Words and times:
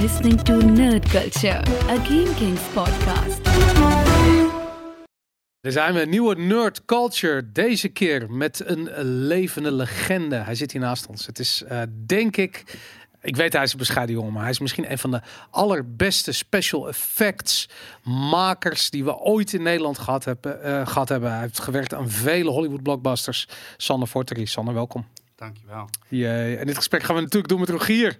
listening 0.00 0.42
to 0.42 0.56
Nerd 0.56 1.08
Culture, 1.08 1.58
a 1.88 1.96
Game 2.04 2.34
Kings 2.34 2.60
podcast. 2.60 3.46
Er 5.60 5.72
zijn 5.72 5.94
we, 5.94 6.02
een 6.02 6.08
nieuwe 6.08 6.34
Nerd 6.34 6.84
Culture. 6.84 7.52
Deze 7.52 7.88
keer 7.88 8.30
met 8.30 8.62
een 8.64 8.90
levende 9.04 9.72
legende. 9.72 10.36
Hij 10.36 10.54
zit 10.54 10.72
hier 10.72 10.80
naast 10.80 11.06
ons. 11.06 11.26
Het 11.26 11.38
is, 11.38 11.62
eh, 11.62 11.82
denk 12.06 12.36
ik, 12.36 12.78
ik 13.20 13.36
weet 13.36 13.52
hij 13.52 13.62
is 13.62 13.72
een 13.72 13.78
bescheiden 13.78 14.14
jongen, 14.14 14.32
maar 14.32 14.42
hij 14.42 14.50
is 14.50 14.58
misschien 14.58 14.90
een 14.90 14.98
van 14.98 15.10
de 15.10 15.20
allerbeste 15.50 16.32
special 16.32 16.88
effects 16.88 17.68
makers 18.04 18.90
die 18.90 19.04
we 19.04 19.16
ooit 19.16 19.52
in 19.52 19.62
Nederland 19.62 19.98
gehad 19.98 20.24
hebben. 20.24 20.62
eh, 20.62 20.86
gehad 20.86 21.08
hebben. 21.08 21.30
Hij 21.30 21.40
heeft 21.40 21.60
gewerkt 21.60 21.94
aan 21.94 22.10
vele 22.10 22.50
Hollywood 22.50 22.82
blockbusters. 22.82 23.48
Sander 23.76 24.08
Fortery. 24.08 24.44
Sander, 24.44 24.74
welkom. 24.74 25.06
Dankjewel. 25.36 25.88
Jee. 26.08 26.56
En 26.56 26.66
dit 26.66 26.76
gesprek 26.76 27.02
gaan 27.02 27.14
we 27.14 27.20
natuurlijk 27.20 27.48
doen 27.48 27.60
met 27.60 27.68
Rogier. 27.68 28.18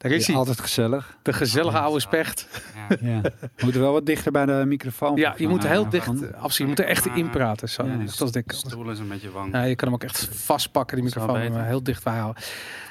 Daar 0.00 0.10
is 0.12 0.20
Ja, 0.26 0.30
hij, 0.30 0.36
altijd 0.40 0.60
gezellig. 0.60 1.16
de 1.22 1.32
gezellige 1.32 1.78
oude 1.78 2.00
specht. 2.00 2.46
Ja. 2.74 2.96
Ja. 3.10 3.20
We 3.40 3.48
moeten 3.64 3.80
wel 3.80 3.92
wat 3.92 4.06
dichter 4.06 4.32
bij 4.32 4.46
de 4.46 4.62
microfoon. 4.66 5.16
Ja, 5.16 5.34
je 5.36 5.48
moet 5.48 5.62
Ja, 5.62 5.68
heel 5.68 5.82
ja, 5.82 5.88
dicht, 5.90 6.04
van- 6.04 6.34
absoluut, 6.34 6.56
je 6.56 6.64
moet 6.64 6.78
er 6.78 6.84
echt 6.84 7.06
in 7.06 7.30
praten. 7.30 7.68
Zo, 7.68 7.84
Ja, 7.86 7.96
dat 7.96 8.20
is 8.20 8.32
dik. 8.32 8.48
De 8.48 8.54
stoel 8.54 8.90
is 8.90 8.98
een 8.98 9.08
beetje 9.08 9.30
wang. 9.30 9.52
Ja, 9.52 9.62
je 9.62 9.74
kan 9.74 9.86
hem 9.88 9.96
ook 9.96 10.02
echt 10.04 10.28
vastpakken, 10.32 10.96
die 10.96 11.04
microfoon, 11.04 11.60
heel 11.64 11.82
dicht 11.82 12.04
bij 12.04 12.16
houden. 12.18 12.42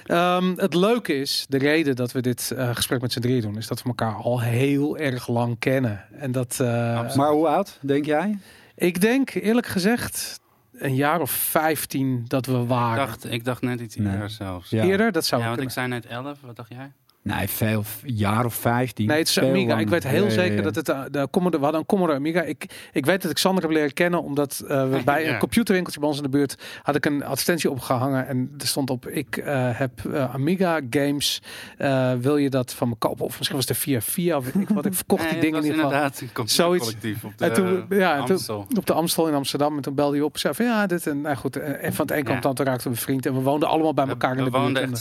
Ehm, 0.06 0.54
het 0.56 0.74
leuke 0.74 1.14
is, 1.14 1.46
de 1.50 1.58
reden 1.58 1.96
dat 1.96 2.12
we 2.12 2.22
dit 2.22 2.52
eh, 2.52 2.76
gesprek 2.76 3.02
met 3.02 3.12
z'n 3.12 3.20
drieën 3.20 3.42
doen, 3.42 3.58
is 3.58 3.68
dat 3.68 3.82
we 3.82 3.88
elkaar 3.90 4.14
al 4.14 4.42
heel 4.42 4.98
erg 4.98 5.28
lang 5.28 5.60
kennen. 5.60 6.06
En 6.18 6.32
dat, 6.32 6.58
eh. 6.60 7.16
Maar 7.16 7.32
hoe 7.32 7.48
oud, 7.48 7.78
denk 7.82 8.06
jij? 8.06 8.38
ik 8.76 9.02
denk 9.02 9.30
eerlijk 9.34 9.68
gezegd, 9.68 10.39
een 10.80 10.96
jaar 10.96 11.20
of 11.22 11.32
15 11.32 12.26
dat 12.28 12.46
we 12.46 12.58
ik, 12.62 12.68
waren. 12.68 12.98
dacht, 13.08 13.32
ik 13.32 13.44
dacht 13.46 13.62
net 13.62 13.80
iets 13.80 13.96
Nee. 13.96 14.14
eerder 14.14 14.30
zelfs. 14.30 14.70
Ja. 14.70 14.84
Eerder, 14.84 15.12
dat 15.12 15.26
zou 15.26 15.42
Ja, 15.42 15.48
want 15.48 15.62
ik 15.62 15.68
kunnen. 15.68 15.90
zei 15.92 16.02
net 16.02 16.12
11. 16.26 16.38
Wat 16.42 16.56
dacht 16.56 16.70
jij? 16.70 16.92
Nee, 17.24 17.48
veel. 17.48 17.84
Een 18.04 18.16
jaar 18.16 18.46
of 18.46 18.54
15. 18.54 19.08
Nee, 19.08 19.18
het 19.18 19.28
is 19.28 19.40
Amiga. 19.40 19.78
Ik 19.80 19.88
weet 19.90 20.04
heel 20.08 20.24
Ja, 20.24 20.30
zeker 20.30 20.56
ja. 20.58 20.62
dat 20.62 20.76
het 20.76 20.90
eh, 20.90 21.02
de 21.12 21.28
Commodore, 21.32 21.58
we 21.58 21.64
hadden 21.64 21.80
een 21.82 21.86
Commodore 21.88 22.18
Amiga. 22.18 22.42
Ik, 22.42 22.90
ik 22.94 23.06
weet 23.06 23.22
dat 23.22 23.32
ik 23.32 23.38
Sander 23.38 23.64
heb 23.64 23.72
leren 23.72 23.94
kennen 23.94 24.24
omdat 24.24 24.64
eh, 24.68 24.90
we 24.90 25.02
bij 25.06 25.24
Ja. 25.24 25.34
een 25.34 25.40
computerwinkeltje 25.40 26.00
bij 26.00 26.10
ons 26.10 26.18
in 26.18 26.24
de 26.24 26.30
buurt 26.30 26.56
had 26.84 26.96
ik 26.96 27.06
een 27.06 27.24
advertentie 27.24 27.72
opgehangen 27.72 28.28
en 28.28 28.54
er 28.58 28.68
stond 28.68 28.90
op: 28.90 29.08
ik 29.08 29.38
eh, 29.38 29.70
heb 29.78 30.06
Amiga 30.32 30.80
games. 30.90 31.42
Eh, 31.78 32.14
wil 32.14 32.38
je 32.38 32.50
dat 32.50 32.74
van 32.74 32.90
me 32.90 32.96
kopen? 32.96 33.26
Of 33.26 33.38
misschien 33.38 33.58
was 33.58 33.68
het 33.68 33.78
via 33.78 34.02
via 34.02 34.38
of 34.38 34.48
ik 34.48 34.70
wat. 34.70 34.86
Ik 34.86 34.94
verkocht 34.94 35.30
die 35.30 35.40
dingen 35.46 35.58
in 35.60 35.64
ieder 35.66 35.80
geval. 35.80 35.92
inderdaad 35.92 36.22
een 36.22 36.50
Zoiets. 36.50 36.86
collectief 36.86 37.24
op 37.24 37.38
de 37.38 37.46
En 37.46 37.54
toen, 37.54 37.86
ja, 37.90 38.16
en 38.18 38.26
toen- 38.26 38.36
Amstel. 38.36 38.68
op 38.78 38.86
de 38.86 38.94
Amstel 38.94 39.28
in 39.28 39.34
Amsterdam. 39.34 39.76
En 39.76 39.82
toen 39.82 39.96
belde 39.96 40.16
hij 40.16 40.26
op 40.26 40.34
en 40.34 40.40
zei 40.40 40.54
van 40.54 40.66
ja, 40.66 40.88
dit 40.88 41.08
en 41.08 41.22
nou 41.22 41.36
goed. 41.36 41.56
En 41.56 41.94
van 41.94 42.06
het 42.08 42.16
een 42.30 42.36
het 42.36 42.46
ander 42.46 42.66
raakten 42.66 42.92
we 42.92 42.98
vriend. 42.98 43.26
En 43.26 43.34
we 43.34 43.40
woonden 43.42 43.70
allemaal 43.70 43.94
bij 43.94 44.08
elkaar 44.08 44.32
we, 44.32 44.38
in 44.38 44.44
de 44.44 44.52
we 44.52 44.58
woonden 44.58 44.74
buurt. 44.74 44.94
echt 44.94 45.00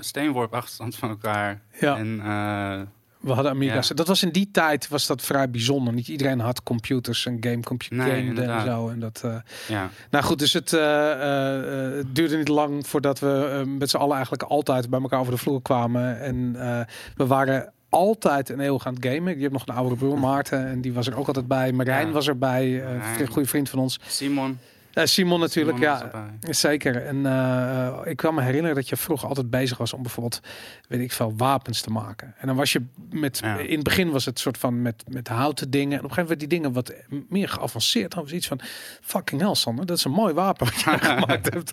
steenworp 0.00 0.54
afstand 0.54 0.96
van 0.96 1.08
elkaar. 1.08 1.55
Ja. 1.80 1.96
En 1.96 2.20
eh, 2.20 2.80
we 3.20 3.32
hadden 3.32 3.52
Amiga's. 3.52 3.88
Ja. 3.88 3.94
Dat 3.94 4.06
was 4.06 4.22
in 4.22 4.30
die 4.30 4.48
tijd 4.52 4.88
was 4.88 5.06
dat 5.06 5.22
vrij 5.22 5.50
bijzonder. 5.50 5.92
Niet 5.94 6.08
iedereen 6.08 6.40
had 6.40 6.62
computers 6.62 7.26
en 7.26 7.36
game 7.40 7.60
computer 7.60 7.96
Nee, 7.96 8.24
gamede 8.26 8.42
en 8.42 8.64
zo. 8.64 8.88
En 8.88 9.00
dat, 9.00 9.20
eh, 9.24 9.36
ja, 9.68 9.90
nou 10.10 10.24
goed, 10.24 10.38
dus 10.38 10.52
het, 10.52 10.72
eh, 10.72 11.12
eh, 11.12 11.88
eh, 11.88 11.96
het 11.96 12.14
duurde 12.14 12.36
niet 12.36 12.48
lang 12.48 12.86
voordat 12.86 13.18
we 13.18 13.62
met 13.78 13.90
z'n 13.90 13.96
allen 13.96 14.14
eigenlijk 14.14 14.42
altijd 14.42 14.90
bij 14.90 15.00
elkaar 15.00 15.20
over 15.20 15.32
de 15.32 15.38
vloer 15.38 15.62
kwamen. 15.62 16.20
En 16.20 16.56
eh, 16.58 16.80
we 17.16 17.26
waren 17.26 17.72
altijd 17.88 18.48
een 18.48 18.60
eeuwig 18.60 18.86
aan 18.86 18.94
het 18.94 19.06
gamen. 19.06 19.34
Je 19.34 19.40
hebt 19.40 19.52
nog 19.52 19.66
een 19.66 19.74
oudere 19.74 19.96
broer, 19.96 20.18
Maarten, 20.28 20.66
en 20.66 20.80
die 20.80 20.92
was 20.92 21.06
er 21.06 21.16
ook 21.16 21.26
altijd 21.26 21.46
bij. 21.48 21.72
Marijn 21.72 22.06
Ja. 22.06 22.12
was 22.12 22.28
erbij, 22.28 22.84
eh, 22.84 23.18
een 23.20 23.26
goede 23.28 23.48
vriend 23.48 23.68
van 23.68 23.78
ons. 23.78 23.98
Simon. 24.06 24.58
Eh, 24.96 25.04
Simon 25.04 25.40
natuurlijk, 25.40 25.78
Simon 25.78 25.92
ja. 25.94 26.02
erbij. 26.04 26.52
Zeker. 26.52 27.06
En 27.06 27.26
eh, 27.26 27.98
ik 28.04 28.16
kan 28.16 28.34
me 28.34 28.42
herinneren 28.42 28.76
dat 28.76 28.88
je 28.88 28.96
vroeger 28.96 29.28
altijd 29.28 29.50
bezig 29.50 29.78
was 29.78 29.92
om 29.92 30.02
bijvoorbeeld, 30.02 30.40
weet 30.88 31.00
ik 31.00 31.12
veel, 31.12 31.32
wapens 31.36 31.80
te 31.80 31.90
maken. 31.90 32.34
En 32.38 32.46
dan 32.46 32.56
was 32.56 32.72
je 32.72 32.82
met, 33.10 33.38
Ja. 33.38 33.56
in 33.58 33.74
het 33.74 33.82
begin 33.84 34.10
was 34.10 34.24
het 34.24 34.38
soort 34.38 34.58
van 34.58 34.82
met, 34.82 35.04
met 35.08 35.28
houten 35.28 35.70
dingen. 35.70 35.98
En 35.98 36.04
op 36.04 36.10
een 36.10 36.14
gegeven 36.16 36.22
moment 36.22 36.28
werd 36.28 36.40
die 36.40 36.48
dingen 36.48 36.72
wat 36.72 37.24
meer 37.28 37.48
geavanceerd. 37.48 38.12
Dan 38.14 38.22
was 38.22 38.32
iets 38.32 38.46
van, 38.46 38.60
fucking 39.00 39.40
hell 39.40 39.54
Sander, 39.54 39.86
dat 39.86 39.96
is 39.96 40.04
een 40.04 40.10
mooi 40.10 40.34
wapen 40.34 40.66
wat 40.66 40.80
je 40.80 40.90
gemaakt 41.06 41.52
hebt. 41.54 41.72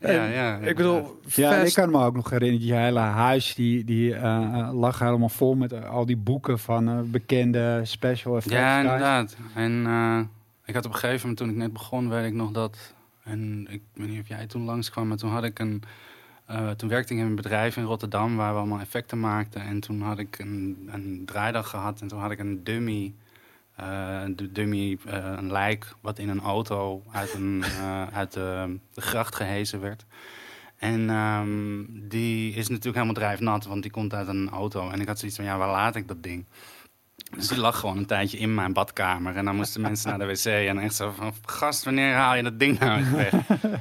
En 0.00 0.14
Ja, 0.14 0.24
ja. 0.24 0.56
ik 0.56 0.76
bedoel, 0.76 1.20
Ja, 1.34 1.54
ik 1.54 1.72
kan 1.72 1.90
me 1.90 2.04
ook 2.04 2.14
nog 2.14 2.30
herinneren, 2.30 2.66
je 2.66 2.74
hele 2.74 2.98
huis 2.98 3.54
die, 3.54 3.84
die 3.84 4.14
eh, 4.14 4.70
lag 4.72 4.98
helemaal 4.98 5.28
vol 5.28 5.54
met 5.54 5.84
al 5.86 6.06
die 6.06 6.16
boeken 6.16 6.58
van 6.58 6.88
eh, 6.88 6.98
bekende 7.04 7.80
special 7.82 8.36
effects. 8.36 8.56
Ja, 8.56 8.80
inderdaad. 8.80 9.36
En 9.54 9.86
eh, 9.86 10.20
ik 10.70 10.76
had 10.76 10.86
op 10.86 10.92
een 10.92 10.98
gegeven 10.98 11.20
moment, 11.20 11.38
toen 11.38 11.48
ik 11.48 11.56
net 11.56 11.72
begon, 11.72 12.08
weet 12.08 12.26
ik 12.26 12.32
nog 12.32 12.50
dat... 12.50 12.94
En 13.22 13.66
ik 13.70 13.82
weet 13.94 14.08
niet 14.08 14.20
of 14.20 14.28
jij 14.28 14.46
toen 14.46 14.64
langskwam, 14.64 15.08
maar 15.08 15.16
toen 15.16 15.30
had 15.30 15.44
ik 15.44 15.58
een... 15.58 15.82
eh, 16.46 16.70
toen 16.70 16.88
werkte 16.88 17.12
ik 17.14 17.18
in 17.20 17.26
een 17.26 17.34
bedrijf 17.34 17.76
in 17.76 17.84
Rotterdam 17.84 18.36
waar 18.36 18.52
we 18.52 18.58
allemaal 18.58 18.80
effecten 18.80 19.20
maakten. 19.20 19.62
En 19.62 19.80
toen 19.80 20.00
had 20.02 20.18
ik 20.18 20.38
een, 20.38 20.88
een 20.92 21.22
draaidag 21.26 21.68
gehad 21.68 22.00
en 22.00 22.08
toen 22.08 22.20
had 22.20 22.30
ik 22.30 22.38
een 22.38 22.64
dummy... 22.64 23.14
eh, 23.76 24.22
de 24.36 24.52
dummy, 24.52 24.98
eh, 25.06 25.32
een 25.36 25.52
lijk 25.52 25.94
wat 26.00 26.18
in 26.18 26.28
een 26.28 26.40
auto 26.40 27.02
uit, 27.12 27.34
een, 27.34 27.62
eh, 27.80 28.06
uit 28.12 28.32
de, 28.32 28.78
de 28.94 29.00
gracht 29.00 29.34
gehezen 29.34 29.80
werd. 29.80 30.04
En 30.76 31.10
ehm, 31.10 31.84
die 31.88 32.52
is 32.54 32.68
natuurlijk 32.68 32.94
helemaal 32.94 33.14
drijfnat, 33.14 33.64
want 33.64 33.82
die 33.82 33.90
komt 33.90 34.14
uit 34.14 34.28
een 34.28 34.48
auto. 34.50 34.90
En 34.90 35.00
ik 35.00 35.06
had 35.06 35.18
zoiets 35.18 35.36
van, 35.36 35.46
ja, 35.46 35.58
waar 35.58 35.70
laat 35.70 35.96
ik 35.96 36.08
dat 36.08 36.22
ding? 36.22 36.44
Dus 37.36 37.48
die 37.48 37.58
lag 37.58 37.78
gewoon 37.78 37.96
een 37.96 38.06
tijdje 38.06 38.38
in 38.38 38.54
mijn 38.54 38.72
badkamer. 38.72 39.36
En 39.36 39.44
dan 39.44 39.56
moesten 39.56 39.80
mensen 39.80 40.08
naar 40.08 40.18
de 40.18 40.26
wc. 40.26 40.44
En 40.44 40.78
echt 40.78 40.94
zo 40.94 41.12
van, 41.16 41.32
gast, 41.44 41.84
wanneer 41.84 42.14
haal 42.14 42.34
je 42.36 42.42
dat 42.42 42.58
ding 42.58 42.78
nou 42.78 43.04
weg? 43.10 43.32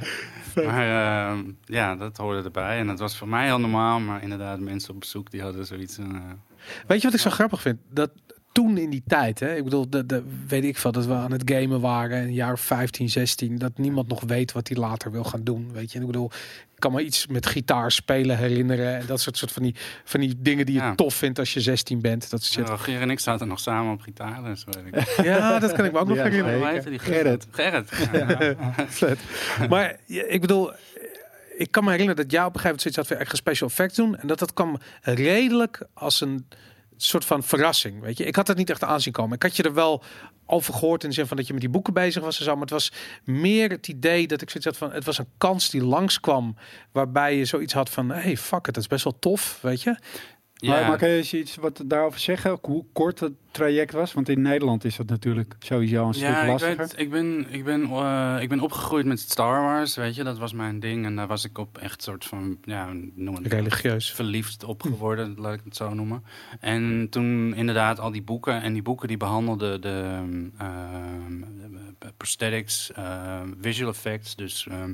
maar 0.67 1.29
ehm, 1.29 1.43
ja, 1.65 1.95
dat 1.95 2.17
hoorde 2.17 2.43
erbij. 2.43 2.79
En 2.79 2.87
dat 2.87 2.99
was 2.99 3.17
voor 3.17 3.27
mij 3.27 3.45
heel 3.45 3.59
normaal. 3.59 3.99
Maar 3.99 4.21
inderdaad, 4.23 4.59
mensen 4.59 4.93
op 4.93 4.99
bezoek, 4.99 5.31
die 5.31 5.41
hadden 5.41 5.65
zoiets... 5.65 5.97
eh, 5.97 6.05
Weet 6.87 7.01
je 7.01 7.07
wat 7.07 7.15
ik 7.15 7.21
zo 7.23 7.29
grappig 7.29 7.61
vind? 7.61 7.79
Dat 7.89 8.11
toen 8.59 8.77
in 8.77 8.89
die 8.89 9.03
tijd, 9.07 9.39
hè, 9.39 9.55
ik 9.55 9.63
bedoel, 9.63 9.89
de, 9.89 10.05
de, 10.05 10.23
weet 10.47 10.63
ik 10.63 10.77
veel, 10.77 10.91
dat 10.91 11.05
we 11.05 11.13
aan 11.13 11.31
het 11.31 11.41
gamen 11.51 11.81
waren, 11.81 12.17
een 12.21 12.33
jaar 12.33 12.53
of 12.53 12.61
15, 12.61 13.09
16, 13.09 13.57
dat 13.57 13.77
niemand 13.77 14.07
nog 14.07 14.23
weet 14.27 14.51
wat 14.51 14.67
hij 14.67 14.77
later 14.77 15.11
wil 15.11 15.23
gaan 15.23 15.43
doen. 15.43 15.69
Weet 15.73 15.91
je, 15.91 15.95
En 15.95 16.01
ik 16.01 16.11
bedoel, 16.11 16.31
ik 16.73 16.79
kan 16.79 16.91
me 16.91 17.03
iets 17.03 17.27
met 17.27 17.45
gitaar 17.45 17.91
spelen 17.91 18.37
herinneren 18.37 18.95
en 18.99 19.05
dat 19.05 19.21
soort, 19.21 19.37
soort 19.37 19.51
van, 19.51 19.63
die, 19.63 19.75
van 20.03 20.19
die 20.19 20.35
dingen 20.37 20.65
die 20.65 20.75
je 20.75 20.81
Ja. 20.81 20.95
tof 20.95 21.13
vindt 21.13 21.39
als 21.39 21.53
je 21.53 21.61
16 21.61 22.01
bent. 22.01 22.29
Dat 22.29 22.43
soort 22.43 22.53
shit. 22.67 22.77
Rogier 22.77 23.01
en 23.01 23.09
ik 23.09 23.19
zaten 23.19 23.47
nog 23.47 23.59
samen 23.59 23.93
op 23.93 24.01
gitaar. 24.01 24.43
Dus 24.43 24.63
weet 24.65 24.85
ik. 24.95 25.15
Ja, 25.25 25.59
dat 25.59 25.71
kan 25.71 25.85
ik 25.85 25.91
me 25.91 25.99
ook 25.99 26.07
nog 26.07 26.17
Ja, 26.17 26.23
herinneren. 26.23 26.99
Gerrit. 26.99 27.47
Gerrit. 27.51 27.89
Ja. 28.11 28.55
Maar 29.69 29.95
ja, 30.05 30.23
ik 30.27 30.41
bedoel, 30.41 30.71
ik 31.57 31.71
kan 31.71 31.83
me 31.83 31.89
herinneren 31.91 32.23
dat 32.23 32.31
jij 32.31 32.43
op 32.45 32.53
een 32.55 32.59
gegeven 32.59 32.77
moment 32.77 32.81
zoiets 32.81 32.97
had 32.97 33.07
van 33.07 33.17
echt 33.17 33.31
een 33.31 33.37
special 33.37 33.69
effect 33.69 33.95
doen. 33.95 34.17
En 34.17 34.27
dat 34.27 34.39
dat 34.39 34.53
kwam 34.53 34.77
redelijk 35.01 35.87
als 35.93 36.21
een 36.21 36.45
soort 37.03 37.25
van 37.25 37.43
verrassing. 37.43 38.01
Weet 38.01 38.17
je, 38.17 38.25
ik 38.25 38.35
had 38.35 38.47
het 38.47 38.57
niet 38.57 38.69
echt 38.69 38.83
aanzien 38.83 39.13
komen. 39.13 39.35
Ik 39.35 39.43
had 39.43 39.55
je 39.55 39.63
er 39.63 39.73
wel 39.73 40.03
over 40.45 40.73
gehoord 40.73 41.03
in 41.03 41.13
zin 41.13 41.27
van 41.27 41.37
dat 41.37 41.47
je 41.47 41.53
met 41.53 41.61
die 41.61 41.71
boeken 41.71 41.93
bezig 41.93 42.23
was 42.23 42.37
en 42.39 42.43
zo. 42.43 42.51
Maar 42.51 42.61
het 42.61 42.69
was 42.69 42.91
meer 43.23 43.69
het 43.69 43.87
idee 43.87 44.27
dat 44.27 44.41
ik 44.41 44.49
zoiets 44.49 44.69
had 44.69 44.77
van 44.77 44.91
het 44.91 45.05
was 45.05 45.17
een 45.17 45.29
kans 45.37 45.69
die 45.69 45.83
langskwam. 45.83 46.55
Waarbij 46.91 47.37
je 47.37 47.45
zoiets 47.45 47.73
had 47.73 47.89
van 47.89 48.09
hey, 48.09 48.37
fuck 48.37 48.67
it, 48.67 48.73
dat 48.73 48.83
is 48.83 48.87
best 48.87 49.03
wel 49.03 49.19
tof. 49.19 49.59
Weet 49.61 49.81
je? 49.81 49.97
Maar, 50.59 50.79
Ja. 50.79 50.87
maar 50.87 50.97
kan 50.97 51.09
je 51.09 51.17
eens 51.17 51.33
iets 51.33 51.55
wat 51.55 51.81
daarover 51.85 52.19
zeggen? 52.19 52.57
Hoe 52.61 52.85
kort 52.93 53.19
het 53.19 53.33
traject 53.51 53.93
was? 53.93 54.13
Want 54.13 54.29
in 54.29 54.41
Nederland 54.41 54.83
is 54.85 54.95
dat 54.95 55.07
natuurlijk 55.09 55.55
sowieso 55.59 56.07
een 56.07 56.13
stuk 56.13 56.27
Ja, 56.27 56.41
ik, 56.41 56.47
lastiger. 56.47 56.77
weet, 56.77 56.93
ik, 56.99 57.09
ben, 57.09 57.45
ik, 57.49 57.63
ben, 57.63 57.83
eh, 57.89 58.37
ik 58.41 58.49
ben 58.49 58.59
opgegroeid 58.59 59.05
met 59.05 59.19
Star 59.19 59.61
Wars, 59.61 59.95
weet 59.95 60.15
je. 60.15 60.23
Dat 60.23 60.37
was 60.37 60.53
mijn 60.53 60.79
ding. 60.79 61.05
En 61.05 61.15
daar 61.15 61.27
was 61.27 61.45
ik 61.45 61.57
op 61.57 61.77
echt 61.77 62.01
soort 62.03 62.25
van, 62.25 62.57
ja, 62.61 62.89
noem 63.15 63.35
het 63.35 63.47
Religieus. 63.47 64.11
verliefd 64.11 64.63
op 64.63 64.81
geworden, 64.81 65.35
laat 65.41 65.53
ik 65.53 65.61
het 65.63 65.75
zo 65.75 65.93
noemen. 65.93 66.23
En 66.59 67.07
toen 67.09 67.53
inderdaad 67.55 67.99
al 67.99 68.11
die 68.11 68.23
boeken. 68.23 68.61
En 68.61 68.73
die 68.73 68.81
boeken 68.81 69.07
die 69.07 69.17
behandelden 69.17 69.81
de 69.81 70.03
ehm, 70.57 71.41
eh, 71.99 72.09
prosthetics, 72.17 72.91
eh, 72.91 73.41
visual 73.61 73.89
effects. 73.91 74.35
Dus 74.35 74.67
ehm, 74.69 74.93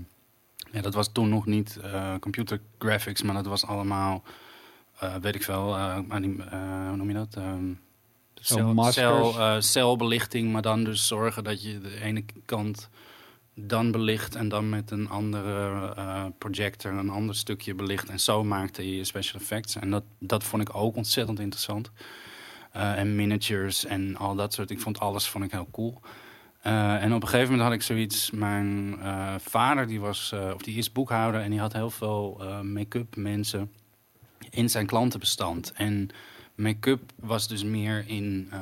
ja, 0.71 0.81
dat 0.81 0.93
was 0.93 1.11
toen 1.11 1.29
nog 1.29 1.45
niet 1.45 1.77
eh, 1.83 2.13
computer 2.19 2.59
graphics, 2.79 3.21
maar 3.21 3.35
dat 3.35 3.45
was 3.45 3.65
allemaal, 3.65 4.23
eh, 4.99 5.15
weet 5.21 5.35
ik 5.35 5.43
veel, 5.43 5.75
eh, 5.75 5.97
anim- 6.07 6.41
eh, 6.41 6.87
hoe 6.87 6.95
noem 6.95 7.07
je 7.07 7.13
dat? 7.13 7.35
Ehm, 7.35 7.73
cel, 8.33 8.73
cel, 8.91 9.61
celbelichting, 9.61 10.51
maar 10.51 10.61
dan 10.61 10.83
dus 10.83 11.07
zorgen 11.07 11.43
dat 11.43 11.63
je 11.63 11.79
de 11.81 12.01
ene 12.01 12.23
kant 12.45 12.89
dan 13.53 13.91
belicht 13.91 14.35
en 14.35 14.49
dan 14.49 14.69
met 14.69 14.91
een 14.91 15.09
andere 15.09 15.93
projector 16.37 16.91
een 16.91 17.09
ander 17.09 17.35
stukje 17.35 17.73
belicht. 17.75 18.09
En 18.09 18.19
zo 18.19 18.43
maakte 18.43 18.95
je 18.95 19.03
special 19.03 19.41
effects. 19.41 19.75
En 19.75 19.89
dat, 19.89 20.03
dat 20.19 20.43
vond 20.43 20.61
ik 20.61 20.75
ook 20.75 20.95
ontzettend 20.95 21.39
interessant. 21.39 21.91
En 22.71 23.15
miniatures 23.15 23.85
en 23.85 24.15
al 24.17 24.35
dat 24.35 24.53
soort. 24.53 24.69
Ik 24.69 24.79
vond 24.79 24.99
alles 24.99 25.27
vond 25.27 25.43
ik 25.43 25.51
heel 25.51 25.67
cool. 25.71 26.01
En 26.61 27.13
op 27.13 27.21
een 27.21 27.27
gegeven 27.27 27.51
moment 27.51 27.67
had 27.67 27.77
ik 27.77 27.81
zoiets. 27.81 28.31
Mijn 28.31 28.97
vader 29.41 29.87
die 29.87 29.99
was, 29.99 30.33
of 30.53 30.61
die 30.61 30.77
is 30.77 30.91
boekhouder 30.91 31.41
en 31.41 31.49
die 31.49 31.59
had 31.59 31.73
heel 31.73 31.89
veel 31.89 32.41
make-up 32.63 33.15
mensen 33.15 33.71
in 34.49 34.69
zijn 34.69 34.85
klantenbestand. 34.85 35.71
En 35.71 36.09
make-up 36.55 37.01
was 37.15 37.47
dus 37.47 37.63
meer 37.63 38.03
in, 38.07 38.47
eh, 38.51 38.59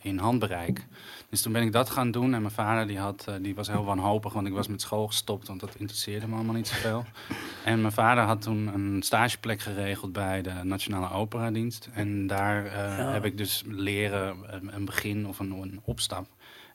in 0.00 0.18
handbereik. 0.18 0.86
Dus 1.28 1.42
toen 1.42 1.52
ben 1.52 1.62
ik 1.62 1.72
dat 1.72 1.90
gaan 1.90 2.10
doen. 2.10 2.34
En 2.34 2.42
mijn 2.42 2.54
vader 2.54 2.86
die 2.86 2.98
had, 2.98 3.24
eh, 3.28 3.34
die 3.40 3.54
was 3.54 3.68
heel 3.68 3.84
wanhopig, 3.84 4.32
want 4.32 4.46
ik 4.46 4.52
was 4.52 4.68
met 4.68 4.80
school 4.80 5.06
gestopt. 5.06 5.48
Want 5.48 5.60
dat 5.60 5.74
interesseerde 5.78 6.28
me 6.28 6.34
allemaal 6.34 6.54
niet 6.54 6.68
zoveel. 6.68 7.04
en 7.64 7.80
mijn 7.80 7.92
vader 7.92 8.24
had 8.24 8.42
toen 8.42 8.66
een 8.74 9.02
stageplek 9.02 9.60
geregeld 9.60 10.12
bij 10.12 10.42
de 10.42 10.52
Nationale 10.62 11.10
Operadienst. 11.10 11.88
En 11.92 12.26
daar 12.26 12.66
eh, 12.66 13.12
heb 13.12 13.24
ik 13.24 13.38
dus 13.38 13.62
leren 13.66 14.36
een, 14.46 14.74
een 14.74 14.84
begin 14.84 15.26
of 15.26 15.38
een, 15.38 15.50
een 15.50 15.80
opstap. 15.84 16.26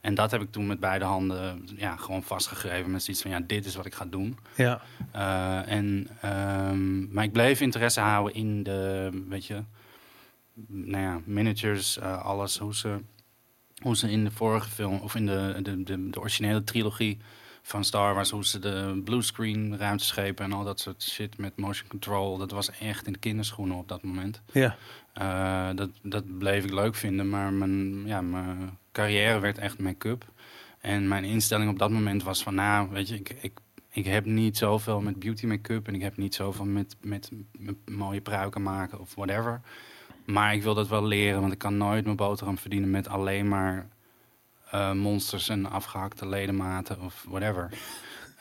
En 0.01 0.15
dat 0.15 0.31
heb 0.31 0.41
ik 0.41 0.51
toen 0.51 0.67
met 0.67 0.79
beide 0.79 1.05
handen 1.05 1.67
ja, 1.75 1.95
gewoon 1.95 2.23
vastgegeven. 2.23 2.91
Met 2.91 3.03
zoiets 3.03 3.21
van, 3.21 3.31
ja, 3.31 3.39
dit 3.39 3.65
is 3.65 3.75
wat 3.75 3.85
ik 3.85 3.95
ga 3.95 4.05
doen. 4.05 4.37
Ja. 4.55 4.81
Uh, 5.15 5.71
en, 5.71 6.07
um, 6.25 7.09
maar 7.11 7.23
ik 7.23 7.31
bleef 7.31 7.61
interesse 7.61 7.99
houden 7.99 8.33
in 8.33 8.63
de, 8.63 9.09
weet 9.29 9.45
je, 9.45 9.63
nou 10.67 11.03
ja, 11.03 11.21
managers, 11.25 11.97
uh, 11.97 12.25
alles, 12.25 12.57
hoe 12.57 12.75
ze, 12.75 12.99
hoe 13.81 13.97
ze 13.97 14.11
in 14.11 14.23
de 14.23 14.31
vorige 14.31 14.69
film, 14.69 14.99
of 14.99 15.15
in 15.15 15.25
de, 15.25 15.59
de, 15.61 15.83
de, 15.83 16.09
de 16.09 16.19
originele 16.19 16.63
trilogie 16.63 17.17
van 17.61 17.83
Star 17.83 18.13
Wars, 18.13 18.29
hoe 18.29 18.45
ze 18.45 18.59
de 18.59 19.01
bluescreen 19.03 19.77
ruimteschepen 19.77 20.45
en 20.45 20.53
al 20.53 20.63
dat 20.63 20.79
soort 20.79 21.03
shit 21.03 21.37
met 21.37 21.57
motion 21.57 21.87
control, 21.87 22.37
dat 22.37 22.51
was 22.51 22.71
echt 22.71 23.07
in 23.07 23.13
de 23.13 23.19
kinderschoenen 23.19 23.77
op 23.77 23.87
dat 23.87 24.03
moment. 24.03 24.41
Ja. 24.51 24.75
Uh, 25.21 25.75
dat, 25.75 25.89
dat 26.01 26.37
bleef 26.37 26.63
ik 26.63 26.73
leuk 26.73 26.95
vinden, 26.95 27.29
maar 27.29 27.53
mijn, 27.53 28.05
ja, 28.07 28.21
mijn 28.21 28.77
carrière 28.91 29.39
werd 29.39 29.57
echt 29.57 29.79
make-up. 29.79 30.25
En 30.79 31.07
mijn 31.07 31.23
instelling 31.23 31.69
op 31.69 31.79
dat 31.79 31.91
moment 31.91 32.23
was 32.23 32.43
van, 32.43 32.55
nou, 32.55 32.89
weet 32.89 33.07
je, 33.07 33.15
ik, 33.15 33.35
ik, 33.41 33.59
ik 33.89 34.05
heb 34.05 34.25
niet 34.25 34.57
zoveel 34.57 35.01
met 35.01 35.19
beauty 35.19 35.45
make-up 35.45 35.87
en 35.87 35.95
ik 35.95 36.01
heb 36.01 36.17
niet 36.17 36.35
zoveel 36.35 36.65
met, 36.65 36.95
met, 37.01 37.31
met 37.57 37.75
mooie 37.85 38.21
pruiken 38.21 38.61
maken 38.61 38.99
of 38.99 39.15
whatever. 39.15 39.61
Maar 40.25 40.53
ik 40.53 40.63
wil 40.63 40.73
dat 40.73 40.87
wel 40.87 41.05
leren, 41.05 41.41
want 41.41 41.53
ik 41.53 41.57
kan 41.57 41.77
nooit 41.77 42.03
mijn 42.03 42.15
boterham 42.15 42.57
verdienen 42.57 42.89
met 42.89 43.07
alleen 43.07 43.47
maar 43.47 43.89
uh, 44.73 44.91
monsters 44.91 45.49
en 45.49 45.65
afgehakte 45.65 46.27
ledematen 46.27 47.01
of 47.01 47.25
whatever. 47.29 47.69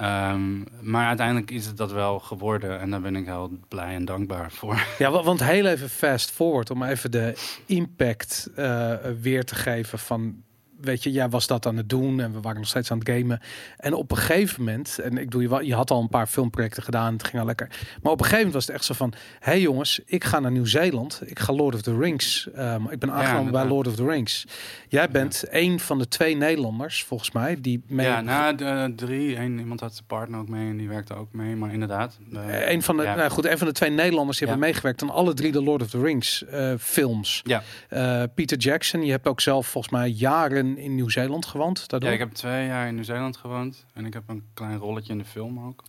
Um, 0.02 0.64
maar 0.80 1.06
uiteindelijk 1.06 1.50
is 1.50 1.66
het 1.66 1.76
dat 1.76 1.92
wel 1.92 2.18
geworden 2.18 2.80
en 2.80 2.90
daar 2.90 3.00
ben 3.00 3.16
ik 3.16 3.26
heel 3.26 3.50
blij 3.68 3.94
en 3.94 4.04
dankbaar 4.04 4.52
voor. 4.52 4.86
Ja, 4.98 5.22
want 5.22 5.44
heel 5.44 5.66
even 5.66 5.90
fast 5.90 6.30
forward 6.30 6.70
om 6.70 6.82
even 6.82 7.10
de 7.10 7.34
impact 7.66 8.50
uh, 8.56 8.94
weer 9.20 9.44
te 9.44 9.54
geven 9.54 9.98
van 9.98 10.42
weet 10.80 11.02
je, 11.02 11.10
jij 11.10 11.28
was 11.28 11.46
dat 11.46 11.66
aan 11.66 11.76
het 11.76 11.88
doen 11.88 12.20
en 12.20 12.32
we 12.32 12.40
waren 12.40 12.58
nog 12.58 12.68
steeds 12.68 12.90
aan 12.90 12.98
het 12.98 13.08
gamen. 13.08 13.40
En 13.76 13.94
op 13.94 14.10
een 14.10 14.16
gegeven 14.16 14.64
moment, 14.64 14.98
en 14.98 15.18
ik 15.18 15.30
doe 15.30 15.42
je, 15.42 15.66
je 15.66 15.74
had 15.74 15.90
al 15.90 16.00
een 16.00 16.08
paar 16.08 16.26
filmprojecten 16.26 16.82
gedaan, 16.82 17.12
het 17.12 17.24
ging 17.24 17.40
al 17.40 17.46
lekker. 17.46 17.66
Maar 18.02 18.12
op 18.12 18.18
een 18.18 18.24
gegeven 18.24 18.36
moment 18.36 18.54
was 18.54 18.66
het 18.66 18.74
echt 18.74 18.84
zo 18.84 18.94
van, 18.94 19.12
hé 19.38 19.50
hey 19.50 19.60
jongens, 19.60 20.00
ik 20.04 20.24
ga 20.24 20.40
naar 20.40 20.50
Nieuw-Zeeland, 20.50 21.20
ik 21.24 21.38
ga 21.38 21.52
Lord 21.52 21.74
of 21.74 21.82
the 21.82 21.98
Rings, 21.98 22.48
um, 22.58 22.90
ik 22.90 22.98
ben 22.98 23.12
aangenomen 23.12 23.52
ja, 23.52 23.60
bij 23.60 23.66
Lord 23.66 23.86
of 23.86 23.94
the 23.94 24.04
Rings. 24.04 24.46
Jij 24.88 25.10
bent 25.10 25.44
ja. 25.50 25.58
een 25.58 25.80
van 25.80 25.98
de 25.98 26.08
twee 26.08 26.36
Nederlanders, 26.36 27.04
volgens 27.04 27.30
mij, 27.30 27.56
die 27.60 27.82
mee. 27.86 28.06
Ja, 28.06 28.20
nou, 28.20 28.54
de, 28.54 28.92
drie, 28.96 29.36
Eén, 29.36 29.58
iemand 29.58 29.80
had 29.80 29.92
zijn 29.94 30.06
partner 30.06 30.40
ook 30.40 30.48
mee 30.48 30.70
en 30.70 30.76
die 30.76 30.88
werkte 30.88 31.14
ook 31.14 31.32
mee, 31.32 31.56
maar 31.56 31.72
inderdaad. 31.72 32.18
Een 32.66 32.82
van 32.82 32.96
de, 32.96 33.02
ja. 33.02 33.14
nou 33.14 33.30
goed, 33.30 33.46
een 33.46 33.58
van 33.58 33.66
de 33.66 33.72
twee 33.72 33.90
Nederlanders 33.90 34.38
die 34.38 34.48
hebben 34.48 34.66
meegewerkt 34.66 35.02
aan 35.02 35.10
alle 35.10 35.34
drie 35.34 35.52
de 35.52 35.62
Lord 35.62 35.82
of 35.82 35.90
the 35.90 36.00
Rings 36.00 36.44
uh, 36.52 36.72
films. 36.78 37.42
Ja. 37.44 37.62
Uh, 37.90 38.22
Peter 38.34 38.58
Jackson, 38.58 39.04
je 39.04 39.10
hebt 39.10 39.26
ook 39.26 39.40
zelf 39.40 39.66
volgens 39.66 39.92
mij 39.92 40.08
jaren 40.08 40.67
in 40.76 40.94
Nieuw-Zeeland 40.94 41.46
gewoond. 41.46 41.88
Daardoor. 41.88 42.08
Ja, 42.08 42.14
ik 42.14 42.20
heb 42.20 42.32
twee 42.32 42.66
jaar 42.66 42.88
in 42.88 42.94
Nieuw-Zeeland 42.94 43.36
gewoond. 43.36 43.86
En 43.94 44.06
ik 44.06 44.12
heb 44.12 44.22
een 44.26 44.44
klein 44.54 44.76
rolletje 44.76 45.12
in 45.12 45.18
de 45.18 45.24
film 45.24 45.66
ook. 45.66 45.82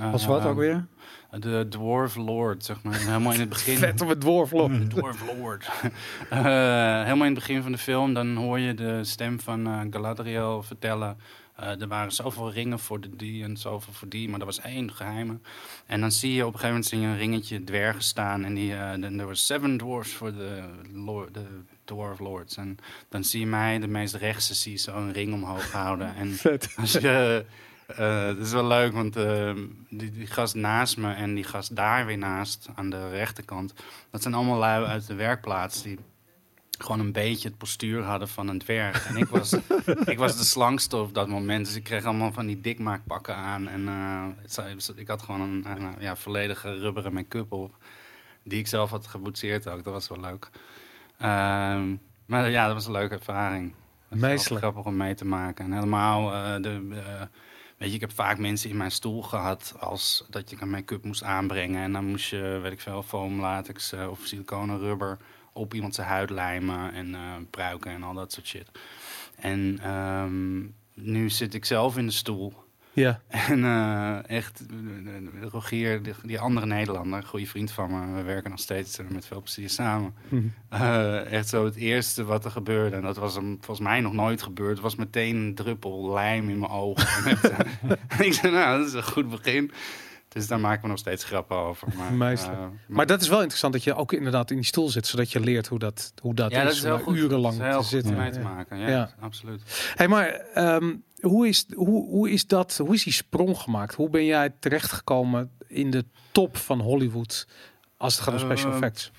Uh, 0.00 0.10
Was 0.10 0.26
wat 0.26 0.44
ook 0.44 0.56
weer? 0.56 0.86
De 1.30 1.66
Dwarf 1.68 2.16
Lord, 2.16 2.64
zeg 2.64 2.82
maar. 2.82 2.98
Helemaal 2.98 3.32
in 3.32 3.40
het 3.40 3.48
begin. 3.48 3.76
Vet 3.88 4.00
op 4.00 4.08
het 4.08 4.20
Dwarf 4.20 4.52
Lord. 4.52 4.72
De 4.72 4.86
Dwarf 4.86 5.22
Lord. 5.38 5.68
uh, 5.72 5.90
helemaal 7.08 7.26
in 7.26 7.34
het 7.34 7.34
begin 7.34 7.62
van 7.62 7.72
de 7.72 7.78
film, 7.78 8.14
dan 8.14 8.36
hoor 8.36 8.58
je 8.58 8.74
de 8.74 9.04
stem 9.04 9.40
van 9.40 9.68
uh, 9.68 9.80
Galadriel 9.90 10.62
vertellen... 10.62 11.16
Uh, 11.60 11.80
er 11.80 11.88
waren 11.88 12.12
zoveel 12.12 12.52
ringen 12.52 12.78
voor 12.78 13.00
de 13.00 13.16
die 13.16 13.44
en 13.44 13.56
zoveel 13.56 13.92
voor 13.92 14.08
die, 14.08 14.28
maar 14.28 14.40
er 14.40 14.46
was 14.46 14.60
één 14.60 14.92
geheime. 14.92 15.38
En 15.86 16.00
dan 16.00 16.12
zie 16.12 16.32
je 16.32 16.46
op 16.46 16.52
een 16.52 16.60
gegeven 16.60 16.68
moment 16.68 16.86
zie 16.86 17.00
je 17.00 17.06
een 17.06 17.16
ringetje 17.16 17.64
dwergen 17.64 18.02
staan. 18.02 18.44
En 18.44 18.54
die, 18.54 18.70
uh, 18.70 19.18
er 19.18 19.26
was 19.26 19.46
seven 19.46 19.76
dwarfs 19.76 20.12
voor 20.12 20.32
de, 20.32 20.62
lord, 20.92 21.34
de 21.34 21.46
dwarf 21.84 22.18
lords. 22.18 22.56
En 22.56 22.76
dan 23.08 23.24
zie 23.24 23.40
je 23.40 23.46
mij, 23.46 23.78
de 23.78 23.86
meest 23.86 24.14
rechtse, 24.14 24.54
zie 24.54 24.76
zo'n 24.76 25.12
ring 25.12 25.32
omhoog 25.32 25.72
houden. 25.72 26.14
En 26.14 26.34
Vet. 26.44 26.74
Als 26.76 26.92
je, 26.92 27.44
uh, 27.90 28.26
dat 28.26 28.38
is 28.38 28.52
wel 28.52 28.66
leuk, 28.66 28.92
want 28.92 29.14
die, 29.88 30.10
die 30.10 30.26
gast 30.26 30.54
naast 30.54 30.96
me 30.96 31.12
en 31.12 31.34
die 31.34 31.44
gast 31.44 31.76
daar 31.76 32.06
weer 32.06 32.18
naast, 32.18 32.68
aan 32.74 32.90
de 32.90 33.08
rechterkant, 33.08 33.74
dat 34.10 34.22
zijn 34.22 34.34
allemaal 34.34 34.58
lui 34.58 34.84
uit 34.84 35.06
de 35.06 35.14
werkplaats 35.14 35.82
die 35.82 35.98
gewoon 36.78 37.00
een 37.00 37.12
beetje 37.12 37.48
het 37.48 37.58
postuur 37.58 38.02
hadden 38.02 38.28
van 38.28 38.48
een 38.48 38.58
dwerg. 38.58 39.06
En 39.06 39.16
ik 39.16 39.26
was, 39.26 39.52
ik 40.04 40.18
was 40.18 40.36
de 40.36 40.44
slangste 40.44 40.96
op 40.96 41.14
dat 41.14 41.28
moment. 41.28 41.66
Dus 41.66 41.74
ik 41.74 41.84
kreeg 41.84 42.04
allemaal 42.04 42.32
van 42.32 42.46
die 42.46 42.60
dikmaakpakken 42.60 43.36
aan. 43.36 43.68
En 43.68 43.80
uh, 43.80 44.96
ik 44.96 45.08
had 45.08 45.22
gewoon 45.22 45.40
een, 45.40 45.64
een 45.66 45.94
ja, 45.98 46.16
volledige 46.16 46.78
rubberen 46.78 47.12
make-up 47.12 47.52
op. 47.52 47.76
Die 48.42 48.58
ik 48.58 48.66
zelf 48.66 48.90
had 48.90 49.06
geboetseerd 49.06 49.68
ook. 49.68 49.84
Dat 49.84 49.92
was 49.92 50.08
wel 50.08 50.20
leuk. 50.20 50.50
Uh, 51.20 51.82
maar 52.26 52.50
ja, 52.50 52.64
dat 52.66 52.74
was 52.74 52.86
een 52.86 52.92
leuke 52.92 53.14
ervaring. 53.14 53.74
Meestelijk. 54.08 54.62
grappig 54.62 54.84
om 54.84 54.96
mee 54.96 55.14
te 55.14 55.24
maken. 55.24 55.64
En 55.64 55.72
helemaal 55.72 56.32
uh, 56.32 56.62
de... 56.62 56.88
Uh, 56.90 57.22
Weet 57.78 57.88
je, 57.88 57.94
ik 57.94 58.00
heb 58.00 58.12
vaak 58.12 58.38
mensen 58.38 58.70
in 58.70 58.76
mijn 58.76 58.90
stoel 58.90 59.22
gehad 59.22 59.74
als 59.78 60.26
dat 60.30 60.50
je 60.50 60.56
een 60.60 60.70
make-up 60.70 61.04
moest 61.04 61.22
aanbrengen. 61.22 61.82
En 61.82 61.92
dan 61.92 62.04
moest 62.04 62.30
je, 62.30 62.58
weet 62.62 62.72
ik 62.72 62.80
veel, 62.80 63.02
foam, 63.02 63.40
latex 63.40 63.92
uh, 63.92 64.10
of 64.10 64.20
siliconen 64.22 64.78
rubber 64.78 65.18
op 65.52 65.74
iemand 65.74 65.94
zijn 65.94 66.08
huid 66.08 66.30
lijmen 66.30 66.92
en 66.92 67.16
pruiken 67.50 67.90
en 67.90 68.02
al 68.02 68.14
dat 68.14 68.32
soort 68.32 68.46
shit. 68.46 68.70
En 69.36 69.90
um, 69.90 70.74
nu 70.94 71.30
zit 71.30 71.54
ik 71.54 71.64
zelf 71.64 71.96
in 71.96 72.06
de 72.06 72.12
stoel. 72.12 72.63
Ja. 72.94 73.20
En 73.26 73.58
uh, 73.58 74.28
echt, 74.28 74.62
Rogier, 75.50 76.02
die, 76.02 76.14
die, 76.22 76.40
andere 76.40 76.66
Nederlander, 76.66 77.22
goede 77.22 77.46
vriend 77.46 77.70
van 77.70 77.90
me, 77.90 78.16
we 78.16 78.22
werken 78.22 78.50
nog 78.50 78.60
steeds 78.60 78.98
met 79.08 79.26
veel 79.26 79.40
plezier 79.40 79.70
samen. 79.70 80.14
Mhm. 80.28 80.42
Uh, 80.72 81.32
echt 81.32 81.48
zo 81.48 81.64
het 81.64 81.76
eerste 81.76 82.24
wat 82.24 82.44
er 82.44 82.50
gebeurde, 82.50 82.96
en 82.96 83.02
dat 83.02 83.16
was 83.16 83.34
hem 83.34 83.56
volgens 83.60 83.86
mij 83.86 84.00
nog 84.00 84.12
nooit 84.12 84.42
gebeurd, 84.42 84.80
was 84.80 84.94
meteen 84.94 85.36
een 85.36 85.54
druppel 85.54 86.12
lijm 86.12 86.48
in 86.48 86.58
mijn 86.58 86.70
ogen. 86.70 87.06
en 88.08 88.24
ik 88.26 88.32
zei, 88.32 88.52
nou, 88.52 88.78
dat 88.78 88.86
is 88.86 88.92
een 88.92 89.02
goed 89.02 89.30
begin. 89.30 89.70
Dus 90.28 90.46
daar 90.46 90.60
maken 90.60 90.82
we 90.82 90.88
nog 90.88 90.98
steeds 90.98 91.24
grappen 91.24 91.56
over. 91.56 91.88
Maar, 91.96 92.12
uh, 92.12 92.46
maar, 92.46 92.70
maar, 92.86 93.06
dat 93.06 93.20
is 93.20 93.28
wel 93.28 93.38
interessant 93.38 93.72
dat 93.72 93.84
je 93.84 93.94
ook 93.94 94.12
inderdaad 94.12 94.50
in 94.50 94.56
die 94.56 94.64
stoel 94.64 94.88
zit, 94.88 95.06
zodat 95.06 95.32
je 95.32 95.40
leert 95.40 95.66
hoe 95.66 95.78
dat, 95.78 96.12
hoe 96.22 96.34
dat 96.34 96.50
ja, 96.50 96.58
is, 96.58 96.64
dat 96.64 96.74
is 96.74 96.82
heel 96.82 96.98
goed. 96.98 97.16
urenlang 97.16 97.60
heel 97.60 97.80
te 97.80 97.86
zitten. 97.86 98.16
mee 98.16 98.30
te 98.30 98.40
maken. 98.40 98.78
Ja, 98.78 98.88
ja. 98.88 99.14
absoluut. 99.20 99.92
Hey, 99.94 100.08
maar 100.08 100.40
um, 100.56 101.02
hoe, 101.24 101.48
is, 101.48 101.66
hoe, 101.74 102.08
hoe 102.08 102.30
is 102.30 102.46
dat? 102.46 102.76
Hoe 102.76 102.94
is 102.94 103.04
die 103.04 103.12
sprong 103.12 103.58
gemaakt? 103.58 103.94
Hoe 103.94 104.08
ben 104.08 104.24
jij 104.24 104.52
terechtgekomen 104.58 105.50
in 105.66 105.90
de 105.90 106.04
top 106.32 106.56
van 106.56 106.80
Hollywood 106.80 107.46
als 107.96 108.14
het 108.14 108.22
gaat 108.24 108.32
om 108.34 108.40
special 108.40 108.70
Uh, 108.70 108.76
effects? 108.76 109.10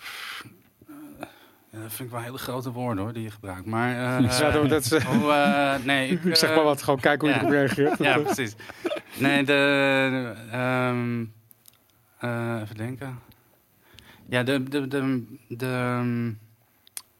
Ja, 1.71 1.81
dat 1.81 1.93
vind 1.93 2.09
ik 2.09 2.15
wel 2.15 2.23
hele 2.23 2.37
grote 2.37 2.71
woorden 2.71 3.03
hoor, 3.03 3.13
die 3.13 3.23
je 3.23 3.31
gebruikt. 3.31 3.65
Maar, 3.65 4.21
uh, 4.21 4.37
ja, 4.39 4.51
dat 4.51 4.85
is, 4.85 4.93
oh, 5.05 5.23
uh, 5.23 5.75
nee, 5.83 6.09
ik, 6.23 6.35
zeg 6.35 6.55
maar 6.55 6.63
wat, 6.63 6.83
gewoon 6.83 6.99
kijken 6.99 7.27
hoe 7.27 7.37
ja. 7.37 7.43
je 7.43 7.47
erop 7.47 7.75
reageert. 7.75 7.97
ja, 7.97 8.17
precies. 8.17 8.55
Nee, 9.17 9.43
de... 9.43 10.33
Um, 10.53 11.33
uh, 12.23 12.59
even 12.61 12.75
denken. 12.77 13.19
Ja, 14.29 14.43
de, 14.43 14.63
de, 14.63 14.87
de, 14.87 15.23
de, 15.47 16.33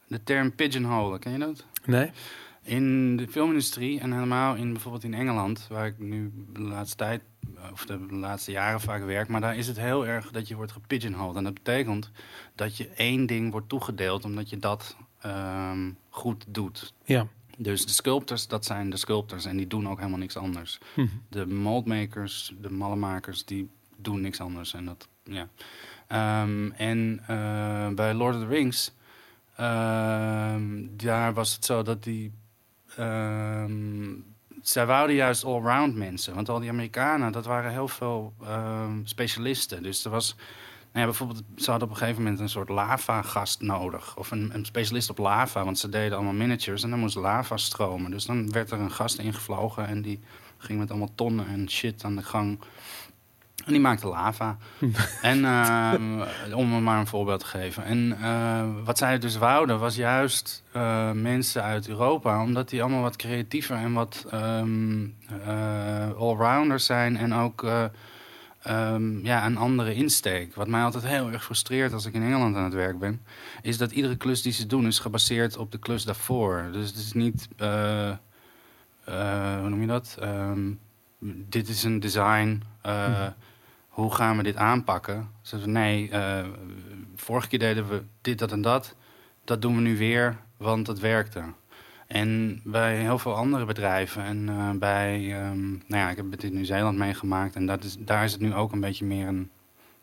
de 0.06 0.22
term 0.22 0.54
pigeonhole, 0.54 1.18
ken 1.18 1.32
je 1.32 1.38
dat? 1.38 1.64
Nee. 1.84 2.10
In 2.66 3.16
de 3.16 3.28
filmindustrie 3.28 4.00
en 4.00 4.12
helemaal 4.12 4.54
in 4.54 4.72
bijvoorbeeld 4.72 5.04
in 5.04 5.14
Engeland, 5.14 5.66
waar 5.68 5.86
ik 5.86 5.98
nu 5.98 6.32
de 6.52 6.60
laatste 6.60 6.96
tijd, 6.96 7.22
of 7.72 7.86
de 7.86 7.98
laatste 8.10 8.50
jaren 8.50 8.80
vaak 8.80 9.04
werk, 9.04 9.28
maar 9.28 9.40
daar 9.40 9.56
is 9.56 9.66
het 9.66 9.76
heel 9.76 10.06
erg 10.06 10.30
dat 10.30 10.48
je 10.48 10.54
wordt 10.54 10.72
gepigeonholed. 10.72 11.36
En 11.36 11.44
dat 11.44 11.54
betekent 11.54 12.10
dat 12.54 12.76
je 12.76 12.88
één 12.88 13.26
ding 13.26 13.50
wordt 13.50 13.68
toegedeeld 13.68 14.24
omdat 14.24 14.50
je 14.50 14.58
dat 14.58 14.96
um, 15.26 15.96
goed 16.08 16.44
doet. 16.48 16.94
Ja. 17.04 17.26
Dus 17.58 17.86
de 17.86 17.92
sculptors, 17.92 18.46
dat 18.46 18.64
zijn 18.64 18.90
de 18.90 18.96
sculptors 18.96 19.44
en 19.44 19.56
die 19.56 19.66
doen 19.66 19.88
ook 19.88 19.98
helemaal 19.98 20.18
niks 20.18 20.36
anders. 20.36 20.78
Hm. 20.94 21.06
De 21.28 21.46
moldmakers, 21.46 22.54
de 22.60 22.70
mallenmakers, 22.70 23.44
die 23.44 23.68
doen 23.96 24.20
niks 24.20 24.40
anders. 24.40 24.74
En, 24.74 24.84
dat, 24.84 25.08
ja. 25.22 25.48
Um, 26.42 26.72
en 26.72 27.20
uh, 27.30 27.88
bij 27.88 28.14
Lord 28.14 28.34
of 28.34 28.40
the 28.40 28.46
Rings, 28.46 28.92
uh, 29.60 30.56
daar 30.90 31.34
was 31.34 31.54
het 31.54 31.64
zo 31.64 31.82
dat 31.82 32.04
die... 32.04 32.32
Um, 32.98 34.24
zij 34.62 34.86
wouden 34.86 35.16
juist 35.16 35.44
allround 35.44 35.94
mensen. 35.94 36.34
Want 36.34 36.48
al 36.48 36.60
die 36.60 36.70
Amerikanen, 36.70 37.32
dat 37.32 37.44
waren 37.44 37.70
heel 37.70 37.88
veel 37.88 38.34
um, 38.42 39.06
specialisten. 39.06 39.82
Dus 39.82 40.04
er 40.04 40.10
was... 40.10 40.36
Nou 40.92 41.08
ja, 41.08 41.14
bijvoorbeeld, 41.14 41.62
ze 41.62 41.70
hadden 41.70 41.88
op 41.88 41.94
een 41.94 42.00
gegeven 42.00 42.22
moment 42.22 42.40
een 42.40 42.48
soort 42.48 42.68
lava-gast 42.68 43.60
nodig. 43.60 44.16
Of 44.16 44.30
een, 44.30 44.50
een, 44.54 44.64
specialist 44.64 45.10
op 45.10 45.18
lava, 45.18 45.64
want 45.64 45.78
ze 45.78 45.88
deden 45.88 46.16
allemaal 46.16 46.34
miniatures 46.34 46.82
en 46.82 46.90
dan 46.90 46.98
moest 46.98 47.16
lava 47.16 47.56
stromen. 47.56 48.10
Dus 48.10 48.24
dan 48.24 48.50
werd 48.50 48.70
er 48.70 48.80
een 48.80 48.90
gast 48.90 49.18
ingevlogen 49.18 49.86
en 49.86 50.02
die 50.02 50.20
ging 50.58 50.78
met 50.78 50.90
allemaal 50.90 51.14
tonnen 51.14 51.46
en 51.46 51.70
shit 51.70 52.04
aan 52.04 52.16
de 52.16 52.22
gang. 52.22 52.58
En 53.66 53.72
die 53.72 53.80
maakte 53.80 54.06
lava. 54.08 54.56
en 55.22 55.44
ehm, 55.44 56.22
om 56.54 56.82
maar 56.82 56.98
een 56.98 57.06
voorbeeld 57.06 57.40
te 57.40 57.46
geven. 57.46 57.84
En 57.84 58.16
eh, 58.22 58.64
wat 58.84 58.98
zij 58.98 59.18
dus 59.18 59.36
wouden 59.36 59.78
was 59.78 59.96
juist 59.96 60.62
eh, 60.72 61.10
mensen 61.10 61.62
uit 61.62 61.88
Europa, 61.88 62.42
omdat 62.42 62.68
die 62.68 62.82
allemaal 62.82 63.02
wat 63.02 63.16
creatiever 63.16 63.76
en 63.76 63.92
wat 63.92 64.26
allrounders 66.16 66.84
zijn 66.84 67.16
en 67.16 67.34
ook 67.34 67.64
eh, 67.64 67.84
ehm, 68.62 69.24
ja, 69.24 69.46
een 69.46 69.56
andere 69.56 69.94
insteek. 69.94 70.54
Wat 70.54 70.68
mij 70.68 70.82
altijd 70.82 71.06
heel 71.06 71.32
erg 71.32 71.44
frustreert 71.44 71.92
als 71.92 72.06
ik 72.06 72.14
in 72.14 72.22
Engeland 72.22 72.56
aan 72.56 72.64
het 72.64 72.74
werk 72.74 72.98
ben, 72.98 73.20
is 73.62 73.78
dat 73.78 73.92
iedere 73.92 74.16
klus 74.16 74.42
die 74.42 74.52
ze 74.52 74.66
doen 74.66 74.86
is 74.86 74.98
gebaseerd 74.98 75.56
op 75.56 75.72
de 75.72 75.78
klus 75.78 76.04
daarvoor. 76.04 76.68
Dus 76.72 76.86
het 76.86 76.96
is 76.96 77.12
niet, 77.12 77.48
hoe 77.58 78.18
noem 79.68 79.80
je 79.80 79.86
dat? 79.86 80.18
Dit 81.48 81.68
is 81.68 81.84
een 81.84 82.00
design. 82.00 82.62
eh, 82.82 83.26
Hoe 83.96 84.14
gaan 84.14 84.36
we 84.36 84.42
dit 84.42 84.56
aanpakken? 84.56 85.28
Ze 85.42 85.48
zeiden, 85.48 85.72
nee, 85.72 86.10
eh, 86.10 86.44
vorige 87.14 87.48
keer 87.48 87.58
deden 87.58 87.88
we 87.88 88.02
dit, 88.20 88.38
dat 88.38 88.52
en 88.52 88.62
dat. 88.62 88.94
Dat 89.44 89.62
doen 89.62 89.74
we 89.74 89.80
nu 89.80 89.96
weer, 89.96 90.36
want 90.56 90.86
het 90.86 90.98
werkte. 90.98 91.42
En 92.06 92.60
bij 92.64 92.96
heel 92.96 93.18
veel 93.18 93.34
andere 93.34 93.64
bedrijven 93.64 94.22
en 94.22 94.48
eh, 94.48 94.70
bij, 94.70 95.34
ehm, 95.34 95.70
nou 95.70 96.02
ja, 96.02 96.10
ik 96.10 96.16
heb 96.16 96.30
het 96.30 96.42
in 96.42 96.54
Nieuw-Zeeland 96.54 96.98
meegemaakt 96.98 97.54
en 97.54 97.66
dat 97.66 97.84
is, 97.84 97.96
daar 97.98 98.24
is 98.24 98.32
het 98.32 98.40
nu 98.40 98.54
ook 98.54 98.72
een 98.72 98.80
beetje 98.80 99.04
meer 99.04 99.26
een, 99.26 99.50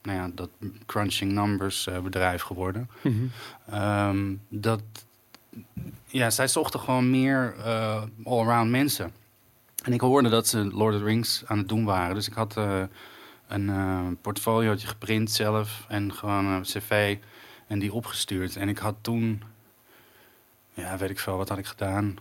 nou 0.01 0.17
ja, 0.17 0.29
dat 0.35 0.49
crunching 0.85 1.31
numbers 1.31 1.87
eh, 1.87 1.99
bedrijf 1.99 2.41
geworden. 2.41 2.89
Mhm. 3.01 3.25
Ehm, 3.69 4.35
dat, 4.49 4.81
ja, 6.05 6.29
zij 6.29 6.47
zochten 6.47 6.79
gewoon 6.79 7.09
meer 7.09 7.55
all-around 8.23 8.69
mensen. 8.69 9.11
En 9.83 9.93
ik 9.93 10.01
hoorde 10.01 10.29
dat 10.29 10.47
ze 10.47 10.57
Lord 10.57 10.93
of 10.93 10.99
the 10.99 11.05
Rings 11.05 11.43
aan 11.45 11.57
het 11.57 11.69
doen 11.69 11.85
waren. 11.85 12.15
Dus 12.15 12.27
ik 12.27 12.33
had 12.33 12.57
een 13.47 13.69
eh 13.69 14.07
portfoliootje 14.21 14.87
geprint 14.87 15.31
zelf 15.31 15.85
en 15.87 16.13
gewoon 16.13 16.45
een 16.45 16.61
cv 16.61 17.17
en 17.67 17.79
die 17.79 17.93
opgestuurd. 17.93 18.55
En 18.55 18.69
ik 18.69 18.77
had 18.77 18.95
toen, 19.01 19.43
ja, 20.73 20.97
weet 20.97 21.09
ik 21.09 21.19
veel, 21.19 21.37
wat 21.37 21.49
had 21.49 21.57
ik 21.57 21.65
gedaan? 21.65 22.17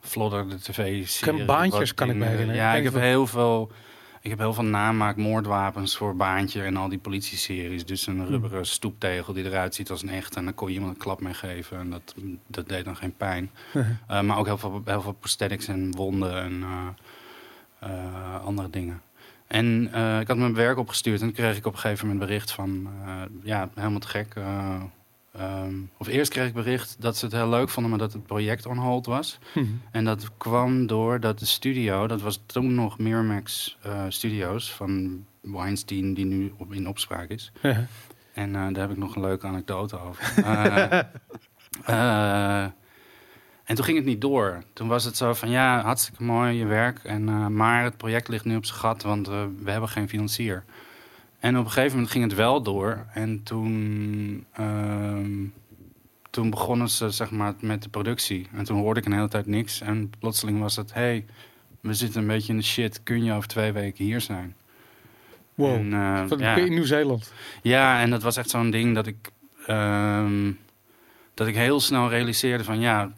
Flodder, 0.00 0.48
de 0.48 0.60
tv-serie. 0.60 1.44
Baantjes 1.44 1.94
kan 1.94 2.10
ik 2.10 2.16
me 2.16 2.24
herinneren. 2.24 2.62
Ja, 2.62 2.74
Ik 2.74 2.84
heb 2.84 2.94
heel 2.94 3.26
veel... 3.26 3.70
Ik 4.20 4.30
heb 4.30 4.38
heel 4.38 4.54
veel 4.54 4.64
namaak 4.64 5.16
moordwapens 5.16 5.96
voor 5.96 6.16
Baantje 6.16 6.62
en 6.62 6.76
al 6.76 6.88
die 6.88 6.98
politie-series. 6.98 7.84
Dus 7.84 8.06
een 8.06 8.26
rubberen 8.26 8.66
stoeptegel 8.66 9.32
die 9.32 9.44
eruit 9.44 9.74
ziet 9.74 9.90
als 9.90 10.02
een 10.02 10.08
echt. 10.08 10.36
En 10.36 10.44
dan 10.44 10.54
kon 10.54 10.68
je 10.68 10.74
iemand 10.74 10.92
een 10.92 10.98
klap 10.98 11.20
mee 11.20 11.34
geven. 11.34 11.78
En 11.78 11.90
dat, 11.90 12.14
dat 12.46 12.68
deed 12.68 12.84
dan 12.84 12.96
geen 12.96 13.16
pijn. 13.16 13.50
Eh, 14.06 14.20
maar 14.20 14.38
ook 14.38 14.46
heel 14.46 14.58
veel, 14.58 14.82
heel 14.84 15.02
veel 15.02 15.12
prosthetics 15.12 15.68
en 15.68 15.94
wonden 15.94 16.42
en 16.42 16.64
andere 18.44 18.70
dingen. 18.70 19.02
En 19.54 19.88
eh, 19.92 20.20
ik 20.20 20.28
had 20.28 20.36
mijn 20.36 20.54
werk 20.54 20.78
opgestuurd 20.78 21.20
en 21.20 21.26
toen 21.26 21.36
kreeg 21.36 21.56
ik 21.56 21.66
op 21.66 21.72
een 21.72 21.78
gegeven 21.78 22.06
moment 22.06 22.26
bericht 22.26 22.50
van... 22.52 22.88
eh, 23.04 23.22
ja, 23.42 23.70
helemaal 23.74 24.00
te 24.00 24.08
gek. 24.08 24.34
eh, 24.34 24.80
ehm, 25.32 25.74
of 25.96 26.06
eerst 26.06 26.30
kreeg 26.30 26.46
ik 26.46 26.54
bericht 26.54 26.96
dat 26.98 27.16
ze 27.16 27.24
het 27.24 27.34
heel 27.34 27.48
leuk 27.48 27.68
vonden, 27.68 27.90
maar 27.90 28.00
dat 28.00 28.12
het 28.12 28.26
project 28.26 28.66
on 28.66 28.76
hold 28.76 29.06
was. 29.06 29.38
Mhm. 29.54 29.66
En 29.90 30.04
dat 30.04 30.30
kwam 30.36 30.86
door 30.86 31.20
dat 31.20 31.38
de 31.38 31.46
studio, 31.46 32.06
dat 32.06 32.20
was 32.20 32.42
toen 32.46 32.74
nog 32.74 32.98
Miramax 32.98 33.78
Studios 34.08 34.72
van 34.72 35.24
Weinstein, 35.40 36.14
die 36.14 36.24
nu 36.24 36.52
op, 36.56 36.72
in 36.72 36.88
opspraak 36.88 37.28
is. 37.28 37.52
Ja. 37.62 37.86
En 38.32 38.52
daar 38.52 38.74
heb 38.76 38.90
ik 38.90 38.96
nog 38.96 39.14
een 39.16 39.22
leuke 39.22 39.46
anekdote 39.46 40.00
over. 40.00 40.32
En 43.64 43.74
toen 43.74 43.84
ging 43.84 43.96
het 43.96 44.06
niet 44.06 44.20
door. 44.20 44.62
Toen 44.72 44.88
was 44.88 45.04
het 45.04 45.16
zo 45.16 45.34
van, 45.34 45.50
ja, 45.50 45.82
hartstikke 45.82 46.22
mooi 46.22 46.54
je 46.54 46.66
werk. 46.66 46.98
En, 47.04 47.28
eh, 47.28 47.46
maar 47.46 47.84
het 47.84 47.96
project 47.96 48.28
ligt 48.28 48.44
nu 48.44 48.56
op 48.56 48.64
zijn 48.64 48.78
gat, 48.78 49.02
want 49.02 49.28
eh, 49.28 49.44
we 49.62 49.70
hebben 49.70 49.88
geen 49.88 50.08
financier. 50.08 50.64
En 51.38 51.58
op 51.58 51.64
een 51.64 51.70
gegeven 51.70 51.92
moment 51.92 52.10
ging 52.10 52.24
het 52.24 52.34
wel 52.34 52.62
door. 52.62 53.06
En 53.12 53.42
toen, 53.42 54.46
ehm, 54.52 55.44
toen 56.30 56.50
begonnen 56.50 56.88
ze 56.88 57.10
zeg 57.10 57.30
maar, 57.30 57.54
met 57.60 57.82
de 57.82 57.88
productie. 57.88 58.46
En 58.52 58.64
toen 58.64 58.78
hoorde 58.78 59.00
ik 59.00 59.06
een 59.06 59.12
hele 59.12 59.28
tijd 59.28 59.46
niks. 59.46 59.80
En 59.80 60.10
plotseling 60.18 60.60
was 60.60 60.76
het, 60.76 60.94
hey, 60.94 61.24
we 61.80 61.94
zitten 61.94 62.20
een 62.20 62.26
beetje 62.26 62.52
in 62.52 62.58
de 62.58 62.64
shit. 62.64 63.02
Kun 63.02 63.24
je 63.24 63.32
over 63.32 63.48
twee 63.48 63.72
weken 63.72 64.04
hier 64.04 64.20
zijn? 64.20 64.54
Wow. 65.54 65.74
En, 65.74 65.92
eh, 65.92 66.38
ja. 66.38 66.56
In 66.56 66.70
Nieuw-Zeeland. 66.70 67.32
Ja, 67.62 68.00
en 68.00 68.10
dat 68.10 68.22
was 68.22 68.36
echt 68.36 68.50
zo'n 68.50 68.70
ding 68.70 68.94
dat 68.94 69.06
ik, 69.06 69.30
ehm, 69.66 70.52
dat 71.34 71.46
ik 71.46 71.54
heel 71.54 71.80
snel 71.80 72.08
realiseerde 72.08 72.64
van 72.64 72.80
ja, 72.80 73.12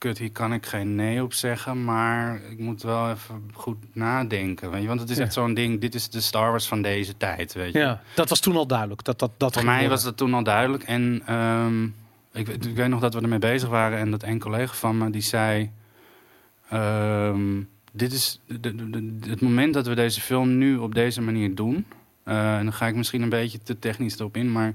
kut, 0.00 0.18
hier 0.18 0.32
kan 0.32 0.52
ik 0.52 0.66
geen 0.66 0.94
nee 0.94 1.22
op 1.22 1.32
zeggen, 1.32 1.84
maar 1.84 2.40
ik 2.50 2.58
moet 2.58 2.82
wel 2.82 3.10
even 3.10 3.50
goed 3.52 3.76
nadenken. 3.92 4.70
Weet 4.70 4.82
je? 4.82 4.88
Want 4.88 5.00
het 5.00 5.10
is 5.10 5.16
Ja. 5.16 5.22
echt 5.22 5.32
zo'n 5.32 5.54
ding, 5.54 5.80
dit 5.80 5.94
is 5.94 6.08
de 6.08 6.20
Star 6.20 6.50
Wars 6.50 6.66
van 6.66 6.82
deze 6.82 7.16
tijd, 7.16 7.52
weet 7.52 7.72
je. 7.72 7.78
Ja, 7.78 8.02
dat 8.14 8.28
was 8.28 8.40
toen 8.40 8.56
al 8.56 8.66
duidelijk. 8.66 9.04
Dat, 9.04 9.18
dat, 9.18 9.30
dat 9.36 9.52
Voor 9.54 9.64
mij 9.64 9.72
worden. 9.74 9.90
was 9.92 10.04
dat 10.04 10.16
toen 10.16 10.34
al 10.34 10.42
duidelijk. 10.42 10.82
En 10.82 11.22
ehm, 11.26 11.84
ik, 12.32 12.46
weet- 12.46 12.66
ik 12.66 12.74
weet 12.76 12.88
nog 12.88 13.00
dat 13.00 13.14
we 13.14 13.20
ermee 13.20 13.38
bezig 13.38 13.68
waren. 13.68 13.98
En 13.98 14.10
dat 14.10 14.22
een 14.22 14.38
collega 14.38 14.74
van 14.74 14.98
me 14.98 15.10
die 15.10 15.22
zei... 15.22 15.70
ehm, 16.68 17.60
dit 17.92 18.12
is 18.12 18.40
de- 18.46 18.60
de- 18.60 18.90
de- 18.90 19.30
het 19.30 19.40
moment 19.40 19.74
dat 19.74 19.86
we 19.86 19.94
deze 19.94 20.20
film 20.20 20.58
nu 20.58 20.76
op 20.76 20.94
deze 20.94 21.20
manier 21.22 21.54
doen. 21.54 21.84
eh, 22.24 22.56
en 22.56 22.62
dan 22.64 22.72
ga 22.72 22.86
ik 22.86 22.94
misschien 22.94 23.22
een 23.22 23.28
beetje 23.28 23.58
te 23.62 23.78
technisch 23.78 24.18
erop 24.18 24.36
in. 24.36 24.52
Maar 24.52 24.74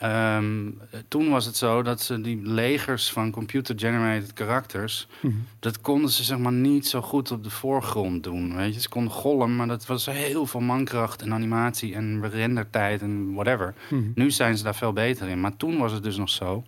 ehm, 0.00 0.70
toen 1.08 1.30
was 1.30 1.44
het 1.44 1.56
zo 1.56 1.82
dat 1.82 2.00
ze 2.00 2.20
die 2.20 2.40
legers 2.42 3.10
van 3.12 3.30
computer-generated 3.30 4.32
karakters... 4.32 5.06
Mhm. 5.20 5.34
dat 5.58 5.80
konden 5.80 6.10
ze 6.10 6.24
zeg 6.24 6.38
maar 6.38 6.52
niet 6.52 6.86
zo 6.86 7.00
goed 7.00 7.30
op 7.30 7.44
de 7.44 7.50
voorgrond 7.50 8.22
doen. 8.24 8.56
Weet 8.56 8.74
je? 8.74 8.80
Ze 8.80 8.88
konden 8.88 9.12
gollen, 9.12 9.56
maar 9.56 9.66
dat 9.66 9.86
was 9.86 10.06
heel 10.06 10.46
veel 10.46 10.60
mankracht 10.60 11.22
en 11.22 11.32
animatie 11.34 11.94
en 11.94 12.30
rendertijd 12.30 13.00
en 13.02 13.32
whatever. 13.32 13.74
Mhm. 13.90 14.02
Nu 14.14 14.30
zijn 14.30 14.56
ze 14.56 14.64
daar 14.64 14.74
veel 14.74 14.92
beter 14.92 15.28
in. 15.28 15.40
Maar 15.40 15.56
toen 15.56 15.78
was 15.78 15.92
het 15.92 16.02
dus 16.02 16.16
nog 16.16 16.28
zo 16.30 16.64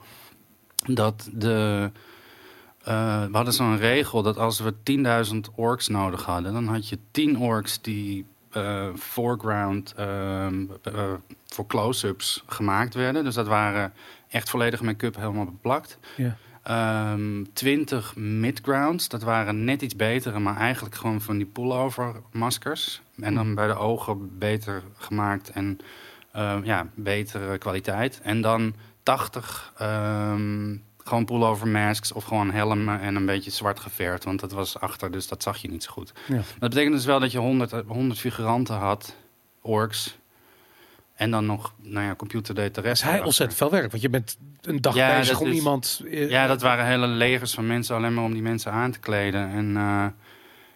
dat 0.87 1.29
de. 1.33 1.91
eh, 2.85 3.25
we 3.25 3.37
hadden 3.37 3.55
zo'n 3.55 3.79
regel 3.79 4.23
dat 4.23 4.37
als 4.39 4.61
we 4.61 4.75
10.000 4.83 5.55
orks 5.55 5.89
nodig 5.89 6.25
hadden, 6.25 6.53
dan 6.53 6.67
had 6.67 6.89
je 6.89 6.99
10 7.11 7.39
orks 7.39 7.81
die 7.83 8.25
foreground 8.97 9.94
ehm, 9.97 10.64
eh, 10.82 11.12
voor 11.47 11.66
close-ups 11.66 12.44
gemaakt 12.47 12.94
werden. 12.94 13.25
Dus 13.25 13.35
dat 13.35 13.47
waren 13.47 13.92
echt 14.28 14.50
volledig 14.50 14.82
make-up 14.82 15.16
helemaal 15.16 15.44
beplakt. 15.44 15.99
Ja. 16.16 16.37
Ehm 16.62 17.44
20 17.52 18.16
midgrounds, 18.16 19.09
dat 19.09 19.23
waren 19.23 19.64
net 19.64 19.82
iets 19.82 19.97
betere, 19.97 20.38
maar 20.38 20.56
eigenlijk 20.56 20.94
gewoon 20.94 21.21
van 21.21 21.37
die 21.37 21.47
pullover 21.47 22.14
maskers. 22.32 23.02
En 23.21 23.35
dan 23.35 23.54
bij 23.54 23.66
de 23.66 23.76
ogen 23.76 24.38
beter 24.38 24.82
gemaakt 24.97 25.50
en 25.50 25.78
eh, 26.32 26.59
ja, 26.62 26.87
betere 26.94 27.59
kwaliteit. 27.59 28.21
En 28.23 28.40
dan 28.40 28.75
80 29.02 29.73
ehm, 29.76 30.76
gewoon 31.04 31.25
pullover 31.25 31.68
masks 31.68 32.12
of 32.12 32.25
gewoon 32.25 32.50
helmen 32.50 33.00
en 33.00 33.14
een 33.16 33.26
beetje 33.26 33.50
zwart 33.50 33.80
geverfd. 33.80 34.25
Want 34.25 34.40
dat 34.40 34.52
was 34.52 34.78
achter, 34.78 35.11
dus 35.11 35.28
dat 35.28 35.42
zag 35.42 35.56
je 35.59 35.68
niet 35.71 35.82
zo 35.82 35.90
goed. 35.92 36.12
Ja. 36.28 36.37
Dat 36.59 36.71
betekent 36.71 36.94
dus 36.94 37.04
wel 37.04 37.21
dat 37.21 37.32
je 37.32 37.38
100, 37.38 37.73
eh, 37.73 37.80
100 37.87 38.21
figuranten 38.21 38.75
had, 38.76 39.16
orks. 39.61 40.16
En 41.14 41.30
dan 41.30 41.47
nog, 41.47 41.75
nou 41.80 42.06
ja, 42.06 42.14
computer 42.14 42.54
deed 42.54 42.75
de 42.75 42.80
rest. 42.80 43.02
is 43.02 43.09
hij 43.09 43.23
ontzettend 43.23 43.59
veel 43.59 43.71
werk. 43.71 43.90
Want 43.90 44.02
je 44.02 44.09
bent 44.09 44.38
een 44.61 44.80
dag 44.80 44.94
Ja, 44.94 45.18
bezig 45.18 45.40
om 45.40 45.47
is- 45.49 45.54
iemand... 45.56 46.02
eh, 46.11 46.30
Ja, 46.30 46.47
dat 46.47 46.62
waren 46.62 46.87
hele 46.87 47.06
legers 47.06 47.54
van 47.54 47.66
mensen 47.66 47.97
alleen 47.97 48.14
maar 48.14 48.25
om 48.25 48.32
die 48.32 48.42
mensen 48.42 48.73
aan 48.73 48.90
te 48.90 48.99
kleden. 48.99 49.50
En, 49.50 49.76
eh, 49.76 50.06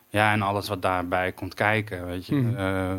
ja, 0.08 0.32
en 0.32 0.42
alles 0.42 0.68
wat 0.68 0.82
daarbij 0.82 1.32
komt 1.32 1.54
kijken, 1.54 2.06
weet 2.06 2.26
je. 2.26 2.52
Eh, 2.56 2.94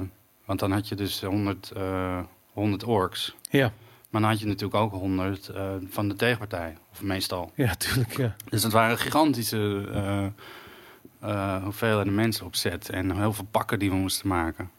want 0.45 0.59
dan 0.59 0.71
had 0.71 0.87
je 0.87 0.95
dus 0.95 1.21
100, 1.21 1.71
eh 1.71 2.19
100 2.53 2.83
orks. 2.83 3.35
Ja, 3.49 3.71
Maar 4.09 4.21
dan 4.21 4.29
had 4.29 4.39
je 4.39 4.45
natuurlijk 4.45 4.75
ook 4.75 4.91
100 4.91 5.47
eh, 5.47 5.71
van 5.89 6.09
de 6.09 6.15
tegenpartij. 6.15 6.77
Of 6.91 7.01
meestal. 7.01 7.51
ja, 7.55 7.75
tuurlijk. 7.75 8.17
Ja. 8.17 8.35
Dus 8.49 8.61
dat 8.61 8.71
waren 8.71 8.97
gigantische 8.97 9.83
eh, 11.19 11.63
hoeveelheden 11.63 12.15
mensen 12.15 12.45
op 12.45 12.55
set. 12.55 12.89
En 12.89 13.17
heel 13.17 13.33
veel 13.33 13.47
pakken 13.51 13.79
die 13.79 13.89
we 13.89 13.95
moesten 13.95 14.27
maken. 14.27 14.69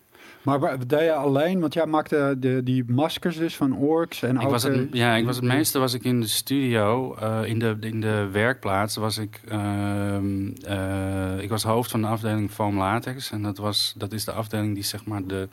Maar 0.42 0.86
deed 0.86 1.00
je 1.00 1.12
alleen, 1.12 1.60
want 1.60 1.74
jij 1.74 1.86
maakte 1.86 2.36
de, 2.38 2.60
die 2.64 2.84
maskers 2.86 3.36
dus 3.36 3.56
van 3.56 3.76
orks 3.76 4.22
en 4.22 4.36
Ik 4.36 4.42
ook... 4.42 4.50
was 4.50 4.62
het, 4.62 4.88
ja, 4.92 5.14
ik 5.14 5.24
was 5.24 5.36
het 5.36 5.44
meeste 5.44 5.78
was 5.78 5.94
ik 5.94 6.04
in 6.04 6.20
de 6.20 6.26
studio. 6.26 7.14
in, 7.42 7.58
de, 7.58 7.76
in 7.80 8.00
de 8.00 8.28
werkplaats 8.32 8.96
was 8.96 9.18
ik... 9.18 9.40
ehm, 9.48 10.48
eh, 10.62 11.40
ik 11.40 11.48
was 11.48 11.62
hoofd 11.62 11.90
van 11.90 12.00
de 12.00 12.06
afdeling 12.06 12.50
foam 12.50 12.78
latex. 12.78 13.30
En 13.30 13.42
dat, 13.42 13.58
was, 13.58 13.94
dat 13.96 14.12
is 14.12 14.24
de 14.24 14.32
afdeling 14.32 14.74
die 14.74 14.84
zeg 14.84 15.04
maar 15.04 15.26
de... 15.26 15.48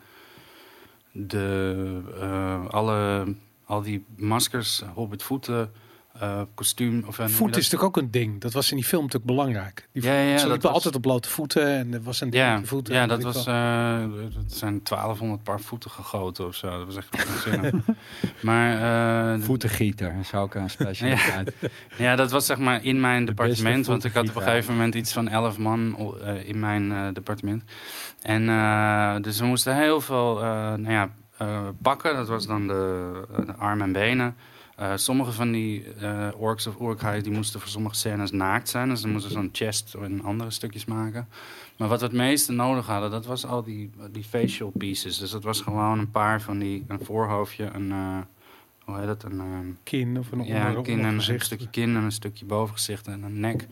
de 1.11 2.67
alle, 2.69 3.25
al 3.65 3.81
die 3.81 4.05
maskers, 4.17 4.83
hobbitvoeten, 4.93 5.71
eh, 6.19 6.41
kostuum. 6.53 7.03
Of 7.07 7.17
een, 7.17 7.29
Voet 7.29 7.49
is 7.57 7.69
natuurlijk 7.69 7.83
ook 7.97 8.03
een 8.03 8.11
ding. 8.11 8.41
Dat 8.41 8.53
was 8.53 8.69
in 8.71 8.75
die 8.77 8.85
film 8.85 9.01
natuurlijk 9.03 9.31
belangrijk. 9.31 9.87
Die 9.91 10.03
Ja, 10.03 10.13
ja, 10.13 10.27
ze 10.27 10.33
dat 10.43 10.43
liepen 10.51 10.61
was- 10.61 10.73
altijd 10.73 10.95
op 10.95 11.01
blote 11.01 11.29
voeten 11.29 11.67
en 11.77 11.93
er 11.93 12.01
was 12.03 12.21
een 12.21 12.29
ding 12.29 12.43
Ja, 12.43 12.55
op 12.55 12.61
de 12.61 12.67
voeten. 12.67 12.93
ja 12.93 13.07
dat 13.07 13.21
was. 13.23 13.45
eh 13.47 13.99
het 14.45 14.53
zijn 14.53 14.83
1200 14.83 15.43
paar 15.43 15.59
voeten 15.59 15.91
gegoten 15.91 16.45
of 16.47 16.55
zo. 16.55 16.69
Dat 16.69 16.85
was 16.85 16.95
echt 16.95 17.25
waanzinnig. 17.27 17.73
maar 18.41 19.33
eh, 19.33 19.41
Voetengieter, 19.41 20.15
zou 20.23 20.45
ik 20.45 20.55
een 20.55 20.69
specialiteit. 20.69 21.53
Ja, 21.97 22.15
dat 22.15 22.31
was 22.31 22.45
zeg 22.45 22.57
maar 22.57 22.83
in 22.83 22.99
mijn 22.99 23.25
De 23.25 23.33
departement. 23.33 23.85
Want 23.85 24.03
ik 24.03 24.13
had 24.13 24.29
op 24.29 24.35
een 24.35 24.41
gegeven 24.41 24.73
moment 24.73 24.95
iets 24.95 25.13
van 25.13 25.27
11 25.27 25.57
man 25.57 25.97
o- 25.97 26.15
eh, 26.17 26.47
in 26.47 26.59
mijn 26.59 26.91
eh, 26.91 27.07
departement. 27.13 27.63
En 28.21 28.49
eh, 28.49 29.15
dus 29.21 29.39
we 29.39 29.45
moesten 29.45 29.75
heel 29.77 30.01
veel 30.01 30.37
eh, 30.43 30.43
nou 30.73 30.91
ja, 30.91 31.03
eh, 31.03 31.09
pakken. 31.81 32.15
Dat 32.15 32.27
was 32.27 32.47
dan 32.47 32.67
de, 32.67 33.11
de 33.45 33.53
arm 33.53 33.81
en 33.81 33.91
benen. 33.91 34.35
Eh, 34.75 34.91
sommige 34.95 35.31
van 35.31 35.51
die 35.51 35.93
eh, 35.93 36.27
orks 36.37 36.67
of 36.67 36.79
urkhais 36.79 37.23
die 37.23 37.31
moesten 37.31 37.59
voor 37.59 37.69
sommige 37.69 37.95
scènes 37.95 38.31
naakt 38.31 38.69
zijn. 38.69 38.89
Dus 38.89 39.01
dan 39.01 39.11
moesten 39.11 39.31
ze 39.31 39.37
zo'n 39.37 39.49
chest 39.51 39.93
en 39.93 40.23
andere 40.23 40.51
stukjes 40.51 40.85
maken. 40.85 41.27
Maar 41.77 41.87
wat 41.87 41.99
we 41.99 42.05
het 42.05 42.15
meeste 42.15 42.51
nodig 42.51 42.85
hadden, 42.85 43.11
dat 43.11 43.25
was 43.25 43.45
al 43.45 43.63
die, 43.63 43.91
die 44.11 44.23
facial 44.23 44.71
pieces. 44.77 45.17
Dus 45.17 45.31
dat 45.31 45.43
was 45.43 45.61
gewoon 45.61 45.99
een 45.99 46.11
paar 46.11 46.41
van 46.41 46.59
die, 46.59 46.83
een 46.87 46.99
voorhoofdje, 47.05 47.69
een, 47.73 47.91
eh, 47.91 48.17
hoe 48.83 48.97
heet 48.97 49.07
dat, 49.07 49.23
een... 49.23 49.77
kin 49.83 50.19
of 50.19 50.31
een 50.31 50.45
ja, 50.45 50.65
onder, 50.65 50.77
een, 50.77 50.83
kin 50.83 50.93
en 50.93 50.99
een 50.99 51.05
ondergezicht. 51.05 51.45
stukje 51.45 51.69
kin 51.69 51.95
en 51.95 52.03
een 52.03 52.11
stukje 52.11 52.45
bovengezicht 52.45 53.07
en 53.07 53.23
een 53.23 53.39
nek. 53.39 53.67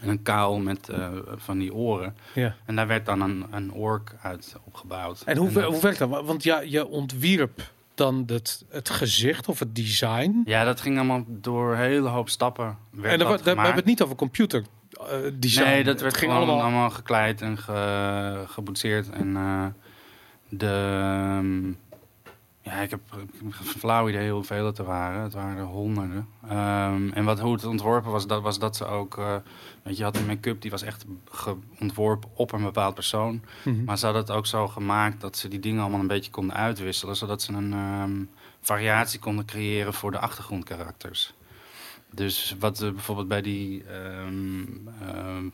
En 0.00 0.08
een 0.08 0.22
kaal 0.22 0.58
met 0.58 0.88
eh, 0.88 1.08
van 1.36 1.58
die 1.58 1.74
oren. 1.74 2.16
Ja. 2.34 2.54
En 2.64 2.76
daar 2.76 2.86
werd 2.86 3.06
dan 3.06 3.20
een, 3.20 3.44
een 3.50 3.72
ork 3.72 4.14
uit 4.22 4.56
opgebouwd. 4.64 5.22
En 5.24 5.36
hoe, 5.36 5.52
dat- 5.52 5.64
hoe 5.72 5.80
werkt 5.80 5.98
dat? 5.98 6.08
Want 6.08 6.42
ja, 6.42 6.60
je 6.60 6.86
ontwierp 6.86 7.72
dan 7.94 8.22
het, 8.26 8.64
het 8.68 8.90
gezicht 8.90 9.48
of 9.48 9.58
het 9.58 9.74
design. 9.76 10.42
Ja, 10.44 10.64
dat 10.64 10.80
ging 10.80 10.96
allemaal 10.96 11.24
door 11.28 11.72
een 11.72 11.78
hele 11.78 12.08
hoop 12.08 12.28
stappen. 12.28 12.76
En 13.02 13.18
dat 13.18 13.42
we, 13.42 13.48
hebben 13.50 13.74
het 13.74 13.84
niet 13.84 14.02
over 14.02 14.16
computer 14.16 14.62
eh, 14.90 15.16
design. 15.34 15.64
Nee, 15.64 15.84
dat 15.84 15.92
Het 15.92 16.02
werd 16.02 16.16
ging 16.16 16.32
allemaal. 16.32 16.60
allemaal, 16.62 16.90
gekleid 16.90 17.40
en 17.40 17.58
ge, 17.58 18.44
geboetseerd. 18.46 19.10
En 19.10 19.36
eh, 19.36 19.66
de... 20.48 20.66
ehm, 20.66 21.72
ja, 22.64 22.80
ik 22.80 22.90
heb, 22.90 23.00
ik 23.12 23.54
heb 23.54 23.58
een 23.58 23.80
flauw 23.80 24.08
idee 24.08 24.30
hoeveel 24.30 24.66
het 24.66 24.78
er 24.78 24.84
waren. 24.84 25.22
Het 25.22 25.32
waren 25.32 25.56
er 25.56 25.64
honderden. 25.64 26.28
Ehm, 26.48 27.10
en 27.10 27.24
wat, 27.24 27.40
hoe 27.40 27.52
het 27.52 27.64
ontworpen 27.64 28.10
was, 28.10 28.26
dat 28.26 28.42
was 28.42 28.58
dat 28.58 28.76
ze 28.76 28.84
ook... 28.84 29.18
eh, 29.18 29.36
weet 29.82 29.96
je, 29.96 30.02
had 30.02 30.16
een 30.16 30.26
make-up 30.26 30.60
die 30.60 30.70
was 30.70 30.82
echt 30.82 31.04
ontworpen 31.80 32.30
op 32.34 32.52
een 32.52 32.62
bepaald 32.62 32.94
persoon. 32.94 33.42
Mhm. 33.64 33.84
Maar 33.84 33.98
ze 33.98 34.04
hadden 34.04 34.22
het 34.22 34.32
ook 34.32 34.46
zo 34.46 34.68
gemaakt 34.68 35.20
dat 35.20 35.36
ze 35.36 35.48
die 35.48 35.60
dingen 35.60 35.80
allemaal 35.80 36.00
een 36.00 36.06
beetje 36.06 36.30
konden 36.30 36.56
uitwisselen. 36.56 37.16
Zodat 37.16 37.42
ze 37.42 37.52
een 37.52 37.72
ehm, 37.72 38.24
variatie 38.60 39.18
konden 39.20 39.44
creëren 39.44 39.94
voor 39.94 40.10
de 40.10 40.18
achtergrondkarakters. 40.18 41.34
Dus 42.10 42.56
wat 42.58 42.82
eh, 42.82 42.90
bijvoorbeeld 42.90 43.28
bij 43.28 43.42
die... 43.42 43.84
ehm, 43.84 45.48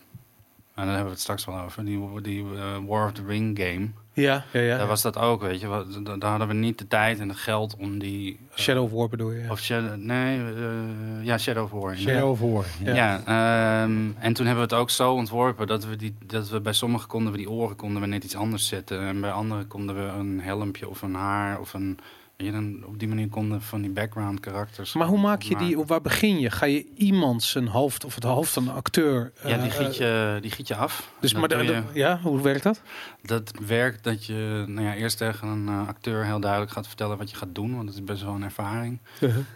en 0.75 0.85
daar 0.87 0.87
hebben 0.87 1.05
we 1.05 1.11
het 1.11 1.21
straks 1.21 1.45
wel 1.45 1.61
over. 1.61 1.85
Die, 1.85 2.21
die 2.23 2.45
eh, 2.55 2.77
War 2.87 3.07
of 3.07 3.12
the 3.12 3.25
Ring 3.27 3.59
game. 3.59 3.89
Ja, 4.12 4.45
ja, 4.53 4.61
ja. 4.61 4.77
Daar 4.79 4.87
was 4.87 5.03
dat 5.03 5.17
ook, 5.19 5.41
weet 5.41 5.61
je. 5.61 5.85
Daar 6.19 6.31
hadden 6.31 6.49
we 6.49 6.55
niet 6.55 6.79
de 6.79 6.87
tijd 6.87 7.19
en 7.21 7.29
het 7.29 7.39
geld 7.39 7.77
om 7.77 7.99
die... 7.99 8.39
eh, 8.53 8.59
Shadow 8.59 8.85
of 8.85 8.91
War 8.91 9.09
bedoel 9.09 9.31
je? 9.31 9.43
ja. 9.43 9.50
Of 9.50 9.61
Shadow... 9.61 9.97
Nee, 9.97 10.39
eh, 10.39 11.25
ja, 11.25 11.39
Shadow 11.39 11.65
of 11.65 11.71
War. 11.71 11.97
Shadow 11.97 12.37
voor. 12.37 12.65
Ja. 12.85 12.95
Ja, 12.95 13.21
ehm, 13.25 14.11
en 14.19 14.33
toen 14.33 14.47
hebben 14.47 14.69
we 14.69 14.75
het 14.75 14.81
ook 14.83 14.91
zo 14.91 15.12
ontworpen 15.12 15.67
dat 15.67 15.85
we, 15.85 15.97
die, 15.97 16.15
dat 16.27 16.49
we 16.49 16.61
bij 16.61 16.73
sommigen 16.73 17.09
konden 17.09 17.33
we 17.33 17.39
die 17.39 17.50
oren 17.50 17.77
konden 17.77 18.03
we 18.03 18.09
net 18.09 18.25
iets 18.25 18.37
anders 18.37 18.67
zetten. 18.67 19.00
En 19.00 19.21
bij 19.21 19.31
anderen 19.33 19.67
konden 19.67 19.95
we 19.97 20.03
een 20.12 20.41
helmpje 20.41 20.89
of 20.89 21.03
een 21.03 21.15
haar 21.15 21.61
of 21.61 21.75
een... 21.75 21.99
Weet 22.40 22.49
je, 22.49 22.54
dan 22.54 22.85
op 22.87 22.99
die 22.99 23.09
manier 23.09 23.28
konden 23.28 23.59
we 23.59 23.64
van 23.64 23.80
die 23.80 23.90
background 23.90 24.40
karakters... 24.40 24.92
Maar 24.92 25.06
hoe 25.06 25.18
maak 25.18 25.42
je 25.42 25.56
die, 25.56 25.78
waar 25.78 26.00
begin 26.00 26.40
je? 26.40 26.50
Ga 26.50 26.66
je 26.66 26.87
iemand 26.97 27.42
zijn 27.42 27.66
hoofd 27.68 28.04
of 28.04 28.14
het 28.14 28.25
hoofd 28.25 28.52
van 28.52 28.68
een 28.68 28.75
acteur... 28.75 29.32
Ja, 29.44 29.56
die 29.59 29.70
eh, 29.70 29.76
giet 29.76 29.97
je, 29.97 30.38
die 30.40 30.50
giet 30.50 30.68
je 30.68 30.75
af. 30.75 31.12
Dus 31.20 31.30
Dat 31.32 31.40
maar 31.40 31.49
de- 31.49 31.64
je- 31.64 31.82
ja, 31.92 32.20
hoe 32.23 32.40
werkt 32.42 32.62
dat? 32.62 32.82
Dat 33.23 33.52
werkt 33.66 34.04
dat 34.04 34.26
je 34.26 34.64
nou 34.66 34.87
ja, 34.87 34.94
eerst 34.94 35.18
tegen 35.18 35.49
een 35.49 35.68
eh, 35.68 35.88
acteur 35.88 36.25
heel 36.25 36.40
duidelijk 36.40 36.73
gaat 36.73 36.87
vertellen 36.87 37.18
wat 37.18 37.30
je 37.30 37.37
gaat 37.37 37.54
doen. 37.54 37.75
Want 37.75 37.87
dat 37.87 37.94
is 37.94 38.04
best 38.04 38.23
wel 38.23 38.35
een 38.35 38.42
ervaring. 38.44 39.00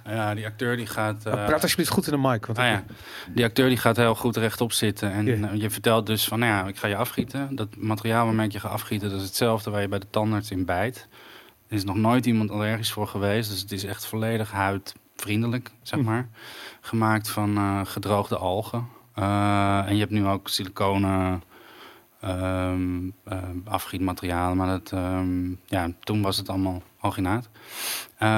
Ja, 0.04 0.34
die 0.34 0.46
acteur 0.46 0.76
die 0.76 0.86
gaat... 0.86 1.26
Eh, 1.26 1.32
praat 1.46 1.62
alsjeblieft 1.62 1.90
goed 1.90 2.06
in 2.06 2.12
de 2.22 2.28
mic. 2.28 2.46
Want 2.46 2.58
Ah 2.58 2.64
ja, 2.64 2.84
die 3.34 3.44
acteur 3.44 3.68
die 3.68 3.78
gaat 3.78 3.96
heel 3.96 4.14
goed 4.14 4.36
rechtop 4.36 4.72
zitten. 4.72 5.12
En 5.12 5.50
eh, 5.50 5.60
je 5.60 5.70
vertelt 5.70 6.06
dus 6.06 6.24
van, 6.24 6.38
nou 6.38 6.52
ja, 6.52 6.66
ik 6.68 6.76
ga 6.76 6.86
je 6.88 6.96
afgieten. 6.96 7.56
Dat 7.56 7.76
materiaal 7.76 8.24
waarmee 8.24 8.46
ik 8.46 8.52
je 8.52 8.60
ga 8.60 8.68
afgieten, 8.68 9.10
dat 9.10 9.20
is 9.20 9.26
hetzelfde 9.26 9.70
waar 9.70 9.80
je 9.80 9.88
bij 9.88 9.98
de 9.98 10.10
tandarts 10.10 10.50
in 10.50 10.64
bijt. 10.64 11.08
Er 11.68 11.76
is 11.76 11.85
nog 11.85 11.97
nooit 11.97 12.26
iemand 12.26 12.50
allergisch 12.50 12.92
voor 12.92 13.06
geweest. 13.06 13.50
Dus 13.50 13.61
het 13.61 13.73
is 13.73 13.85
echt 13.85 14.06
volledig 14.06 14.50
huidvriendelijk, 14.50 15.71
zeg 15.83 15.99
Hm. 16.00 16.04
maar. 16.04 16.28
Gemaakt 16.80 17.30
van 17.30 17.56
eh, 17.56 17.80
gedroogde 17.85 18.37
algen. 18.37 18.87
Eh, 19.14 19.78
en 19.87 19.94
je 19.94 20.00
hebt 20.00 20.12
nu 20.12 20.26
ook 20.26 20.49
siliconen 20.49 21.42
ehm, 22.24 23.10
ehm, 23.24 23.56
afgietmateriaal. 23.64 24.54
Maar 24.54 24.66
dat, 24.66 24.92
ehm, 24.92 25.50
ja, 25.66 25.90
toen 26.00 26.22
was 26.22 26.36
het 26.36 26.48
allemaal 26.48 26.82
alginaat. 26.98 27.48
Eh, 28.18 28.28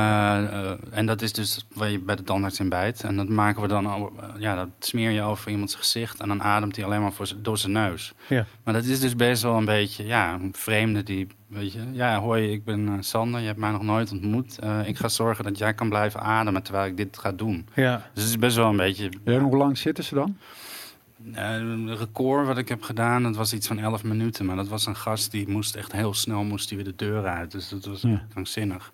eh, 0.45 0.71
en 0.91 1.07
dat 1.07 1.23
is 1.23 1.33
dus 1.33 1.67
waar 1.75 1.91
je 1.91 1.99
bij 1.99 2.17
de 2.17 2.23
tandarts 2.23 2.61
in 2.61 2.69
bijt. 2.69 3.03
En 3.03 3.17
dat 3.17 3.29
maken 3.29 3.63
we 3.63 3.69
dan, 3.69 3.87
al- 3.87 4.13
eh, 4.21 4.29
ja, 4.39 4.55
dat 4.55 4.69
smeer 4.79 5.11
je 5.11 5.23
over 5.23 5.51
iemands 5.51 5.75
gezicht. 5.75 6.21
En 6.21 6.29
dan 6.29 6.43
ademt 6.43 6.77
hij 6.77 6.85
alleen 6.85 7.01
maar 7.01 7.13
voor 7.13 7.29
door 7.37 7.59
zijn 7.59 7.73
neus. 7.73 8.13
Ja. 8.29 8.47
Maar 8.65 8.75
dat 8.75 8.85
is 8.85 9.01
dus 9.01 9.17
best 9.17 9.43
wel 9.43 9.57
een 9.57 9.65
beetje, 9.65 10.07
ja, 10.07 10.35
een 10.35 10.53
vreemde 10.57 11.03
die, 11.03 11.27
weet 11.47 11.73
je. 11.73 11.81
Ja, 11.93 12.19
hoi, 12.21 12.53
ik 12.53 12.65
ben 12.65 12.99
Sander, 13.05 13.41
je 13.41 13.47
hebt 13.47 13.59
mij 13.59 13.71
nog 13.71 13.83
nooit 13.83 14.13
ontmoet. 14.13 14.59
Eh, 14.59 14.89
ik 14.89 14.97
ga 14.97 15.09
zorgen 15.09 15.45
dat 15.45 15.59
jij 15.59 15.75
kan 15.75 15.89
blijven 15.89 16.21
ademen 16.21 16.63
terwijl 16.63 16.87
ik 16.87 16.97
dit 16.97 17.19
ga 17.19 17.33
doen. 17.33 17.69
Ja. 17.75 17.97
Dus 18.15 18.23
het 18.23 18.33
is 18.33 18.39
best 18.39 18.57
wel 18.57 18.69
een 18.69 18.77
beetje 18.77 19.11
En 19.25 19.41
hoe 19.41 19.57
lang 19.57 19.79
zitten 19.79 20.05
ze 20.05 20.15
dan? 20.15 20.37
Eh, 21.35 21.55
een 21.55 21.97
record 21.97 22.47
wat 22.47 22.59
ik 22.59 22.69
heb 22.69 22.83
gedaan, 22.83 23.23
dat 23.23 23.37
was 23.37 23.53
iets 23.53 23.67
van 23.67 23.79
11 23.79 24.05
minuten. 24.05 24.47
Maar 24.47 24.57
dat 24.57 24.69
was 24.69 24.87
een 24.87 24.97
gast 24.97 25.31
die 25.31 25.49
moest 25.49 25.75
echt 25.75 25.93
heel 25.93 26.15
snel 26.15 26.45
moest 26.45 26.69
die 26.69 26.77
weer 26.77 26.87
de 26.87 26.97
deur 26.97 27.27
uit. 27.27 27.51
Dus 27.51 27.69
dat 27.69 27.85
was 27.85 28.01
Ja. 28.03 28.11
echt 28.13 28.29
krankzinnig. 28.29 28.93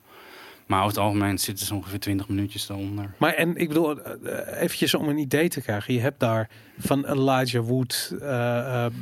Maar 0.66 0.78
over 0.80 0.92
het 0.92 1.02
algemeen 1.02 1.38
zitten 1.38 1.66
ze 1.66 1.74
ongeveer 1.74 2.00
20 2.00 2.28
minuutjes 2.28 2.68
eronder. 2.68 3.14
Maar 3.18 3.32
en 3.34 3.56
ik 3.56 3.68
bedoel, 3.68 4.00
eh, 4.02 4.38
eh, 4.38 4.62
eventjes 4.62 4.94
om 4.94 5.08
een 5.08 5.18
idee 5.18 5.48
te 5.48 5.60
krijgen. 5.60 5.94
Je 5.94 6.00
hebt 6.00 6.20
daar 6.20 6.50
van 6.86 7.04
Elijah 7.06 7.66
Wood, 7.66 8.14
eh, 8.20 8.84
eh, 8.84 8.92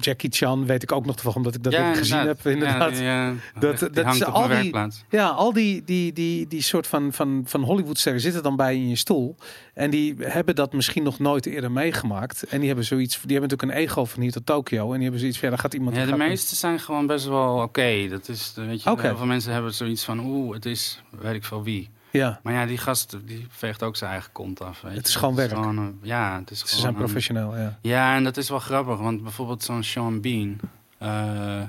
Jackie 0.00 0.30
Chan, 0.32 0.66
weet 0.66 0.82
ik 0.82 0.92
ook 0.92 1.04
nog 1.06 1.14
toevallig, 1.14 1.36
omdat 1.36 1.54
ik 1.54 1.62
dat 1.62 1.96
gezien 1.96 2.18
heb 2.26 2.46
inderdaad. 2.46 2.98
Ja, 2.98 3.30
die, 3.30 3.38
Dat- 3.60 3.78
die 3.78 3.90
dat 3.90 4.26
op 4.26 4.34
al 4.34 4.40
die- 4.42 4.50
werkplaats. 4.56 5.04
Ja, 5.08 5.28
al 5.28 5.52
die, 5.52 5.82
die, 5.84 6.12
die, 6.12 6.46
die 6.46 6.62
soort 6.62 6.86
van, 6.86 7.12
van, 7.12 7.42
van 7.46 7.62
Hollywoodsterren 7.62 8.20
zitten 8.20 8.42
dan 8.42 8.56
bij 8.56 8.74
in 8.74 8.88
je 8.88 8.96
stoel. 8.96 9.36
En 9.74 9.90
die 9.90 10.14
hebben 10.18 10.54
dat 10.54 10.72
misschien 10.72 11.02
nog 11.02 11.18
nooit 11.18 11.46
eerder 11.46 11.70
meegemaakt. 11.72 12.42
En 12.42 12.58
die 12.58 12.66
hebben 12.66 12.84
zoiets, 12.86 13.20
die 13.22 13.36
hebben 13.36 13.50
natuurlijk 13.50 13.78
een 13.78 13.86
ego 13.88 14.04
van 14.04 14.22
hier 14.22 14.32
tot 14.32 14.46
Tokio. 14.46 14.86
En 14.86 14.92
die 14.92 15.02
hebben 15.02 15.20
zoiets 15.20 15.38
van, 15.38 15.48
ja, 15.48 15.54
dan 15.54 15.62
gaat 15.64 15.74
iemand... 15.74 15.96
Ja, 15.96 16.06
de 16.06 16.16
meeste 16.16 16.54
zijn 16.56 16.80
gewoon 16.80 17.06
best 17.06 17.26
wel 17.26 17.56
oké. 17.62 18.08
Dat 18.10 18.28
is, 18.28 18.52
weet 18.56 18.82
je, 18.82 18.90
Oké. 18.90 19.02
heel 19.06 19.16
veel 19.16 19.26
mensen 19.26 19.52
hebben 19.52 19.74
zoiets 19.74 20.04
van, 20.04 20.18
oeh, 20.20 20.54
het 20.54 20.66
is, 20.66 21.02
weet 21.20 21.34
ik 21.34 21.44
veel 21.44 21.62
wie. 21.62 21.90
Ja, 22.18 22.40
Maar 22.42 22.52
ja, 22.52 22.66
die 22.66 22.78
gast, 22.78 23.16
die 23.24 23.46
veegt 23.50 23.82
ook 23.82 23.96
zijn 23.96 24.10
eigen 24.10 24.32
kont 24.32 24.60
af. 24.62 24.80
Weet 24.80 24.92
Het 24.94 25.02
je. 25.02 25.08
is 25.08 25.16
gewoon 25.16 25.34
werk. 25.34 25.52
een- 25.52 25.98
ja, 26.02 26.38
het 26.38 26.50
is 26.50 26.58
ze 26.58 26.64
gewoon 26.66 26.80
zijn 26.80 26.94
professioneel, 26.94 27.56
ja. 27.56 27.78
Ja, 27.80 28.14
en 28.16 28.24
dat 28.24 28.36
is 28.36 28.48
wel 28.48 28.58
grappig, 28.58 28.98
want 28.98 29.22
bijvoorbeeld 29.22 29.62
zo'n 29.62 29.82
Sean 29.82 30.20
Bean. 30.20 30.60
eh, 30.98 31.62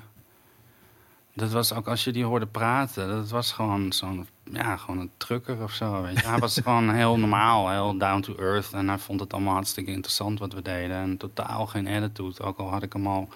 dat 1.34 1.52
was 1.52 1.74
ook 1.74 1.88
als 1.88 2.04
je 2.04 2.12
die 2.12 2.24
hoorde 2.24 2.46
praten, 2.48 3.08
dat 3.08 3.30
was 3.30 3.52
gewoon 3.52 3.92
zo'n, 3.94 4.28
ja, 4.44 4.78
gewoon 4.78 5.00
een 5.00 5.12
trucker 5.18 5.64
of 5.64 5.72
zo. 5.72 6.02
Weet 6.02 6.20
je. 6.22 6.28
Hij 6.28 6.40
was 6.40 6.60
gewoon 6.64 6.90
heel 6.90 7.18
normaal, 7.20 7.70
heel 7.70 7.98
down 7.98 8.22
to 8.22 8.36
earth. 8.36 8.74
En 8.74 8.88
hij 8.88 8.98
vond 8.98 9.20
het 9.20 9.34
allemaal 9.34 9.54
hartstikke 9.54 9.92
interessant 9.92 10.40
wat 10.40 10.54
we 10.54 10.62
deden. 10.62 10.96
En 10.98 11.18
totaal 11.18 11.66
geen 11.66 11.88
attitude, 11.88 12.44
ook 12.44 12.58
al 12.58 12.70
had 12.70 12.84
ik 12.84 12.94
hem 12.94 13.08
al 13.08 13.30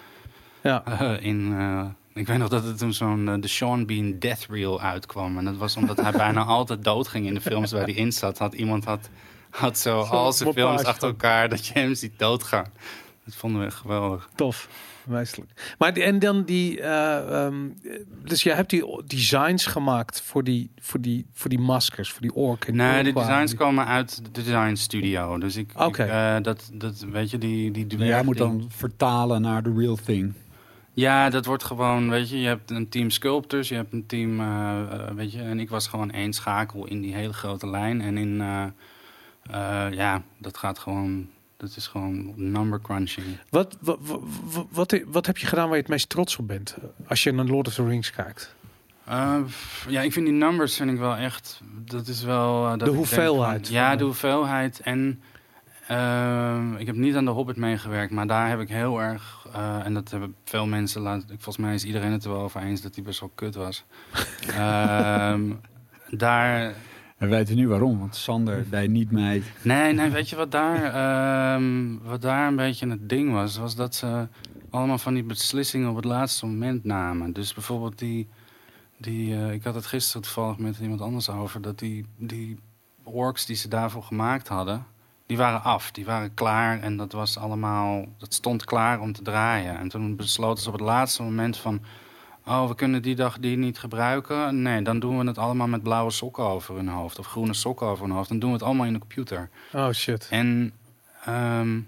Ja, 0.62 0.84
eh, 0.84 1.22
in. 1.24 1.54
eh, 1.58 1.84
ik 2.14 2.26
weet 2.26 2.38
nog 2.38 2.48
dat 2.48 2.64
er 2.66 2.76
toen 2.76 2.92
zo'n 2.92 3.40
de 3.40 3.48
Sean 3.48 3.86
Bean 3.86 4.18
Death 4.18 4.46
Reel 4.50 4.80
uitkwam. 4.80 5.38
En 5.38 5.44
dat 5.44 5.56
was 5.56 5.76
omdat 5.76 6.00
hij 6.00 6.12
bijna 6.12 6.42
altijd 6.58 6.84
doodging 6.84 7.26
in 7.26 7.34
de 7.34 7.40
films 7.40 7.72
waar 7.72 7.82
hij 7.84 7.92
in 7.94 8.12
zat. 8.12 8.38
Had 8.38 8.54
iemand 8.54 8.84
had, 8.84 9.08
had 9.50 9.78
zo 9.78 10.00
al 10.00 10.32
zijn 10.32 10.52
films 10.52 10.84
achter 10.84 11.08
elkaar 11.08 11.48
dat 11.48 11.66
je 11.66 11.72
hem 11.72 11.94
ziet 11.94 12.12
doodgaan. 12.18 12.66
Dat 13.24 13.34
vonden 13.34 13.60
we 13.60 13.66
echt 13.66 13.76
geweldig. 13.76 14.28
tof. 14.34 14.68
Meestelijk. 15.04 15.74
Maar 15.78 15.94
die, 15.94 16.02
en 16.02 16.18
dan 16.18 16.44
die, 16.44 16.80
eh, 16.80 17.44
ehm, 17.44 17.54
dus 18.24 18.42
jij 18.42 18.54
hebt 18.54 18.70
die 18.70 19.02
designs 19.06 19.66
gemaakt 19.66 20.20
voor 20.22 20.44
die, 20.44 20.70
voor 20.80 21.00
die, 21.00 21.26
voor 21.32 21.50
die 21.50 21.58
maskers, 21.58 22.10
voor 22.12 22.20
die 22.20 22.34
orken. 22.34 22.76
Nee, 22.76 23.02
de 23.02 23.12
designs 23.12 23.54
komen 23.54 23.86
uit 23.86 24.20
de 24.24 24.42
design 24.42 24.74
studio. 24.74 25.38
Dus 25.38 25.56
ik, 25.56 25.70
ik, 25.72 25.80
Oké. 25.80 26.02
eh, 26.04 26.36
dat, 26.42 26.70
dat 26.72 27.04
weet 27.12 27.30
je, 27.30 27.38
die, 27.38 27.70
die 27.70 27.86
Jij 27.86 27.96
dwerg 27.96 28.24
moet 28.24 28.36
die- 28.36 28.46
dan 28.46 28.66
vertalen 28.68 29.42
naar 29.42 29.62
de 29.62 29.72
real 29.76 29.98
thing. 30.04 30.32
Ja, 31.00 31.30
dat 31.30 31.44
wordt 31.44 31.64
gewoon, 31.64 32.10
weet 32.10 32.30
je, 32.30 32.40
je 32.40 32.46
hebt 32.46 32.70
een 32.70 32.88
team 32.88 33.10
sculptors, 33.10 33.68
je 33.68 33.74
hebt 33.74 33.92
een 33.92 34.06
team, 34.06 34.40
eh, 34.40 34.80
eh, 34.80 35.14
weet 35.14 35.32
je, 35.32 35.42
en 35.42 35.60
ik 35.60 35.68
was 35.70 35.86
gewoon 35.86 36.10
één 36.10 36.32
schakel 36.32 36.86
in 36.86 37.00
die 37.00 37.14
hele 37.14 37.32
grote 37.32 37.68
lijn. 37.70 38.00
En 38.00 38.18
in, 38.18 38.40
eh, 38.40 39.86
ja, 39.90 40.22
dat 40.38 40.56
gaat 40.56 40.78
gewoon, 40.78 41.28
dat 41.56 41.76
is 41.76 41.86
gewoon 41.86 42.32
number 42.36 42.80
crunching. 42.80 43.26
Wat, 43.48 43.76
wat, 43.80 43.98
wat, 44.02 44.20
wat, 44.70 45.00
wat 45.06 45.26
heb 45.26 45.38
je 45.38 45.46
gedaan 45.46 45.66
waar 45.66 45.76
je 45.76 45.82
het 45.82 45.90
meest 45.90 46.08
trots 46.08 46.36
op 46.36 46.46
bent? 46.48 46.76
Als 47.06 47.22
je 47.22 47.32
naar 47.32 47.44
Lord 47.44 47.66
of 47.66 47.74
the 47.74 47.86
Rings 47.86 48.10
kijkt. 48.10 48.54
Ja, 49.88 50.02
ik 50.02 50.12
vind 50.12 50.26
die 50.26 50.34
numbers 50.34 50.76
vind 50.76 50.90
ik 50.90 50.98
wel 50.98 51.16
echt. 51.16 51.60
Dat 51.84 52.06
is 52.06 52.22
wel. 52.22 52.62
dat 52.62 52.80
De 52.88 52.94
hoeveelheid 52.94 53.66
van- 53.66 53.76
ja, 53.76 53.96
de 53.96 54.04
hoeveelheid. 54.04 54.80
En 54.80 55.22
ik 56.78 56.86
heb 56.86 56.96
niet 56.96 57.14
aan 57.16 57.24
de 57.24 57.30
Hobbit 57.30 57.56
meegewerkt, 57.56 58.12
maar 58.12 58.26
daar 58.26 58.48
heb 58.48 58.60
ik 58.60 58.68
heel 58.68 59.02
erg. 59.02 59.39
Eh, 59.52 59.84
en 59.86 59.94
dat 59.94 60.10
hebben 60.10 60.34
veel 60.44 60.66
mensen 60.66 61.00
laten. 61.00 61.28
Volgens 61.28 61.56
mij 61.56 61.74
is 61.74 61.84
iedereen 61.84 62.12
het 62.12 62.24
er 62.24 62.30
wel 62.30 62.40
over 62.40 62.60
eens 62.60 62.80
dat 62.80 62.94
die 62.94 63.04
best 63.04 63.20
wel 63.20 63.32
kut 63.34 63.54
was. 63.54 63.84
Ehm, 64.56 65.52
daar. 66.10 66.74
We 67.18 67.26
weten 67.26 67.56
nu 67.56 67.68
waarom, 67.68 67.98
want 67.98 68.16
Sander 68.16 68.70
deed 68.70 68.90
niet 68.90 69.10
mee. 69.10 69.42
Nee, 69.62 69.92
nee, 69.92 70.10
weet 70.10 70.28
je 70.28 70.36
wat 70.36 70.50
daar, 70.50 70.84
ehm, 70.84 71.96
wat 72.02 72.22
daar 72.22 72.48
een 72.48 72.56
beetje 72.56 72.88
het 72.88 73.08
ding 73.08 73.32
was? 73.32 73.56
Was 73.56 73.76
dat 73.76 73.94
ze 73.94 74.28
allemaal 74.70 74.98
van 74.98 75.14
die 75.14 75.22
beslissingen 75.22 75.90
op 75.90 75.96
het 75.96 76.04
laatste 76.04 76.46
moment 76.46 76.84
namen. 76.84 77.32
Dus 77.32 77.54
bijvoorbeeld 77.54 77.98
die, 77.98 78.28
die 78.96 79.34
eh, 79.34 79.52
ik 79.52 79.64
had 79.64 79.74
het 79.74 79.86
gisteren 79.86 80.22
toevallig 80.22 80.58
met 80.58 80.78
iemand 80.78 81.00
anders 81.00 81.30
over, 81.30 81.62
dat 81.62 81.78
die, 81.78 82.06
die 82.16 82.58
orks 83.02 83.46
die 83.46 83.56
ze 83.56 83.68
daarvoor 83.68 84.02
gemaakt 84.02 84.48
hadden, 84.48 84.86
die 85.30 85.38
waren 85.38 85.62
af, 85.62 85.90
die 85.90 86.04
waren 86.04 86.34
klaar 86.34 86.80
en 86.80 86.96
dat 86.96 87.12
was 87.12 87.38
allemaal, 87.38 88.04
dat 88.18 88.34
stond 88.34 88.64
klaar 88.64 89.00
om 89.00 89.12
te 89.12 89.22
draaien. 89.22 89.78
En 89.78 89.88
toen 89.88 90.16
besloten 90.16 90.62
ze 90.62 90.68
op 90.68 90.74
het 90.74 90.84
laatste 90.84 91.22
moment 91.22 91.56
van, 91.56 91.80
oh, 92.46 92.68
we 92.68 92.74
kunnen 92.74 93.02
die 93.02 93.14
dag 93.14 93.38
die 93.38 93.56
niet 93.56 93.78
gebruiken. 93.78 94.62
Nee, 94.62 94.82
dan 94.82 94.98
doen 94.98 95.18
we 95.18 95.26
het 95.26 95.38
allemaal 95.38 95.66
met 95.66 95.82
blauwe 95.82 96.10
sokken 96.10 96.44
over 96.44 96.74
hun 96.74 96.88
hoofd 96.88 97.18
of 97.18 97.26
groene 97.26 97.54
sokken 97.54 97.86
over 97.86 98.04
hun 98.06 98.14
hoofd. 98.14 98.28
Dan 98.28 98.38
doen 98.38 98.48
we 98.48 98.56
het 98.56 98.64
allemaal 98.64 98.86
in 98.86 98.92
de 98.92 98.98
computer. 98.98 99.50
Oh 99.72 99.90
shit. 99.90 100.26
En 100.30 100.72
ehm, 101.24 101.80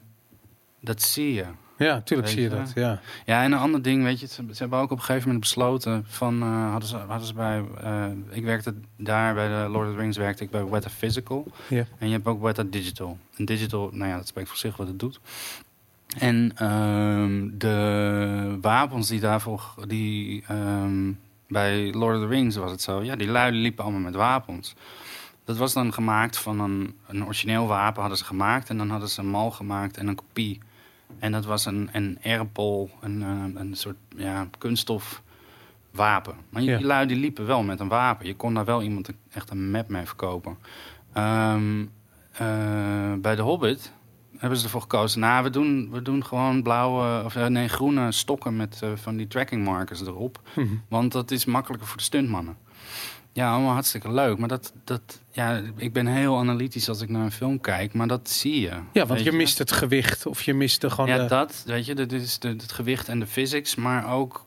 dat 0.81 1.03
zie 1.03 1.35
je. 1.35 1.47
Ja, 1.83 2.01
tuurlijk 2.01 2.29
zie 2.29 2.43
je 2.43 2.49
dat. 2.49 2.73
Ja. 2.75 3.01
Ja, 3.25 3.43
en 3.43 3.53
een 3.53 3.59
ander 3.59 3.83
ding, 3.83 4.03
weet 4.03 4.21
je, 4.21 4.27
ze, 4.27 4.45
ze 4.51 4.59
hebben 4.59 4.79
ook 4.79 4.91
op 4.91 4.99
een 4.99 5.05
gegeven 5.05 5.27
moment 5.27 5.41
besloten 5.41 6.05
van, 6.07 6.43
eh, 6.43 6.71
hadden, 6.71 6.89
ze, 6.89 6.97
hadden 6.97 7.27
ze 7.27 7.35
bij, 7.35 7.65
eh, 7.83 8.07
ik 8.31 8.45
werkte 8.45 8.75
daar 8.97 9.35
bij 9.35 9.49
de 9.49 9.69
Lord 9.69 9.89
of 9.89 9.95
the 9.95 10.01
Rings, 10.01 10.17
werkte 10.17 10.45
ik 10.45 10.51
bij 10.51 10.65
Weta 10.65 10.91
Physical. 10.91 11.47
Ja. 11.69 11.85
En 11.99 12.07
je 12.07 12.13
hebt 12.13 12.27
ook 12.27 12.43
Weta 12.43 12.63
Digital. 12.63 13.19
En 13.37 13.45
Digital, 13.45 13.91
nou 13.93 14.11
ja, 14.11 14.17
dat 14.17 14.27
spreekt 14.27 14.49
voor 14.49 14.57
zich 14.57 14.77
wat 14.77 14.87
het 14.87 14.99
doet. 14.99 15.21
En 16.19 16.53
ehm, 16.57 17.49
de 17.53 18.59
wapens 18.61 19.09
die 19.09 19.21
daarvoor, 19.21 19.75
die 19.89 20.45
ehm, 20.49 21.13
bij 21.49 21.93
Lord 21.93 22.17
of 22.17 22.23
the 22.23 22.29
Rings 22.29 22.57
was 22.57 22.71
het 22.71 22.83
zo, 22.83 23.03
ja, 23.03 23.17
die 23.17 23.29
luiden 23.29 23.61
liepen 23.61 23.85
allemaal 23.85 24.03
met 24.03 24.15
wapens. 24.15 24.75
Dat 25.45 25.57
was 25.57 25.73
dan 25.73 25.93
gemaakt 25.93 26.39
van 26.39 26.61
een, 26.61 26.95
een 27.07 27.25
origineel 27.25 27.67
wapen 27.67 28.01
hadden 28.01 28.19
ze 28.19 28.25
gemaakt 28.25 28.69
en 28.69 28.77
dan 28.77 28.91
hadden 28.91 29.09
ze 29.09 29.21
een 29.21 29.29
mal 29.29 29.51
gemaakt 29.51 29.97
en 29.97 30.07
een 30.07 30.15
kopie. 30.15 30.61
En 31.19 31.33
dat 31.33 31.45
was 31.45 31.65
een, 31.67 31.89
een 31.93 32.19
airpol, 32.25 32.91
een, 33.01 33.23
eh, 33.23 33.61
een 33.61 33.75
soort 33.77 33.97
ja, 34.17 34.49
kunststof 34.59 35.23
wapen. 35.91 36.35
Maar 36.49 36.63
Ja. 36.63 36.77
die 36.77 36.87
lui 36.87 37.07
die 37.07 37.17
liepen 37.17 37.47
wel 37.47 37.63
met 37.63 37.81
een 37.81 37.89
wapen. 37.89 38.27
Je 38.27 38.37
kon 38.37 38.55
daar 38.55 38.65
wel 38.65 38.83
iemand 38.83 39.09
een- 39.09 39.17
echt 39.33 39.51
een 39.51 39.71
map 39.71 39.89
mee 39.89 40.07
verkopen. 40.07 40.57
Ehm, 41.13 41.81
eh, 42.33 43.13
bij 43.19 43.35
de 43.37 43.43
Hobbit 43.43 43.93
hebben 44.37 44.59
ze 44.59 44.65
ervoor 44.65 44.81
gekozen. 44.81 45.21
Nou, 45.21 45.43
we 45.45 45.51
doen, 45.51 45.89
we 45.91 46.03
doen 46.03 46.25
gewoon 46.25 46.63
blauwe, 46.63 47.25
of 47.25 47.37
eh, 47.37 47.47
nee, 47.47 47.69
groene 47.69 48.13
stokken 48.13 48.57
met 48.57 48.81
van 48.95 49.17
die 49.17 49.27
tracking 49.27 49.65
markers 49.65 50.01
erop. 50.01 50.41
Mhm. 50.57 50.67
Want 50.89 51.13
dat 51.13 51.31
is 51.31 51.45
makkelijker 51.45 51.89
voor 51.89 51.97
de 51.97 52.03
stuntmannen. 52.03 52.57
Ja, 53.33 53.53
allemaal 53.53 53.73
hartstikke 53.73 54.13
leuk. 54.13 54.39
Maar 54.39 54.49
dat, 54.49 54.73
dat, 54.85 55.21
ja, 55.31 55.63
ik 55.77 55.93
ben 55.93 56.07
heel 56.07 56.39
analytisch 56.39 56.89
als 56.89 57.01
ik 57.01 57.09
naar 57.09 57.25
een 57.25 57.33
film 57.33 57.61
kijk. 57.61 57.95
Maar 57.95 58.07
dat 58.07 58.31
zie 58.31 58.61
je. 58.61 58.73
ja, 58.93 59.07
want 59.07 59.23
je 59.23 59.33
mist 59.33 59.59
het 59.59 59.73
gewicht 59.73 60.27
of 60.27 60.43
je 60.43 60.55
mist 60.55 60.81
de 60.81 60.91
gewoon 60.91 61.11
ja, 61.11 61.19
de... 61.19 61.29
dat, 61.29 61.63
weet 61.67 61.87
je, 61.87 61.95
dat 61.95 62.13
is 62.13 62.39
de, 62.39 62.49
het 62.49 62.73
gewicht 62.73 63.09
en 63.09 63.19
de 63.21 63.27
physics, 63.27 63.75
maar 63.75 64.13
ook... 64.13 64.47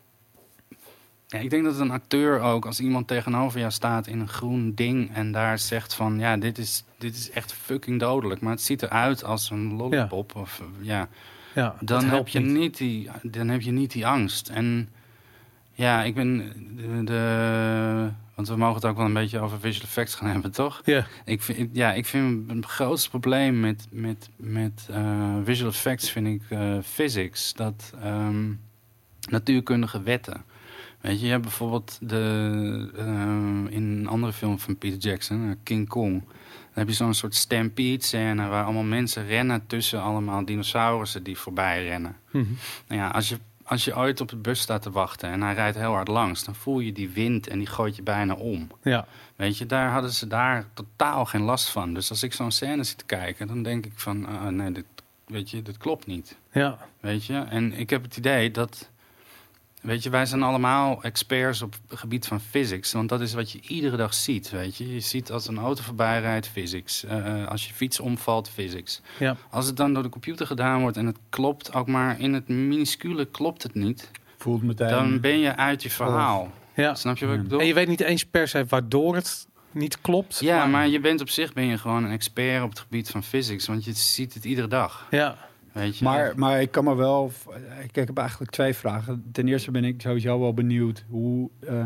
Ja, 1.28 1.40
ik 1.40 1.50
denk 1.50 1.64
dat 1.64 1.80
een 1.80 1.92
acteur 1.92 2.40
ook, 2.40 2.66
als 2.66 2.80
iemand 2.80 3.08
tegenover 3.08 3.60
jou 3.60 3.72
staat 3.72 4.08
in 4.08 4.20
een 4.20 4.28
groen 4.28 4.74
ding... 4.74 5.16
en 5.16 5.32
daar 5.32 5.60
zegt 5.60 5.94
van, 5.94 6.20
ja, 6.20 6.38
dit 6.38 6.58
is, 6.58 6.84
dit 6.98 7.16
is 7.16 7.30
echt 7.30 7.54
fucking 7.54 8.00
dodelijk... 8.00 8.42
maar 8.42 8.52
het 8.52 8.62
ziet 8.62 8.84
eruit 8.84 9.24
als 9.24 9.50
een 9.50 9.76
lollipop, 9.76 10.36
of 10.36 10.62
ja... 10.82 11.08
ja, 11.56 11.76
Dan 11.80 12.04
heb, 12.06 12.28
je 12.28 12.40
niet. 12.40 12.58
niet 12.58 12.78
die, 12.78 13.10
dan 13.22 13.48
heb 13.48 13.62
je 13.62 13.72
niet 13.72 13.92
die 13.92 14.08
angst. 14.08 14.50
En 14.50 14.90
ja, 15.76 16.04
ik 16.04 16.16
ben 16.16 16.38
de, 16.76 17.04
de- 17.04 18.10
Want 18.36 18.48
we 18.48 18.56
mogen 18.56 18.76
het 18.76 18.86
ook 18.86 18.98
wel 18.98 19.06
een 19.06 19.14
beetje 19.14 19.40
over 19.40 19.60
visual 19.60 19.86
effects 19.86 20.16
gaan 20.16 20.30
hebben, 20.30 20.52
toch? 20.52 20.82
Ja, 20.86 21.06
Ik 21.26 21.42
vind, 21.42 21.70
ja, 21.76 21.94
ik 21.94 22.06
vind 22.06 22.52
het 22.52 22.66
grootste 22.66 23.10
probleem 23.10 23.60
met, 23.60 23.88
met, 23.92 24.30
met 24.36 24.88
eh, 24.92 25.36
visual 25.44 25.70
effects 25.72 26.10
vind 26.12 26.28
ik 26.28 26.42
eh, 26.50 26.78
physics. 26.84 27.54
Dat 27.54 27.94
ehm, 28.02 28.52
natuurkundige 29.30 30.02
wetten. 30.02 30.44
Weet 31.02 31.20
je, 31.20 31.26
je 31.26 31.32
hebt 31.32 31.44
bijvoorbeeld 31.44 31.98
de, 32.02 32.92
eh, 32.98 33.06
in 33.76 33.84
een 33.84 34.08
andere 34.08 34.34
film 34.34 34.60
van 34.60 34.78
Peter 34.78 34.98
Jackson, 35.00 35.50
eh, 35.50 35.56
King 35.64 35.88
Kong. 35.88 36.24
Dan 36.24 36.84
heb 36.84 36.88
je 36.88 36.94
zo'n 36.94 37.14
soort 37.14 37.36
stampede 37.36 38.04
scène 38.04 38.48
waar 38.48 38.64
allemaal 38.64 38.84
mensen 38.84 39.26
rennen 39.26 39.64
tussen 39.68 40.02
allemaal 40.02 40.46
dinosaurussen 40.46 41.24
die 41.24 41.38
voorbij 41.38 41.84
rennen. 41.84 42.16
Mhm. 42.32 42.46
Nou 42.88 43.02
ja, 43.02 43.08
als 43.08 43.30
je, 43.30 43.38
als 43.66 43.86
je 43.86 43.98
ooit 43.98 44.22
op 44.22 44.30
de 44.30 44.36
bus 44.36 44.60
staat 44.60 44.82
te 44.82 44.92
wachten 44.92 45.30
en 45.30 45.42
hij 45.42 45.54
rijdt 45.54 45.78
heel 45.78 45.92
hard 45.94 46.08
langs, 46.08 46.44
dan 46.44 46.56
voel 46.56 46.80
je 46.80 46.92
die 46.92 47.10
wind 47.10 47.48
en 47.48 47.58
die 47.58 47.68
gooit 47.68 47.96
je 47.96 48.02
bijna 48.04 48.34
om. 48.34 48.68
ja. 48.84 49.08
Weet 49.36 49.58
je, 49.58 49.66
daar 49.66 49.92
hadden 49.92 50.12
ze 50.12 50.28
daar 50.28 50.66
totaal 50.74 51.26
geen 51.26 51.42
last 51.42 51.70
van. 51.70 51.94
Dus 51.94 52.10
als 52.10 52.24
ik 52.24 52.34
zo'n 52.34 52.52
scène 52.52 52.84
zit 52.84 52.98
te 52.98 53.06
kijken, 53.06 53.48
dan 53.48 53.64
denk 53.64 53.86
ik 53.86 53.92
van, 53.96 54.26
ah, 54.26 54.48
nee, 54.48 54.72
dit, 54.72 54.86
weet 55.26 55.50
je, 55.50 55.62
dit 55.62 55.78
klopt 55.78 56.06
niet. 56.06 56.38
ja. 56.52 56.78
Weet 57.00 57.26
je, 57.26 57.38
en 57.38 57.74
ik 57.74 57.90
heb 57.90 58.04
het 58.04 58.18
idee 58.18 58.52
dat, 58.52 58.90
weet 59.86 60.04
je, 60.04 60.10
wij 60.10 60.26
zijn 60.26 60.44
allemaal 60.44 61.04
experts 61.04 61.62
op 61.62 61.74
het 61.90 62.00
gebied 62.00 62.28
van 62.28 62.40
physics. 62.40 62.92
Want 62.94 63.10
dat 63.10 63.22
is 63.22 63.34
wat 63.34 63.52
je 63.52 63.60
iedere 63.62 63.98
dag 63.98 64.14
ziet, 64.14 64.50
weet 64.50 64.76
je. 64.78 64.94
Je 64.94 65.00
ziet 65.00 65.32
als 65.32 65.48
een 65.48 65.58
auto 65.58 65.84
voorbij 65.84 66.20
rijdt, 66.22 66.48
physics. 66.48 67.04
Eh, 67.04 67.48
als 67.48 67.68
je 67.68 67.74
fiets 67.74 68.00
omvalt, 68.00 68.50
physics. 68.50 69.02
Ja. 69.20 69.36
Als 69.50 69.66
het 69.66 69.78
dan 69.78 69.94
door 69.94 70.04
de 70.04 70.10
computer 70.10 70.48
gedaan 70.48 70.82
wordt 70.82 70.98
en 70.98 71.06
het 71.06 71.18
klopt, 71.30 71.74
ook 71.74 71.88
maar 71.88 72.20
in 72.20 72.34
het 72.34 72.48
minuscule 72.48 73.26
klopt 73.26 73.64
het 73.64 73.74
niet, 73.74 74.12
Voelt 74.38 74.64
meteen. 74.64 74.90
dan 74.90 75.20
ben 75.20 75.40
je 75.40 75.56
uit 75.56 75.84
je 75.84 75.90
verhaal. 75.90 76.52
ja. 76.76 76.96
Snap 76.96 77.18
je 77.18 77.26
wat 77.26 77.36
ik 77.36 77.42
bedoel? 77.44 77.60
En 77.60 77.66
je 77.66 77.74
weet 77.74 77.88
niet 77.88 78.02
eens 78.02 78.26
per 78.26 78.48
se 78.48 78.66
waardoor 78.70 79.16
het 79.16 79.48
niet 79.72 80.02
klopt. 80.02 80.40
Ja, 80.40 80.66
maar 80.66 80.88
je 80.88 81.00
bent 81.00 81.22
op 81.22 81.30
zich 81.30 81.54
ben 81.54 81.66
je 81.66 81.78
gewoon 81.78 82.04
een 82.04 82.12
expert 82.12 82.64
op 82.64 82.70
het 82.70 82.80
gebied 82.80 83.10
van 83.10 83.24
physics, 83.24 83.68
want 83.68 83.86
je 83.86 83.94
ziet 83.94 84.34
het 84.34 84.46
iedere 84.46 84.68
dag. 84.68 85.08
Ja, 85.12 85.38
Weet 85.76 85.98
je? 85.98 86.04
Maar, 86.04 86.34
maar 86.36 86.62
ik 86.62 86.72
kan 86.72 86.84
me 86.84 86.96
wel. 86.96 87.32
Ik 87.84 87.96
heb 87.96 88.18
eigenlijk 88.18 88.52
twee 88.52 88.74
vragen. 88.74 89.24
Ten 89.32 89.48
eerste 89.48 89.72
ben 89.72 89.84
ik 89.84 90.02
sowieso 90.02 90.40
wel 90.40 90.54
benieuwd 90.54 91.06
hoe 91.10 91.50
eh, 91.60 91.84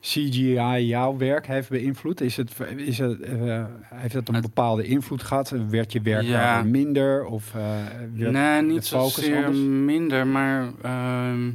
CGI 0.00 0.86
jouw 0.86 1.16
werk 1.16 1.46
heeft 1.46 1.68
beïnvloed. 1.68 2.20
Is 2.20 2.36
het, 2.36 2.52
is 2.76 2.98
het, 2.98 3.20
eh, 3.20 3.64
heeft 3.84 4.14
het 4.14 4.28
een 4.28 4.40
bepaalde 4.40 4.84
invloed 4.84 5.22
gehad? 5.22 5.50
Werd 5.68 5.92
je 5.92 6.00
werk 6.00 6.22
Ja. 6.24 6.62
minder? 6.62 7.24
Of, 7.24 7.54
eh, 7.54 7.62
werd 8.14 8.32
nee, 8.32 8.62
niet 8.62 8.84
zozeer 8.84 9.36
anders? 9.36 9.58
minder, 9.66 10.26
maar 10.26 10.70
ehm, 10.82 11.50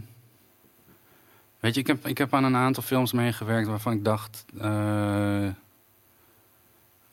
weet 1.59 1.73
je, 1.73 1.79
ik 1.79 1.88
heb, 1.88 2.07
ik 2.07 2.17
heb 2.17 2.33
aan 2.33 2.43
een 2.43 2.55
aantal 2.55 2.83
films 2.83 3.11
meegewerkt 3.13 3.67
waarvan 3.67 3.93
ik 3.93 4.03
dacht, 4.05 4.45
eh, 4.59 5.47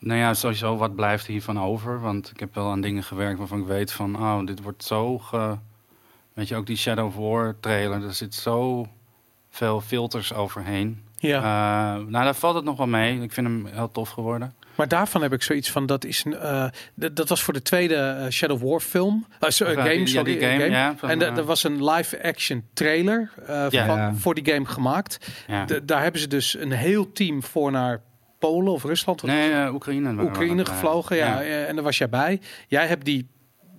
nou 0.03 0.19
ja, 0.21 0.35
sowieso 0.35 0.77
wat 0.77 0.95
blijft 0.95 1.27
hiervan 1.27 1.61
over? 1.61 2.01
Want 2.01 2.31
ik 2.31 2.41
heb 2.41 2.55
wel 2.55 2.71
aan 2.71 2.81
dingen 2.81 3.03
gewerkt 3.03 3.39
waarvan 3.39 3.61
ik 3.61 3.67
weet 3.67 3.93
van, 3.93 4.17
oh, 4.17 4.47
dit 4.47 4.63
wordt 4.63 4.85
zo 4.85 5.19
ge, 5.19 5.57
weet 6.33 6.49
je, 6.49 6.57
ook 6.57 6.67
die 6.67 6.77
Shadow 6.77 7.07
of 7.07 7.17
War 7.17 7.55
trailer, 7.61 8.05
er 8.05 8.15
zit 8.15 8.35
zo 8.35 8.87
veel 9.51 9.81
filters 9.81 10.35
overheen. 10.35 11.03
ja. 11.17 11.37
Eh, 11.39 12.05
nou, 12.07 12.25
daar 12.25 12.35
valt 12.35 12.55
het 12.55 12.65
nog 12.65 12.77
wel 12.77 12.87
mee. 12.87 13.21
Ik 13.21 13.33
vind 13.33 13.47
hem 13.47 13.67
heel 13.67 13.91
tof 13.91 14.09
geworden. 14.11 14.55
Maar 14.75 14.89
daarvan 14.89 15.23
heb 15.23 15.33
ik 15.33 15.43
zoiets 15.43 15.71
van, 15.71 15.87
dat 15.87 16.05
is 16.05 16.25
een, 16.25 16.71
d- 17.01 17.17
dat 17.17 17.29
was 17.29 17.43
voor 17.43 17.55
de 17.55 17.63
tweede 17.63 17.95
eh, 17.97 18.29
Shadow 18.31 18.63
of 18.63 18.71
War 18.71 18.81
film. 18.81 19.27
So- 19.41 19.65
Of, 19.65 19.71
eh, 19.71 19.77
game, 19.77 19.99
ja, 20.01 20.07
sorry, 20.07 20.39
game, 20.41 20.53
game. 20.53 20.71
ja, 20.71 20.95
van, 20.97 21.09
en 21.11 21.21
er 21.21 21.45
was 21.45 21.65
een 21.65 21.85
live-action 21.85 22.65
trailer 22.73 23.31
Ja. 23.47 23.71
van, 23.71 23.97
Ja. 23.97 24.15
voor 24.15 24.35
die 24.35 24.53
game 24.53 24.67
gemaakt. 24.67 25.31
Daar 25.85 26.03
hebben 26.03 26.21
ze 26.21 26.29
dus 26.29 26.59
een 26.59 26.73
heel 26.73 27.13
team 27.13 27.43
voor 27.43 27.71
naar 27.71 28.01
Polen 28.49 28.73
of 28.73 28.85
Rusland. 28.85 29.23
Nee, 29.23 29.53
eh, 29.53 29.75
Oekraïne. 29.75 30.23
Oekraïne 30.23 30.65
gevlogen, 30.65 31.17
ja. 31.17 31.43
eh, 31.43 31.69
En 31.69 31.75
daar 31.75 31.85
was 31.85 31.99
jij 31.99 32.09
bij. 32.09 32.41
Jij 32.69 32.87
hebt 32.87 33.05
die, 33.05 33.29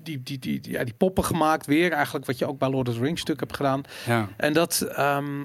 die, 0.03 0.23
die, 0.23 0.39
die, 0.39 0.59
ja, 0.61 0.83
die 0.83 0.93
poppen 0.93 1.23
gemaakt 1.23 1.65
weer. 1.65 1.91
Eigenlijk 1.91 2.25
wat 2.25 2.37
je 2.37 2.45
ook 2.47 2.59
bij 2.59 2.69
Lord 2.69 2.89
of 2.89 2.95
the 2.95 3.01
Rings 3.01 3.21
stuk 3.21 3.39
hebt 3.39 3.55
gedaan. 3.55 3.81
ja. 4.05 4.29
En 4.37 4.53
dat... 4.53 4.81
ehm, 4.81 5.41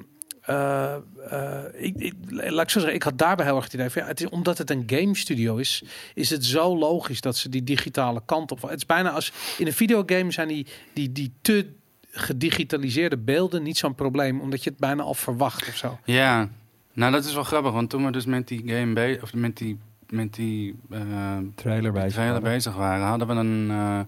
eh, 0.49 0.95
eh, 1.31 1.65
ik, 1.73 1.95
ik, 1.97 2.15
laat 2.29 2.63
ik 2.63 2.71
zo 2.71 2.79
zeggen, 2.79 2.95
ik 2.95 3.03
had 3.03 3.19
daarbij 3.19 3.47
heel 3.47 3.55
erg 3.55 3.65
het 3.65 3.75
idee 3.75 3.91
van, 3.91 4.03
ja, 4.03 4.09
het 4.09 4.21
is, 4.21 4.29
omdat 4.29 4.59
het 4.59 4.71
een 4.71 4.83
game 4.87 5.17
studio 5.17 5.57
is, 5.57 5.83
is 6.15 6.31
het 6.31 6.45
zo 6.45 6.77
logisch 6.79 7.21
dat 7.21 7.37
ze 7.37 7.49
die 7.49 7.65
digitale 7.65 8.23
kant 8.25 8.51
op. 8.51 8.63
Het 8.63 8.77
is 8.77 8.87
bijna 8.87 9.11
als 9.11 9.33
in 9.59 9.67
een 9.67 9.73
videogame 9.73 10.33
zijn 10.33 10.49
die, 10.49 10.67
die, 10.93 11.13
die 11.13 11.33
te 11.43 11.73
gedigitaliseerde 12.11 13.17
beelden 13.19 13.63
niet 13.63 13.79
zo'n 13.79 13.95
probleem, 13.95 14.41
omdat 14.41 14.65
je 14.65 14.71
het 14.71 14.79
bijna 14.79 15.03
al 15.03 15.15
verwacht 15.15 15.69
of 15.69 15.77
zo. 15.77 15.99
Ja, 16.05 16.49
nou 16.99 17.13
dat 17.13 17.25
is 17.25 17.35
wel 17.35 17.45
grappig, 17.45 17.73
want 17.73 17.91
toen 17.91 18.05
we 18.05 18.13
dus 18.13 18.27
met 18.27 18.49
die 18.49 18.63
game 18.67 18.93
be 18.93 19.19
of 19.23 19.35
met 19.35 19.57
die, 19.57 19.79
met 20.09 20.35
die 20.35 20.77
eh, 20.91 21.37
trailer 21.55 21.93
bij 21.93 22.09
trailer 22.11 22.43
bezig 22.43 22.75
waren, 22.75 23.07
hadden 23.07 23.29
we 23.29 23.35
een, 23.35 23.71
eh, 23.71 24.01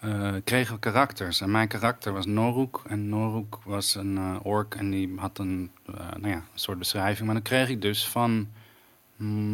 eh, 0.00 0.34
kregen 0.44 0.74
we 0.74 0.80
karakters. 0.80 1.40
En 1.40 1.50
mijn 1.50 1.68
karakter 1.68 2.12
was 2.12 2.26
Noruk. 2.26 2.80
En 2.86 3.08
Noruk 3.08 3.56
was 3.64 3.94
een 3.94 4.16
eh, 4.16 4.36
ork 4.42 4.74
en 4.74 4.90
die 4.90 5.12
had 5.16 5.38
een, 5.38 5.70
eh, 5.86 5.94
nou 6.16 6.28
ja, 6.28 6.36
een 6.36 6.42
soort 6.54 6.78
beschrijving. 6.78 7.24
Maar 7.26 7.34
dan 7.34 7.44
kreeg 7.44 7.68
ik 7.68 7.80
dus 7.82 8.08
van 8.08 8.48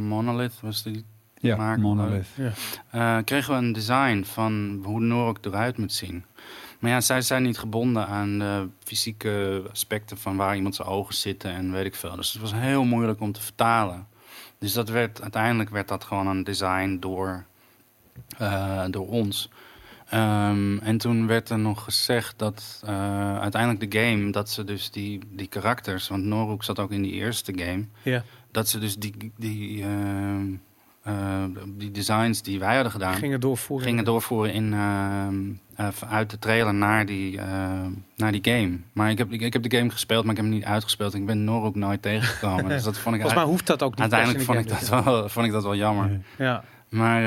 Monolith, 0.08 0.60
was 0.60 0.82
die 0.82 1.04
Ja, 1.34 1.76
Monolith. 1.76 2.26
eh, 2.90 3.18
kregen 3.24 3.52
we 3.54 3.58
een 3.66 3.72
design 3.72 4.22
van 4.24 4.80
hoe 4.84 5.00
Norok 5.00 5.38
eruit 5.44 5.78
moet 5.78 5.92
zien. 5.92 6.24
Maar 6.78 6.90
ja, 6.90 7.00
zij 7.00 7.20
zijn 7.20 7.42
niet 7.42 7.58
gebonden 7.58 8.06
aan 8.06 8.38
de 8.38 8.68
fysieke 8.84 9.62
aspecten 9.70 10.18
van 10.18 10.36
waar 10.36 10.56
iemand 10.56 10.74
zijn 10.74 10.88
ogen 10.88 11.14
zitten 11.14 11.50
en 11.50 11.72
weet 11.72 11.84
ik 11.84 11.94
veel. 11.94 12.16
Dus 12.16 12.32
het 12.32 12.40
was 12.42 12.52
heel 12.54 12.84
moeilijk 12.84 13.20
om 13.20 13.32
te 13.32 13.40
vertalen. 13.42 14.06
Dus 14.58 14.72
dat 14.72 14.88
werd, 14.88 15.22
uiteindelijk 15.22 15.70
werd 15.70 15.88
dat 15.88 16.04
gewoon 16.04 16.26
een 16.26 16.44
design 16.44 16.96
door, 17.00 17.44
eh, 18.38 18.84
door 18.90 19.08
ons. 19.08 19.50
Ehm, 20.08 20.78
en 20.78 20.98
toen 20.98 21.26
werd 21.26 21.50
er 21.50 21.58
nog 21.58 21.84
gezegd 21.84 22.38
dat 22.38 22.82
eh, 22.86 23.38
uiteindelijk 23.38 23.90
de 23.92 23.98
game, 24.00 24.30
dat 24.30 24.50
ze 24.50 24.64
dus 24.64 24.90
die, 24.90 25.20
die 25.30 25.46
karakters, 25.46 26.08
want 26.08 26.24
Noruk 26.24 26.62
zat 26.62 26.78
ook 26.78 26.90
in 26.90 27.02
die 27.02 27.12
eerste 27.12 27.52
game, 27.56 27.84
Ja. 28.02 28.22
dat 28.50 28.68
ze 28.68 28.78
dus 28.78 28.96
die, 28.96 29.32
die, 29.36 29.82
ehm, 29.82 30.46
eh, 31.02 31.44
die 31.66 31.90
designs 31.90 32.42
die 32.42 32.58
wij 32.58 32.74
hadden 32.74 32.92
gedaan, 32.92 33.14
Gingen 33.14 33.40
doorvoeren. 33.40 33.86
gingen 33.86 34.04
doorvoeren 34.04 34.52
in, 34.52 34.70
eh, 35.76 35.88
uit 36.08 36.30
de 36.30 36.38
trailer 36.38 36.74
naar 36.74 37.06
die, 37.06 37.38
ehm, 37.38 37.90
naar 38.16 38.32
die 38.32 38.44
game. 38.44 38.78
Maar 38.92 39.10
ik 39.10 39.18
heb, 39.18 39.32
ik, 39.32 39.40
ik 39.40 39.52
heb 39.52 39.62
de 39.62 39.76
game 39.76 39.90
gespeeld, 39.90 40.24
maar 40.24 40.30
ik 40.34 40.40
heb 40.40 40.50
hem 40.50 40.54
niet 40.54 40.64
uitgespeeld. 40.64 41.14
Ik 41.14 41.26
ben 41.26 41.44
Nor 41.44 41.62
ook 41.62 41.74
nooit 41.74 42.02
tegengekomen. 42.02 42.68
dus 42.74 42.82
dat 42.82 42.98
vond 42.98 43.14
ik 43.14 43.20
Volgens 43.20 43.42
mij 43.42 43.50
hoeft 43.50 43.66
dat 43.66 43.82
ook 43.82 43.90
niet. 43.90 44.00
uiteindelijk 44.00 44.44
vond 44.44 44.58
ik, 44.58 44.68
dat 44.68 44.88
game 44.88 45.04
wel, 45.04 45.28
vond 45.28 45.46
ik 45.46 45.52
dat 45.52 45.62
wel 45.62 45.76
jammer. 45.76 46.08
Nee. 46.08 46.20
Ja. 46.38 46.64
Maar 46.94 47.22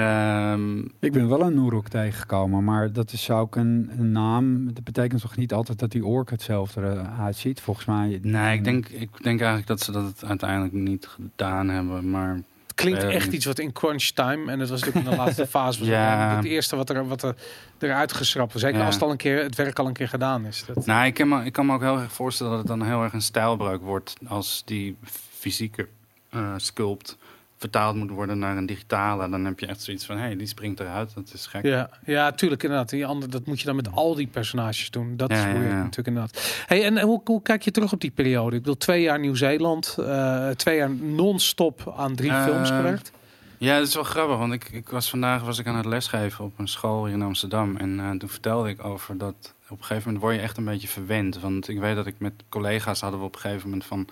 ehm, 0.51 0.79
Ik 0.99 1.11
ben 1.11 1.29
wel 1.29 1.41
een 1.41 1.53
Noorok 1.53 1.87
tegengekomen, 1.87 2.63
maar 2.63 2.93
dat 2.93 3.11
is 3.11 3.29
ook 3.29 3.55
een, 3.55 3.89
een 3.97 4.11
naam. 4.11 4.73
Dat 4.73 4.83
betekent 4.83 5.21
toch 5.21 5.37
niet 5.37 5.53
altijd 5.53 5.79
dat 5.79 5.91
die 5.91 6.05
ork 6.05 6.29
hetzelfde 6.29 6.81
eh, 6.81 7.23
uitziet? 7.23 7.61
Volgens 7.61 7.85
mij. 7.85 8.19
nee, 8.21 8.57
ik 8.57 8.63
denk, 8.63 8.87
ik 8.87 9.09
denk 9.23 9.39
eigenlijk 9.39 9.67
dat 9.67 9.79
ze 9.79 9.91
dat 9.91 10.23
uiteindelijk 10.25 10.73
niet 10.73 11.05
gedaan 11.05 11.69
hebben. 11.69 12.09
Maar 12.09 12.41
klinkt 12.77 13.03
Eh, 13.03 13.15
echt 13.15 13.31
iets 13.33 13.45
wat 13.45 13.59
in 13.59 13.71
crunch 13.71 14.03
time. 14.03 14.51
En 14.51 14.59
dat 14.59 14.69
was 14.69 14.79
natuurlijk 14.79 15.05
in 15.05 15.11
de 15.11 15.17
laatste 15.17 15.47
fase. 15.57 15.79
Was 15.79 15.87
Ja. 15.87 16.35
Het 16.35 16.45
eerste 16.45 16.75
wat 16.75 16.89
er, 16.89 17.07
wat 17.07 17.23
er 17.23 17.35
eruit 17.79 18.13
geschrapt 18.13 18.53
was. 18.53 18.61
Zeker 18.61 18.79
Ja. 18.79 18.85
als 18.85 18.93
het, 18.93 19.03
al 19.03 19.11
een 19.11 19.17
keer, 19.17 19.43
het 19.43 19.55
werk 19.55 19.79
al 19.79 19.87
een 19.87 19.93
keer 19.93 20.07
gedaan 20.09 20.45
is. 20.45 20.63
Dat, 20.73 20.85
Nou, 20.85 21.05
ik 21.05 21.13
kan, 21.13 21.27
me, 21.27 21.45
ik 21.45 21.53
kan 21.53 21.65
me 21.65 21.73
ook 21.73 21.81
heel 21.81 21.99
erg 21.99 22.11
voorstellen 22.11 22.51
dat 22.51 22.59
het 22.61 22.67
dan 22.79 22.83
heel 22.87 23.03
erg 23.03 23.13
een 23.13 23.21
stijlbreuk 23.21 23.81
wordt 23.81 24.13
als 24.27 24.61
die 24.65 24.97
fysieke 25.39 25.87
eh, 26.29 26.53
sculpt 26.57 27.17
vertaald 27.57 27.95
moet 27.95 28.09
worden 28.09 28.39
naar 28.39 28.57
een 28.57 28.65
digitale. 28.65 29.29
Dan 29.29 29.45
heb 29.45 29.59
je 29.59 29.65
echt 29.65 29.81
zoiets 29.81 30.05
van, 30.05 30.15
hé, 30.17 30.23
hey, 30.23 30.35
die 30.35 30.47
springt 30.47 30.79
eruit. 30.79 31.11
Dat 31.15 31.31
is 31.33 31.45
gek. 31.45 31.63
Ja, 31.65 31.89
ja, 32.05 32.31
tuurlijk 32.31 32.63
inderdaad. 32.63 32.89
Die 32.89 33.05
andere, 33.05 33.31
dat 33.31 33.45
moet 33.45 33.59
je 33.59 33.65
dan 33.65 33.75
met 33.75 33.91
al 33.91 34.15
die 34.15 34.27
personages 34.27 34.89
doen. 34.89 35.17
Dat 35.17 35.29
Ja, 35.29 35.35
is 35.37 35.43
ja, 35.43 35.61
ja. 35.61 35.75
natuurlijk 35.75 36.07
inderdaad. 36.07 36.63
Hey, 36.65 36.83
en 36.83 36.99
hoe, 37.01 37.21
hoe 37.23 37.41
kijk 37.41 37.61
je 37.61 37.71
terug 37.71 37.93
op 37.93 38.01
die 38.01 38.11
periode? 38.11 38.55
Ik 38.55 38.61
bedoel, 38.61 38.77
twee 38.77 39.01
jaar 39.01 39.19
Nieuw-Zeeland, 39.19 39.95
eh, 39.99 40.49
twee 40.49 40.77
jaar 40.77 40.89
non-stop 40.91 41.93
aan 41.97 42.15
drie 42.15 42.31
Eh, 42.31 42.43
films 42.43 42.69
gewerkt. 42.69 43.11
Ja, 43.59 43.77
dat 43.77 43.87
is 43.87 43.93
wel 43.93 44.03
grappig, 44.03 44.37
want 44.37 44.53
ik, 44.53 44.69
ik 44.71 44.89
was 44.89 45.09
vandaag 45.09 45.41
was 45.43 45.59
ik 45.59 45.67
aan 45.67 45.75
het 45.75 45.85
lesgeven 45.85 46.45
op 46.45 46.59
een 46.59 46.67
school 46.67 47.05
hier 47.05 47.13
in 47.13 47.21
Amsterdam. 47.21 47.77
En 47.77 47.99
eh, 47.99 48.09
toen 48.11 48.29
vertelde 48.29 48.69
ik 48.69 48.85
over 48.85 49.17
dat 49.17 49.53
op 49.69 49.77
een 49.79 49.83
gegeven 49.85 50.03
moment 50.05 50.23
word 50.23 50.35
je 50.35 50.41
echt 50.41 50.57
een 50.57 50.65
beetje 50.65 50.87
verwend. 50.87 51.39
Want 51.39 51.67
ik 51.67 51.79
weet 51.79 51.95
dat 51.95 52.05
ik 52.05 52.15
met 52.17 52.33
collega's 52.49 53.01
hadden 53.01 53.19
we 53.19 53.25
op 53.25 53.35
een 53.35 53.41
gegeven 53.41 53.63
moment 53.69 53.85
van... 53.85 54.07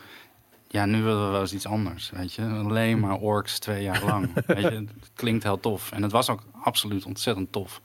Ja, 0.68 0.86
nu 0.86 1.04
willen 1.04 1.26
we 1.26 1.32
wel 1.32 1.42
eens 1.42 1.54
iets 1.54 1.66
anders, 1.66 2.10
weet 2.10 2.34
je. 2.34 2.46
Alleen 2.46 3.00
maar 3.00 3.16
orks 3.16 3.60
twee 3.60 3.84
jaar 3.84 4.04
lang. 4.04 4.34
weet 4.46 4.62
je, 4.62 4.70
het 4.70 5.12
klinkt 5.14 5.44
heel 5.44 5.60
tof. 5.60 5.92
En 5.92 6.04
het 6.04 6.12
was 6.12 6.30
ook 6.30 6.44
absoluut 6.52 7.06
ontzettend 7.06 7.52
tof. 7.52 7.82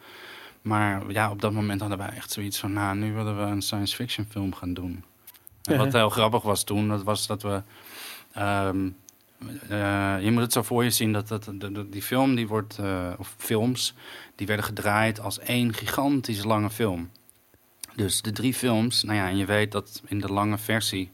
Maar 0.63 1.11
ja, 1.11 1.31
op 1.31 1.41
dat 1.41 1.53
moment 1.53 1.81
hadden 1.81 1.99
wij 1.99 2.11
echt 2.11 2.31
zoiets 2.31 2.59
van... 2.59 2.73
Nou, 2.73 2.97
nu 2.97 3.13
willen 3.13 3.37
we 3.37 3.43
een 3.43 3.63
science 3.63 3.95
fiction 3.95 4.27
film 4.31 4.55
gaan 4.55 4.75
doen. 4.75 5.05
En 5.63 5.79
wat 5.79 5.93
heel 5.93 6.11
grappig 6.11 6.43
was 6.43 6.65
toen, 6.65 6.89
dat 6.89 7.03
was 7.03 7.27
dat 7.27 7.43
we... 7.43 7.63
ehm, 8.33 8.89
eh, 9.69 10.17
je 10.21 10.31
moet 10.31 10.43
het 10.43 10.53
zo 10.53 10.63
voor 10.63 10.85
je 10.85 10.91
zien 10.91 11.13
dat, 11.13 11.29
dat, 11.29 11.53
die 11.91 12.03
film 12.03 12.35
die 12.35 12.49
wordt, 12.49 12.79
eh, 12.79 13.13
of 13.19 13.35
films, 13.37 13.95
die 14.35 14.47
werden 14.47 14.65
gedraaid 14.65 15.21
als 15.21 15.39
één 15.39 15.75
gigantisch 15.75 16.45
lange 16.45 16.71
film. 16.71 17.11
Dus 17.95 18.23
de 18.23 18.33
drie 18.33 18.55
films, 18.55 19.03
nou 19.03 19.17
ja, 19.19 19.29
en 19.29 19.37
je 19.37 19.45
weet 19.45 19.73
dat 19.73 20.03
in 20.07 20.21
de 20.21 20.33
lange 20.33 20.59
versie 20.59 21.11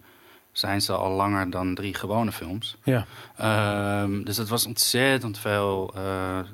zijn 0.59 0.81
ze 0.83 0.93
al 0.93 1.11
langer 1.11 1.51
dan 1.51 1.75
drie 1.75 1.95
gewone 1.95 2.33
films. 2.33 2.77
Ja. 2.85 3.07
Ehm, 3.37 4.23
dus 4.23 4.37
het 4.37 4.49
was 4.49 4.67
ontzettend 4.67 5.39
veel 5.39 5.93
eh, 5.95 6.39
eh, 6.39 6.45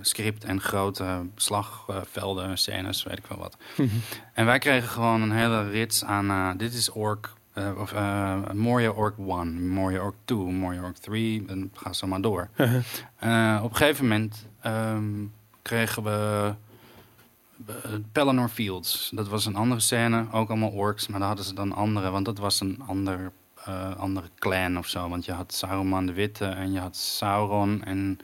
script 0.00 0.44
en 0.44 0.60
grote 0.60 1.26
slagvelden, 1.36 2.58
scènes, 2.58 3.02
weet 3.02 3.18
ik 3.18 3.26
wel 3.26 3.38
wat. 3.38 3.56
Mhm. 3.76 3.88
En 4.32 4.46
wij 4.46 4.58
kregen 4.58 4.88
gewoon 4.88 5.22
een 5.22 5.32
hele 5.32 5.68
rits 5.70 6.04
aan. 6.04 6.30
eh, 6.30 6.48
dit 6.56 6.74
is 6.74 6.90
Orc. 6.90 7.32
eh, 7.52 7.70
of 7.78 7.94
Moria 8.54 8.90
Orc 8.90 9.14
1, 9.18 9.68
Moria 9.68 10.00
Orc 10.00 10.14
2, 10.24 10.38
Moria 10.38 10.82
Orc 10.82 10.96
3. 10.96 11.44
En 11.46 11.70
ga 11.74 11.92
zo 11.92 12.06
maar 12.06 12.20
door. 12.20 12.48
Uh-huh. 12.56 13.62
Op 13.64 13.70
een 13.70 13.76
gegeven 13.76 14.04
moment 14.08 14.46
ehm, 14.60 15.04
kregen 15.62 16.02
we. 16.02 16.52
Pelennor 18.12 18.48
Fields. 18.48 19.10
Dat 19.14 19.28
was 19.28 19.46
een 19.46 19.56
andere 19.56 19.80
scène. 19.80 20.26
Ook 20.32 20.48
allemaal 20.48 20.70
orks. 20.70 21.06
Maar 21.08 21.18
daar 21.18 21.28
hadden 21.28 21.46
ze 21.46 21.54
dan 21.54 21.72
andere. 21.72 22.10
Want 22.10 22.24
dat 22.24 22.38
was 22.38 22.60
een 22.60 22.82
ander, 22.86 23.32
eh, 23.64 23.96
andere 23.96 24.28
clan 24.38 24.78
of 24.78 24.86
zo. 24.86 25.08
Want 25.08 25.24
je 25.24 25.32
had 25.32 25.52
Saruman 25.52 26.06
de 26.06 26.12
Witte. 26.12 26.44
En 26.44 26.72
je 26.72 26.78
had 26.78 26.96
Sauron. 26.96 27.82
En 27.84 28.18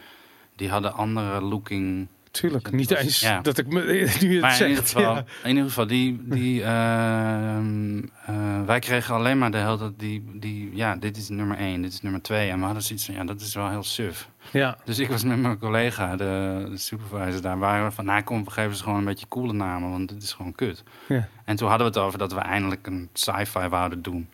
die 0.56 0.68
hadden 0.70 0.92
andere 0.94 1.40
looking 1.40 2.08
Tuurlijk, 2.30 2.72
niet 2.72 2.90
was- 2.90 2.98
eens 2.98 3.20
ja. 3.20 3.40
dat 3.40 3.58
ik 3.58 3.66
me 3.66 3.82
nu 4.20 4.32
het 4.32 4.40
maar 4.40 4.60
in 4.60 4.78
ja. 4.94 5.24
in 5.42 5.48
ieder 5.48 5.64
geval 5.64 5.86
die, 5.86 6.20
die, 6.22 6.62
ehm, 6.74 8.02
eh, 8.26 8.62
wij 8.66 8.78
kregen 8.78 9.14
alleen 9.14 9.38
maar 9.38 9.50
de 9.50 9.56
hele 9.56 9.78
tijd 9.78 9.92
die, 9.96 10.24
die, 10.34 10.70
ja, 10.74 10.96
dit 10.96 11.16
is 11.16 11.28
nummer 11.28 11.56
één, 11.56 11.82
dit 11.82 11.92
is 11.92 12.00
nummer 12.00 12.22
twee. 12.22 12.50
En 12.50 12.58
we 12.58 12.64
hadden 12.64 12.82
zoiets 12.82 13.04
van, 13.04 13.14
ja, 13.14 13.24
dat 13.24 13.40
is 13.40 13.54
wel 13.54 13.68
heel 13.70 13.82
suf. 13.82 14.28
ja. 14.52 14.78
Dus 14.84 14.98
ik 14.98 15.08
was 15.08 15.24
met 15.24 15.38
mijn 15.38 15.58
collega, 15.58 16.16
de, 16.16 16.66
de 16.70 16.78
supervisor 16.78 17.40
daar, 17.42 17.58
waren 17.58 17.84
we 17.86 17.90
van, 17.92 18.04
nou 18.04 18.22
kom, 18.22 18.44
we 18.44 18.50
geven 18.50 18.76
ze 18.76 18.82
gewoon 18.82 18.98
een 18.98 19.04
beetje 19.04 19.28
coole 19.28 19.52
namen, 19.52 19.90
want 19.90 20.08
dit 20.08 20.22
is 20.22 20.32
gewoon 20.32 20.54
kut. 20.54 20.82
Ja. 21.08 21.28
En 21.44 21.56
toen 21.56 21.68
hadden 21.68 21.86
we 21.92 21.98
het 21.98 22.02
over 22.06 22.18
dat 22.18 22.32
we 22.32 22.40
eindelijk 22.40 22.86
een 22.86 23.08
sci-fi 23.12 23.68
wouden 23.68 24.02
doen. 24.02 24.28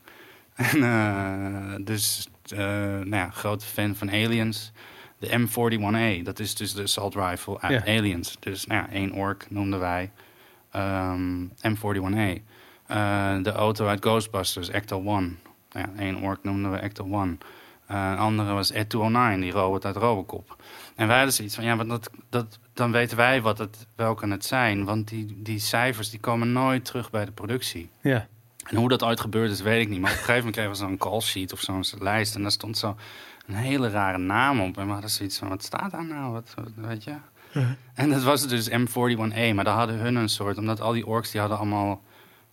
En, 0.73 0.83
eh, 0.83 1.85
dus, 1.85 2.29
eh, 2.49 2.59
nou 2.59 3.17
ja, 3.17 3.31
grote 3.31 3.65
fan 3.67 3.95
van 3.95 4.11
Aliens. 4.11 4.73
De 5.19 5.39
M41A, 5.39 6.23
dat 6.25 6.39
is 6.39 6.55
dus 6.55 6.75
de 6.75 6.83
assault 6.83 7.15
rifle 7.15 7.61
uit 7.61 7.85
Ja. 7.85 7.97
Aliens. 7.99 8.37
Dus 8.41 8.67
nou 8.67 8.81
ja, 8.83 8.91
één 8.93 9.13
ork 9.13 9.47
noemden 9.51 9.79
wij. 9.81 10.11
Ehm, 10.71 11.45
M41A. 11.61 12.43
Eh, 12.87 13.43
de 13.43 13.53
auto 13.53 13.87
uit 13.87 14.05
Ghostbusters, 14.05 14.69
Ecto 14.69 14.97
1. 15.03 15.39
Nou 15.73 15.87
ja, 15.87 16.01
één 16.03 16.17
ork 16.17 16.43
noemden 16.43 16.71
we 16.71 16.77
Ecto 16.77 17.05
1. 17.05 17.39
Eh, 17.87 18.09
een 18.11 18.19
andere 18.19 18.53
was 18.53 18.71
Ed 18.71 18.89
209, 18.89 19.41
die 19.41 19.53
robot 19.53 19.85
uit 19.85 19.97
Robocop. 19.97 20.57
En 20.97 21.07
wij 21.07 21.17
hadden 21.17 21.35
zoiets 21.35 21.55
van, 21.55 21.65
ja, 21.65 21.75
maar 21.75 21.87
dat, 21.87 22.11
dat, 22.29 22.59
dan 22.73 22.93
weten 22.93 23.17
wij 23.17 23.43
wat 23.43 23.59
het, 23.59 23.87
welke 23.97 24.29
het 24.29 24.45
zijn. 24.45 24.85
Want 24.85 25.09
die, 25.09 25.43
die 25.43 25.59
cijfers 25.59 26.11
die 26.11 26.21
komen 26.21 26.53
nooit 26.53 26.85
terug 26.85 27.11
bij 27.11 27.25
de 27.25 27.33
productie. 27.33 27.91
ja. 28.01 28.27
En 28.73 28.79
hoe 28.79 28.89
dat 28.89 29.03
ooit 29.03 29.21
gebeurd 29.21 29.51
is, 29.51 29.61
weet 29.61 29.81
ik 29.83 29.89
niet. 29.89 30.01
Maar 30.01 30.11
op 30.11 30.17
een 30.17 30.25
gegeven 30.25 30.45
moment 30.45 30.55
kregen 30.55 30.71
we 30.73 30.77
zo'n 30.77 31.11
call 31.11 31.21
sheet 31.21 31.53
of 31.53 31.61
zo'n 31.61 31.85
lijst. 31.99 32.35
En 32.35 32.43
daar 32.43 32.51
stond 32.51 32.79
zo 32.79 32.97
een 33.47 33.55
hele 33.55 33.89
rare 33.91 34.19
naam 34.19 34.61
op. 34.61 34.79
En 34.79 34.87
we 34.87 34.93
hadden 34.93 35.11
zoiets 35.11 35.39
van, 35.39 35.49
wat 35.49 35.63
staat 35.65 35.91
daar 35.91 36.05
nou? 36.05 36.33
Wat, 36.33 36.55
wat- 36.55 36.87
weet 36.89 37.05
je? 37.05 37.15
En 37.95 38.11
dat 38.11 38.23
was 38.23 38.47
dus 38.49 38.71
M41A. 38.71 39.55
Maar 39.55 39.65
daar 39.65 39.77
hadden 39.77 39.97
hun 39.99 40.15
een 40.17 40.29
soort... 40.29 40.59
Omdat 40.59 40.81
al 40.81 40.93
die 40.93 41.07
orks, 41.07 41.31
die 41.31 41.41
hadden 41.41 41.59
allemaal... 41.59 42.03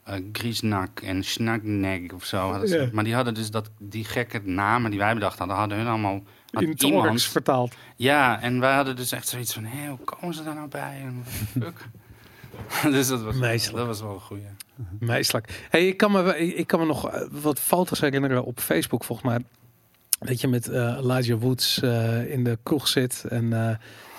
eh 0.03 0.15
Griesnak 0.33 0.99
en 0.99 1.23
Snagneg 1.23 2.11
of 2.13 2.23
zo. 2.25 2.49
hadden 2.51 2.69
ze. 2.69 2.77
Ja. 2.81 2.89
Maar 2.91 3.03
die 3.03 3.15
hadden 3.15 3.33
dus 3.33 3.51
dat, 3.51 3.69
die 3.77 4.03
gekke 4.05 4.41
namen 4.43 4.89
die 4.91 4.99
wij 4.99 5.13
bedacht 5.13 5.39
hadden... 5.39 5.55
hadden 5.57 5.77
hun 5.77 5.87
allemaal... 5.87 6.23
had 6.51 6.61
In 6.63 6.75
iemand- 6.85 7.23
vertaald. 7.23 7.75
Ja, 7.95 8.41
en 8.41 8.59
wij 8.59 8.75
hadden 8.75 8.95
dus 8.95 9.11
echt 9.11 9.27
zoiets 9.27 9.53
van... 9.53 9.63
Hé, 9.65 9.87
hoe 9.87 9.99
komen 10.03 10.35
ze 10.35 10.43
daar 10.43 10.55
nou 10.55 10.67
bij? 10.67 11.01
En 11.05 11.23
fuck? 11.61 11.87
dus 12.95 13.07
dat 13.07 13.21
was, 13.21 13.37
dat 13.71 13.85
was 13.85 14.01
wel 14.01 14.13
een 14.13 14.19
goeie. 14.19 14.43
Meestelijk. 14.99 15.67
Hey, 15.69 15.87
ik, 15.87 15.97
kan 15.97 16.11
me, 16.11 16.37
ik 16.55 16.67
kan 16.67 16.79
me 16.79 16.85
nog 16.85 17.09
eh, 17.09 17.21
wat 17.31 17.59
foto's 17.59 17.99
herinneren 17.99 18.43
op 18.45 18.59
Facebook, 18.59 19.03
volgens 19.03 19.27
mij. 19.27 19.39
Dat 20.19 20.41
je 20.41 20.47
met 20.47 20.67
eh 20.67 20.97
Elijah 20.97 21.39
Woods 21.41 21.81
eh, 21.81 22.31
in 22.31 22.43
de 22.43 22.57
kroeg 22.63 22.87
zit. 22.87 23.25
En 23.29 23.53
eh, 23.69 23.75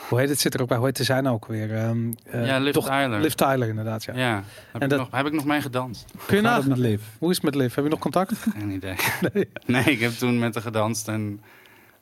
hoe 0.08 0.18
heet 0.18 0.28
het? 0.28 0.40
Zit 0.40 0.54
er 0.54 0.60
ook 0.62 0.68
bij? 0.68 0.76
Hoe 0.76 0.86
heet 0.86 0.96
ze 0.96 1.04
zijn 1.04 1.28
ook 1.28 1.46
weer? 1.46 1.74
Ehm, 1.76 2.12
eh, 2.24 2.46
Ja, 2.46 2.58
Liv 2.58 2.72
toch- 2.72 2.86
Tyler. 2.86 3.20
Liv 3.20 3.32
Tyler, 3.32 3.68
inderdaad. 3.68 4.04
Ja. 4.04 4.12
Ja, 4.16 4.34
heb, 4.34 4.44
En 4.72 4.80
ik 4.80 4.88
dat- 4.88 4.98
nog, 4.98 5.08
heb 5.10 5.26
ik 5.26 5.32
nog 5.32 5.44
mee 5.44 5.60
gedanst? 5.60 6.04
Kun 6.26 6.36
je 6.36 6.42
nagaan? 6.42 6.68
met 6.68 6.78
Liv? 6.78 7.02
Hoe 7.18 7.30
is 7.30 7.36
het 7.36 7.44
met 7.44 7.54
Liv? 7.54 7.74
Heb 7.74 7.84
je 7.84 7.90
nog 7.90 7.98
contact? 7.98 8.32
Geen 8.58 8.70
idee. 8.70 8.94
Nee. 9.66 9.84
ik 9.84 10.00
heb 10.00 10.12
toen 10.12 10.38
met 10.38 10.54
haar 10.54 10.62
gedanst 10.62 11.08
en... 11.08 11.40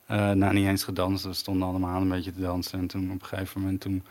eh, 0.07 0.31
nou, 0.31 0.55
niet 0.55 0.67
eens 0.67 0.85
gedanst. 0.85 1.25
We 1.25 1.33
stonden 1.33 1.69
allemaal 1.69 2.01
een 2.01 2.09
beetje 2.09 2.33
te 2.33 2.41
dansen. 2.41 2.79
En 2.79 2.87
toen 2.87 3.11
op 3.13 3.21
een 3.23 3.27
gegeven 3.29 3.61
moment... 3.61 3.81
Toen, 3.81 4.03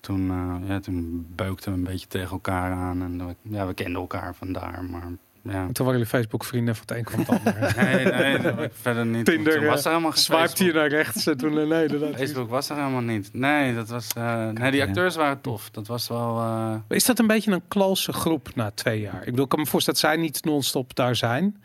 toen, 0.00 0.30
eh, 0.30 0.68
ja, 0.68 0.80
toen 0.80 1.26
beukten 1.34 1.72
we 1.72 1.78
een 1.78 1.84
beetje 1.84 2.06
tegen 2.06 2.30
elkaar 2.30 2.72
aan. 2.72 3.02
En 3.02 3.26
we- 3.26 3.36
ja, 3.56 3.66
we 3.66 3.74
kenden 3.74 4.00
elkaar 4.00 4.34
vandaar. 4.34 4.84
Maar 4.84 5.02
ja. 5.42 5.52
En 5.66 5.72
toen 5.72 5.86
waren 5.86 5.92
jullie 6.00 6.06
Facebook 6.06 6.44
vrienden 6.44 6.76
van 6.76 6.84
het 6.86 6.96
een 6.96 7.04
kwam 7.04 7.18
het 7.20 7.28
ander. 7.28 7.74
Nee, 7.84 8.04
nee, 8.04 8.32
dat 8.38 8.54
heb 8.56 8.60
ik 8.60 8.70
verder 8.80 9.06
niet. 9.06 9.24
Tinder, 9.24 9.52
Toen 9.54 9.64
was 9.64 9.84
er 9.84 9.90
helemaal 9.90 10.12
Swiped 10.12 10.58
hier 10.58 10.74
naar 10.74 10.88
rechts 10.88 11.26
en 11.26 11.36
toen... 11.36 11.58
eh, 11.58 11.66
Nee, 11.66 11.82
inderdaad. 11.82 12.14
Facebook 12.16 12.48
was 12.50 12.68
er 12.70 12.76
helemaal 12.76 13.00
niet. 13.00 13.30
Nee, 13.32 13.74
dat 13.74 13.88
was, 13.88 14.08
eh, 14.16 14.48
nee 14.48 14.70
die 14.70 14.82
acteurs 14.82 15.16
waren 15.16 15.40
tof. 15.40 15.70
Dat 15.70 15.86
was 15.86 16.08
wel... 16.08 16.38
eh, 16.38 16.74
Is 16.88 17.04
dat 17.04 17.18
een 17.18 17.26
beetje 17.26 17.52
een 17.52 17.62
close 17.68 18.12
groep 18.12 18.54
na 18.54 18.70
twee 18.70 19.00
jaar? 19.00 19.18
Ik 19.20 19.24
bedoel, 19.24 19.44
ik 19.44 19.48
kan 19.50 19.58
me 19.60 19.66
voorstellen 19.66 20.00
dat 20.00 20.10
zij 20.10 20.20
niet 20.20 20.44
non-stop 20.44 20.94
daar 20.94 21.16
zijn. 21.16 21.62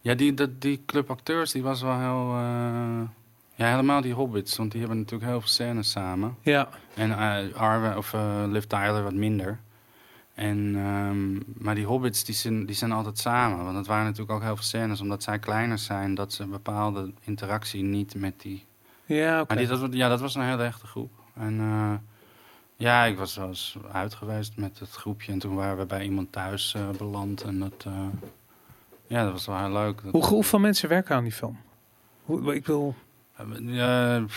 ja, 0.00 0.14
die, 0.14 0.34
dat, 0.34 0.60
die 0.60 0.82
club 0.86 1.10
acteurs, 1.10 1.52
die 1.52 1.62
was 1.62 1.82
wel 1.82 1.98
heel... 1.98 2.34
eh, 2.34 3.00
ja, 3.58 3.70
helemaal 3.70 4.00
die 4.00 4.12
hobbits. 4.12 4.56
Want 4.56 4.70
die 4.70 4.80
hebben 4.80 4.98
natuurlijk 4.98 5.30
heel 5.30 5.40
veel 5.40 5.48
scènes 5.48 5.90
samen. 5.90 6.36
Ja, 6.42 6.68
En 6.94 7.10
eh 7.18 7.54
Arwen 7.54 7.96
of 7.96 8.12
eh 8.12 8.42
Liv 8.46 8.64
Tyler 8.64 9.02
wat 9.02 9.14
minder. 9.14 9.60
En, 10.34 10.74
ehm, 10.76 11.62
maar 11.64 11.74
die 11.74 11.84
hobbits 11.86 12.24
die 12.24 12.34
zijn, 12.34 12.66
die 12.66 12.74
zijn 12.76 12.92
altijd 12.92 13.18
samen. 13.18 13.64
Want 13.64 13.76
het 13.76 13.86
waren 13.86 14.04
natuurlijk 14.04 14.30
ook 14.30 14.42
heel 14.42 14.54
veel 14.54 14.64
scènes. 14.64 15.00
Omdat 15.00 15.22
zij 15.22 15.38
kleiner 15.38 15.78
zijn, 15.78 16.14
dat 16.14 16.32
ze 16.32 16.42
een 16.42 16.50
bepaalde 16.50 17.12
interactie 17.20 17.82
niet 17.82 18.14
met 18.14 18.40
die... 18.40 18.64
ja 19.06 19.40
oké. 19.40 19.54
Maar 19.54 19.66
die, 19.66 19.78
dat, 19.78 19.92
ja, 19.92 20.08
dat 20.08 20.20
was 20.20 20.34
een 20.34 20.42
hele 20.42 20.64
echte 20.64 20.86
groep. 20.86 21.10
En 21.34 21.60
eh, 21.60 21.92
ja, 22.76 23.04
ik 23.04 23.18
was 23.18 23.36
wel 23.36 23.48
eens 23.48 23.76
uit 23.92 24.14
geweest 24.14 24.56
met 24.56 24.78
het 24.78 24.90
groepje. 24.90 25.32
En 25.32 25.38
toen 25.38 25.54
waren 25.54 25.78
we 25.78 25.86
bij 25.86 26.04
iemand 26.04 26.32
thuis 26.32 26.76
beland. 26.98 27.42
En 27.42 27.58
dat, 27.58 27.86
ja, 29.06 29.24
dat 29.24 29.32
was 29.32 29.46
wel 29.46 29.58
heel 29.58 29.72
leuk. 29.72 30.00
Hoe, 30.10 30.24
hoeveel 30.24 30.58
mensen 30.58 30.88
werken 30.88 31.16
aan 31.16 31.22
die 31.22 31.32
film? 31.32 31.58
Hoe, 32.24 32.54
ik 32.54 32.66
wil... 32.66 32.94
Een 33.38 34.28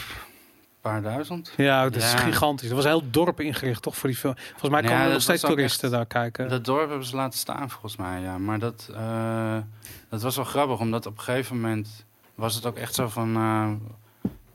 paar 0.81 1.01
duizend. 1.01 1.53
Ja, 1.57 1.83
dat 1.83 1.95
is 1.95 2.11
Ja. 2.11 2.17
gigantisch. 2.17 2.69
Er 2.69 2.75
was 2.75 2.83
een 2.83 2.89
heel 2.89 3.09
dorp 3.11 3.39
ingericht, 3.39 3.81
toch, 3.81 3.97
voor 3.97 4.09
die 4.09 4.17
film. 4.17 4.33
Volgens 4.37 4.69
mij 4.71 4.81
Ja, 4.81 4.87
komen 4.87 4.97
er 4.99 5.03
dat 5.03 5.13
nog 5.13 5.21
steeds 5.21 5.41
toeristen 5.41 5.83
echt- 5.83 5.97
daar 5.97 6.05
kijken. 6.05 6.49
Dat 6.49 6.65
dorp 6.65 6.89
hebben 6.89 7.07
ze 7.07 7.15
laten 7.15 7.39
staan 7.39 7.69
volgens 7.69 7.95
mij, 7.95 8.21
ja. 8.21 8.37
Maar 8.37 8.59
dat, 8.59 8.89
eh, 8.95 9.57
dat 10.09 10.21
was 10.21 10.35
wel 10.35 10.45
grappig, 10.45 10.79
omdat 10.79 11.05
op 11.05 11.17
een 11.17 11.23
gegeven 11.23 11.55
moment 11.55 12.05
was 12.35 12.55
het 12.55 12.65
ook 12.65 12.77
echt 12.77 12.95
zo 12.95 13.07
van... 13.07 13.35
eh, 13.35 13.69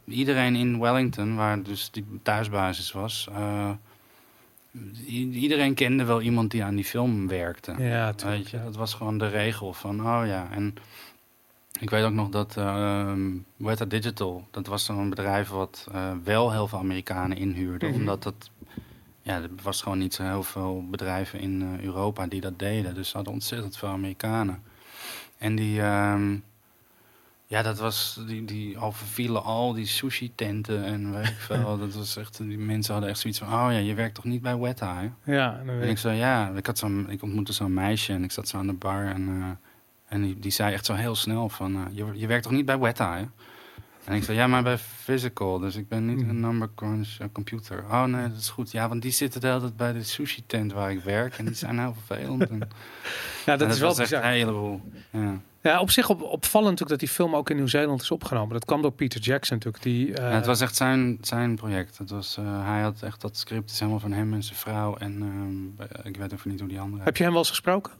iedereen 0.04 0.54
in 0.56 0.80
Wellington, 0.80 1.36
waar 1.36 1.62
dus 1.62 1.90
die 1.90 2.06
thuisbasis 2.22 2.92
was... 2.92 3.28
eh, 3.32 3.70
iedereen 5.32 5.74
kende 5.74 6.04
wel 6.04 6.20
iemand 6.20 6.50
die 6.50 6.64
aan 6.64 6.74
die 6.74 6.84
film 6.84 7.28
werkte. 7.28 7.74
Ja, 7.78 8.06
Weet 8.06 8.18
tuurlijk. 8.18 8.48
je, 8.48 8.62
dat 8.64 8.76
was 8.76 8.94
gewoon 8.94 9.18
de 9.18 9.28
regel 9.28 9.72
van, 9.72 10.00
oh 10.00 10.26
ja. 10.26 10.48
En 10.50 10.74
ik 11.80 11.90
weet 11.90 12.04
ook 12.04 12.12
nog 12.12 12.28
dat 12.28 12.56
ehm 12.56 13.38
Weta 13.56 13.84
Digital, 13.84 14.48
dat 14.50 14.66
was 14.66 14.84
zo'n 14.84 15.10
bedrijf 15.10 15.48
wat 15.48 15.88
eh, 15.92 16.12
wel 16.24 16.52
heel 16.52 16.68
veel 16.68 16.78
Amerikanen 16.78 17.36
inhuurde. 17.36 17.86
Mhm. 17.86 17.94
Omdat 17.94 18.22
dat, 18.22 18.50
ja, 19.22 19.34
er 19.42 19.50
was 19.62 19.82
gewoon 19.82 19.98
niet 19.98 20.14
zo 20.14 20.22
heel 20.22 20.42
veel 20.42 20.84
bedrijven 20.90 21.40
in 21.40 21.62
eh, 21.62 21.84
Europa 21.84 22.26
die 22.26 22.40
dat 22.40 22.58
deden. 22.58 22.94
Dus 22.94 23.08
ze 23.08 23.16
hadden 23.16 23.34
ontzettend 23.34 23.76
veel 23.76 23.88
Amerikanen. 23.88 24.62
En 25.38 25.54
die, 25.54 25.80
ehm, 25.80 26.36
ja, 27.46 27.62
dat 27.62 27.78
was, 27.78 28.20
die, 28.26 28.44
die 28.44 28.78
overvielen 28.78 29.42
al 29.42 29.72
die 29.72 29.86
sushi-tenten 29.86 30.84
en 30.84 31.12
weet 31.12 31.26
ik 31.26 31.38
veel. 31.38 31.78
dat 31.78 31.94
was 31.94 32.16
echt, 32.16 32.38
die 32.38 32.58
mensen 32.58 32.92
hadden 32.92 33.10
echt 33.10 33.20
zoiets 33.20 33.38
van, 33.38 33.48
oh 33.48 33.68
ja, 33.70 33.78
je 33.78 33.94
werkt 33.94 34.14
toch 34.14 34.24
niet 34.24 34.42
bij 34.42 34.58
Weta, 34.58 34.96
hè? 35.00 35.32
Ja, 35.32 35.58
en 35.58 35.82
ik 35.82 35.88
ik. 35.88 35.98
zei, 35.98 36.18
ja, 36.18 36.48
ik, 36.48 36.66
had 36.66 36.78
zo'n, 36.78 37.10
ik 37.10 37.22
ontmoette 37.22 37.52
zo'n 37.52 37.74
meisje 37.74 38.12
en 38.12 38.24
ik 38.24 38.32
zat 38.32 38.48
zo 38.48 38.58
aan 38.58 38.66
de 38.66 38.72
bar. 38.72 39.04
En, 39.04 39.28
eh, 39.28 39.65
en 40.08 40.22
die, 40.22 40.38
die 40.38 40.50
zei 40.50 40.72
echt 40.72 40.86
zo 40.86 40.94
heel 40.94 41.14
snel 41.14 41.48
van, 41.48 41.74
eh, 41.74 41.82
je, 41.92 42.06
je 42.14 42.26
werkt 42.26 42.42
toch 42.42 42.52
niet 42.52 42.66
bij 42.66 42.78
Weta, 42.78 43.16
hè? 43.16 43.24
En 44.04 44.14
ik 44.14 44.24
zei, 44.24 44.36
ja, 44.36 44.46
maar 44.46 44.62
bij 44.62 44.78
Physical, 44.78 45.58
dus 45.58 45.76
ik 45.76 45.88
ben 45.88 46.06
niet 46.06 46.28
een 46.28 46.40
number 46.40 46.68
crunch 46.74 47.16
eh, 47.18 47.26
computer. 47.32 47.84
Oh 47.90 48.04
nee, 48.04 48.28
dat 48.28 48.38
is 48.38 48.48
goed. 48.48 48.70
Ja, 48.70 48.88
want 48.88 49.02
die 49.02 49.10
zitten 49.10 49.40
de 49.40 49.46
hele 49.46 49.60
tijd 49.60 49.76
bij 49.76 49.92
de 49.92 50.02
sushi 50.02 50.46
tent 50.46 50.72
waar 50.72 50.90
ik 50.90 51.00
werk 51.00 51.38
en 51.38 51.44
die 51.44 51.54
zijn 51.54 51.78
heel 51.78 51.94
vervelend. 52.06 52.50
En, 52.50 52.68
Ja, 53.46 53.56
dat 53.56 53.70
is 53.70 53.78
wel 53.78 53.98
echt 53.98 54.12
een 54.12 54.22
heleboel. 54.22 54.80
Ja. 55.10 55.40
Ja, 55.60 55.80
op 55.80 55.90
zich 55.90 56.08
op, 56.08 56.22
opvallend 56.22 56.70
natuurlijk 56.70 57.00
dat 57.00 57.08
die 57.08 57.16
film 57.16 57.36
ook 57.36 57.50
in 57.50 57.56
Nieuw-Zeeland 57.56 58.02
is 58.02 58.10
opgenomen. 58.10 58.52
Dat 58.52 58.64
kwam 58.64 58.82
door 58.82 58.92
Peter 58.92 59.20
Jackson 59.20 59.56
natuurlijk. 59.56 59.82
Die, 59.82 60.14
eh, 60.14 60.30
Ja, 60.30 60.34
het 60.34 60.46
was 60.46 60.60
echt 60.60 60.76
zijn, 60.76 61.18
zijn 61.20 61.56
project. 61.56 61.98
Het 61.98 62.10
was, 62.10 62.38
hij 62.42 62.80
had 62.80 63.02
echt 63.02 63.20
dat 63.20 63.36
script 63.36 63.70
is 63.70 63.78
helemaal 63.78 64.00
van 64.00 64.12
hem 64.12 64.32
en 64.32 64.42
zijn 64.42 64.58
vrouw. 64.58 64.96
En 64.96 65.22
ehm, 65.22 66.06
ik 66.06 66.16
weet 66.16 66.32
even 66.32 66.50
niet 66.50 66.60
hoe 66.60 66.68
die 66.68 66.80
andere 66.80 67.02
Heb 67.02 67.16
je 67.16 67.22
hem 67.22 67.32
wel 67.32 67.40
eens 67.40 67.50
gesproken? 67.50 67.92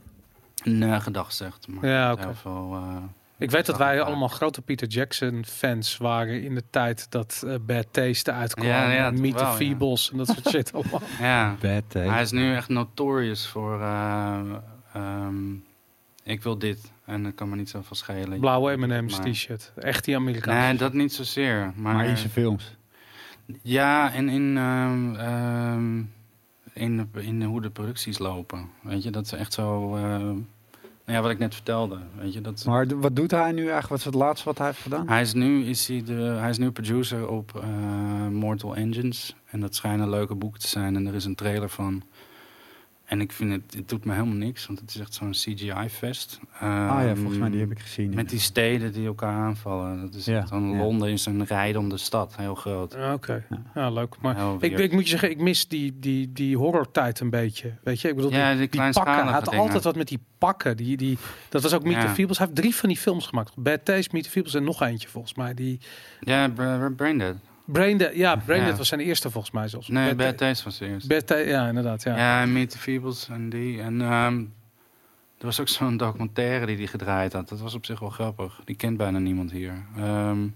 Nee, 0.65 1.01
gedacht 1.01 1.35
zegt. 1.35 1.69
Maar 1.69 1.87
Ja, 1.91 2.13
oké. 2.13 2.35
eh, 2.45 2.97
Ik 3.39 3.51
weet 3.51 3.67
dat 3.67 3.77
wij 3.79 4.01
allemaal 4.03 4.29
grote 4.29 4.63
Peter 4.63 4.89
Jackson 4.89 5.45
fans 5.45 5.97
waren 5.97 6.43
in 6.43 6.55
de 6.55 6.63
tijd 6.71 7.11
dat 7.11 7.43
eh, 7.47 7.55
Bad 7.61 7.87
Taste 7.91 8.33
uitkwam. 8.33 8.67
Ja, 8.67 8.91
ja, 8.91 9.11
Meet 9.11 9.37
the 9.37 9.43
ja. 9.45 9.53
Feebles 9.55 10.11
en 10.11 10.17
dat 10.17 10.27
soort 10.27 10.49
shit 10.49 10.73
allemaal. 10.75 11.01
ja. 11.21 11.57
Bad 11.61 11.83
taste. 11.89 12.11
Hij 12.11 12.23
is 12.23 12.31
nu 12.31 12.55
echt 12.55 12.69
notorious 12.69 13.47
voor. 13.47 13.81
eh, 13.81 14.41
ehm, 14.95 15.53
ik 16.23 16.43
wil 16.43 16.59
dit 16.59 16.93
en 17.05 17.23
dat 17.23 17.35
kan 17.35 17.49
me 17.49 17.57
niet 17.57 17.69
zoveel 17.71 17.97
schelen. 17.97 18.41
Blauwe 18.41 18.77
M&M's 18.77 19.19
t-shirt. 19.19 19.73
Echt 19.77 20.05
die 20.05 20.17
Amerikaanse. 20.17 20.69
Nee, 20.69 20.77
dat 20.77 20.93
niet 20.93 21.13
zozeer. 21.15 21.73
Maar, 21.77 21.95
maar 21.95 22.07
in 22.07 22.17
zijn 22.17 22.31
films. 22.31 22.77
ja, 23.63 24.13
en 24.13 24.29
in, 24.29 24.57
ehm, 24.57 25.15
ehm, 25.15 26.03
in, 26.77 27.09
in 27.15 27.43
hoe 27.43 27.61
de 27.63 27.71
producties 27.71 28.19
lopen. 28.19 28.69
Weet 28.83 29.03
je, 29.03 29.11
dat 29.11 29.25
is 29.25 29.33
echt 29.33 29.53
zo. 29.53 29.97
ehm, 29.97 30.25
nou 31.05 31.19
ja, 31.19 31.21
wat 31.23 31.31
ik 31.31 31.39
net 31.39 31.55
vertelde. 31.55 31.99
Weet 32.19 32.33
je, 32.33 32.41
dat, 32.41 32.65
Maar 32.67 32.87
wat 33.01 33.17
doet 33.17 33.31
hij 33.31 33.53
nu 33.53 33.61
eigenlijk? 33.61 33.89
Wat 33.89 33.99
is 33.99 34.05
het 34.05 34.15
laatste 34.15 34.45
wat 34.45 34.59
hij 34.59 34.67
heeft 34.67 34.81
gedaan? 34.81 35.09
Hij 35.09 35.21
is 35.21 35.33
nu, 35.33 35.65
is 35.65 35.89
hij 35.89 36.03
de, 36.05 36.13
hij 36.13 36.51
is 36.51 36.59
nu 36.59 36.71
producer 36.71 37.29
op 37.29 37.61
eh, 37.63 38.29
Mortal 38.29 38.77
Engines. 38.77 39.35
En 39.47 39.61
dat 39.61 39.75
schijnen 39.75 40.11
leuke 40.11 40.35
boeken 40.35 40.61
te 40.61 40.69
zijn. 40.69 40.97
En 40.97 41.07
er 41.07 41.15
is 41.15 41.25
een 41.25 41.35
trailer 41.35 41.69
van. 41.69 42.03
En 43.07 43.21
ik 43.21 43.33
vind 43.33 43.53
het, 43.53 43.75
het 43.75 43.89
doet 43.89 44.05
me 44.05 44.13
helemaal 44.13 44.35
niks. 44.37 44.67
Want 44.67 44.81
het 44.81 44.89
is 44.91 44.99
echt 45.01 45.15
zo'n 45.15 45.31
CGI-fest. 45.31 46.41
ah 46.53 46.61
ja, 47.05 47.15
volgens 47.17 47.39
mij 47.39 47.51
die 47.51 47.61
heb 47.61 47.71
ik 47.71 47.79
gezien. 47.79 48.15
Met 48.15 48.29
die 48.29 48.39
steden 48.39 48.93
die 48.93 49.07
elkaar 49.07 49.33
aanvallen. 49.35 50.01
Dat 50.01 50.15
is 50.15 50.25
Ja, 50.25 50.47
ja. 50.51 50.59
Londen 50.59 51.11
is 51.11 51.27
een 51.27 51.45
rijdende 51.45 51.97
stad. 51.97 52.37
Heel 52.37 52.55
groot. 52.55 52.97
Oké, 53.13 53.45
Ja. 53.51 53.63
ja, 53.75 53.91
leuk. 53.91 54.15
Maar 54.21 54.37
ik, 54.61 54.79
ik 54.79 54.93
moet 54.93 55.03
je 55.03 55.09
zeggen, 55.09 55.31
ik 55.31 55.39
mis 55.39 55.69
die, 55.69 55.99
die, 55.99 56.33
die 56.33 56.57
horrortijd 56.57 57.21
een 57.21 57.31
beetje. 57.31 57.73
Weet 57.83 58.01
je, 58.01 58.09
ik 58.09 58.15
bedoel, 58.17 58.31
Ja, 58.31 58.49
die, 58.55 58.59
die 58.69 58.81
die 58.81 58.93
pakken. 58.93 59.15
Hij 59.15 59.33
had 59.33 59.45
dingen. 59.45 59.61
altijd 59.61 59.85
wat 59.85 59.97
met 59.97 60.09
die 60.09 60.21
pakken. 60.39 60.77
Die, 60.77 60.97
die, 60.97 61.19
dat 61.49 61.63
was 61.63 61.75
ook 61.75 61.85
Meet 61.85 62.01
the. 62.01 62.09
Feebles. 62.09 62.39
Hij 62.39 62.47
heeft 62.47 62.59
drie 62.61 62.75
van 62.75 62.89
die 62.89 62.99
films 62.99 63.27
gemaakt. 63.27 63.53
Bad 63.57 63.85
Taste, 63.85 64.09
Meet 64.13 64.23
the 64.25 64.31
Feebles 64.31 64.55
en 64.55 64.65
nog 64.65 64.83
eentje 64.83 65.09
volgens 65.09 65.35
mij. 65.35 65.55
Die 65.55 65.81
Ja, 66.21 66.49
Bra- 66.49 66.91
Braindead. 67.67 67.73
Brain 67.73 67.99
Dead, 67.99 68.15
ja, 68.15 68.37
Brain 68.45 68.61
Ja. 68.61 68.67
Dead 68.67 68.79
was 68.79 68.89
zijn 68.89 69.01
eerste 69.01 69.31
volgens 69.31 69.53
mij 69.53 69.69
zelfs. 69.69 69.89
Nee, 69.89 70.07
Bad, 70.15 70.17
Bad 70.27 70.39
Taste 70.39 70.65
was 70.65 70.79
de 70.79 70.87
eerste. 70.87 71.09
Bad 71.09 71.29
ja, 71.47 71.69
inderdaad. 71.69 72.03
Ja. 72.03 72.17
Ja, 72.17 72.43
en 72.43 72.53
Meet 72.53 72.71
the 72.71 72.79
Feebles 72.79 73.29
en 73.29 73.49
die. 73.49 73.81
En 73.81 74.01
ehm, 74.01 74.39
er 75.39 75.45
was 75.47 75.61
ook 75.61 75.69
zo'n 75.69 75.97
documentaire 75.97 76.67
die 76.67 76.77
hij 76.77 76.87
gedraaid 76.87 77.33
had. 77.33 77.49
Dat 77.49 77.61
was 77.61 77.75
op 77.75 77.87
zich 77.87 78.01
wel 78.01 78.11
grappig. 78.11 78.61
Die 78.65 78.77
kent 78.77 78.97
bijna 78.97 79.19
niemand 79.19 79.51
hier. 79.51 79.85
Ehm, 79.97 80.47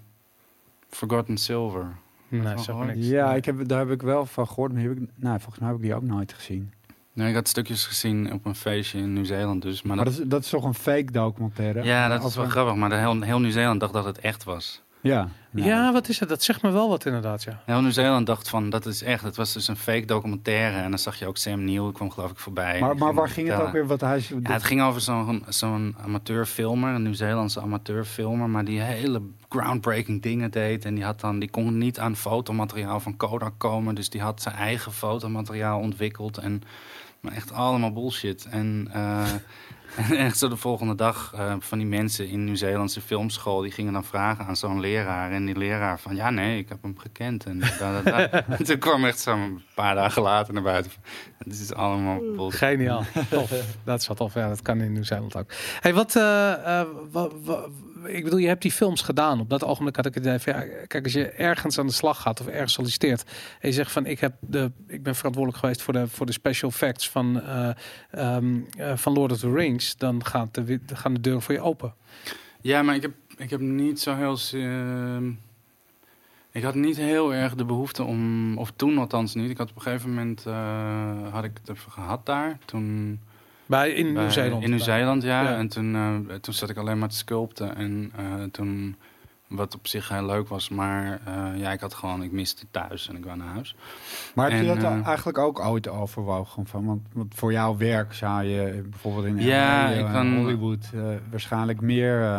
Forgotten 0.89 1.37
Silver. 1.37 1.87
nee. 2.29 2.99
Ja, 2.99 3.35
ik 3.35 3.45
heb, 3.45 3.69
daar 3.69 3.79
heb 3.79 3.91
ik 3.91 4.03
wel 4.03 4.27
van 4.27 4.47
gehoord. 4.49 4.73
Maar 4.73 4.83
heb 4.83 4.93
ik, 4.93 5.09
nou, 5.17 5.39
volgens 5.41 5.59
mij 5.59 5.69
heb 5.69 5.77
ik 5.77 5.83
die 5.83 5.95
ook 5.95 6.03
nooit 6.03 6.33
gezien. 6.33 6.73
Nee, 7.13 7.29
ik 7.29 7.35
had 7.35 7.49
stukjes 7.49 7.87
gezien 7.87 8.33
op 8.33 8.45
een 8.47 8.55
feestje 8.55 8.99
in 8.99 9.13
Nieuw-Zeeland 9.13 9.63
dus. 9.63 9.83
Maar 9.83 9.97
Maar 9.97 10.05
dat, 10.05 10.15
dat 10.15 10.23
is, 10.25 10.29
dat 10.31 10.43
is 10.45 10.49
toch 10.51 10.65
een 10.65 10.75
fake 10.75 11.13
documentaire? 11.13 11.83
ja, 11.83 12.09
dat 12.09 12.25
is 12.25 12.37
wel 12.37 12.47
grappig. 12.49 12.75
Maar 12.75 12.89
de 12.89 12.95
heel, 12.97 13.21
heel 13.21 13.41
Nieuw-Zeeland 13.41 13.81
dacht 13.81 13.93
dat 13.93 14.05
het 14.05 14.19
echt 14.19 14.45
was. 14.45 14.83
Ja. 15.03 15.29
Nou, 15.51 15.69
Ja, 15.69 15.93
wat 15.93 16.09
is 16.09 16.21
het? 16.21 16.29
Dat 16.29 16.43
zegt 16.43 16.63
me 16.63 16.71
wel 16.71 16.89
wat 16.89 17.07
inderdaad, 17.07 17.43
ja. 17.43 17.63
Heel 17.67 17.81
Nieuw-Zeeland 17.81 18.27
dacht 18.27 18.49
van, 18.49 18.71
dat 18.71 18.87
is 18.87 19.03
echt. 19.03 19.23
Het 19.23 19.37
was 19.37 19.53
dus 19.53 19.69
een 19.69 19.77
fake 19.77 20.05
documentaire. 20.05 20.77
En 20.77 20.91
dan 20.91 20.99
zag 20.99 21.19
je 21.19 21.27
ook 21.27 21.37
Sam 21.37 21.65
Neill, 21.65 21.93
kwam 21.93 22.11
geloof 22.11 22.31
ik 22.31 22.39
voorbij. 22.39 22.81
Maar, 22.81 22.97
maar 22.97 23.15
waar 23.15 23.29
ging 23.29 23.49
het 23.49 23.61
ook 23.61 23.73
weer? 23.73 23.87
Wat 23.87 24.01
hij, 24.01 24.25
Ja, 24.43 24.53
het 24.53 24.63
ging 24.65 24.83
over 24.83 25.01
zo'n 25.01 25.45
zo'n 25.49 25.97
amateurfilmer, 26.05 26.95
een 26.95 27.03
Nieuw-Zeelandse 27.03 27.61
amateurfilmer, 27.61 28.49
maar 28.49 28.65
die 28.65 28.81
hele 28.81 29.23
groundbreaking 29.49 30.23
dingen 30.23 30.51
deed. 30.51 30.85
En 30.85 30.95
die, 30.95 31.05
had 31.05 31.21
dan, 31.21 31.39
die 31.39 31.51
kon 31.51 31.79
niet 31.79 31.99
aan 31.99 32.17
fotomateriaal 32.17 33.01
van 33.01 33.17
Kodak 33.17 33.55
komen, 33.59 33.95
dus 33.95 34.11
die 34.11 34.21
had 34.21 34.43
zijn 34.43 34.55
eigen 34.55 34.93
fotomateriaal 34.93 35.81
ontwikkeld. 35.81 36.39
En 36.39 36.63
maar 37.21 37.33
echt 37.33 37.53
allemaal 37.53 37.93
bullshit. 37.93 38.45
En, 38.51 38.89
eh, 38.93 39.23
en 40.11 40.17
echt 40.17 40.39
zo 40.39 40.49
de 40.49 40.57
volgende 40.57 40.95
dag 40.95 41.33
eh, 41.35 41.55
van 41.59 41.79
die 41.79 41.87
mensen 41.87 42.29
in 42.29 42.45
Nieuw-Zeelandse 42.45 43.01
filmschool, 43.01 43.61
die 43.61 43.71
gingen 43.71 43.93
dan 43.93 44.05
vragen 44.05 44.47
aan 44.47 44.57
zo'n 44.57 44.81
leraar. 44.81 45.31
En 45.33 45.45
die 45.47 45.57
leraar 45.59 46.01
van, 46.01 46.15
ja 46.17 46.31
nee, 46.31 46.59
ik 46.59 46.69
heb 46.69 46.83
hem 46.83 46.99
gekend. 46.99 47.45
En, 47.45 47.59
da, 47.79 48.03
da, 48.03 48.11
da. 48.11 48.31
en 48.59 48.65
toen 48.65 48.79
kwam 48.79 49.05
echt 49.05 49.19
zo'n 49.21 49.63
paar 49.75 49.95
dagen 49.95 50.23
later 50.23 50.55
naar 50.55 50.63
buiten. 50.63 50.93
Het 51.39 51.53
is 51.61 51.73
allemaal 51.73 52.19
bullshit. 52.37 52.59
Geniaal. 52.59 53.05
tof. 53.31 53.53
Dat 53.85 54.01
is 54.01 54.07
wel 54.07 54.17
tof. 54.17 54.35
Ja, 54.35 54.49
dat 54.49 54.63
kan 54.63 54.81
in 54.81 54.93
Nieuw-Zeeland 54.93 55.37
ook. 55.37 55.53
Hey, 55.81 55.95
wat, 55.95 56.17
eh, 56.17 56.53
eh, 56.53 56.87
wa- 57.11 57.29
wa- 57.45 57.67
ik 58.05 58.25
bedoel, 58.25 58.39
je 58.39 58.47
hebt 58.47 58.63
die 58.63 58.73
films 58.73 59.03
gedaan. 59.03 59.41
Op 59.41 59.51
dat 59.51 59.65
ogenblik 59.65 59.97
had 59.97 60.07
ik 60.07 60.15
het 60.15 60.43
van, 60.43 60.53
ja, 60.53 60.61
kijk, 60.87 61.05
als 61.05 61.13
je 61.13 61.29
ergens 61.29 61.79
aan 61.79 61.87
de 61.87 61.93
slag 61.93 62.21
gaat 62.21 62.41
of 62.41 62.47
ergens 62.47 62.73
solliciteert 62.73 63.23
en 63.61 63.69
je 63.69 63.75
zegt 63.75 63.93
van, 63.93 64.07
ik, 64.07 64.21
heb 64.21 64.35
de, 64.41 64.71
ik 64.87 65.03
ben 65.03 65.15
verantwoordelijk 65.15 65.63
geweest 65.63 65.83
voor 65.83 65.93
de, 65.93 66.09
voor 66.09 66.27
de 66.27 66.33
special 66.33 66.71
effects 66.71 67.11
van, 67.11 67.41
eh, 67.41 67.71
ehm, 68.11 68.61
eh, 68.77 68.97
van 68.97 69.13
Lord 69.13 69.33
of 69.33 69.39
the 69.39 69.53
Rings, 69.53 69.97
dan 69.97 70.25
gaat 70.25 70.55
de, 70.55 70.81
gaan 70.87 71.15
de 71.15 71.21
deuren 71.21 71.43
voor 71.43 71.55
je 71.55 71.61
open. 71.61 71.95
Ja, 72.61 72.83
maar 72.83 72.95
ik 72.95 73.03
heb, 73.03 73.13
ik 73.37 73.51
heb 73.51 73.61
niet 73.61 74.01
zo 74.01 74.15
heel... 74.15 74.39
ehm, 74.53 75.31
ik 76.53 76.63
had 76.63 76.75
niet 76.75 76.97
heel 76.97 77.35
erg 77.35 77.55
de 77.55 77.65
behoefte 77.65 78.03
om... 78.03 78.59
Of 78.59 78.73
toen 78.77 78.99
althans 78.99 79.35
niet. 79.35 79.51
Ik 79.51 79.59
had 79.59 79.71
op 79.71 79.77
een 79.77 79.83
gegeven 79.83 80.09
moment... 80.09 80.47
eh, 80.47 81.33
had 81.33 81.45
ik 81.45 81.51
het 81.61 81.77
even 81.77 81.93
gehad 81.93 82.27
daar. 82.27 82.59
Toen 82.65 83.21
Bij, 83.71 83.91
in 83.91 84.13
Nieuw-Zeeland. 84.13 84.63
In 84.63 84.71
Nieuw-Zeeland, 84.71 85.23
ja. 85.23 85.43
Ja. 85.43 85.57
En 85.57 85.69
toen, 85.69 85.95
eh, 85.95 86.35
toen 86.37 86.55
zat 86.55 86.71
ik 86.71 86.77
alleen 86.77 86.99
maar 86.99 87.09
te 87.09 87.17
sculpten. 87.17 87.77
En 87.77 88.13
eh, 88.17 88.25
toen, 88.53 88.97
wat 89.49 89.75
op 89.75 89.87
zich 89.87 90.09
heel 90.09 90.27
leuk 90.27 90.49
was, 90.49 90.69
maar 90.69 91.21
eh, 91.25 91.59
ja, 91.61 91.73
ik 91.73 91.81
had 91.81 91.95
gewoon, 91.95 92.23
ik 92.23 92.33
miste 92.33 92.67
thuis 92.71 93.09
en 93.09 93.17
ik 93.17 93.25
wou 93.25 93.37
naar 93.37 93.47
huis. 93.49 93.75
Maar 94.35 94.51
heb 94.51 94.61
je 94.61 94.67
dat 94.81 95.05
eigenlijk 95.05 95.39
ook 95.39 95.61
ooit 95.61 95.89
overwogen? 95.89 96.67
Van, 96.67 96.85
want, 96.85 97.01
want 97.13 97.35
voor 97.35 97.53
jouw 97.53 97.77
werk 97.77 98.13
zou 98.15 98.45
je 98.45 98.83
bijvoorbeeld 98.91 99.25
in 99.27 99.39
Ja, 99.39 99.85
LA, 99.85 99.91
ik 99.91 100.07
kan- 100.13 100.37
Hollywood 100.37 100.91
eh, 100.95 101.01
waarschijnlijk 101.31 101.81
meer... 101.81 102.39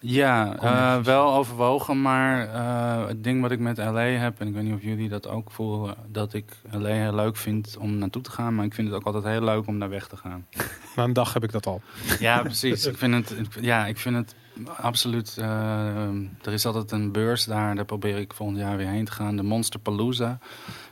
Ja, 0.00 0.56
eh, 0.56 1.02
wel 1.04 1.32
overwogen, 1.34 2.02
maar 2.02 2.48
eh, 2.48 3.06
het 3.08 3.24
ding 3.24 3.40
wat 3.42 3.50
ik 3.50 3.58
met 3.58 3.76
LA 3.78 4.00
heb, 4.00 4.40
en 4.40 4.46
ik 4.48 4.54
weet 4.54 4.62
niet 4.62 4.74
of 4.74 4.82
jullie 4.82 5.08
dat 5.08 5.28
ook 5.28 5.50
voelen, 5.50 5.94
dat 6.08 6.32
ik 6.34 6.44
LA 6.70 6.88
heel 6.88 7.14
leuk 7.14 7.36
vind 7.36 7.76
om 7.80 7.98
naartoe 7.98 8.22
te 8.22 8.30
gaan, 8.30 8.54
maar 8.54 8.64
ik 8.64 8.74
vind 8.74 8.88
het 8.88 8.96
ook 8.96 9.04
altijd 9.06 9.24
heel 9.24 9.44
leuk 9.44 9.66
om 9.66 9.78
daar 9.78 9.88
weg 9.88 10.06
te 10.08 10.16
gaan. 10.16 10.46
Na 10.96 11.04
een 11.04 11.12
dag 11.12 11.32
heb 11.32 11.44
ik 11.44 11.52
dat 11.52 11.66
al. 11.66 11.80
Ja, 12.18 12.40
precies. 12.42 12.86
ik 12.86 12.96
vind 12.98 13.14
het, 13.28 13.34
ja, 13.60 13.86
ik 13.86 13.98
vind 13.98 14.16
het 14.16 14.34
absoluut. 14.76 15.36
eh, 15.38 16.06
er 16.42 16.52
is 16.52 16.66
altijd 16.66 16.90
een 16.90 17.12
beurs 17.12 17.44
daar, 17.44 17.74
daar 17.74 17.84
probeer 17.84 18.16
ik 18.18 18.32
volgend 18.34 18.58
jaar 18.58 18.76
weer 18.76 18.88
heen 18.88 19.04
te 19.04 19.12
gaan, 19.12 19.36
de 19.36 19.42
Monsterpalooza. 19.42 20.38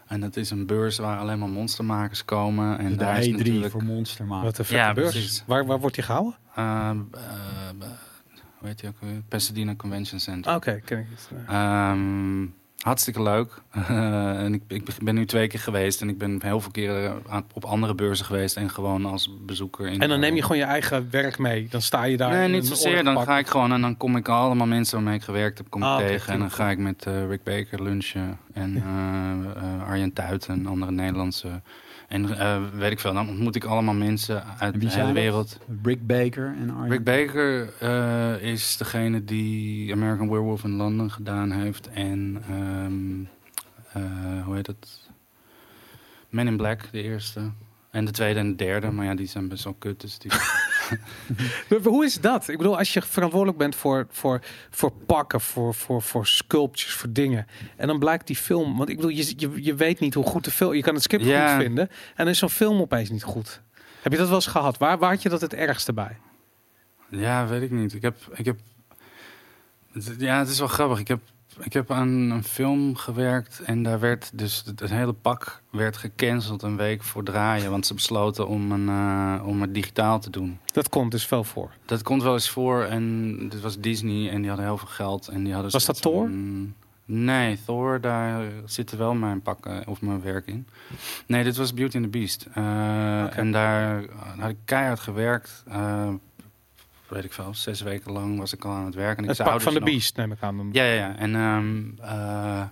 En 0.07 0.21
dat 0.21 0.37
is 0.37 0.51
een 0.51 0.67
beurs 0.67 0.99
waar 0.99 1.19
alleen 1.19 1.39
maar 1.39 1.49
monstermakers 1.49 2.25
komen. 2.25 2.79
En 2.79 2.89
de 2.91 2.97
daar 2.97 3.19
is 3.19 3.27
E3 3.27 3.31
natuurlijk. 3.37 3.71
voor 3.73 3.85
Monster 3.85 4.25
maken. 4.27 4.45
Wat 4.45 4.59
een 4.59 4.77
Ja, 4.77 4.93
beurs. 4.93 5.11
precies. 5.11 5.43
Waar, 5.47 5.67
waar 5.67 5.81
wordt 5.81 5.95
die 5.95 6.05
gehouden? 6.05 6.35
eh, 6.55 6.91
eh, 6.91 7.87
heet 8.67 8.81
die 8.81 8.89
ook 8.89 9.01
weer? 9.01 9.23
Pasadena 9.29 9.75
Convention 9.77 10.21
Center. 10.21 10.55
Oké, 10.55 10.81
ken 10.85 10.99
ik. 10.99 11.07
Ehm, 11.49 12.47
hartstikke 12.79 13.23
leuk. 13.23 13.63
en 14.45 14.55
ik, 14.55 14.63
ik 14.69 14.85
ben 15.03 15.15
nu 15.15 15.27
twee 15.27 15.47
keer 15.47 15.61
geweest 15.61 16.01
en 16.01 16.09
ik 16.09 16.19
ben 16.19 16.39
heel 16.43 16.61
veel 16.61 16.71
keren 16.71 17.23
op 17.53 17.65
andere 17.65 17.95
beurzen 17.95 18.27
geweest 18.27 18.57
en 18.57 18.71
gewoon 18.71 19.05
als 19.05 19.31
bezoeker. 19.41 19.87
In 19.87 20.01
En 20.01 20.09
dan 20.09 20.21
neem 20.21 20.35
je 20.35 20.43
gewoon 20.43 20.57
je 20.57 20.65
eigen 20.65 21.11
werk 21.11 21.39
mee. 21.39 21.67
Dan 21.71 21.83
sta 21.83 22.05
je 22.05 22.17
daar. 22.17 22.31
Nee, 22.31 22.49
niet 22.49 22.67
zozeer. 22.67 23.05
Dan 23.05 23.23
ga 23.23 23.39
ik 23.39 23.47
gewoon 23.47 23.73
en 23.73 23.81
dan 23.81 23.97
kom 23.97 24.17
ik 24.17 24.29
allemaal 24.29 24.67
mensen 24.67 24.97
waarmee 24.97 25.15
ik 25.15 25.23
gewerkt 25.23 25.59
heb, 25.59 25.71
kom 25.71 25.83
ik 25.83 25.89
Ah, 25.89 25.95
oké, 25.95 26.07
tegen. 26.07 26.33
En 26.33 26.39
dan 26.39 26.51
ga 26.51 26.71
ik 26.71 26.79
met 26.79 27.07
eh, 27.07 27.29
Rick 27.29 27.43
Baker 27.43 27.83
lunchen 27.83 28.39
en 28.53 28.77
eh 28.77 29.63
eh, 29.63 29.89
Arjen 29.89 30.13
Tuit 30.13 30.47
en 30.47 30.67
andere 30.67 30.93
Nederlandse. 30.93 31.61
En 32.09 32.39
eh, 32.39 32.63
weet 32.73 32.91
ik 32.91 33.01
veel, 33.01 33.13
dan 33.13 33.29
ontmoet 33.29 33.57
ik 33.57 33.65
allemaal 33.65 33.95
mensen 33.95 34.45
uit 34.59 34.81
de 34.81 34.91
hele 34.91 35.13
wereld. 35.13 35.59
Rick 35.83 36.07
Baker 36.07 36.55
en 36.61 36.71
Arjen. 36.71 36.91
Rick 36.91 37.05
Baker 37.05 37.73
eh, 37.81 38.53
is 38.53 38.77
degene 38.77 39.25
die 39.25 39.93
American 39.93 40.29
Werewolf 40.29 40.65
in 40.65 40.77
London 40.77 41.11
gedaan 41.11 41.51
heeft. 41.51 41.89
En 41.89 42.43
eh, 43.93 44.45
hoe 44.45 44.55
heet 44.55 44.67
het? 44.67 45.09
Men 46.29 46.47
in 46.47 46.57
Black, 46.57 46.81
de 46.93 47.03
eerste. 47.03 47.51
En 47.91 48.05
de 48.05 48.11
tweede 48.11 48.39
en 48.39 48.49
de 48.49 48.57
derde, 48.57 48.91
maar 48.91 49.05
ja, 49.05 49.15
die 49.15 49.27
zijn 49.27 49.49
best 49.49 49.65
wel 49.65 49.77
kut. 49.79 50.01
Dus 50.01 50.19
die... 50.19 50.31
Maar 51.69 51.79
Hoe 51.83 52.05
is 52.05 52.21
dat? 52.21 52.49
Ik 52.49 52.57
bedoel, 52.57 52.79
als 52.79 52.93
je 52.93 53.03
verantwoordelijk 53.03 53.59
bent 53.59 53.75
voor, 53.75 54.07
voor, 54.11 54.41
voor 54.71 54.93
pakken, 55.07 55.41
voor, 55.41 55.75
voor, 55.75 56.03
voor 56.03 56.27
sculptures, 56.27 56.95
voor 56.95 57.13
dingen. 57.13 57.47
En 57.77 57.87
dan 57.87 57.99
blijkt 57.99 58.27
die 58.27 58.37
film. 58.37 58.77
Want 58.77 58.89
ik 58.89 58.97
bedoel, 58.97 59.11
je, 59.11 59.33
je, 59.37 59.65
je 59.65 59.75
weet 59.75 60.01
niet 60.01 60.15
hoe 60.15 60.25
goed 60.25 60.45
de 60.45 60.51
film. 60.51 60.75
Je 60.75 60.83
kan 60.83 60.95
het 60.95 61.03
script 61.03 61.25
Ja. 61.25 61.55
goed 61.55 61.63
vinden. 61.63 61.89
En 61.89 62.15
dan 62.17 62.29
is 62.29 62.39
zo'n 62.39 62.51
film 62.51 62.81
opeens 62.81 63.11
niet 63.11 63.23
goed. 63.23 63.61
Heb 64.03 64.13
je 64.13 64.19
dat 64.19 64.27
wel 64.29 64.37
eens 64.37 64.47
gehad? 64.47 64.79
Waar, 64.79 64.99
waar 64.99 65.11
had 65.11 65.23
je 65.23 65.29
dat 65.29 65.41
het 65.41 65.55
ergste 65.55 65.93
bij? 65.93 66.17
Ja, 67.09 67.47
weet 67.47 67.63
ik 67.63 67.71
niet. 67.71 67.95
Ik 67.95 68.03
heb, 68.03 68.17
ik 68.35 68.45
heb, 68.45 68.59
ja, 70.19 70.39
het 70.39 70.49
is 70.49 70.59
wel 70.59 70.69
grappig. 70.69 70.99
Ik 70.99 71.09
heb, 71.09 71.21
ik 71.61 71.73
heb 71.73 71.91
aan 71.91 72.09
een 72.09 72.45
film 72.45 72.95
gewerkt 72.97 73.61
en 73.61 73.83
daar 73.83 74.01
werd 74.01 74.31
dus 74.35 74.63
het, 74.67 74.81
hele 74.91 75.13
pak 75.13 75.63
werd 75.71 75.97
gecanceld 75.97 76.63
een 76.63 76.77
week 76.77 77.03
voor 77.03 77.23
draaien, 77.25 77.71
want 77.71 77.87
ze 77.87 77.95
besloten 77.95 78.49
om 78.49 78.73
een, 78.73 78.89
eh, 78.89 79.47
om 79.47 79.61
het 79.61 79.75
digitaal 79.75 80.21
te 80.21 80.31
doen. 80.31 80.59
Dat 80.73 80.89
komt 80.89 81.11
dus 81.11 81.27
veel 81.27 81.45
voor. 81.45 81.71
Dat 81.85 82.03
komt 82.03 82.23
wel 82.23 82.33
eens 82.33 82.51
voor 82.51 82.83
en 82.83 83.37
dit 83.49 83.61
was 83.61 83.79
Disney 83.81 84.31
en 84.31 84.39
die 84.41 84.49
hadden 84.49 84.67
heel 84.67 84.79
veel 84.79 84.89
geld 84.89 85.29
en 85.29 85.45
die 85.45 85.53
hadden. 85.53 85.73
Was 85.73 85.85
dat 85.85 86.03
Thor? 86.03 86.27
van- 86.27 86.75
Nee, 87.09 87.59
Thor, 87.65 88.01
daar 88.01 88.45
zitten 88.65 88.99
wel 88.99 89.15
mijn 89.15 89.43
pakken 89.43 89.87
of 89.87 90.01
mijn 90.01 90.23
werk 90.23 90.47
in. 90.47 90.67
Nee, 91.27 91.45
dit 91.45 91.57
was 91.57 91.75
Beauty 91.75 91.97
and 91.97 92.05
the 92.05 92.11
Beast. 92.11 92.47
Eh. 92.55 93.39
En 93.39 93.53
daar 93.53 94.05
had 94.39 94.51
ik 94.51 94.57
keihard 94.65 95.01
gewerkt. 95.01 95.63
Eh, 95.69 96.09
weet 97.09 97.25
ik 97.25 97.33
veel, 97.33 97.55
zes 97.55 97.81
weken 97.81 98.13
lang 98.13 98.39
was 98.39 98.53
ik 98.53 98.65
al 98.65 98.71
aan 98.73 98.85
het 98.85 98.95
werken. 98.95 99.23
En 99.23 99.29
Het 99.29 99.43
pak 99.43 99.61
van 99.61 99.73
de 99.75 99.81
nog- 99.81 99.89
beest, 99.89 100.17
neem 100.17 100.33
ik 100.33 100.43
aan. 100.43 100.69
Ja, 100.73 100.85
ja, 100.85 100.93
ja. 100.95 101.17
En 101.17 101.35
ehm, 101.35 101.83
eh, 102.01 102.63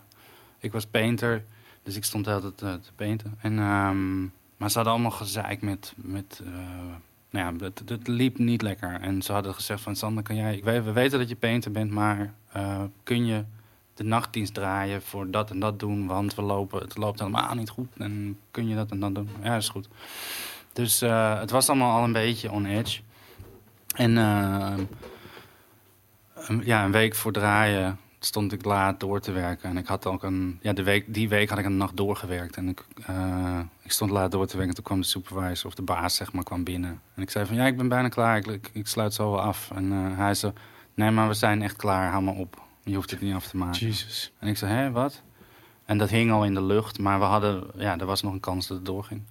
ik 0.59 0.72
was 0.72 0.87
painter, 0.87 1.45
dus 1.82 1.97
ik 1.97 2.05
stond 2.05 2.28
altijd 2.28 2.62
eh, 2.62 2.72
te 2.72 2.93
painten. 2.97 3.35
En, 3.41 3.59
ehm, 3.59 4.20
maar 4.57 4.68
ze 4.70 4.74
hadden 4.74 4.93
allemaal 4.93 5.11
gezeik 5.11 5.62
met... 5.62 5.93
met 5.97 6.41
eh, 6.45 6.53
nou 7.30 7.57
ja, 7.59 7.64
het, 7.64 7.82
het 7.87 8.09
liep 8.09 8.39
niet 8.39 8.62
lekker. 8.62 9.01
En 9.01 9.22
ze 9.22 9.32
hadden 9.32 9.55
gezegd 9.55 9.80
van... 9.82 9.97
Sander, 9.97 10.22
kan 10.22 10.37
jij... 10.37 10.57
Ik 10.57 10.64
weet, 10.64 10.85
we 10.85 10.93
weten 10.93 11.18
dat 11.18 11.28
je 11.28 11.37
painter 11.37 11.70
bent, 11.70 11.91
maar 11.91 12.35
kun 13.03 13.26
je 13.26 13.45
de 13.95 14.05
nachtdienst 14.05 14.55
draaien 14.55 15.03
voor 15.03 15.30
dat 15.30 15.51
en 15.51 15.59
dat 15.59 15.80
doen? 15.80 16.07
Want 16.07 16.35
we 16.35 16.43
lopen, 16.43 16.80
het 16.82 16.97
loopt 16.97 17.18
helemaal 17.18 17.55
niet 17.55 17.68
goed. 17.70 17.89
En 17.97 18.39
kun 18.51 18.68
je 18.68 18.74
dat 18.74 18.91
en 18.91 19.01
dat 19.01 19.14
doen? 19.14 19.28
Ja, 19.43 19.57
is 19.57 19.68
goed. 19.68 19.89
Dus 20.72 21.01
het 21.41 21.51
was 21.51 21.68
allemaal 21.68 21.99
al 21.99 22.05
een 22.05 22.12
beetje 22.12 22.51
on 22.51 22.66
edge. 22.66 23.01
En 23.95 24.18
ehm, 24.18 24.80
een- 26.34 26.62
ja, 26.64 26.84
een 26.84 26.92
week 26.92 27.14
voor 27.14 27.32
draaien 27.32 27.99
stond 28.18 28.53
ik 28.53 28.64
laat 28.64 29.01
door 29.01 29.20
te 29.20 29.32
werken. 29.32 29.68
En 29.70 29.76
ik 29.76 29.86
had 29.86 30.07
ook 30.07 30.22
een. 30.22 30.59
Ja, 30.62 30.72
de 30.72 30.82
week, 30.82 31.14
die 31.14 31.28
week 31.28 31.49
had 31.49 31.59
ik 31.59 31.64
een 31.64 31.76
nacht 31.76 31.97
doorgewerkt. 31.97 32.57
En 32.57 32.68
ik, 32.68 32.84
eh, 33.07 33.61
ik 33.82 33.92
stond 33.92 34.11
laat 34.11 34.30
door 34.30 34.47
te 34.47 34.53
werken. 34.57 34.68
En 34.68 34.74
toen 34.74 34.84
kwam 34.84 35.01
de 35.01 35.07
supervisor 35.07 35.66
of 35.66 35.74
de 35.74 35.82
baas, 35.82 36.14
zeg 36.14 36.32
maar, 36.32 36.45
kwam 36.45 36.64
binnen. 36.64 37.01
En 37.14 37.22
ik 37.22 37.30
zei 37.30 37.47
van 37.47 37.57
ja, 37.57 37.66
ik 37.66 37.76
ben 37.76 37.88
bijna 37.88 38.09
klaar. 38.09 38.36
Ik, 38.36 38.47
ik, 38.47 38.70
ik 38.72 38.86
sluit 38.86 39.14
zo 39.14 39.30
wel 39.30 39.40
af. 39.40 39.70
En 39.74 39.92
eh, 39.92 40.16
hij 40.18 40.34
zei: 40.34 40.53
Nee, 40.95 41.11
maar 41.11 41.28
we 41.28 41.34
zijn 41.34 41.62
echt 41.62 41.76
klaar. 41.76 42.11
Hou 42.11 42.22
maar 42.22 42.34
op. 42.34 42.62
Je 42.82 42.95
hoeft 42.95 43.11
het 43.11 43.20
niet 43.20 43.34
af 43.34 43.47
te 43.47 43.57
maken. 43.57 43.86
Jesus. 43.86 44.32
En 44.38 44.49
ik 44.49 44.57
zei: 44.57 44.72
Hé, 44.72 44.90
wat? 44.90 45.22
En 45.84 45.99
dat 45.99 46.11
hing 46.11 46.30
al 46.32 46.45
in 46.45 46.55
de 46.55 46.62
lucht, 46.62 46.99
maar 46.99 47.18
we 47.18 47.24
hadden, 47.24 47.64
ja, 47.76 47.99
er 47.99 48.07
was 48.07 48.22
nog 48.22 48.32
een 48.32 48.40
kans 48.40 48.66
dat 48.66 48.76
het 48.76 48.86
doorging. 48.86 49.22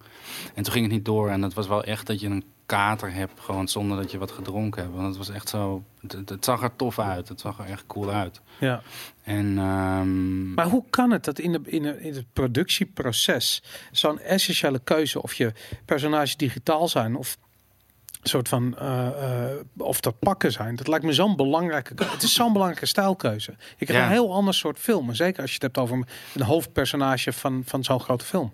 En 0.56 0.64
toen 0.64 0.74
ging 0.74 0.86
het 0.86 0.94
niet 0.94 1.06
door 1.06 1.30
en 1.30 1.42
het 1.42 1.54
was 1.54 1.68
wel 1.68 1.84
echt 1.84 2.08
dat 2.08 2.20
je 2.20 2.28
een 2.28 2.44
kater 2.66 3.14
hebt, 3.14 3.40
gewoon 3.40 3.68
zonder 3.68 3.98
dat 3.98 4.12
je 4.12 4.18
wat 4.18 4.32
gedronken 4.32 4.82
hebt. 4.82 4.94
Want 4.96 5.08
het 5.08 5.18
was 5.18 5.30
echt 5.30 5.50
zo, 5.50 5.84
het, 6.08 6.46
zag 6.46 6.64
er 6.64 6.76
tof 6.76 7.00
uit, 7.00 7.30
het 7.30 7.40
zag 7.40 7.60
er 7.60 7.66
echt 7.66 7.84
cool 7.88 8.10
uit. 8.12 8.42
Ja. 8.60 8.82
En 9.24 9.58
ehm, 9.58 10.54
Maar 10.54 10.68
hoe 10.68 10.84
kan 10.90 11.12
het 11.12 11.26
dat 11.26 11.40
in, 11.40 11.52
de, 11.52 11.60
in, 11.66 11.82
de, 11.82 12.02
in 12.02 12.14
het 12.14 12.26
productieproces 12.34 13.64
zo'n 13.92 14.20
essentiële 14.20 14.80
keuze 14.80 15.22
of 15.22 15.34
je 15.34 15.54
personages 15.86 16.38
digitaal 16.38 16.88
zijn 16.88 17.16
of 17.16 17.38
soort 18.26 18.50
van 18.50 18.78
eh, 18.78 19.08
eh, 19.52 19.58
of 19.78 20.00
dat 20.00 20.20
pakken 20.20 20.52
zijn, 20.52 20.76
dat 20.76 20.88
lijkt 20.88 21.06
me 21.06 21.14
zo'n 21.14 21.36
belangrijke. 21.36 21.94
Het 22.04 22.24
is 22.24 22.34
zo'n 22.34 22.54
belangrijke 22.54 22.86
stijlkeuze. 22.86 23.52
Ik 23.78 23.88
heb 23.88 23.98
Ja. 23.98 24.04
een 24.06 24.12
heel 24.12 24.34
ander 24.34 24.54
soort 24.54 24.80
film, 24.80 25.14
zeker 25.14 25.42
als 25.42 25.50
je 25.50 25.54
het 25.54 25.64
hebt 25.64 25.78
over 25.78 26.06
een 26.34 26.42
hoofdpersonage 26.44 27.34
van, 27.34 27.62
van 27.66 27.84
zo'n 27.84 28.00
grote 28.00 28.26
film. 28.26 28.54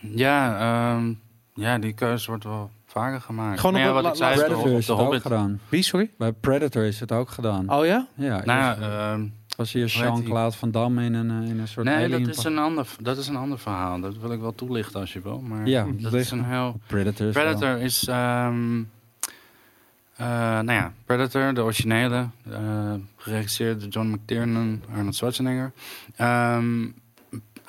Ja, 0.00 0.58
ehm, 0.96 1.12
ja, 1.54 1.78
die 1.78 1.92
keuze 1.92 2.26
wordt 2.26 2.44
wel 2.44 2.70
vaker 2.86 3.20
gemaakt. 3.20 3.60
Gewoon 3.60 3.74
Maar 3.80 3.88
op 3.90 3.96
ja, 3.96 4.02
wat 4.02 4.10
ik 4.10 4.16
zei, 4.16 4.34
de, 4.34 4.40
Predator 4.40 4.70
op 4.72 4.78
is 4.78 4.86
de 4.86 4.92
het 4.92 5.00
ook 5.00 5.06
Hobbit. 5.06 5.22
gedaan. 5.22 5.60
Wie, 5.68 5.82
sorry? 5.82 6.10
Bij 6.18 6.32
Predator 6.32 6.84
is 6.84 7.00
het 7.00 7.12
ook 7.12 7.30
gedaan. 7.30 7.70
Oh 7.72 7.86
ja? 7.86 8.06
Ja, 8.14 8.42
Nou, 8.44 8.68
eerst 8.78 8.90
ehm, 8.90 9.26
was 9.56 9.72
hier? 9.72 9.86
Jean-Claude 9.86 10.56
Van 10.56 10.70
Damme 10.70 11.04
in 11.04 11.14
een, 11.14 11.42
eh, 11.42 11.48
in 11.50 11.58
een 11.58 11.68
soort 11.68 11.86
nee, 11.86 11.94
alien 12.04 12.24
dat 12.26 12.36
is, 12.36 12.44
een 12.44 12.58
ander, 12.58 12.86
dat 13.00 13.16
is 13.18 13.28
een 13.28 13.36
ander 13.36 13.58
verhaal. 13.58 14.00
Dat 14.00 14.16
wil 14.18 14.32
ik 14.32 14.40
wel 14.40 14.54
toelichten 14.54 15.00
als 15.00 15.12
je 15.12 15.20
wil. 15.20 15.40
Maar 15.40 15.66
Ja, 15.66 15.86
dat 15.98 16.12
is 16.12 16.30
een 16.30 16.44
heel... 16.44 16.80
Predator 16.86 17.26
is 17.28 17.34
wel- 17.34 17.42
Predator 17.44 17.78
is, 17.78 18.06
ehm, 18.08 18.82
eh, 20.16 20.26
nou 20.60 20.72
ja, 20.72 20.92
Predator, 21.04 21.54
de 21.54 21.62
originele, 21.62 22.26
eh, 22.50 22.92
geregisseerd 23.16 23.80
door 23.80 23.88
John 23.88 24.08
McTiernan, 24.08 24.82
Arnold 24.94 25.14
Schwarzenegger. 25.14 25.72
Ehm, 26.16 26.86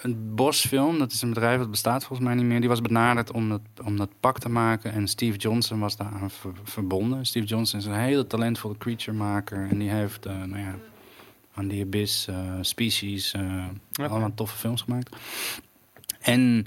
een 0.03 0.35
Bosch-film, 0.35 0.99
dat 0.99 1.11
is 1.11 1.21
een 1.21 1.29
bedrijf 1.29 1.59
dat 1.59 1.71
bestaat 1.71 2.05
volgens 2.05 2.27
mij 2.27 2.37
niet 2.37 2.45
meer. 2.45 2.59
Die 2.59 2.69
was 2.69 2.81
benaderd 2.81 3.31
om 3.31 3.49
dat, 3.49 3.61
om 3.83 3.97
dat 3.97 4.09
pak 4.19 4.39
te 4.39 4.49
maken 4.49 4.91
en 4.91 5.07
Steve 5.07 5.37
Johnson 5.37 5.79
was 5.79 5.95
daaraan 5.97 6.29
ver- 6.31 6.51
verbonden. 6.63 7.25
Steve 7.25 7.45
Johnson 7.45 7.79
is 7.79 7.85
een 7.85 7.93
hele 7.93 8.27
talentvolle 8.27 8.77
creature-maker 8.77 9.67
en 9.69 9.77
die 9.77 9.89
heeft, 9.89 10.25
eh, 10.25 10.43
nou 10.43 10.59
ja, 10.61 10.75
aan 11.53 11.67
The 11.67 11.81
Abyss, 11.85 12.27
eh, 12.27 12.53
Species, 12.61 13.33
eh, 13.33 13.65
allemaal 13.93 14.33
toffe 14.35 14.57
films 14.57 14.81
gemaakt. 14.81 15.15
En 16.19 16.65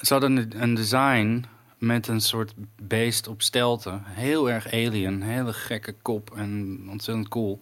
ze 0.00 0.12
hadden 0.12 0.36
een- 0.36 0.62
een 0.62 0.74
design 0.74 1.44
met 1.78 2.08
een 2.08 2.20
soort 2.20 2.54
beest 2.82 3.28
op 3.28 3.42
stelten. 3.42 4.02
Heel 4.04 4.50
erg 4.50 4.72
alien, 4.72 5.22
hele 5.22 5.52
gekke 5.52 5.94
kop 6.02 6.30
en 6.36 6.80
ontzettend 6.90 7.28
cool. 7.28 7.60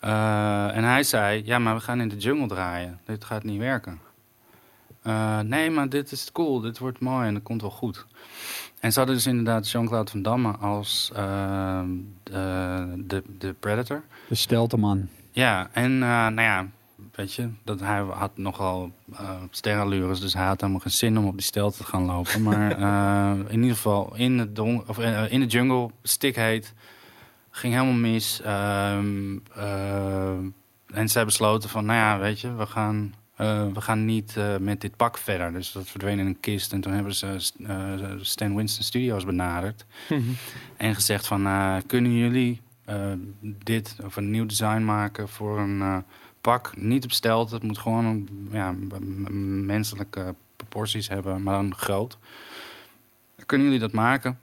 Eh, 0.00 0.76
en 0.76 0.84
hij 0.84 1.02
zei, 1.02 1.42
ja, 1.44 1.58
maar 1.58 1.74
we 1.74 1.80
gaan 1.80 2.00
in 2.00 2.08
de 2.08 2.16
jungle 2.16 2.46
draaien. 2.46 3.00
Dit 3.04 3.24
gaat 3.24 3.42
niet 3.42 3.58
werken. 3.58 4.00
Eh, 5.02 5.40
nee, 5.40 5.70
maar 5.70 5.88
dit 5.88 6.12
is 6.12 6.32
cool, 6.32 6.60
dit 6.60 6.78
wordt 6.78 7.00
mooi 7.00 7.26
en 7.26 7.34
dat 7.34 7.42
komt 7.42 7.60
wel 7.60 7.70
goed. 7.70 8.06
En 8.80 8.92
ze 8.92 8.98
hadden 8.98 9.16
dus 9.16 9.26
inderdaad 9.26 9.70
Jean-Claude 9.70 10.10
Van 10.10 10.22
Damme 10.22 10.56
als 10.56 11.10
ehm, 11.14 11.88
de, 12.22 13.04
de, 13.06 13.22
de 13.38 13.54
Predator. 13.60 14.02
De 14.28 14.34
stelteman. 14.34 15.08
Ja, 15.30 15.68
en 15.72 15.92
eh, 15.92 16.08
nou 16.08 16.40
ja, 16.40 16.66
weet 17.14 17.34
je, 17.34 17.48
dat 17.64 17.80
hij 17.80 18.00
had 18.00 18.30
nogal 18.36 18.90
uh, 19.12 19.30
sterrenlures, 19.50 20.20
dus 20.20 20.34
hij 20.34 20.46
had 20.46 20.60
helemaal 20.60 20.80
geen 20.80 20.92
zin 20.92 21.18
om 21.18 21.26
op 21.26 21.36
die 21.36 21.42
stel 21.42 21.70
te 21.70 21.84
gaan 21.84 22.04
lopen. 22.04 22.42
Maar 22.42 22.70
in 23.52 23.60
ieder 23.60 23.76
geval 23.76 24.12
in, 24.16 24.38
het 24.38 24.56
don 24.56 24.88
of, 24.88 24.98
in 25.28 25.40
de 25.40 25.46
jungle, 25.46 25.90
stikheet, 26.02 26.74
ging 27.58 27.72
helemaal 27.72 27.94
mis. 27.94 28.40
Ehm, 28.40 29.38
eh, 29.54 30.38
en 30.90 31.08
zij 31.08 31.24
besloten 31.24 31.68
van, 31.68 31.84
nou 31.84 31.98
ja, 31.98 32.18
weet 32.18 32.40
je, 32.40 32.54
we 32.54 32.66
gaan, 32.66 33.14
eh, 33.36 33.66
we 33.72 33.80
gaan 33.80 34.04
niet 34.04 34.36
eh, 34.36 34.56
met 34.56 34.80
dit 34.80 34.96
pak 34.96 35.18
verder. 35.18 35.52
Dus 35.52 35.72
dat 35.72 35.88
verdween 35.88 36.18
in 36.18 36.26
een 36.26 36.40
kist. 36.40 36.72
En 36.72 36.80
toen 36.80 36.92
hebben 36.92 37.14
ze 37.14 37.52
eh, 37.66 38.10
Stan 38.20 38.56
Winston 38.56 38.84
Studios 38.84 39.24
benaderd. 39.24 39.86
Mhm. 40.08 40.22
En 40.76 40.94
gezegd 40.94 41.26
van, 41.26 41.42
kunnen 41.86 42.12
jullie 42.12 42.60
dit 43.42 43.96
of 44.04 44.16
een 44.16 44.30
nieuw 44.30 44.46
design 44.46 44.84
maken 44.84 45.28
voor 45.28 45.58
een 45.58 46.04
pak? 46.40 46.76
Niet 46.76 47.04
op 47.04 47.50
het 47.50 47.62
moet 47.62 47.78
gewoon 47.78 48.04
een, 48.04 48.48
ja, 48.52 48.74
menselijke 49.64 50.34
proporties 50.56 51.08
hebben, 51.08 51.42
maar 51.42 51.54
dan 51.54 51.74
groot. 51.74 52.18
Kunnen 53.46 53.66
jullie 53.66 53.82
dat 53.82 53.92
maken? 53.92 54.38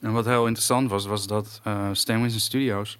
En 0.00 0.12
wat 0.12 0.24
heel 0.24 0.46
interessant 0.46 0.90
was, 0.90 1.06
was 1.06 1.26
dat 1.26 1.60
eh 1.64 1.88
Stan 1.92 2.20
Winston 2.20 2.40
Studios 2.40 2.98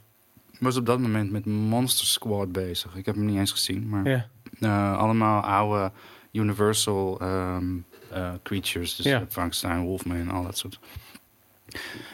was 0.59 0.77
op 0.77 0.87
dat 0.87 1.01
moment 1.01 1.31
met 1.31 1.47
Monster 1.47 2.07
Squad 2.07 2.53
bezig. 2.53 2.97
Ik 2.97 3.07
heb 3.07 3.15
hem 3.15 3.25
niet 3.25 3.39
eens 3.39 3.51
gezien, 3.53 3.89
maar 3.89 4.09
Ja. 4.09 4.27
eh, 4.61 4.99
allemaal 4.99 5.43
oude 5.43 5.93
Universal 6.33 7.21
ehm, 7.21 7.77
eh, 8.11 8.33
creatures. 8.43 8.97
Dus 8.97 9.07
Ja. 9.07 9.27
Frankenstein, 9.29 9.81
Wolfman, 9.81 10.31
al 10.31 10.43
dat 10.43 10.59
soort. 10.59 10.79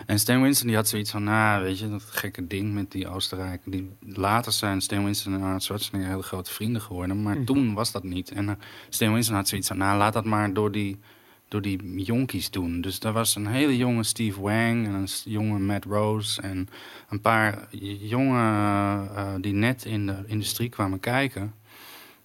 En 0.07 0.19
Stan 0.19 0.43
Winston 0.43 0.67
die 0.67 0.77
had 0.77 0.89
zoiets 0.89 1.11
van, 1.11 1.25
nou, 1.25 1.63
weet 1.63 1.79
je, 1.79 1.91
dat 1.91 2.03
gekke 2.03 2.47
ding 2.47 2.75
met 2.75 2.91
die 2.93 3.09
Oostenrijker. 3.09 3.71
Die, 3.71 3.91
later 4.01 4.53
zijn 4.53 4.81
Stan 4.81 5.05
Winston 5.05 5.35
en 5.35 5.43
Arnold 5.43 5.63
Schwarzenegger 5.63 6.11
hele 6.11 6.23
grote 6.23 6.53
vrienden 6.53 6.83
geworden. 6.83 7.23
Maar 7.23 7.35
Mhm. 7.35 7.45
toen 7.45 7.75
was 7.75 7.93
dat 7.93 8.03
niet. 8.05 8.31
En 8.31 8.59
Stan 8.89 9.13
Winston 9.13 9.37
had 9.37 9.49
zoiets 9.49 9.69
van, 9.69 9.77
nou, 9.79 9.99
laat 9.99 10.13
dat 10.13 10.25
maar 10.25 10.53
door 10.53 10.73
die, 10.73 10.99
door 11.49 11.63
die 11.63 12.03
jonkies 12.05 12.51
doen. 12.51 12.81
Dus 12.81 13.01
daar 13.01 13.13
was 13.13 13.35
een 13.35 13.47
hele 13.47 13.77
jonge 13.77 14.03
Steve 14.03 14.41
Wang 14.41 14.87
en 14.87 14.93
een 14.93 15.09
jonge 15.25 15.59
Matt 15.59 15.85
Rose... 15.85 16.43
en 16.43 16.69
een 17.09 17.21
paar 17.21 17.69
jongen 18.01 19.09
eh, 19.17 19.35
die 19.41 19.53
net 19.53 19.85
in 19.85 20.07
de 20.07 20.25
industrie 20.27 20.69
kwamen 20.69 21.01
kijken. 21.01 21.55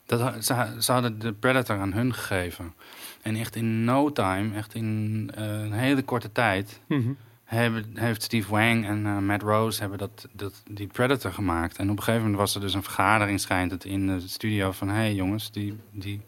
Dat, 0.05 0.45
ze, 0.45 0.75
ze 0.79 0.91
hadden 0.91 1.19
de 1.19 1.33
Predator 1.33 1.77
aan 1.77 1.93
hun 1.93 2.13
gegeven. 2.13 2.73
En 3.21 3.35
echt 3.35 3.55
in 3.55 3.83
no 3.83 4.11
time, 4.11 4.55
echt 4.55 4.73
in 4.73 5.29
eh, 5.35 5.45
een 5.45 5.73
hele 5.73 6.03
korte 6.03 6.31
tijd... 6.31 6.79
Mhm. 6.87 7.11
Heeft 7.43 8.23
Steve 8.23 8.51
Wang 8.51 8.85
en 8.85 9.05
eh, 9.05 9.17
Matt 9.17 9.41
Rose 9.41 9.79
hebben 9.79 9.97
dat, 9.97 10.27
dat, 10.31 10.63
die 10.71 10.87
Predator 10.87 11.31
gemaakt. 11.31 11.77
En 11.77 11.89
op 11.89 11.97
een 11.97 12.03
gegeven 12.03 12.21
moment 12.21 12.39
was 12.39 12.55
er 12.55 12.61
dus 12.61 12.73
een 12.73 12.83
vergadering, 12.83 13.39
schijnt 13.39 13.71
het, 13.71 13.85
in 13.85 14.07
de 14.07 14.19
studio 14.19 14.71
van... 14.71 14.87
hé 14.87 14.95
hey 14.95 15.13
jongens, 15.13 15.51
die, 15.51 15.77
die, 15.91 16.21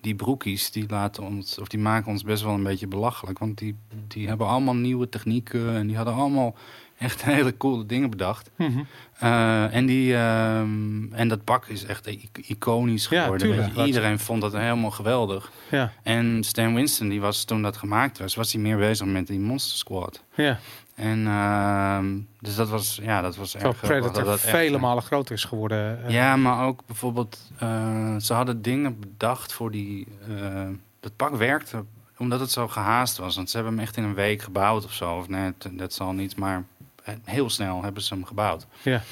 die 0.00 0.14
broekies, 0.14 0.70
die, 0.70 0.84
laten 0.88 1.22
ons, 1.22 1.58
of 1.58 1.68
die 1.68 1.80
maken 1.80 2.10
ons 2.10 2.22
best 2.22 2.42
wel 2.42 2.54
een 2.54 2.62
beetje 2.62 2.86
belachelijk. 2.86 3.38
Want 3.38 3.58
die, 3.58 3.76
die 4.08 4.28
hebben 4.28 4.46
allemaal 4.46 4.74
nieuwe 4.74 5.08
technieken 5.08 5.74
en 5.74 5.86
die 5.86 5.96
hadden 5.96 6.14
allemaal 6.14 6.56
echt 7.00 7.22
hele 7.34 7.56
coole 7.56 7.86
dingen 7.86 8.10
bedacht. 8.10 8.50
Mhm. 8.56 8.78
Eh, 9.18 9.74
en, 9.74 9.86
die, 9.86 10.14
ehm, 10.16 11.12
en 11.12 11.28
dat 11.28 11.44
pak 11.44 11.66
is 11.66 11.84
echt 11.84 12.06
iconisch 12.46 13.08
Ja, 13.08 13.22
geworden. 13.22 13.46
tuurlijk. 13.48 13.76
Iedereen 13.76 14.18
vond 14.18 14.40
dat 14.40 14.52
helemaal 14.52 14.90
geweldig. 14.90 15.50
Ja. 15.70 15.92
En 16.02 16.44
Stan 16.44 16.74
Winston, 16.74 17.08
die 17.08 17.20
was 17.20 17.44
toen 17.44 17.62
dat 17.62 17.76
gemaakt 17.76 18.18
was, 18.18 18.34
was 18.34 18.52
hij 18.52 18.62
meer 18.62 18.76
bezig 18.76 19.06
met 19.06 19.26
die 19.26 19.38
Monster 19.40 19.78
Squad. 19.78 20.24
Ja. 20.34 20.58
En 20.94 21.26
ehm, 21.26 22.18
dus 22.40 22.54
dat 22.54 22.68
was, 22.68 22.98
ja, 23.02 23.20
dat 23.20 23.36
was 23.36 23.50
Terwijl 23.50 23.72
erg 23.72 23.80
Predator 23.80 24.14
dat 24.14 24.24
dat 24.24 24.34
echt- 24.34 24.48
vele 24.48 24.78
malen 24.78 25.02
groter 25.02 25.34
is 25.34 25.44
geworden. 25.44 26.04
eh. 26.04 26.10
Ja, 26.12 26.36
maar 26.36 26.66
ook 26.66 26.86
bijvoorbeeld, 26.86 27.50
eh, 27.58 28.16
ze 28.16 28.34
hadden 28.34 28.62
dingen 28.62 29.00
bedacht 29.00 29.52
voor 29.52 29.70
die. 29.70 30.06
eh 30.28 30.66
dat 31.00 31.16
pak 31.16 31.34
werkte 31.36 31.84
omdat 32.18 32.40
het 32.40 32.50
zo 32.50 32.68
gehaast 32.68 33.16
was. 33.16 33.36
Want 33.36 33.50
ze 33.50 33.56
hebben 33.56 33.74
hem 33.74 33.82
echt 33.84 33.96
in 33.96 34.04
een 34.04 34.14
week 34.14 34.42
gebouwd 34.42 34.84
of 34.84 34.92
zo. 34.92 35.16
Of 35.16 35.28
nee, 35.28 35.52
dat- 35.72 35.92
zal 35.92 36.12
niet, 36.12 36.36
maar 36.36 36.56
eh, 36.56 36.79
heel 37.24 37.50
snel 37.50 37.82
hebben 37.82 38.02
ze 38.02 38.14
hem 38.14 38.24
gebouwd. 38.24 38.66
Ja. 38.82 39.02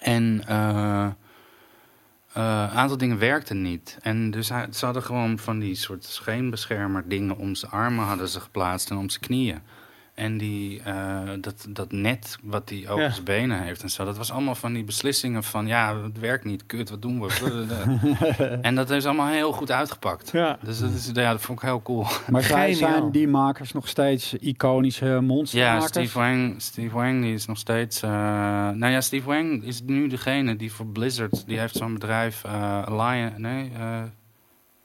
En 0.00 0.42
eh, 0.46 1.04
eh, 1.04 1.12
een 2.32 2.78
aantal 2.78 2.96
dingen 2.96 3.18
werkten 3.18 3.62
niet. 3.62 3.98
En 4.02 4.30
dus 4.30 4.48
hij, 4.48 4.66
ze 4.70 4.84
hadden 4.84 5.02
gewoon 5.02 5.38
van 5.38 5.58
die 5.58 5.74
soort 5.74 6.04
scheenbeschermer 6.04 7.08
dingen 7.08 7.36
om 7.36 7.54
zijn 7.54 7.72
armen 7.72 8.04
hadden 8.04 8.28
ze 8.28 8.40
geplaatst 8.40 8.90
en 8.90 8.96
om 8.96 9.08
zijn 9.08 9.22
knieën. 9.22 9.62
En 10.14 10.38
die, 10.38 10.80
eh, 10.82 11.20
dat, 11.40 11.66
dat 11.68 11.92
net 11.92 12.36
wat 12.42 12.68
hij 12.70 12.88
over 12.88 13.02
Ja. 13.04 13.10
zijn 13.10 13.24
benen 13.24 13.62
heeft 13.62 13.82
en 13.82 13.90
zo. 13.90 14.04
Dat 14.04 14.16
was 14.16 14.32
allemaal 14.32 14.54
van 14.54 14.72
die 14.72 14.84
beslissingen 14.84 15.42
van... 15.42 15.66
ja, 15.66 16.02
het 16.02 16.18
werkt 16.18 16.44
niet, 16.44 16.66
kut, 16.66 16.90
wat 16.90 17.02
doen 17.02 17.20
we? 17.20 17.28
en 18.62 18.74
dat 18.74 18.90
is 18.90 19.04
allemaal 19.06 19.26
heel 19.28 19.52
goed 19.52 19.70
uitgepakt. 19.70 20.30
Ja. 20.32 20.58
Dus 20.62 20.78
dat, 20.78 20.90
is, 20.92 21.10
ja, 21.12 21.30
dat 21.30 21.40
vond 21.40 21.58
ik 21.58 21.64
heel 21.64 21.82
cool. 21.82 22.06
Maar 22.30 22.42
Geniaal. 22.42 22.74
zijn 22.74 23.10
die 23.10 23.28
makers 23.28 23.72
nog 23.72 23.88
steeds 23.88 24.34
iconische 24.34 25.06
Ja, 25.06 25.20
monstermakers? 25.20 25.86
Steve 25.86 26.18
Wang, 26.18 26.54
Steve 26.62 26.94
Wang 26.94 27.22
die 27.22 27.34
is 27.34 27.46
nog 27.46 27.58
steeds... 27.58 28.02
eh, 28.02 28.10
nou 28.70 28.86
ja, 28.86 29.00
Steve 29.00 29.26
Wang 29.26 29.64
is 29.64 29.82
nu 29.82 30.08
degene 30.08 30.56
die 30.56 30.72
voor 30.72 30.86
Blizzard... 30.86 31.46
die 31.46 31.58
heeft 31.58 31.76
zo'n 31.76 31.92
bedrijf, 31.92 32.44
eh 32.44 32.82
Alliance... 32.84 33.40
Nee, 33.40 33.70
eh, 33.78 34.02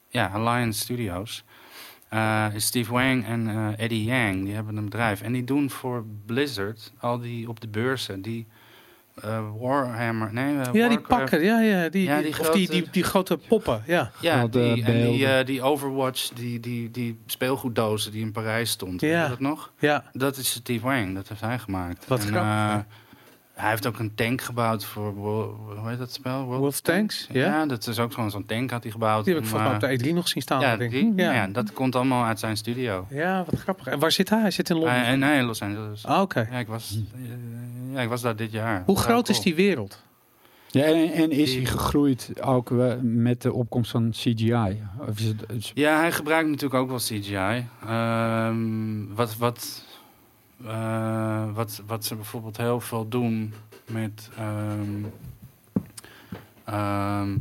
ja, 0.08 0.26
Alliance 0.26 0.80
Studios. 0.80 1.44
Eh, 2.08 2.46
is 2.54 2.64
Steve 2.66 2.92
Wang 2.92 3.24
en 3.26 3.48
eh, 3.48 3.84
Eddie 3.84 4.04
Yang, 4.04 4.44
die 4.44 4.54
hebben 4.54 4.76
een 4.76 4.84
bedrijf. 4.84 5.20
En 5.22 5.32
die 5.32 5.44
doen 5.44 5.70
voor 5.70 6.04
Blizzard, 6.26 6.92
al 6.98 7.18
die 7.18 7.48
op 7.48 7.60
de 7.60 7.68
beurzen, 7.68 8.22
die 8.22 8.46
eh, 9.22 9.44
Warhammer... 9.60 10.32
Nee, 10.32 10.54
Ja, 10.72 10.88
die 10.88 11.00
pakken. 11.00 11.42
Ja, 11.44 11.60
ja, 11.60 11.88
die, 11.88 12.04
Ja, 12.04 12.20
die, 12.20 12.22
die 12.24 12.30
of 12.40 12.50
die, 12.50 12.66
grote- 12.66 12.72
die, 12.72 12.90
die 12.90 13.02
grote 13.02 13.36
poppen. 13.48 13.82
Ja. 13.86 14.10
Ja, 14.20 14.46
die, 14.46 14.84
en 14.84 15.02
die, 15.10 15.44
die 15.44 15.62
Overwatch, 15.62 16.28
die, 16.28 16.60
die, 16.60 16.90
die 16.90 17.18
speelgoeddozen 17.26 18.12
die 18.12 18.22
in 18.22 18.32
Parijs 18.32 18.70
stond. 18.70 19.00
Ja. 19.00 19.08
Weet 19.08 19.22
je 19.22 19.28
dat 19.28 19.40
nog? 19.40 19.72
Ja. 19.78 20.04
Dat 20.12 20.36
is 20.36 20.50
Steve 20.50 20.84
Wang, 20.84 21.14
dat 21.14 21.28
heeft 21.28 21.40
hij 21.40 21.58
gemaakt. 21.58 22.06
Wat 22.06 22.24
En, 22.24 22.34
eh. 22.34 22.76
Hij 23.60 23.70
heeft 23.70 23.86
ook 23.86 23.98
een 23.98 24.14
tank 24.14 24.40
gebouwd 24.40 24.84
voor, 24.84 25.12
hoe 25.14 25.88
heet 25.88 25.98
dat 25.98 26.12
spel? 26.12 26.44
World, 26.44 26.60
Wolf 26.60 26.80
Tanks, 26.80 27.26
ja. 27.32 27.66
dat 27.66 27.86
is 27.86 27.98
ook 27.98 28.12
gewoon 28.12 28.30
zo'n 28.30 28.46
tank 28.46 28.70
had 28.70 28.82
hij 28.82 28.92
gebouwd. 28.92 29.24
Die 29.24 29.34
heb 29.34 29.42
ik 29.42 29.48
volgens 29.48 29.70
mij 29.70 29.92
op 29.92 29.98
de 29.98 30.08
E3 30.08 30.12
nog 30.14 30.28
zien 30.28 30.42
staan. 30.42 30.60
ja, 30.60 30.76
denk 30.76 30.92
ik. 30.92 31.00
die, 31.16 31.24
ja. 31.24 31.32
ja. 31.32 31.46
dat 31.46 31.72
komt 31.72 31.94
allemaal 31.94 32.24
uit 32.24 32.38
zijn 32.38 32.56
studio. 32.56 33.06
Ja, 33.10 33.44
wat 33.50 33.60
grappig. 33.60 33.86
En 33.86 33.98
waar 33.98 34.12
zit 34.12 34.28
hij? 34.30 34.40
Hij 34.40 34.50
zit 34.50 34.70
in 34.70 34.76
Londen. 34.76 35.12
Uh, 35.12 35.28
nee, 35.28 35.42
Los 35.42 35.62
Angeles. 35.62 36.06
Ah, 36.06 36.20
Oké. 36.20 36.48
Ja, 36.50 36.58
ik 36.58 36.66
was, 36.66 36.98
eh, 37.14 37.20
ja, 37.94 38.00
ik 38.00 38.08
was 38.08 38.20
daar 38.22 38.36
dit 38.36 38.52
jaar. 38.52 38.82
Hoe 38.86 38.98
groot 38.98 39.28
is 39.28 39.40
die 39.40 39.54
wereld? 39.54 40.02
Ja, 40.70 40.84
en, 40.84 41.12
en 41.12 41.30
is 41.30 41.50
Die- 41.50 41.56
hij 41.56 41.64
gegroeid 41.70 42.32
ook 42.42 42.70
met 43.02 43.42
de 43.42 43.52
opkomst 43.52 43.90
van 43.90 44.10
CGI? 44.10 44.82
Of 45.08 45.18
is 45.18 45.24
het, 45.24 45.44
is- 45.48 45.70
Ja, 45.74 45.98
hij 45.98 46.12
gebruikt 46.12 46.48
natuurlijk 46.48 46.74
ook 46.82 46.88
wel 46.88 46.98
CGI. 46.98 47.66
Ehm, 47.86 49.14
wat, 49.14 49.36
wat, 49.36 49.84
eh, 50.66 51.54
wat, 51.54 51.82
wat 51.86 52.04
ze 52.04 52.14
bijvoorbeeld 52.14 52.56
heel 52.56 52.80
veel 52.80 53.08
doen 53.08 53.54
met. 53.86 54.30
ehm, 54.36 55.04
ehm, 56.64 57.36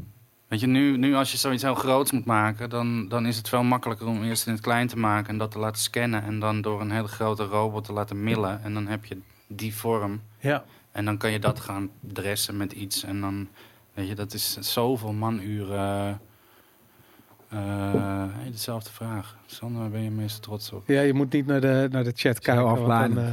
weet 0.47 0.59
je, 0.59 0.67
nu, 0.67 0.97
nu 0.97 1.15
als 1.15 1.31
je 1.31 1.37
zoiets 1.37 1.63
heel 1.63 1.75
groots 1.75 2.11
moet 2.11 2.25
maken, 2.25 2.69
dan, 2.69 3.07
dan 3.07 3.25
is 3.25 3.37
het 3.37 3.49
veel 3.49 3.63
makkelijker 3.63 4.07
om 4.07 4.23
eerst 4.23 4.47
in 4.47 4.53
het 4.53 4.61
klein 4.61 4.87
te 4.87 4.97
maken 4.97 5.29
en 5.29 5.37
dat 5.37 5.51
te 5.51 5.59
laten 5.59 5.81
scannen. 5.81 6.23
En 6.23 6.39
dan 6.39 6.61
door 6.61 6.81
een 6.81 6.91
hele 6.91 7.07
grote 7.07 7.43
robot 7.43 7.83
te 7.83 7.93
laten 7.93 8.23
millen. 8.23 8.63
En 8.63 8.73
dan 8.73 8.87
heb 8.87 9.05
je 9.05 9.17
die 9.47 9.75
vorm. 9.75 10.21
Ja. 10.39 10.63
En 10.91 11.05
dan 11.05 11.17
kan 11.17 11.31
je 11.31 11.39
dat 11.39 11.59
gaan 11.59 11.89
dressen 11.99 12.57
met 12.57 12.71
iets. 12.71 13.03
En 13.03 13.21
dan, 13.21 13.47
weet 13.93 14.07
je, 14.07 14.15
dat 14.15 14.33
is 14.33 14.57
zoveel 14.59 15.13
manuren. 15.13 16.19
Eh 17.49 17.59
hey, 18.37 18.51
dezelfde 18.51 18.89
vraag. 18.91 19.35
Sander, 19.45 19.81
waar 19.81 19.89
ben 19.89 20.03
je 20.03 20.11
meest 20.11 20.41
trots 20.41 20.71
op? 20.71 20.87
Ja, 20.87 21.01
je 21.01 21.13
moet 21.13 21.33
niet 21.33 21.45
naar 21.45 21.61
de, 21.61 21.87
naar 21.91 22.03
de 22.03 22.11
chat 22.15 22.47
afleiden. 22.47 23.15
dan, 23.15 23.25
eh, 23.25 23.31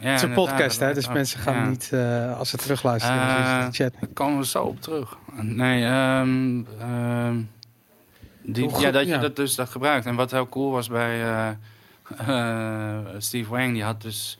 Ja, 0.00 0.10
het 0.10 0.22
is 0.22 0.28
een 0.28 0.34
podcast, 0.34 0.80
hè, 0.80 0.94
dus 0.94 1.08
mensen 1.08 1.40
gaan 1.40 1.54
Ja, 1.54 1.68
niet, 1.68 1.90
eh, 1.92 2.38
als 2.38 2.50
ze 2.50 2.56
terugluisteren, 2.56 3.18
is 3.18 3.76
de 3.76 3.84
chat. 3.84 3.92
Daar 4.00 4.10
komen 4.12 4.38
we 4.38 4.46
zo 4.46 4.62
op 4.62 4.80
terug. 4.80 5.18
Nee, 5.40 5.84
ehm, 5.84 6.62
ehm, 6.80 7.36
die, 8.42 8.78
ja, 8.78 8.90
dat 8.90 9.02
je 9.02 9.08
ja. 9.08 9.18
dat 9.18 9.36
dus 9.36 9.54
dat 9.54 9.68
gebruikt. 9.68 10.06
En 10.06 10.14
wat 10.14 10.30
heel 10.30 10.48
cool 10.48 10.70
was 10.70 10.88
bij 10.88 11.22
eh, 11.22 11.48
eh, 12.26 13.06
Steve 13.18 13.50
Wang, 13.50 13.72
die 13.72 13.84
had 13.84 14.02
dus... 14.02 14.38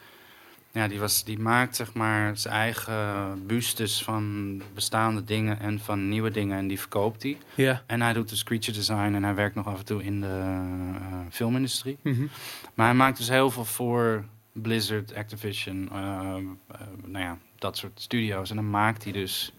Ja, 0.77 0.89
die, 0.89 0.99
was, 0.99 1.25
die 1.25 1.39
maakt 1.39 1.77
zeg 1.77 1.95
maar 1.95 2.37
zijn 2.37 2.55
eigen 2.55 3.47
bustes 3.47 4.03
van 4.03 4.63
bestaande 4.75 5.25
dingen 5.25 5.61
en 5.61 5.81
van 5.81 6.09
nieuwe 6.09 6.31
dingen 6.31 6.59
en 6.59 6.67
die 6.67 6.81
verkoopt 6.81 7.23
hij. 7.23 7.37
Ja. 7.55 7.83
En 7.87 8.03
hij 8.03 8.13
doet 8.13 8.29
dus 8.29 8.43
creature 8.43 8.77
design 8.77 9.15
en 9.15 9.23
hij 9.25 9.35
werkt 9.35 9.55
nog 9.55 9.67
af 9.67 9.79
en 9.79 9.85
toe 9.85 10.05
in 10.05 10.21
de 10.21 10.27
eh, 10.27 11.19
filmindustrie. 11.31 11.99
Mhm. 12.03 12.27
Maar 12.75 12.87
hij 12.87 12.95
maakt 12.95 13.17
dus 13.17 13.29
heel 13.29 13.51
veel 13.51 13.65
voor 13.65 14.25
Blizzard, 14.53 15.15
Activision, 15.15 15.89
eh, 15.93 15.99
eh, 15.99 16.81
nou 17.05 17.25
ja, 17.25 17.39
dat 17.59 17.77
soort 17.77 18.01
studio's. 18.01 18.51
En 18.51 18.57
dan 18.57 18.71
maakt 18.71 19.05
hij 19.05 19.13
dus. 19.13 19.53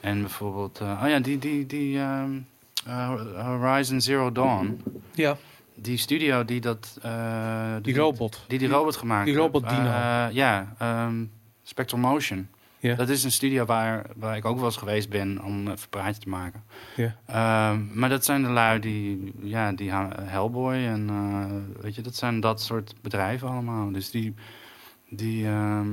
En 0.00 0.20
bijvoorbeeld, 0.20 0.80
oh 0.80 1.04
ja, 1.06 1.18
die, 1.18 1.38
die, 1.38 1.66
die 1.66 1.98
ehm, 1.98 2.38
eh, 2.86 3.46
Horizon 3.46 4.00
Zero 4.00 4.32
Dawn. 4.32 4.82
Ja, 5.14 5.36
Die 5.74 5.96
studio 5.96 6.44
die 6.44 6.60
dat. 6.60 6.98
eh, 7.02 7.74
die 7.82 7.96
robot. 7.96 8.44
Die 8.48 8.58
die 8.58 8.68
robot 8.68 8.96
gemaakt 8.96 9.26
die 9.26 9.36
robot 9.36 9.68
Dino. 9.68 9.82
Eh, 9.82 10.26
ja, 10.30 10.74
ehm, 10.78 11.24
Spectral 11.62 12.00
Motion. 12.00 12.48
Ja. 12.78 12.94
Dat 12.94 13.08
is 13.08 13.24
een 13.24 13.32
studio 13.32 13.64
waar, 13.64 14.06
waar 14.16 14.36
ik 14.36 14.44
ook 14.44 14.56
wel 14.56 14.64
eens 14.64 14.76
geweest 14.76 15.08
ben 15.08 15.42
om 15.42 15.66
een 15.66 15.76
praatje 15.90 16.20
te 16.20 16.28
maken. 16.28 16.62
Ja. 16.96 17.16
Ehm, 17.26 17.98
maar 17.98 18.08
dat 18.08 18.24
zijn 18.24 18.42
de 18.42 18.48
lui 18.48 18.80
die, 18.80 19.32
ja, 19.42 19.72
die 19.72 19.90
Hellboy 20.20 20.74
en 20.74 21.08
eh, 21.08 21.82
weet 21.82 21.94
je, 21.94 22.02
dat 22.02 22.14
zijn 22.14 22.40
dat 22.40 22.62
soort 22.62 22.94
bedrijven 23.00 23.48
allemaal. 23.48 23.90
Dus 23.92 24.10
die, 24.10 24.34
die 25.08 25.46
ehm, 25.46 25.88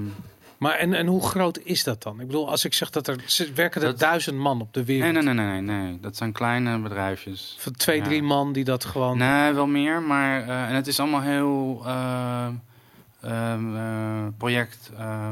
Maar 0.62 0.74
en, 0.76 0.94
en 0.94 1.08
hoe 1.08 1.22
groot 1.28 1.60
is 1.64 1.84
dat 1.84 2.04
dan? 2.04 2.20
Ik 2.20 2.28
bedoel, 2.28 2.50
als 2.50 2.66
ik 2.66 2.74
zeg 2.74 2.90
dat 2.90 3.08
er 3.08 3.16
werken 3.56 3.82
er 3.82 3.88
Dat- 3.88 4.00
duizend 4.00 4.38
man 4.38 4.62
op 4.62 4.74
de 4.74 4.84
wereld. 4.86 5.14
nee, 5.14 5.24
nee, 5.24 5.34
nee, 5.34 5.46
nee, 5.46 5.62
nee, 5.62 5.82
nee, 5.84 6.00
dat 6.00 6.16
zijn 6.18 6.32
kleine 6.32 6.80
bedrijfjes. 6.80 7.56
Van 7.60 7.72
twee, 7.74 7.98
Ja. 7.98 8.04
drie 8.04 8.24
man 8.24 8.54
die 8.54 8.64
dat 8.64 8.86
gewoon. 8.86 9.18
Nee, 9.18 9.54
wel 9.54 9.68
meer, 9.68 10.02
maar 10.02 10.42
eh, 10.48 10.70
en 10.70 10.76
het 10.76 10.88
is 10.88 11.00
allemaal 11.00 11.22
heel 11.22 11.82
eh, 11.86 12.48
ehm, 13.22 13.76
eh, 13.76 14.28
project 14.38 14.92
eh, 14.98 15.30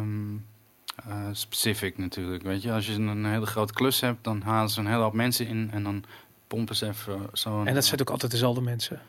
specific 1.32 1.97
natuurlijk. 1.97 2.43
Weet 2.43 2.61
je, 2.61 2.71
als 2.71 2.86
je 2.88 2.93
een 2.93 3.25
hele 3.25 3.45
grote 3.45 3.73
klus 3.73 3.99
hebt, 3.99 4.23
dan 4.23 4.41
halen 4.41 4.69
ze 4.69 4.80
een 4.80 4.88
hele 4.88 5.01
hoop 5.01 5.13
mensen 5.13 5.47
in 5.47 5.69
en 5.73 5.84
dan 5.84 6.03
pompen 6.47 6.75
ze 6.75 6.88
even 6.88 7.19
zo. 7.34 7.63
en 7.63 7.73
dat 7.73 7.86
zijn 7.86 8.01
ook 8.01 8.09
altijd 8.09 8.32
dezelfde 8.32 8.61
mensen. 8.61 9.01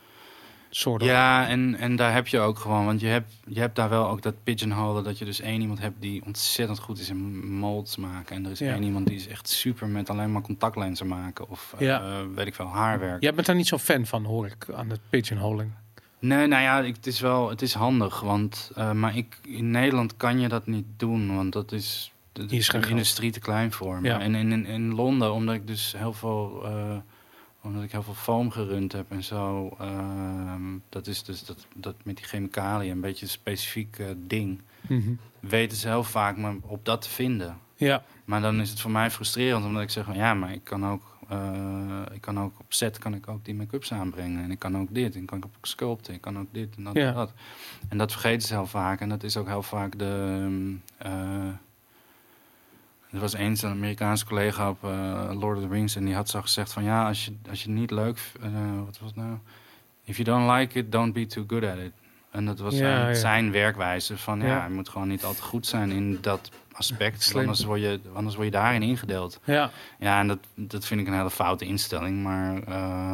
Soort 0.73 1.03
Ja, 1.05 1.49
en, 1.49 1.75
en 1.77 1.97
daar 1.97 2.13
heb 2.15 2.29
je 2.29 2.39
ook 2.39 2.59
gewoon, 2.59 2.85
want 2.85 3.01
je 3.01 3.07
hebt, 3.07 3.33
je 3.47 3.61
hebt 3.61 3.77
daar 3.77 3.89
wel 3.89 4.09
ook 4.09 4.23
dat 4.23 4.35
pigeonholen, 4.45 5.05
dat 5.05 5.19
je 5.19 5.25
dus 5.25 5.41
één 5.41 5.61
iemand 5.61 5.81
hebt 5.81 6.01
die 6.01 6.23
ontzettend 6.25 6.79
goed 6.79 6.99
is 6.99 7.09
in 7.09 7.49
molds 7.59 7.97
maken. 7.97 8.37
En 8.37 8.45
er 8.45 8.51
is 8.51 8.59
Ja. 8.59 8.73
één 8.73 8.83
iemand 8.83 9.07
die 9.07 9.17
is 9.17 9.29
echt 9.29 9.49
super 9.49 9.89
met 9.89 10.11
alleen 10.11 10.33
maar 10.33 10.43
contactlenzen 10.43 11.07
maken 11.07 11.49
of 11.49 11.75
eh, 11.79 11.87
Ja. 11.87 12.27
weet 12.35 12.47
ik 12.47 12.55
veel, 12.55 12.67
haarwerk. 12.69 13.23
Jij 13.23 13.35
bent 13.35 13.47
daar 13.47 13.57
niet 13.57 13.67
zo'n 13.67 13.79
fan 13.79 14.07
van, 14.07 14.25
hoor 14.25 14.47
ik, 14.47 14.67
aan 14.75 14.91
het 14.91 15.01
pigeonholing. 15.11 15.71
Nee, 16.19 16.47
nou 16.47 16.63
ja, 16.63 16.81
ik, 16.81 16.95
het 16.97 17.07
is 17.07 17.21
wel, 17.21 17.51
het 17.51 17.63
is 17.63 17.75
handig, 17.75 18.21
want, 18.21 18.71
eh, 18.75 18.93
maar 18.93 19.17
ik, 19.17 19.39
in 19.43 19.71
Nederland 19.71 20.17
kan 20.17 20.41
je 20.41 20.49
dat 20.49 20.67
niet 20.67 20.87
doen, 20.97 21.35
want 21.37 21.53
dat 21.53 21.73
is, 21.73 22.13
dat 22.33 22.51
is 22.51 22.59
is 22.59 22.69
geen 22.69 22.89
industrie 22.89 23.31
te 23.31 23.41
klein 23.41 23.73
voor. 23.73 23.99
Ja. 24.03 24.13
Maar 24.17 24.21
En 24.27 24.35
in, 24.35 24.53
in, 24.53 24.67
in 24.67 24.95
Londen, 24.95 25.33
omdat 25.33 25.55
ik 25.55 25.67
dus 25.67 25.95
heel 25.97 26.13
veel, 26.13 26.63
eh, 26.65 26.97
omdat 27.63 27.83
ik 27.83 27.93
heel 27.93 28.03
veel 28.03 28.15
foam 28.15 28.51
gerund 28.51 28.93
heb 28.93 29.11
en 29.11 29.25
zo, 29.25 29.77
ehm, 29.79 30.63
dat 30.89 31.07
is 31.07 31.23
dus 31.23 31.45
dat, 31.45 31.67
dat 31.77 31.95
met 32.03 32.17
die 32.17 32.27
chemicaliën 32.27 32.91
een 32.93 33.01
beetje 33.01 33.25
een 33.25 33.31
specifiek 33.31 33.99
eh, 33.99 34.07
ding, 34.17 34.61
weten 35.41 35.77
ze 35.77 35.89
heel 35.89 36.05
vaak 36.05 36.37
me 36.37 36.57
op 36.63 36.85
dat 36.85 37.03
te 37.03 37.09
vinden. 37.09 37.59
Ja, 37.77 38.03
Maar 38.25 38.41
dan 38.41 38.61
is 38.61 38.71
het 38.71 38.81
voor 38.81 38.91
mij 38.91 39.11
frustrerend, 39.11 39.65
omdat 39.65 39.83
ik 39.83 39.91
zeg 39.91 40.05
van 40.05 40.15
ja, 40.17 40.35
maar 40.35 40.53
ik 40.53 40.65
kan 40.65 40.87
ook, 40.87 41.17
eh, 41.29 42.03
ik 42.13 42.21
kan 42.21 42.41
ook 42.41 42.59
op 42.61 42.73
set 42.73 42.99
kan 42.99 43.15
ik 43.15 43.29
ook 43.29 43.45
die 43.45 43.55
make-ups 43.55 43.93
aanbrengen. 43.93 44.43
En 44.43 44.51
ik 44.51 44.59
kan 44.59 44.77
ook 44.79 44.95
dit, 44.95 45.15
en 45.15 45.21
ik 45.21 45.27
kan 45.27 45.45
ook 45.45 45.67
sculpten, 45.67 46.15
ik 46.15 46.21
kan 46.21 46.39
ook 46.39 46.49
dit 46.53 46.77
en 46.77 46.85
dat 46.85 46.95
Ja. 46.95 47.09
en 47.09 47.15
dat. 47.15 47.33
En 47.89 47.99
dat 47.99 48.13
vergeten 48.13 48.49
ze 48.49 48.55
heel 48.55 48.67
vaak. 48.67 49.01
En 49.01 49.09
dat 49.09 49.23
is 49.23 49.37
ook 49.37 49.47
heel 49.47 49.63
vaak 49.63 49.99
de... 49.99 50.39
ehm, 50.99 51.13
eh, 51.13 51.49
er 53.13 53.21
was 53.21 53.33
eens 53.35 53.63
een 53.63 53.71
Amerikaanse 53.71 54.25
collega 54.27 54.69
op 54.69 54.85
eh, 54.85 55.31
Lord 55.41 55.57
of 55.57 55.63
the 55.63 55.69
Rings 55.69 55.97
en 55.97 56.05
die 56.05 56.15
had 56.15 56.29
zo 56.29 56.41
gezegd 56.41 56.73
van 56.73 56.83
ja, 56.85 57.07
als 57.07 57.25
je, 57.25 57.33
als 57.51 57.63
je 57.63 57.71
het 57.71 57.79
niet 57.79 57.91
leuk... 57.91 58.19
eh, 58.43 58.51
wat 58.85 58.99
was 58.99 59.09
het 59.09 59.17
nou? 59.17 59.39
If 60.05 60.17
you 60.17 60.25
don't 60.29 60.51
like 60.59 60.79
it, 60.79 60.93
don't 60.93 61.13
be 61.13 61.27
too 61.27 61.45
good 61.47 61.65
at 61.65 61.77
it. 61.79 61.93
En 62.31 62.45
dat 62.45 62.59
was 62.59 62.73
Ja, 62.75 62.79
zijn, 62.79 63.09
ja. 63.09 63.15
zijn 63.15 63.51
werkwijze 63.53 64.17
van 64.19 64.41
ja. 64.41 64.47
Ja. 64.47 64.65
je 64.67 64.71
moet 64.75 64.89
gewoon 64.89 65.09
niet 65.09 65.25
altijd 65.25 65.45
goed 65.45 65.67
zijn 65.67 65.91
in 65.91 66.19
dat 66.21 66.51
aspect. 66.73 67.33
Anders 67.37 67.65
word, 67.65 67.81
je, 67.81 68.01
anders 68.13 68.35
word 68.35 68.47
je 68.47 68.53
daarin 68.53 68.83
ingedeeld. 68.83 69.41
ja. 69.45 69.71
Ja, 69.99 70.21
en 70.21 70.27
dat, 70.27 70.39
dat 70.55 70.87
vind 70.87 71.01
ik 71.01 71.07
een 71.07 71.15
hele 71.17 71.31
foute 71.31 71.65
instelling. 71.65 72.23
Maar 72.23 72.63
eh, 72.63 73.13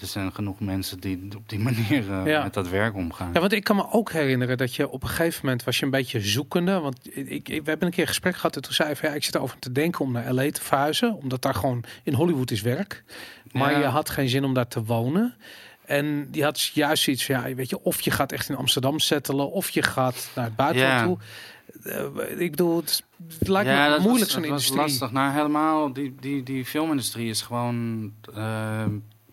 er 0.00 0.06
zijn 0.06 0.32
genoeg 0.32 0.60
mensen 0.60 1.00
die 1.00 1.28
op 1.36 1.48
die 1.48 1.58
manier 1.58 2.10
eh, 2.12 2.26
Ja. 2.26 2.42
met 2.42 2.54
dat 2.54 2.68
werk 2.68 2.94
omgaan. 2.94 3.30
Ja, 3.32 3.40
want 3.40 3.52
ik 3.52 3.64
kan 3.64 3.76
me 3.76 3.90
ook 3.90 4.12
herinneren 4.12 4.56
dat 4.58 4.74
je 4.74 4.88
op 4.88 5.02
een 5.02 5.08
gegeven 5.08 5.40
moment 5.44 5.64
was 5.64 5.78
je 5.78 5.84
een 5.84 5.90
beetje 5.90 6.20
zoekende. 6.20 6.78
Want 6.80 6.98
ik, 7.16 7.28
ik, 7.28 7.46
we 7.48 7.68
hebben 7.70 7.86
een 7.86 7.90
keer 7.92 8.00
een 8.02 8.08
gesprek 8.08 8.34
gehad 8.36 8.56
en 8.56 8.62
toen 8.62 8.72
zei 8.72 8.88
je 8.88 8.96
van 8.96 9.08
ja, 9.08 9.14
ik 9.14 9.24
zit 9.24 9.34
erover 9.34 9.58
te 9.58 9.72
denken 9.72 10.00
om 10.04 10.12
naar 10.12 10.32
LA 10.32 10.50
te 10.50 10.60
verhuizen. 10.62 11.14
Omdat 11.14 11.42
daar 11.42 11.54
gewoon 11.54 11.84
in 12.02 12.12
Hollywood 12.14 12.50
is 12.50 12.60
werk. 12.62 13.04
Maar 13.52 13.70
Ja. 13.72 13.78
je 13.78 13.84
had 13.84 14.10
geen 14.10 14.28
zin 14.28 14.44
om 14.44 14.54
daar 14.54 14.68
te 14.68 14.84
wonen. 14.84 15.34
En 15.86 16.30
die 16.30 16.42
had 16.44 16.62
juist 16.62 17.08
iets 17.08 17.24
van 17.26 17.34
ja, 17.34 17.54
weet 17.54 17.70
je, 17.70 17.82
of 17.82 18.00
je 18.00 18.10
gaat 18.10 18.32
echt 18.32 18.48
in 18.48 18.56
Amsterdam 18.56 18.98
settelen, 18.98 19.50
of 19.52 19.70
je 19.70 19.82
gaat 19.82 20.30
naar 20.34 20.44
het 20.44 20.56
buitenland 20.56 20.92
Ja. 21.00 21.04
toe. 21.04 21.18
Eh, 21.84 22.40
ik 22.40 22.50
bedoel, 22.50 22.76
het, 22.76 23.02
het 23.38 23.48
lijkt 23.48 23.68
ja, 23.68 23.84
me 23.84 23.90
dat 23.90 24.00
moeilijk 24.00 24.30
zo'n 24.30 24.42
dat 24.42 24.50
was 24.50 24.66
industrie. 24.66 24.88
lastig. 24.90 25.10
Nou, 25.12 25.32
helemaal, 25.32 25.92
die, 25.92 26.14
die, 26.20 26.42
die 26.42 26.64
filmindustrie 26.64 27.28
is 27.28 27.42
gewoon... 27.42 28.12
eh, 28.34 28.84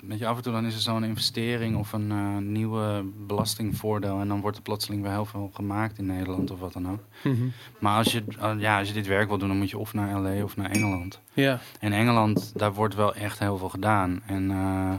weet 0.08 0.20
je, 0.20 0.28
af 0.28 0.38
en 0.38 0.44
toe 0.44 0.52
dan 0.54 0.66
is 0.66 0.76
er 0.76 0.82
zo'n 0.82 1.04
investering 1.04 1.78
of 1.78 1.94
een 1.94 2.12
eh, 2.12 2.38
nieuwe 2.38 3.06
belastingvoordeel... 3.28 4.20
en 4.20 4.28
dan 4.28 4.42
wordt 4.42 4.58
er 4.58 4.64
plotseling 4.64 5.02
weer 5.02 5.12
heel 5.12 5.26
veel 5.26 5.52
gemaakt 5.54 5.98
in 5.98 6.06
Nederland 6.06 6.52
of 6.52 6.60
wat 6.60 6.74
dan 6.74 6.90
ook. 6.90 7.00
Mhm. 7.24 7.48
Maar 7.80 7.98
als 7.98 8.12
je, 8.12 8.24
eh, 8.40 8.54
ja, 8.58 8.80
als 8.80 8.88
je 8.88 8.94
dit 8.94 9.08
werk 9.08 9.28
wil 9.28 9.38
doen, 9.38 9.48
dan 9.48 9.58
moet 9.58 9.70
je 9.70 9.78
of 9.78 9.94
naar 9.94 10.20
L.A. 10.20 10.44
of 10.44 10.56
naar 10.58 10.70
Engeland. 10.72 11.20
Ja, 11.34 11.60
In 11.80 11.94
Engeland, 11.94 12.52
daar 12.56 12.74
wordt 12.74 12.96
wel 12.96 13.16
echt 13.16 13.40
heel 13.40 13.58
veel 13.58 13.70
gedaan. 13.70 14.22
En, 14.26 14.52
eh, 14.52 14.94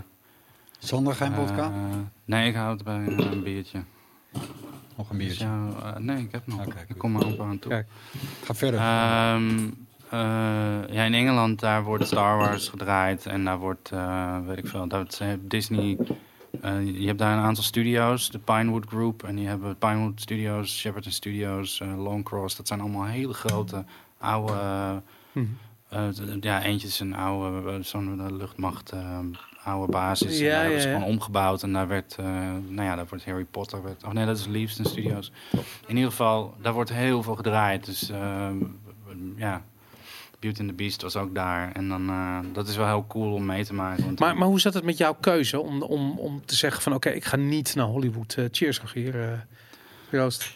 Zonder 0.79 1.15
geen 1.15 1.33
vodka? 1.33 1.73
nee, 2.25 2.49
ik 2.49 2.55
hou 2.55 2.73
het 2.75 2.85
bij 2.85 3.07
een 3.07 3.43
biertje. 3.43 3.83
Nog 4.97 5.11
een 5.11 5.19
Dus 5.19 5.27
biertje. 5.27 5.45
ja, 5.45 5.69
eh, 5.95 6.01
nee, 6.01 6.23
ik 6.23 6.33
heb 6.33 6.47
nog. 6.47 6.65
Ik 6.89 6.99
kom 6.99 7.17
er 7.17 7.25
amper 7.25 7.45
aan 7.45 7.59
toe. 7.59 7.71
Kijk. 7.71 7.87
Ga 8.45 8.55
verder. 8.55 8.81
Ehm, 8.81 9.49
eh, 9.59 9.65
ja, 10.95 11.03
in 11.05 11.15
Engeland 11.15 11.61
daar 11.61 11.83
wordt 11.85 12.07
Star 12.07 12.37
Wars 12.39 12.69
gedraaid 12.69 13.27
en 13.27 13.45
daar 13.45 13.59
wordt, 13.59 13.91
eh, 13.93 14.37
weet 14.47 14.59
ik 14.59 14.67
veel, 14.67 14.89
dat 14.89 15.21
Disney. 15.41 15.99
eh, 16.61 16.99
je 17.01 17.07
hebt 17.07 17.19
daar 17.19 17.37
een 17.37 17.45
aantal 17.45 17.63
studio's, 17.65 18.31
de 18.31 18.39
Pinewood 18.39 18.85
Group, 18.89 19.23
en 19.23 19.37
die 19.37 19.47
hebben 19.47 19.77
Pinewood 19.79 20.21
Studios, 20.21 20.79
Shepperton 20.79 21.13
Studios, 21.13 21.81
eh 21.81 22.03
Longcross. 22.03 22.57
Dat 22.57 22.69
zijn 22.69 22.81
allemaal 22.81 23.05
hele 23.05 23.35
grote, 23.35 23.85
oude. 24.19 24.53
Eh, 25.89 26.09
d- 26.09 26.45
ja, 26.45 26.63
eentje 26.63 26.87
is 26.89 27.01
een 27.01 27.15
oude, 27.15 27.71
eh, 27.71 27.77
zo'n 27.81 28.21
eh, 28.21 28.37
luchtmacht, 28.37 28.91
eh, 28.91 29.19
oude 29.65 29.93
basis. 29.93 30.39
Ja, 30.39 30.45
en 30.45 30.51
daar 30.51 30.61
hebben 30.61 30.77
ja, 30.77 30.83
ze 30.83 30.89
ja. 30.89 30.95
gewoon 30.95 31.09
omgebouwd 31.11 31.63
en 31.63 31.73
daar 31.73 31.89
werd, 31.89 32.17
eh, 32.19 32.25
nou 32.69 32.83
ja, 32.89 32.95
daar 32.97 33.07
wordt 33.09 33.25
Harry 33.25 33.45
Potter. 33.45 33.83
Werd, 33.83 34.05
oh 34.05 34.11
nee, 34.13 34.27
dat 34.27 34.39
is 34.39 34.47
Leavesden 34.47 34.87
Studios. 34.87 35.33
In 35.87 35.97
ieder 35.97 36.11
geval, 36.11 36.55
daar 36.63 36.73
wordt 36.73 36.93
heel 36.93 37.23
veel 37.23 37.35
gedraaid. 37.35 37.85
Dus 37.85 38.11
eh, 38.11 38.49
ja, 39.37 39.63
Beauty 40.45 40.61
and 40.61 40.69
the 40.69 40.75
Beast 40.75 41.03
was 41.03 41.17
ook 41.17 41.35
daar. 41.35 41.73
En 41.73 41.89
dan, 41.89 42.09
eh, 42.09 42.39
dat 42.53 42.69
is 42.69 42.77
wel 42.77 42.87
heel 42.87 43.05
cool 43.09 43.33
om 43.35 43.45
mee 43.45 43.65
te 43.65 43.75
maken. 43.75 44.05
Want 44.05 44.19
Maar, 44.19 44.37
maar 44.37 44.49
hoe 44.49 44.61
zat 44.61 44.75
het 44.75 44.85
met 44.85 44.97
jouw 44.99 45.17
keuze 45.21 45.61
om, 45.61 45.83
om, 45.83 46.19
om 46.19 46.43
te 46.45 46.55
zeggen 46.55 46.83
van 46.83 46.95
oké, 46.95 47.09
ik 47.11 47.25
ga 47.25 47.37
niet 47.37 47.75
naar 47.75 47.87
Hollywood. 47.87 48.35
Eh, 48.35 48.45
cheers, 48.51 48.81
Rogier. 48.81 49.21
eh 49.23 49.29
Joost. 50.11 50.55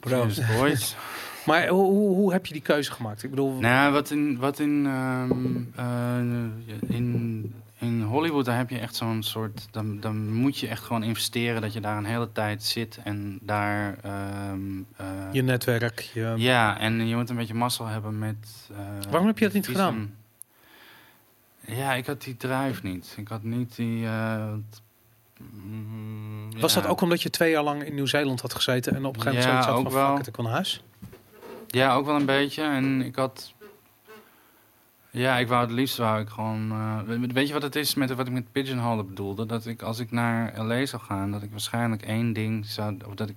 Proost, 0.00 0.40
boys. 0.56 0.96
Maar 1.46 1.68
hoe, 1.68 1.84
hoe, 1.90 2.14
hoe 2.14 2.32
heb 2.32 2.46
je 2.46 2.52
die 2.52 2.62
keuze 2.62 2.92
gemaakt? 2.92 3.22
Ik 3.22 3.30
bedoel, 3.30 3.52
nou, 3.60 3.92
wat 3.92 4.10
in, 4.10 4.38
wat 4.38 4.58
in, 4.58 4.86
ehm, 4.86 5.56
eh, 5.76 6.96
in, 6.96 7.54
in 7.82 8.02
Hollywood, 8.02 8.44
daar 8.44 8.56
heb 8.56 8.70
je 8.70 8.78
echt 8.78 8.94
zo'n 8.94 9.22
soort... 9.22 9.66
Dan, 9.70 10.00
dan 10.00 10.32
moet 10.32 10.58
je 10.58 10.68
echt 10.68 10.82
gewoon 10.84 11.02
investeren 11.02 11.60
dat 11.60 11.72
je 11.72 11.80
daar 11.80 11.96
een 11.96 12.04
hele 12.04 12.32
tijd 12.32 12.62
zit 12.62 12.98
en 13.04 13.38
daar... 13.42 13.98
ehm, 14.02 14.60
eh, 14.96 15.06
je 15.32 15.42
netwerk. 15.42 16.00
Je, 16.00 16.34
Ja, 16.36 16.78
en 16.78 17.06
je 17.06 17.16
moet 17.16 17.30
een 17.30 17.36
beetje 17.36 17.54
mazzel 17.54 17.86
hebben 17.86 18.18
met... 18.18 18.68
eh, 18.72 18.78
Waarom 19.10 19.26
heb 19.26 19.38
je 19.38 19.44
dat 19.44 19.54
niet 19.54 19.66
visum. 19.66 19.80
gedaan? 19.84 20.14
Ja, 21.66 21.92
ik 21.94 22.06
had 22.06 22.22
die 22.22 22.36
drive 22.36 22.80
niet. 22.86 23.14
Ik 23.16 23.28
had 23.28 23.42
niet 23.42 23.76
die... 23.76 24.06
eh, 24.06 24.52
mm, 25.38 26.60
Was 26.60 26.74
ja. 26.74 26.80
dat 26.80 26.90
ook 26.90 27.00
omdat 27.00 27.22
je 27.22 27.30
twee 27.30 27.50
jaar 27.50 27.62
lang 27.62 27.82
in 27.82 27.94
Nieuw-Zeeland 27.94 28.40
had 28.40 28.54
gezeten 28.54 28.94
en 28.94 29.04
op 29.04 29.16
een 29.16 29.22
gegeven 29.22 29.44
moment 29.46 29.64
Ja, 29.64 29.72
zoiets 29.72 29.86
had 29.86 29.86
ook 29.86 29.92
van 29.92 30.00
wel. 30.02 30.10
fuck 30.10 30.20
it, 30.20 30.26
ik 30.26 30.36
wil 30.36 30.44
naar 30.44 30.54
huis? 30.54 30.82
Ja, 31.66 31.94
ook 31.94 32.06
wel 32.06 32.14
een 32.16 32.26
beetje. 32.26 32.62
En 32.62 33.02
ik 33.02 33.16
had... 33.16 33.51
Ja, 35.14 35.38
ik 35.38 35.48
wou 35.48 35.60
het 35.62 35.70
liefst 35.70 35.96
wou 35.96 36.20
ik 36.20 36.28
gewoon... 36.28 36.70
eh, 36.70 37.00
we- 37.00 37.26
weet 37.26 37.46
je 37.46 37.52
wat 37.52 37.62
het 37.62 37.76
is 37.76 37.94
met 37.94 38.14
wat 38.14 38.26
ik 38.26 38.32
met 38.32 38.52
pigeonhole 38.52 39.04
bedoelde? 39.04 39.46
Dat 39.46 39.66
ik 39.66 39.82
als 39.82 39.98
ik 39.98 40.10
naar 40.10 40.64
LA 40.64 40.86
zou 40.86 41.02
gaan, 41.02 41.30
dat 41.30 41.42
ik 41.42 41.50
waarschijnlijk 41.50 42.02
één 42.02 42.32
ding 42.32 42.66
zou... 42.66 42.96
Of 43.06 43.14
dat 43.14 43.28
ik 43.28 43.36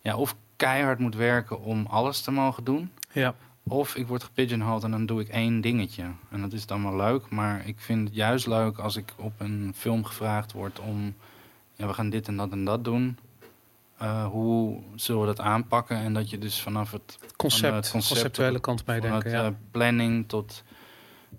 ja, 0.00 0.16
of 0.16 0.36
keihard 0.56 0.98
moet 0.98 1.14
werken 1.14 1.60
om 1.62 1.86
alles 1.86 2.20
te 2.20 2.30
mogen 2.30 2.64
doen. 2.64 2.90
Ja, 3.12 3.34
Of 3.62 3.94
ik 3.96 4.06
word 4.06 4.22
gepigeonholed 4.22 4.82
en 4.82 4.90
dan 4.90 5.06
doe 5.06 5.20
ik 5.20 5.28
één 5.28 5.60
dingetje. 5.60 6.04
En 6.30 6.40
dat 6.40 6.52
is 6.52 6.66
dan 6.66 6.82
wel 6.82 6.96
leuk, 6.96 7.30
maar 7.30 7.66
ik 7.66 7.76
vind 7.78 8.08
het 8.08 8.16
juist 8.16 8.46
leuk 8.46 8.78
als 8.78 8.96
ik 8.96 9.12
op 9.16 9.32
een 9.38 9.72
film 9.76 10.04
gevraagd 10.04 10.52
word 10.52 10.78
om... 10.80 11.14
Ja, 11.74 11.86
we 11.86 11.92
gaan 11.94 12.10
dit 12.10 12.28
en 12.28 12.36
dat 12.36 12.50
en 12.50 12.64
dat 12.64 12.84
doen. 12.84 13.18
Eh, 13.98 14.26
hoe 14.26 14.78
zullen 14.94 15.20
we 15.20 15.26
dat 15.26 15.40
aanpakken? 15.40 15.96
En 15.96 16.12
dat 16.14 16.30
je 16.30 16.38
dus 16.38 16.60
vanaf 16.62 16.90
het 16.90 17.18
concept, 17.36 17.74
het 17.74 17.90
concept 17.90 18.12
conceptuele 18.20 18.60
kant 18.60 18.82
van 18.84 18.94
meedenken. 18.94 19.30
het, 19.30 19.40
Ja. 19.40 19.46
eh, 19.46 19.52
planning 19.70 20.28
tot, 20.28 20.62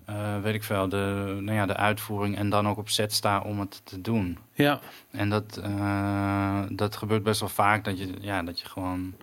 eh, 0.06 0.42
weet 0.42 0.54
ik 0.54 0.64
veel, 0.64 0.90
de, 0.90 1.38
nou 1.42 1.54
ja, 1.58 1.66
de 1.66 1.76
uitvoering 1.76 2.38
en 2.38 2.50
dan 2.50 2.68
ook 2.68 2.78
op 2.78 2.90
set 2.90 3.14
sta 3.14 3.40
om 3.40 3.60
het 3.60 3.82
te 3.84 4.02
doen. 4.02 4.38
ja, 4.54 4.80
En 5.12 5.30
dat, 5.30 5.58
eh, 5.58 6.62
dat 6.70 6.96
gebeurt 6.96 7.24
best 7.24 7.40
wel 7.40 7.50
vaak, 7.50 7.84
dat 7.84 7.98
je, 7.98 8.14
ja, 8.20 8.44
dat 8.44 8.60
je 8.60 8.66
gewoon, 8.66 9.14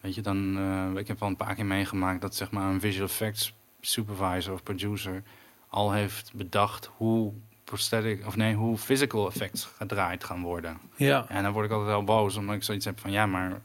weet 0.00 0.14
je, 0.14 0.20
dan, 0.20 0.58
eh, 0.58 1.00
ik 1.00 1.08
heb 1.08 1.20
wel 1.20 1.28
een 1.28 1.36
paar 1.36 1.54
keer 1.54 1.66
meegemaakt 1.66 2.20
dat 2.20 2.34
zeg 2.34 2.50
maar 2.50 2.70
een 2.70 2.80
visual 2.80 3.06
effects 3.06 3.54
supervisor 3.80 4.52
of 4.52 4.62
producer 4.62 5.22
al 5.68 5.92
heeft 5.92 6.32
bedacht 6.34 6.90
hoe 6.96 7.32
prosthetic, 7.64 8.26
of 8.26 8.36
nee, 8.36 8.54
hoe 8.54 8.76
physical 8.76 9.26
effects 9.26 9.68
gedraaid 9.76 10.24
gaan 10.24 10.42
worden. 10.42 10.78
ja. 10.96 11.28
En 11.28 11.42
dan 11.42 11.52
word 11.52 11.66
ik 11.66 11.72
altijd 11.72 11.90
heel 11.90 12.04
boos, 12.04 12.36
omdat 12.36 12.54
ik 12.54 12.62
zoiets 12.62 12.84
heb 12.84 13.00
van, 13.00 13.10
ja, 13.10 13.26
maar... 13.26 13.60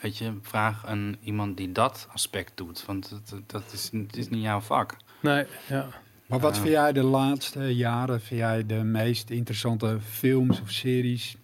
weet 0.00 0.18
je, 0.18 0.32
vraag 0.42 0.86
aan 0.86 1.16
iemand 1.20 1.56
die 1.56 1.72
dat 1.72 2.08
aspect 2.12 2.52
doet. 2.54 2.84
Want 2.86 3.08
dat, 3.08 3.40
dat 3.46 3.72
is, 3.72 3.90
het 3.92 4.16
is 4.16 4.28
niet 4.28 4.42
jouw 4.42 4.60
vak. 4.60 4.96
Nee, 5.20 5.44
ja. 5.68 5.86
Maar 6.26 6.38
wat 6.40 6.56
vind 6.58 6.68
jij 6.68 6.92
de 6.92 7.02
laatste 7.02 7.74
jaren, 7.76 8.20
vind 8.20 8.40
jij 8.40 8.66
de 8.66 8.74
meest 8.84 9.30
interessante 9.30 9.98
films 10.08 10.60
of 10.60 10.70
series 10.70 11.36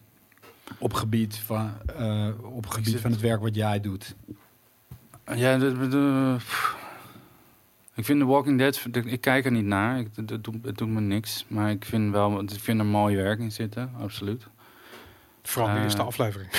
op 0.79 0.93
gebied 0.93 1.37
van, 1.37 1.73
eh, 1.97 2.29
op 2.43 2.67
gebied 2.67 2.89
zit- 2.89 3.01
van 3.01 3.11
het 3.11 3.21
werk 3.21 3.41
wat 3.41 3.55
jij 3.55 3.81
doet? 3.81 4.15
Ja, 5.35 5.55
ik 7.95 8.05
vind 8.05 8.21
The 8.21 8.27
Walking 8.27 8.59
Dead, 8.59 8.87
ik 9.05 9.21
kijk 9.21 9.45
er 9.45 9.51
niet 9.53 9.65
naar. 9.65 9.99
Ik, 9.99 10.09
het, 10.15 10.45
doet, 10.45 10.57
het 10.63 10.79
doet 10.79 10.89
me 10.89 11.01
niks. 11.01 11.45
Maar 11.49 11.71
ik 11.71 11.85
vind 11.85 12.13
wel, 12.13 12.41
ik 12.43 12.51
vind 12.51 12.79
er 12.81 12.87
mooi 12.87 13.17
werk 13.17 13.39
in 13.39 13.53
zitten, 13.53 13.91
absoluut. 14.01 14.47
Vooral 15.43 15.71
de 15.73 15.77
Eh. 15.79 15.83
eerste 15.85 16.03
aflevering. 16.03 16.51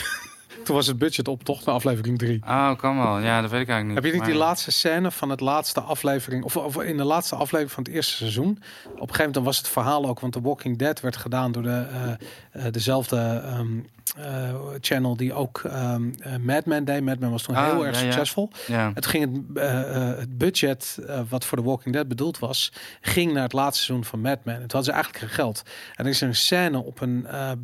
Toen 0.65 0.75
was 0.75 0.87
het 0.87 0.97
budget 0.97 1.27
op, 1.27 1.43
toch? 1.43 1.65
Naar 1.65 1.75
aflevering 1.75 2.17
3. 2.17 2.41
Ah, 2.43 2.77
kan 2.77 2.97
wel. 2.97 3.19
Ja, 3.19 3.41
dat 3.41 3.51
weet 3.51 3.61
ik 3.61 3.69
eigenlijk 3.69 3.85
niet. 3.85 3.95
Heb 3.95 4.13
je 4.13 4.19
niet 4.19 4.29
die 4.29 4.45
laatste 4.45 4.71
scène 4.71 5.11
van 5.11 5.29
het 5.29 5.39
laatste 5.39 5.81
aflevering, 5.81 6.43
of, 6.43 6.57
of 6.57 6.81
in 6.81 6.97
de 6.97 7.03
laatste 7.03 7.35
aflevering 7.35 7.71
van 7.71 7.83
het 7.83 7.93
eerste 7.93 8.13
seizoen? 8.13 8.49
Op 8.49 8.55
een 8.55 8.91
gegeven 8.93 9.15
moment 9.17 9.33
dan 9.33 9.43
was 9.43 9.57
het 9.57 9.67
verhaal 9.67 10.05
ook, 10.05 10.19
want 10.19 10.33
The 10.33 10.41
Walking 10.41 10.77
Dead 10.77 10.99
werd 10.99 11.17
gedaan 11.17 11.51
door 11.51 11.63
de, 11.63 11.85
eh, 11.91 12.11
eh, 12.65 12.71
dezelfde 12.71 13.17
ehm, 13.45 13.77
eh, 13.77 13.83
channel 14.79 15.15
die 15.17 15.33
ook 15.33 15.61
eh, 15.63 15.95
Mad 16.41 16.65
Men 16.65 16.85
deed. 16.85 17.03
Mad 17.03 17.19
Men 17.19 17.31
was 17.31 17.43
toen 17.43 17.55
Ah, 17.55 17.71
heel 17.71 17.85
erg 17.85 17.95
ja, 17.95 18.01
succesvol. 18.01 18.49
Ja. 18.67 18.91
Het 18.93 19.05
ging 19.05 19.23
het, 19.23 19.57
eh, 19.57 19.95
eh, 20.11 20.17
het 20.17 20.37
budget 20.37 20.99
eh, 21.07 21.19
wat 21.29 21.45
voor 21.45 21.57
The 21.57 21.63
Walking 21.63 21.95
Dead 21.95 22.07
bedoeld 22.07 22.39
was, 22.39 22.73
ging 23.01 23.33
naar 23.33 23.43
het 23.43 23.53
laatste 23.53 23.83
seizoen 23.83 24.05
van 24.07 24.21
Mad 24.21 24.39
Men. 24.45 24.61
Het 24.61 24.71
hadden 24.71 24.83
ze 24.83 24.91
eigenlijk 24.91 25.23
geen 25.25 25.33
geld. 25.33 25.63
En 25.95 26.05
er 26.05 26.11
is 26.11 26.21
een 26.21 26.35
scène 26.35 26.83
op 26.83 27.01
een 27.01 27.25
eh, 27.27 27.51
eh, 27.51 27.57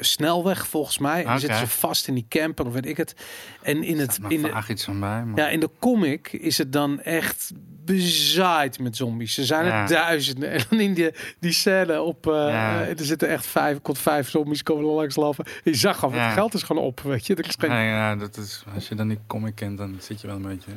snelweg 0.00 0.66
volgens 0.66 0.98
mij. 0.98 1.24
En 1.24 1.30
Oké. 1.30 1.38
zitten 1.38 1.58
ze 1.58 1.66
vast 1.66 2.08
in 2.08 2.14
die 2.14 2.26
camper 2.28 2.66
of 2.66 2.72
weet 2.72 2.86
ik 2.86 2.96
het. 2.96 3.14
En 3.62 3.82
in 3.82 3.98
het 3.98 4.18
in 4.28 4.42
de, 4.42 4.62
iets 4.68 4.84
van. 4.84 4.98
Maar... 4.98 5.26
ja, 5.34 5.48
in 5.48 5.60
de 5.60 5.70
comic 5.78 6.32
is 6.32 6.58
het 6.58 6.72
dan 6.72 7.00
echt 7.00 7.52
bezaaid 7.94 8.78
met 8.78 8.96
zombies. 8.96 9.38
Er 9.38 9.44
zijn 9.44 9.66
Ja. 9.66 9.82
er 9.82 9.88
duizenden. 9.88 10.50
En 10.50 10.60
dan 10.70 10.80
in 10.80 10.94
die, 10.94 11.10
die 11.40 11.52
scène 11.52 12.00
op... 12.02 12.26
eh, 12.26 12.32
Ja. 12.32 12.80
er 12.86 12.94
zitten 13.04 13.28
echt 13.28 13.46
vijf, 13.46 13.80
komt 13.82 13.98
vijf 13.98 14.28
zombies 14.28 14.62
komen 14.62 14.84
er 14.88 14.90
langs 14.94 15.16
lopen. 15.16 15.44
Je 15.64 15.74
zag 15.74 16.04
al, 16.04 16.12
Ja. 16.14 16.24
het 16.24 16.32
geld 16.32 16.54
is 16.54 16.62
gewoon 16.62 16.82
op, 16.82 17.00
weet 17.00 17.26
je. 17.26 17.34
Er 17.34 17.46
is 17.48 17.54
geen... 17.58 17.70
Ja, 17.70 18.16
dat 18.16 18.36
is, 18.36 18.64
als 18.74 18.88
je 18.88 18.94
dan 18.94 19.08
die 19.08 19.18
comic 19.26 19.54
kent, 19.54 19.78
dan 19.78 19.96
zit 20.00 20.20
je 20.20 20.26
wel 20.26 20.36
een 20.36 20.42
beetje... 20.42 20.70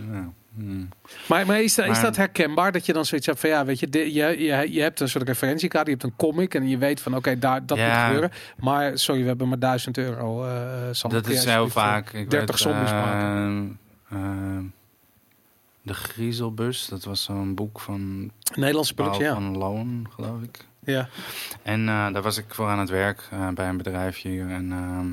Hmm. 0.55 0.89
Maar, 1.28 1.45
maar, 1.45 1.62
is, 1.62 1.76
dat, 1.76 1.86
is 1.88 2.01
dat 2.01 2.16
herkenbaar? 2.16 2.72
Dat 2.72 2.86
je 2.86 2.93
dan 2.93 3.05
zoiets 3.05 3.28
hebt 3.28 3.39
van, 3.39 3.49
ja, 3.49 3.66
weet 3.66 3.80
je, 3.80 3.89
de- 3.89 4.14
je, 4.14 4.43
je, 4.43 4.74
je 4.74 4.82
hebt 4.82 4.99
een 4.99 5.09
soort 5.09 5.28
referentiekaart, 5.28 5.86
je 5.86 5.91
hebt 5.91 6.03
een 6.03 6.16
comic 6.16 6.53
en 6.53 6.68
je 6.68 6.78
weet 6.78 7.01
van, 7.01 7.16
oké, 7.16 7.39
daar 7.39 7.66
dat 7.66 7.78
Ja. 7.78 7.95
moet 7.95 8.05
gebeuren. 8.05 8.32
Maar, 8.59 8.97
sorry, 8.97 9.22
we 9.22 9.28
hebben 9.28 9.47
maar 9.47 9.59
duizend 9.59 9.97
euro. 9.97 10.43
eh 10.45 10.51
Sander, 10.91 11.22
Dat 11.22 11.32
is 11.32 11.38
heel 11.45 11.47
alsjeblieft, 11.47 11.74
vaak. 11.74 12.14
Ik 12.14 12.30
30 12.30 12.49
weet, 12.49 12.59
zombies 12.59 12.91
eh, 12.91 13.03
maken. 13.05 13.80
eh, 14.09 14.18
de 15.91 15.97
Griezelbus, 15.97 16.87
dat 16.87 17.03
was 17.03 17.23
zo'n 17.23 17.55
boek 17.55 17.79
van 17.79 18.31
Nederlandse 18.55 18.93
productie, 18.93 19.23
ja. 19.23 19.33
van 19.33 19.57
Loon, 19.57 20.07
geloof 20.09 20.41
ik. 20.41 20.65
ja. 20.79 21.09
En 21.63 21.79
eh, 21.79 22.13
daar 22.13 22.21
was 22.21 22.37
ik 22.37 22.53
voor 22.53 22.67
aan 22.67 22.79
het 22.79 22.89
werk 22.89 23.27
eh, 23.31 23.49
bij 23.49 23.69
een 23.69 23.77
bedrijfje 23.77 24.29
hier. 24.29 24.49
En, 24.49 24.71
ehm, 24.71 25.09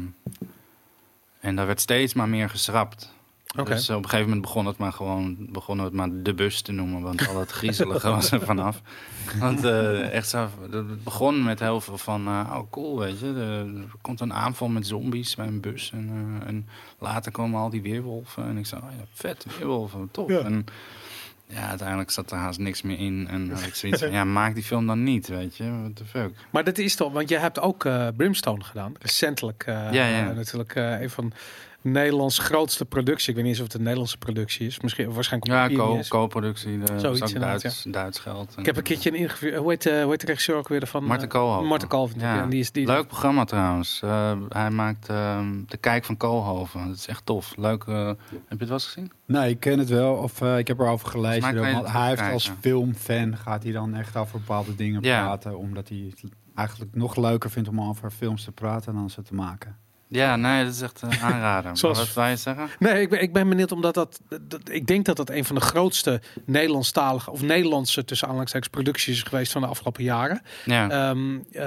en 1.41 1.57
daar 1.57 1.67
werd 1.67 1.81
steeds 1.81 2.15
maar 2.15 2.29
meer 2.29 2.51
geschrapt. 2.51 3.13
Dus 3.55 3.91
op 3.91 3.97
een 3.97 4.05
gegeven 4.05 4.25
moment 4.25 4.41
begon 4.41 4.67
het 4.67 4.77
maar 4.77 4.93
gewoon 4.93 5.37
begonnen 5.39 5.85
we 5.85 5.91
het 5.91 6.01
maar 6.01 6.23
de 6.23 6.35
bus 6.35 6.61
te 6.61 6.73
noemen, 6.73 7.03
want 7.03 7.29
al 7.29 7.41
het 7.41 7.51
griezelige 7.51 8.11
was 8.11 8.31
er 8.31 8.41
vanaf. 8.41 8.81
Want 9.39 9.65
eh, 9.65 10.11
echt 10.11 10.29
zo, 10.29 10.49
het 10.71 11.05
begon 11.05 11.43
met 11.43 11.61
heel 11.61 11.81
veel 11.81 11.99
van, 11.99 12.27
eh, 12.27 12.55
oh 12.57 12.71
cool, 12.71 12.99
weet 12.99 13.21
je, 13.21 13.33
er, 13.35 13.85
komt 14.01 14.21
een 14.21 14.33
aanval 14.33 14.69
met 14.69 14.87
zombies 14.87 15.35
bij 15.35 15.47
een 15.47 15.61
bus 15.61 15.91
en, 15.93 16.11
eh, 16.43 16.49
en 16.49 16.69
later 16.99 17.33
komen 17.33 17.61
al 17.61 17.71
die 17.71 17.83
weerwolven 17.83 18.45
en 18.45 18.57
ik 18.57 18.67
zei, 18.67 18.81
oh 18.81 18.89
ja, 18.99 19.05
vet, 19.13 19.47
weerwolven, 19.59 20.09
top. 20.11 20.29
Ja. 20.31 20.39
En 20.39 20.65
ja, 21.47 21.69
uiteindelijk 21.69 22.11
zat 22.11 22.31
er 22.31 22.39
haast 22.39 22.59
niks 22.59 22.83
meer 22.83 22.99
in 22.99 23.29
en 23.31 23.51
had 23.51 23.63
ik 23.63 23.75
zoiets 23.75 24.03
van, 24.03 24.13
ja, 24.19 24.25
maak 24.25 24.55
die 24.55 24.65
film 24.65 24.87
dan 24.87 25.03
niet, 25.03 25.29
weet 25.29 25.57
je, 25.57 25.79
what 25.81 25.97
the 25.97 26.05
fuck. 26.05 26.31
Maar 26.51 26.65
dat 26.65 26.79
is 26.79 26.95
toch, 26.95 27.13
want 27.13 27.29
je 27.29 27.39
hebt 27.39 27.61
ook 27.61 27.89
Brimstone 28.17 28.65
gedaan, 28.65 28.95
recentelijk. 28.99 29.65
Ja, 29.67 29.91
ja. 29.91 30.33
natuurlijk 30.33 30.75
een 30.75 31.11
van 31.11 31.33
Nederlands 31.83 32.39
grootste 32.39 32.85
productie. 32.85 33.29
Ik 33.29 33.35
weet 33.35 33.45
niet 33.45 33.53
eens 33.53 33.61
of 33.61 33.67
het 33.67 33.75
een 33.75 33.83
Nederlandse 33.83 34.19
productie 34.19 34.67
is. 34.67 34.81
Misschien 34.81 35.13
waarschijnlijk 35.13 35.53
Ja, 35.53 35.77
co- 35.77 36.01
co-productie, 36.09 36.73
ook 36.73 36.81
inderdaad, 37.17 37.41
Duits, 37.63 37.83
Duits 37.83 38.19
geld. 38.19 38.55
Ik 38.57 38.67
heb 38.67 38.77
een 38.77 38.83
keertje 38.83 39.11
een 39.11 39.17
interview. 39.17 39.57
Hoe 39.59 39.71
heet, 39.71 39.87
eh, 39.87 40.03
hoe 40.03 40.11
heet 40.11 40.21
de 40.21 40.27
regisseur 40.27 40.57
ook 40.57 40.69
weer 40.69 40.87
van? 40.87 41.05
Marten 41.05 41.29
eh, 41.29 41.33
Koolhoven. 41.35 41.67
Marten 41.67 41.89
Koolhoven. 41.89 42.21
Ja. 42.21 42.43
En 42.43 42.49
die 42.49 42.61
is 42.61 42.73
die. 42.73 42.87
Leuk 42.87 43.07
programma 43.07 43.45
trouwens. 43.45 44.01
Eh, 44.03 44.33
hij 44.49 44.71
maakt 44.71 45.09
ehm, 45.09 45.63
De 45.67 45.77
Kijk 45.77 46.05
van 46.05 46.17
Koolhoven. 46.17 46.87
Dat 46.87 46.97
is 46.97 47.07
echt 47.07 47.27
tof. 47.27 47.57
Leuk. 47.57 47.85
eh, 47.85 48.07
heb 48.07 48.17
je 48.29 48.45
het 48.49 48.59
wel 48.59 48.69
eens 48.73 48.87
gezien? 48.87 49.13
Nee, 49.27 49.51
ik 49.51 49.61
ken 49.61 49.79
het 49.79 49.89
wel. 49.89 50.15
Of 50.15 50.41
eh, 50.41 50.59
ik 50.59 50.67
heb 50.69 50.79
erover 50.79 51.09
gelezen. 51.09 51.57
Hij 51.87 52.09
heeft 52.09 52.33
als 52.33 52.53
filmfan 52.61 53.37
gaat 53.37 53.63
hij 53.63 53.73
dan 53.73 53.95
echt 53.95 54.17
over 54.17 54.39
bepaalde 54.39 54.75
dingen 54.75 55.03
Ja. 55.03 55.23
praten. 55.25 55.59
Omdat 55.59 55.89
hij 55.89 56.07
het 56.11 56.31
eigenlijk 56.55 56.95
nog 56.95 57.17
leuker 57.17 57.51
vindt 57.51 57.69
om 57.69 57.81
over 57.81 58.11
films 58.11 58.45
te 58.45 58.53
praten 58.53 58.95
dan 58.95 59.11
ze 59.11 59.23
te 59.23 59.35
maken. 59.35 59.77
Ja, 60.11 60.37
nee, 60.37 60.65
dat 60.65 60.75
is 60.75 60.81
echt 60.81 61.03
een 61.03 61.19
aanrader. 61.33 61.77
Zoals- 61.77 61.99
Wat 61.99 62.15
wil 62.15 62.25
je 62.25 62.37
zeggen? 62.37 62.69
Nee, 62.79 63.01
ik 63.01 63.11
ben, 63.11 63.23
ik 63.23 63.33
ben 63.33 63.49
benieuwd 63.49 63.73
omdat 63.73 63.95
dat, 63.95 64.21
dat. 64.41 64.61
Ik 64.71 64.87
denk 64.87 65.05
dat 65.05 65.17
dat 65.17 65.31
een 65.31 65.45
van 65.45 65.55
de 65.55 65.61
grootste 65.63 66.21
Nederlandstalige 66.45 67.31
of 67.31 67.43
Nederlandse 67.43 68.05
tussen 68.05 68.27
aanhalingstekens 68.27 68.71
producties 68.73 69.17
is 69.17 69.23
geweest 69.23 69.53
van 69.53 69.61
de 69.63 69.69
afgelopen 69.69 70.05
jaren. 70.05 70.43
Ja. 70.65 70.91
Ehm, 70.91 71.37
eh, 71.53 71.63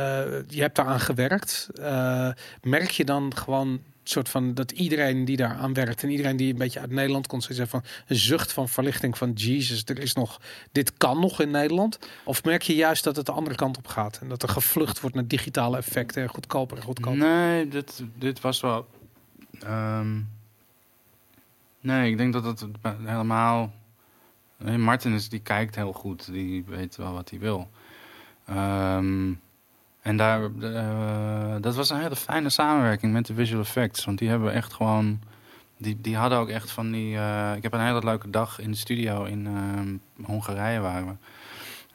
je 0.48 0.62
hebt 0.62 0.76
daaraan 0.76 1.00
gewerkt. 1.00 1.70
Eh, 1.82 2.30
merk 2.62 2.89
je 2.89 3.06
dan 3.06 3.36
gewoon 3.36 3.82
soort 4.04 4.30
van 4.30 4.54
dat 4.54 4.72
iedereen 4.72 5.26
die 5.26 5.38
daar 5.38 5.56
aan 5.56 5.74
werkt 5.74 6.04
en 6.04 6.10
iedereen 6.10 6.38
die 6.38 6.52
een 6.52 6.58
beetje 6.58 6.80
uit 6.80 6.91
Nederland 6.91 7.28
komt, 7.28 7.47
heeft 7.47 7.70
van 7.70 7.84
een 8.08 8.16
zucht 8.16 8.54
van 8.54 8.70
verlichting 8.70 9.18
van 9.18 9.32
Jesus, 9.32 9.84
er 9.86 9.99
is 9.99 10.14
nog, 10.14 10.41
dit 10.72 10.97
kan 10.97 11.20
nog 11.20 11.41
in 11.41 11.52
Nederland? 11.52 11.99
Of 12.24 12.43
merk 12.43 12.62
je 12.62 12.76
juist 12.76 13.04
dat 13.04 13.16
het 13.16 13.26
de 13.26 13.32
andere 13.32 13.56
kant 13.56 13.78
op 13.78 13.88
gaat 13.88 14.18
en 14.22 14.30
dat 14.30 14.43
er 14.43 14.49
gevlucht 14.49 14.99
wordt 14.99 15.16
naar 15.16 15.28
digitale 15.28 15.78
effecten 15.78 16.22
en 16.22 16.30
goedkoper 16.30 16.78
en 16.78 16.84
goedkoper? 16.84 17.20
Nee, 17.20 17.68
dit, 17.68 18.04
dit 18.16 18.41
was 18.41 18.62
wel... 18.62 18.88
ehm, 19.60 20.20
nee, 21.80 22.12
ik 22.12 22.18
denk 22.18 22.34
dat 22.34 22.43
het 22.43 22.66
helemaal... 23.04 23.74
Martin 24.78 25.14
is, 25.14 25.30
die 25.30 25.39
kijkt 25.39 25.76
heel 25.76 25.93
goed. 25.93 26.32
Die 26.32 26.64
weet 26.68 26.95
wel 26.95 27.14
wat 27.14 27.30
hij 27.30 27.39
wil. 27.39 27.70
Ehm, 28.45 29.34
en 30.02 30.18
daar, 30.18 30.43
eh, 30.62 31.56
dat 31.62 31.76
was 31.76 31.89
een 31.89 31.99
hele 31.99 32.16
fijne 32.16 32.49
samenwerking 32.49 33.14
met 33.14 33.26
de 33.26 33.34
visual 33.34 33.62
effects. 33.62 34.06
Want 34.06 34.18
die 34.18 34.30
hebben 34.30 34.54
echt 34.54 34.74
gewoon... 34.74 35.22
Die, 35.78 36.02
die 36.02 36.16
hadden 36.16 36.39
ook 36.39 36.49
echt 36.49 36.72
van 36.72 36.91
die... 36.91 37.18
eh, 37.18 37.54
ik 37.56 37.64
heb 37.64 37.74
een 37.74 37.86
hele 37.86 38.04
leuke 38.04 38.30
dag 38.30 38.60
in 38.60 38.72
de 38.72 38.78
studio 38.78 39.24
in 39.24 39.47
ehm, 39.47 39.97
Hongarije 40.26 40.80
waren 40.80 41.08
we. 41.08 41.14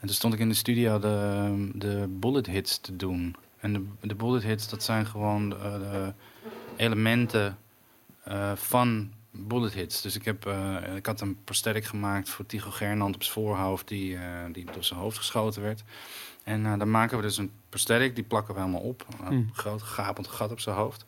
En 0.00 0.06
toen 0.06 0.14
stond 0.14 0.34
ik 0.34 0.40
in 0.40 0.48
de 0.48 0.54
studio 0.54 0.98
de, 0.98 1.70
de 1.74 2.06
bullet 2.08 2.46
hits 2.46 2.80
te 2.80 2.96
doen. 2.96 3.36
En 3.60 3.96
de, 4.00 4.14
bullet 4.14 4.42
hits, 4.42 4.68
dat 4.68 4.82
zijn 4.82 5.06
gewoon 5.06 5.48
de, 5.48 6.12
elementen 6.76 7.58
eh, 8.24 8.52
van 8.54 9.12
bullet 9.30 9.72
hits. 9.72 10.02
Dus 10.02 10.16
ik, 10.16 10.24
heb, 10.24 10.46
eh, 10.46 10.96
ik 10.96 11.06
had 11.06 11.20
een 11.20 11.38
prosthetic 11.44 11.84
gemaakt 11.84 12.28
voor 12.28 12.46
Tycho 12.46 12.70
Gernand 12.70 13.14
op 13.14 13.22
zijn 13.22 13.34
voorhoofd... 13.34 13.88
die, 13.88 14.16
eh, 14.16 14.22
die 14.52 14.64
door 14.72 14.84
zijn 14.84 15.00
hoofd 15.00 15.16
geschoten 15.16 15.62
werd. 15.62 15.84
En 16.46 16.66
eh, 16.66 16.78
dan 16.78 16.90
maken 16.90 17.16
we 17.16 17.22
dus 17.22 17.36
een 17.38 17.50
prosthetic, 17.68 18.14
die 18.14 18.24
plakken 18.24 18.54
we 18.54 18.60
helemaal 18.60 18.80
op. 18.80 19.06
Een 19.20 19.26
Hmm. 19.26 19.50
groot 19.52 19.82
gapend 19.82 20.26
gat 20.28 20.50
op 20.50 20.60
zijn 20.60 20.76
hoofd. 20.76 21.04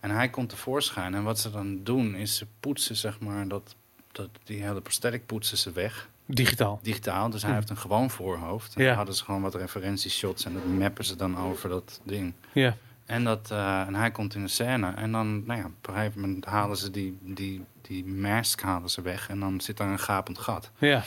En 0.00 0.10
hij 0.10 0.28
komt 0.30 0.48
tevoorschijn. 0.48 1.14
En 1.14 1.22
wat 1.22 1.38
ze 1.38 1.50
dan 1.50 1.80
doen, 1.82 2.14
is 2.14 2.36
ze 2.36 2.46
poetsen, 2.60 2.96
zeg 2.96 3.20
maar, 3.20 3.48
dat, 3.48 3.74
dat, 4.12 4.28
die 4.44 4.62
hele 4.62 4.80
prosthetic 4.80 5.26
poetsen 5.26 5.58
ze 5.58 5.72
weg 5.72 6.08
Digitaal. 6.26 6.78
digitaal. 6.82 7.30
Dus 7.30 7.40
hij 7.42 7.50
Hm. 7.50 7.56
heeft 7.56 7.70
een 7.70 7.76
gewoon 7.76 8.10
voorhoofd. 8.10 8.74
En 8.74 8.82
Ja. 8.82 8.88
dan 8.88 8.96
hadden 8.96 9.14
ze 9.14 9.24
gewoon 9.24 9.42
wat 9.42 9.54
referentieshots 9.54 10.44
en 10.44 10.52
dat 10.52 10.66
mappen 10.66 11.04
ze 11.04 11.16
dan 11.16 11.38
over 11.38 11.68
dat 11.68 12.00
ding. 12.04 12.32
Ja. 12.52 12.76
En, 13.06 13.24
dat, 13.24 13.50
eh, 13.50 13.80
en 13.80 13.94
hij 13.94 14.10
komt 14.10 14.34
in 14.34 14.42
de 14.42 14.48
scène. 14.48 14.90
En 14.90 15.12
dan, 15.12 15.44
nou 15.44 15.60
ja, 15.60 15.66
op 15.66 15.88
een 15.88 15.94
gegeven 15.94 16.20
moment 16.20 16.44
halen 16.44 16.76
ze 16.76 16.90
die, 16.90 17.18
die, 17.20 17.64
die 17.82 18.04
mask 18.06 18.60
halen 18.62 18.90
ze 18.90 19.02
weg. 19.02 19.28
En 19.28 19.40
dan 19.40 19.60
zit 19.60 19.76
daar 19.76 19.88
een 19.88 19.98
gapend 19.98 20.38
gat. 20.38 20.70
Ja. 20.78 21.02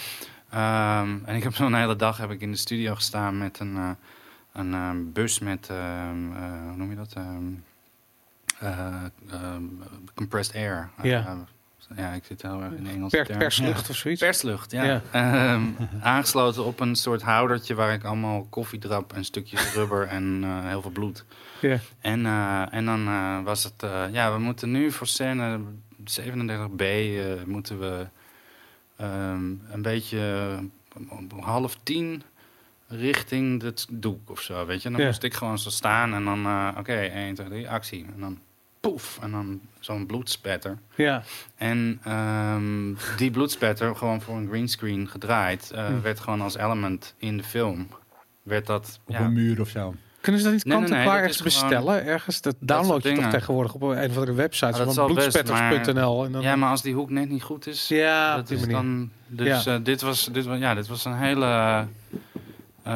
Ehm, 0.50 1.18
en 1.26 1.36
ik 1.36 1.44
heb 1.44 1.56
zo'n 1.56 1.74
hele 1.74 1.96
dag 1.96 2.18
heb 2.18 2.32
ik 2.32 2.42
in 2.42 2.52
de 2.52 2.58
studio 2.58 2.96
gestaan 2.96 3.38
met 3.38 3.60
een, 3.60 3.76
eh, 3.76 3.90
een 4.54 4.74
eh, 4.74 4.90
bus 5.14 5.40
met, 5.40 5.68
ehm, 5.70 6.32
eh, 6.36 6.62
hoe 6.68 6.76
noem 6.76 6.90
je 6.90 6.96
dat? 6.96 7.14
Ehm, 7.14 7.44
eh, 8.60 9.04
ehm, 9.32 9.64
compressed 10.16 10.56
air. 10.56 10.90
Ja. 11.02 11.38
Ja, 11.96 12.12
ik 12.12 12.24
zit 12.26 12.42
heel 12.42 12.62
erg 12.62 12.74
in 12.74 13.08
Per, 13.10 13.26
term. 13.26 13.40
perslucht 13.40 13.90
of 13.90 13.96
zoiets. 13.96 14.22
Perslucht, 14.28 14.72
ja. 14.72 14.84
Ja. 14.84 15.02
Aangesloten 16.02 16.66
op 16.66 16.80
een 16.80 16.96
soort 16.96 17.22
houdertje 17.22 17.76
waar 17.76 17.94
ik 17.94 18.04
allemaal 18.04 18.48
koffiedrap 18.50 19.14
en 19.14 19.26
stukjes 19.26 19.72
rubber 19.76 20.08
en 20.08 20.44
heel 20.68 20.82
veel 20.82 20.92
bloed. 20.92 21.26
Ja. 21.62 21.78
En, 22.00 22.26
en 22.72 22.86
dan 22.86 23.44
was 23.44 23.64
het, 23.64 23.86
ja, 24.12 24.34
we 24.34 24.40
moeten 24.40 24.72
nu 24.72 24.92
voor 24.92 25.08
scène 25.08 25.60
37b 26.08 26.82
eh, 26.82 27.44
moeten 27.46 27.80
we 27.80 28.08
ehm, 28.98 29.44
een 29.72 29.82
beetje 29.82 30.20
eh, 31.00 31.02
om 31.10 31.40
half 31.40 31.78
tien 31.84 32.24
richting 32.88 33.62
het 33.62 33.88
doek 33.92 34.30
of 34.30 34.42
zo, 34.42 34.66
weet 34.66 34.82
je. 34.82 34.86
En 34.88 34.92
dan 34.94 35.02
Ja. 35.02 35.08
moest 35.08 35.24
ik 35.24 35.34
gewoon 35.34 35.60
zo 35.60 35.70
staan 35.70 36.14
en 36.14 36.24
dan, 36.24 36.46
eh, 36.46 36.70
oké, 36.78 36.94
1, 37.14 37.34
2, 37.36 37.48
3, 37.48 37.70
actie. 37.70 38.06
En 38.14 38.20
dan 38.20 38.40
poef, 38.80 39.20
en 39.22 39.32
dan 39.32 39.62
zo'n 39.80 40.06
bloedspatter. 40.06 40.78
Ja. 40.96 41.24
En 41.56 42.00
ehm, 42.04 42.94
die 43.18 43.32
bloedspatter, 43.32 43.96
gewoon 43.96 44.22
voor 44.22 44.36
een 44.38 44.48
greenscreen 44.48 45.08
gedraaid, 45.10 45.72
eh, 45.72 45.88
Hm. 45.88 46.02
werd 46.02 46.20
gewoon 46.20 46.42
als 46.42 46.58
element 46.58 47.14
in 47.18 47.38
de 47.38 47.44
film. 47.44 47.88
Werd 48.44 48.66
dat, 48.66 49.00
Op 49.06 49.14
ja, 49.16 49.26
een 49.26 49.34
muur 49.34 49.62
of 49.62 49.70
zo. 49.70 49.96
Kunnen 50.28 50.46
ze 50.46 50.48
dat 50.52 50.58
niet 50.58 50.66
Nee, 50.66 50.78
kant-en-klaar 50.78 51.22
nee, 51.22 51.30
gewoon- 51.34 51.44
bestellen? 51.44 52.06
Ergens? 52.06 52.42
Dat 52.42 52.56
download 52.60 53.04
je 53.04 53.14
toch 53.14 53.30
tegenwoordig 53.30 53.74
op 53.74 53.82
een 53.82 54.10
of 54.10 54.16
andere 54.18 54.34
website. 54.34 54.84
Ah, 54.84 54.90
van 54.90 55.06
bloedspetters.nl. 55.14 56.26
En 56.26 56.32
dan, 56.32 56.42
ja, 56.42 56.56
maar 56.56 56.70
als 56.70 56.82
die 56.82 56.94
hoek 56.94 57.10
net 57.10 57.30
niet 57.30 57.44
goed 57.44 57.68
is, 57.68 57.88
ja, 57.88 58.36
dat 58.36 58.50
is 58.50 58.68
dan. 58.68 59.10
Dus 59.28 59.64
Ja. 59.64 59.74
eh, 59.76 59.80
dit, 59.84 60.02
was, 60.02 60.30
dit, 60.32 60.46
was, 60.46 60.58
ja, 60.58 60.74
dit 60.74 60.88
was 60.88 61.06
een 61.06 61.16
hele, 61.16 61.46
eh, 61.46 62.94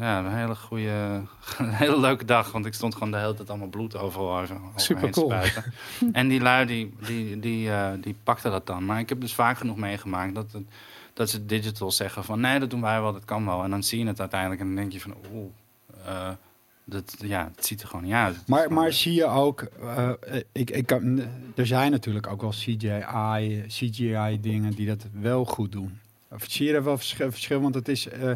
ja, 0.00 0.18
een 0.18 0.34
hele 0.34 0.54
goede, 0.54 1.22
een 1.58 1.70
hele 1.72 2.00
leuke 2.00 2.24
dag. 2.24 2.52
Want 2.52 2.66
ik 2.66 2.74
stond 2.74 2.92
gewoon 2.94 3.10
de 3.10 3.18
hele 3.18 3.34
tijd 3.34 3.48
allemaal 3.50 3.68
bloed 3.68 3.96
overal 3.96 4.38
over, 4.40 4.56
Super 4.76 5.10
te 5.10 5.20
cool. 5.20 5.30
spuiten. 5.30 5.64
en 6.12 6.28
die 6.28 6.40
lui, 6.40 6.66
die, 6.66 6.94
die, 7.06 7.40
die, 7.40 7.70
eh, 7.70 7.88
die 8.00 8.16
pakten 8.22 8.50
dat 8.50 8.66
dan. 8.66 8.84
Maar 8.84 8.98
ik 8.98 9.08
heb 9.08 9.20
dus 9.20 9.34
vaak 9.34 9.58
genoeg 9.58 9.76
meegemaakt 9.76 10.34
dat, 10.34 10.52
het, 10.52 10.64
dat 11.14 11.30
ze 11.30 11.46
digital 11.46 11.90
zeggen 11.90 12.24
van... 12.24 12.40
nee, 12.40 12.58
dat 12.58 12.70
doen 12.70 12.80
wij 12.80 13.00
wel, 13.00 13.12
dat 13.12 13.24
kan 13.24 13.46
wel. 13.46 13.62
En 13.62 13.70
dan 13.70 13.82
zie 13.82 13.98
je 13.98 14.06
het 14.06 14.20
uiteindelijk 14.20 14.60
en 14.60 14.66
dan 14.66 14.76
denk 14.76 14.92
je 14.92 15.00
van... 15.00 15.14
oeh, 15.32 15.50
eh, 16.06 16.28
dat, 16.84 17.16
ja, 17.18 17.50
het 17.56 17.66
ziet 17.66 17.82
er 17.82 17.88
gewoon 17.88 18.04
niet 18.04 18.12
uit. 18.14 18.36
Maar, 18.46 18.72
maar 18.72 18.92
zie 18.92 19.14
je 19.14 19.24
ook, 19.26 19.60
eh, 19.62 20.10
ik, 20.52 20.70
ik 20.70 20.86
kan, 20.86 21.20
er 21.54 21.66
zijn 21.66 21.90
natuurlijk 21.90 22.26
ook 22.26 22.40
wel 22.40 22.50
CGI, 22.50 23.64
CGI 23.68 24.38
dingen 24.40 24.72
die 24.74 24.86
dat 24.86 25.06
wel 25.12 25.44
goed 25.44 25.72
doen. 25.72 25.98
Of 26.30 26.44
zie 26.48 26.66
je 26.66 26.72
er 26.74 26.84
wel 26.84 26.96
verschil, 26.96 27.30
verschil? 27.30 27.60
Want 27.60 27.74
het 27.74 27.88
is, 27.88 28.08
eh, 28.08 28.30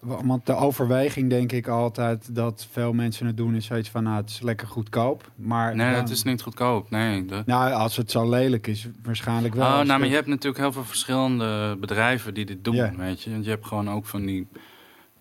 want 0.00 0.46
de 0.46 0.54
overweging 0.54 1.30
denk 1.30 1.52
ik 1.52 1.68
altijd 1.68 2.34
dat 2.34 2.66
veel 2.70 2.92
mensen 2.92 3.26
het 3.26 3.36
doen 3.36 3.54
is 3.54 3.66
zoiets 3.66 3.88
van, 3.90 4.02
nou 4.02 4.16
het 4.16 4.30
is 4.30 4.40
lekker 4.40 4.66
goedkoop. 4.66 5.30
Maar 5.34 5.76
Nee, 5.76 5.90
dan- 5.92 6.00
het 6.00 6.10
is 6.10 6.22
niet 6.22 6.42
goedkoop. 6.42 6.90
Nee, 6.90 7.24
de, 7.24 7.42
Nou, 7.46 7.72
als 7.72 7.96
het 7.96 8.10
zo 8.10 8.28
lelijk 8.28 8.66
is, 8.66 8.86
waarschijnlijk 9.02 9.54
wel. 9.54 9.66
Oh, 9.66 9.72
nou, 9.74 9.98
maar 10.00 10.08
je 10.08 10.14
hebt 10.14 10.26
natuurlijk 10.26 10.62
heel 10.62 10.72
veel 10.72 10.84
verschillende 10.84 11.76
bedrijven 11.80 12.34
die 12.34 12.44
dit 12.46 12.64
doen, 12.64 12.74
Ja. 12.74 12.92
weet 12.96 13.22
je. 13.22 13.30
Want 13.30 13.44
je 13.44 13.50
hebt 13.50 13.66
gewoon 13.66 13.90
ook 13.90 14.06
van 14.06 14.24
die, 14.26 14.46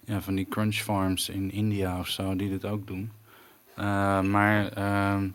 ja, 0.08 0.22
van 0.22 0.36
die 0.36 0.48
crunch 0.50 0.76
farms 0.76 1.30
in 1.30 1.52
India 1.52 2.00
of 2.00 2.08
zo, 2.08 2.36
die 2.36 2.50
dit 2.50 2.66
ook 2.66 2.88
doen. 2.88 3.12
Eh, 3.76 4.22
maar 4.22 4.68
ehm, 4.68 5.30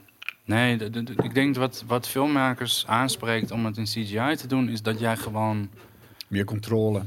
nee, 0.44 0.76
ik 1.22 1.34
denk 1.34 1.56
wat, 1.56 1.84
wat 1.86 2.08
filmmakers 2.08 2.86
aanspreekt 2.86 3.50
om 3.50 3.64
het 3.64 3.76
in 3.76 3.84
CGI 3.84 4.36
te 4.36 4.46
doen, 4.46 4.68
is 4.68 4.82
dat 4.82 4.98
jij 4.98 5.16
gewoon, 5.16 5.68
Meer 6.28 6.44
controle. 6.44 7.02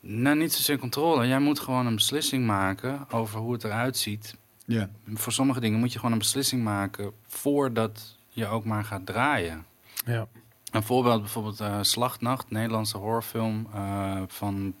nou 0.00 0.36
niet 0.36 0.52
zozeer 0.52 0.78
controle, 0.78 1.26
jij 1.26 1.38
moet 1.40 1.60
gewoon 1.60 1.86
een 1.86 1.94
beslissing 1.94 2.46
maken 2.46 3.06
over 3.10 3.40
hoe 3.40 3.52
het 3.52 3.64
eruit 3.64 3.96
ziet. 3.96 4.36
Ja. 4.66 4.90
Voor 5.14 5.32
sommige 5.32 5.60
dingen 5.60 5.78
moet 5.78 5.92
je 5.92 5.98
gewoon 5.98 6.12
een 6.12 6.18
beslissing 6.18 6.62
maken 6.64 7.12
voordat 7.26 8.16
je 8.28 8.46
ook 8.46 8.64
maar 8.64 8.84
gaat 8.84 9.06
draaien. 9.06 9.64
Ja. 10.04 10.26
Een 10.70 10.82
voorbeeld 10.82 11.20
bijvoorbeeld 11.20 11.60
eh, 11.60 11.78
Slachtnacht, 11.82 12.50
Nederlandse 12.50 12.96
horrorfilm 12.96 13.66
eh, 13.74 14.22
van, 14.26 14.74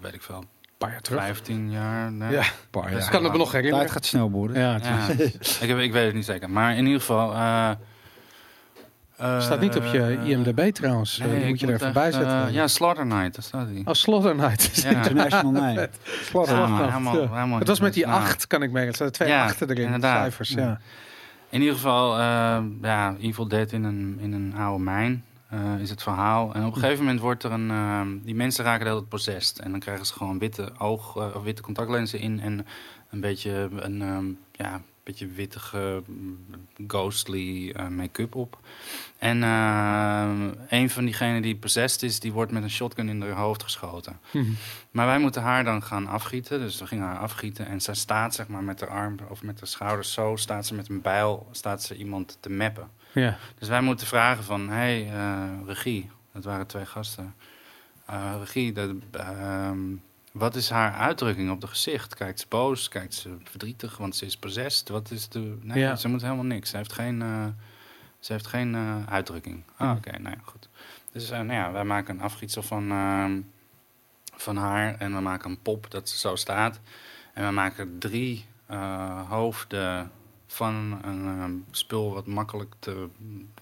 weet 0.00 0.14
ik 0.14 0.22
veel, 0.22 0.44
paar 0.78 0.90
jaar 0.90 1.00
terug. 1.00 1.20
15 1.22 1.70
jaar. 1.70 2.12
Nee. 2.12 2.30
Ja. 2.32 2.42
Paar 2.70 2.90
Dus 2.90 3.00
jaar. 3.02 3.10
kan 3.10 3.22
het 3.22 3.32
me 3.32 3.38
nog 3.38 3.50
Tijd 3.50 3.62
herinneren. 3.62 3.92
gaat 3.92 4.04
snel, 4.06 4.30
boeren. 4.30 4.60
Ja, 4.60 4.72
het 4.72 4.84
Ja, 4.84 5.08
ik, 5.64 5.68
heb, 5.68 5.78
ik 5.78 5.92
weet 5.92 6.04
het 6.06 6.14
niet 6.14 6.24
zeker. 6.24 6.50
Maar 6.50 6.76
in 6.76 6.84
ieder 6.86 7.00
geval... 7.00 7.32
eh, 7.34 7.70
eh, 9.16 9.40
staat 9.40 9.60
niet 9.60 9.76
op 9.76 9.84
je 9.84 10.18
IMDb 10.24 10.70
trouwens. 10.74 11.18
nee, 11.18 11.28
Eh, 11.28 11.34
die 11.34 11.42
ik 11.44 11.48
moet 11.50 11.60
je 11.60 11.66
er 11.66 11.72
moet 11.72 11.80
even 11.80 11.92
bij 11.94 12.06
echt, 12.06 12.14
eh, 12.14 12.20
zetten. 12.30 12.52
ja, 12.52 12.66
Slaughter 12.68 13.06
Night, 13.06 13.34
daar 13.34 13.42
staat 13.44 13.66
hij. 13.66 13.82
Oh, 13.84 13.92
Slaughter 13.94 14.34
Night. 14.34 14.76
Ja. 14.82 14.90
International. 14.96 15.62
Ja, 15.74 15.86
Slaughter 16.22 16.56
maar 16.58 16.68
Night, 16.68 16.84
helemaal, 16.90 17.20
ja. 17.22 17.28
helemaal 17.34 17.58
Het 17.58 17.68
was 17.68 17.80
met 17.80 17.94
die 17.94 18.06
nou, 18.06 18.20
acht, 18.20 18.46
kan 18.46 18.62
ik 18.62 18.70
merken. 18.70 18.90
Er 18.90 18.96
zaten 18.96 19.12
twee 19.12 19.28
Ja, 19.28 19.44
achten 19.44 19.70
erin. 19.70 19.84
inderdaad. 19.84 20.20
Cijfers, 20.20 20.48
ja. 20.48 20.80
In 21.50 21.60
ieder 21.60 21.74
geval, 21.74 22.12
eh, 22.18 22.58
ja, 22.82 23.14
Evil 23.20 23.48
Dead 23.48 23.72
in 23.72 23.84
een, 23.84 24.18
in 24.20 24.32
een 24.32 24.54
oude 24.58 24.84
mijn 24.84 25.24
eh, 25.48 25.80
is 25.80 25.90
het 25.90 26.02
verhaal. 26.02 26.54
En 26.54 26.64
op 26.64 26.74
een 26.74 26.80
gegeven 26.80 27.04
moment 27.04 27.20
wordt 27.20 27.42
er 27.42 27.52
een... 27.52 27.70
eh, 27.70 28.00
die 28.22 28.34
mensen 28.34 28.64
raken 28.64 28.80
de 28.80 28.86
hele 28.86 28.98
tijd 28.98 29.10
possessed. 29.10 29.58
En 29.58 29.70
dan 29.70 29.80
krijgen 29.80 30.06
ze 30.06 30.12
gewoon 30.12 30.38
witte 30.38 30.72
oog... 30.78 31.16
eh, 31.16 31.34
of 31.34 31.42
witte 31.42 31.62
contactlenzen 31.62 32.20
in 32.20 32.40
en 32.40 32.66
een 33.10 33.20
beetje... 33.20 33.68
Een, 33.76 34.02
ehm, 34.02 34.26
ja, 34.52 34.74
een 34.74 35.14
beetje 35.14 35.26
wittige, 35.34 36.02
mm, 36.06 36.38
ghostly 36.86 37.70
eh, 37.70 37.88
make-up 37.88 38.34
op. 38.34 38.58
En 39.18 39.42
eh, 39.42 40.30
een 40.68 40.90
van 40.90 41.04
diegenen 41.04 41.42
die 41.42 41.56
possessed 41.56 42.02
is... 42.02 42.20
die 42.20 42.32
wordt 42.32 42.52
met 42.52 42.62
een 42.62 42.70
shotgun 42.70 43.08
in 43.08 43.22
haar 43.22 43.30
hoofd 43.30 43.62
geschoten. 43.62 44.18
Mhm. 44.32 44.50
Maar 44.90 45.06
wij 45.06 45.18
moeten 45.18 45.42
haar 45.42 45.64
dan 45.64 45.82
gaan 45.82 46.06
afgieten. 46.06 46.58
Dus 46.60 46.78
we 46.78 46.86
gingen 46.86 47.04
haar 47.04 47.18
afgieten. 47.18 47.66
En 47.66 47.80
zij 47.80 47.94
staat 47.94 48.34
zeg 48.34 48.48
maar 48.48 48.62
met 48.62 48.80
haar 48.80 48.90
arm 48.90 49.16
of 49.28 49.42
met 49.42 49.58
haar 49.58 49.68
schouders 49.68 50.12
zo... 50.12 50.36
staat 50.36 50.66
ze 50.66 50.74
met 50.74 50.88
een 50.88 51.00
bijl, 51.00 51.48
staat 51.50 51.82
ze 51.82 51.96
iemand 51.96 52.36
te 52.40 52.50
mappen. 52.50 52.88
Ja. 53.12 53.36
Dus 53.58 53.68
wij 53.68 53.80
moeten 53.80 54.06
vragen 54.06 54.44
van... 54.44 54.68
hey, 54.68 55.10
eh, 55.12 55.48
regie, 55.66 56.10
dat 56.32 56.44
waren 56.44 56.66
twee 56.66 56.86
gasten. 56.86 57.34
Eh, 58.06 58.34
regie, 58.38 58.72
dat, 58.72 58.90
ehm, 59.10 59.78
wat 60.32 60.54
is 60.54 60.70
haar 60.70 60.92
uitdrukking 60.92 61.50
op 61.50 61.60
het 61.60 61.70
gezicht? 61.70 62.14
Kijkt 62.14 62.40
ze 62.40 62.46
boos? 62.48 62.88
Kijkt 62.88 63.14
ze 63.14 63.36
verdrietig? 63.44 63.96
Want 63.96 64.16
ze 64.16 64.26
is 64.26 64.36
possessed? 64.36 64.88
Wat 64.88 65.10
is 65.10 65.28
de... 65.28 65.58
Nee, 65.62 65.78
Ja. 65.78 65.96
ze 65.96 66.08
moet 66.08 66.22
helemaal 66.22 66.44
niks. 66.44 66.70
Ze 66.70 66.76
heeft 66.76 66.92
geen, 66.92 67.22
eh, 67.22 67.46
ze 68.18 68.32
heeft 68.32 68.46
geen 68.46 68.76
uitdrukking. 69.08 69.62
Ah, 69.76 69.96
oké, 69.96 70.10
nou 70.18 70.34
ja, 70.36 70.42
goed. 70.44 70.68
Dus 71.12 71.30
nou 71.30 71.52
ja, 71.52 71.72
wij 71.72 71.84
maken 71.84 72.14
een 72.14 72.22
afgietsel 72.22 72.62
van, 72.62 72.90
ehm, 72.90 73.40
van 74.36 74.56
haar. 74.56 74.94
En 74.98 75.14
we 75.14 75.20
maken 75.20 75.50
een 75.50 75.62
pop 75.62 75.90
dat 75.90 76.08
ze 76.08 76.18
zo 76.18 76.36
staat. 76.36 76.80
En 77.34 77.46
we 77.46 77.52
maken 77.52 77.98
drie 77.98 78.46
hoofden 79.28 80.10
van 80.52 80.98
een 81.02 81.26
ehm, 81.26 81.52
spul 81.70 82.14
wat 82.14 82.26
makkelijk 82.26 82.74
te, 82.78 83.08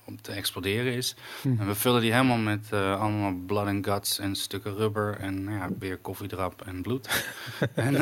om 0.04 0.20
te 0.20 0.32
exploderen 0.32 0.92
is. 0.92 1.16
Mhm. 1.42 1.60
En 1.60 1.66
we 1.66 1.74
vullen 1.74 2.00
die 2.00 2.12
helemaal 2.12 2.36
met 2.36 2.66
eh, 2.70 3.00
allemaal 3.00 3.32
blood 3.46 3.66
and 3.66 3.86
guts 3.86 4.18
en 4.18 4.34
stukken 4.34 4.74
rubber 4.74 5.16
en 5.18 5.44
nou 5.44 5.56
ja, 5.56 5.68
weer 5.78 5.96
koffiedrap 5.96 6.62
en 6.62 6.82
bloed. 6.82 7.24
en, 7.74 7.92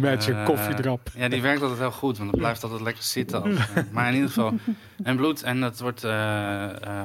Met 0.00 0.24
je 0.24 0.32
eh, 0.32 0.44
koffiedrap. 0.44 1.10
Ja, 1.16 1.28
die 1.28 1.42
werkt 1.42 1.62
altijd 1.62 1.80
heel 1.80 1.92
goed, 1.92 2.18
want 2.18 2.30
het 2.30 2.40
blijft 2.40 2.62
altijd 2.62 2.80
lekker 2.80 3.02
zitten. 3.02 3.42
Als, 3.42 3.58
maar 3.92 4.08
in 4.08 4.14
ieder 4.14 4.28
geval, 4.28 4.54
en 5.02 5.16
bloed 5.16 5.42
en 5.42 5.60
dat 5.60 5.80
wordt 5.80 6.04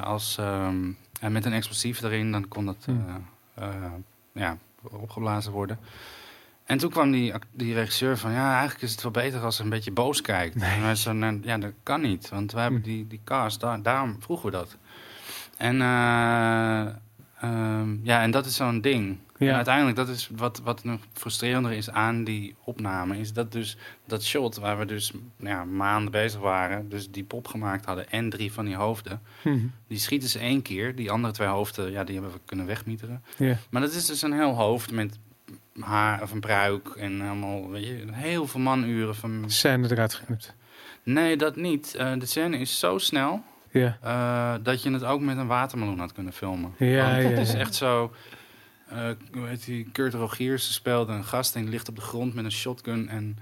als 0.02 0.38
ehm, 0.38 0.92
en 1.20 1.32
met 1.32 1.46
een 1.46 1.54
explosief 1.54 2.02
erin, 2.02 2.32
dan 2.32 2.48
kon 2.48 2.66
dat 2.66 2.88
eh, 3.56 3.92
ja, 4.32 4.58
opgeblazen 4.82 5.52
worden. 5.52 5.80
En 6.66 6.78
toen 6.78 6.90
kwam 6.90 7.12
die, 7.12 7.34
die 7.52 7.74
regisseur 7.74 8.18
van, 8.18 8.32
ja, 8.32 8.52
eigenlijk 8.52 8.82
is 8.82 8.92
het 8.92 9.02
wel 9.02 9.12
beter 9.12 9.40
als 9.42 9.56
ze 9.56 9.64
een 9.64 9.70
beetje 9.70 9.92
boos 9.92 10.22
kijkt. 10.22 10.56
En 10.62 10.82
wij 10.82 10.96
zo, 10.96 11.12
"Nee, 11.14 11.40
ja, 11.44 11.58
dat 11.58 11.72
kan 11.84 12.02
niet, 12.02 12.30
want 12.30 12.52
wij 12.52 12.62
hebben 12.62 12.82
Hm. 12.82 12.88
die, 12.88 13.08
die 13.08 13.22
cast, 13.24 13.60
daar, 13.60 13.82
daarom 13.82 14.16
vroegen 14.20 14.46
we 14.46 14.52
dat. 14.52 14.78
En, 15.58 15.82
eh, 15.82 16.86
ehm, 17.42 17.96
ja, 18.04 18.22
en 18.22 18.32
dat 18.32 18.46
is 18.46 18.56
zo'n 18.56 18.82
ding. 18.82 19.18
Ja. 19.38 19.50
En 19.50 19.56
uiteindelijk, 19.56 19.96
dat 19.96 20.08
is 20.10 20.30
wat, 20.36 20.62
wat 20.64 20.84
nog 20.84 21.00
frustrerender 21.14 21.72
is 21.72 21.90
aan 21.90 22.24
die 22.24 22.56
opname, 22.64 23.18
is 23.20 23.34
dat 23.34 23.52
dus 23.52 23.78
dat 24.08 24.24
shot 24.24 24.56
waar 24.58 24.78
we 24.78 24.86
dus 24.86 25.12
ja, 25.38 25.66
maanden 25.66 26.12
bezig 26.12 26.40
waren, 26.40 26.90
dus 26.90 27.12
die 27.12 27.24
pop 27.24 27.48
gemaakt 27.48 27.86
hadden 27.86 28.10
en 28.10 28.30
drie 28.30 28.52
van 28.52 28.66
die 28.66 28.76
hoofden, 28.76 29.22
Mhm. 29.44 29.60
die 29.88 29.98
schieten 30.00 30.30
ze 30.30 30.40
één 30.40 30.62
keer. 30.62 30.96
Die 30.96 31.12
andere 31.12 31.34
twee 31.34 31.48
hoofden, 31.48 31.92
ja, 31.92 32.04
die 32.04 32.14
hebben 32.16 32.34
we 32.34 32.40
kunnen 32.46 32.66
wegmieteren. 32.66 33.24
Ja. 33.38 33.58
Maar 33.70 33.82
dat 33.82 33.94
is 33.94 34.06
dus 34.06 34.22
een 34.22 34.34
heel 34.34 34.54
hoofd 34.56 34.92
met 34.92 35.18
haar 35.80 36.22
of 36.22 36.32
een 36.32 36.40
pruik 36.40 36.88
en 36.88 37.22
allemaal, 37.22 37.70
weet 37.70 37.86
je, 37.86 38.06
heel 38.12 38.48
veel 38.48 38.60
manuren 38.60 39.16
van... 39.16 39.44
Scène 39.48 39.92
eruit 39.92 40.14
geknipt. 40.14 40.54
Nee, 41.04 41.38
dat 41.38 41.56
niet. 41.56 41.96
Eh, 41.96 42.14
de 42.20 42.26
scène 42.26 42.58
is 42.58 42.80
zo 42.80 42.98
snel 42.98 43.44
Ja. 43.72 43.98
eh, 44.02 44.64
dat 44.64 44.84
je 44.84 44.92
het 44.92 45.04
ook 45.04 45.22
met 45.22 45.38
een 45.38 45.48
watermeloen 45.48 46.00
had 46.00 46.14
kunnen 46.14 46.34
filmen. 46.34 46.74
Ja, 46.78 47.12
Want 47.12 47.24
ja, 47.24 47.30
Het 47.30 47.38
is 47.40 47.52
ja. 47.52 47.58
echt 47.60 47.76
zo... 47.76 48.14
eh 48.90 49.10
hoe 49.34 49.48
heet 49.48 49.66
die? 49.66 49.90
Kurt 49.92 50.14
Rogiers 50.14 50.74
speelde 50.74 51.14
een 51.14 51.24
gast 51.26 51.56
en 51.56 51.62
die 51.62 51.70
ligt 51.70 51.90
op 51.90 51.96
de 51.96 52.02
grond 52.02 52.34
met 52.34 52.46
een 52.46 52.52
shotgun. 52.52 53.10
En 53.10 53.38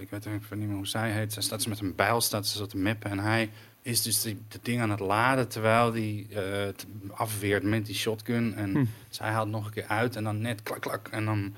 ik 0.00 0.10
weet 0.10 0.26
even 0.26 0.58
niet 0.58 0.66
meer 0.68 0.76
hoe 0.76 0.86
zij 0.86 1.10
heet. 1.10 1.32
Zij 1.32 1.42
staat 1.42 1.62
ze 1.62 1.68
met 1.68 1.80
een 1.80 1.94
bijl, 1.94 2.20
staat 2.20 2.46
ze 2.46 2.56
zo 2.56 2.66
te 2.66 2.76
meppen. 2.76 3.10
En 3.10 3.18
hij 3.18 3.50
is 3.82 4.02
dus 4.02 4.22
die, 4.22 4.38
de 4.48 4.58
ding 4.62 4.80
aan 4.80 4.90
het 4.90 5.00
laden 5.00 5.48
terwijl 5.48 5.92
hij 5.92 6.26
het 6.30 6.86
afweert 7.10 7.62
met 7.62 7.86
die 7.86 7.94
shotgun. 7.94 8.54
En 8.54 8.70
Hm. 8.70 8.84
zij 9.08 9.28
haalt 9.30 9.48
nog 9.48 9.66
een 9.66 9.72
keer 9.72 9.86
uit 9.88 10.16
en 10.16 10.24
dan 10.24 10.40
net 10.40 10.62
klak 10.62 10.80
klak. 10.80 11.08
En 11.08 11.24
dan, 11.24 11.54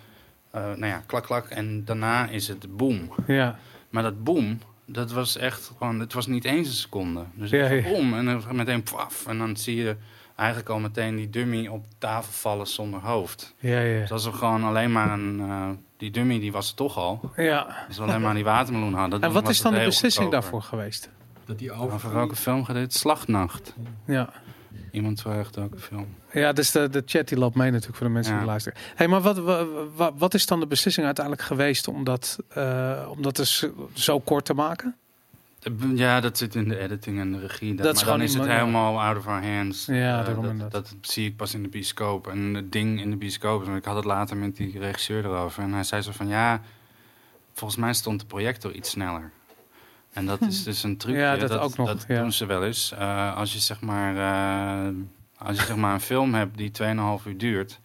eh, 0.51 0.63
nou 0.63 0.87
ja, 0.87 1.03
klak 1.07 1.25
klak. 1.25 1.47
En 1.49 1.85
daarna 1.85 2.29
is 2.29 2.49
het 2.49 2.77
boom. 2.77 3.11
Ja. 3.27 3.59
Maar 3.91 4.03
dat 4.03 4.25
boom, 4.25 4.59
dat 4.87 5.13
was 5.13 5.37
echt 5.37 5.73
gewoon, 5.79 6.01
het 6.01 6.13
was 6.13 6.27
niet 6.27 6.45
eens 6.45 6.69
een 6.69 6.75
seconde. 6.75 7.25
Dus 7.35 7.51
Ja, 7.51 7.69
even 7.69 7.91
ja. 7.91 7.97
om 7.97 8.15
en 8.15 8.25
dan 8.25 8.43
meteen 8.57 8.83
paf. 8.83 9.27
En 9.27 9.39
dan 9.39 9.57
zie 9.57 9.77
je 9.77 9.97
eigenlijk 10.37 10.69
al 10.69 10.79
meteen 10.79 11.17
die 11.17 11.31
dummy 11.31 11.67
op 11.67 11.85
tafel 11.99 12.33
vallen 12.33 12.67
zonder 12.67 13.01
hoofd. 13.01 13.55
Ja, 13.59 13.81
ja. 13.81 14.01
Dus 14.01 14.11
als 14.13 14.25
we 14.25 14.33
gewoon 14.33 14.65
alleen 14.65 14.93
maar 14.93 15.11
een, 15.11 15.41
eh, 15.41 15.69
die 15.97 16.11
dummy 16.11 16.39
die 16.41 16.53
was 16.53 16.69
er 16.71 16.75
toch 16.77 16.97
al. 16.97 17.31
ja. 17.37 17.87
We 17.97 18.03
alleen 18.03 18.21
maar 18.21 18.35
die 18.35 18.45
watermeloen 18.45 18.95
hadden. 18.95 19.21
En 19.23 19.33
wat 19.33 19.43
was 19.43 19.51
is 19.53 19.61
dan 19.61 19.75
de 19.75 19.85
beslissing 19.85 20.31
daarvoor 20.31 20.63
geweest? 20.63 21.11
Dat 21.47 21.59
die 21.59 21.73
Over 21.73 22.13
welke 22.13 22.37
film 22.37 22.65
gaat 22.65 22.77
dit? 22.77 22.95
Slachtnacht. 22.95 23.75
Ja. 24.07 24.33
Iemand 24.91 25.21
vraagt 25.21 25.57
welke 25.57 25.79
film. 25.79 26.07
Ja, 26.33 26.53
dus 26.53 26.71
de, 26.71 26.89
de 26.89 27.03
chat 27.07 27.29
die 27.29 27.39
loopt 27.39 27.55
mee 27.55 27.71
natuurlijk 27.71 27.97
voor 27.97 28.07
de 28.07 28.13
mensen 28.13 28.33
Ja. 28.33 28.39
die 28.39 28.49
luisteren. 28.49 28.79
Hey, 28.95 29.09
maar 29.09 29.21
wat, 29.21 29.39
wat, 29.97 30.13
wat, 30.17 30.35
is 30.35 30.47
dan 30.47 30.61
de 30.61 30.67
beslissing 30.67 31.07
uiteindelijk 31.07 31.47
geweest 31.47 31.89
om 31.89 32.05
dat, 32.05 32.39
eh, 32.49 33.07
om 33.11 33.23
dat 33.23 33.37
dus 33.37 33.67
zo 33.93 34.21
kort 34.21 34.45
te 34.45 34.55
maken? 34.55 34.97
Ja, 35.95 36.21
dat 36.21 36.39
zit 36.39 36.55
in 36.55 36.69
de 36.69 36.79
editing 36.79 37.19
en 37.21 37.33
de 37.33 37.39
regie. 37.39 37.75
Dat 37.75 37.87
is 37.87 37.93
maar 37.93 38.03
gewoon 38.03 38.19
dan 38.19 38.29
is 38.29 38.35
het 38.35 38.47
helemaal 38.47 39.01
out 39.03 39.17
of 39.17 39.27
our 39.27 39.45
hands. 39.45 39.87
Ja, 39.87 40.23
daarom 40.23 40.43
dat, 40.43 40.53
inderdaad. 40.53 40.73
dat 40.73 40.95
zie 41.01 41.27
ik 41.27 41.37
pas 41.37 41.55
in 41.55 41.63
de 41.63 41.69
bioscoop. 41.69 42.27
En 42.27 42.55
het 42.55 42.73
ding 42.73 43.01
in 43.01 43.11
de 43.11 43.17
bioscoop, 43.17 43.61
is, 43.61 43.67
want 43.67 43.79
ik 43.79 43.85
had 43.85 43.97
het 43.97 44.05
later 44.05 44.37
met 44.37 44.57
die 44.57 44.79
regisseur 44.79 45.25
erover. 45.25 45.63
En 45.63 45.73
hij 45.73 45.83
zei 45.85 46.03
zo 46.03 46.13
van, 46.13 46.29
ja, 46.29 46.61
volgens 47.53 47.81
mij 47.81 47.93
stond 47.93 48.21
de 48.21 48.27
projector 48.27 48.73
iets 48.73 48.91
sneller. 48.91 49.31
En 50.15 50.27
dat 50.27 50.41
is 50.41 50.63
dus 50.65 50.83
een 50.83 50.97
trucje. 50.97 51.21
Ja, 51.21 51.37
dat 51.37 51.59
ook 51.59 51.77
nog, 51.77 51.87
Dat 51.87 52.05
ja. 52.09 52.21
doen 52.21 52.33
ze 52.33 52.47
wel 52.47 52.65
eens. 52.65 52.93
Eh, 52.99 53.37
als 53.37 53.53
je 53.53 53.59
zeg 53.59 53.81
maar, 53.81 54.17
eh, 54.17 54.89
als 55.39 55.57
je 55.59 55.65
zeg 55.67 55.77
maar 55.77 55.95
een 55.95 56.01
film 56.01 56.35
hebt 56.35 56.57
die 56.57 56.71
2,5 56.71 57.25
uur 57.27 57.39
duurt. 57.39 57.81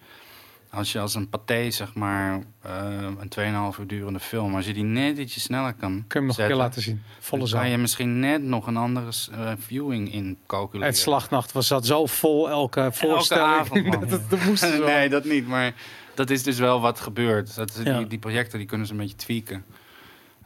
Als 0.72 0.92
je 0.92 1.00
als 1.00 1.14
een 1.14 1.28
pathé, 1.28 1.70
zeg 1.70 1.94
maar, 1.94 2.40
eh, 2.62 2.72
een 3.18 3.28
2,5 3.28 3.78
uur 3.78 3.86
durende 3.86 4.20
film, 4.20 4.54
als 4.54 4.66
je 4.66 4.72
die 4.72 4.84
net 4.84 5.18
ietsje 5.18 5.40
sneller 5.40 5.72
kan 5.74 6.04
Kun 6.06 6.06
je 6.08 6.18
hem 6.18 6.26
nog 6.26 6.36
een 6.38 6.44
keer 6.46 6.46
zetten, 6.46 6.56
laten 6.56 6.82
zien? 6.82 7.02
Volle 7.20 7.40
dan 7.40 7.48
zaal. 7.50 7.60
kan 7.60 7.70
je 7.70 7.78
misschien 7.78 8.18
net 8.20 8.42
nog 8.42 8.66
een 8.66 8.76
andere 8.76 9.10
viewing 9.58 10.12
in 10.12 10.38
calculeren. 10.46 10.86
Het 10.86 10.98
slagnacht 10.98 11.52
was 11.52 11.68
dat 11.68 11.86
zo 11.86 12.06
vol 12.06 12.50
elke 12.50 12.88
voorstelling. 12.92 13.46
avond, 13.58 13.86
man. 13.86 14.00
dat, 14.00 14.10
het- 14.10 14.30
dat 14.30 14.44
moest 14.44 14.62
nee, 14.84 15.08
dat 15.08 15.24
niet. 15.24 15.46
Maar 15.46 15.72
dat 16.14 16.30
is 16.30 16.42
dus 16.42 16.58
wel 16.58 16.80
wat 16.80 17.00
gebeurt. 17.00 17.54
Dat, 17.54 17.80
Ja. 17.84 17.98
die, 17.98 18.06
die 18.06 18.18
projecten 18.18 18.58
die 18.58 18.66
kunnen 18.66 18.86
ze 18.86 18.92
een 18.92 18.98
beetje 18.98 19.16
tweaken. 19.16 19.64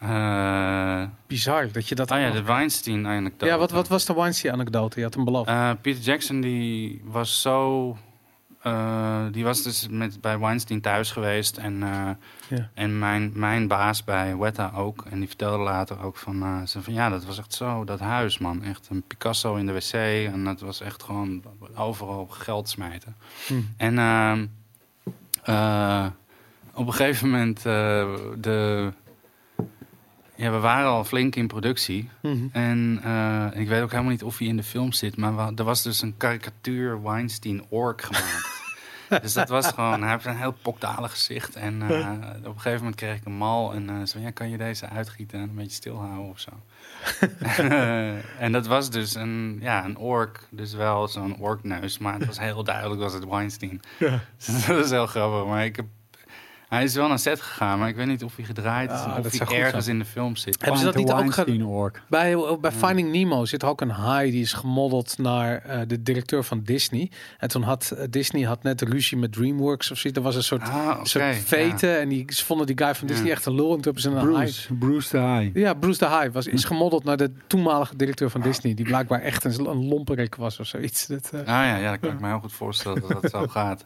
Eh 0.09 1.03
Bizar 1.27 1.73
dat 1.73 1.89
je 1.89 1.95
dat... 1.95 2.11
oh 2.11 2.19
ja, 2.19 2.31
de 2.31 2.43
Weinstein-anekdote. 2.43 3.47
ja 3.47 3.59
wat, 3.59 3.71
wat 3.71 3.89
was 3.89 4.05
de 4.05 4.15
Weinstein-anekdote? 4.15 4.97
Je 4.99 5.05
had 5.05 5.15
hem 5.15 5.25
beloofd. 5.25 5.49
Eh, 5.49 5.71
Peter 5.81 6.03
Jackson 6.03 6.41
die 6.41 7.03
was 7.05 7.41
zo... 7.43 7.97
eh, 8.63 9.23
die 9.31 9.45
was 9.45 9.63
dus 9.63 9.89
met, 9.91 10.21
bij 10.21 10.39
Weinstein 10.39 10.81
thuis 10.81 11.11
geweest. 11.11 11.57
En, 11.57 11.79
Ja. 12.49 12.71
en 12.75 12.99
mijn, 12.99 13.31
mijn 13.35 13.69
baas 13.69 14.05
bij 14.05 14.37
Weta 14.37 14.73
ook. 14.77 15.05
En 15.11 15.19
die 15.19 15.29
vertelde 15.29 15.63
later 15.63 16.03
ook 16.03 16.17
van... 16.17 16.69
ze 16.69 16.83
van 16.83 16.93
ja, 16.93 17.09
dat 17.09 17.25
was 17.25 17.39
echt 17.39 17.53
zo, 17.55 17.85
dat 17.85 18.01
huis 18.01 18.39
man. 18.39 18.63
Echt 18.63 18.89
een 18.91 19.03
Picasso 19.07 19.55
in 19.55 19.67
de 19.67 19.73
wc. 19.73 19.93
En 20.33 20.45
dat 20.45 20.61
was 20.61 20.81
echt 20.81 21.03
gewoon 21.03 21.43
overal 21.75 22.27
geld 22.27 22.69
smijten. 22.69 23.17
Hm. 23.47 23.55
En 23.77 23.99
ehm, 23.99 24.47
eh, 25.43 26.07
op 26.75 26.87
een 26.87 26.93
gegeven 26.95 27.31
moment, 27.31 27.63
de, 27.63 28.93
ja, 30.37 30.51
we 30.51 30.59
waren 30.59 30.89
al 30.89 31.05
flink 31.05 31.37
in 31.37 31.47
productie. 31.47 32.09
Mhm. 32.23 32.47
En 32.53 33.01
eh, 33.05 33.47
ik 33.61 33.69
weet 33.69 33.83
ook 33.83 33.91
helemaal 33.91 34.11
niet 34.13 34.23
of 34.23 34.39
hij 34.39 34.47
in 34.47 34.57
de 34.57 34.63
film 34.63 34.93
zit, 34.93 35.17
maar 35.17 35.37
we- 35.37 35.53
er 35.57 35.65
was 35.65 35.83
dus 35.83 36.03
een 36.03 36.15
karikatuur 36.17 37.03
Weinstein 37.03 37.63
Ork 37.69 38.03
gemaakt. 38.03 38.53
dus 39.23 39.33
dat 39.33 39.49
was 39.49 39.67
gewoon, 39.67 40.03
hij 40.03 40.11
heeft 40.11 40.25
een 40.25 40.37
heel 40.37 40.55
pokdalig 40.63 41.11
gezicht. 41.11 41.55
En 41.57 41.83
eh, 41.83 42.11
op 42.39 42.45
een 42.45 42.53
gegeven 42.55 42.79
moment 42.79 42.95
kreeg 42.97 43.17
ik 43.17 43.25
een 43.25 43.33
mal 43.37 43.73
en 43.75 43.91
eh, 43.91 43.97
zo, 44.07 44.19
ja, 44.19 44.31
kan 44.31 44.51
je 44.51 44.57
deze 44.57 44.89
uitgieten 44.89 45.39
en 45.41 45.49
een 45.49 45.55
beetje 45.55 45.71
stilhouden 45.77 46.29
of 46.31 46.41
zo. 46.41 46.51
En 48.39 48.53
dat 48.53 48.67
was 48.67 48.91
dus 48.91 49.15
een, 49.15 49.59
ja, 49.61 49.85
een 49.85 49.97
ork, 49.97 50.47
dus 50.51 50.75
wel 50.75 51.09
zo'n 51.09 51.37
orkneus, 51.37 51.99
maar 51.99 52.15
het 52.15 52.27
was 52.27 52.39
heel 52.39 52.65
duidelijk 52.65 53.01
was 53.01 53.13
het 53.13 53.25
Weinstein. 53.25 53.81
Dat 54.67 54.85
is 54.85 54.91
heel 54.91 55.07
grappig, 55.07 55.49
maar 55.49 55.65
ik 55.65 55.77
heb, 55.77 55.87
hij 56.75 56.85
is 56.85 56.95
wel 56.95 57.09
naar 57.09 57.19
set 57.19 57.41
gegaan, 57.41 57.79
maar 57.79 57.89
ik 57.89 57.97
weet 57.97 58.07
niet 58.07 58.25
of 58.25 58.37
hij 58.37 58.45
gedraaid 58.45 58.91
is 58.91 58.97
Ah, 58.97 59.17
dat 59.17 59.27
of 59.27 59.49
hij 59.49 59.59
ergens 59.61 59.85
zijn. 59.85 59.97
in 59.97 60.03
de 60.03 60.09
film 60.09 60.37
zit. 60.37 60.57
Hebben 60.61 60.79
ze 60.79 60.85
dat 60.85 60.95
niet 60.97 61.05
ook 61.05 61.19
gedaan? 61.19 61.27
Weinstein 61.35 61.65
ork. 61.67 62.03
Bij, 62.09 62.37
bij 62.61 62.73
Finding 62.73 63.11
Nemo 63.13 63.45
zit 63.45 63.65
ook 63.65 63.81
een 63.81 63.91
haai 63.91 64.31
die 64.31 64.41
is 64.41 64.53
gemodeld 64.53 65.19
naar 65.19 65.59
eh, 65.59 65.81
de 65.87 66.03
directeur 66.03 66.45
van 66.45 66.61
Disney. 66.65 67.11
En 67.39 67.49
toen 67.49 67.63
had 67.63 67.91
eh, 67.91 68.05
Disney 68.11 68.43
had 68.43 68.63
net 68.63 68.83
ruzie 68.83 69.19
met 69.19 69.33
DreamWorks 69.33 69.91
of 69.91 69.99
zoiets. 69.99 70.19
Er 70.19 70.25
was 70.25 70.37
een 70.37 70.43
soort, 70.43 70.63
Ah, 70.63 71.05
soort 71.05 71.37
vete 71.37 71.91
en 71.95 72.09
die 72.09 72.25
ze 72.29 72.45
vonden 72.45 72.67
die 72.67 72.79
guy 72.79 72.95
van 72.95 73.07
Disney 73.07 73.27
Ja. 73.27 73.33
echt 73.33 73.47
een 73.47 73.55
lul. 73.55 73.75
En 73.75 73.81
toen 73.81 73.83
hebben 73.83 74.03
ze 74.03 74.09
een 74.11 74.17
haai. 74.17 74.33
Bruce, 74.45 74.75
Bruce 74.75 75.11
de 75.11 75.19
Haai. 75.19 75.51
Ja, 75.55 75.75
Bruce 75.75 75.99
de 75.99 76.05
Haai 76.05 76.31
was, 76.31 76.47
is 76.47 76.65
gemodeld 76.65 77.05
naar 77.05 77.17
de 77.17 77.31
toenmalige 77.47 77.97
directeur 77.97 78.31
van 78.31 78.41
Disney. 78.41 78.75
Die 78.75 78.85
blijkbaar 78.85 79.21
echt 79.21 79.45
een, 79.45 79.67
een 79.67 79.89
lomperik 79.89 80.35
was 80.35 80.61
of 80.61 80.67
zoiets. 80.67 81.07
Dat, 81.07 81.31
eh, 81.33 81.41
Ah 81.41 81.47
ja, 81.47 81.77
ja, 81.77 81.91
dat 81.91 82.01
kan 82.01 82.11
ik 82.11 82.21
me 82.21 82.27
heel 82.29 82.39
goed 82.39 82.53
voorstellen 82.53 83.01
dat 83.01 83.23
dat 83.23 83.31
zo 83.31 83.47
gaat. 83.59 83.85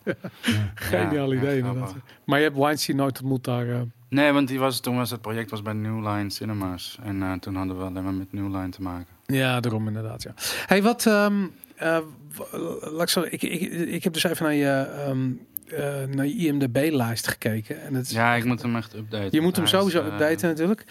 geniaal 0.74 1.32
Ja, 1.32 1.38
idee 1.38 1.58
inderdaad. 1.58 1.94
Maar 2.24 2.38
je 2.38 2.44
hebt 2.44 2.56
Weinstein 2.56 2.77
nooit 2.86 3.18
ontmoet 3.20 3.44
daar. 3.44 3.68
eh. 3.68 3.80
Nee, 4.08 4.32
want 4.32 4.48
die 4.48 4.58
was, 4.58 4.80
toen 4.80 4.96
was 4.96 5.10
het 5.10 5.20
project 5.20 5.50
was 5.50 5.62
bij 5.62 5.72
New 5.72 6.06
Line 6.08 6.30
Cinemas. 6.30 6.98
En 7.02 7.22
eh, 7.22 7.32
toen 7.32 7.54
hadden 7.54 7.78
we 7.78 7.84
alleen 7.84 8.04
maar 8.04 8.14
met 8.14 8.32
New 8.32 8.54
Line 8.54 8.68
te 8.68 8.82
maken. 8.82 9.06
Ja, 9.26 9.60
daarom 9.60 9.86
inderdaad. 9.86 10.22
Ja. 10.22 10.34
Hey, 10.66 10.82
wat. 10.82 11.06
ehm 11.06 11.34
eh, 11.76 11.98
laat 12.80 13.02
ik, 13.02 13.08
zo, 13.08 13.22
ik, 13.22 13.42
ik, 13.42 13.60
ik 13.72 14.04
heb 14.04 14.12
dus 14.12 14.24
even 14.24 14.44
naar 14.44 14.54
je, 14.54 14.68
ehm, 15.06 15.30
eh, 15.66 16.14
naar 16.14 16.26
je 16.26 16.34
IMDb-lijst 16.36 17.28
gekeken. 17.28 17.82
En 17.82 17.94
het 17.94 18.06
is, 18.06 18.12
Ja, 18.12 18.34
ik 18.34 18.44
moet 18.44 18.62
hem 18.62 18.76
echt 18.76 18.94
updaten. 18.94 19.28
je 19.30 19.40
moet 19.40 19.56
hem 19.56 19.66
sowieso 19.66 19.98
updaten 20.04 20.48
natuurlijk. 20.48 20.84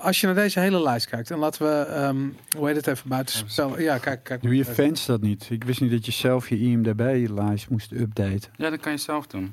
Als 0.00 0.20
je 0.20 0.26
naar 0.26 0.34
deze 0.34 0.60
hele 0.60 0.82
lijst 0.82 1.06
kijkt, 1.08 1.30
en 1.30 1.38
laten 1.38 1.62
we, 1.66 1.80
ehm, 1.86 2.16
hoe 2.56 2.66
heet 2.66 2.76
het 2.76 2.86
even 2.86 3.08
buiten 3.08 3.36
Even 3.36 3.50
spel. 3.50 3.80
Ja, 3.80 3.98
kijk, 3.98 4.24
kijk. 4.24 4.42
Doe 4.42 4.56
je 4.56 4.64
fans 4.64 5.06
dat 5.06 5.20
niet? 5.20 5.46
Ik 5.50 5.64
wist 5.64 5.80
niet 5.80 5.90
dat 5.90 6.06
je 6.06 6.12
zelf 6.12 6.48
je 6.48 6.58
IMDb-lijst 6.58 7.70
moest 7.70 7.92
updaten. 7.92 8.50
Ja, 8.56 8.70
dat 8.70 8.80
kan 8.80 8.92
je 8.92 8.98
zelf 8.98 9.26
doen. 9.26 9.52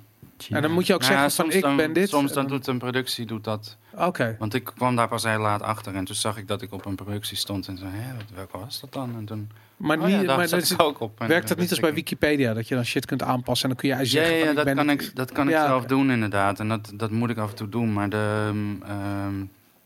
En 0.49 0.61
dan 0.61 0.71
moet 0.71 0.87
je 0.87 0.93
ook 0.93 0.99
Nou 1.01 1.13
ja, 1.13 1.29
zeggen 1.29 1.45
van 1.45 1.55
ik 1.55 1.61
dan- 1.61 1.75
ben 1.75 1.93
dit. 1.93 2.09
Soms 2.09 2.33
dan 2.33 2.47
doet 2.47 2.67
een 2.67 2.77
productie 2.77 3.25
doet 3.25 3.43
dat. 3.43 3.77
Oké. 3.95 4.35
Want 4.39 4.53
ik 4.53 4.63
kwam 4.63 4.95
daar 4.95 5.07
pas 5.07 5.23
heel 5.23 5.39
laat 5.39 5.61
achter. 5.61 5.95
En 5.95 6.05
toen 6.05 6.15
zag 6.15 6.37
ik 6.37 6.47
dat 6.47 6.61
ik 6.61 6.71
op 6.73 6.85
een 6.85 6.95
productie 6.95 7.37
stond. 7.37 7.67
En 7.67 7.77
zei, 7.77 7.89
hé, 7.93 8.15
wat, 8.15 8.23
welke 8.35 8.57
was 8.57 8.79
dat 8.79 8.93
dan? 8.93 9.15
En 9.17 9.25
toen, 9.25 9.49
Maar, 9.77 9.97
oh 9.99 10.05
niet, 10.05 10.21
ja, 10.21 10.35
maar 10.35 10.49
dat 10.49 10.61
is- 10.61 10.79
ook 10.79 10.99
op. 10.99 11.21
En 11.21 11.27
werkt 11.27 11.47
dat 11.47 11.57
niet 11.57 11.69
als 11.69 11.79
bij 11.79 11.89
ik- 11.89 11.95
Wikipedia, 11.95 12.53
dat 12.53 12.67
je 12.67 12.75
dan 12.75 12.85
shit 12.85 13.05
kunt 13.05 13.23
aanpassen 13.23 13.69
en 13.69 13.75
dan 13.75 13.79
kun 13.85 13.97
je 13.97 14.03
Ja, 14.03 14.09
zeggen 14.09 14.35
ja, 14.37 14.45
van, 14.45 14.55
dat, 14.55 14.65
ben 14.65 14.75
kan 14.75 14.89
ik, 14.89 15.15
dat 15.15 15.31
kan 15.31 15.47
ik 15.47 15.53
Ja, 15.53 15.65
zelf 15.65 15.85
doen 15.85 16.11
inderdaad. 16.11 16.59
En 16.59 16.67
dat, 16.67 16.91
dat 16.93 17.11
moet 17.11 17.29
ik 17.29 17.37
af 17.37 17.49
en 17.49 17.55
toe 17.55 17.69
doen. 17.69 17.93
Maar 17.93 18.09
de, 18.09 18.49
ehm, 18.85 19.39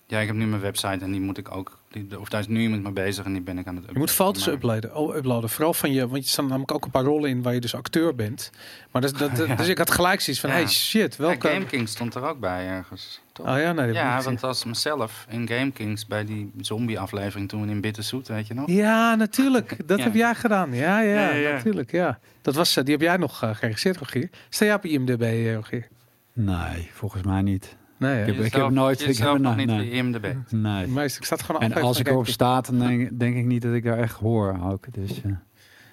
ja, 0.07 0.19
ik 0.19 0.27
heb 0.27 0.35
nu 0.35 0.45
mijn 0.45 0.61
website 0.61 1.03
en 1.05 1.11
die 1.11 1.21
moet 1.21 1.37
ik 1.37 1.55
ook... 1.55 1.77
Die, 1.93 2.19
of 2.19 2.29
daar 2.29 2.39
is 2.39 2.47
nu 2.47 2.61
iemand 2.61 2.83
mee 2.83 2.91
bezig 2.91 3.25
en 3.25 3.33
die 3.33 3.41
ben 3.41 3.57
ik 3.57 3.67
aan 3.67 3.75
het 3.75 3.85
Je 3.91 3.97
moet 3.97 4.11
foto's 4.11 4.47
uploaden, 4.47 4.95
oh, 4.95 5.15
uploaden. 5.15 5.49
Vooral 5.49 5.73
van 5.73 5.91
je, 5.91 6.07
want 6.07 6.23
je 6.23 6.29
staan 6.29 6.45
namelijk 6.47 6.71
ook 6.73 6.85
een 6.85 6.91
paar 6.91 7.03
rollen 7.03 7.29
in 7.29 7.41
waar 7.41 7.53
je 7.53 7.59
dus 7.59 7.75
acteur 7.75 8.15
bent. 8.15 8.51
Maar 8.91 9.01
dat, 9.01 9.17
dat, 9.17 9.35
dat- 9.35 9.47
Ja. 9.53 9.55
dus 9.55 9.67
ik 9.67 9.77
had 9.77 9.91
gelijk 9.91 10.21
zoiets 10.21 10.41
van, 10.41 10.49
Ja. 10.51 10.55
hey 10.55 10.67
shit, 10.67 11.15
Ja, 11.15 11.23
welke... 11.23 11.47
Game 11.47 11.65
Kings 11.65 11.91
stond 11.91 12.15
er 12.15 12.23
ook 12.23 12.39
bij 12.39 12.67
ergens. 12.67 13.21
Toch? 13.31 13.47
Oh 13.47 13.57
ja, 13.59 13.71
nee, 13.71 13.85
dat 13.87 13.95
ja, 13.95 14.21
want 14.21 14.43
als 14.43 14.63
mezelf 14.65 15.25
in 15.29 15.47
Game 15.47 15.71
Kings 15.71 16.05
bij 16.07 16.25
die 16.25 16.51
zombie-aflevering 16.61 17.49
toen 17.49 17.69
in 17.69 17.81
Bitterzoet, 17.81 18.27
weet 18.27 18.47
je 18.47 18.53
nog? 18.53 18.69
Ja, 18.69 19.15
natuurlijk. 19.15 19.77
Dat 19.87 19.97
Ja. 19.97 20.03
heb 20.03 20.13
jij 20.13 20.35
gedaan. 20.35 20.73
Ja, 20.73 20.99
ja, 21.01 21.13
Ja, 21.13 21.29
ja, 21.29 21.33
ja. 21.35 21.51
natuurlijk. 21.51 21.91
Ja. 21.91 22.19
Dat 22.41 22.55
was, 22.55 22.77
eh, 22.77 22.83
die 22.83 22.93
heb 22.93 23.01
jij 23.03 23.17
nog 23.17 23.43
eh, 23.43 23.55
geregisseerd, 23.55 23.97
Rogier. 23.97 24.29
Sta 24.49 24.65
jij 24.65 24.73
op 24.75 24.85
IMDb, 24.85 25.21
eh, 25.21 25.53
Rogier? 25.53 25.87
Nee, 26.33 26.89
volgens 26.93 27.23
mij 27.23 27.41
niet. 27.41 27.75
Nee? 27.97 28.19
Ik 28.21 28.25
heb- 28.25 28.35
Jezelf- 28.35 28.71
nooit- 28.71 29.07
ik 29.07 29.17
heb 29.17 29.37
nog 29.37 29.55
niet 29.55 29.67
nee. 29.67 29.89
de 29.89 29.95
IMDb. 29.95 30.33
Nee. 30.49 30.87
Meestal, 30.87 31.19
ik 31.19 31.25
sta 31.25 31.35
gewoon 31.37 31.61
En 31.61 31.73
als 31.73 31.99
ik 31.99 32.07
erop 32.07 32.27
sta, 32.27 32.61
dan 32.61 32.79
denk, 32.79 33.19
denk 33.19 33.35
ik 33.35 33.45
niet 33.45 33.61
dat 33.61 33.73
ik 33.73 33.83
daar 33.83 33.97
echt 33.97 34.15
hoor 34.15 34.59
ook. 34.63 34.85
Dus, 34.93 35.21
eh, 35.23 35.31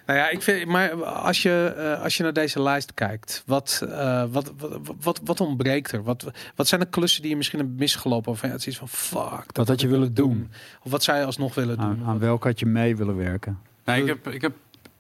Nou 0.07 0.19
ja, 0.23 0.29
ik 0.29 0.43
vind, 0.43 0.67
maar 0.67 1.05
als 1.05 1.43
je, 1.43 1.75
eh, 1.77 2.03
als 2.03 2.17
je 2.17 2.23
naar 2.23 2.33
deze 2.33 2.63
lijst 2.63 2.95
kijkt, 2.95 3.43
wat, 3.47 3.85
eh, 3.89 4.25
wat, 4.31 4.53
wat, 4.59 4.81
wat, 5.01 5.21
wat 5.25 5.41
ontbreekt 5.41 5.93
er? 5.93 6.03
Wat, 6.03 6.31
wat 6.55 6.69
zijn 6.69 6.81
de 6.81 6.87
klussen 6.87 7.21
die 7.23 7.31
je 7.31 7.37
misschien 7.37 7.59
hebt 7.59 7.79
misgelopen? 7.79 8.33
Of 8.33 8.43
ja, 8.43 8.49
het 8.49 8.61
is 8.61 8.67
iets 8.67 8.77
van 8.77 8.89
fuck. 8.89 9.45
Wat 9.53 9.69
had 9.69 9.81
je 9.81 9.89
wil 9.89 9.99
willen 9.99 10.15
doen? 10.15 10.51
Of 10.83 10.91
wat 10.91 11.03
zou 11.03 11.19
je 11.19 11.25
alsnog 11.25 11.55
willen 11.55 11.79
doen? 11.79 12.03
aan, 12.07 12.19
welke 12.19 12.47
had 12.47 12.59
je 12.59 12.67
mee 12.67 12.97
willen 12.97 13.17
werken? 13.17 13.59
Nou, 13.85 14.01
ik 14.01 14.07
heb, 14.07 14.29
ik 14.29 14.41
heb 14.43 14.53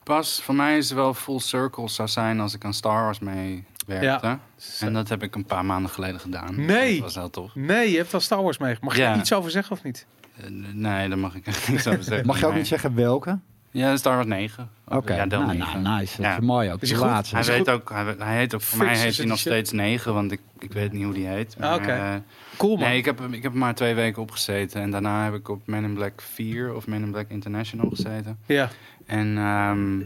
pas, 0.03 0.43
voor 0.43 0.55
mij 0.55 0.77
is 0.77 0.89
het 0.89 0.99
wel 0.99 1.15
full 1.15 1.39
circle 1.39 1.89
zou 1.89 2.09
zijn 2.09 2.41
als 2.41 2.55
ik 2.55 2.65
aan 2.65 2.75
Star 2.75 3.03
Wars 3.03 3.19
mee 3.19 3.65
werkte. 3.99 4.38
En 4.80 4.93
dat 4.93 5.09
heb 5.09 5.22
ik 5.22 5.34
een 5.34 5.45
paar 5.45 5.64
maanden 5.64 5.91
geleden 5.91 6.20
gedaan. 6.20 6.64
Nee. 6.64 6.93
Dat 6.95 7.03
was 7.03 7.14
heel 7.14 7.30
tof. 7.30 7.55
Nee, 7.55 7.91
je 7.91 7.97
hebt 7.97 8.14
al 8.14 8.20
Star 8.20 8.43
Wars 8.43 8.59
mee. 8.59 8.76
Mag 8.80 8.95
je 8.97 9.03
Ja. 9.03 9.12
er 9.12 9.18
iets 9.18 9.32
over 9.32 9.51
zeggen 9.51 9.72
of 9.76 9.82
niet? 9.82 10.07
Eh, 10.36 10.45
nee, 10.72 11.09
daar 11.09 11.18
mag 11.18 11.34
ik 11.34 11.47
echt 11.47 11.68
niks 11.70 11.86
over 11.86 12.03
zeggen. 12.05 12.26
Mag 12.26 12.38
je 12.38 12.45
ook 12.45 12.51
Nee. 12.51 12.61
niet 12.61 12.68
zeggen 12.68 12.95
welke? 12.95 13.38
Ja, 13.72 13.97
Star 13.97 14.14
Wars 14.14 14.26
9. 14.26 14.70
Oké, 14.88 15.14
Ja, 15.14 15.24
nou, 15.24 15.47
9. 15.57 15.82
nou, 15.82 15.99
nice. 15.99 16.16
Dat 16.16 16.26
Ja. 16.26 16.36
is 16.38 16.45
mooi 16.45 16.72
ook. 16.72 16.80
Is 16.82 16.93
laatste. 16.93 17.34
Hij 17.34 17.45
Is 17.45 17.51
weet 17.51 17.70
ook, 17.70 17.91
hij, 17.91 18.14
hij 18.18 18.36
heet 18.36 18.55
ook, 18.55 18.61
voor 18.62 18.84
mij 18.84 18.97
heet 18.99 19.16
hij 19.16 19.26
nog 19.26 19.38
shit. 19.38 19.53
steeds 19.53 19.70
9, 19.72 20.14
want 20.14 20.32
ik, 20.32 20.41
ik 20.59 20.72
weet 20.72 20.93
niet 20.93 21.05
hoe 21.05 21.12
die 21.14 21.26
heet. 21.26 21.57
Ah, 21.61 21.74
oké. 21.74 21.91
eh, 21.93 22.14
Cool 22.57 22.76
man. 22.76 22.88
nee, 22.88 22.99
ik 22.99 23.05
heb, 23.05 23.18
hem- 23.18 23.32
ik 23.32 23.43
heb 23.43 23.53
maar 23.53 23.74
twee 23.74 23.95
weken 23.95 24.22
opgezeten. 24.22 24.80
En 24.82 24.91
daarna 24.91 25.24
heb 25.24 25.34
ik 25.34 25.49
op 25.49 25.62
Men 25.66 25.84
in 25.84 25.95
Black 25.95 26.20
4 26.20 26.74
of 26.74 26.86
Men 26.86 27.03
in 27.03 27.11
Black 27.11 27.28
International 27.28 27.91
gezeten. 27.91 28.38
Ja. 28.47 28.68
En 29.07 29.38
ehm, 29.38 30.01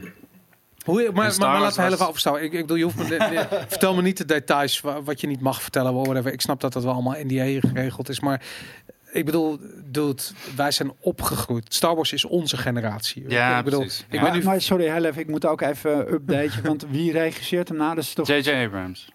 Hoe, 0.85 1.03
maar, 1.03 1.13
maar, 1.13 1.35
maar 1.39 1.61
laten 1.61 1.77
we 1.77 1.81
heel 1.81 1.83
was- 1.91 1.93
even 1.93 2.07
overstaan. 2.09 2.37
Ik, 2.37 2.43
ik 2.53 2.61
bedoel, 2.61 2.77
je 2.77 2.85
hoeft 2.85 2.97
me, 2.97 3.05
de- 3.09 3.47
vertel 3.69 3.95
me 3.95 4.03
niet 4.03 4.17
de 4.17 4.25
details 4.25 4.81
wa- 4.81 5.03
wat 5.03 5.21
je 5.21 5.27
niet 5.27 5.41
mag 5.41 5.63
vertellen. 5.63 5.95
Whatever. 5.95 6.33
Ik 6.33 6.41
snap 6.41 6.61
dat 6.61 6.73
dat 6.73 6.83
wel 6.85 6.93
allemaal 6.93 7.17
NDA 7.25 7.69
geregeld 7.69 8.09
is. 8.09 8.21
Maar 8.21 8.43
ik 9.13 9.25
bedoel, 9.25 9.59
dude, 9.85 10.23
wij 10.57 10.71
zijn 10.71 10.93
opgegroeid. 11.01 11.75
Star 11.75 11.95
Wars 11.95 12.13
is 12.13 12.25
onze 12.25 12.57
generatie. 12.57 13.25
Ja, 13.29 13.59
ik 13.59 13.65
bedoel, 13.65 13.81
precies. 13.81 13.99
ik 14.01 14.05
Ja. 14.05 14.21
ben 14.21 14.29
Maar, 14.31 14.39
nu 14.39 14.45
maar 14.45 14.61
sorry, 14.61 14.91
heel 14.93 15.05
even, 15.05 15.21
ik 15.21 15.29
moet 15.29 15.47
ook 15.47 15.61
even 15.61 16.13
updaten. 16.13 16.63
want 16.63 16.87
wie 16.91 17.13
regisseert 17.13 17.69
hem 17.69 17.77
nou? 17.77 17.95
Dat 17.95 18.05
is 18.05 18.13
toch... 18.13 18.27
J.J. 18.29 18.51
Abrams. 18.65 19.09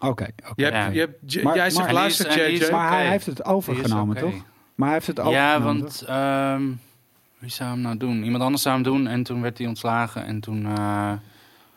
Oké, 0.00 0.26
Ja. 0.54 0.90
jij 0.92 1.70
zegt 1.70 1.84
die 1.86 1.92
luister 1.92 2.28
die 2.34 2.42
JJ. 2.58 2.70
Maar 2.70 2.90
hij 2.92 3.08
heeft 3.08 3.26
het 3.26 3.36
Die 3.36 3.44
overgenomen, 3.44 4.16
toch? 4.16 4.34
Maar 4.74 4.86
hij 4.88 4.96
heeft 4.96 5.06
het 5.06 5.20
overgenomen, 5.20 5.48
Ja, 5.48 5.54
toch? 5.54 5.64
want 5.64 6.02
ehm, 6.02 6.70
wie 7.42 7.50
zou 7.50 7.70
hem 7.70 7.80
nou 7.80 7.96
doen? 7.96 8.22
Iemand 8.22 8.42
anders 8.42 8.62
zou 8.62 8.74
hem 8.74 8.84
doen 8.84 9.06
en 9.06 9.22
toen 9.22 9.40
werd 9.42 9.58
hij 9.58 9.66
ontslagen. 9.66 10.24
En 10.24 10.40
toen... 10.40 10.66
eh, 10.66 11.12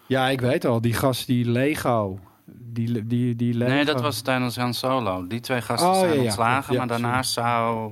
Ja, 0.07 0.27
ik 0.29 0.41
weet 0.41 0.65
al. 0.65 0.81
Die 0.81 0.93
gast, 0.93 1.27
die 1.27 1.49
Lego. 1.49 2.19
Die, 2.45 3.07
die, 3.07 3.35
die 3.35 3.53
Lego. 3.53 3.71
nee, 3.71 3.85
dat 3.85 4.01
was 4.01 4.21
tijdens 4.21 4.55
Han 4.57 4.73
Solo. 4.73 5.27
Die 5.27 5.39
twee 5.39 5.61
gasten 5.61 5.89
Oh, 5.89 5.99
zijn 5.99 6.13
ja, 6.13 6.21
ontslagen, 6.21 6.73
Ja, 6.73 6.79
maar 6.79 6.87
daarnaast 6.87 7.31
zou 7.33 7.91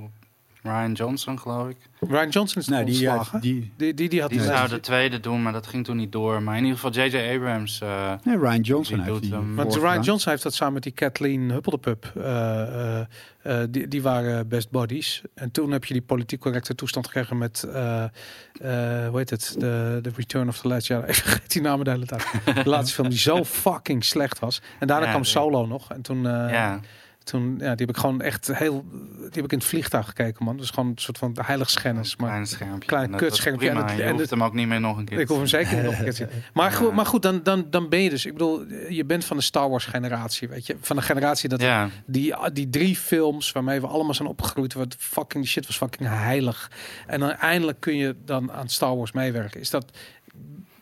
Ryan 0.64 0.92
Johnson, 0.92 1.38
geloof 1.38 1.68
ik. 1.68 1.76
Ryan 2.00 2.28
Johnson 2.28 2.60
is 2.62 2.68
Nee, 2.68 2.84
die, 2.84 3.08
die, 3.40 3.72
Die, 3.76 3.94
die, 3.94 4.08
die 4.08 4.20
had 4.20 4.30
Die 4.30 4.40
zou 4.40 4.68
de 4.68 4.80
tweede 4.80 5.20
doen, 5.20 5.42
maar 5.42 5.52
dat 5.52 5.66
ging 5.66 5.84
toen 5.84 5.96
niet 5.96 6.12
door. 6.12 6.42
Maar 6.42 6.56
in 6.56 6.64
ieder 6.64 6.78
geval 6.78 7.04
J.J. 7.04 7.34
Abrams. 7.34 7.80
eh, 7.80 8.12
nee, 8.22 8.38
Ryan 8.38 8.60
Johnson 8.60 8.96
Die 8.96 9.04
heeft 9.04 9.22
doet 9.22 9.30
hem. 9.30 9.54
Want. 9.54 9.74
Ryan 9.74 10.02
Johnson 10.02 10.30
heeft 10.30 10.42
dat 10.42 10.54
samen 10.54 10.74
met 10.74 10.82
die 10.82 10.92
Kathleen 10.92 11.50
Huppeldepup. 11.50 12.12
eh 12.16 13.00
eh, 13.00 13.06
eh, 13.42 13.66
die, 13.70 13.88
die 13.88 14.02
waren 14.02 14.48
best 14.48 14.70
buddies. 14.70 15.22
En 15.34 15.50
toen 15.50 15.70
heb 15.70 15.84
je 15.84 15.92
die 15.92 16.02
politiek 16.02 16.40
correcte 16.40 16.74
toestand 16.74 17.06
gekregen 17.06 17.38
met, 17.38 17.62
eh, 17.62 18.02
eh, 18.04 19.08
hoe 19.08 19.18
heet 19.18 19.30
het, 19.30 19.54
de 19.58 19.98
The 20.02 20.10
Return 20.16 20.48
of 20.48 20.58
the 20.60 20.68
Last 20.68 20.86
Jedi. 20.86 21.06
Ik 21.08 21.14
vergeet 21.14 21.52
die 21.52 21.62
namen 21.62 21.84
de 21.84 21.90
hele 21.90 22.06
tijd. 22.06 22.26
De 22.44 22.68
laatste 22.68 22.94
film 22.94 23.08
die 23.08 23.18
zo 23.18 23.44
fucking 23.44 24.04
slecht 24.04 24.38
was. 24.38 24.62
En 24.78 24.86
daarna 24.86 25.04
Ja, 25.04 25.10
kwam 25.10 25.24
Solo 25.24 25.66
nog. 25.66 25.90
En 25.90 26.02
toen, 26.02 26.26
eh, 26.26 26.50
ja, 26.50 26.80
toen 27.24 27.50
ja, 27.58 27.74
die 27.74 27.86
heb 27.86 27.88
ik 27.88 27.96
gewoon 27.96 28.20
echt 28.20 28.46
heel, 28.52 28.84
die 29.18 29.28
heb 29.30 29.44
ik 29.44 29.52
in 29.52 29.58
het 29.58 29.66
vliegtuig 29.66 30.06
gekeken, 30.06 30.44
man. 30.44 30.56
Dus 30.56 30.70
gewoon 30.70 30.88
een 30.88 30.98
soort 30.98 31.18
van 31.18 31.36
heiligschennis. 31.42 32.16
Maar 32.16 32.28
klein 32.28 32.46
schermpje. 32.46 32.88
klein 32.88 33.12
En 33.12 33.18
kutschermpje. 33.18 33.68
En 33.70 33.76
het- 33.76 33.96
je 33.96 34.02
en 34.02 34.12
hoeft 34.14 34.30
hem 34.30 34.42
ook 34.42 34.52
niet 34.54 34.66
meer 34.66 34.80
nog 34.80 34.96
een 34.96 35.04
keer 35.04 35.20
ik 35.20 35.28
hoef 35.28 35.36
hem 35.36 35.46
zeker 35.46 35.74
niet 35.74 35.84
nog 35.84 35.92
een 35.98 36.04
keer 36.04 36.14
te 36.14 36.28
zien. 36.32 36.42
Maar 36.52 36.72
goed, 36.78 36.92
maar 36.92 37.06
goed 37.06 37.22
dan, 37.22 37.42
dan, 37.42 37.66
dan 37.70 37.88
ben 37.88 38.00
je 38.02 38.10
dus. 38.10 38.26
Ik 38.26 38.32
bedoel, 38.32 38.64
je 38.88 39.04
bent 39.04 39.24
van 39.24 39.36
de 39.36 39.42
Star 39.42 39.68
Wars 39.70 39.84
generatie, 39.84 40.48
weet 40.48 40.66
je. 40.66 40.76
Van 40.80 40.96
de 40.96 41.02
generatie 41.02 41.48
dat 41.48 41.60
Ja, 41.60 41.88
die, 42.06 42.34
die 42.52 42.70
drie 42.70 42.96
films 42.96 43.52
waarmee 43.52 43.80
we 43.80 43.86
allemaal 43.86 44.14
zijn 44.14 44.28
opgegroeid, 44.28 44.72
wat 44.74 44.96
fucking 44.98 45.42
die 45.42 45.52
shit 45.52 45.66
was 45.66 45.76
fucking 45.76 46.08
heilig. 46.08 46.70
En 47.06 47.20
dan 47.20 47.30
eindelijk 47.30 47.80
kun 47.80 47.96
je 47.96 48.16
dan 48.24 48.52
aan 48.52 48.68
Star 48.68 48.96
Wars 48.96 49.12
meewerken. 49.12 49.60
Is 49.60 49.70
dat? 49.70 49.96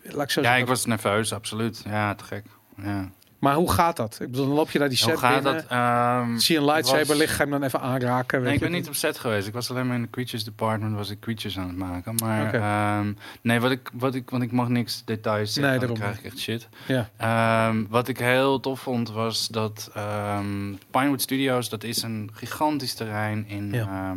Laat 0.03 0.23
ik 0.25 0.31
zo 0.31 0.41
ja, 0.41 0.47
zeggen. 0.47 0.63
ik 0.63 0.67
was 0.69 0.87
nerveus, 0.87 1.33
absoluut. 1.33 1.83
Ja, 1.85 2.15
te 2.15 2.25
gek. 2.25 2.45
Ja. 2.77 3.11
Maar 3.43 3.55
hoe 3.55 3.73
gaat 3.73 3.97
dat? 3.97 4.19
Ik 4.21 4.31
bedoel, 4.31 4.47
dan 4.47 4.55
loop 4.55 4.71
je 4.71 4.79
naar 4.79 4.89
die 4.89 4.99
set 4.99 5.09
Hoe 5.11 5.19
gaat 5.19 5.35
binnen. 5.43 5.53
dat? 5.55 5.65
Ehm, 5.71 6.37
Zie 6.39 6.57
een 6.57 6.65
lightsaber 6.65 7.07
was- 7.07 7.17
liggen, 7.17 7.37
ga 7.37 7.43
hem 7.43 7.51
dan 7.53 7.63
even 7.63 7.81
aanraken? 7.81 8.39
weet 8.39 8.47
Nee, 8.47 8.55
ik 8.55 8.61
ben 8.61 8.71
niet 8.73 8.89
op 8.89 8.95
set 8.95 9.19
geweest. 9.19 9.47
Ik 9.47 9.53
was 9.53 9.71
alleen 9.71 9.87
maar 9.87 9.97
in 9.97 10.03
de 10.03 10.11
creatures 10.11 10.45
department, 10.45 10.95
was 10.95 11.11
ik 11.11 11.21
creatures 11.21 11.59
aan 11.59 11.69
het 11.69 11.77
maken. 11.77 12.15
Maar 12.15 12.55
ehm, 12.55 13.13
nee, 13.41 13.61
wat 13.61 13.71
ik, 13.71 13.91
wat 13.93 14.15
ik, 14.15 14.31
want 14.31 14.43
ik 14.43 14.53
mag 14.53 14.69
niks 14.69 15.03
details 15.05 15.53
zeggen, 15.53 15.73
Nee, 15.73 15.81
dan 15.89 15.95
daarom. 15.95 16.13
krijg 16.15 16.19
ik 16.27 16.33
echt 16.33 16.43
shit. 16.43 16.69
Ja. 16.87 17.11
Ehm, 17.17 17.85
wat 17.89 18.09
ik 18.09 18.19
heel 18.19 18.61
tof 18.61 18.81
vond 18.81 19.11
was 19.11 19.49
dat 19.49 19.91
Pinewood 20.91 21.23
Studios, 21.23 21.69
dat 21.69 21.85
is 21.85 22.03
een 22.03 22.31
gigantisch 22.33 22.95
terrein 22.95 23.49
in, 23.49 23.73
Ja. 23.73 24.15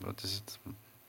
wat 0.00 0.22
is 0.22 0.32
het? 0.34 0.58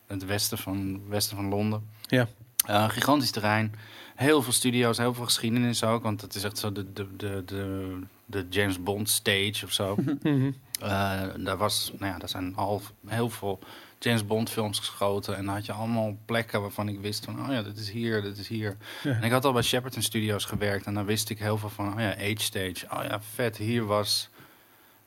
Het 0.07 0.25
westen 0.25 0.57
van, 0.57 1.01
westen 1.09 1.35
van 1.35 1.47
Londen. 1.49 1.87
Ja. 2.01 2.27
Eh, 2.65 2.89
gigantisch 2.89 3.31
terrein. 3.31 3.75
Heel 4.17 4.41
veel 4.41 4.53
studio's, 4.53 4.97
heel 4.97 5.13
veel 5.13 5.23
geschiedenis 5.23 5.83
ook. 5.83 6.03
Want 6.03 6.21
het 6.21 6.35
is 6.35 6.43
echt 6.43 6.57
zo 6.57 6.71
de, 6.71 6.93
de, 6.93 7.15
de, 7.15 7.43
de, 7.45 7.99
de 8.25 8.45
James 8.49 8.83
Bond 8.83 9.09
stage 9.09 9.61
of 9.63 9.71
zo. 9.71 9.95
Eh, 10.77 11.23
daar, 11.37 11.57
was, 11.57 11.91
nou 11.99 12.11
ja, 12.11 12.17
daar 12.17 12.29
zijn 12.29 12.55
al 12.55 12.81
heel 13.07 13.29
veel 13.29 13.59
James 13.99 14.25
Bond 14.25 14.49
films 14.49 14.79
geschoten. 14.79 15.37
En 15.37 15.45
dan 15.45 15.53
had 15.53 15.65
je 15.65 15.71
allemaal 15.71 16.17
plekken 16.25 16.61
waarvan 16.61 16.87
ik 16.87 16.99
wist 16.99 17.25
van... 17.25 17.41
oh 17.41 17.51
ja, 17.51 17.61
dit 17.61 17.77
is 17.77 17.89
hier, 17.89 18.21
dit 18.21 18.37
is 18.37 18.47
hier. 18.47 18.77
Ja. 19.03 19.11
En 19.11 19.23
ik 19.23 19.31
had 19.31 19.45
al 19.45 19.53
bij 19.53 19.61
Shepperton 19.61 20.01
Studios 20.01 20.45
gewerkt. 20.45 20.85
En 20.85 20.93
daar 20.93 21.05
wist 21.05 21.29
ik 21.29 21.39
heel 21.39 21.57
veel 21.57 21.69
van... 21.69 21.93
oh 21.93 21.99
ja, 21.99 22.11
Age 22.11 22.35
Stage. 22.37 22.85
Oh 22.89 23.03
ja, 23.03 23.21
vet, 23.21 23.57
hier 23.57 23.85
was 23.85 24.29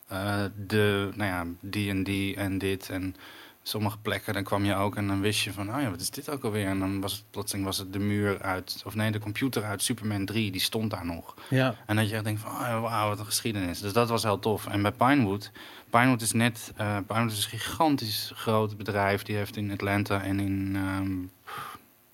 eh, 0.07 0.45
de, 0.67 1.11
nou 1.15 1.31
ja, 1.31 1.47
die 1.61 1.91
en 1.91 2.03
die 2.03 2.37
en 2.37 2.59
dit. 2.59 2.89
En 2.89 3.17
sommige 3.63 3.99
plekken, 3.99 4.35
dan 4.35 4.45
kwam 4.45 4.65
je 4.65 4.75
ook 4.75 4.97
en 4.97 5.07
dan 5.07 5.21
wist 5.21 5.41
je 5.41 5.53
van... 5.53 5.75
oh 5.75 5.81
ja, 5.81 5.91
wat 5.91 6.01
is 6.01 6.11
dit 6.11 6.31
ook 6.31 6.45
alweer? 6.45 6.67
En 6.67 6.79
dan 6.79 7.01
was 7.01 7.13
het 7.13 7.25
plotseling 7.31 7.67
was 7.67 7.79
het 7.79 7.93
de 7.93 7.99
muur 7.99 8.43
uit... 8.43 8.83
of 8.87 8.95
nee, 8.95 9.11
de 9.11 9.19
computer 9.19 9.65
uit 9.65 9.83
Superman 9.83 10.25
3, 10.25 10.51
die 10.51 10.61
stond 10.61 10.91
daar 10.91 11.07
nog. 11.07 11.35
Ja. 11.49 11.75
En 11.87 11.97
dat 11.97 12.09
je 12.09 12.15
echt 12.15 12.25
denkt 12.25 12.41
van, 12.41 12.51
oh, 12.51 12.81
wauw, 12.81 13.09
wat 13.09 13.19
een 13.19 13.25
geschiedenis. 13.25 13.81
Dus 13.81 13.93
dat 13.93 14.09
was 14.09 14.23
heel 14.23 14.39
tof. 14.39 14.67
En 14.67 14.83
bij 14.83 14.93
Pinewood, 14.93 15.51
Pinewood 15.91 16.23
is 16.23 16.33
net, 16.33 16.73
eh 16.77 16.97
Pinewood 17.07 17.33
is 17.33 17.45
een 17.45 17.59
gigantisch 17.59 18.33
groot 18.35 18.77
bedrijf. 18.77 19.23
Die 19.23 19.37
heeft 19.37 19.57
in 19.57 19.71
Atlanta 19.71 20.23
en 20.23 20.41
in 20.41 20.73
ehm, 20.77 21.17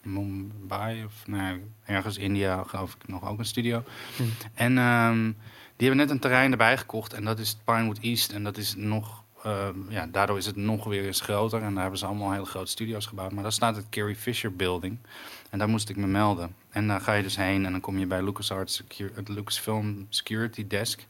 Mumbai 0.02 1.04
of 1.04 1.26
nee, 1.26 1.60
ergens 1.84 2.18
India 2.18 2.62
geloof 2.66 2.94
ik 2.94 3.08
nog 3.08 3.28
ook 3.28 3.38
een 3.38 3.44
studio. 3.44 3.82
Hm. 4.16 4.22
En 4.54 4.78
ehm, 4.78 5.24
die 5.76 5.88
hebben 5.88 5.96
net 5.96 6.10
een 6.10 6.18
terrein 6.18 6.50
erbij 6.50 6.76
gekocht 6.76 7.12
en 7.12 7.24
dat 7.24 7.38
is 7.38 7.56
Pinewood 7.64 7.98
East. 7.98 8.32
En 8.32 8.44
dat 8.44 8.56
is 8.56 8.74
nog, 8.76 9.24
ja, 9.88 10.06
daardoor 10.06 10.36
is 10.36 10.46
het 10.46 10.56
nog 10.56 10.84
weer 10.84 11.04
eens 11.04 11.20
groter. 11.20 11.62
En 11.62 11.72
daar 11.72 11.80
hebben 11.80 11.98
ze 11.98 12.06
allemaal 12.06 12.32
hele 12.32 12.44
grote 12.44 12.70
studio's 12.70 13.06
gebouwd. 13.06 13.32
Maar 13.32 13.42
daar 13.42 13.52
staat 13.52 13.76
het 13.76 13.88
Carrie 13.90 14.16
Fisher 14.16 14.56
Building. 14.56 14.98
En 15.50 15.58
daar 15.58 15.68
moest 15.68 15.88
ik 15.88 15.96
me 15.96 16.06
melden. 16.06 16.54
En 16.70 16.88
daar 16.88 17.00
ga 17.00 17.12
je 17.12 17.22
dus 17.22 17.36
heen 17.36 17.64
en 17.66 17.72
dan 17.72 17.80
kom 17.80 17.98
je 17.98 18.06
bij 18.06 18.22
LucasArts 18.22 18.82
het 19.14 19.28
Lucasfilm 19.28 20.06
Security 20.08 20.66
Desk. 20.66 21.06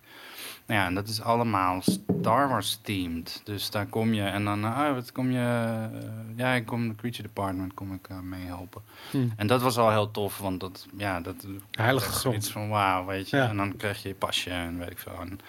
Nou 0.67 0.81
ja, 0.81 0.87
en 0.87 0.95
dat 0.95 1.09
is 1.09 1.23
allemaal 1.23 1.83
Star 1.83 2.49
Wars 2.49 2.79
themed. 2.83 3.41
Dus 3.45 3.71
daar 3.71 3.87
kom 3.87 4.15
je 4.15 4.23
en 4.23 4.45
dan, 4.45 4.65
ah, 4.65 4.95
wat 4.95 5.13
kom 5.13 5.31
je? 5.31 5.39
eh, 5.39 6.01
ja, 6.37 6.53
ik 6.53 6.67
kom 6.67 6.89
de 6.89 6.95
Creature 6.95 7.23
Department 7.23 7.75
kom 7.75 7.93
ik 7.93 8.09
eh, 8.09 8.21
mee 8.21 8.45
helpen. 8.45 8.83
Hm. 9.11 9.29
En 9.37 9.47
dat 9.47 9.63
was 9.63 9.79
al 9.79 9.91
heel 9.91 10.11
tof, 10.11 10.39
want 10.39 10.61
dat, 10.61 10.87
ja, 10.97 11.21
dat 11.21 11.47
Heilige 11.71 12.09
grond. 12.09 12.21
zoiets 12.23 12.51
van 12.51 12.69
wauw, 12.69 13.05
weet 13.05 13.31
je. 13.31 13.37
Ja. 13.37 13.49
En 13.49 13.57
dan 13.57 13.77
krijg 13.77 14.03
je 14.03 14.09
je 14.09 14.15
pasje 14.15 14.51
en 14.51 14.79
weet 14.79 14.91
ik 14.91 14.99
veel. 14.99 15.21
En, 15.21 15.41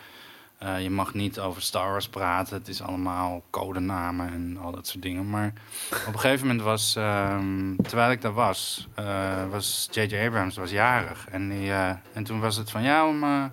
eh, 0.58 0.82
je 0.82 0.90
mag 0.90 1.14
niet 1.14 1.40
over 1.40 1.62
Star 1.62 1.92
Wars 1.92 2.08
praten. 2.08 2.58
Het 2.58 2.68
is 2.68 2.82
allemaal 2.82 3.44
codenamen 3.50 4.34
en 4.34 4.58
al 4.62 4.72
dat 4.72 4.88
soort 4.88 5.02
dingen. 5.02 5.30
Maar 5.30 5.54
op 6.08 6.14
een 6.14 6.20
gegeven 6.20 6.48
moment 6.48 6.66
was, 6.66 6.96
ehm, 6.96 7.76
terwijl 7.76 8.12
ik 8.12 8.22
daar 8.22 8.34
was, 8.34 8.88
eh, 8.96 9.50
was 9.50 9.88
J.J. 9.92 10.26
Abrams 10.26 10.56
was 10.56 10.72
jarig. 10.72 11.28
En, 11.30 11.50
die, 11.50 11.72
eh, 11.72 11.90
en 12.14 12.24
toen 12.24 12.40
was 12.40 12.56
het 12.56 12.72
van 12.72 12.84
ja, 12.84 13.08
om, 13.08 13.52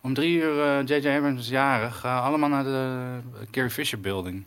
om 0.00 0.14
drie 0.14 0.40
uur 0.40 0.84
J.J. 0.84 1.08
Abrams 1.08 1.40
is 1.40 1.48
jarig. 1.48 1.98
Ga 1.98 2.18
allemaal 2.20 2.48
naar 2.48 2.64
de 2.64 3.18
Carrie 3.50 3.70
Fisher 3.70 4.00
Building. 4.00 4.44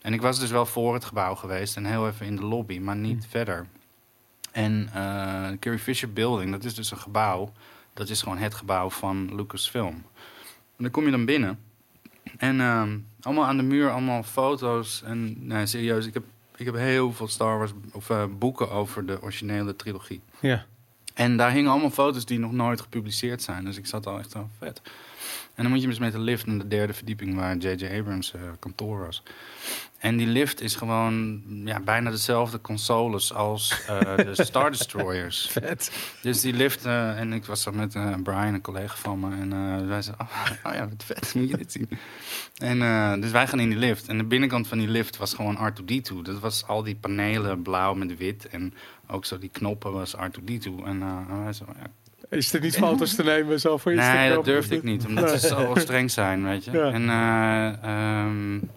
En 0.00 0.12
ik 0.12 0.20
was 0.20 0.38
dus 0.38 0.50
wel 0.50 0.66
voor 0.66 0.94
het 0.94 1.04
gebouw 1.04 1.34
geweest 1.34 1.76
en 1.76 1.84
heel 1.84 2.06
even 2.06 2.26
in 2.26 2.36
de 2.36 2.44
lobby, 2.44 2.78
maar 2.78 2.96
niet 2.96 3.26
verder. 3.28 3.66
En 4.52 4.90
eh 4.92 5.58
Carrie 5.60 5.78
Fisher 5.78 6.12
Building, 6.12 6.50
dat 6.50 6.64
is 6.64 6.74
dus 6.74 6.90
een 6.90 6.98
gebouw. 6.98 7.52
Dat 7.94 8.08
is 8.08 8.22
gewoon 8.22 8.38
het 8.38 8.54
gebouw 8.54 8.90
van 8.90 9.34
Lucasfilm. 9.34 10.04
Dan 10.82 10.90
kom 10.90 11.04
je 11.04 11.10
dan 11.10 11.24
binnen. 11.24 11.58
En 12.36 12.60
ehm, 12.60 12.98
allemaal 13.20 13.44
aan 13.44 13.56
de 13.56 13.62
muur, 13.62 13.90
allemaal 13.90 14.22
foto's. 14.22 15.02
En 15.04 15.46
nou, 15.46 15.66
serieus, 15.66 16.06
ik 16.06 16.14
heb, 16.14 16.24
ik 16.56 16.66
heb 16.66 16.74
heel 16.74 17.12
veel 17.12 17.28
Star 17.28 17.58
Wars 17.58 17.72
of, 17.92 18.10
eh, 18.10 18.24
boeken 18.38 18.70
over 18.70 19.06
de 19.06 19.22
originele 19.22 19.76
trilogie. 19.76 20.20
Ja. 20.40 20.64
En 21.14 21.36
daar 21.36 21.50
hingen 21.52 21.70
allemaal 21.70 21.90
foto's 21.90 22.24
die 22.24 22.38
nog 22.38 22.52
nooit 22.52 22.80
gepubliceerd 22.80 23.42
zijn. 23.42 23.64
Dus 23.64 23.76
ik 23.76 23.86
zat 23.86 24.06
al 24.06 24.18
echt 24.18 24.30
zo 24.30 24.48
vet. 24.58 24.80
En 25.54 25.62
dan 25.62 25.72
moet 25.72 25.82
je 25.82 25.88
dus 25.88 25.98
met 25.98 26.12
de 26.12 26.18
lift 26.18 26.46
naar 26.46 26.58
de 26.58 26.68
derde 26.68 26.92
verdieping 26.92 27.34
waar 27.34 27.56
J.J. 27.56 27.98
Abrams 27.98 28.34
eh, 28.34 28.40
kantoor 28.58 28.98
was. 28.98 29.22
En 30.02 30.16
die 30.16 30.26
lift 30.26 30.60
is 30.60 30.76
gewoon 30.76 31.42
ja, 31.64 31.80
bijna 31.80 32.10
dezelfde 32.10 32.60
consoles 32.60 33.34
als 33.34 33.82
eh, 33.86 34.16
de 34.16 34.44
Star 34.44 34.70
Destroyers. 34.70 35.48
Vet. 35.50 35.92
Dus 36.22 36.40
die 36.40 36.52
lift, 36.52 36.84
eh, 36.84 37.18
en 37.18 37.32
ik 37.32 37.44
was 37.44 37.62
zo 37.62 37.72
met 37.72 37.94
eh, 37.94 38.14
Brian, 38.22 38.54
een 38.54 38.60
collega 38.60 38.94
van 38.96 39.20
me. 39.20 39.30
En 39.30 39.88
wij 39.88 40.02
zeiden, 40.02 40.26
oh, 40.26 40.50
oh 40.66 40.74
ja, 40.74 40.88
wat 40.88 41.04
vet, 41.04 41.34
moet 41.34 41.48
je 41.48 41.56
dit 41.56 41.72
zien. 41.72 41.88
En 42.56 43.20
dus 43.20 43.30
wij 43.30 43.46
gaan 43.46 43.60
in 43.60 43.68
die 43.68 43.78
lift. 43.78 44.08
En 44.08 44.18
de 44.18 44.24
binnenkant 44.24 44.68
van 44.68 44.78
die 44.78 44.88
lift 44.88 45.16
was 45.16 45.34
gewoon 45.34 45.72
R2-D2. 45.72 46.22
Dat 46.22 46.38
was 46.38 46.66
al 46.66 46.82
die 46.82 46.96
panelen 46.96 47.62
blauw 47.62 47.94
met 47.94 48.16
wit. 48.16 48.48
En 48.48 48.74
ook 49.06 49.24
zo 49.24 49.38
die 49.38 49.50
knoppen 49.50 49.92
was 49.92 50.16
R2-D2. 50.16 50.84
En 50.84 50.98
wij 51.44 51.52
zo, 51.52 51.64
ja, 51.76 52.36
Is 52.36 52.52
er 52.52 52.60
niet 52.60 52.76
foto's 52.76 53.14
te 53.14 53.22
nemen 53.22 53.60
zo 53.60 53.78
voor 53.78 53.92
Instagram? 53.92 54.20
Nee, 54.20 54.34
dat 54.34 54.44
durfde 54.44 54.76
ik 54.76 54.82
niet, 54.82 55.06
omdat 55.06 55.40
ze 55.40 55.48
zo 55.48 55.74
streng 55.74 56.10
zijn, 56.10 56.44
weet 56.44 56.64
je. 56.64 56.70
Ja. 56.70 56.90
En, 56.90 57.08
ehm, 57.82 58.70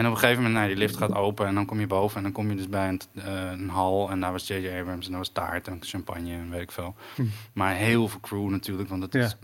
en 0.00 0.06
op 0.06 0.12
een 0.12 0.18
gegeven 0.18 0.36
moment, 0.42 0.54
nou, 0.58 0.68
die 0.68 0.76
lift 0.76 0.96
gaat 0.96 1.14
open 1.14 1.46
en 1.46 1.54
dan 1.54 1.66
kom 1.66 1.80
je 1.80 1.86
boven 1.86 2.16
en 2.16 2.22
dan 2.22 2.32
kom 2.32 2.50
je 2.50 2.56
dus 2.56 2.68
bij 2.68 2.88
een, 2.88 3.00
eh, 3.14 3.50
een 3.50 3.68
hal 3.68 4.10
en 4.10 4.20
daar 4.20 4.32
was 4.32 4.46
J.J. 4.46 4.78
Abrams 4.78 5.04
en 5.04 5.10
daar 5.10 5.20
was 5.20 5.28
taart 5.32 5.68
en 5.68 5.78
champagne 5.80 6.32
en 6.32 6.50
weet 6.50 6.60
ik 6.60 6.70
veel. 6.72 6.94
Hm. 7.14 7.22
Maar 7.52 7.74
heel 7.74 8.08
veel 8.08 8.20
crew 8.20 8.48
natuurlijk, 8.48 8.88
want 8.88 9.02
het 9.02 9.12
Ja. 9.12 9.20
is 9.20 9.36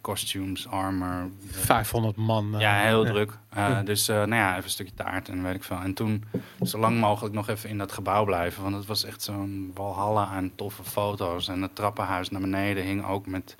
costumes, 0.00 0.68
armor. 0.68 1.08
eh, 1.50 1.56
500 1.56 2.16
man. 2.16 2.54
eh, 2.54 2.60
ja, 2.60 2.80
heel 2.80 3.04
ja. 3.04 3.10
druk. 3.12 3.38
Ja. 3.54 3.82
Dus 3.82 4.06
nou 4.06 4.34
ja, 4.34 4.50
even 4.52 4.64
een 4.64 4.70
stukje 4.70 4.94
taart 4.94 5.28
en 5.28 5.42
weet 5.42 5.54
ik 5.54 5.64
veel. 5.64 5.76
En 5.76 5.94
toen 5.94 6.24
zo 6.62 6.78
lang 6.78 7.00
mogelijk 7.00 7.34
nog 7.34 7.48
even 7.48 7.68
in 7.68 7.78
dat 7.78 7.92
gebouw 7.92 8.24
blijven. 8.24 8.62
Want 8.62 8.74
het 8.74 8.86
was 8.86 9.04
echt 9.04 9.22
zo'n 9.22 9.70
walhalla 9.74 10.26
aan 10.26 10.52
toffe 10.54 10.84
foto's. 10.84 11.48
En 11.48 11.62
het 11.62 11.74
trappenhuis 11.74 12.28
naar 12.30 12.40
beneden 12.40 12.84
hing 12.84 13.04
ook 13.06 13.26
met... 13.26 13.56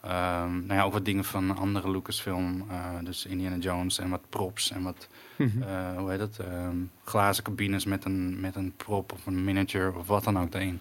ehm, 0.00 0.52
nou 0.66 0.74
ja, 0.74 0.82
ook 0.82 0.92
wat 0.92 1.04
dingen 1.04 1.24
van 1.24 1.56
andere 1.56 1.90
Lucasfilm. 1.90 2.66
dus 3.04 3.26
Indiana 3.26 3.56
Jones 3.56 3.98
en 3.98 4.10
wat 4.10 4.20
props 4.28 4.70
en 4.70 4.82
wat... 4.82 5.08
Mhm. 5.36 5.62
eh, 5.62 5.96
hoe 5.96 6.10
heet 6.10 6.20
het? 6.20 6.38
ehm, 6.38 6.76
glazen 7.04 7.44
cabines 7.44 7.84
met 7.84 8.04
een, 8.04 8.40
met 8.40 8.56
een 8.56 8.72
prop 8.76 9.12
of 9.12 9.26
een 9.26 9.44
miniature 9.44 9.98
of 9.98 10.06
wat 10.06 10.24
dan 10.24 10.38
ook 10.38 10.54
erin. 10.54 10.80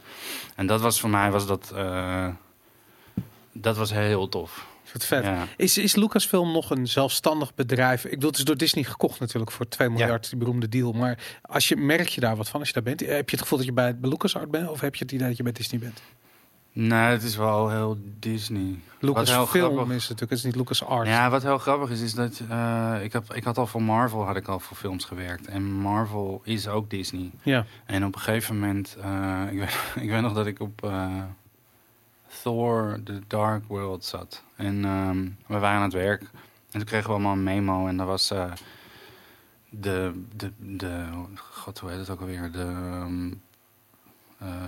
En 0.55 0.67
dat 0.67 0.81
was 0.81 0.99
voor 0.99 1.09
mij 1.09 1.31
was 1.31 1.47
dat... 1.47 1.71
eh, 1.75 2.27
dat 3.51 3.77
was 3.77 3.91
heel 3.91 4.29
tof. 4.29 4.69
Wat 4.93 5.05
vet. 5.05 5.23
Ja. 5.23 5.47
Is, 5.57 5.77
is 5.77 5.95
Lucasfilm 5.95 6.51
nog 6.51 6.69
een 6.69 6.87
zelfstandig 6.87 7.53
bedrijf? 7.55 8.05
Ik 8.05 8.09
bedoel, 8.11 8.29
het 8.29 8.37
is 8.39 8.45
door 8.45 8.57
Disney 8.57 8.83
gekocht 8.83 9.19
natuurlijk 9.19 9.51
voor 9.51 9.67
2 9.67 9.89
miljard, 9.89 10.29
die 10.29 10.37
beroemde 10.39 10.69
deal. 10.69 10.91
Maar 10.91 11.39
als 11.41 11.67
je, 11.67 11.75
merk 11.75 12.07
je 12.07 12.21
daar 12.21 12.35
wat 12.35 12.49
van 12.49 12.59
als 12.59 12.67
je 12.67 12.73
daar 12.73 12.83
bent? 12.83 12.99
Heb 12.99 13.29
je 13.29 13.35
het 13.35 13.41
gevoel 13.41 13.57
dat 13.57 13.67
je 13.67 13.73
bij, 13.73 13.97
bij 13.97 14.09
LucasArts 14.09 14.49
bent? 14.49 14.69
Of 14.69 14.81
heb 14.81 14.95
je 14.95 15.03
het 15.03 15.13
idee 15.13 15.27
dat 15.27 15.37
je 15.37 15.43
bij 15.43 15.51
Disney 15.51 15.79
bent? 15.79 16.01
Nee, 16.73 16.99
het 17.11 17.23
is 17.23 17.35
wel 17.35 17.69
heel 17.69 17.97
Disney. 18.19 18.79
Lucas 18.99 19.29
heel 19.29 19.45
Film 19.47 19.73
grappig- 19.73 19.95
is 19.95 20.01
natuurlijk, 20.01 20.29
het 20.29 20.39
is 20.39 20.43
niet 20.45 20.55
Lucas 20.55 20.83
Art. 20.83 21.07
Ja, 21.07 21.29
wat 21.29 21.43
heel 21.43 21.57
grappig 21.57 21.89
is, 21.89 22.01
is 22.01 22.13
dat 22.13 22.41
eh, 22.49 22.95
ik, 23.03 23.13
heb, 23.13 23.33
ik 23.33 23.43
had 23.43 23.57
al 23.57 23.67
voor 23.67 23.83
Marvel 23.83 24.25
had 24.25 24.35
ik 24.35 24.47
al 24.47 24.59
voor 24.59 24.77
films 24.77 25.05
gewerkt. 25.05 25.47
En 25.47 25.63
Marvel 25.63 26.41
is 26.43 26.67
ook 26.67 26.89
Disney. 26.89 27.31
Ja. 27.43 27.65
En 27.85 28.05
op 28.05 28.15
een 28.15 28.21
gegeven 28.21 28.59
moment, 28.59 28.97
eh, 29.01 29.41
ik, 29.51 29.59
weet, 29.59 30.03
ik 30.03 30.09
weet 30.09 30.21
nog 30.21 30.33
dat 30.33 30.45
ik 30.45 30.59
op 30.59 30.83
eh, 30.83 31.23
Thor 32.41 32.99
The 33.03 33.21
Dark 33.27 33.63
World 33.67 34.05
zat. 34.05 34.43
En 34.55 34.85
ehm, 34.85 35.27
we 35.47 35.59
waren 35.59 35.77
aan 35.77 35.83
het 35.83 35.93
werk. 35.93 36.21
En 36.21 36.79
toen 36.79 36.83
kregen 36.83 37.07
we 37.07 37.13
allemaal 37.13 37.33
een 37.33 37.43
memo. 37.43 37.87
En 37.87 37.97
dat 37.97 38.07
was 38.07 38.27
de, 39.69 40.11
de, 40.35 40.51
de, 40.57 41.03
god 41.35 41.79
hoe 41.79 41.89
heet 41.89 41.99
het 41.99 42.09
ook 42.09 42.19
alweer? 42.19 42.51
De, 42.51 42.59
ehm, 42.61 43.27
eh, 43.27 43.35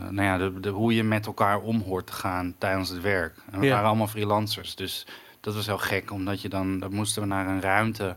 nou 0.09 0.21
ja, 0.27 0.37
de, 0.37 0.59
de, 0.59 0.69
hoe 0.69 0.95
je 0.95 1.03
met 1.03 1.25
elkaar 1.25 1.59
om 1.59 1.81
hoort 1.81 2.07
te 2.07 2.13
gaan 2.13 2.55
tijdens 2.57 2.89
het 2.89 3.01
werk. 3.01 3.35
En 3.51 3.59
we 3.59 3.65
Ja. 3.65 3.71
waren 3.73 3.87
allemaal 3.87 4.07
freelancers. 4.07 4.75
Dus 4.75 5.05
dat 5.39 5.55
was 5.55 5.65
heel 5.65 5.77
gek, 5.77 6.11
omdat 6.11 6.41
je 6.41 6.49
dan, 6.49 6.79
dan 6.79 6.93
moesten 6.93 7.21
we 7.21 7.27
naar 7.27 7.47
een 7.47 7.61
ruimte. 7.61 8.15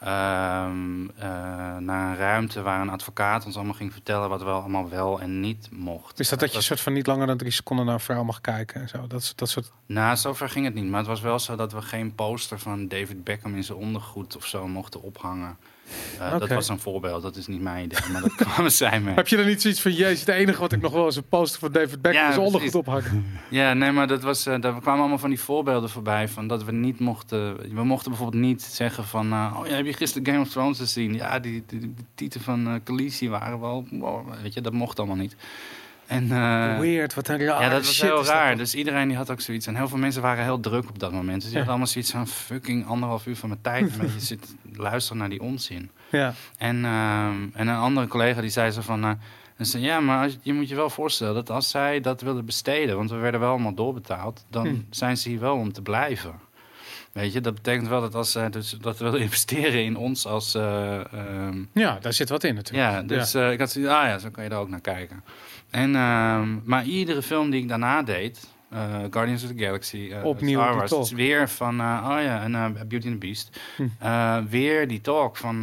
ehm, 0.00 1.08
eh, 1.16 1.76
naar 1.76 2.10
een 2.10 2.16
ruimte 2.16 2.62
waar 2.62 2.80
een 2.80 2.88
advocaat 2.90 3.46
ons 3.46 3.56
allemaal 3.56 3.74
ging 3.74 3.92
vertellen 3.92 4.28
wat 4.28 4.42
we 4.42 4.48
allemaal 4.48 4.88
wel 4.88 5.20
en 5.20 5.40
niet 5.40 5.68
mocht. 5.72 6.20
Is 6.20 6.28
dat 6.28 6.40
dat 6.40 6.52
je 6.52 6.60
soort 6.60 6.80
van 6.80 6.92
niet 6.92 7.06
langer 7.06 7.26
dan 7.26 7.36
drie 7.36 7.50
seconden 7.52 7.84
naar 7.84 7.94
een 7.94 8.00
vrouw 8.00 8.24
mag 8.24 8.40
kijken 8.40 8.80
en 8.80 8.88
zo? 8.88 9.06
Dat, 9.06 9.32
dat 9.36 9.48
soort... 9.48 9.72
Nou, 9.86 10.16
zover 10.16 10.48
ging 10.48 10.64
het 10.64 10.74
niet. 10.74 10.84
Maar 10.84 10.98
het 10.98 11.08
was 11.08 11.20
wel 11.20 11.38
zo 11.38 11.56
dat 11.56 11.72
we 11.72 11.82
geen 11.82 12.14
poster 12.14 12.58
van 12.58 12.88
David 12.88 13.24
Beckham 13.24 13.54
in 13.54 13.64
zijn 13.64 13.78
ondergoed 13.78 14.36
of 14.36 14.46
zo 14.46 14.68
mochten 14.68 15.02
ophangen. 15.02 15.56
Eh, 16.18 16.38
Dat 16.38 16.48
was 16.48 16.68
een 16.68 16.78
voorbeeld. 16.78 17.22
Dat 17.22 17.36
is 17.36 17.46
niet 17.46 17.60
mijn 17.60 17.84
idee, 17.84 17.98
maar 18.12 18.20
dat 18.20 18.34
kwamen 18.34 18.72
zij 18.72 19.00
mee. 19.00 19.14
Heb 19.14 19.28
je 19.28 19.36
dan 19.36 19.46
niet 19.46 19.62
zoiets 19.62 19.80
van, 19.80 19.92
jezus, 19.92 20.20
het 20.20 20.28
enige 20.28 20.60
wat 20.60 20.72
ik 20.72 20.80
nog 20.80 20.92
wel 20.92 21.06
is 21.06 21.16
een 21.16 21.28
poster 21.28 21.60
van 21.60 21.72
David 21.72 22.02
Beckham 22.02 22.24
Ja, 22.26 22.32
zijn 22.32 22.44
ondergoed 22.46 22.74
ophangen. 22.74 23.26
Ja, 23.50 23.74
nee, 23.74 23.92
maar 23.92 24.06
dat 24.06 24.22
was, 24.22 24.46
eh, 24.46 24.60
daar 24.60 24.80
kwamen 24.80 25.00
allemaal 25.00 25.18
van 25.18 25.30
die 25.30 25.40
voorbeelden 25.40 25.90
voorbij. 25.90 26.28
Van 26.28 26.46
dat 26.46 26.64
we 26.64 26.72
niet 26.72 26.98
mochten. 27.00 27.56
We 27.74 27.84
mochten 27.84 28.10
bijvoorbeeld 28.10 28.42
niet 28.42 28.62
zeggen 28.62 29.04
van. 29.04 29.32
eh, 29.32 29.56
oh 29.60 29.66
ja, 29.66 29.74
heb 29.74 29.86
je 29.86 29.92
gisteren 29.92 30.26
Game 30.26 30.40
of 30.40 30.48
Thrones 30.48 30.78
gezien? 30.78 31.14
Ja, 31.14 31.38
die, 31.38 31.62
die, 31.66 31.80
die 31.80 31.94
tieten 32.14 32.40
van 32.40 32.80
Khaleesi 32.84 33.28
waren 33.28 33.60
wel. 33.60 33.86
wow, 33.90 34.28
weet 34.42 34.54
je, 34.54 34.60
dat 34.60 34.72
mocht 34.72 34.98
allemaal 34.98 35.16
niet. 35.16 35.36
En, 36.10 36.32
eh, 36.32 36.78
Weird, 36.78 37.14
wat 37.14 37.28
een 37.28 37.44
raar 37.44 37.62
ja, 37.62 37.68
dat 37.68 37.86
was 37.86 38.00
heel 38.00 38.24
raar. 38.24 38.56
Dus 38.56 38.74
iedereen 38.74 39.08
die 39.08 39.16
had 39.16 39.30
ook 39.30 39.40
zoiets. 39.40 39.66
En 39.66 39.76
heel 39.76 39.88
veel 39.88 39.98
mensen 39.98 40.22
waren 40.22 40.44
heel 40.44 40.60
druk 40.60 40.88
op 40.88 40.98
dat 40.98 41.12
moment. 41.12 41.34
Dus 41.34 41.42
die 41.44 41.50
Ja. 41.50 41.56
hadden 41.56 41.68
allemaal 41.72 41.86
zoiets 41.92 42.10
van 42.10 42.26
fucking 42.26 42.86
anderhalf 42.86 43.26
uur 43.26 43.36
van 43.36 43.48
mijn 43.48 43.60
tijd. 43.60 43.96
Maar 43.96 44.06
je 44.06 44.20
zit 44.20 44.54
luisteren 44.72 45.18
naar 45.18 45.28
die 45.28 45.40
onzin. 45.40 45.90
Ja, 46.10 46.34
En, 46.58 46.84
ehm, 46.84 47.34
en 47.52 47.68
een 47.68 47.76
andere 47.76 48.06
collega 48.06 48.40
die 48.40 48.50
zei 48.50 48.70
zo 48.70 48.80
van... 48.80 49.04
eh, 49.04 49.10
en 49.56 49.66
zei, 49.66 49.82
ja, 49.82 50.00
maar 50.00 50.22
als, 50.24 50.36
je 50.42 50.52
moet 50.52 50.68
je 50.68 50.74
wel 50.74 50.90
voorstellen 50.90 51.34
dat 51.34 51.50
als 51.50 51.70
zij 51.70 52.00
dat 52.00 52.20
wilden 52.20 52.44
besteden... 52.44 52.96
want 52.96 53.10
we 53.10 53.16
werden 53.16 53.40
wel 53.40 53.50
allemaal 53.50 53.74
doorbetaald... 53.74 54.44
dan 54.50 54.66
Hm. 54.66 54.74
zijn 54.90 55.16
ze 55.16 55.28
hier 55.28 55.40
wel 55.40 55.56
om 55.56 55.72
te 55.72 55.82
blijven. 55.82 56.32
Weet 57.12 57.32
je, 57.32 57.40
dat 57.40 57.54
betekent 57.54 57.88
wel 57.88 58.00
dat 58.00 58.14
als 58.14 58.32
zij 58.32 58.50
dus, 58.50 58.70
dat 58.80 58.98
willen 58.98 59.20
investeren 59.28 59.84
in 59.84 59.96
ons 59.96 60.26
als... 60.26 60.54
eh, 60.54 61.12
ehm, 61.12 61.64
ja, 61.72 61.98
daar 62.00 62.12
zit 62.12 62.28
wat 62.28 62.44
in 62.44 62.54
natuurlijk. 62.54 62.90
ja, 62.92 63.02
dus 63.02 63.34
ik 63.34 63.58
had 63.58 63.70
zoiets, 63.70 63.90
ah 63.92 64.04
ja, 64.06 64.18
zo 64.18 64.30
kan 64.30 64.44
je 64.44 64.50
daar 64.50 64.58
ook 64.60 64.68
naar 64.68 64.80
kijken. 64.80 65.24
En, 65.70 65.94
ehm, 65.96 66.48
maar 66.64 66.84
iedere 66.84 67.22
film 67.22 67.50
die 67.50 67.62
ik 67.62 67.68
daarna 67.68 68.02
deed, 68.02 68.48
eh, 68.70 68.94
Guardians 69.10 69.42
of 69.44 69.48
the 69.50 69.58
Galaxy, 69.64 70.08
eh, 70.12 70.24
Opnieuw 70.24 70.60
Star 70.60 70.74
Wars, 70.76 70.92
is 70.92 71.10
weer 71.12 71.48
van, 71.48 71.80
eh, 71.80 72.06
oh 72.10 72.22
ja, 72.22 72.42
en 72.42 72.52
Beauty 72.88 72.94
and 72.94 73.02
the 73.20 73.26
Beast. 73.26 73.60
Hm. 73.76 74.48
Weer 74.48 74.88
die 74.88 75.00
talk 75.00 75.36
van, 75.36 75.60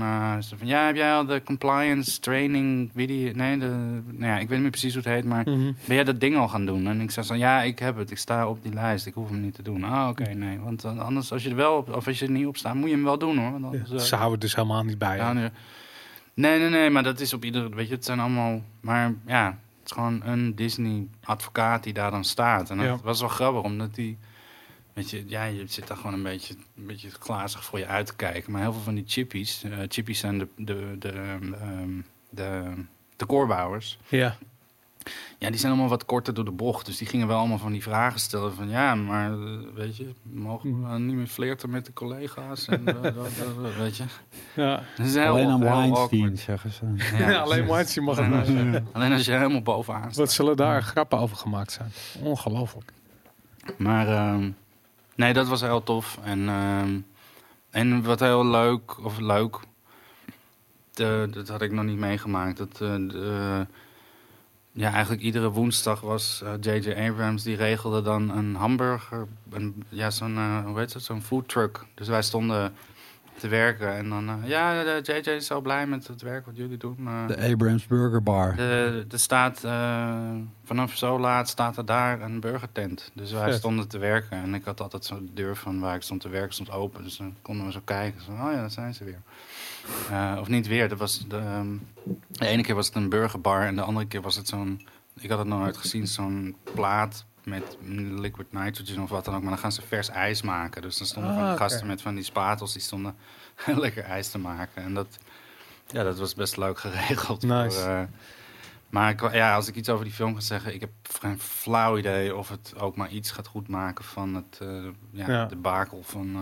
van, 0.57 0.67
ja, 0.67 0.85
heb 0.85 0.95
jij 0.95 1.13
al 1.13 1.25
de 1.25 1.41
compliance 1.43 2.19
training 2.19 2.91
video, 2.95 3.31
nee, 3.35 3.57
de, 3.57 3.65
nou 4.11 4.25
ja, 4.31 4.33
ik 4.33 4.39
weet 4.39 4.49
niet 4.49 4.61
meer 4.61 4.69
precies 4.69 4.93
hoe 4.93 5.03
het 5.03 5.11
heet, 5.13 5.25
maar 5.25 5.43
Mhm. 5.49 5.71
ben 5.85 5.95
jij 5.95 6.03
dat 6.03 6.19
ding 6.19 6.35
al 6.37 6.47
gaan 6.47 6.65
doen? 6.65 6.87
En 6.87 7.01
ik 7.01 7.11
zei 7.11 7.25
zo, 7.25 7.35
ja, 7.35 7.61
ik 7.61 7.79
heb 7.79 7.97
het, 7.97 8.11
ik 8.11 8.17
sta 8.17 8.47
op 8.47 8.63
die 8.63 8.73
lijst, 8.73 9.05
ik 9.05 9.13
hoef 9.13 9.29
hem 9.29 9.41
niet 9.41 9.55
te 9.55 9.61
doen. 9.61 9.83
Ah, 9.83 10.07
oké, 10.09 10.33
nee, 10.33 10.59
want 10.59 10.85
anders, 10.85 11.31
als 11.31 11.43
je 11.43 11.49
er 11.49 11.55
wel 11.55 11.77
op, 11.77 11.95
of 11.95 12.07
als 12.07 12.19
je 12.19 12.25
er 12.25 12.31
niet 12.31 12.47
op 12.47 12.57
staat, 12.57 12.75
moet 12.75 12.89
je 12.89 12.95
hem 12.95 13.03
wel 13.03 13.17
doen 13.17 13.37
hoor. 13.37 13.51
Want 13.51 13.63
anders, 13.65 14.07
Ze 14.07 14.15
houden 14.15 14.39
dus 14.39 14.55
helemaal 14.55 14.83
niet 14.83 14.97
bij. 14.97 15.17
ja, 15.17 15.33
nee. 15.33 15.49
nee, 16.33 16.69
nee, 16.69 16.89
maar 16.89 17.03
dat 17.03 17.19
is 17.19 17.33
op 17.33 17.43
iedere, 17.45 17.69
weet 17.75 17.87
je, 17.87 17.93
het 17.95 18.05
zijn 18.05 18.19
allemaal, 18.19 18.61
maar 18.81 19.13
ja, 19.25 19.57
is 19.89 19.91
gewoon 19.93 20.21
een 20.25 20.55
Disney-advocaat 20.55 21.83
die 21.83 21.93
daar 21.93 22.11
dan 22.11 22.23
staat. 22.23 22.69
En 22.69 22.77
dat 22.77 22.85
Ja. 22.85 22.97
was 23.03 23.19
wel 23.19 23.29
grappig, 23.29 23.61
omdat 23.63 23.95
die, 23.95 24.17
weet 24.93 25.09
je, 25.09 25.23
ja, 25.27 25.43
je 25.43 25.63
zit 25.67 25.87
daar 25.87 25.97
gewoon 25.97 26.13
een 26.13 26.23
beetje, 26.23 26.55
een 26.77 26.85
beetje 26.85 27.09
glazig 27.19 27.63
voor 27.63 27.79
je 27.79 27.85
uit 27.87 28.05
te 28.05 28.15
kijken. 28.15 28.51
Maar 28.51 28.61
heel 28.61 28.73
veel 28.73 28.81
van 28.81 28.95
die 28.95 29.03
chippies, 29.07 29.63
eh 29.63 29.77
chippies 29.87 30.19
zijn 30.19 30.37
de, 30.37 30.47
de, 30.55 30.95
de, 30.99 31.09
ehm, 31.11 32.01
de, 32.29 32.73
de 33.15 33.25
koorbouwers. 33.25 33.99
Ja. 34.07 34.37
Ja, 35.37 35.49
die 35.49 35.59
zijn 35.59 35.71
allemaal 35.71 35.89
wat 35.89 36.05
korter 36.05 36.33
door 36.33 36.45
de 36.45 36.51
bocht. 36.51 36.85
Dus 36.85 36.97
die 36.97 37.07
gingen 37.07 37.27
wel 37.27 37.37
allemaal 37.37 37.57
van 37.57 37.71
die 37.71 37.83
vragen 37.83 38.19
stellen 38.19 38.53
van... 38.53 38.69
ja, 38.69 38.95
maar 38.95 39.31
eh, 39.31 39.37
weet 39.75 39.97
je, 39.97 40.13
mogen 40.23 40.91
we 40.91 40.99
niet 40.99 41.15
meer 41.15 41.27
flirten 41.27 41.69
met 41.69 41.85
de 41.85 41.93
collega's? 41.93 42.67
En, 42.67 42.87
eh, 42.87 42.93
dat- 42.93 43.03
dat- 43.03 43.13
dat, 43.61 43.75
weet 43.77 43.97
je. 43.97 44.03
Ja. 44.55 44.83
Alleen 45.27 45.49
aan 45.49 45.59
Weinstein, 45.59 46.37
zeggen 46.37 46.71
ze. 46.71 46.85
Ja, 47.17 47.39
alleen 47.43 47.67
Weinstein 47.67 48.05
mag 48.05 48.17
het 48.17 48.29
maar 48.29 48.45
zeggen. 48.45 48.87
Alleen 48.91 49.11
als 49.11 49.25
je 49.25 49.31
helemaal 49.31 49.61
bovenaan 49.61 50.01
staat. 50.01 50.15
Wat 50.15 50.31
zullen 50.31 50.55
daar 50.57 50.83
grappen 50.83 51.19
over 51.19 51.37
gemaakt 51.37 51.71
zijn? 51.71 51.91
Ongelooflijk. 52.21 52.91
Maar 53.77 54.07
ehm, 54.07 54.49
nee, 55.15 55.33
dat 55.33 55.47
was 55.47 55.61
heel 55.61 55.83
tof. 55.83 56.19
En, 56.23 56.49
ehm, 56.49 56.99
en 57.69 58.03
wat 58.03 58.19
heel 58.19 58.45
leuk, 58.45 59.03
of 59.05 59.17
leuk, 59.19 59.59
de, 60.93 61.27
dat 61.31 61.47
had 61.47 61.61
ik 61.61 61.71
nog 61.71 61.83
niet 61.85 61.97
meegemaakt. 61.97 62.57
Dat, 62.57 62.71
eh, 62.73 62.79
de, 62.95 63.67
ja, 64.77 64.91
eigenlijk 64.91 65.21
iedere 65.21 65.49
woensdag 65.49 66.01
was 66.01 66.41
eh, 66.43 66.53
J.J. 66.59 67.07
Abrams, 67.09 67.43
die 67.43 67.55
regelde 67.55 68.01
dan 68.01 68.29
een 68.37 68.55
hamburger, 68.55 69.27
een, 69.51 69.83
ja, 69.89 70.09
zo'n, 70.09 70.37
eh, 70.37 70.65
hoe 70.65 70.79
heet 70.79 70.93
het, 70.93 71.03
zo'n 71.03 71.21
food 71.21 71.47
truck. 71.49 71.85
Dus 71.93 72.07
wij 72.07 72.21
stonden 72.21 72.73
te 73.37 73.47
werken 73.47 73.95
en 73.95 74.09
dan, 74.09 74.29
eh, 74.29 74.49
ja, 74.49 74.83
de 74.83 74.99
J.J. 75.03 75.29
is 75.29 75.45
zo 75.45 75.61
blij 75.61 75.87
met 75.87 76.07
het 76.07 76.21
werk 76.21 76.45
wat 76.45 76.57
jullie 76.57 76.77
doen. 76.77 76.97
eh. 77.07 77.27
De 77.27 77.51
Abrams 77.51 77.85
Burger 77.87 78.23
Bar. 78.23 78.59
Er 78.59 79.05
staat, 79.09 79.63
eh, 79.63 80.15
vanaf 80.63 80.95
zo 80.95 81.19
laat 81.19 81.49
staat 81.49 81.77
er 81.77 81.85
daar 81.85 82.21
een 82.21 82.39
burgertent. 82.39 83.11
Dus 83.13 83.31
wij 83.31 83.43
Vet. 83.49 83.55
stonden 83.55 83.87
te 83.87 83.97
werken. 83.97 84.37
En 84.37 84.53
ik 84.53 84.65
had 84.65 84.81
altijd 84.81 85.05
zo 85.05 85.19
de 85.19 85.33
deur 85.33 85.55
van 85.55 85.79
waar 85.79 85.95
ik 85.95 86.01
stond 86.01 86.21
te 86.21 86.29
werken 86.29 86.53
stond 86.53 86.71
open. 86.71 87.03
Dus 87.03 87.17
dan 87.17 87.35
konden 87.41 87.65
we 87.65 87.71
zo 87.71 87.81
kijken. 87.83 88.21
Zo, 88.21 88.31
oh 88.31 88.37
ja, 88.51 88.55
daar 88.55 88.71
zijn 88.71 88.93
ze 88.93 89.03
weer. 89.03 89.21
Eh, 90.11 90.37
of 90.39 90.47
niet 90.47 90.67
weer. 90.67 90.89
Dat 90.89 90.97
was 90.97 91.25
de, 91.27 91.37
ehm, 91.37 91.75
de 92.29 92.47
ene 92.47 92.63
keer 92.63 92.75
was 92.75 92.85
het 92.85 92.95
een 92.95 93.09
burgerbar. 93.09 93.61
En 93.65 93.75
de 93.75 93.81
andere 93.81 94.07
keer 94.07 94.21
was 94.21 94.35
het 94.35 94.47
zo'n... 94.47 94.87
Ik 95.19 95.29
had 95.29 95.39
het 95.39 95.47
nog 95.47 95.59
nooit 95.59 95.77
gezien. 95.77 96.07
Zo'n 96.07 96.55
plaat 96.73 97.25
met 97.43 97.77
liquid 98.15 98.51
nitrogen 98.53 99.03
of 99.03 99.09
wat 99.09 99.25
dan 99.25 99.35
ook. 99.35 99.41
Maar 99.41 99.49
dan 99.49 99.59
gaan 99.59 99.71
ze 99.71 99.81
vers 99.81 100.09
ijs 100.09 100.41
maken. 100.41 100.81
Dus 100.81 100.97
dan 100.97 101.07
stonden 101.07 101.31
Ah, 101.31 101.37
van 101.37 101.57
gasten 101.57 101.87
met 101.87 102.01
van 102.01 102.15
die 102.15 102.23
spatels. 102.23 102.73
Die 102.73 102.81
stonden 102.81 103.15
lekker 103.65 104.03
ijs 104.03 104.29
te 104.29 104.37
maken. 104.37 104.83
En 104.83 104.93
dat... 104.93 105.17
Ja, 105.87 106.03
dat 106.03 106.19
was 106.19 106.33
best 106.35 106.57
leuk 106.57 106.79
geregeld. 106.79 107.41
Nice. 107.43 107.79
Voor, 107.79 107.89
eh, 107.89 108.01
maar 108.89 109.09
ik, 109.09 109.31
ja, 109.33 109.55
als 109.55 109.67
ik 109.67 109.75
iets 109.75 109.89
over 109.89 110.05
die 110.05 110.13
film 110.13 110.33
ga 110.35 110.39
zeggen, 110.41 110.73
ik 110.73 110.79
heb 110.79 110.89
geen 111.19 111.39
flauw 111.39 111.97
idee 111.97 112.35
of 112.35 112.49
het 112.49 112.73
ook 112.79 112.95
maar 112.95 113.09
iets 113.09 113.31
gaat 113.31 113.47
goedmaken 113.47 114.05
van 114.05 114.33
het 114.35 114.57
eh 114.61 114.67
ja, 115.11 115.27
Ja. 115.29 115.45
de 115.45 115.55
bakel 115.55 116.03
van. 116.03 116.35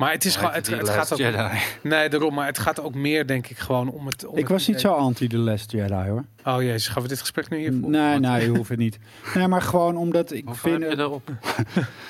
Eh, 0.00 0.06
Maar 0.06 0.12
het 0.12 0.24
is 0.24 0.36
gewoon, 0.36 0.52
het, 0.52 0.66
het 0.66 0.88
gaat 0.88 1.12
ook. 1.12 1.18
Jedi. 1.18 1.48
Nee, 1.82 2.08
daarom. 2.08 2.34
Maar 2.34 2.46
het 2.46 2.58
gaat 2.58 2.80
ook 2.80 2.94
meer, 2.94 3.26
denk 3.26 3.46
ik, 3.48 3.58
gewoon 3.58 3.90
om 3.90 4.06
het. 4.06 4.26
Om 4.26 4.32
Ik 4.36 4.42
het 4.42 4.48
was 4.52 4.66
niet 4.66 4.76
idee- 4.78 4.90
zo 4.90 4.96
anti 4.96 5.26
The 5.28 5.38
Last 5.38 5.72
Jedi 5.72 6.08
hoor. 6.08 6.24
Oh 6.44 6.62
jezus, 6.62 6.88
gaan 6.88 7.02
we 7.02 7.08
dit 7.08 7.20
gesprek 7.20 7.48
nu 7.48 7.58
hier 7.58 7.72
voeren? 7.72 7.90
Nee, 7.90 8.18
nee, 8.18 8.42
je 8.42 8.56
hoeft 8.56 8.68
het 8.68 8.78
niet. 8.78 8.98
Nee, 9.34 9.48
maar 9.48 9.62
gewoon 9.62 9.96
omdat 9.96 10.32
ik 10.32 10.44
Hoeveel 10.44 10.70
vind... 10.70 10.82
heb 10.82 10.92
je 10.92 10.98
erop? 10.98 11.30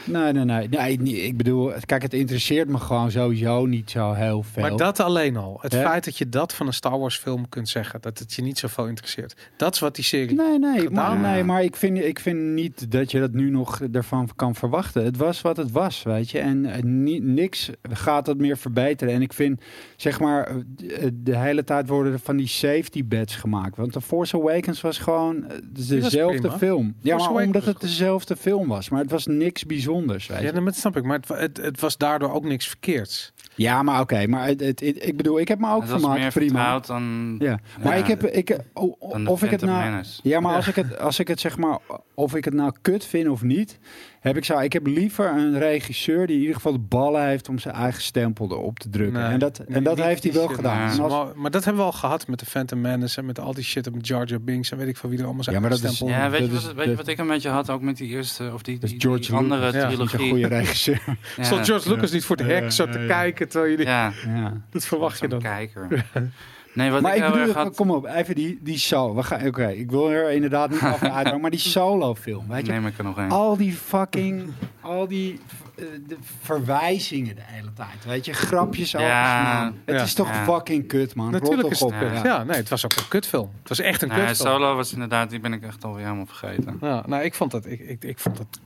Nee, 0.04 0.32
nee, 0.32 0.44
nee, 0.44 0.68
nee. 0.68 0.98
nee, 0.98 1.22
Ik 1.22 1.36
bedoel, 1.36 1.72
kijk, 1.86 2.02
het 2.02 2.14
interesseert 2.14 2.68
me 2.68 2.78
gewoon 2.78 3.10
sowieso 3.10 3.66
niet 3.66 3.90
zo 3.90 4.12
heel 4.12 4.42
veel. 4.42 4.62
Maar 4.62 4.76
dat 4.76 5.00
alleen 5.00 5.36
al. 5.36 5.58
Het 5.60 5.74
feit 5.74 6.04
dat 6.04 6.18
je 6.18 6.28
dat 6.28 6.54
van 6.54 6.66
een 6.66 6.72
Star 6.72 6.98
Wars 6.98 7.16
film 7.16 7.48
kunt 7.48 7.68
zeggen. 7.68 8.00
Dat 8.00 8.18
het 8.18 8.34
je 8.34 8.42
niet 8.42 8.58
zoveel 8.58 8.86
interesseert. 8.86 9.50
Dat 9.56 9.74
is 9.74 9.80
wat 9.80 9.94
die 9.94 10.04
serie... 10.04 10.36
Nee, 10.36 10.58
nee, 10.58 10.90
maar, 10.90 11.18
nee, 11.18 11.44
maar 11.44 11.62
ik 11.62 11.76
vind, 11.76 11.98
ik 11.98 12.20
vind 12.20 12.38
niet 12.40 12.90
dat 12.90 13.10
je 13.10 13.20
dat 13.20 13.32
nu 13.32 13.50
nog 13.50 13.80
ervan 13.92 14.28
kan 14.36 14.54
verwachten. 14.54 15.04
Het 15.04 15.16
was 15.16 15.40
wat 15.40 15.56
het 15.56 15.70
was, 15.70 16.02
weet 16.02 16.30
je. 16.30 16.38
En 16.38 16.66
eh, 16.66 16.82
ni- 16.82 17.20
niks 17.20 17.70
gaat 17.82 18.24
dat 18.24 18.36
meer 18.36 18.56
verbeteren. 18.56 19.14
En 19.14 19.22
ik 19.22 19.32
vind, 19.32 19.60
zeg 19.96 20.20
maar, 20.20 20.46
eh, 20.46 21.08
de, 21.14 21.36
hele 21.36 21.64
tijd 21.64 21.88
worden 21.88 22.12
er 22.12 22.18
van 22.18 22.36
die 22.36 22.46
safety 22.46 23.04
bets 23.04 23.36
gemaakt. 23.36 23.76
Want 23.76 23.92
The 23.92 24.00
Force 24.20 24.36
Awakens 24.36 24.80
was 24.80 24.98
gewoon 24.98 25.44
eh, 25.50 25.56
dezelfde 25.62 26.50
film. 26.50 26.94
Ja, 27.00 27.10
Force 27.10 27.16
maar 27.16 27.18
Awakens 27.28 27.46
omdat 27.46 27.64
het 27.64 27.80
dezelfde 27.80 28.36
film 28.36 28.68
was. 28.68 28.88
Maar 28.88 29.00
het 29.00 29.10
was 29.10 29.26
niks 29.26 29.64
bijzonders, 29.66 30.26
weet. 30.26 30.40
Ja, 30.40 30.52
dat 30.52 30.74
snap 30.76 30.96
ik. 30.96 31.04
Maar 31.04 31.18
het, 31.18 31.28
het, 31.28 31.56
het 31.56 31.80
was 31.80 31.96
daardoor 31.96 32.32
ook 32.32 32.44
niks 32.44 32.66
verkeerds. 32.68 33.32
Ja, 33.54 33.82
maar 33.82 34.00
oké. 34.00 34.26
maar 34.26 34.46
het, 34.46 34.60
het, 34.60 34.80
het- 34.80 35.06
ik 35.06 35.16
bedoel, 35.16 35.40
ik 35.40 35.48
heb 35.48 35.58
me 35.58 35.72
ook 35.74 35.80
Het 35.80 35.90
was 35.90 36.00
vermaakt, 36.00 36.20
meer 36.20 36.32
prima. 36.32 36.78
dan. 36.78 37.36
Ja, 37.38 37.58
maar 37.82 37.96
Ja, 37.96 38.02
ik 38.02 38.06
heb, 38.06 38.24
ik, 38.26 38.58
o- 38.72 38.96
o- 38.98 39.10
dan 39.10 39.24
de 39.24 39.30
of 39.30 39.42
ik 39.42 39.50
het 39.50 39.60
nou, 39.60 39.84
Menace. 39.84 40.20
ja, 40.22 40.40
maar 40.40 40.54
als 40.56 40.68
ik 40.68 40.74
het, 40.74 40.98
als 40.98 41.18
ik 41.18 41.28
het 41.28 41.40
zeg 41.40 41.56
maar, 41.56 41.78
of 42.14 42.34
ik 42.34 42.44
het 42.44 42.54
nou 42.54 42.72
kut 42.82 43.04
vind 43.06 43.28
of 43.28 43.42
niet, 43.42 43.78
heb 44.20 44.36
ik 44.36 44.44
zo. 44.44 44.58
Ik 44.58 44.72
heb 44.72 44.86
liever 44.86 45.26
een 45.30 45.58
regisseur 45.58 46.26
die 46.26 46.34
in 46.34 46.40
ieder 46.40 46.54
geval 46.56 46.72
de 46.72 46.78
ballen 46.78 47.26
heeft 47.26 47.48
om 47.48 47.58
zijn 47.58 47.74
eigen 47.74 48.02
stempel 48.02 48.50
erop 48.50 48.78
te 48.78 48.88
drukken. 48.88 49.20
Nee, 49.22 49.30
en 49.32 49.38
dat, 49.38 49.58
nee, 49.66 49.76
en 49.76 49.84
dat 49.84 49.98
heeft 50.00 50.22
hij 50.22 50.32
wel 50.32 50.46
shit. 50.46 50.56
gedaan. 50.56 51.00
Als- 51.00 51.12
Maar, 51.12 51.26
maar 51.34 51.50
dat 51.50 51.64
hebben 51.64 51.82
we 51.82 51.90
al 51.90 51.96
gehad 51.98 52.26
met 52.26 52.38
de 52.38 52.46
Phantom 52.46 52.80
Menace 52.80 53.18
en 53.20 53.26
met 53.26 53.38
al 53.40 53.54
die 53.54 53.64
shit 53.64 53.86
en 53.86 53.92
met 53.94 54.06
Jar 54.06 54.26
Jar 54.26 54.40
Binks 54.40 54.70
en 54.70 54.78
weet 54.78 54.88
ik 54.88 54.96
van 54.96 55.10
wie 55.10 55.18
er 55.18 55.24
allemaal 55.24 55.42
zijn. 55.42 55.54
Ja, 55.56 55.60
maar 55.62 55.70
dat 55.70 55.82
is- 55.82 55.94
stempel. 55.96 56.16
Ja, 56.16 56.30
weet 56.30 56.40
je, 56.40 56.48
wat, 56.52 56.60
is- 56.60 56.66
weet 56.66 56.76
je 56.76 56.86
dat- 56.86 56.96
wat 56.96 57.08
ik 57.08 57.18
een 57.18 57.26
beetje 57.26 57.48
had 57.48 57.70
ook 57.70 57.80
met 57.82 57.96
die 57.96 58.08
eerste, 58.08 58.50
of 58.54 58.62
die, 58.62 58.78
is 58.80 58.90
die, 58.90 59.00
George 59.00 59.20
die 59.20 59.32
andere 59.34 59.60
Lucas. 59.66 59.80
Ja. 59.82 59.88
Niet 59.88 59.98
een 59.98 60.06
trilogie? 60.06 60.30
goede 60.32 60.46
regisseur. 60.56 61.02
Ja. 61.36 61.44
Stond 61.44 61.66
George 61.66 61.88
Lucas 61.88 62.10
niet 62.12 62.24
voor 62.24 62.36
het 62.36 62.46
hek 62.46 62.72
zo 62.72 62.88
te 62.88 63.04
kijken 63.06 63.48
terwijl 63.48 63.70
jullie... 63.70 63.86
Ja, 63.86 64.12
ja. 64.26 64.60
Dat 64.70 64.84
verwacht 64.86 65.20
je 65.20 65.28
dan. 65.28 65.38
kijker. 65.40 65.88
Nee, 66.72 66.90
wat 66.90 67.00
Maar 67.02 67.16
ik 67.16 67.24
ik 67.24 67.32
bedoel, 67.32 67.52
had... 67.54 67.76
kom 67.76 67.90
op, 67.90 68.06
even 68.06 68.34
die, 68.34 68.58
die 68.62 68.78
solo. 68.78 69.14
We 69.14 69.22
gaan, 69.22 69.46
Oké, 69.46 69.66
ik 69.68 69.90
wil 69.90 70.10
er 70.10 70.30
inderdaad 70.30 70.70
niet 70.70 70.82
over 70.82 71.10
uithangen, 71.18 71.40
maar 71.40 71.50
die 71.50 71.60
solo 71.60 72.14
film, 72.14 72.44
weet 72.48 72.66
je, 72.66 72.72
Neem 72.72 72.86
ik 72.86 72.98
er 72.98 73.04
nog 73.04 73.16
een. 73.16 73.30
al 73.30 73.56
die 73.56 73.72
fucking, 73.72 74.52
al 74.80 75.08
die 75.08 75.40
eh, 75.76 75.84
de 76.06 76.16
verwijzingen 76.42 77.34
de 77.34 77.42
hele 77.44 77.72
tijd, 77.72 78.04
weet 78.06 78.24
je, 78.24 78.32
grapjes 78.32 78.96
over 78.96 79.08
Ja. 79.08 79.72
Het 79.84 79.96
Ja. 79.96 80.02
is 80.02 80.14
toch 80.14 80.28
Ja. 80.28 80.44
fucking 80.44 80.86
kut, 80.88 81.14
man. 81.14 81.30
Natuurlijk 81.30 81.60
toch 81.62 81.70
is 81.70 81.80
het 81.80 81.92
op, 81.92 81.98
kut. 81.98 82.22
Ja. 82.22 82.44
nee, 82.44 82.56
het 82.56 82.68
was 82.68 82.84
ook 82.84 82.92
een 82.96 83.08
kutfilm. 83.08 83.50
Het 83.60 83.68
was 83.68 83.78
echt 83.80 84.02
een 84.02 84.08
Nee, 84.08 84.26
kutfilm. 84.26 84.48
Solo 84.50 84.74
was 84.76 84.92
inderdaad, 84.92 85.30
die 85.30 85.40
ben 85.40 85.52
ik 85.52 85.62
echt 85.62 85.84
alweer 85.84 86.04
helemaal 86.04 86.26
vergeten. 86.26 86.76
Ja, 86.80 87.02
nou, 87.06 87.22
ik 87.22 87.34
vond 87.34 87.50
dat. 87.50 87.66
Ik, 87.66 87.80
ik, 87.80 88.04
ik 88.04 88.18
vond 88.18 88.36
dat. 88.36 88.60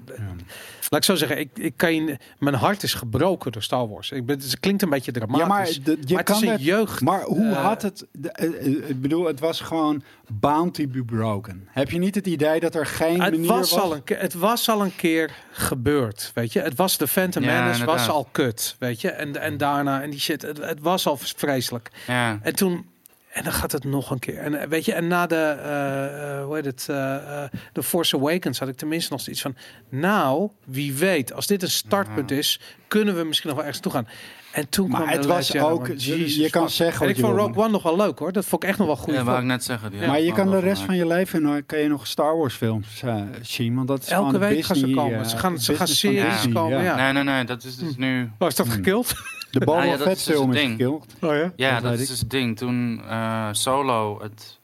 Laat 0.91 1.01
ik 1.01 1.07
zo 1.07 1.15
zeggen, 1.15 1.39
ik, 1.39 1.49
ik 1.55 1.73
kan 1.77 1.95
je, 1.95 2.17
mijn 2.39 2.55
hart 2.55 2.83
is 2.83 2.95
gebroken 2.95 3.53
door 3.53 3.63
Star 3.63 3.89
Wars. 3.89 4.11
Ik 4.11 4.27
ben, 4.27 4.39
het 4.39 4.61
klinkt 4.61 4.83
een 4.83 4.91
beetje 4.91 5.13
dramatisch. 5.13 5.41
Ja, 5.43 5.49
maar 5.49 5.65
de- 5.65 5.97
je 6.07 6.15
maar 6.15 6.17
het 6.17 6.27
kan 6.27 6.37
is 6.37 6.43
een 6.43 6.49
het- 6.53 6.65
jeugd. 6.65 7.01
Maar 7.01 7.23
hoe 7.23 7.51
eh, 7.51 7.65
had 7.65 7.83
het... 7.83 8.07
de- 8.13 8.31
eh, 8.31 8.67
eh, 8.67 8.89
ik 8.89 9.01
bedoel, 9.01 9.25
het 9.27 9.41
was 9.41 9.61
gewoon 9.61 10.03
bound 10.33 10.75
to 10.75 10.87
be 10.87 11.03
broken. 11.05 11.69
Heb 11.71 11.91
je 11.91 11.99
niet 11.99 12.15
het 12.15 12.27
idee 12.27 12.61
dat 12.61 12.75
er 12.75 12.87
geen 12.87 13.21
Het 13.23 13.33
manier 13.33 13.49
was, 13.49 13.79
al 13.79 13.95
een, 13.95 14.03
het 14.05 14.35
was 14.35 14.69
al 14.69 14.83
een 14.83 14.97
keer 14.97 15.31
gebeurd, 15.53 16.31
weet 16.35 16.53
je. 16.53 16.61
Het 16.61 16.77
was 16.77 16.97
de 16.99 17.07
Phantom 17.09 17.43
Ja, 17.43 17.61
Menace 17.63 17.85
was 17.85 18.09
al 18.09 18.29
kut, 18.33 18.77
weet 18.79 19.01
je. 19.01 19.11
En, 19.11 19.41
en 19.41 19.57
daarna 19.57 20.03
en 20.03 20.11
die 20.11 20.21
shit, 20.21 20.43
het, 20.43 20.59
het 20.59 20.81
was 20.81 21.07
al 21.07 21.17
vreselijk. 21.21 21.91
Ja, 22.07 22.39
En 22.43 22.55
toen 22.57 22.87
en 23.35 23.45
dan 23.45 23.53
gaat 23.53 23.73
het 23.73 23.85
nog 23.85 24.11
een 24.11 24.19
keer. 24.19 24.39
En 24.39 24.61
eh, 24.61 24.69
weet 24.69 24.85
je, 24.85 24.93
en 24.93 25.07
na 25.07 25.27
de 25.27 25.35
eh, 25.37 26.39
eh, 26.39 26.45
hoe 26.45 26.55
heet 26.55 26.65
het, 26.65 26.87
eh, 26.91 27.15
eh, 27.43 27.51
The 27.73 27.83
Force 27.83 28.17
Awakens 28.17 28.59
had 28.59 28.69
ik 28.69 28.77
tenminste 28.77 29.13
nog 29.13 29.21
zoiets 29.21 29.43
van, 29.43 29.57
nou, 29.89 30.49
wie 30.65 30.95
weet, 30.95 31.33
als 31.33 31.47
dit 31.47 31.63
een 31.63 31.71
startpunt 31.71 32.31
is, 32.31 32.61
kunnen 32.89 33.17
we 33.17 33.25
misschien 33.25 33.49
nog 33.49 33.57
wel 33.59 33.67
ergens 33.67 33.83
toe 33.85 33.93
gaan. 33.93 34.09
En 34.53 34.69
toen 34.69 34.89
Maar 34.91 35.01
kwam 35.03 35.13
het 35.17 35.25
was 35.27 35.49
Jedi, 35.49 35.65
ook- 35.65 35.81
maar 35.81 35.91
je- 35.91 35.97
Jesus 36.19 36.37
je 36.37 36.51
kan 36.51 36.63
fuck. 36.63 36.71
zeggen 36.75 37.03
En 37.05 37.09
ik 37.11 37.17
je 37.17 37.23
vond 37.23 37.37
Rogue 37.37 37.57
One 37.57 37.69
nog 37.71 37.83
wel 37.83 37.97
leuk 37.97 38.19
hoor. 38.19 38.33
Dat 38.33 38.45
vond 38.45 38.63
ik 38.63 38.69
echt 38.69 38.79
nog 38.79 38.87
wel 38.87 38.97
goed. 38.97 39.15
ja 39.15 39.25
wou 39.25 39.39
ik 39.39 39.45
net 39.45 39.65
zeggen. 39.65 39.91
die 39.91 40.07
Maar 40.07 40.21
je 40.21 40.33
kan 40.33 40.51
de 40.51 40.59
rest 40.59 40.77
van 40.77 40.87
van 40.87 40.97
je 40.97 41.07
leven 41.07 41.43
nou, 41.43 41.61
kan 41.63 41.79
je 41.79 41.89
nog 41.89 42.07
Star 42.07 42.37
Wars 42.37 42.55
films 42.55 43.03
eh, 43.03 43.23
zien, 43.43 43.75
want 43.75 43.89
dat 43.89 44.03
is 44.03 44.09
Elke 44.09 44.39
week 44.39 44.65
gaan 44.65 44.77
ze 44.77 44.91
komen. 44.91 45.27
Ze 45.27 45.37
gaan- 45.37 45.59
ze 45.59 45.75
gaan 45.75 45.87
series 45.89 46.53
komen, 46.53 46.83
ja. 46.83 46.97
Nee, 46.97 47.13
nee, 47.13 47.23
nee, 47.35 47.45
dat 47.45 47.65
is 47.65 47.77
dus 47.77 47.97
nu... 47.97 48.31
Oh, 48.39 48.49
is 48.49 48.55
dat 48.55 48.69
gekild? 48.69 49.15
De 49.59 49.65
Boba 49.65 49.81
Ah, 49.81 49.87
ja, 49.87 49.97
Fett 49.99 50.17
is 50.17 50.25
dus 50.25 50.37
gekild. 50.39 51.07
Oh 51.21 51.35
ja? 51.35 51.53
Ja, 51.57 51.81
Dat 51.81 51.99
is 51.99 52.09
dus 52.09 52.21
het 52.21 52.31
ding. 52.31 52.57
Toen 52.57 53.03
eh, 53.09 53.49
Solo 53.53 54.23
het, 54.23 54.59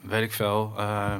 weet 0.00 0.22
ik 0.22 0.32
veel, 0.32 0.72
eh, 0.78 1.14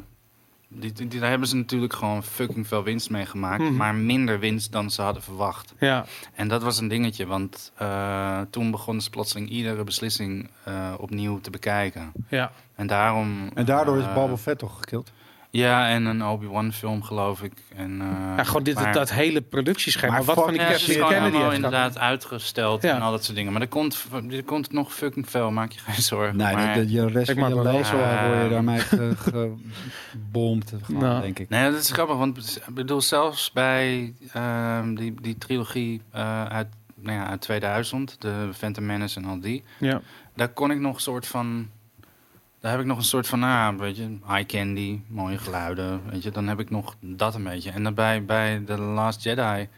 die, 0.69 0.93
die, 0.93 1.09
die- 1.09 1.21
daar 1.21 1.31
hebben 1.31 1.49
ze 1.49 1.57
natuurlijk 1.57 1.93
gewoon 1.93 2.23
fucking 2.23 2.67
veel 2.67 2.83
winst 2.83 3.11
mee 3.11 3.27
gemaakt. 3.27 3.63
Mhm. 3.63 3.77
Maar 3.77 3.95
minder 3.95 4.39
winst 4.39 4.73
dan 4.73 4.91
ze 4.91 5.03
hadden 5.03 5.23
verwacht. 5.23 5.75
Ja. 5.79 6.05
En 6.35 6.49
dat 6.49 6.63
was 6.63 6.79
een 6.79 6.89
dingetje, 6.89 7.27
want 7.27 7.73
eh, 7.77 8.41
toen 8.51 8.71
begonnen 8.71 9.03
ze 9.03 9.11
plotseling 9.11 9.49
iedere 9.49 9.85
beslissing 9.85 10.51
eh, 10.65 10.93
opnieuw 10.99 11.41
te 11.41 11.51
bekijken. 11.51 12.13
Ja. 12.29 12.53
En 12.75 12.87
daarom... 12.87 13.51
En 13.55 13.65
daardoor 13.65 13.99
is 13.99 14.13
Boba 14.15 14.37
Fett 14.37 14.59
toch 14.59 14.77
gekild? 14.79 15.11
Ja, 15.57 15.89
en 15.89 16.05
een 16.05 16.25
Obi-Wan 16.25 16.73
film 16.73 17.03
geloof 17.03 17.43
ik. 17.43 17.53
En, 17.77 18.01
eh, 18.01 18.37
ja, 18.37 18.45
gewoon 18.45 18.63
dit, 18.63 18.75
maar- 18.75 18.93
dat 18.93 19.11
hele 19.13 19.41
productieschema. 19.43 20.13
Maar 20.13 20.25
Wat 20.25 20.35
van 20.37 20.49
die 20.53 20.61
Ja, 20.61 20.67
Kathleen 20.71 20.95
gewoon 20.97 21.11
Kennedy 21.13 21.37
heeft 21.37 21.53
inderdaad 21.55 21.99
uitgesteld 21.99 22.83
Ja. 22.83 22.95
en 22.95 23.01
al 23.03 23.11
dat 23.11 23.25
soort 23.25 23.37
dingen. 23.37 23.53
Maar 23.53 23.61
er 23.61 23.69
komt, 23.69 24.07
er 24.31 24.45
komt 24.45 24.73
nog 24.73 24.95
fucking 24.95 25.31
veel, 25.31 25.51
maak 25.51 25.73
je 25.73 25.81
geen 25.81 26.03
zorgen. 26.03 26.37
Nee, 26.37 26.55
maar, 26.55 26.75
de, 26.75 26.85
de, 26.85 26.93
je 26.93 27.07
rest 27.07 27.33
van 27.33 27.49
je 27.49 27.63
leven 27.63 28.05
Ah. 28.05 28.27
word 28.27 28.43
je 28.43 28.49
daarmee 28.49 28.79
ge- 28.95 29.15
gebomd, 30.13 30.73
gewoon, 30.83 31.03
Nou. 31.03 31.21
denk 31.21 31.39
ik. 31.39 31.49
Nee, 31.49 31.71
dat 31.71 31.81
is 31.81 31.91
grappig, 31.91 32.17
want 32.17 32.61
ik 32.69 32.75
bedoel, 32.75 33.01
zelfs 33.01 33.53
bij 33.53 34.15
ehm, 34.33 34.95
die, 34.95 35.15
die 35.21 35.39
trilogie 35.39 36.03
eh, 36.11 36.45
uit, 36.45 36.67
nou 36.95 37.19
ja, 37.19 37.27
uit 37.29 37.41
2000, 37.41 38.17
de 38.21 38.49
Phantom 38.57 38.87
Menace 38.87 39.19
en 39.21 39.25
al 39.27 39.41
die, 39.41 39.63
Ja. 39.79 40.01
daar 40.35 40.49
kon 40.49 40.71
ik 40.71 40.79
nog 40.79 40.95
een 40.95 41.01
soort 41.01 41.27
van, 41.27 41.69
daar 42.65 42.73
heb 42.73 42.83
ik 42.83 42.89
nog 42.89 42.99
een 42.99 43.05
soort 43.05 43.27
van, 43.27 43.43
ah, 43.43 43.79
weet 43.79 43.97
je, 43.97 44.19
eye 44.29 44.47
candy, 44.47 45.01
mooie 45.07 45.39
geluiden, 45.39 46.01
weet 46.11 46.23
je, 46.23 46.31
dan 46.31 46.49
heb 46.49 46.61
ik 46.61 46.71
nog 46.71 46.97
dat 47.01 47.35
een 47.35 47.45
beetje. 47.45 47.71
En 47.71 47.83
dan 47.83 47.95
bij, 47.95 48.25
bij 48.25 48.63
The 48.67 48.79
Last 48.79 49.23
Jedi 49.23 49.69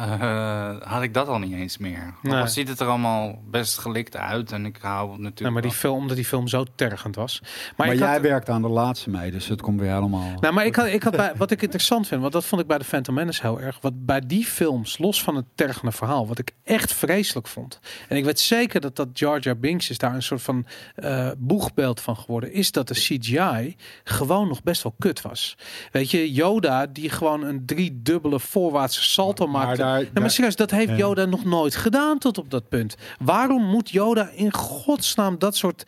eh, 0.00 0.76
had 0.82 1.02
ik 1.02 1.14
dat 1.14 1.28
al 1.28 1.38
niet 1.38 1.52
eens 1.52 1.78
meer. 1.78 2.14
Nee. 2.22 2.40
Al 2.40 2.48
ziet 2.48 2.68
het 2.68 2.80
er 2.80 2.86
allemaal 2.86 3.42
best 3.50 3.78
gelikt 3.78 4.16
uit 4.16 4.52
en 4.52 4.66
ik 4.66 4.78
hou 4.80 5.18
natuurlijk 5.18 5.52
maar 5.52 5.62
die 5.62 5.70
film, 5.70 5.98
omdat 5.98 6.16
die 6.16 6.24
film 6.24 6.48
zo 6.48 6.64
tergend 6.74 7.16
was. 7.16 7.42
Maar, 7.76 7.96
jij 7.96 8.12
had, 8.12 8.20
werkt 8.20 8.48
aan 8.48 8.62
de 8.62 8.68
laatste 8.68 9.10
mee, 9.10 9.30
dus 9.30 9.48
het 9.48 9.62
komt 9.62 9.80
weer 9.80 9.92
helemaal... 9.92 10.32
Nou, 10.40 10.54
maar 10.54 10.66
ik 10.66 10.76
had, 10.76 10.86
ik 10.86 11.02
had 11.02 11.16
bij, 11.16 11.32
wat 11.36 11.50
ik 11.50 11.62
interessant 11.62 12.06
vind, 12.06 12.20
want 12.20 12.32
dat 12.32 12.44
vond 12.44 12.60
ik 12.60 12.66
bij 12.66 12.78
de 12.78 12.84
Phantom 12.84 13.14
Menace 13.14 13.40
heel 13.42 13.60
erg. 13.60 13.78
Wat 13.80 14.06
bij 14.06 14.20
die 14.20 14.44
films, 14.44 14.98
los 14.98 15.22
van 15.22 15.36
het 15.36 15.44
tergende 15.54 15.92
verhaal, 15.92 16.26
wat 16.26 16.38
ik 16.38 16.52
echt 16.64 16.92
vreselijk 16.92 17.46
vond. 17.46 17.80
En 18.08 18.16
ik 18.16 18.24
weet 18.24 18.40
zeker 18.40 18.80
dat 18.80 18.96
dat 18.96 19.18
Jar 19.18 19.40
Jar 19.40 19.58
Binks 19.58 19.90
is 19.90 19.98
daar 19.98 20.14
een 20.14 20.22
soort 20.22 20.42
van 20.42 20.66
eh, 20.94 21.30
boegbeeld 21.38 22.00
van 22.00 22.16
geworden. 22.16 22.52
Is 22.52 22.72
dat 22.72 22.88
de 22.88 22.94
CGI 22.94 23.76
gewoon 24.04 24.48
nog 24.48 24.62
best 24.62 24.82
wel 24.82 24.94
kut 24.98 25.20
was. 25.20 25.56
Weet 25.92 26.10
je, 26.10 26.32
Yoda 26.32 26.86
die 26.86 27.10
gewoon 27.10 27.44
een 27.44 27.66
driedubbele 27.66 28.40
voorwaartse 28.40 29.02
salto 29.02 29.46
Maar 29.46 29.66
maakte. 29.66 29.82
Nou, 29.98 30.20
maar 30.20 30.30
serieus, 30.30 30.56
dat 30.56 30.70
heeft. 30.70 30.96
Yoda 30.96 31.24
nog 31.24 31.44
nooit 31.44 31.76
gedaan 31.76 32.18
tot 32.18 32.38
op 32.38 32.50
dat 32.50 32.68
punt. 32.68 32.96
Waarom 33.18 33.64
moet 33.64 33.90
Yoda 33.90 34.30
in 34.34 34.52
godsnaam 34.52 35.38
dat 35.38 35.56
soort 35.56 35.84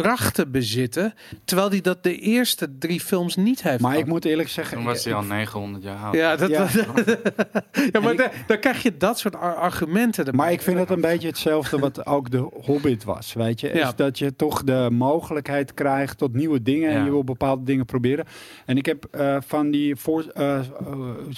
krachten 0.00 0.50
bezitten, 0.50 1.14
terwijl 1.44 1.70
hij 1.70 1.80
dat 1.80 2.02
de 2.02 2.16
eerste 2.18 2.78
drie 2.78 3.00
films 3.00 3.36
niet 3.36 3.62
heeft 3.62 3.80
Maar 3.80 3.96
ik 3.98 4.06
moet 4.06 4.24
eerlijk 4.24 4.48
zeggen... 4.48 4.76
Toen 4.76 4.86
was 4.86 4.98
ik- 4.98 5.04
hij 5.04 5.14
al 5.14 5.22
900 5.22 5.84
jaar 5.84 5.96
oud. 5.96 6.14
Ja, 6.14 6.36
dat, 6.36 6.50
Ja. 6.50 6.66
ja 7.92 8.00
maar 8.00 8.16
da- 8.16 8.30
dan 8.46 8.58
krijg 8.58 8.82
je 8.82 8.96
dat 8.96 9.18
soort 9.18 9.36
ar- 9.36 9.54
argumenten. 9.54 10.24
erbij. 10.24 10.40
Maar 10.40 10.52
ik 10.52 10.62
vind 10.62 10.78
het 10.78 10.90
een 10.90 11.00
beetje 11.00 11.28
hetzelfde 11.28 11.78
wat 11.78 12.06
ook 12.06 12.30
de 12.30 12.48
Hobbit 12.64 13.04
was, 13.04 13.32
weet 13.32 13.60
je. 13.60 13.74
Ja. 13.74 13.88
Is 13.88 13.94
dat 13.96 14.18
je 14.18 14.36
toch 14.36 14.64
de 14.64 14.88
mogelijkheid 14.92 15.74
krijgt 15.74 16.18
tot 16.18 16.34
nieuwe 16.34 16.62
dingen 16.62 16.90
en 16.90 16.98
Ja. 16.98 17.04
je 17.04 17.10
wil 17.10 17.24
bepaalde 17.24 17.64
dingen 17.64 17.84
proberen. 17.84 18.24
En 18.66 18.76
ik 18.76 18.86
heb 18.86 19.04
eh, 19.10 19.36
van 19.46 19.70
die 19.70 19.96
voor, 19.96 20.24
eh, 20.34 20.58
eh, 20.58 20.64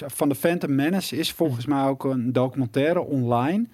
van 0.06 0.28
de 0.28 0.34
Phantom 0.34 0.74
Menace 0.74 1.16
is 1.16 1.32
volgens 1.32 1.66
mij 1.66 1.82
ook 1.84 2.04
een 2.04 2.32
documentaire 2.32 3.00
online. 3.00 3.66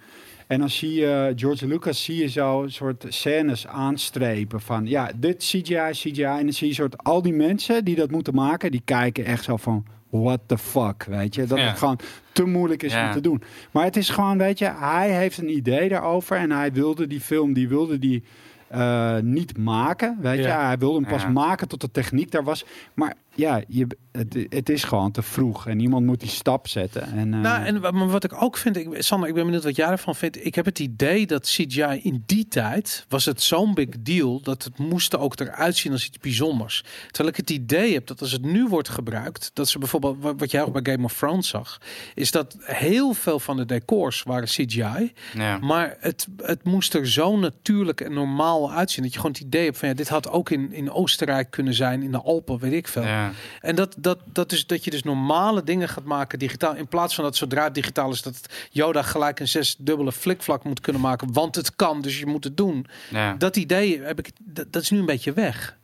En 0.51 0.59
dan 0.59 0.69
zie 0.69 0.93
je 0.93 1.33
George 1.35 1.67
Lucas 1.67 2.03
zie 2.03 2.15
je 2.17 2.27
zo 2.29 2.63
soort 2.67 3.05
scènes 3.09 3.67
aanstrepen 3.67 4.61
van 4.61 4.85
ja, 4.87 5.11
dit 5.15 5.37
CGI, 5.37 5.89
CGI. 5.91 6.23
En 6.23 6.43
dan 6.43 6.53
zie 6.53 6.67
je 6.67 6.73
soort 6.73 7.03
al 7.03 7.21
die 7.21 7.33
mensen 7.33 7.85
die 7.85 7.95
dat 7.95 8.11
moeten 8.11 8.33
maken, 8.35 8.71
die 8.71 8.81
kijken 8.85 9.25
echt 9.25 9.43
zo 9.43 9.57
van 9.57 9.85
what 10.09 10.39
the 10.45 10.57
fuck, 10.57 11.03
weet 11.03 11.35
je. 11.35 11.45
Dat 11.45 11.57
Ja. 11.57 11.63
het 11.67 11.77
gewoon 11.77 11.99
te 12.31 12.43
moeilijk 12.45 12.83
is 12.83 12.93
Ja. 12.93 13.07
om 13.07 13.11
te 13.13 13.21
doen. 13.21 13.41
Maar 13.71 13.83
het 13.83 13.95
is 13.97 14.09
gewoon, 14.09 14.37
weet 14.37 14.59
je, 14.59 14.71
hij 14.75 15.09
heeft 15.11 15.37
een 15.37 15.55
idee 15.55 15.89
daarover 15.89 16.37
en 16.37 16.51
hij 16.51 16.71
wilde 16.71 17.07
die 17.07 17.21
film, 17.21 17.53
die 17.53 17.67
wilde 17.67 17.99
die 17.99 18.23
eh, 18.67 19.17
niet 19.19 19.57
maken, 19.57 20.17
weet 20.21 20.37
je. 20.37 20.47
Hij 20.49 20.77
wilde 20.77 20.99
hem 20.99 21.09
pas 21.09 21.21
Ja. 21.21 21.29
maken 21.29 21.67
tot 21.67 21.81
de 21.81 21.91
techniek 21.91 22.31
daar 22.31 22.43
was. 22.43 22.65
Maar 22.93 23.13
ja, 23.35 23.61
je, 23.67 23.87
het, 24.11 24.45
het 24.49 24.69
is 24.69 24.83
gewoon 24.83 25.11
te 25.11 25.21
vroeg 25.21 25.67
en 25.67 25.79
iemand 25.79 26.05
moet 26.05 26.19
die 26.19 26.29
stap 26.29 26.67
zetten. 26.67 27.01
En, 27.11 27.33
eh, 27.33 27.39
Nou, 27.39 27.65
en 27.65 27.79
maar 27.79 28.07
wat 28.09 28.23
ik 28.23 28.41
ook 28.43 28.57
vind, 28.57 28.77
ik, 28.77 28.87
Sander, 29.01 29.29
ik 29.29 29.35
ben 29.35 29.43
benieuwd 29.45 29.63
wat 29.63 29.75
jij 29.75 29.87
ervan 29.87 30.15
vindt. 30.15 30.45
Ik 30.45 30.55
heb 30.55 30.65
het 30.65 30.79
idee 30.79 31.27
dat 31.27 31.45
CGI 31.45 31.99
in 32.03 32.23
die 32.25 32.47
tijd 32.47 33.05
was 33.09 33.25
het 33.25 33.41
zo'n 33.41 33.73
big 33.73 33.87
deal 33.99 34.41
dat 34.41 34.63
het 34.63 34.77
moest 34.77 35.17
ook 35.17 35.39
eruit 35.39 35.75
zien 35.75 35.91
als 35.91 36.05
iets 36.07 36.17
bijzonders. 36.17 36.83
Terwijl 37.07 37.29
ik 37.29 37.35
het 37.35 37.49
idee 37.49 37.93
heb 37.93 38.07
dat 38.07 38.21
als 38.21 38.31
het 38.31 38.41
nu 38.41 38.67
wordt 38.67 38.89
gebruikt, 38.89 39.51
dat 39.53 39.69
ze 39.69 39.79
bijvoorbeeld 39.79 40.17
wa- 40.21 40.35
wat 40.35 40.51
jij 40.51 40.63
ook 40.63 40.81
bij 40.81 40.93
Game 40.93 41.03
of 41.05 41.17
Thrones 41.17 41.47
zag, 41.47 41.81
is 42.15 42.31
dat 42.31 42.55
heel 42.61 43.13
veel 43.13 43.39
van 43.39 43.57
de 43.57 43.65
decors 43.65 44.23
waren 44.23 44.47
CGI, 44.47 45.11
Ja. 45.33 45.57
maar 45.57 45.97
het, 45.99 46.27
het 46.41 46.63
moest 46.63 46.93
er 46.93 47.07
zo 47.09 47.37
natuurlijk 47.37 48.01
en 48.01 48.13
normaal 48.13 48.71
uitzien 48.71 49.03
dat 49.03 49.13
je 49.13 49.19
gewoon 49.19 49.35
het 49.35 49.41
idee 49.45 49.65
hebt 49.65 49.77
van 49.77 49.87
ja, 49.89 49.93
dit 49.93 50.09
had 50.09 50.29
ook 50.29 50.49
in, 50.49 50.73
in 50.73 50.91
Oostenrijk 50.91 51.51
kunnen 51.51 51.73
zijn, 51.73 52.03
in 52.03 52.11
de 52.11 52.21
Alpen, 52.21 52.59
weet 52.59 52.73
ik 52.73 52.87
veel. 52.87 53.03
Ja. 53.03 53.20
En 53.61 53.75
dat, 53.75 53.95
dat, 53.97 54.19
dat 54.25 54.51
is 54.51 54.67
dat 54.67 54.83
je 54.83 54.91
dus 54.91 55.03
normale 55.03 55.63
dingen 55.63 55.89
gaat 55.89 56.03
maken 56.03 56.39
digitaal. 56.39 56.75
In 56.75 56.87
plaats 56.87 57.15
van 57.15 57.23
dat 57.23 57.35
zodra 57.35 57.63
het 57.63 57.73
digitaal 57.73 58.11
is, 58.11 58.21
dat 58.21 58.39
Yoda 58.71 59.01
gelijk 59.01 59.39
een 59.39 59.47
zesdubbele 59.47 60.11
flikvlak 60.11 60.63
moet 60.63 60.79
kunnen 60.81 61.01
maken. 61.01 61.33
Want 61.33 61.55
het 61.55 61.75
kan, 61.75 62.01
dus 62.01 62.19
je 62.19 62.25
moet 62.25 62.43
het 62.43 62.57
doen. 62.57 62.85
Ja. 63.09 63.33
Dat 63.33 63.55
idee 63.55 64.01
heb 64.01 64.19
ik, 64.19 64.31
dat, 64.39 64.65
dat 64.73 64.81
is 64.81 64.89
nu 64.89 64.99
een 64.99 65.05
beetje 65.05 65.33
weg. 65.33 65.77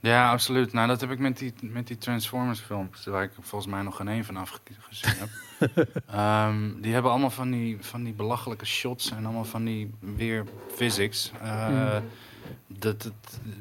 ja, 0.00 0.30
absoluut. 0.30 0.72
Nou, 0.72 0.88
dat 0.88 1.00
heb 1.00 1.10
ik 1.10 1.18
met 1.18 1.38
die, 1.38 1.52
met 1.60 1.86
die 1.86 1.98
Transformers 1.98 2.60
films, 2.60 3.04
waar 3.04 3.22
ik 3.22 3.30
volgens 3.40 3.72
mij 3.72 3.82
nog 3.82 3.96
geen 3.96 4.08
één 4.08 4.24
van 4.24 4.36
afgezien 4.36 5.14
heb. 5.18 5.28
Ehm, 6.06 6.70
die 6.80 6.92
hebben 6.92 7.10
allemaal 7.10 7.30
van 7.30 7.50
die, 7.50 7.76
van 7.80 8.04
die 8.04 8.12
belachelijke 8.12 8.66
shots 8.66 9.10
en 9.10 9.24
allemaal 9.24 9.44
van 9.44 9.64
die 9.64 9.90
weer 10.00 10.44
physics. 10.74 11.30
Eh, 11.42 11.68
Mm. 11.68 12.02
Dat, 12.78 13.02
dat, 13.02 13.12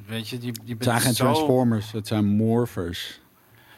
weet 0.07 0.29
je, 0.29 0.37
die, 0.37 0.51
die 0.63 0.73
het 0.75 0.83
zijn 0.83 1.01
geen 1.01 1.13
zo... 1.13 1.23
Transformers, 1.23 1.91
het 1.91 2.07
zijn 2.07 2.25
Morphers. 2.25 3.19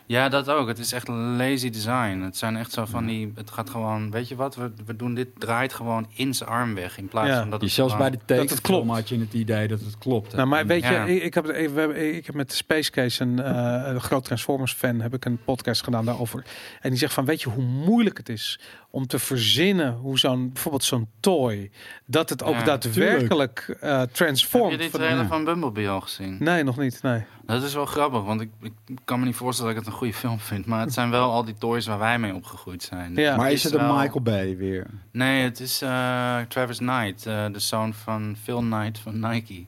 Ja, 0.05 0.29
dat 0.29 0.49
ook. 0.49 0.67
Het 0.67 0.79
is 0.79 0.91
echt 0.91 1.07
lazy 1.07 1.69
design. 1.69 2.19
Het 2.23 2.37
zijn 2.37 2.55
echt 2.57 2.71
zo 2.71 2.85
van 2.85 3.05
die... 3.05 3.31
Het 3.35 3.51
gaat 3.51 3.69
gewoon... 3.69 4.11
Weet 4.11 4.27
je 4.27 4.35
wat? 4.35 4.55
We, 4.55 4.71
we 4.85 4.95
doen 4.95 5.13
dit... 5.13 5.27
Draait 5.37 5.73
gewoon 5.73 6.07
in 6.13 6.33
zijn 6.33 6.49
arm 6.49 6.75
weg. 6.75 6.97
In 6.97 7.07
plaats 7.07 7.27
Ja. 7.29 7.39
van 7.39 7.49
dat 7.49 7.59
Je 7.59 7.65
het 7.65 7.75
zelfs 7.75 7.97
bij 7.97 8.09
de 8.09 8.33
het 8.35 8.61
klopt. 8.61 8.89
had 8.89 9.09
je 9.09 9.19
het 9.19 9.33
idee 9.33 9.67
dat 9.67 9.79
het 9.79 9.97
klopt. 9.97 10.35
Nou, 10.35 10.47
maar 10.47 10.65
weet 10.65 10.83
je, 10.83 10.91
Ja. 10.91 11.03
ik, 11.05 11.23
ik, 11.23 11.33
heb, 11.33 11.47
even- 11.47 11.73
we 11.73 11.79
hebben, 11.79 12.15
ik 12.15 12.25
heb 12.25 12.35
met 12.35 12.49
de 12.49 12.55
Space 12.55 12.91
Case 12.91 13.23
een, 13.23 13.39
eh, 13.39 13.81
een 13.93 14.01
groot 14.01 14.23
Transformers 14.25 14.73
fan 14.73 14.99
heb 15.01 15.13
ik 15.13 15.25
een 15.25 15.39
podcast 15.45 15.83
gedaan 15.83 16.05
daarover. 16.05 16.45
En 16.81 16.89
die 16.89 16.99
zegt 16.99 17.13
van, 17.13 17.25
weet 17.25 17.41
je 17.41 17.49
hoe 17.49 17.63
moeilijk 17.63 18.17
het 18.17 18.29
is 18.29 18.59
om 18.95 19.07
te 19.07 19.19
verzinnen 19.19 19.93
hoe 19.93 20.19
zo'n 20.19 20.51
bijvoorbeeld 20.53 20.83
zo'n 20.83 21.07
toy 21.19 21.71
dat 22.05 22.29
het 22.29 22.43
ook 22.43 22.53
Ja, 22.55 22.63
daadwerkelijk 22.63 23.77
eh 23.79 23.97
Heb 23.99 24.13
transformt. 24.13 24.71
je 24.71 24.77
die 24.77 24.89
Van- 24.89 24.99
trailer 24.99 25.21
ja. 25.23 25.27
van 25.27 25.43
Bumblebee 25.43 25.89
al 25.89 26.01
gezien? 26.01 26.37
Nee, 26.39 26.63
nog 26.63 26.77
niet. 26.77 27.01
Nee. 27.01 27.23
Dat 27.45 27.63
is 27.63 27.73
wel 27.73 27.85
grappig, 27.85 28.23
want 28.23 28.41
ik, 28.41 28.49
ik 28.61 28.71
kan 29.05 29.19
me 29.19 29.25
niet 29.25 29.35
voorstellen 29.35 29.73
dat 29.73 29.79
ik 29.81 29.85
het 29.85 29.93
een 29.93 29.99
goede 30.05 30.17
film 30.19 30.39
vind. 30.39 30.65
Maar 30.65 30.79
het 30.79 30.93
zijn 30.93 31.09
wel 31.09 31.31
al 31.31 31.45
die 31.45 31.53
toys 31.57 31.85
waar 31.85 31.99
wij 31.99 32.19
mee 32.19 32.33
opgegroeid 32.35 32.83
zijn. 32.83 33.15
Ja. 33.15 33.35
maar 33.35 33.51
is 33.51 33.63
het 33.63 33.73
een 33.73 33.79
wel- 33.87 33.97
Michael 33.97 34.21
Bay 34.21 34.57
weer? 34.57 34.87
Nee, 35.11 35.43
het 35.43 35.59
is 35.59 35.81
eh, 35.81 36.39
Travis 36.47 36.77
Knight, 36.77 37.25
eh, 37.25 37.45
de 37.51 37.59
zoon 37.59 37.93
van 37.93 38.35
Phil 38.43 38.59
Knight 38.59 38.99
van 38.99 39.19
Nike. 39.19 39.65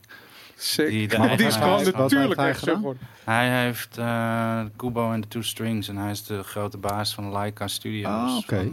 Sick. 0.58 0.88
Die 0.88 1.08
de 1.08 1.34
die 1.36 1.46
is 1.46 1.56
gewoon 1.56 1.84
natuurlijk 1.92 2.36
hij 2.40 2.48
echt 2.48 2.62
geworden. 2.68 3.02
Hij 3.24 3.62
heeft 3.62 3.98
eh, 3.98 4.60
Kubo 4.76 5.12
en 5.12 5.20
de 5.20 5.28
Two 5.28 5.42
Strings 5.42 5.88
en 5.88 5.96
hij 5.96 6.10
is 6.10 6.24
de 6.24 6.42
grote 6.42 6.78
baas 6.78 7.14
van 7.14 7.32
Leica 7.32 7.66
Studios. 7.68 8.10
Ah, 8.12 8.36
oké. 8.36 8.56
Ehm, 8.56 8.70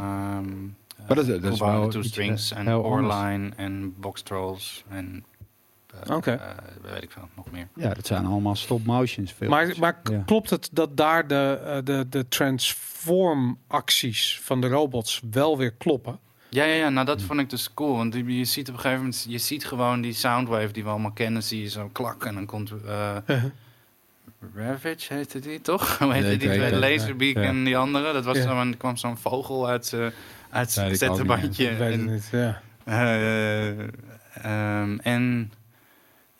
Maar 1.07 1.15
dat 1.15 1.17
is- 1.17 1.41
dat 1.41 1.43
is 1.53 1.59
Kubo 1.59 1.65
en 1.65 1.71
wel 1.71 1.83
de 1.85 1.89
Two 1.91 1.99
iets, 1.99 2.09
Strings 2.09 2.51
eh, 2.51 2.59
en. 2.59 2.69
Oorline 2.75 3.51
en 3.55 3.93
Box 3.99 4.21
Trolls 4.21 4.83
en 4.89 5.25
eh, 6.07 6.15
Oké. 6.15 6.31
eh, 6.31 6.91
weet 6.93 7.03
ik 7.03 7.11
veel, 7.11 7.29
nog 7.35 7.51
meer. 7.51 7.67
Ja, 7.75 7.93
dat 7.93 8.05
zijn 8.05 8.25
allemaal 8.25 8.55
stop-motions 8.55 9.31
films. 9.31 9.53
Maar, 9.53 9.73
maar 9.79 9.99
Ja. 10.03 10.21
klopt 10.25 10.49
het 10.49 10.69
dat 10.71 10.97
daar 10.97 11.27
de, 11.27 11.59
eh, 11.65 11.77
de, 11.83 12.05
de 12.09 12.27
transform 12.27 13.57
acties 13.67 14.39
van 14.43 14.61
de 14.61 14.67
robots 14.67 15.21
wel 15.31 15.57
weer 15.57 15.71
kloppen? 15.73 16.19
Ja, 16.53 16.63
ja, 16.63 16.73
ja, 16.73 16.89
nou 16.89 17.05
dat 17.05 17.21
vond 17.21 17.39
ik 17.39 17.49
dus 17.49 17.73
cool. 17.73 17.95
Want 17.95 18.13
je, 18.13 18.45
ziet 18.45 18.67
op 18.69 18.73
een 18.73 18.79
gegeven 18.79 19.03
moment, 19.03 19.25
je 19.29 19.37
ziet 19.37 19.65
gewoon 19.65 20.01
die 20.01 20.13
soundwave 20.13 20.71
die 20.73 20.83
we 20.83 20.89
allemaal 20.89 21.11
kennen, 21.11 21.43
zie 21.43 21.61
je 21.61 21.69
zo 21.69 21.89
klak 21.93 22.25
en 22.25 22.33
dan 22.33 22.45
komt 22.45 22.71
uh, 22.85 23.15
Ravage 24.55 25.13
heette 25.13 25.39
die 25.39 25.61
toch? 25.61 25.97
Hoe 25.99 26.13
heette 26.13 26.27
Nee, 26.27 26.37
die 26.37 26.49
twee? 26.49 26.75
Laserbeak 26.75 27.35
ja. 27.35 27.41
en 27.41 27.63
die 27.63 27.77
andere. 27.77 28.13
Dat 28.13 28.25
was 28.25 28.37
Ja. 28.37 28.65
er 28.65 28.77
kwam 28.77 28.97
zo'n 28.97 29.17
vogel 29.17 29.67
uit 29.67 29.85
zijn 29.85 30.11
uit 30.49 30.79
ook 30.79 30.95
zettenbandje. 30.95 31.69
Ik 31.71 31.77
weet 31.77 31.91
het 31.91 31.99
En, 31.99 32.11
niet. 32.13 32.29
Ja. 32.31 32.61
eh, 32.85 33.69
ehm, 34.43 34.97
en 34.97 35.51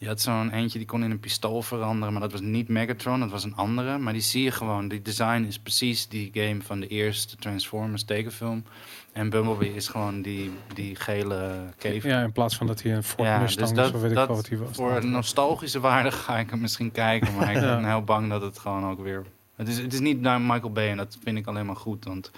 je 0.04 0.10
had 0.10 0.22
zo'n 0.22 0.50
eentje 0.52 0.78
die 0.78 0.88
kon 0.88 1.04
in 1.04 1.12
een 1.12 1.20
pistool 1.20 1.62
veranderen, 1.62 2.14
maar 2.14 2.22
dat 2.22 2.32
was 2.32 2.42
niet 2.42 2.68
Megatron, 2.68 3.20
dat 3.20 3.30
was 3.32 3.44
een 3.44 3.56
andere. 3.56 3.98
Maar 3.98 4.14
die 4.14 4.22
zie 4.22 4.44
je 4.44 4.52
gewoon, 4.52 4.88
die 4.88 5.02
design 5.02 5.44
is 5.48 5.60
precies 5.60 6.08
die 6.08 6.30
game 6.34 6.62
van 6.62 6.80
de 6.80 6.88
eerste 6.88 7.36
Transformers 7.36 8.04
tekenfilm. 8.04 8.64
En 9.12 9.30
Bumblebee 9.30 9.76
is 9.76 9.88
gewoon 9.88 10.22
die, 10.22 10.52
die 10.74 10.96
gele 10.96 11.52
kever. 11.78 12.10
ja, 12.10 12.24
in 12.24 12.32
plaats 12.32 12.56
van 12.58 12.68
dat 12.68 12.82
hij 12.82 12.96
een 12.96 13.04
Ford 13.04 13.28
Ja, 13.28 13.40
Mustang 13.40 13.70
dus 13.70 13.78
is, 13.78 13.84
dat, 13.86 13.96
of 13.96 14.02
weet 14.02 14.12
ik 14.12 14.18
wel 14.18 14.28
wat 14.28 14.50
hij 14.50 14.58
was. 14.58 14.76
voor 14.76 15.06
nostalgische 15.06 15.80
waarde 15.80 16.12
ga 16.26 16.38
ik 16.38 16.50
hem 16.50 16.60
misschien 16.62 16.92
kijken. 16.92 17.36
Maar 17.36 17.50
ik 17.52 17.62
Ja. 17.62 17.76
ben 17.76 17.86
heel 17.90 18.04
bang 18.04 18.30
dat 18.30 18.42
het 18.42 18.60
gewoon 18.60 18.86
ook 18.86 19.02
weer... 19.02 19.26
Het 19.56 19.68
is, 19.68 19.78
het 19.78 19.94
is 19.94 20.00
niet 20.00 20.22
naar 20.22 20.42
Michael 20.42 20.72
Bay 20.72 20.90
en 20.90 20.98
dat 20.98 21.18
vind 21.24 21.38
ik 21.38 21.48
alleen 21.48 21.66
maar 21.66 21.76
goed. 21.76 22.06
Want 22.06 22.32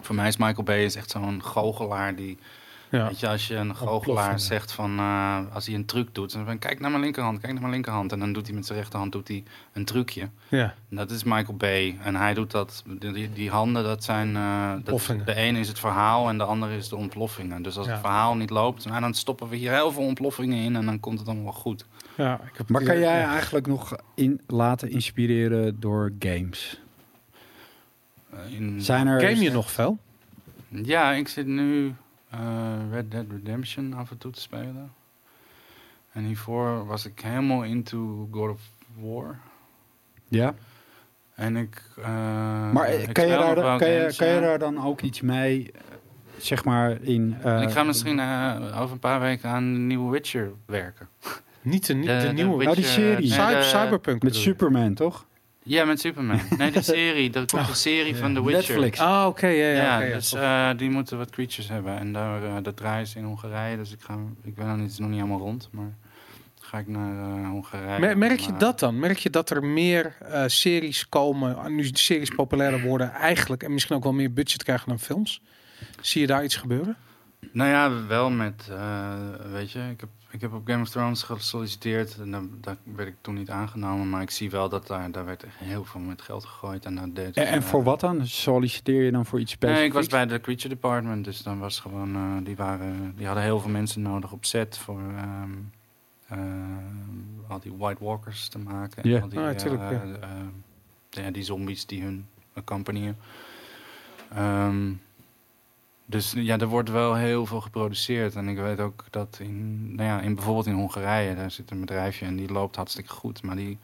voor 0.00 0.14
mij 0.14 0.28
is 0.28 0.36
Michael 0.36 0.62
Bay 0.62 0.84
is 0.84 0.94
echt 0.96 1.10
zo'n 1.10 1.42
goochelaar 1.44 2.14
die... 2.16 2.38
Ja. 2.90 3.06
Weet 3.06 3.20
je, 3.20 3.28
als 3.28 3.48
je 3.48 3.54
een 3.54 3.76
goochelaar 3.76 4.40
zegt 4.40 4.72
van... 4.72 4.98
eh, 4.98 5.38
als 5.52 5.66
hij 5.66 5.74
een 5.74 5.84
truc 5.84 6.08
doet, 6.14 6.32
dan 6.32 6.44
van 6.44 6.58
kijk 6.58 6.80
naar 6.80 6.90
mijn 6.90 7.02
linkerhand, 7.02 7.38
kijk 7.40 7.52
naar 7.52 7.60
mijn 7.60 7.72
linkerhand. 7.74 8.12
En 8.12 8.18
dan 8.18 8.32
doet 8.32 8.46
hij 8.46 8.54
met 8.54 8.66
zijn 8.66 8.78
rechterhand 8.78 9.12
doet 9.12 9.28
hij 9.28 9.42
een 9.72 9.84
trucje. 9.84 10.28
Ja. 10.48 10.74
En 10.90 10.96
Dat 10.96 11.10
is 11.10 11.24
Michael 11.24 11.56
Bay. 11.56 11.98
En 12.02 12.14
hij 12.16 12.34
doet 12.34 12.50
dat. 12.50 12.82
Die, 12.98 13.32
die 13.32 13.50
handen, 13.50 13.84
dat 13.84 14.04
zijn. 14.04 14.36
eh, 14.36 14.68
dat, 14.68 14.74
Ontploffingen. 14.76 15.26
de 15.26 15.34
ene 15.34 15.58
is 15.58 15.68
het 15.68 15.78
verhaal 15.78 16.28
en 16.28 16.38
de 16.38 16.44
andere 16.44 16.76
is 16.76 16.88
de 16.88 16.96
ontploffingen. 16.96 17.62
Dus 17.62 17.76
als 17.76 17.86
Ja. 17.86 17.92
het 17.92 18.00
verhaal 18.00 18.34
niet 18.36 18.50
loopt, 18.50 18.84
nou, 18.84 19.00
dan 19.00 19.14
stoppen 19.14 19.48
we 19.48 19.56
hier 19.56 19.72
heel 19.72 19.92
veel 19.92 20.02
ontploffingen 20.02 20.58
in 20.64 20.76
en 20.76 20.84
dan 20.86 21.00
komt 21.00 21.18
het 21.18 21.26
allemaal 21.28 21.44
wel 21.44 21.52
goed. 21.62 21.86
Ja, 22.14 22.34
ik 22.52 22.56
heb 22.56 22.68
Maar 22.68 22.82
kan 22.82 22.98
jij 22.98 23.18
ja. 23.20 23.30
eigenlijk 23.32 23.66
nog 23.66 23.96
in, 24.14 24.40
laten 24.46 24.90
inspireren 24.90 25.80
door 25.80 26.12
games? 26.18 26.80
Eh, 28.32 28.38
in- 28.52 28.80
Zijn 28.82 29.06
er... 29.06 29.20
Game 29.20 29.42
je 29.42 29.50
nog 29.50 29.70
veel? 29.70 29.98
Ja, 30.68 31.12
ik 31.12 31.28
zit 31.28 31.46
nu 31.46 31.94
eh, 32.30 32.38
Red 32.90 33.10
Dead 33.10 33.24
Redemption 33.30 33.94
af 33.94 34.10
en 34.10 34.18
toe 34.18 34.30
te 34.32 34.40
spelen. 34.40 34.92
En 36.12 36.24
hiervoor 36.24 36.86
was 36.86 37.06
ik 37.06 37.20
helemaal 37.20 37.62
into 37.62 38.28
God 38.30 38.50
of 38.50 38.60
War. 39.00 39.38
Ja? 40.28 40.54
En 41.34 41.56
ik. 41.56 41.82
eh, 41.98 42.04
Maar 42.72 42.84
eh, 42.84 43.02
ik 43.02 43.12
kan, 43.12 43.26
je 43.26 43.30
daar, 43.36 43.54
dan- 43.54 43.78
kan, 43.78 43.88
je, 43.90 44.14
kan 44.16 44.28
je 44.28 44.40
daar 44.40 44.58
dan 44.58 44.84
ook 44.84 45.00
iets 45.00 45.20
mee, 45.20 45.70
zeg 46.38 46.64
maar, 46.64 47.02
in... 47.02 47.36
eh, 47.42 47.62
ik 47.62 47.70
ga 47.70 47.82
misschien 47.82 48.18
eh, 48.20 48.76
over 48.80 48.92
een 48.92 48.98
paar 48.98 49.20
weken 49.20 49.48
aan 49.50 49.72
de 49.72 49.78
nieuwe 49.78 50.10
Witcher 50.10 50.50
werken. 50.66 51.08
Niet 51.62 51.86
de, 51.86 51.94
niet 51.94 52.06
De- 52.06 52.16
de, 52.20 52.26
de 52.26 52.32
nieuwe. 52.32 52.64
Nou, 52.64 52.74
die 52.74 52.84
Witcher- 52.84 52.92
serie. 53.02 53.28
nee, 53.28 53.38
Cyber, 53.38 53.56
de- 53.56 53.62
Cyberpunk. 53.62 54.22
Met? 54.22 54.36
Superman, 54.36 54.94
toch? 54.94 55.26
Ja, 55.68 55.84
met 55.84 56.00
Superman. 56.00 56.40
Nee, 56.58 56.70
de 56.70 56.82
serie. 56.82 57.26
Er 57.32 57.46
komt 57.46 57.52
Oh, 57.62 57.68
een 57.68 57.74
serie 57.76 58.16
van 58.16 58.34
The 58.34 58.44
Witcher. 58.44 58.74
Netflix. 58.74 58.98
Ah, 58.98 59.26
oké. 59.26 59.46
ja, 59.46 59.66
ja, 59.70 59.82
Ja, 59.82 59.96
oké, 59.96 60.04
ja, 60.06 60.14
dus 60.14 60.32
eh, 60.32 60.70
die 60.76 60.90
moeten 60.90 61.18
wat 61.18 61.30
creatures 61.30 61.68
hebben. 61.68 61.98
En 61.98 62.12
daar, 62.12 62.44
eh, 62.44 62.56
dat 62.62 62.76
draaien 62.76 63.06
ze 63.06 63.18
in 63.18 63.24
Hongarije. 63.24 63.76
Dus 63.76 63.92
ik, 63.92 64.00
ga, 64.00 64.18
ik 64.44 64.54
ben 64.54 64.66
dan 64.66 64.80
niet, 64.82 64.98
nog 64.98 65.08
niet 65.08 65.18
helemaal 65.18 65.38
rond. 65.40 65.68
Maar 65.72 65.94
ga 66.60 66.78
ik 66.78 66.88
naar 66.88 67.38
eh, 67.42 67.48
Hongarije. 67.48 67.98
Mer- 68.00 68.18
Merk 68.18 68.40
je 68.40 68.50
Maar- 68.50 68.58
dat 68.58 68.78
dan? 68.78 68.98
Merk 68.98 69.18
je 69.18 69.30
dat 69.30 69.50
er 69.50 69.64
meer 69.64 70.16
eh, 70.20 70.42
series 70.46 71.08
komen, 71.08 71.56
ah, 71.58 71.66
nu 71.66 71.90
de 71.90 71.98
series 71.98 72.30
populairder 72.30 72.80
worden 72.82 73.12
eigenlijk, 73.12 73.62
en 73.62 73.72
misschien 73.72 73.96
ook 73.96 74.02
wel 74.02 74.12
meer 74.12 74.32
budget 74.32 74.62
krijgen 74.64 74.88
dan 74.88 74.98
films? 74.98 75.42
Zie 76.00 76.20
je 76.20 76.26
daar 76.26 76.44
iets 76.44 76.56
gebeuren? 76.56 76.96
Nou 77.52 77.70
ja, 77.70 78.06
wel 78.06 78.30
met, 78.30 78.68
eh, 78.70 79.12
weet 79.52 79.70
je, 79.72 79.78
ik 79.90 80.00
heb, 80.00 80.08
ik 80.30 80.40
heb 80.40 80.52
op 80.52 80.66
Game 80.66 80.82
of 80.82 80.88
Thrones 80.88 81.22
gesolliciteerd 81.22 82.18
en 82.18 82.30
daar, 82.30 82.42
daar 82.60 82.76
werd 82.94 83.08
ik 83.08 83.14
toen 83.20 83.34
niet 83.34 83.50
aangenomen, 83.50 84.10
maar 84.10 84.22
ik 84.22 84.30
zie 84.30 84.50
wel 84.50 84.68
dat 84.68 84.86
daar, 84.86 85.10
daar 85.10 85.24
werd 85.24 85.42
echt 85.44 85.56
heel 85.58 85.84
veel 85.84 86.00
met 86.00 86.22
geld 86.22 86.44
gegooid. 86.44 86.84
En, 86.84 87.14
deed, 87.14 87.36
En, 87.36 87.46
en 87.46 87.58
eh, 87.58 87.62
voor 87.62 87.82
wat 87.82 88.00
dan? 88.00 88.26
Solliciteer 88.26 89.02
je 89.02 89.10
dan 89.10 89.26
voor 89.26 89.40
iets 89.40 89.52
specifieks? 89.52 89.78
Nee, 89.80 89.88
ik 89.88 89.94
was 89.94 90.06
bij 90.06 90.26
de 90.26 90.40
Creature 90.40 90.68
Department, 90.68 91.24
dus 91.24 91.42
dan 91.42 91.58
was 91.58 91.80
gewoon, 91.80 92.14
eh, 92.14 92.44
die, 92.44 92.56
waren, 92.56 93.12
die 93.16 93.26
hadden 93.26 93.44
heel 93.44 93.60
veel 93.60 93.70
mensen 93.70 94.02
nodig 94.02 94.32
op 94.32 94.44
set 94.44 94.78
voor 94.78 95.00
ehm, 95.16 95.50
eh, 96.26 96.38
al 97.48 97.60
die 97.60 97.72
White 97.76 98.04
Walkers 98.04 98.48
te 98.48 98.58
maken. 98.58 99.02
En 99.02 99.10
Ja. 99.10 99.20
al 99.20 99.28
die, 99.28 99.38
Ah, 99.38 99.50
tuurlijk, 99.56 99.82
eh, 99.82 99.90
ja. 101.10 101.22
ja, 101.22 101.30
die 101.30 101.42
zombies 101.42 101.86
die 101.86 102.02
hun 102.02 102.26
accompagnen. 102.54 103.16
Ehm, 104.34 104.92
dus 106.10 106.32
ja, 106.36 106.58
er 106.58 106.66
wordt 106.66 106.90
wel 106.90 107.14
heel 107.14 107.46
veel 107.46 107.60
geproduceerd. 107.60 108.34
En 108.36 108.48
ik 108.48 108.56
weet 108.58 108.80
ook 108.80 109.04
dat 109.10 109.38
in, 109.42 109.94
nou 109.94 110.08
ja, 110.08 110.20
in 110.20 110.34
bijvoorbeeld 110.34 110.66
in 110.66 110.74
Hongarije, 110.74 111.34
daar 111.34 111.50
zit 111.50 111.70
een 111.70 111.80
bedrijfje 111.80 112.26
en 112.26 112.36
die 112.36 112.52
loopt 112.52 112.76
hartstikke 112.76 113.10
goed. 113.10 113.42
Maar 113.42 113.56
die, 113.56 113.78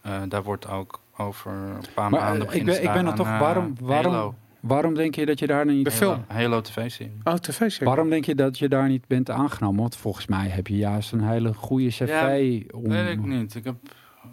eh, 0.00 0.22
daar 0.28 0.42
wordt 0.42 0.68
ook 0.68 1.00
over 1.16 1.52
een 1.52 1.84
paar 1.94 2.10
Maar, 2.10 2.20
maanden 2.20 2.48
eh, 2.48 2.54
ik 2.54 2.64
ben- 2.64 2.82
ik 2.82 2.92
ben 2.92 3.04
dan 3.04 3.14
toch- 3.14 3.26
eh, 3.26 3.40
waarom- 3.40 3.74
waarom- 3.80 4.12
Halo. 4.12 4.34
Waarom 4.60 4.94
denk 4.94 5.14
je 5.14 5.26
dat 5.26 5.38
je 5.38 5.46
daar 5.46 5.66
niet... 5.66 5.84
De 5.84 5.90
film. 5.90 6.24
Halo, 6.28 6.60
TV-serie. 6.60 7.12
Oh, 7.24 7.34
tv-serie. 7.34 7.86
Waarom 7.88 8.10
denk 8.10 8.24
je 8.24 8.34
dat 8.34 8.58
je 8.58 8.68
daar 8.68 8.88
niet 8.88 9.06
bent 9.06 9.30
aangenomen? 9.30 9.80
Want 9.80 9.96
volgens 9.96 10.26
mij 10.26 10.48
heb 10.48 10.66
je 10.66 10.76
juist 10.76 11.12
een 11.12 11.22
hele 11.28 11.54
goede 11.54 11.88
cv 11.88 12.08
Ja, 12.08 12.76
om... 12.78 12.88
Weet 12.88 13.08
ik 13.08 13.24
niet. 13.24 13.54
Ik 13.54 13.64
heb, 13.64 13.74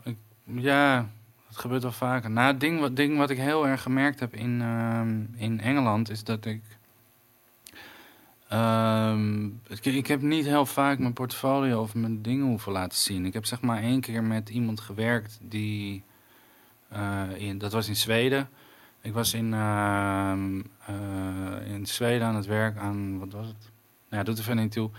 ik, 0.03 0.17
ja, 0.45 1.07
het 1.47 1.57
gebeurt 1.57 1.81
wel 1.81 1.91
vaker. 1.91 2.29
Nou, 2.31 2.47
het 2.51 2.59
ding, 2.59 2.79
wat, 2.79 2.95
ding 2.95 3.17
wat 3.17 3.29
ik 3.29 3.37
heel 3.37 3.67
erg 3.67 3.81
gemerkt 3.81 4.19
heb 4.19 4.33
in, 4.35 4.61
ehm, 4.61 5.19
in 5.35 5.59
Engeland 5.59 6.09
is 6.09 6.23
dat 6.23 6.45
ik. 6.45 6.61
Ehm, 8.51 9.45
ik. 9.67 9.85
Ik 9.85 10.07
heb 10.07 10.21
niet 10.21 10.45
heel 10.45 10.65
vaak 10.65 10.99
mijn 10.99 11.13
portfolio 11.13 11.81
of 11.81 11.95
mijn 11.95 12.21
dingen 12.21 12.45
hoeven 12.45 12.71
laten 12.71 12.97
zien. 12.97 13.25
Ik 13.25 13.33
heb 13.33 13.45
zeg 13.45 13.61
maar 13.61 13.81
één 13.81 14.01
keer 14.01 14.23
met 14.23 14.49
iemand 14.49 14.79
gewerkt 14.79 15.39
die. 15.41 16.03
eh, 16.89 17.23
in, 17.37 17.57
dat 17.57 17.71
was 17.71 17.87
in 17.87 17.95
Zweden. 17.95 18.49
Ik 19.01 19.13
was 19.13 19.33
in, 19.33 19.53
ehm, 19.53 20.61
eh, 20.85 21.73
in 21.73 21.85
Zweden 21.85 22.27
aan 22.27 22.35
het 22.35 22.45
werk 22.45 22.77
aan. 22.77 23.19
Wat 23.19 23.31
was 23.33 23.47
het? 23.47 23.71
Nou 24.09 24.21
ja, 24.21 24.23
doet 24.23 24.37
er 24.37 24.43
verder 24.43 24.63
niet 24.63 24.71
toe. 24.73 24.89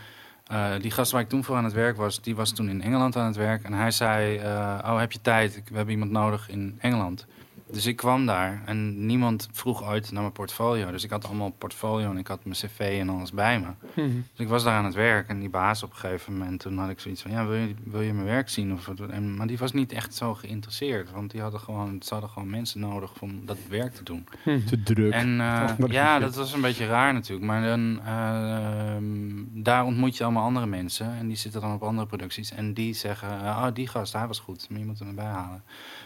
Eh, 0.47 0.73
die 0.81 0.91
gast 0.91 1.13
waar 1.13 1.21
ik 1.21 1.29
toen 1.29 1.45
voor 1.45 1.57
aan 1.57 1.65
het 1.65 1.73
werk 1.73 1.97
was, 1.97 2.23
die 2.23 2.37
was 2.37 2.53
toen 2.53 2.69
in 2.69 2.83
Engeland 2.83 3.17
aan 3.17 3.27
het 3.27 3.37
werk. 3.37 3.65
En 3.65 3.73
hij 3.73 3.91
zei, 3.91 4.37
oh 4.85 4.99
heb 4.99 5.13
je 5.13 5.21
tijd? 5.21 5.55
We 5.55 5.77
hebben 5.77 5.95
iemand 5.95 6.11
nodig 6.11 6.49
in 6.49 6.79
Engeland. 6.81 7.27
Dus 7.73 7.87
ik 7.87 7.97
kwam 7.97 8.27
daar 8.27 8.63
en 8.65 9.07
niemand 9.07 9.49
vroeg 9.53 9.85
ooit 9.85 10.13
naar 10.13 10.21
mijn 10.21 10.33
portfolio. 10.33 10.91
Dus 10.91 11.05
ik 11.05 11.11
had 11.11 11.25
allemaal 11.25 11.51
portfolio 11.51 12.11
en 12.11 12.17
ik 12.17 12.27
had 12.27 12.45
mijn 12.45 12.57
cv 12.57 12.97
en 13.01 13.09
alles 13.09 13.33
bij 13.33 13.61
me. 13.61 13.67
Mhm. 13.95 14.17
Dus 14.17 14.41
ik 14.41 14.49
was 14.49 14.65
daar 14.65 14.77
aan 14.77 14.85
het 14.85 14.95
werk 14.95 15.29
en 15.29 15.41
die 15.41 15.49
baas 15.49 15.83
op 15.83 15.91
een 15.91 15.97
gegeven 15.97 16.33
moment... 16.33 16.61
toen 16.61 16.79
had 16.79 16.91
ik 16.91 17.01
zoiets 17.01 17.23
van, 17.23 17.31
ja, 17.31 17.47
wil 17.47 17.57
je, 17.57 17.75
wil 17.85 18.01
je 18.01 18.13
mijn 18.13 18.27
werk 18.27 18.49
zien? 18.49 18.73
Of, 18.73 18.87
wat? 18.87 19.01
en, 19.01 19.37
maar 19.37 19.47
die 19.47 19.59
was 19.59 19.73
niet 19.73 19.93
echt 19.93 20.15
zo 20.15 20.35
geïnteresseerd. 20.35 21.11
Want 21.11 21.31
die 21.31 21.41
hadden 21.41 21.61
gewoon, 21.61 22.03
ze 22.03 22.13
hadden 22.13 22.31
gewoon 22.31 22.51
mensen 22.51 22.81
nodig 22.81 23.21
om 23.21 23.47
dat 23.47 23.59
werk 23.69 23.95
te 23.95 24.03
doen. 24.03 24.27
Mhm. 24.45 24.65
Te 24.65 24.83
druk. 24.83 25.13
En 25.13 25.41
eh, 25.41 25.75
ja, 25.89 26.19
dat 26.19 26.35
was 26.35 26.53
een 26.53 26.61
beetje 26.61 26.87
raar 26.87 27.13
natuurlijk. 27.13 27.47
Maar 27.47 27.63
dan, 27.63 28.01
eh, 28.05 28.95
ehm, 28.95 29.63
daar 29.63 29.85
ontmoet 29.85 30.17
je 30.17 30.25
allemaal 30.25 30.45
andere 30.45 30.67
mensen. 30.67 31.15
En 31.19 31.27
die 31.27 31.37
zitten 31.37 31.61
dan 31.61 31.75
op 31.75 31.83
andere 31.83 32.07
producties. 32.07 32.53
En 32.53 32.75
die 32.75 32.95
zeggen, 32.95 33.29
oh 33.29 33.67
die 33.75 33.89
gast, 33.89 34.13
hij 34.13 34.27
was 34.27 34.39
goed. 34.39 34.67
Maar 34.71 34.79
je 34.79 34.87
moet 34.87 34.99
hem 34.99 35.09
erbij 35.09 35.25
halen. 35.25 35.63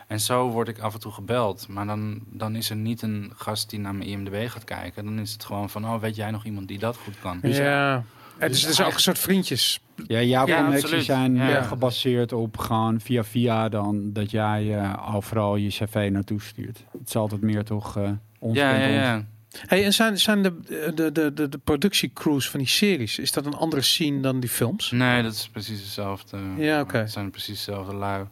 En 0.07 0.20
zo 0.20 0.49
word 0.51 0.69
ik 0.69 0.78
af 0.78 0.95
en 0.95 1.01
toe 1.01 1.12
gebeld. 1.12 1.69
Maar 1.69 1.87
dan, 1.87 2.20
dan 2.31 2.57
is 2.57 2.70
er 2.70 2.77
niet 2.77 3.03
een 3.03 3.33
gast 3.37 3.70
die 3.70 3.78
naar 3.78 3.95
mijn 3.95 4.09
IMDb 4.09 4.49
gaat 4.49 4.65
kijken. 4.65 5.05
Dan 5.05 5.19
is 5.19 5.33
het 5.33 5.45
gewoon 5.45 5.70
van, 5.70 5.85
oh, 5.85 6.01
weet 6.01 6.16
jij 6.16 6.31
nog 6.31 6.45
iemand 6.45 6.69
die 6.69 6.78
dat 6.78 6.97
goed 6.97 7.15
kan? 7.20 7.39
Ja. 7.43 7.95
En 7.95 8.49
dus 8.49 8.51
Dus 8.51 8.61
het 8.62 8.70
is 8.70 8.87
ook 8.87 8.95
een 8.95 9.01
soort 9.01 9.19
vriendjes. 9.19 9.81
Ja, 10.07 10.23
jouw 10.23 10.47
Ja, 10.47 10.57
connecties 10.57 10.83
absoluut. 10.83 11.05
zijn 11.05 11.35
Ja. 11.35 11.45
meer 11.45 11.62
gebaseerd 11.62 12.33
op 12.33 12.57
gewoon 12.59 13.01
via 13.01 13.24
via 13.24 13.69
dan 13.69 14.12
dat 14.12 14.31
jij 14.31 14.78
eh, 14.78 15.15
overal 15.15 15.57
je 15.57 15.69
cv 15.69 16.09
naartoe 16.12 16.41
stuurt. 16.41 16.85
Het 16.99 17.09
is 17.09 17.16
altijd 17.16 17.41
meer 17.41 17.65
toch 17.65 17.97
eh 17.97 18.11
ons 18.39 18.57
ja, 18.57 18.74
ja, 18.77 18.87
ja. 18.87 19.24
Hey, 19.66 19.85
en 19.85 19.93
zijn, 19.93 20.19
zijn 20.19 20.43
de, 20.43 20.61
de, 20.95 21.12
de, 21.12 21.33
de, 21.35 21.49
de 21.49 21.59
productiecrews 21.59 22.51
van 22.51 22.61
die 22.61 22.69
series, 22.69 23.19
is 23.19 23.33
dat 23.33 23.47
een 23.47 23.55
andere 23.55 23.83
scene 23.83 24.20
dan 24.20 24.41
die 24.41 24.51
films? 24.51 24.91
Nee, 24.91 25.23
dat 25.23 25.33
is 25.33 25.49
precies 25.49 25.81
hetzelfde. 25.81 26.39
Ja, 26.57 26.81
oké. 26.81 26.99
Het 26.99 27.12
zijn 27.12 27.31
precies 27.31 27.65
dezelfde 27.65 27.95
lui. 27.95 28.24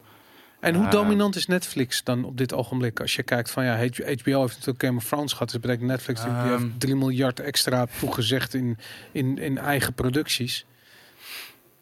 En 0.65 0.75
hoe 0.75 0.87
dominant 0.87 1.35
is 1.35 1.45
Netflix 1.47 2.03
dan 2.03 2.23
op 2.23 2.37
dit 2.37 2.53
ogenblik? 2.53 2.99
Als 2.99 3.15
je 3.15 3.23
kijkt 3.23 3.51
van 3.51 3.65
ja, 3.65 3.75
HBO 3.75 4.41
heeft 4.41 4.53
natuurlijk 4.53 4.83
Game 4.83 4.97
of 4.97 5.03
Thrones 5.07 5.31
gehad. 5.31 5.51
Dus 5.51 5.59
betekent 5.59 5.87
Netflix 5.87 6.21
die- 6.21 6.29
die 6.29 6.39
Ehm. 6.39 6.49
heeft 6.61 6.79
3 6.79 6.95
miljard 6.95 7.39
extra 7.39 7.87
toegezegd 7.99 8.53
in, 8.53 8.77
in, 9.11 9.37
in 9.37 9.57
eigen 9.57 9.93
producties. 9.93 10.65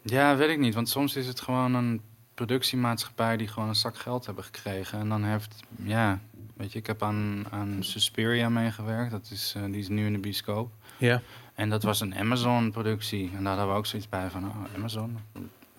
Ja, 0.01 0.35
weet 0.35 0.49
ik 0.49 0.59
niet. 0.59 0.73
Want 0.73 0.89
soms 0.89 1.15
is 1.15 1.27
het 1.27 1.39
gewoon 1.41 1.73
een 1.73 2.01
productiemaatschappij 2.33 3.37
die 3.37 3.47
gewoon 3.47 3.69
een 3.69 3.75
zak 3.75 3.97
geld 3.97 4.25
hebben 4.25 4.43
gekregen. 4.43 4.99
En 4.99 5.09
dan 5.09 5.23
heeft, 5.23 5.55
ja, 5.83 6.19
weet 6.57 6.71
je, 6.71 6.79
ik 6.79 6.87
heb 6.87 7.03
aan, 7.03 7.45
aan 7.49 7.77
Suspiria 7.79 8.49
meegewerkt. 8.49 9.11
Dat 9.11 9.29
is, 9.31 9.53
eh, 9.57 9.63
die 9.63 9.79
is 9.79 9.87
nu 9.87 10.05
in 10.05 10.13
de 10.13 10.19
bioscoop. 10.19 10.71
Ja. 10.97 11.21
En 11.55 11.69
dat 11.69 11.83
was 11.83 11.99
een 11.99 12.15
Amazon-productie. 12.15 13.31
En 13.35 13.43
daar 13.43 13.47
hadden 13.53 13.67
we 13.71 13.77
ook 13.79 13.85
zoiets 13.85 14.09
bij 14.09 14.29
van, 14.29 14.47
oh, 14.47 14.55
Amazon, 14.75 15.17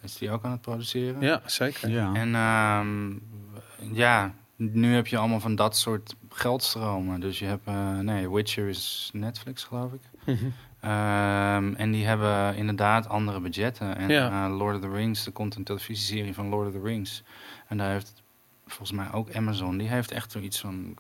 is 0.05 0.19
die 0.19 0.31
ook 0.31 0.45
aan 0.45 0.51
het 0.51 0.61
produceren? 0.61 1.21
Ja, 1.21 1.41
zeker. 1.47 1.89
Ja. 1.89 2.15
En 2.15 2.35
ehm, 2.35 3.13
ja, 3.97 4.35
nu 4.57 4.95
heb 4.95 5.07
je 5.07 5.17
allemaal 5.17 5.41
van 5.41 5.55
dat 5.55 5.77
soort 5.77 6.15
geldstromen. 6.29 7.21
Dus 7.21 7.39
je 7.39 7.45
hebt, 7.45 7.67
eh, 7.67 7.99
nee, 7.99 8.31
Witcher 8.31 8.69
is 8.69 9.11
Netflix, 9.13 9.65
geloof 9.65 9.93
ik. 9.93 10.01
Mhm. 10.27 10.45
Ehm, 10.81 11.75
en 11.75 11.91
die 11.91 12.07
hebben 12.07 12.57
inderdaad 12.57 13.09
andere 13.09 13.41
budgetten. 13.41 13.97
En 13.97 14.09
Ja. 14.09 14.47
eh, 14.47 14.57
Lord 14.57 14.75
of 14.75 14.81
the 14.81 14.91
Rings, 14.91 15.27
er 15.27 15.33
komt 15.33 15.55
een 15.55 15.65
televisieserie 15.65 16.35
van 16.35 16.49
Lord 16.49 16.67
of 16.67 16.73
the 16.73 16.81
Rings. 16.81 17.23
En 17.69 17.77
daar 17.79 17.91
heeft 17.91 18.23
volgens 18.67 18.93
mij 18.93 19.13
ook 19.13 19.35
Amazon, 19.35 19.77
die 19.77 19.89
heeft 19.89 20.11
echt 20.11 20.33
zoiets 20.33 20.61
van 20.61 20.97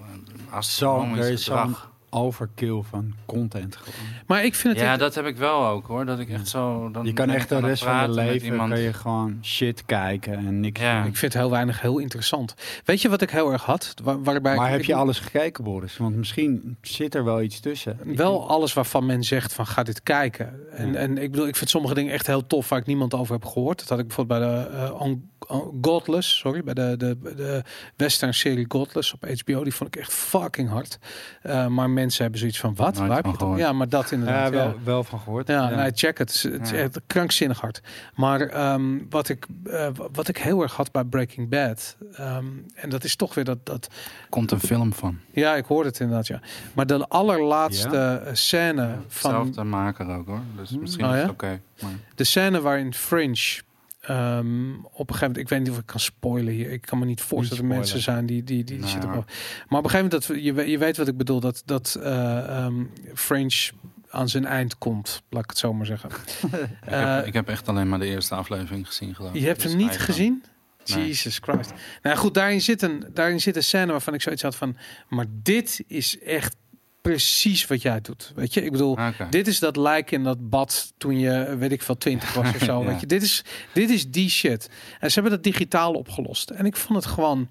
uh, 0.00 0.06
Zo, 0.06 0.50
astronomisch 0.56 1.24
er 1.26 1.32
is 1.32 1.44
zo'n. 1.44 1.76
Overkill 2.16 2.82
van 2.90 3.14
content 3.26 3.76
gewoon. 3.76 3.94
Maar 4.26 4.44
ik 4.44 4.54
vind 4.54 4.74
het... 4.74 4.82
Ja, 4.82 4.96
dat 4.96 5.14
heb 5.14 5.26
ik 5.26 5.36
wel 5.36 5.66
ook 5.66 5.86
hoor. 5.86 6.04
Dat 6.06 6.18
ik 6.18 6.28
echt 6.28 6.48
zo. 6.48 6.90
Dan 6.90 7.04
Je 7.06 7.12
kan 7.12 7.30
echt 7.30 7.48
de 7.48 7.58
rest 7.60 7.84
van 7.84 8.00
je 8.02 8.08
leven 8.08 8.46
iemand. 8.46 8.70
kan 8.72 8.80
je 8.80 8.92
gewoon 8.92 9.38
shit 9.42 9.84
kijken 9.86 10.32
en 10.34 10.60
niks 10.60 10.80
Ja. 10.80 10.98
doen. 11.00 11.10
Ik 11.10 11.16
vind 11.16 11.32
heel 11.34 11.50
weinig 11.50 11.80
heel 11.80 11.98
interessant. 11.98 12.54
Weet 12.84 13.02
je 13.02 13.08
wat 13.08 13.22
ik 13.22 13.30
heel 13.30 13.52
erg 13.52 13.62
had? 13.64 13.94
Waar, 14.02 14.22
waarbij 14.22 14.56
Maar 14.56 14.66
ik- 14.66 14.72
heb 14.76 14.84
je 14.84 14.94
alles 14.94 15.18
gekeken, 15.18 15.64
Boris? 15.64 15.96
Want 15.96 16.16
misschien 16.16 16.76
zit 16.82 17.14
er 17.14 17.24
wel 17.24 17.42
iets 17.42 17.60
tussen. 17.60 17.98
Wel 18.04 18.48
alles 18.48 18.72
waarvan 18.72 19.06
men 19.06 19.22
zegt 19.22 19.52
van 19.52 19.66
ga 19.66 19.82
dit 19.82 20.02
kijken. 20.02 20.60
En, 20.72 20.92
Ja. 20.92 20.98
en 20.98 21.18
ik 21.18 21.30
bedoel, 21.30 21.46
ik 21.46 21.56
vind 21.56 21.70
sommige 21.70 21.94
dingen 21.94 22.12
echt 22.12 22.26
heel 22.26 22.46
tof 22.46 22.68
waar 22.68 22.78
ik 22.78 22.86
niemand 22.86 23.14
over 23.14 23.34
heb 23.34 23.44
gehoord. 23.44 23.78
Dat 23.78 23.88
had 23.88 23.98
ik 23.98 24.06
bijvoorbeeld 24.06 24.40
bij 24.40 24.48
de 24.48 24.66
eh, 24.76 25.00
On- 25.00 25.30
On- 25.48 25.78
Godless, 25.82 26.36
sorry, 26.38 26.62
bij 26.62 26.74
de, 26.74 26.94
de, 26.96 27.18
de 27.36 27.62
western 27.96 28.34
serie 28.34 28.64
Godless 28.68 29.12
op 29.12 29.24
HBO. 29.24 29.62
Die 29.64 29.74
vond 29.74 29.94
ik 29.94 30.00
echt 30.00 30.12
fucking 30.12 30.68
hard. 30.68 30.98
Eh, 31.42 31.66
maar 31.66 31.90
mensen 32.06 32.22
hebben 32.22 32.40
zoiets 32.40 32.60
van 32.60 32.74
wat? 32.74 32.96
Waar 32.98 33.24
heb 33.24 33.36
je. 33.38 33.46
Ja, 33.56 33.72
maar 33.72 33.88
dat 33.88 34.10
inderdaad. 34.10 34.44
Ja, 34.52 34.58
wel, 34.58 34.66
ja. 34.66 34.74
wel 34.84 35.04
van 35.04 35.18
gehoord. 35.20 35.48
Ja, 35.48 35.68
nee, 35.68 35.90
check 35.94 36.18
het. 36.18 36.42
Het 36.42 36.62
is 36.62 36.70
Ja. 36.70 36.76
echt 36.76 37.00
krankzinnig 37.06 37.60
hard. 37.60 37.80
Maar 38.14 38.40
ehm, 38.40 38.98
wat, 39.10 39.28
ik, 39.28 39.46
eh, 39.64 39.88
wat 40.12 40.28
ik 40.28 40.36
heel 40.38 40.62
erg 40.62 40.74
had 40.74 40.92
bij 40.92 41.04
Breaking 41.04 41.48
Bad, 41.48 41.96
ehm, 42.12 42.44
en 42.74 42.88
dat 42.88 43.04
is 43.04 43.16
toch 43.16 43.34
weer 43.34 43.44
dat, 43.44 43.58
dat 43.66 43.88
Komt 44.28 44.50
een 44.50 44.60
film 44.60 44.92
van. 44.92 45.18
ja, 45.30 45.54
ik 45.56 45.64
hoorde 45.64 45.88
het 45.88 46.00
inderdaad, 46.00 46.26
ja. 46.26 46.40
Maar 46.72 46.86
de 46.86 47.06
allerlaatste 47.08 48.22
scène 48.32 48.94
van 49.08 49.30
Hetzelfde 49.34 49.64
maker 49.64 50.08
ook 50.08 50.26
hoor. 50.26 50.40
Dus 50.56 50.70
misschien 50.70 51.04
Oh, 51.04 51.10
is 51.10 51.16
ja? 51.16 51.22
het 51.22 51.32
oké. 51.32 51.60
maar- 51.82 51.90
de 52.14 52.24
scène 52.24 52.60
waarin 52.60 52.94
Fringe 52.94 53.60
ehm, 54.06 54.74
op 54.74 54.84
een 55.10 55.14
gegeven 55.14 55.20
moment, 55.20 55.36
ik 55.36 55.48
weet 55.48 55.58
niet 55.60 55.70
of 55.70 55.78
ik 55.78 55.86
kan 55.86 56.00
spoilen 56.00 56.52
hier. 56.52 56.70
Ik 56.72 56.80
kan 56.80 56.98
me 56.98 57.04
niet 57.04 57.20
voorstellen 57.20 57.62
dat 57.62 57.72
er 57.72 57.78
mensen 57.78 58.00
zijn 58.00 58.26
die 58.26 58.44
die 58.44 58.64
die, 58.64 58.86
zitten. 58.86 59.08
maar- 59.08 59.18
op- 59.18 59.30
Maar 59.68 59.78
op 59.78 59.84
een 59.84 59.90
gegeven 59.90 60.10
moment 60.10 60.26
dat 60.26 60.64
je, 60.64 60.70
je 60.70 60.78
weet 60.78 60.96
wat 60.96 61.08
ik 61.08 61.16
bedoel 61.16 61.40
dat 61.40 61.62
dat 61.64 61.98
eh, 62.02 62.38
ehm, 62.64 62.84
Fringe 63.14 63.70
aan 64.10 64.28
zijn 64.28 64.44
eind 64.46 64.78
komt, 64.78 65.22
laat 65.30 65.42
ik 65.44 65.50
het 65.50 65.58
zo 65.58 65.72
maar 65.72 65.86
zeggen. 65.86 66.10
Ik, 66.42 66.60
Eh, 66.80 67.14
heb, 67.16 67.26
ik 67.26 67.32
heb 67.32 67.48
echt 67.48 67.68
alleen 67.68 67.88
maar 67.88 67.98
de 67.98 68.06
eerste 68.06 68.34
aflevering 68.34 68.86
gezien 68.86 69.14
geloof 69.14 69.34
ik. 69.34 69.40
Je 69.40 69.46
hebt 69.46 69.62
Dus 69.62 69.70
hem 69.70 69.80
niet 69.80 69.90
je 69.92 69.96
dan- 69.96 70.06
gezien? 70.06 70.44
Nee. 70.94 71.06
Jesus 71.06 71.38
Christ. 71.42 71.72
Nou 72.02 72.16
goed, 72.16 72.34
daarin 72.34 72.60
zit, 72.60 72.82
een, 72.82 73.04
daarin 73.14 73.40
zit 73.40 73.56
een 73.56 73.62
scène 73.62 73.92
waarvan 73.92 74.14
ik 74.14 74.22
zoiets 74.22 74.42
had 74.42 74.56
van... 74.56 74.76
Maar 75.08 75.26
dit 75.30 75.84
is 75.86 76.18
echt 76.18 76.56
precies 77.08 77.66
wat 77.66 77.82
jij 77.82 78.00
doet. 78.00 78.32
Weet 78.34 78.54
je, 78.54 78.64
ik 78.64 78.70
bedoel... 78.72 78.98
Dit 79.30 79.46
is 79.46 79.58
dat 79.58 79.76
lijk 79.76 80.10
in 80.10 80.24
dat 80.24 80.50
bad 80.50 80.92
toen 80.98 81.18
je, 81.18 81.56
weet 81.58 81.72
ik 81.72 81.82
veel, 81.82 81.98
20 81.98 82.34
was 82.34 82.54
of 82.54 82.62
zo. 82.62 82.80
Ja. 82.82 82.86
weet 82.86 83.00
je. 83.00 83.06
Dit, 83.06 83.22
is, 83.22 83.44
dit 83.72 83.90
is 83.90 84.10
die 84.10 84.30
shit. 84.30 84.70
En 85.00 85.08
ze 85.08 85.14
hebben 85.20 85.32
dat 85.32 85.42
digitaal 85.42 85.92
opgelost. 85.92 86.50
En 86.50 86.66
ik 86.66 86.76
vond 86.76 87.04
het 87.04 87.12
gewoon... 87.14 87.48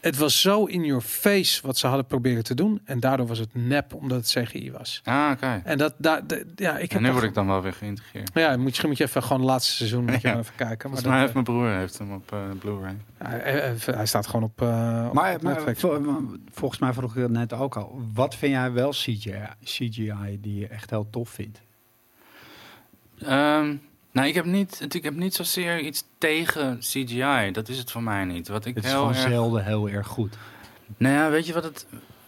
Het 0.00 0.16
was 0.16 0.40
zo 0.40 0.64
in 0.64 0.84
your 0.84 1.02
face 1.02 1.66
wat 1.66 1.78
ze 1.78 1.86
hadden 1.86 2.06
proberen 2.06 2.42
te 2.44 2.54
doen. 2.54 2.80
En 2.84 3.00
daardoor 3.00 3.26
was 3.26 3.38
het 3.38 3.48
nep, 3.54 3.94
omdat 3.94 4.18
het 4.18 4.44
CGI 4.46 4.72
was. 4.72 5.00
Ah, 5.04 5.30
oké. 5.32 5.60
En 5.64 5.78
dat, 5.78 5.94
daar, 5.98 6.22
ja, 6.56 6.78
ik 6.78 6.92
heb 6.92 7.00
En 7.00 7.06
nu 7.06 7.12
word 7.12 7.24
ik 7.24 7.34
dan 7.34 7.46
wel 7.46 7.62
weer 7.62 7.72
geïntegreerd. 7.72 8.30
Ja, 8.34 8.56
moet 8.56 8.76
je, 8.76 8.86
moet 8.86 8.96
je 8.98 9.04
even 9.04 9.22
gewoon 9.22 9.38
het 9.40 9.48
laatste 9.50 9.72
seizoen 9.74 10.04
moet 10.10 10.20
je 10.20 10.28
Ja. 10.28 10.38
even 10.38 10.54
kijken. 10.56 10.66
Maar 10.66 10.76
Volgens 10.80 11.02
dat, 11.02 11.10
mij 11.12 11.20
heeft 11.20 11.32
mijn 11.32 11.44
broer 11.44 11.68
heeft 11.68 11.98
hem 11.98 12.12
op 12.12 12.32
eh, 12.32 12.38
Blu-ray. 12.58 12.96
hij, 13.96 14.06
staat 14.06 14.26
gewoon 14.26 14.42
op, 14.42 14.62
eh, 14.62 15.04
op 15.08 15.12
Maar, 15.14 15.38
maar 15.42 15.54
Netflix. 15.54 15.80
vol- 15.80 16.04
volgens 16.52 16.80
mij 16.80 16.92
vroeg 16.92 17.16
ik 17.16 17.22
het 17.22 17.30
net 17.30 17.52
ook 17.52 17.76
al. 17.76 18.00
Wat 18.14 18.34
vind 18.34 18.52
jij 18.52 18.72
wel 18.72 18.90
CGI, 18.90 19.34
CGI 19.64 20.38
die 20.40 20.58
je 20.58 20.66
echt 20.66 20.90
heel 20.90 21.06
tof 21.10 21.28
vindt? 21.28 21.60
Ehm, 23.18 23.74
nou, 24.12 24.28
ik 24.28 24.34
heb, 24.34 24.44
niet, 24.44 24.94
ik 24.94 25.02
heb 25.02 25.14
niet 25.14 25.34
zozeer 25.34 25.80
iets 25.80 26.04
tegen 26.18 26.78
CGI. 26.78 27.50
Dat 27.52 27.68
is 27.68 27.78
het 27.78 27.90
voor 27.90 28.02
mij 28.02 28.24
niet. 28.24 28.48
Wat 28.48 28.64
ik 28.64 28.74
Het 28.74 28.84
is 28.84 28.90
heel 28.90 28.98
gewoon 29.00 29.14
erg... 29.14 29.28
zelden 29.28 29.64
heel 29.64 29.88
erg 29.88 30.06
goed. 30.06 30.36
Nou 30.96 31.14
ja, 31.14 31.30
weet 31.30 31.46
je 31.46 31.52
wat 31.52 31.64
het... 31.64 31.86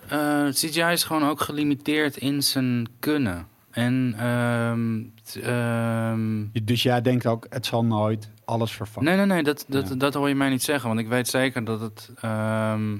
eh, 0.09 0.49
CGI 0.49 0.93
is 0.93 1.05
gewoon 1.05 1.25
ook 1.29 1.41
gelimiteerd 1.41 2.17
in 2.17 2.43
zijn 2.43 2.89
kunnen. 2.99 3.47
En... 3.71 4.15
ehm, 4.19 5.01
t- 5.25 5.37
ehm, 5.43 6.45
Dus 6.65 6.83
jij 6.83 7.01
denkt 7.03 7.27
ook, 7.27 7.47
het 7.51 7.67
zal 7.67 7.85
nooit 7.85 8.31
alles 8.45 8.73
vervangen. 8.73 9.09
Nee, 9.09 9.17
nee, 9.27 9.27
nee, 9.35 9.43
dat, 9.43 9.65
dat, 9.69 9.89
Ja. 9.89 9.95
dat 9.95 10.15
hoor 10.15 10.29
je 10.29 10.35
mij 10.35 10.49
niet 10.51 10.63
zeggen. 10.63 10.89
Want 10.89 11.01
ik 11.01 11.09
weet 11.09 11.29
zeker 11.29 11.65
dat 11.65 11.81
het... 11.81 12.11
ehm, 12.21 12.97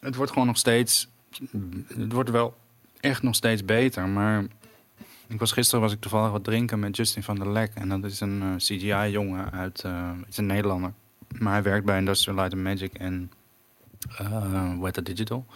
het 0.00 0.14
wordt 0.16 0.32
gewoon 0.32 0.46
nog 0.46 0.56
steeds... 0.58 1.08
Het 1.86 2.12
wordt 2.12 2.30
wel 2.30 2.56
echt 3.00 3.22
nog 3.22 3.34
steeds 3.34 3.64
beter. 3.64 4.08
Maar 4.08 4.44
ik 5.28 5.38
was, 5.38 5.52
gisteren 5.52 5.80
was 5.80 5.92
ik 5.92 6.00
toevallig 6.00 6.30
wat 6.30 6.44
drinken 6.44 6.78
met 6.78 6.96
Justin 6.96 7.22
van 7.22 7.36
der 7.36 7.52
Lek. 7.52 7.70
En 7.74 7.88
dat 7.88 8.04
is 8.04 8.20
een 8.20 8.42
eh, 8.42 8.56
CGI-jongen 8.56 9.52
uit... 9.52 9.82
het 9.82 10.28
is 10.28 10.36
een 10.36 10.46
Nederlander. 10.46 10.92
Maar 11.38 11.52
hij 11.52 11.62
werkt 11.62 11.86
bij 11.86 11.98
Industrial 11.98 12.36
Light 12.36 12.52
and 12.52 12.62
Magic 12.62 12.94
en 12.94 13.30
eh 14.18 14.80
Weta 14.80 15.00
Digital. 15.00 15.46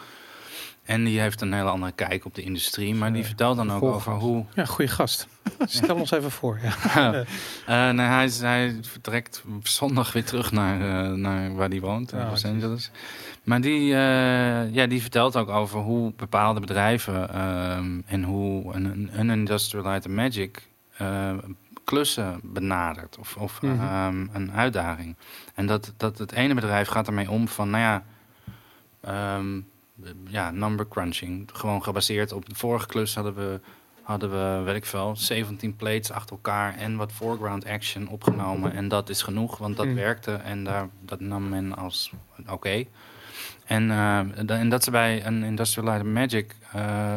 En 0.82 1.04
die 1.04 1.20
heeft 1.20 1.40
een 1.40 1.52
hele 1.52 1.68
andere 1.68 1.92
kijk 1.92 2.24
op 2.24 2.34
de 2.34 2.42
industrie. 2.42 2.94
Maar 2.94 3.12
die 3.12 3.24
vertelt 3.24 3.56
dan 3.56 3.72
ook 3.72 3.82
over 3.82 4.12
hoe... 4.12 4.44
Ja, 4.54 4.64
goede 4.64 4.90
gast. 4.90 5.26
Stel 5.64 5.96
ons 5.96 6.10
even 6.10 6.30
voor. 6.30 6.60
Ja. 6.62 7.12
Eh, 7.66 7.90
nee, 7.90 8.06
hij, 8.06 8.30
hij 8.40 8.78
vertrekt 8.82 9.42
zondag 9.62 10.12
weer 10.12 10.24
terug 10.24 10.52
naar, 10.52 10.80
eh, 10.80 11.12
naar 11.12 11.54
waar 11.54 11.68
hij 11.68 11.80
woont, 11.80 12.12
in 12.12 12.18
Ah, 12.18 12.30
Los 12.30 12.40
jezus. 12.40 12.54
Angeles. 12.62 12.90
Maar 13.50 13.60
die, 13.60 13.92
eh, 13.94 14.74
ja, 14.74 14.86
die 14.86 15.00
vertelt 15.00 15.36
ook 15.36 15.48
over 15.48 15.80
hoe 15.80 16.12
bepaalde 16.16 16.60
bedrijven 16.60 17.32
ehm, 17.34 18.00
en 18.06 18.22
hoe 18.24 18.74
een, 18.74 18.84
een, 18.84 19.10
een 19.12 19.30
Industrial 19.30 19.84
Light 19.84 20.06
and 20.06 20.14
Magic 20.14 20.68
eh, 20.96 21.34
klussen 21.84 22.40
benadert 22.42 23.18
of, 23.18 23.36
of 23.36 23.62
Mhm. 23.62 23.80
ehm, 23.80 24.26
een 24.32 24.52
uitdaging. 24.52 25.16
En 25.54 25.66
dat, 25.66 25.92
dat 25.96 26.18
het 26.18 26.32
ene 26.32 26.54
bedrijf 26.54 26.88
gaat 26.88 27.06
ermee 27.06 27.30
om 27.30 27.48
van, 27.48 27.70
nou 27.70 27.82
ja, 27.82 28.04
ehm, 29.00 29.60
ja, 30.26 30.50
number 30.50 30.88
crunching. 30.88 31.48
Gewoon 31.52 31.82
gebaseerd 31.82 32.32
op 32.32 32.48
de 32.48 32.54
vorige 32.54 32.86
klus 32.86 33.14
hadden 33.14 33.34
we 33.34 33.60
hadden 34.02 34.30
we, 34.30 34.62
weet 34.64 34.76
ik 34.76 34.86
veel, 34.86 35.16
17 35.16 35.76
plates 35.76 36.10
achter 36.12 36.36
elkaar 36.36 36.76
en 36.76 36.96
wat 36.96 37.12
foreground 37.12 37.66
action 37.66 38.08
opgenomen. 38.08 38.72
En 38.72 38.88
dat 38.88 39.08
is 39.08 39.22
genoeg, 39.22 39.58
want 39.58 39.76
dat 39.76 39.86
Mm. 39.86 39.94
werkte 39.94 40.32
en 40.32 40.64
daar, 40.64 40.88
dat 41.04 41.20
nam 41.20 41.48
men 41.48 41.76
als 41.76 42.12
oké. 42.48 42.84
En, 43.70 43.90
eh, 43.90 44.58
en 44.60 44.68
dat 44.68 44.84
ze 44.84 44.90
bij 44.90 45.26
een 45.26 45.42
Industrial 45.42 45.86
Light 45.86 46.04
and 46.04 46.14
Magic 46.14 46.54
eh, 46.72 47.14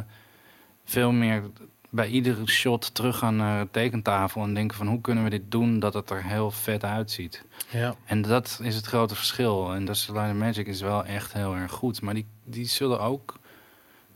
veel 0.84 1.12
meer 1.12 1.44
bij 1.90 2.08
iedere 2.08 2.48
shot 2.48 2.94
teruggaan 2.94 3.36
naar 3.36 3.64
de 3.64 3.72
tekentafel 3.72 4.44
en 4.44 4.54
denken 4.54 4.78
van 4.78 4.88
hoe 4.88 5.02
kunnen 5.02 5.24
we 5.24 5.30
dit 5.30 5.52
doen 5.52 5.80
dat 5.80 5.94
het 5.94 6.10
er 6.10 6.24
heel 6.24 6.52
vet 6.52 6.84
uitziet. 6.84 7.44
Ja. 7.70 7.96
En 8.06 8.22
dat 8.22 8.60
is 8.64 8.76
het 8.76 8.86
grote 8.86 9.16
verschil. 9.16 9.74
En 9.74 9.86
Dusty 9.86 10.12
Light 10.12 10.30
and 10.30 10.40
Magic 10.40 10.68
is 10.68 10.82
wel 10.82 11.06
echt 11.06 11.34
heel 11.34 11.56
erg 11.56 11.72
goed. 11.72 12.02
Maar 12.02 12.14
die, 12.14 12.26
die 12.44 12.66
zullen 12.66 13.00
ook... 13.00 13.40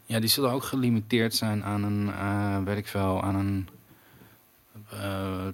Ja, 0.05 0.19
die 0.19 0.29
zullen 0.29 0.51
ook 0.51 0.63
gelimiteerd 0.63 1.35
zijn 1.35 1.63
aan 1.63 1.83
een... 1.83 2.11
eh 2.13 2.63
weet 2.63 2.77
ik 2.77 2.87
veel, 2.87 3.23
aan 3.23 3.35
een 3.35 3.67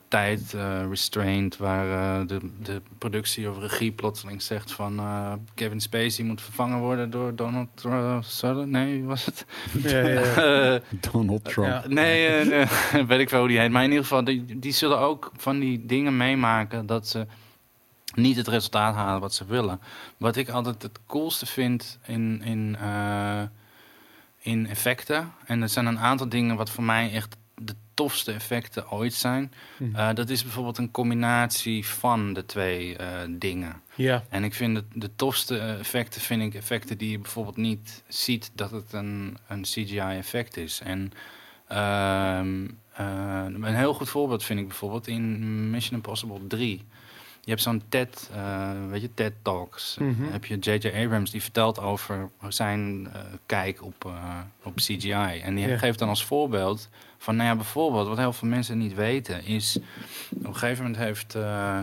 tijd 0.08 0.54
eh, 0.54 0.88
restraint, 0.90 1.58
waar 1.58 2.20
eh, 2.20 2.28
de, 2.28 2.40
de 2.62 2.82
productie 2.98 3.50
of 3.50 3.58
regie 3.58 3.92
plotseling 3.92 4.42
zegt 4.42 4.72
van 4.72 5.00
eh, 5.00 5.34
Kevin 5.54 5.82
Spacey 5.82 6.26
moet 6.26 6.42
vervangen 6.42 6.80
worden 6.80 7.10
door 7.10 7.36
Donald 7.36 7.84
uh, 7.86 8.18
Sutherland. 8.22 8.70
Nee, 8.70 9.04
was 9.04 9.26
het? 9.26 9.46
Ja, 9.82 9.98
ja, 9.98 10.08
ja. 10.08 10.22
Eh, 10.74 10.82
Donald 11.12 11.44
Trump. 11.44 11.68
Ja. 11.68 11.84
nee, 11.88 12.28
eh, 12.28 12.48
nee, 12.94 13.06
weet 13.06 13.20
ik 13.20 13.30
wel 13.30 13.40
hoe 13.40 13.50
die 13.50 13.60
heet. 13.60 13.72
Maar 13.72 13.84
in 13.84 13.90
ieder 13.90 14.04
geval, 14.04 14.24
die, 14.24 14.60
die 14.60 14.72
zullen 14.72 15.00
ook 15.00 15.32
van 15.38 15.60
die 15.60 15.86
dingen 15.86 16.18
meemaken 16.18 16.86
dat 16.86 17.08
ze 17.08 17.28
niet 18.16 18.38
het 18.38 18.48
resultaat 18.48 18.96
halen 18.96 19.22
wat 19.22 19.34
ze 19.34 19.46
willen. 19.46 19.80
Wat 20.18 20.36
ik 20.36 20.50
altijd 20.50 20.82
het 20.82 21.00
coolste 21.08 21.46
vind 21.46 22.00
in, 22.06 22.42
in, 22.44 22.76
eh, 22.80 23.42
in 24.40 24.68
effecten, 24.68 25.32
en 25.46 25.62
er 25.62 25.70
zijn 25.70 25.86
een 25.86 26.00
aantal 26.00 26.30
dingen 26.30 26.56
wat 26.56 26.70
voor 26.70 26.84
mij 26.84 27.12
echt 27.12 27.36
tofste 27.94 28.32
effecten 28.32 28.92
ooit 28.92 29.14
zijn. 29.14 29.54
Hm. 29.78 29.96
Eh, 29.96 30.14
dat 30.14 30.30
is 30.30 30.44
bijvoorbeeld 30.44 30.78
een 30.78 30.92
combinatie 30.92 31.88
van 31.88 32.34
de 32.34 32.46
twee 32.46 32.98
eh, 32.98 33.08
dingen. 33.30 33.82
ja. 33.96 34.24
En 34.30 34.44
ik 34.44 34.54
vind 34.54 34.76
het, 34.76 34.86
de 34.94 35.16
tofste 35.16 35.58
eh, 35.58 35.80
effecten 35.80 36.22
vind 36.22 36.42
ik 36.42 36.54
effecten 36.56 36.98
die 36.98 37.12
je 37.12 37.20
bijvoorbeeld 37.20 37.58
niet 37.58 38.04
ziet 38.08 38.52
dat 38.54 38.72
het 38.72 38.94
een, 38.94 39.38
een 39.48 39.62
CGI-effect 39.62 40.58
is. 40.58 40.82
En 40.84 41.12
ehm, 41.68 42.68
eh, 42.94 43.46
een 43.46 43.76
heel 43.76 43.94
goed 43.94 44.10
voorbeeld 44.10 44.44
vind 44.44 44.60
ik 44.60 44.68
bijvoorbeeld 44.68 45.08
in 45.08 45.70
Mission 45.70 45.96
Impossible 45.96 46.48
3. 46.48 46.86
Je 47.46 47.50
hebt 47.50 47.62
zo'n 47.62 47.84
TED, 47.90 48.30
weet 48.90 49.02
je, 49.02 49.14
TED 49.14 49.34
Talks. 49.42 49.98
Mhm. 50.00 50.22
Dan 50.22 50.32
heb 50.32 50.46
je 50.46 50.58
J.J. 50.58 51.04
Abrams 51.04 51.32
die 51.32 51.42
vertelt 51.42 51.80
over 51.80 52.30
zijn 52.50 53.08
kijk 53.46 53.84
op, 53.84 54.12
op 54.64 54.76
CGI. 54.76 55.40
En 55.44 55.56
die 55.56 55.78
geeft 55.78 56.00
dan 56.00 56.10
als 56.10 56.26
voorbeeld 56.26 56.90
van, 57.24 57.36
nou 57.36 57.50
ja, 57.50 57.56
bijvoorbeeld, 57.56 58.08
wat 58.08 58.18
heel 58.18 58.34
veel 58.34 58.48
mensen 58.48 58.78
niet 58.78 58.94
weten, 58.94 59.46
is 59.46 59.78
op 60.30 60.46
een 60.46 60.56
gegeven 60.56 60.84
moment 60.84 61.02
heeft 61.02 61.36
eh, 61.36 61.80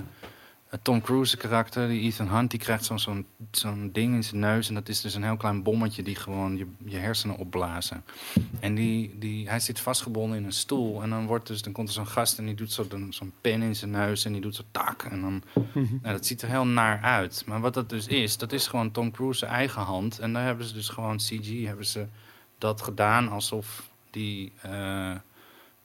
Tom 0.83 1.01
Cruise 1.01 1.37
de 1.37 1.43
karakter, 1.43 1.89
die 1.89 2.01
Ethan 2.01 2.29
Hunt, 2.29 2.51
die 2.51 2.61
krijgt 2.61 2.85
zo'n 2.85 2.99
zo'n 2.99 3.27
zo'n 3.51 3.91
ding 3.93 4.15
in 4.15 4.25
zijn 4.25 4.41
neus. 4.41 4.69
En 4.69 4.75
dat 4.75 4.89
is 4.89 5.01
dus 5.01 5.15
een 5.15 5.23
heel 5.23 5.37
klein 5.37 5.63
bommetje 5.63 6.03
die 6.03 6.15
gewoon 6.15 6.57
je, 6.57 6.67
je 6.85 6.97
hersenen 6.97 7.37
opblazen. 7.37 8.05
En 8.61 8.75
die, 8.75 9.19
die, 9.19 9.49
hij 9.49 9.61
zit 9.61 9.81
vastgebonden 9.81 10.39
in 10.39 10.45
een 10.45 10.53
stoel. 10.53 11.03
En 11.03 11.11
dan, 11.11 11.27
wordt 11.27 11.47
dus, 11.47 11.63
dan 11.63 11.73
komt 11.73 11.89
er 11.89 11.95
zo'n 11.95 12.07
gast 12.07 12.39
en 12.39 12.47
die 12.47 12.55
doet 12.55 12.73
zo 12.73 12.87
zo'n 13.11 13.33
pen 13.41 13.63
in 13.63 13.77
zijn 13.77 13.91
neus 13.91 14.25
en 14.25 14.33
die 14.33 14.41
doet 14.41 14.55
zo 14.55 14.63
tak. 14.71 15.03
En 15.03 15.21
dan, 15.21 15.43
Mhm. 15.73 15.97
nou, 16.03 16.15
dat 16.15 16.27
ziet 16.27 16.43
er 16.43 16.49
heel 16.49 16.67
naar 16.67 17.01
uit. 17.01 17.43
Maar 17.47 17.61
wat 17.61 17.75
dat 17.75 17.89
dus 17.89 18.07
is, 18.07 18.37
dat 18.37 18.53
is 18.53 18.67
gewoon 18.67 18.91
Tom 18.91 19.11
Cruise 19.11 19.47
eigen 19.47 19.83
hand. 19.83 20.19
En 20.19 20.33
daar 20.33 20.45
hebben 20.45 20.67
ze 20.67 20.73
dus 20.75 20.89
gewoon 20.89 21.17
CG, 21.17 21.65
hebben 21.65 21.87
ze 21.87 22.07
dat 22.59 22.83
gedaan 22.83 23.29
alsof 23.29 23.89
die, 24.11 24.53
eh, 24.63 25.15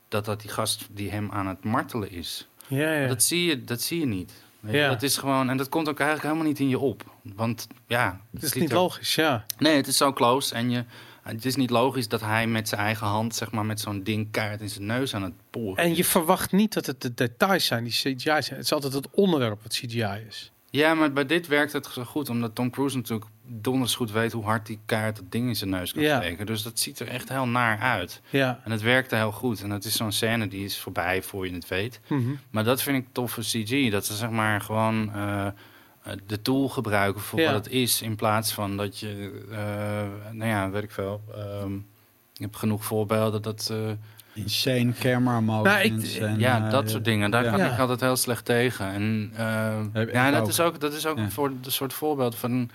dat, 0.07 0.25
dat 0.25 0.41
die 0.41 0.49
gast 0.49 0.87
die 0.91 1.09
hem 1.11 1.31
aan 1.31 1.47
het 1.47 1.63
martelen 1.63 2.11
is. 2.11 2.47
Ja, 2.67 2.93
ja. 2.93 3.07
Dat, 3.07 3.23
zie 3.23 3.45
je, 3.45 3.63
dat 3.63 3.81
zie 3.81 3.99
je 3.99 4.05
niet. 4.05 4.31
Weet 4.59 4.73
je, 4.73 4.79
Ja. 4.79 4.89
Dat 4.89 5.03
is 5.03 5.17
gewoon, 5.17 5.49
en 5.49 5.57
dat 5.57 5.69
komt 5.69 5.89
ook 5.89 5.99
eigenlijk 5.99 6.29
helemaal 6.29 6.49
niet 6.51 6.59
in 6.59 6.69
je 6.69 6.79
op. 6.79 7.03
Want 7.21 7.67
ja, 7.87 8.21
het 8.33 8.43
is 8.43 8.53
niet 8.53 8.69
er- 8.69 8.75
logisch, 8.75 9.15
ja. 9.15 9.45
Nee, 9.57 9.75
het 9.75 9.87
is 9.87 9.97
zo 9.97 10.13
close. 10.13 10.53
En 10.55 10.69
je, 10.69 10.83
het 11.23 11.45
is 11.45 11.55
niet 11.55 11.69
logisch 11.69 12.07
dat 12.07 12.21
hij 12.21 12.47
met 12.47 12.69
zijn 12.69 12.81
eigen 12.81 13.07
hand, 13.07 13.35
zeg 13.35 13.51
maar, 13.51 13.65
met 13.65 13.79
zo'n 13.79 14.03
ding 14.03 14.31
kaart 14.31 14.61
in 14.61 14.69
zijn 14.69 14.85
neus 14.85 15.13
aan 15.15 15.23
het 15.23 15.33
boren 15.51 15.83
En 15.83 15.95
je 15.95 16.03
verwacht 16.05 16.51
niet 16.51 16.73
dat 16.73 16.85
het 16.85 17.01
de 17.01 17.13
details 17.13 17.65
zijn 17.65 17.83
die 17.83 17.93
CGI 17.93 18.17
zijn. 18.21 18.43
Het 18.49 18.59
is 18.63 18.73
altijd 18.73 18.93
het 18.93 19.09
onderwerp 19.11 19.61
wat 19.63 19.73
CGI 19.73 20.23
is. 20.27 20.51
Ja, 20.75 20.93
maar 20.93 21.13
bij 21.13 21.25
dit 21.25 21.47
werkt 21.47 21.73
het 21.73 21.85
zo 21.85 22.03
goed, 22.03 22.29
omdat 22.29 22.55
Tom 22.55 22.69
Cruise 22.69 22.95
natuurlijk 22.95 23.29
donders 23.47 23.95
goed 23.95 24.11
weet 24.11 24.31
hoe 24.31 24.43
hard 24.43 24.65
die 24.65 24.79
kaart 24.85 25.15
dat 25.15 25.31
ding 25.31 25.47
in 25.47 25.55
zijn 25.55 25.69
neus 25.69 25.93
kan 25.93 26.01
Ja. 26.03 26.21
steken. 26.21 26.45
Dus 26.45 26.61
dat 26.63 26.79
ziet 26.79 26.99
er 26.99 27.07
echt 27.07 27.29
heel 27.29 27.47
naar 27.47 27.79
uit. 27.79 28.21
Ja. 28.29 28.59
En 28.63 28.71
het 28.71 28.81
werkte 28.81 29.15
heel 29.15 29.31
goed. 29.31 29.61
En 29.61 29.69
het 29.69 29.85
is 29.85 29.95
zo'n 29.95 30.11
scène 30.11 30.47
die 30.47 30.65
is 30.65 30.79
voorbij 30.79 31.21
voor 31.23 31.47
je 31.47 31.53
het 31.53 31.67
weet. 31.67 31.99
Mhm. 32.07 32.29
Maar 32.49 32.63
dat 32.63 32.81
vind 32.81 32.97
ik 32.97 33.07
toffe 33.11 33.41
CG. 33.41 33.91
Dat 33.91 34.05
ze 34.05 34.15
zeg 34.15 34.29
maar 34.29 34.61
gewoon 34.61 35.13
eh, 35.13 35.45
eh, 35.47 35.53
de 36.27 36.41
tool 36.41 36.69
gebruiken 36.69 37.21
voor 37.21 37.39
Ja. 37.39 37.51
wat 37.53 37.65
het 37.65 37.73
is. 37.73 38.01
In 38.01 38.15
plaats 38.15 38.53
van 38.53 38.77
dat 38.77 38.99
je, 38.99 39.41
eh, 39.51 40.31
nou 40.33 40.49
ja, 40.49 40.69
weet 40.69 40.83
ik 40.83 40.91
veel. 40.91 41.21
ehm, 41.35 41.75
ik 42.33 42.41
heb 42.41 42.55
genoeg 42.55 42.85
voorbeelden 42.85 43.41
dat, 43.41 43.73
Insane 44.35 44.93
camera. 44.99 45.39
Nou, 45.39 45.79
ik- 45.79 46.03
en, 46.19 46.39
ja, 46.39 46.65
eh, 46.65 46.71
dat 46.71 46.89
soort 46.89 47.05
dingen. 47.05 47.31
Daar 47.31 47.43
ja. 47.43 47.49
kan 47.49 47.59
Ja. 47.59 47.73
ik 47.73 47.79
altijd 47.79 47.99
heel 48.01 48.15
slecht 48.15 48.45
tegen. 48.45 48.85
En 48.91 49.31
eh, 49.35 50.13
ja, 50.13 50.31
dat 50.31 50.41
ook. 50.41 50.47
is 50.47 50.59
ook, 50.59 50.79
dat 50.79 50.93
is 50.93 51.05
ook 51.05 51.17
Ja. 51.17 51.29
voor 51.29 51.47
een 51.47 51.59
soort 51.71 51.93
voorbeeld 51.93 52.35
van. 52.35 52.69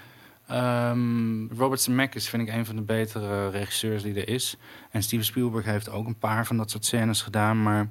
ehm 0.46 1.46
Robert 1.58 1.80
Zemeckis 1.80 2.28
vind 2.28 2.48
ik 2.48 2.54
een 2.54 2.66
van 2.66 2.76
de 2.76 2.82
betere 2.82 3.50
regisseurs 3.50 4.02
die 4.02 4.14
er 4.14 4.28
is. 4.28 4.56
En 4.90 5.02
Steven 5.02 5.24
Spielberg 5.26 5.64
heeft 5.64 5.88
ook 5.90 6.06
een 6.06 6.18
paar 6.18 6.46
van 6.46 6.56
dat 6.56 6.70
soort 6.70 6.84
scènes 6.84 7.22
gedaan. 7.22 7.62
Maar 7.62 7.90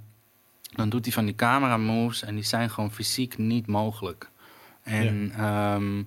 dan 0.75 0.89
doet 0.89 1.05
hij 1.05 1.13
van 1.13 1.25
die 1.25 1.35
camera 1.35 1.77
moves 1.77 2.21
en 2.23 2.35
die 2.35 2.43
zijn 2.43 2.69
gewoon 2.69 2.91
fysiek 2.91 3.37
niet 3.37 3.67
mogelijk. 3.67 4.29
En 4.83 5.31
ehm, 5.37 6.03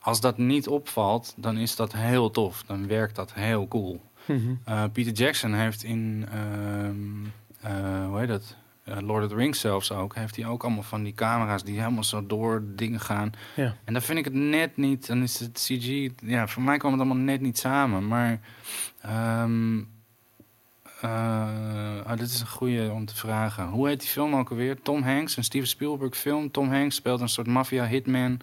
als 0.00 0.20
dat 0.20 0.38
niet 0.38 0.68
opvalt, 0.68 1.34
dan 1.36 1.56
is 1.56 1.76
dat 1.76 1.92
heel 1.92 2.30
tof. 2.30 2.62
Dan 2.66 2.86
werkt 2.86 3.16
dat 3.16 3.32
heel 3.34 3.68
cool. 3.68 4.00
Mhm. 4.28 4.54
Uh, 4.68 4.84
Peter 4.92 5.12
Jackson 5.12 5.54
heeft 5.54 5.82
in, 5.82 6.26
ehm, 6.32 7.24
eh, 7.60 8.06
hoe 8.06 8.18
heet 8.18 8.28
dat? 8.28 8.56
Eh, 8.84 8.96
Lord 9.00 9.24
of 9.24 9.28
the 9.30 9.36
Rings 9.36 9.60
zelfs 9.60 9.92
ook, 9.92 10.14
heeft 10.14 10.36
hij 10.36 10.46
ook 10.46 10.64
allemaal 10.64 10.82
van 10.82 11.02
die 11.02 11.14
camera's 11.14 11.64
die 11.64 11.78
helemaal 11.78 12.04
zo 12.04 12.26
door 12.26 12.62
dingen 12.66 13.00
gaan. 13.00 13.30
Ja. 13.56 13.76
En 13.84 13.92
dan 13.92 14.02
vind 14.02 14.18
ik 14.18 14.24
het 14.24 14.34
net 14.34 14.76
niet, 14.76 15.06
dan 15.06 15.22
is 15.22 15.40
het 15.40 15.52
CG, 15.66 16.08
ja, 16.28 16.46
voor 16.46 16.62
mij 16.62 16.76
kwam 16.78 16.92
het 16.92 17.00
allemaal 17.00 17.24
net 17.24 17.40
niet 17.40 17.58
samen. 17.58 18.08
Maar, 18.08 18.40
ehm 19.00 19.78
eh, 21.00 21.48
oh, 22.06 22.10
dit 22.16 22.28
is 22.30 22.40
een 22.40 22.46
goede 22.46 22.90
om 22.92 23.04
te 23.04 23.16
vragen. 23.16 23.66
Hoe 23.68 23.88
heet 23.88 24.00
die 24.00 24.08
film 24.08 24.34
ook 24.34 24.50
alweer? 24.50 24.82
Tom 24.82 25.02
Hanks, 25.02 25.36
een 25.36 25.44
Steven 25.44 25.68
Spielberg 25.68 26.16
film. 26.16 26.50
Tom 26.50 26.72
Hanks 26.72 26.94
speelt 26.96 27.20
een 27.20 27.28
soort 27.28 27.46
maffia 27.46 27.86
hitman. 27.86 28.40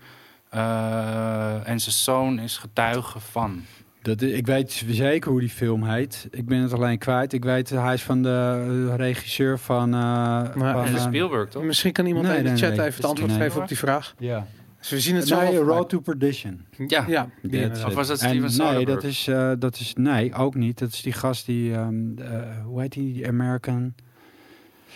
eh, 0.49 1.67
en 1.67 1.79
zijn 1.79 1.95
zoon 1.95 2.39
is 2.39 2.57
getuige 2.57 3.19
van. 3.19 3.65
Dat, 4.05 4.21
ik 4.21 4.45
weet 4.45 4.83
zeker 4.87 5.31
hoe 5.31 5.39
die 5.39 5.49
film 5.49 5.83
heet. 5.83 6.27
Ik 6.31 6.45
ben 6.45 6.59
het 6.59 6.73
alleen 6.73 6.97
kwijt. 6.97 7.33
Ik 7.33 7.43
weet, 7.43 7.69
hij 7.69 7.93
is 7.93 8.03
van 8.03 8.21
de 8.23 8.65
eh, 8.89 8.95
regisseur 8.95 9.59
van... 9.59 9.93
eh, 9.93 10.43
van, 10.57 10.73
Dat 10.73 10.85
is 10.87 10.93
eh, 10.93 11.01
Spielberg, 11.05 11.49
toch? 11.49 11.63
Misschien 11.63 11.91
kan 11.91 12.05
iemand 12.05 12.27
Nee, 12.27 12.37
in 12.37 12.43
de 12.43 12.49
nee, 12.49 12.59
chat 12.59 12.69
nee. 12.69 12.79
even 12.85 12.95
het 12.95 13.05
antwoord 13.05 13.31
Nee. 13.31 13.39
geven 13.39 13.61
op 13.61 13.67
die 13.67 13.77
vraag. 13.77 14.15
ja. 14.19 14.47
Dus 14.79 14.89
we 14.93 14.99
zien 14.99 15.15
het 15.15 15.27
zo. 15.27 15.41
Nee, 15.41 15.57
Road 15.57 15.89
to 15.89 15.99
Perdition. 15.99 16.65
Ja. 16.87 17.05
Ja. 17.07 17.29
Of 17.85 17.93
was 17.93 18.07
dat 18.07 18.21
En 18.21 18.29
Steven 18.29 18.41
Nee, 18.41 18.49
Soderbergh? 18.49 18.85
dat 19.01 19.03
is, 19.03 19.27
eh, 19.27 19.51
dat 19.59 19.75
is... 19.79 19.93
Nee, 19.97 20.33
ook 20.33 20.55
niet. 20.55 20.79
Dat 20.79 20.89
is 20.91 21.01
die 21.01 21.13
gast 21.13 21.45
die... 21.45 21.73
ehm, 21.73 22.17
eh, 22.17 22.41
hoe 22.65 22.81
heet 22.81 22.91
die? 22.93 23.13
Die 23.13 23.27
American... 23.27 23.93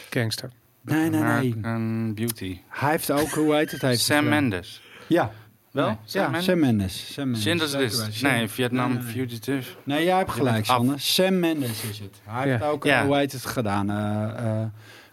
gangster. 0.10 0.50
Nee, 0.82 1.10
nee, 1.10 1.22
nee. 1.22 1.30
American 1.30 2.14
Beauty. 2.14 2.58
Hij 2.68 2.92
heeft 2.92 3.12
ook... 3.12 3.30
Hoe 3.30 3.56
heet 3.56 3.72
het? 3.72 3.82
Hij 3.82 3.90
heeft 3.90 4.02
Sam 4.02 4.24
eh, 4.24 4.30
Mendes. 4.30 4.82
Ja. 5.08 5.32
Wel? 5.72 5.88
Nee, 5.88 5.98
Sam 6.06 6.22
ja, 6.22 6.30
Mendes? 6.30 6.46
Sam 6.46 6.60
Mendes. 6.60 7.14
Sam 7.14 7.24
Mendes. 7.30 7.42
Schindler's. 7.72 8.22
Nee, 8.22 8.48
Vietnam 8.48 8.94
Nee, 8.94 9.04
nee. 9.04 9.12
Fugitive. 9.14 9.72
Nee, 9.84 10.04
jij 10.06 10.18
hebt 10.18 10.32
gelijk. 10.32 10.66
Sander. 10.66 11.00
Sam 11.00 11.40
Mendes 11.40 11.84
is 11.84 12.00
het. 12.00 12.22
Hij 12.24 12.46
Ja. 12.48 12.52
heeft 12.52 12.64
ook, 12.72 12.84
Ja. 12.84 13.00
eh, 13.00 13.06
hoe 13.06 13.16
heet 13.18 13.32
het 13.32 13.46
gedaan? 13.46 13.90
Eh, 13.90 14.62
eh, 14.62 14.68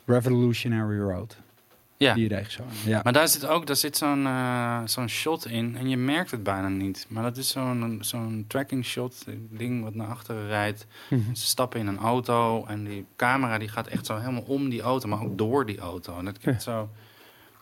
Revolutionary 0.06 0.98
Road. 0.98 1.36
Ja. 1.98 2.14
Die 2.14 2.28
regisseur. 2.28 2.64
Ja. 2.84 3.00
Maar 3.04 3.12
daar 3.12 3.28
zit 3.28 3.46
ook 3.46 3.66
daar 3.66 3.76
zit 3.76 3.96
zo'n 3.96 4.26
eh, 4.26 4.78
zo'n 4.84 5.08
shot 5.08 5.46
in 5.46 5.76
en 5.76 5.88
je 5.88 5.96
merkt 5.96 6.30
het 6.30 6.42
bijna 6.42 6.68
niet. 6.68 7.06
Maar 7.08 7.22
dat 7.22 7.36
is 7.36 7.48
zo'n 7.48 7.98
zo'n 8.00 8.44
tracking 8.48 8.84
shot, 8.84 9.24
een 9.26 9.48
ding 9.50 9.82
wat 9.84 9.94
naar 9.94 10.06
achteren 10.06 10.46
rijdt. 10.46 10.86
Mhm. 11.10 11.34
Ze 11.34 11.46
stappen 11.46 11.80
in 11.80 11.86
een 11.86 11.98
auto 11.98 12.64
en 12.66 12.84
die 12.84 13.04
camera 13.16 13.58
die 13.58 13.68
gaat 13.68 13.86
echt 13.86 14.06
zo 14.06 14.16
helemaal 14.18 14.42
om 14.46 14.68
die 14.68 14.80
auto, 14.82 15.08
maar 15.08 15.22
ook 15.22 15.38
door 15.38 15.66
die 15.66 15.78
auto. 15.78 16.18
En 16.18 16.24
dat 16.24 16.38
klinkt 16.38 16.62
zo... 16.62 16.88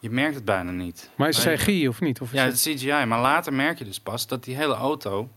Je 0.04 0.10
merkt 0.10 0.34
het 0.34 0.44
bijna 0.44 0.70
niet. 0.70 1.10
Maar 1.16 1.28
is 1.28 1.44
het 1.44 1.58
CGI 1.60 1.88
of 1.88 2.00
niet? 2.00 2.20
Of 2.20 2.32
is 2.32 2.38
Ja, 2.38 2.44
het- 2.44 2.54
is 2.54 2.62
CGI. 2.62 3.04
Maar 3.04 3.20
later 3.20 3.52
merk 3.52 3.78
je 3.78 3.84
dus 3.84 4.00
pas 4.00 4.26
dat 4.26 4.44
die 4.44 4.56
hele 4.56 4.74
auto... 4.74 5.28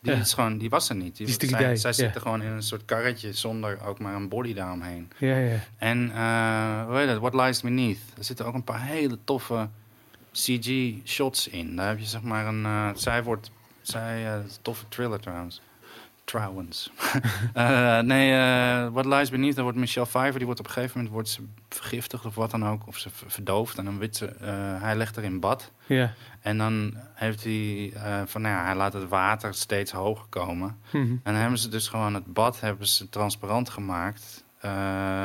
Die, 0.00 0.12
Ja. 0.12 0.18
is 0.20 0.32
gewoon, 0.32 0.58
die 0.58 0.70
was 0.70 0.88
er 0.88 0.94
niet. 0.96 1.16
Die, 1.16 1.26
Die 1.26 1.36
is 1.36 1.48
3D, 1.54 1.56
zij 1.58 1.76
zij 1.76 1.90
ja. 1.90 1.96
zitten 1.96 2.20
gewoon 2.20 2.42
in 2.42 2.50
een 2.50 2.62
soort 2.62 2.84
karretje 2.84 3.32
zonder 3.32 3.78
ook 3.86 3.98
maar 3.98 4.14
een 4.14 4.28
body 4.28 4.54
daaromheen. 4.54 5.10
ja, 5.18 5.36
ja. 5.36 5.56
En 5.78 6.10
eh 6.14 6.84
hoe 6.86 6.96
heet? 6.96 7.18
What 7.18 7.34
Lies 7.34 7.60
Beneath. 7.60 7.98
Er 8.18 8.24
zitten 8.24 8.46
ook 8.46 8.54
een 8.54 8.64
paar 8.64 8.82
hele 8.82 9.18
toffe 9.24 9.68
CG-shots 10.32 11.48
in. 11.48 11.76
Daar 11.76 11.88
heb 11.88 11.98
je 11.98 12.04
zeg 12.04 12.22
maar 12.22 12.46
een... 12.46 12.64
eh, 12.64 12.88
zij 12.94 13.22
wordt... 13.22 13.50
Zij, 13.80 14.26
eh, 14.26 14.38
toffe 14.62 14.84
thriller 14.88 15.20
trouwens. 15.20 15.60
Trouwens. 16.24 16.90
Eh, 17.54 17.98
nee, 17.98 18.32
eh, 18.32 18.88
What 18.92 19.04
Lies 19.06 19.30
Beneath, 19.30 19.54
daar 19.54 19.64
wordt 19.64 19.78
Michelle 19.78 20.06
Pfeiffer... 20.06 20.36
die 20.36 20.44
wordt 20.46 20.60
op 20.60 20.66
een 20.66 20.72
gegeven 20.72 20.96
moment 20.96 21.14
wordt 21.14 21.28
ze 21.28 21.44
vergiftigd 21.68 22.24
of 22.26 22.34
wat 22.34 22.50
dan 22.50 22.66
ook. 22.68 22.86
Of 22.86 22.98
ze 22.98 23.10
ver- 23.10 23.30
verdoofd. 23.30 23.78
En 23.78 23.84
dan 23.84 23.98
weet 23.98 24.16
ze... 24.16 24.26
eh, 24.26 24.82
hij 24.82 24.96
legt 24.96 25.16
haar 25.16 25.24
in 25.24 25.40
bad. 25.40 25.70
ja. 25.86 26.12
En 26.40 26.58
dan 26.58 26.94
heeft 27.14 27.44
hij... 27.44 27.92
van, 28.26 28.42
nou 28.42 28.54
ja, 28.54 28.64
hij 28.64 28.74
laat 28.74 28.92
het 28.92 29.08
water 29.08 29.54
steeds 29.54 29.92
hoger 29.92 30.26
komen. 30.28 30.78
Mhm. 30.90 31.02
En 31.02 31.20
dan 31.22 31.34
hebben 31.34 31.58
ze 31.58 31.68
dus 31.68 31.88
gewoon 31.88 32.14
het 32.14 32.32
bad 32.32 32.60
hebben 32.60 32.86
ze 32.86 33.08
transparant 33.08 33.70
gemaakt. 33.70 34.44
Eh, 34.60 34.70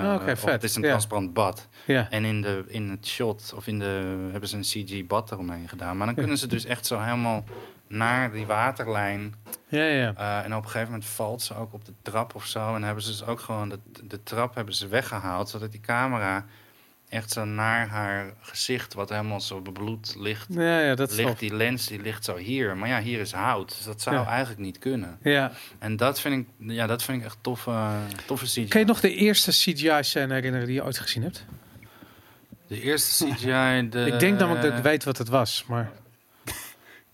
Ah, 0.03 0.13
oké, 0.21 0.31
of 0.31 0.39
vet. 0.39 0.49
Het 0.51 0.63
is 0.63 0.75
een 0.75 0.81
transparant 0.81 1.33
bad. 1.33 1.67
ja. 1.85 2.07
En 2.09 2.25
in, 2.25 2.41
de, 2.41 2.63
in 2.67 2.89
het 2.89 3.07
shot, 3.07 3.53
of 3.55 3.67
in 3.67 3.79
de, 3.79 4.27
hebben 4.31 4.49
ze 4.49 4.55
een 4.55 4.61
CG-bad 4.85 5.31
eromheen 5.31 5.67
gedaan. 5.69 5.97
Maar 5.97 6.05
dan 6.07 6.15
kunnen 6.15 6.37
ze 6.37 6.47
dus 6.47 6.65
echt 6.65 6.85
zo 6.85 6.99
helemaal 6.99 7.43
naar 7.88 8.31
die 8.31 8.45
waterlijn. 8.45 9.35
Ja, 9.68 9.84
ja. 9.84 10.14
eh, 10.18 10.45
en 10.45 10.55
op 10.55 10.64
een 10.64 10.69
gegeven 10.69 10.91
moment 10.91 11.09
valt 11.09 11.41
ze 11.41 11.55
ook 11.55 11.73
op 11.73 11.85
de 11.85 11.93
trap 12.01 12.35
of 12.35 12.45
zo. 12.45 12.76
En 12.76 12.84
hebben 12.84 13.03
ze 13.03 13.09
dus 13.09 13.26
ook 13.26 13.39
gewoon 13.39 13.69
de, 13.69 13.80
de 14.03 14.23
trap 14.23 14.55
hebben 14.55 14.73
ze 14.73 14.88
weggehaald, 14.88 15.49
zodat 15.49 15.72
die 15.72 15.80
camera 15.81 16.45
echt 17.09 17.31
zo 17.31 17.45
naar 17.45 17.88
haar 17.88 18.34
gezicht, 18.41 18.93
wat 18.93 19.09
helemaal 19.09 19.41
zo 19.41 19.61
bebloed 19.61 20.15
ligt. 20.18 20.47
Ja, 20.49 20.80
ja, 20.80 20.95
dat 20.95 21.11
ligt 21.15 21.39
die 21.39 21.55
lens, 21.55 21.88
die 21.88 22.01
ligt 22.01 22.23
zo 22.26 22.35
hier. 22.35 22.77
Maar 22.77 22.89
ja, 22.89 22.99
hier 23.01 23.19
is 23.19 23.31
hout. 23.31 23.68
Dus 23.69 23.84
dat 23.84 24.01
zou 24.01 24.15
Ja. 24.15 24.26
eigenlijk 24.26 24.59
niet 24.59 24.77
kunnen. 24.80 25.18
Ja. 25.22 25.51
En 25.80 25.95
dat 25.95 26.19
vind 26.19 26.35
ik, 26.47 26.69
ja, 26.72 26.88
dat 26.88 27.03
vind 27.03 27.19
ik 27.19 27.26
echt 27.26 27.38
toffe, 27.41 27.89
toffe 28.26 28.45
CGI. 28.45 28.68
Kan 28.68 28.80
je 28.81 28.88
nog 28.88 28.99
de 28.99 29.14
eerste 29.15 29.51
CGI-scène 29.51 30.34
herinneren 30.34 30.65
die 30.68 30.76
je 30.76 30.84
ooit 30.84 30.99
gezien 30.99 31.23
hebt? 31.23 31.45
De 32.68 32.81
eerste 32.81 33.26
CGI... 33.26 33.89
De, 33.89 34.05
ik 34.05 34.19
denk 34.19 34.39
namelijk 34.39 34.64
dat 34.65 34.77
ik 34.77 34.84
weet 34.84 35.03
wat 35.03 35.18
het 35.18 35.27
was, 35.30 35.65
maar... 35.68 35.91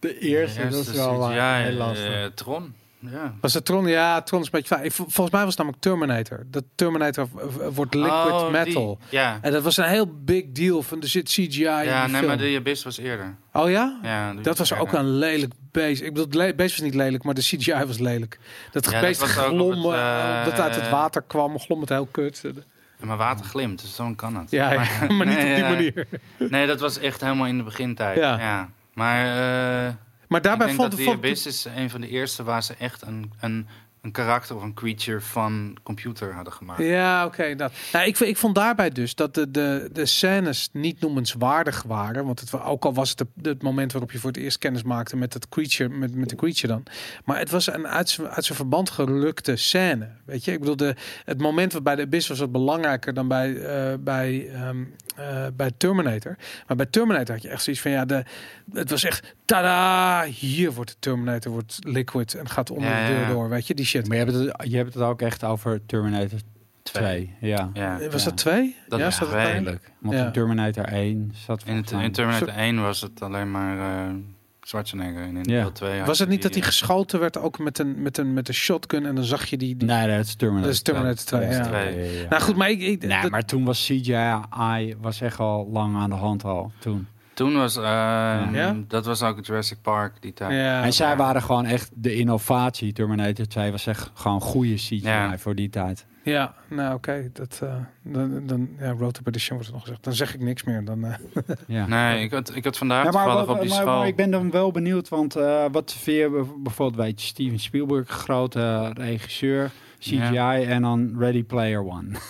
De 0.08 0.20
eerste, 0.20 0.62
de 0.62 0.68
dat 0.70 0.88
is 0.88 0.92
wel 0.92 1.20
CGI, 1.28 1.38
eh, 1.38 1.56
heel 1.58 1.72
lastig. 1.74 2.10
eh, 2.14 2.26
Tron. 2.26 2.74
Ja. 3.12 3.34
Was 3.42 3.54
het 3.54 3.66
Tron? 3.66 3.88
Ja, 3.88 4.22
Tron 4.22 4.40
is 4.40 4.46
een 4.46 4.52
beetje... 4.52 4.76
vaag. 4.76 4.84
Ik- 4.84 4.92
Volgens 4.92 5.30
mij 5.30 5.40
was 5.42 5.50
het 5.50 5.58
namelijk 5.58 5.82
Terminator. 5.82 6.44
Dat 6.48 6.64
Terminator 6.76 7.28
wordt 7.74 7.94
liquid 7.94 8.14
Oh, 8.32 8.42
die. 8.42 8.52
metal. 8.52 8.98
Ja, 9.10 9.38
En 9.42 9.52
dat 9.52 9.64
was 9.64 9.78
een 9.78 9.84
heel 9.84 10.08
big 10.24 10.44
deal 10.50 10.82
van 10.82 11.02
er 11.02 11.08
zit 11.08 11.28
CGI 11.30 11.44
in 11.44 11.60
ja 11.62 11.80
die 11.80 12.12
nee, 12.12 12.16
film. 12.22 12.26
maar 12.26 12.38
de 12.38 12.56
Abyss 12.58 12.84
was 12.84 12.98
eerder. 12.98 13.36
Oh 13.54 13.70
ja? 13.70 14.00
Ja, 14.04 14.34
Dat 14.34 14.58
was 14.58 14.74
ook 14.74 14.94
een 14.94 15.10
lelijk 15.18 15.54
beest. 15.72 16.02
Ik 16.02 16.14
bedoel, 16.14 16.42
het 16.42 16.56
beest 16.56 16.76
was 16.76 16.86
niet 16.86 16.96
lelijk, 16.96 17.24
maar 17.24 17.34
de 17.34 17.42
CGI 17.42 17.86
was 17.86 18.00
lelijk. 18.00 18.40
Dat 18.72 18.92
Ja, 18.92 19.00
beest 19.02 19.20
dat 19.20 19.30
glom, 19.30 19.84
het, 19.86 19.94
eh, 19.94 20.40
eh, 20.40 20.46
dat 20.46 20.60
uit 20.60 20.76
het 20.76 20.90
water 20.90 21.22
kwam, 21.28 21.60
glom 21.60 21.80
het 21.82 21.90
heel 21.90 22.08
kut. 22.12 22.42
Ja, 23.00 23.06
Maar 23.06 23.18
water 23.18 23.46
glimt, 23.46 23.82
dus 23.82 23.96
zo 23.96 24.14
kan 24.16 24.36
het. 24.38 24.52
Ja, 24.52 24.70
maar 25.18 25.26
niet 25.28 25.38
nee, 25.38 25.50
op 25.50 25.56
die 25.56 25.64
manier. 25.94 26.08
Nee, 26.38 26.68
dat 26.68 26.80
was 26.80 27.00
echt 27.00 27.22
helemaal 27.22 27.48
in 27.48 27.58
de 27.58 27.64
begintijd. 27.64 28.18
Ja. 28.18 28.70
Maar 28.94 29.26
eh 29.26 29.94
Maar 30.28 30.41
daarbij 30.41 30.68
ik 30.72 30.78
denk 30.78 30.90
vond 30.90 30.91
dat 30.91 30.99
vond- 30.99 31.22
The 31.22 31.28
Abyss 31.28 31.45
is 31.45 31.65
een 31.76 31.90
van 31.90 32.02
de 32.02 32.07
eerste 32.10 32.44
waar 32.44 32.64
ze 32.64 32.74
echt 32.80 33.02
een, 33.02 33.32
een, 33.40 33.68
een 34.02 34.11
karakter 34.11 34.56
of 34.56 34.61
een 34.64 34.74
creature 34.74 35.22
van 35.22 35.78
computer 35.84 36.34
hadden 36.34 36.53
gemaakt. 36.53 36.80
Ja, 36.84 37.26
oké. 37.26 37.56
dat. 37.56 37.72
Nou, 37.94 38.06
ik, 38.06 38.20
ik 38.20 38.38
vond 38.38 38.56
daarbij 38.56 38.90
dus 38.90 39.15
dat 39.15 39.34
de, 39.36 39.52
de, 39.52 39.90
de 39.91 40.06
scènes 40.06 40.70
niet 40.72 40.99
noemenswaardig 40.99 41.84
waren. 41.84 42.26
Want 42.26 42.40
het, 42.40 42.61
ook 42.61 42.86
al 42.86 42.94
was 42.94 43.10
het 43.10 43.18
de- 43.34 43.49
het 43.49 43.61
moment 43.61 43.91
waarop 43.91 44.11
je 44.11 44.18
voor 44.20 44.30
het 44.32 44.40
eerst 44.40 44.57
kennis 44.57 44.84
maakte 44.84 45.15
met 45.15 45.34
het 45.34 45.49
creature, 45.49 45.90
met, 45.90 46.15
met 46.15 46.30
de 46.30 46.36
creature 46.36 46.68
dan. 46.68 46.84
Maar 47.26 47.38
het 47.40 47.49
was 47.49 47.68
een 47.74 47.88
uit 47.88 48.10
zijn, 48.10 48.28
uit 48.28 48.45
zijn 48.45 48.57
verband 48.57 48.90
gelukte 48.90 49.56
scène. 49.56 50.10
Weet 50.26 50.45
je, 50.45 50.52
ik 50.52 50.60
bedoel, 50.60 50.76
de, 50.78 50.95
het 51.26 51.41
moment 51.41 51.74
waarbij 51.74 51.95
de 51.95 52.02
Abyss 52.02 52.28
was 52.28 52.40
wat 52.40 52.52
belangrijker 52.52 53.14
dan 53.14 53.28
bij, 53.28 53.56
eh, 53.56 53.98
bij, 53.99 54.49
ehm, 54.53 54.84
eh, 55.15 55.45
bij 55.56 55.72
Terminator. 55.77 56.35
Maar 56.68 56.77
bij 56.77 56.85
Terminator 56.85 57.34
had 57.34 57.44
je 57.44 57.49
echt 57.49 57.64
zoiets 57.64 57.81
van 57.81 57.91
ja, 57.91 58.06
de, 58.06 58.23
het 58.73 58.90
was 58.90 59.03
echt 59.03 59.35
tada! 59.45 60.23
Hier 60.26 60.72
wordt 60.72 60.90
de 60.90 60.95
Terminator 60.99 61.52
wordt 61.52 61.80
liquid 61.80 62.34
en 62.34 62.49
gaat 62.49 62.69
onder 62.72 62.90
Ja, 62.90 63.07
de 63.07 63.14
deur 63.15 63.27
door. 63.27 63.49
Weet 63.49 63.68
je, 63.68 63.73
die 63.73 63.85
shit. 63.85 64.07
Maar 64.07 64.18
je 64.18 64.23
hebt, 64.23 64.35
het, 64.35 64.69
je 64.69 64.77
hebt 64.77 64.94
het 64.94 65.03
ook 65.03 65.22
echt 65.22 65.44
over 65.44 65.85
Terminator 65.85 66.40
2. 66.84 67.35
Ja, 67.40 67.69
Ja. 67.73 67.98
Was 68.11 68.23
Ja. 68.23 68.30
dat 68.30 68.38
twee? 68.38 68.76
Dat 68.88 68.99
ja, 68.99 69.06
was 69.06 69.15
twee. 69.15 69.30
erin? 69.30 69.44
eigenlijk. 69.45 69.91
Want 69.99 70.15
Ja. 70.15 70.26
in 70.26 70.31
Terminator 70.31 70.84
1 70.85 71.31
zat 71.45 71.64
In, 71.65 71.76
in 71.76 72.11
Terminator 72.11 72.48
1 72.48 72.81
was 72.81 73.02
het 73.02 73.22
alleen 73.22 73.52
maar 73.52 73.77
eh 74.07 74.14
Schwarzenegger. 74.68 75.22
En 75.22 75.38
in 75.38 75.44
Ja. 75.44 75.61
deel 75.61 75.72
2 75.72 75.98
had 75.98 76.07
Was 76.07 76.19
het 76.19 76.30
niet 76.30 76.41
dat 76.41 76.52
hij 76.52 76.61
die, 76.61 76.69
geschoten 76.69 77.19
werd 77.19 77.38
ook 77.38 77.60
met 77.60 77.80
een, 77.80 78.02
met 78.02 78.18
een, 78.18 78.34
met 78.34 78.48
een 78.48 78.53
shotgun 78.53 79.06
en 79.06 79.15
dan 79.15 79.23
zag 79.23 79.45
je 79.45 79.57
die... 79.57 79.76
die... 79.76 79.88
Nee, 79.88 80.07
dat 80.18 80.26
is 80.26 80.35
Terminator. 80.35 80.68
Dat 80.68 80.76
is 80.76 80.81
Terminator 80.81 81.26
2, 81.26 81.48
ja. 81.49 81.64
twee. 81.65 82.27
Nou 82.30 82.41
goed, 82.41 82.56
maar 82.56 82.69
ik... 82.69 82.81
ik 82.81 83.06
Nee, 83.06 83.22
dat- 83.22 83.31
maar 83.31 83.45
toen 83.45 83.64
was 83.64 83.85
CGI 83.85 84.95
was 85.02 85.22
echt 85.22 85.40
al 85.40 85.69
lang 85.72 85.95
aan 85.95 86.10
de 86.10 86.15
hand 86.15 86.44
al. 86.44 86.72
Toen. 86.80 87.07
Toen 87.34 87.53
was, 87.53 87.76
eh, 87.77 87.84
Ja? 87.84 88.76
dat 88.88 89.06
was 89.06 89.22
ook 89.22 89.45
Jurassic 89.45 89.77
Park 89.81 90.22
die 90.22 90.34
tijd. 90.34 90.52
ja, 90.52 90.84
en 90.84 90.94
zij 90.94 91.18
waren 91.18 91.41
gewoon 91.41 91.65
echt 91.65 91.90
de 91.94 92.15
innovatie. 92.15 92.94
Terminator 92.94 93.45
2 93.48 93.72
was 93.72 93.88
echt 93.88 94.11
gewoon 94.14 94.41
goede 94.41 94.73
CGI 94.76 95.02
Ja. 95.03 95.38
voor 95.38 95.56
die 95.56 95.69
tijd. 95.69 96.06
Ja, 96.24 96.54
nou 96.70 96.94
oké. 96.95 97.30
dat 97.34 97.60
eh, 97.64 97.76
dan, 98.02 98.48
dan, 98.48 98.70
ja, 98.80 98.91
Road 98.91 99.14
to 99.14 99.22
Perdition 99.24 99.54
wordt 99.56 99.68
er 99.68 99.74
nog 99.74 99.84
gezegd. 99.84 100.04
Dan 100.04 100.14
zeg 100.14 100.34
ik 100.34 100.40
niks 100.41 100.64
meer. 100.64 100.86
Dan, 100.86 101.06
eh, 101.06 101.14
Ja. 101.68 101.88
Nee, 101.88 102.24
ik 102.24 102.32
had, 102.32 102.56
ik 102.56 102.64
had 102.64 102.78
vandaag 102.78 103.04
Ja, 103.06 103.12
maar, 103.12 103.24
toevallig 103.24 103.45
wat- 103.48 103.56
op 103.56 103.62
die 103.62 103.72
maar- 103.72 103.82
school... 103.82 103.98
maar 103.98 104.08
ik 104.08 104.16
ben 104.16 104.32
dan 104.32 104.52
wel 104.52 104.72
benieuwd, 104.72 105.10
want 105.10 105.36
eh, 105.36 105.66
wat 105.72 105.94
vind 105.94 106.18
je 106.18 106.45
bijvoorbeeld, 106.58 107.06
weet 107.06 107.22
je, 107.22 107.28
Steven 107.28 107.60
Spielberg, 107.60 108.10
grote 108.10 108.91
regisseur, 108.94 109.72
CGI 110.00 110.64
en 110.68 110.82
dan 110.82 111.16
Ready 111.20 111.44
Player 111.44 111.80
One. 111.86 112.08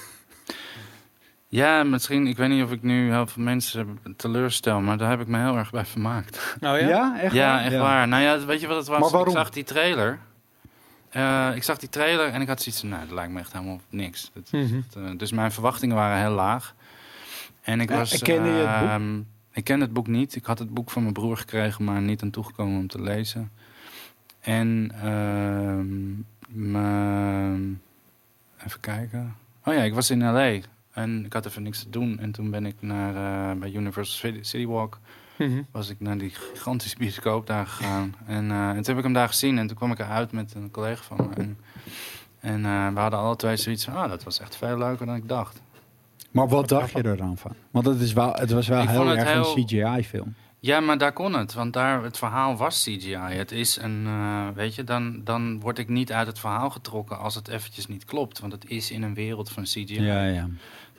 Ja, 1.47 1.83
misschien, 1.83 2.27
ik 2.27 2.37
weet 2.37 2.49
niet 2.49 2.63
of 2.63 2.71
ik 2.71 2.81
nu 2.83 3.11
heel 3.11 3.27
veel 3.27 3.43
mensen 3.43 3.99
teleurstel, 4.17 4.81
maar 4.81 4.97
daar 4.97 5.09
heb 5.09 5.19
ik 5.19 5.27
me 5.27 5.37
heel 5.39 5.57
erg 5.57 5.71
bij 5.71 5.85
vermaakt. 5.85 6.55
nou 6.59 6.79
ja? 6.85 7.19
echt 7.21 7.33
ja, 7.33 7.53
waar? 7.53 7.63
echt 7.63 7.77
waar. 7.77 8.07
Nou 8.07 8.23
ja, 8.23 8.45
weet 8.45 8.61
je 8.61 8.67
wat 8.67 8.77
het 8.77 8.87
was? 8.87 8.99
Maar 8.99 9.09
waarom? 9.09 9.29
Ik 9.29 9.37
zag 9.37 9.49
die 9.49 9.63
trailer. 9.63 10.19
Eh, 11.13 11.51
ik 11.55 11.63
zag 11.63 11.77
die 11.77 11.89
trailer 11.89 12.27
en 12.27 12.41
ik 12.41 12.47
had 12.47 12.61
zoiets 12.61 12.81
van, 12.81 12.89
nou, 12.89 13.01
dat 13.05 13.11
lijkt 13.15 13.31
me 13.33 13.39
echt 13.39 13.53
helemaal 13.53 13.79
niks. 13.89 14.31
Dat- 14.33 14.51
Mhm. 14.51 14.81
dat, 14.93 15.03
eh, 15.03 15.17
dus 15.17 15.31
mijn 15.31 15.51
verwachtingen 15.51 15.95
waren 15.95 16.19
heel 16.19 16.35
laag. 16.35 16.75
En 17.61 17.79
ik 17.81 17.89
Ja, 17.89 17.97
was... 17.97 18.21
kende 18.21 18.49
je 18.49 18.55
het 18.55 18.79
boek? 18.79 18.89
ehm, 18.89 19.19
ik 19.51 19.63
ken 19.63 19.79
het 19.81 19.93
boek 19.93 20.07
niet. 20.07 20.35
Ik 20.35 20.45
had 20.45 20.59
het 20.59 20.73
boek 20.73 20.89
van 20.91 21.01
mijn 21.01 21.13
broer 21.13 21.37
gekregen, 21.37 21.83
maar 21.83 22.01
niet 22.01 22.21
aan 22.21 22.29
toegekomen 22.29 22.79
om 22.79 22.87
te 22.87 23.01
lezen. 23.01 23.51
En 24.39 24.91
ehm, 25.01 26.13
mijn- 26.71 27.81
even 28.65 28.79
kijken. 28.79 29.35
Oh 29.65 29.73
ja, 29.73 29.81
ik 29.81 29.93
was 29.93 30.09
in 30.09 30.19
LA 30.23 30.57
en 30.93 31.25
ik 31.25 31.33
had 31.33 31.45
even 31.45 31.63
niks 31.63 31.83
te 31.83 31.89
doen. 31.89 32.19
En 32.19 32.31
toen 32.31 32.49
ben 32.49 32.65
ik 32.65 32.75
naar 32.79 33.15
eh, 33.51 33.57
bij 33.59 33.71
Universal 33.71 34.15
City, 34.31 34.43
City 34.43 34.65
Mhm. 35.37 35.61
was 35.71 35.89
ik 35.89 35.99
naar 35.99 36.17
die 36.17 36.29
gigantische 36.29 36.97
bioscoop 36.97 37.47
daar 37.47 37.67
gegaan. 37.67 38.15
En, 38.25 38.51
eh, 38.51 38.67
en 38.69 38.73
toen 38.75 38.85
heb 38.85 38.97
ik 38.97 39.03
hem 39.03 39.13
daar 39.13 39.27
gezien 39.27 39.57
en 39.57 39.67
toen 39.67 39.75
kwam 39.77 39.91
ik 39.91 39.99
eruit 39.99 40.31
met 40.31 40.53
een 40.53 40.71
collega 40.71 41.03
van 41.03 41.17
me. 41.29 41.35
En, 41.35 41.57
en 42.39 42.65
eh, 42.65 42.87
we 42.93 42.99
hadden 42.99 43.19
alle 43.19 43.35
twee 43.35 43.55
zoiets 43.57 43.83
van, 43.85 43.95
ah, 43.95 44.09
dat 44.09 44.23
was 44.23 44.39
echt 44.39 44.55
veel 44.55 44.77
leuker 44.77 45.05
dan 45.05 45.15
ik 45.15 45.27
dacht. 45.27 45.61
Maar 46.31 46.47
wat 46.47 46.69
dacht 46.69 46.91
je 46.91 47.01
er 47.01 47.17
dan 47.17 47.37
van? 47.37 47.51
Want 47.71 47.85
het, 47.85 47.99
is 47.99 48.13
wel, 48.13 48.33
het 48.33 48.51
was 48.51 48.67
wel 48.67 48.81
Ik 48.81 48.89
heel 48.89 49.09
erg 49.17 49.31
heel- 49.31 49.57
een 49.57 49.65
CGI-film. 49.65 50.33
Ja, 50.59 50.79
maar 50.79 50.97
daar 50.97 51.13
kon 51.13 51.33
het, 51.33 51.53
want 51.53 51.73
daar, 51.73 52.03
het 52.03 52.17
verhaal 52.17 52.55
was 52.57 52.83
CGI. 52.83 53.15
Het 53.15 53.51
is 53.51 53.77
een, 53.77 54.03
eh, 54.05 54.47
weet 54.55 54.75
je, 54.75 54.83
dan, 54.83 55.21
dan 55.23 55.59
word 55.59 55.77
ik 55.77 55.89
niet 55.89 56.11
uit 56.11 56.27
het 56.27 56.39
verhaal 56.39 56.69
getrokken 56.69 57.19
als 57.19 57.35
het 57.35 57.47
eventjes 57.47 57.87
niet 57.87 58.05
klopt. 58.05 58.39
Want 58.39 58.51
het 58.53 58.65
is 58.69 58.91
in 58.91 59.01
een 59.03 59.13
wereld 59.13 59.49
van 59.51 59.63
CGI. 59.63 60.01
Ja, 60.01 60.23
ja. 60.25 60.49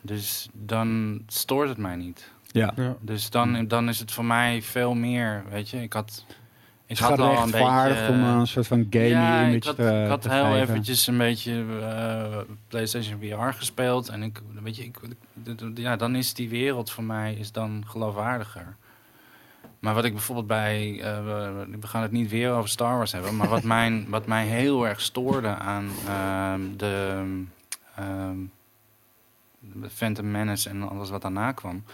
Dus 0.01 0.48
dan 0.52 1.20
stoort 1.27 1.69
het 1.69 1.78
mij 1.78 1.97
niet. 1.97 2.32
Ja. 2.55 2.72
Ja. 2.76 2.97
Dus 3.01 3.31
dan, 3.31 3.66
dan 3.68 3.89
is 3.89 3.98
het 3.98 4.12
voor 4.12 4.24
mij 4.24 4.62
veel 4.62 4.94
meer, 4.94 5.44
weet 5.51 5.68
je. 5.70 5.82
Ik 5.82 5.93
had, 5.93 6.24
ik 6.86 6.98
Het 6.98 6.98
had 6.98 7.18
al 7.18 7.43
een 7.43 7.51
beetje... 7.51 8.06
om 8.09 8.22
een 8.24 8.47
soort 8.47 8.66
van 8.66 8.86
gamey 8.90 9.09
ja, 9.09 9.40
image 9.43 9.56
ik 9.56 9.64
had, 9.64 9.76
te, 9.76 10.01
ik 10.02 10.09
had 10.09 10.22
te 10.22 10.31
heel 10.31 10.44
geven. 10.44 10.60
eventjes 10.60 11.06
een 11.06 11.18
beetje 11.18 11.64
eh, 11.81 12.39
PlayStation 12.68 13.20
VR 13.20 13.56
gespeeld. 13.56 14.09
En 14.09 14.22
ik, 14.22 14.43
weet 14.62 14.76
je, 14.76 14.85
ik, 14.85 14.97
ja, 15.74 15.97
dan 15.97 16.14
is 16.14 16.35
die 16.35 16.48
wereld 16.48 16.90
voor 16.90 17.05
mij 17.05 17.35
is 17.35 17.52
dan 17.52 17.85
geloofwaardiger. 17.86 18.76
Maar 19.78 19.94
wat 19.94 20.05
ik 20.05 20.12
bijvoorbeeld 20.12 20.47
bij, 20.47 21.01
eh, 21.02 21.24
we- 21.24 21.86
gaan 21.86 22.02
het 22.02 22.12
niet 22.12 22.31
weer 22.31 22.51
over 22.52 22.68
Star 22.70 22.97
Wars 22.97 23.12
hebben, 23.12 23.36
maar 23.36 23.48
wat, 23.48 23.62
mijn, 23.62 24.06
wat 24.10 24.26
mij 24.26 24.47
heel 24.47 24.86
erg 24.86 25.01
stoorde 25.01 25.48
aan 25.55 25.89
ehm, 26.09 26.60
de, 26.76 27.22
ehm, 27.97 28.36
de 29.60 29.90
Phantom 29.90 30.31
Menace 30.31 30.68
en 30.68 30.89
alles 30.89 31.10
wat 31.10 31.22
daarna 31.22 31.52
kwam, 31.52 31.85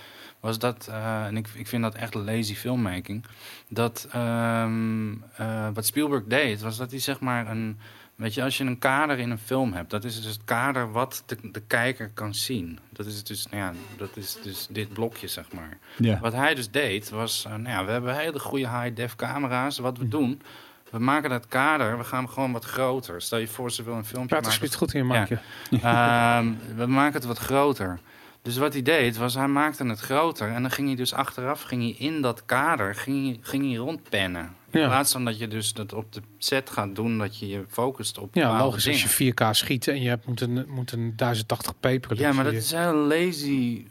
was 0.41 0.59
dat, 0.59 0.89
eh, 0.91 1.25
en 1.25 1.37
ik, 1.37 1.49
ik 1.55 1.67
vind 1.67 1.83
dat 1.83 1.95
echt 1.95 2.15
lazy 2.15 2.55
filmmaking, 2.55 3.25
dat 3.69 4.09
ehm, 4.13 5.13
eh, 5.37 5.69
wat 5.75 5.87
Spielberg 5.87 6.25
deed, 6.25 6.61
was 6.61 6.77
dat 6.77 6.91
hij 6.91 7.01
zeg 7.01 7.21
maar 7.21 7.51
een, 7.51 7.79
weet 8.15 8.35
je, 8.35 8.43
als 8.43 8.59
je 8.59 8.65
een 8.65 8.79
kader 8.79 9.19
in 9.19 9.31
een 9.31 9.39
film 9.39 9.73
hebt, 9.73 9.91
dat 9.91 10.05
is 10.05 10.23
dus 10.23 10.33
het 10.33 10.45
kader 10.45 10.93
wat 10.93 11.23
de, 11.27 11.37
de 11.53 11.63
kijker 11.67 12.11
kan 12.15 12.35
zien. 12.35 12.79
Dat 12.93 13.07
is 13.07 13.25
dus, 13.25 13.47
nou 13.47 13.63
ja, 13.63 13.73
dat 13.97 14.17
is 14.17 14.39
dus 14.43 14.67
dit 14.71 14.93
blokje 14.93 15.29
zeg 15.29 15.53
maar. 15.53 15.79
Ja. 15.97 16.19
Wat 16.21 16.33
hij 16.33 16.55
dus 16.55 16.71
deed, 16.71 17.11
was, 17.11 17.45
eh, 17.45 17.51
nou 17.51 17.69
ja, 17.69 17.85
we 17.85 17.91
hebben 17.91 18.17
hele 18.17 18.39
goede 18.39 18.69
high-def 18.69 19.17
camera's. 19.17 19.79
Wat 19.79 19.99
we 19.99 20.09
doen, 20.09 20.43
we 20.91 20.99
maken 20.99 21.31
dat 21.31 21.47
kader, 21.49 21.99
we 21.99 22.05
gaan 22.05 22.25
hem 22.25 22.33
gewoon 22.33 22.53
wat 22.53 22.65
groter. 22.65 23.23
Stel 23.23 23.39
je 23.39 23.49
voor, 23.49 23.71
ze 23.71 23.83
wil 23.83 23.95
een 23.95 24.05
filmpje 24.05 24.29
Praat 24.29 24.31
maken. 24.31 24.47
alsjeblieft 24.47 24.75
goed 24.75 24.95
in 24.95 25.01
je 25.01 25.07
maakje. 25.07 25.39
Ehm, 25.71 26.77
we 26.77 26.87
maken 26.87 27.15
het 27.15 27.25
wat 27.25 27.39
groter. 27.39 27.99
Dus 28.43 28.57
wat 28.57 28.73
hij 28.73 28.83
deed, 28.83 29.17
was 29.17 29.35
hij 29.35 29.47
maakte 29.49 29.87
het 29.87 30.01
groter. 30.01 30.49
En 30.49 30.63
dan 30.63 30.71
ging 30.71 30.87
hij 30.87 30.97
dus 30.97 31.13
achteraf, 31.15 31.63
ging 31.63 31.83
hij 31.83 32.07
in 32.07 32.21
dat 32.21 32.45
kader, 32.47 32.95
ging 32.95 33.27
hij, 33.27 33.39
ging 33.43 33.65
hij 33.67 33.75
rondpennen. 33.75 34.55
In 34.71 34.81
Ja. 34.81 34.87
plaats 34.87 35.13
van 35.13 35.25
dat 35.25 35.39
je 35.39 35.49
dus 35.49 35.73
dat 35.73 35.93
op 35.93 36.13
de 36.13 36.21
set 36.39 36.71
gaat 36.71 36.95
doen, 36.95 37.19
dat 37.19 37.39
je 37.39 37.49
je 37.49 37.65
focust 37.69 38.19
op 38.19 38.35
Ja, 38.35 38.59
logisch 38.59 38.89
als 38.89 39.03
dingen. 39.15 39.35
je 39.35 39.35
4K 39.35 39.55
schiet 39.57 39.89
en 39.89 40.03
je 40.03 40.09
hebt 40.09 40.27
moet 40.27 40.41
een, 40.41 40.65
moet 40.69 40.93
een 40.93 41.13
1080p 41.13 41.81
productie. 41.81 42.17
Ja, 42.27 42.33
maar 42.33 42.45
dat 42.45 42.53
is 42.53 42.73
heel 42.73 42.95
lazy 42.95 43.85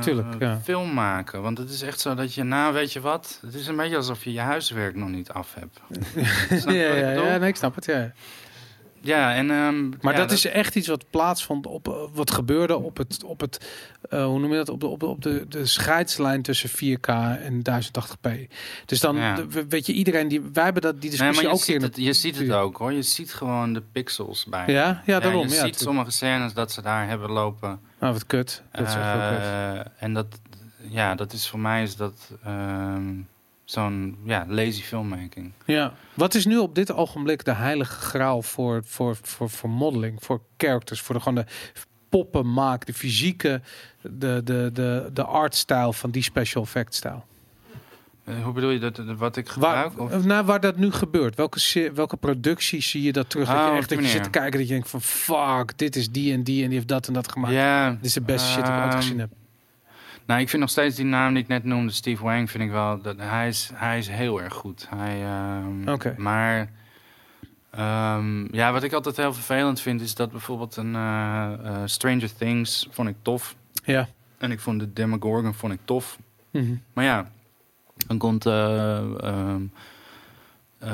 Tuurlijk, 0.00 0.34
ja. 0.38 0.60
film 0.64 0.94
maken. 0.94 1.42
Want 1.42 1.58
het 1.58 1.70
is 1.70 1.82
echt 1.82 2.00
zo 2.00 2.14
dat 2.14 2.34
je, 2.34 2.42
nou 2.42 2.72
weet 2.74 2.92
je 2.92 3.00
wat, 3.00 3.38
het 3.42 3.54
is 3.54 3.66
een 3.66 3.76
beetje 3.76 3.96
alsof 3.96 4.24
je 4.24 4.32
je 4.32 4.40
huiswerk 4.40 4.94
nog 4.96 5.08
niet 5.08 5.30
af 5.30 5.54
hebt. 5.54 5.80
Ja, 6.64 6.72
ja, 6.72 7.10
ja, 7.10 7.36
nee, 7.36 7.48
ik 7.48 7.56
snap 7.56 7.74
het, 7.74 7.84
ja. 7.84 8.12
Ja, 9.00 9.34
en... 9.34 9.50
ehm, 9.50 9.88
Maar 10.00 10.12
ja, 10.12 10.18
dat, 10.18 10.30
is 10.30 10.44
echt 10.44 10.74
iets 10.76 10.88
wat 10.88 11.04
plaatsvond 11.10 11.66
op 11.66 11.88
eh, 11.88 11.94
wat 12.12 12.30
gebeurde 12.30 12.76
op 12.76 12.96
het 12.96 13.24
op 13.24 13.40
het 13.40 13.70
eh, 14.10 14.24
hoe 14.24 14.38
noem 14.38 14.50
je 14.50 14.56
dat 14.56 14.68
op 14.68 14.80
de 14.80 14.86
op 14.86 15.00
de, 15.00 15.06
op 15.06 15.22
de, 15.22 15.44
de 15.48 15.66
scheidslijn 15.66 16.42
tussen 16.42 16.70
4K 16.70 17.08
en 17.42 17.62
1080p. 17.70 18.30
Dus 18.86 19.00
dan 19.00 19.16
Ja. 19.16 19.44
weet 19.68 19.86
je 19.86 19.92
iedereen 19.92 20.28
die 20.28 20.40
wij 20.52 20.64
hebben 20.64 20.82
dat 20.82 21.00
die 21.00 21.00
Nee, 21.00 21.10
discussie 21.10 21.34
maar 21.42 21.52
je 21.52 21.58
ook 21.58 21.64
ziet, 21.64 21.82
het, 21.82 21.96
je 21.96 22.12
ziet 22.12 22.38
het 22.38 22.50
ook 22.52 22.76
hoor. 22.76 22.92
Je 22.92 23.02
ziet 23.02 23.34
gewoon 23.34 23.72
de 23.72 23.82
pixels 23.92 24.44
bij. 24.44 24.64
Ja, 24.66 25.02
ja, 25.06 25.20
daarom. 25.20 25.40
je 25.42 25.46
Ja, 25.48 25.50
ziet 25.52 25.60
tuurlijk. 25.60 25.78
sommige 25.82 26.10
scènes 26.10 26.52
dat 26.52 26.72
ze 26.72 26.82
daar 26.82 27.08
hebben 27.08 27.30
lopen. 27.30 27.80
Nou, 28.00 28.12
wat 28.12 28.26
kut. 28.26 28.62
Dat 28.72 28.86
is 28.86 28.94
echt 28.94 29.12
kut. 29.12 29.38
Eh, 29.40 29.80
en 29.98 30.14
dat, 30.14 30.26
ja, 30.88 31.14
dat 31.14 31.32
is 31.32 31.48
voor 31.48 31.60
mij 31.60 31.82
is 31.82 31.96
dat 31.96 32.30
ehm, 32.44 33.14
zo'n 33.70 34.16
ja, 34.24 34.44
lazy 34.48 34.82
filmmaking. 34.82 35.52
Ja. 35.64 35.94
Wat 36.14 36.34
is 36.34 36.46
nu 36.46 36.58
op 36.58 36.74
dit 36.74 36.92
ogenblik 36.92 37.44
de 37.44 37.52
heilige 37.54 38.00
graal 38.00 38.42
voor, 38.42 38.82
voor, 38.84 39.16
voor, 39.22 39.50
voor 39.50 39.70
modeling, 39.70 40.18
voor 40.24 40.40
characters, 40.56 41.00
voor 41.00 41.14
de, 41.14 41.20
gewoon 41.20 41.44
de 41.44 41.50
poppenmaak, 42.08 42.86
de 42.86 42.94
fysieke, 42.94 43.60
de, 44.02 44.40
de, 44.44 44.70
de, 44.72 45.10
de 45.12 45.24
artstijl 45.24 45.92
van 45.92 46.10
die 46.10 46.22
special 46.22 46.62
effect 46.62 46.94
stijl? 46.94 47.24
Eh, 48.24 48.34
hoe 48.44 48.52
bedoel 48.52 48.70
je 48.70 48.78
dat, 48.78 48.96
dat- 48.96 49.16
wat 49.16 49.36
ik 49.36 49.48
gebruik? 49.48 49.92
Waar, 49.92 50.06
of? 50.18 50.24
nou, 50.24 50.44
waar 50.44 50.60
dat 50.60 50.76
nu 50.76 50.90
gebeurt. 50.92 51.34
Welke, 51.36 51.90
welke 51.94 52.16
producties 52.16 52.90
zie 52.90 53.02
je 53.02 53.12
dat 53.12 53.30
terug? 53.30 53.48
Ah, 53.48 53.54
dat 53.54 53.64
je 53.64 53.70
op 53.70 53.76
echt 53.78 53.88
die 53.88 53.96
dat 53.98 54.06
je 54.06 54.12
zit 54.12 54.22
te 54.24 54.30
kijken 54.30 54.58
dat 54.58 54.68
je 54.68 54.74
denkt 54.74 54.90
van 54.90 55.00
fuck, 55.02 55.78
dit 55.78 55.96
is 55.96 56.10
die 56.10 56.32
en 56.32 56.42
die 56.42 56.60
en 56.62 56.66
die 56.68 56.76
heeft 56.76 56.88
dat 56.88 57.06
en 57.06 57.12
dat 57.12 57.32
gemaakt. 57.32 57.54
ja, 57.54 57.90
Dit 57.90 58.04
is 58.04 58.12
de 58.12 58.20
beste 58.20 58.48
shit 58.48 58.64
die 58.64 58.74
ik 58.74 58.80
ooit 58.80 58.88
ehm, 58.92 58.96
gezien 59.02 59.18
heb. 59.18 59.30
Nou, 60.28 60.40
ik 60.40 60.48
vind 60.48 60.62
nog 60.62 60.70
steeds 60.70 60.96
die 60.96 61.04
naam 61.04 61.34
die 61.34 61.42
ik 61.42 61.48
net 61.48 61.64
noemde, 61.64 61.92
Steve 61.92 62.22
Wang, 62.22 62.50
vind 62.50 62.64
ik 62.64 62.70
wel 62.70 63.00
dat 63.02 63.16
hij 63.18 63.48
is, 63.48 63.70
hij 63.74 63.98
is 63.98 64.08
heel 64.08 64.42
erg 64.42 64.54
goed. 64.54 64.86
Hij, 64.94 65.22
ehm, 65.24 65.88
Oké. 65.88 66.14
Maar 66.16 66.70
ehm, 67.70 68.54
ja, 68.54 68.72
wat 68.72 68.82
ik 68.82 68.92
altijd 68.92 69.16
heel 69.16 69.32
vervelend 69.34 69.80
vind 69.80 70.00
is 70.00 70.14
dat 70.14 70.30
bijvoorbeeld 70.30 70.76
een 70.76 70.94
eh, 70.94 71.52
eh, 71.64 71.76
Stranger 71.84 72.34
Things 72.36 72.88
vond 72.90 73.08
ik 73.08 73.16
tof 73.22 73.56
Ja. 73.84 74.08
en 74.38 74.50
ik 74.50 74.60
vond 74.60 74.80
de 74.80 74.92
Demogorgon 74.92 75.54
vond 75.54 75.72
ik 75.72 75.80
tof. 75.84 76.18
Mhm. 76.50 76.74
Maar 76.92 77.04
ja, 77.04 77.30
dan 78.06 78.18
komt 78.18 78.46
eh, 78.46 78.96
ehm, 79.24 79.62
eh, 80.78 80.90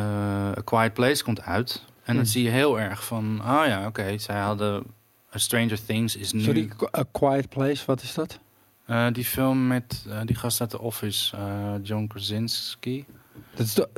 A 0.58 0.60
Quiet 0.64 0.92
Place 0.94 1.24
komt 1.24 1.42
uit 1.42 1.84
en 1.86 1.90
dan 2.04 2.14
Hmm. 2.14 2.24
zie 2.24 2.42
je 2.42 2.50
heel 2.50 2.80
erg 2.80 3.04
van, 3.04 3.40
oh 3.40 3.62
ja, 3.66 3.86
oké, 3.86 4.18
zij 4.18 4.40
hadden 4.40 4.84
A 5.34 5.38
Stranger 5.38 5.84
Things 5.84 6.16
is 6.16 6.32
nu 6.32 6.40
Sorry, 6.42 6.70
A 6.98 7.04
Quiet 7.12 7.48
Place, 7.48 7.82
wat 7.86 8.02
is 8.02 8.14
dat? 8.14 8.38
Eh, 8.86 9.06
die 9.12 9.24
film 9.24 9.66
met 9.66 10.04
eh, 10.08 10.18
die 10.24 10.36
gast 10.36 10.60
uit 10.60 10.70
de 10.70 10.80
Office, 10.80 11.36
eh, 11.36 11.72
John 11.82 12.06
Krasinski. 12.06 13.04
Dat 13.56 13.66
is, 13.66 13.74
dat 13.74 13.88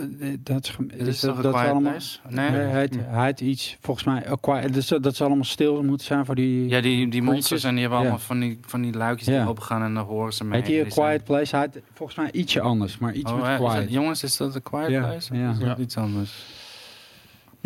is, 0.96 1.20
dat 1.20 1.44
allemaal... 1.44 1.80
Place? 1.80 2.18
Nee? 2.28 2.50
Nee, 2.50 2.60
hij, 2.60 2.80
heet, 2.80 2.96
hij 3.06 3.24
heet 3.24 3.40
iets, 3.40 3.76
volgens 3.80 4.06
mij, 4.06 4.24
Quiet, 4.40 4.74
dus 4.74 4.88
dat, 4.88 5.02
dat 5.02 5.16
zal 5.16 5.26
allemaal 5.26 5.44
stil 5.44 5.82
moeten 5.82 6.06
zijn 6.06 6.24
voor 6.24 6.34
die... 6.34 6.68
Ja, 6.68 6.80
die, 6.80 7.08
die 7.08 7.22
monsters 7.22 7.64
en 7.64 7.70
die 7.70 7.80
hebben 7.80 7.98
Ja. 7.98 8.04
allemaal 8.04 8.24
van 8.26 8.40
die, 8.40 8.58
van 8.66 8.82
die 8.82 8.92
luikjes 8.92 9.28
Ja. 9.28 9.40
die 9.40 9.48
opengaan 9.48 9.82
en 9.82 9.94
dan 9.94 10.04
horen 10.04 10.32
ze 10.32 10.44
mee. 10.44 10.60
Heet 10.60 10.66
die 10.68 10.84
A 10.84 10.90
zijn- 10.90 11.06
Quiet 11.08 11.24
Place? 11.24 11.56
Hij 11.56 11.68
heet 11.72 11.82
volgens 11.94 12.18
mij 12.18 12.30
ietsje 12.32 12.60
anders, 12.60 12.98
maar 12.98 13.12
iets 13.14 13.30
Oh, 13.30 13.40
met 13.42 13.50
is 13.60 13.66
quiet. 13.66 13.82
dat- 13.82 13.92
jongens, 13.92 14.22
is 14.22 14.36
dat 14.36 14.54
een 14.54 14.62
Quiet 14.62 14.88
Ja, 14.90 15.00
Place? 15.06 15.32
Of 15.32 15.38
ja. 15.38 15.50
is 15.50 15.58
dat 15.58 15.76
Ja. 15.76 15.76
iets 15.82 15.96
anders? 15.96 16.32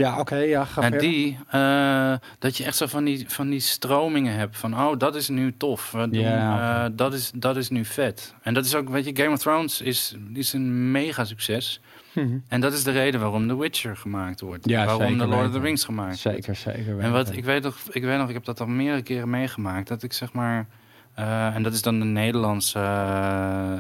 Ja, 0.00 0.18
oké, 0.18 0.36
ja, 0.36 0.64
ga 0.64 0.82
En 0.82 0.90
verder. 0.90 1.08
die, 1.08 1.38
eh, 1.48 2.14
dat 2.38 2.56
je 2.56 2.64
echt 2.64 2.76
zo 2.76 2.86
van 2.86 3.04
die, 3.04 3.24
van 3.28 3.50
die 3.50 3.60
stromingen 3.60 4.34
hebt 4.34 4.56
van, 4.58 4.74
oh, 4.80 4.98
dat 4.98 5.14
is 5.14 5.28
nu 5.28 5.56
tof. 5.56 5.90
Doen, 5.90 6.14
eh, 6.14 6.84
dat, 6.92 7.14
is, 7.14 7.30
dat 7.34 7.56
is 7.56 7.68
nu 7.68 7.84
vet. 7.84 8.34
En 8.42 8.54
dat 8.54 8.64
is 8.64 8.74
ook, 8.74 8.88
weet 8.88 9.04
je, 9.04 9.16
Game 9.16 9.34
of 9.34 9.38
Thrones 9.38 9.80
is, 9.80 10.16
is 10.32 10.52
een 10.52 10.90
mega 10.90 11.24
succes. 11.24 11.80
Mhm. 12.12 12.38
En 12.48 12.60
dat 12.60 12.72
is 12.72 12.82
de 12.82 12.90
reden 12.90 13.20
waarom 13.20 13.48
The 13.48 13.58
Witcher 13.58 13.96
gemaakt 13.96 14.40
wordt. 14.40 14.68
Ja, 14.68 14.84
waarom 14.84 15.18
de 15.18 15.26
Lord 15.26 15.46
of 15.46 15.52
the. 15.52 15.60
Rings 15.60 15.84
gemaakt 15.84 16.22
wordt. 16.22 16.36
Zeker, 16.36 16.56
zeker. 16.56 16.98
En 16.98 17.12
wat 17.12 17.36
ik 17.36 17.44
weet 17.44 17.62
nog, 17.62 17.78
ik 17.90 18.02
weet 18.02 18.18
nog, 18.18 18.28
ik 18.28 18.34
heb 18.34 18.44
dat 18.44 18.60
al 18.60 18.66
meerdere 18.66 19.02
keren 19.02 19.30
meegemaakt. 19.30 19.88
Dat 19.88 20.02
ik 20.02 20.12
zeg 20.12 20.32
maar, 20.32 20.66
eh, 21.14 21.54
en 21.54 21.62
dat 21.62 21.72
is 21.72 21.82
dan 21.82 21.98
de 21.98 22.04
Nederlandse, 22.04 22.78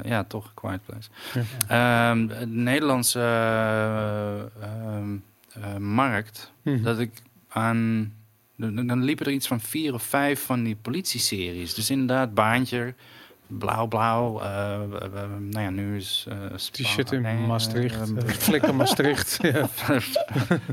ja 0.04 0.24
toch, 0.28 0.54
Quiet 0.54 0.80
Place. 0.84 1.08
Ehm, 1.68 2.26
de 2.26 2.46
Nederlandse 2.46 3.20
eh, 3.20 4.40
ehm, 4.62 5.16
eh, 5.54 5.76
markt, 5.76 6.52
Mhm. 6.62 6.82
dat 6.82 6.98
ik 6.98 7.10
aan, 7.48 8.12
dan 8.56 8.86
dan 8.86 9.02
liepen 9.04 9.26
er 9.26 9.32
iets 9.32 9.46
van 9.46 9.60
vier 9.60 9.94
of 9.94 10.02
vijf 10.02 10.40
van 10.44 10.62
die 10.64 10.76
politieseries. 10.76 11.74
Dus 11.74 11.90
inderdaad, 11.90 12.34
Baantje, 12.34 12.94
Blauw 13.58 13.86
Blauw, 13.86 14.40
eh, 14.40 14.74
eh, 14.74 14.80
eh, 14.82 15.30
nou 15.40 15.64
ja, 15.64 15.70
nu 15.70 15.96
is 15.96 16.26
eh, 16.28 16.36
shit 16.84 17.12
in 17.12 17.22
nee, 17.22 17.36
Maastricht. 17.36 18.12
Flikker 18.44 18.74
Maastricht. 18.74 19.38
ja. 19.52 19.68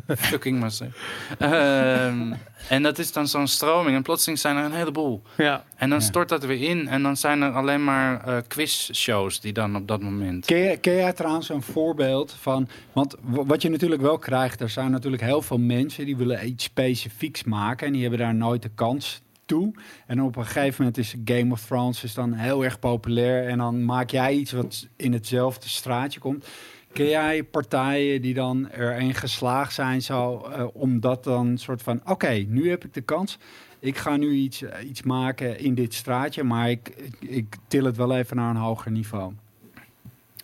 Fucking 0.07 0.59
Maastricht. 0.59 0.97
Ehm, 1.37 2.33
en 2.69 2.83
dat 2.83 2.97
is 2.99 3.11
dan 3.11 3.27
zo'n 3.27 3.47
stroming. 3.47 3.95
En 3.95 4.01
plotseling 4.03 4.39
zijn 4.39 4.55
er 4.57 4.65
een 4.65 4.71
heleboel. 4.71 5.21
ja. 5.37 5.65
En 5.75 5.89
dan 5.89 5.99
Ja. 5.99 6.05
stort 6.05 6.29
dat 6.29 6.45
weer 6.45 6.61
in. 6.69 6.87
En 6.87 7.03
dan 7.03 7.17
zijn 7.17 7.41
er 7.41 7.51
alleen 7.51 7.83
maar 7.83 8.27
eh 8.27 8.37
quizshows 8.47 9.39
die 9.39 9.53
dan 9.53 9.75
op 9.75 9.87
dat 9.87 10.01
moment. 10.01 10.45
Ken, 10.45 10.57
je- 10.57 10.77
ken 10.77 10.95
jij 10.95 11.13
trouwens 11.13 11.49
een 11.49 11.61
voorbeeld 11.61 12.35
van... 12.41 12.67
Want 12.93 13.15
wat 13.21 13.61
je 13.61 13.69
natuurlijk 13.69 14.01
wel 14.01 14.17
krijgt... 14.17 14.61
er 14.61 14.69
zijn 14.69 14.91
natuurlijk 14.91 15.23
heel 15.23 15.41
veel 15.41 15.57
mensen... 15.59 16.05
die 16.05 16.17
willen 16.17 16.47
iets 16.47 16.63
specifieks 16.63 17.43
maken... 17.43 17.87
en 17.87 17.93
die 17.93 18.01
hebben 18.01 18.19
daar 18.19 18.35
nooit 18.35 18.61
de 18.61 18.71
kans 18.75 19.21
En 20.07 20.21
op 20.21 20.35
een 20.35 20.45
gegeven 20.45 20.75
moment 20.77 20.97
is 20.97 21.15
Game 21.25 21.51
of 21.51 21.65
Thrones 21.65 22.03
is 22.03 22.13
dan 22.13 22.33
heel 22.33 22.63
erg 22.63 22.79
populair... 22.79 23.47
en 23.47 23.57
dan 23.57 23.85
maak 23.85 24.09
jij 24.09 24.33
iets 24.33 24.51
wat 24.51 24.87
in 24.95 25.13
hetzelfde 25.13 25.69
straatje 25.69 26.19
komt... 26.19 26.45
Ken 26.93 27.07
jij 27.07 27.43
partijen 27.43 28.21
die 28.21 28.33
dan 28.33 28.67
erin 28.67 29.13
geslaagd 29.13 29.73
zijn 29.73 30.01
zo, 30.01 30.39
eh, 30.39 30.65
om 30.73 30.99
dat 30.99 31.23
dan 31.23 31.57
soort 31.57 31.81
van... 31.81 32.01
Oké, 32.05 32.45
nu 32.47 32.69
heb 32.69 32.85
ik 32.85 32.93
de 32.93 33.01
kans. 33.01 33.37
Ik 33.79 33.97
ga 33.97 34.17
nu 34.17 34.31
iets, 34.31 34.61
eh, 34.61 34.89
iets 34.89 35.01
maken 35.01 35.59
in 35.59 35.75
dit 35.75 35.93
straatje, 35.93 36.43
maar 36.43 36.69
ik, 36.69 37.11
ik 37.19 37.55
til 37.67 37.85
het 37.85 37.97
wel 37.97 38.15
even 38.15 38.35
naar 38.35 38.49
een 38.49 38.61
hoger 38.61 38.91
niveau. 38.91 39.33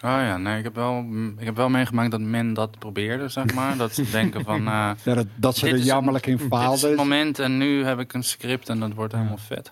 Oh 0.05 0.09
ja, 0.09 0.37
nee, 0.37 0.57
ik 0.57 0.63
heb 0.63 0.75
wel, 0.75 0.93
mm, 1.01 1.35
ik 1.39 1.45
heb 1.45 1.55
wel 1.55 1.69
meegemaakt 1.69 2.11
dat 2.11 2.19
men 2.19 2.53
dat 2.53 2.79
probeerde, 2.79 3.27
zeg 3.27 3.53
maar. 3.55 3.77
dat 3.77 3.93
ze 3.93 4.09
denken 4.11 4.43
van, 4.43 4.57
eh, 4.67 4.91
Ja, 5.03 5.13
dat, 5.13 5.25
dat 5.35 5.57
ze 5.57 5.69
er 5.69 5.77
jammerlijk 5.77 6.25
in 6.25 6.31
dit 6.37 6.41
is 6.45 6.49
het 6.51 6.59
faalden. 6.59 6.95
moment 6.95 7.39
en 7.39 7.57
nu 7.57 7.83
heb 7.85 7.99
ik 7.99 8.13
een 8.13 8.23
script 8.23 8.69
en 8.69 8.79
dat 8.79 8.93
wordt 8.93 9.13
helemaal 9.13 9.37
vet. 9.37 9.71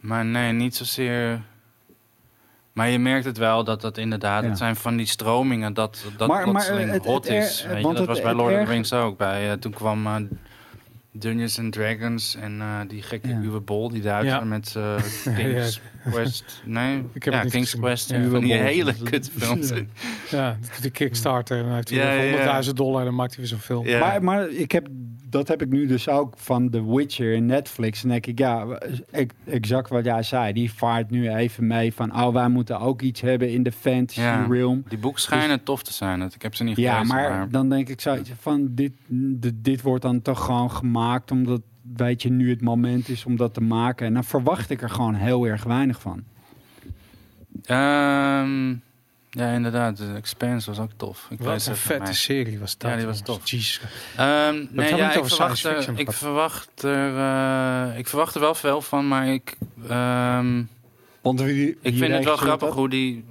Maar 0.00 0.24
nee, 0.24 0.52
niet 0.52 0.76
zozeer... 0.76 1.40
Maar 2.72 2.88
je 2.88 2.98
merkt 2.98 3.24
het 3.24 3.38
wel 3.38 3.64
dat 3.64 3.80
dat 3.80 3.98
inderdaad, 3.98 4.42
Ja. 4.42 4.48
het 4.48 4.58
zijn 4.58 4.76
van 4.76 4.96
die 4.96 5.06
stromingen 5.06 5.74
dat 5.74 6.04
dat 6.16 6.28
Maar- 6.28 6.42
plotseling 6.42 6.88
eh, 6.88 6.94
het- 6.94 7.04
hot 7.04 7.26
is. 7.26 7.66
Want 7.82 7.96
dat 7.96 8.06
was 8.06 8.20
bij 8.22 8.34
Lord 8.34 8.54
of 8.54 8.64
the 8.64 8.70
Rings 8.70 8.92
ook. 8.92 9.18
Bij, 9.18 9.50
eh, 9.50 9.56
toen 9.56 9.72
kwam 9.72 10.06
Dungeons 11.14 11.58
and 11.58 11.72
Dragons 11.72 12.36
en 12.36 12.60
eh, 12.60 12.80
die 12.88 13.02
gekke 13.02 13.28
Ja. 13.28 13.40
Uwe 13.42 13.60
Bol, 13.60 13.90
die 13.90 14.02
Duitser 14.02 14.38
Ja. 14.38 14.44
met 14.44 14.76
eh 14.76 15.02
King's 15.36 15.80
Quest. 16.10 16.62
Nee, 16.64 17.04
Ik 17.12 17.22
heb 17.24 17.34
ja, 17.34 17.40
King's 17.40 17.54
gezien. 17.70 17.80
Quest. 17.80 18.10
Ja. 18.10 18.28
van 18.28 18.40
die 18.40 18.52
hele 18.54 18.94
kutfilms. 19.02 19.68
Ja. 19.68 19.76
ja, 20.30 20.56
de 20.80 20.90
Kickstarter. 20.90 21.58
En 21.58 21.64
dan 21.64 21.74
heeft 21.74 21.88
hij 21.90 21.98
Ja, 21.98 22.22
weer 22.22 22.40
ja, 22.40 22.44
ja. 22.58 22.62
100.000 22.64 22.70
dollar 22.74 22.98
en 23.00 23.06
dan 23.06 23.14
maakt 23.14 23.30
hij 23.30 23.38
weer 23.40 23.48
zo'n 23.48 23.58
film. 23.58 23.86
Ja. 23.86 23.98
Maar, 23.98 24.22
maar 24.22 24.48
ik 24.50 24.72
heb, 24.72 24.88
dat 25.32 25.48
heb 25.48 25.62
ik 25.62 25.68
nu 25.68 25.86
dus 25.86 26.08
ook 26.08 26.32
van 26.36 26.70
The 26.70 26.94
Witcher 26.94 27.32
in 27.32 27.46
Netflix. 27.46 28.02
En 28.02 28.08
denk 28.08 28.26
ik, 28.26 28.38
ja, 28.38 28.66
exact 29.44 29.88
wat 29.88 30.04
jij 30.04 30.22
zei. 30.22 30.52
Die 30.52 30.72
vaart 30.72 31.10
nu 31.10 31.30
even 31.30 31.66
mee 31.66 31.94
van, 31.94 32.14
oh, 32.22 32.32
wij 32.32 32.48
moeten 32.48 32.80
ook 32.80 33.02
iets 33.02 33.20
hebben 33.20 33.50
in 33.50 33.62
de 33.62 33.72
fantasy 33.72 34.20
Ja. 34.20 34.46
realm. 34.50 34.84
Die 34.88 34.98
boeken 34.98 35.20
schijnen 35.20 35.62
tof 35.62 35.82
te 35.82 35.92
zijn. 35.92 36.18
Dat- 36.18 36.34
Ik 36.34 36.42
heb 36.42 36.54
ze 36.54 36.64
niet 36.64 36.76
Ja, 36.76 36.92
gelezen, 36.94 37.14
maar 37.16 37.48
dan 37.50 37.68
denk 37.68 37.88
ik 37.88 38.00
zoiets 38.00 38.30
van, 38.38 38.68
dit, 38.70 38.92
dit, 39.54 39.82
wordt 39.82 40.02
dan 40.02 40.22
toch 40.22 40.44
gewoon 40.44 40.70
gemaakt 40.70 41.30
omdat, 41.30 41.60
weet 41.96 42.22
je, 42.22 42.30
nu 42.30 42.50
het 42.50 42.60
moment 42.62 43.08
is 43.08 43.24
om 43.24 43.36
dat 43.36 43.54
te 43.54 43.60
maken. 43.60 44.06
En 44.06 44.14
dan 44.14 44.24
verwacht 44.24 44.70
ik 44.70 44.82
er 44.82 44.90
gewoon 44.90 45.14
heel 45.14 45.44
erg 45.46 45.64
weinig 45.64 46.00
van. 46.00 46.22
Ehm, 47.64 48.74
ja, 49.34 49.52
inderdaad. 49.52 49.96
De 49.96 50.12
Expanse 50.14 50.70
was 50.70 50.78
ook 50.78 50.90
tof. 50.96 51.26
Ik 51.30 51.38
Wat 51.40 51.66
een 51.66 51.76
vette 51.76 52.14
serie 52.14 52.58
was 52.58 52.78
dat. 52.78 52.90
Ja, 52.90 52.96
die 52.96 53.06
was 53.06 53.20
tof. 53.20 53.50
Jezus. 53.50 53.80
Ehm, 54.16 54.66
nee, 54.70 54.94
ja, 54.94 55.06
niet 55.06 55.16
ik 55.16 55.24
verwacht, 55.24 55.64
er, 55.64 55.98
ik, 55.98 56.12
verwacht 56.12 56.82
er, 56.82 57.16
eh, 57.16 57.98
ik 57.98 58.08
verwacht 58.08 58.34
er 58.34 58.40
wel 58.40 58.54
veel 58.54 58.80
van, 58.80 59.08
maar 59.08 59.26
ik, 59.26 59.56
ehm, 59.88 60.62
Want 61.20 61.40
wie, 61.40 61.78
ik 61.80 61.96
vind 61.96 62.12
het 62.12 62.24
wel 62.24 62.36
grappig 62.36 62.74
hoe 62.74 62.88
die... 62.88 63.24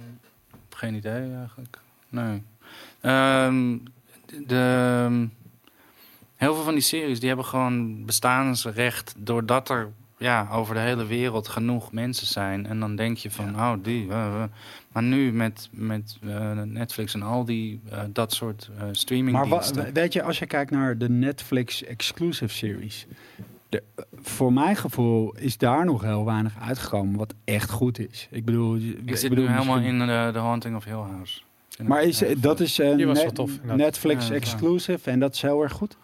Geen 0.70 0.94
idee 0.94 1.34
eigenlijk. 1.34 1.78
Nee. 2.08 2.42
Ehm, 3.00 3.78
de, 4.46 5.28
heel 6.36 6.54
veel 6.54 6.64
van 6.64 6.74
die 6.74 6.82
series 6.82 7.18
die 7.18 7.28
hebben 7.28 7.46
gewoon 7.46 8.04
bestaansrecht 8.04 9.14
doordat 9.16 9.68
er 9.68 9.92
ja, 10.22 10.48
over 10.50 10.74
de 10.74 10.80
hele 10.80 11.06
wereld 11.06 11.48
genoeg 11.48 11.92
mensen 11.92 12.26
zijn. 12.26 12.66
En 12.66 12.80
dan 12.80 12.96
denk 12.96 13.16
je 13.16 13.30
van, 13.30 13.54
oh 13.54 13.72
die. 13.82 14.10
eh, 14.10 14.42
eh. 14.42 14.48
Maar 14.92 15.02
nu 15.02 15.32
met, 15.32 15.68
met 15.72 16.18
eh, 16.26 16.52
Netflix 16.62 17.14
en 17.14 17.22
al 17.22 17.44
die 17.44 17.80
eh, 17.90 17.98
dat 18.12 18.32
soort 18.32 18.68
eh 18.72 18.76
Maar 18.78 18.86
wa- 18.86 18.92
streamingdiensten. 18.94 19.92
weet 19.92 20.12
je, 20.12 20.22
als 20.22 20.38
je 20.38 20.46
kijkt 20.46 20.70
naar 20.70 20.98
de 20.98 21.08
Netflix 21.08 21.84
exclusive 21.84 22.54
series. 22.54 23.06
De, 23.68 23.82
voor 24.22 24.52
mijn 24.52 24.76
gevoel 24.76 25.34
is 25.38 25.58
daar 25.58 25.84
nog 25.84 26.02
heel 26.02 26.24
weinig 26.24 26.52
uitgekomen 26.60 27.16
wat 27.18 27.34
echt 27.44 27.70
goed 27.70 27.98
is. 27.98 28.28
Ik 28.30 28.44
bedoel, 28.44 28.76
ik 29.04 29.16
zit 29.16 29.34
nu 29.34 29.46
helemaal 29.48 29.78
in 29.78 29.98
de, 29.98 30.30
de 30.32 30.38
Haunting 30.38 30.76
of 30.76 30.84
Hill 30.84 30.94
House. 30.94 31.40
Maar 31.82 32.02
is, 32.02 32.22
dat 32.36 32.60
is 32.60 32.76
net- 32.76 33.34
tof. 33.34 33.50
Netflix 33.62 34.28
Ja, 34.28 34.34
exclusive 34.34 35.10
en 35.10 35.18
dat 35.20 35.34
is 35.34 35.42
heel 35.42 35.62
erg 35.62 35.72
goed. 35.72 35.96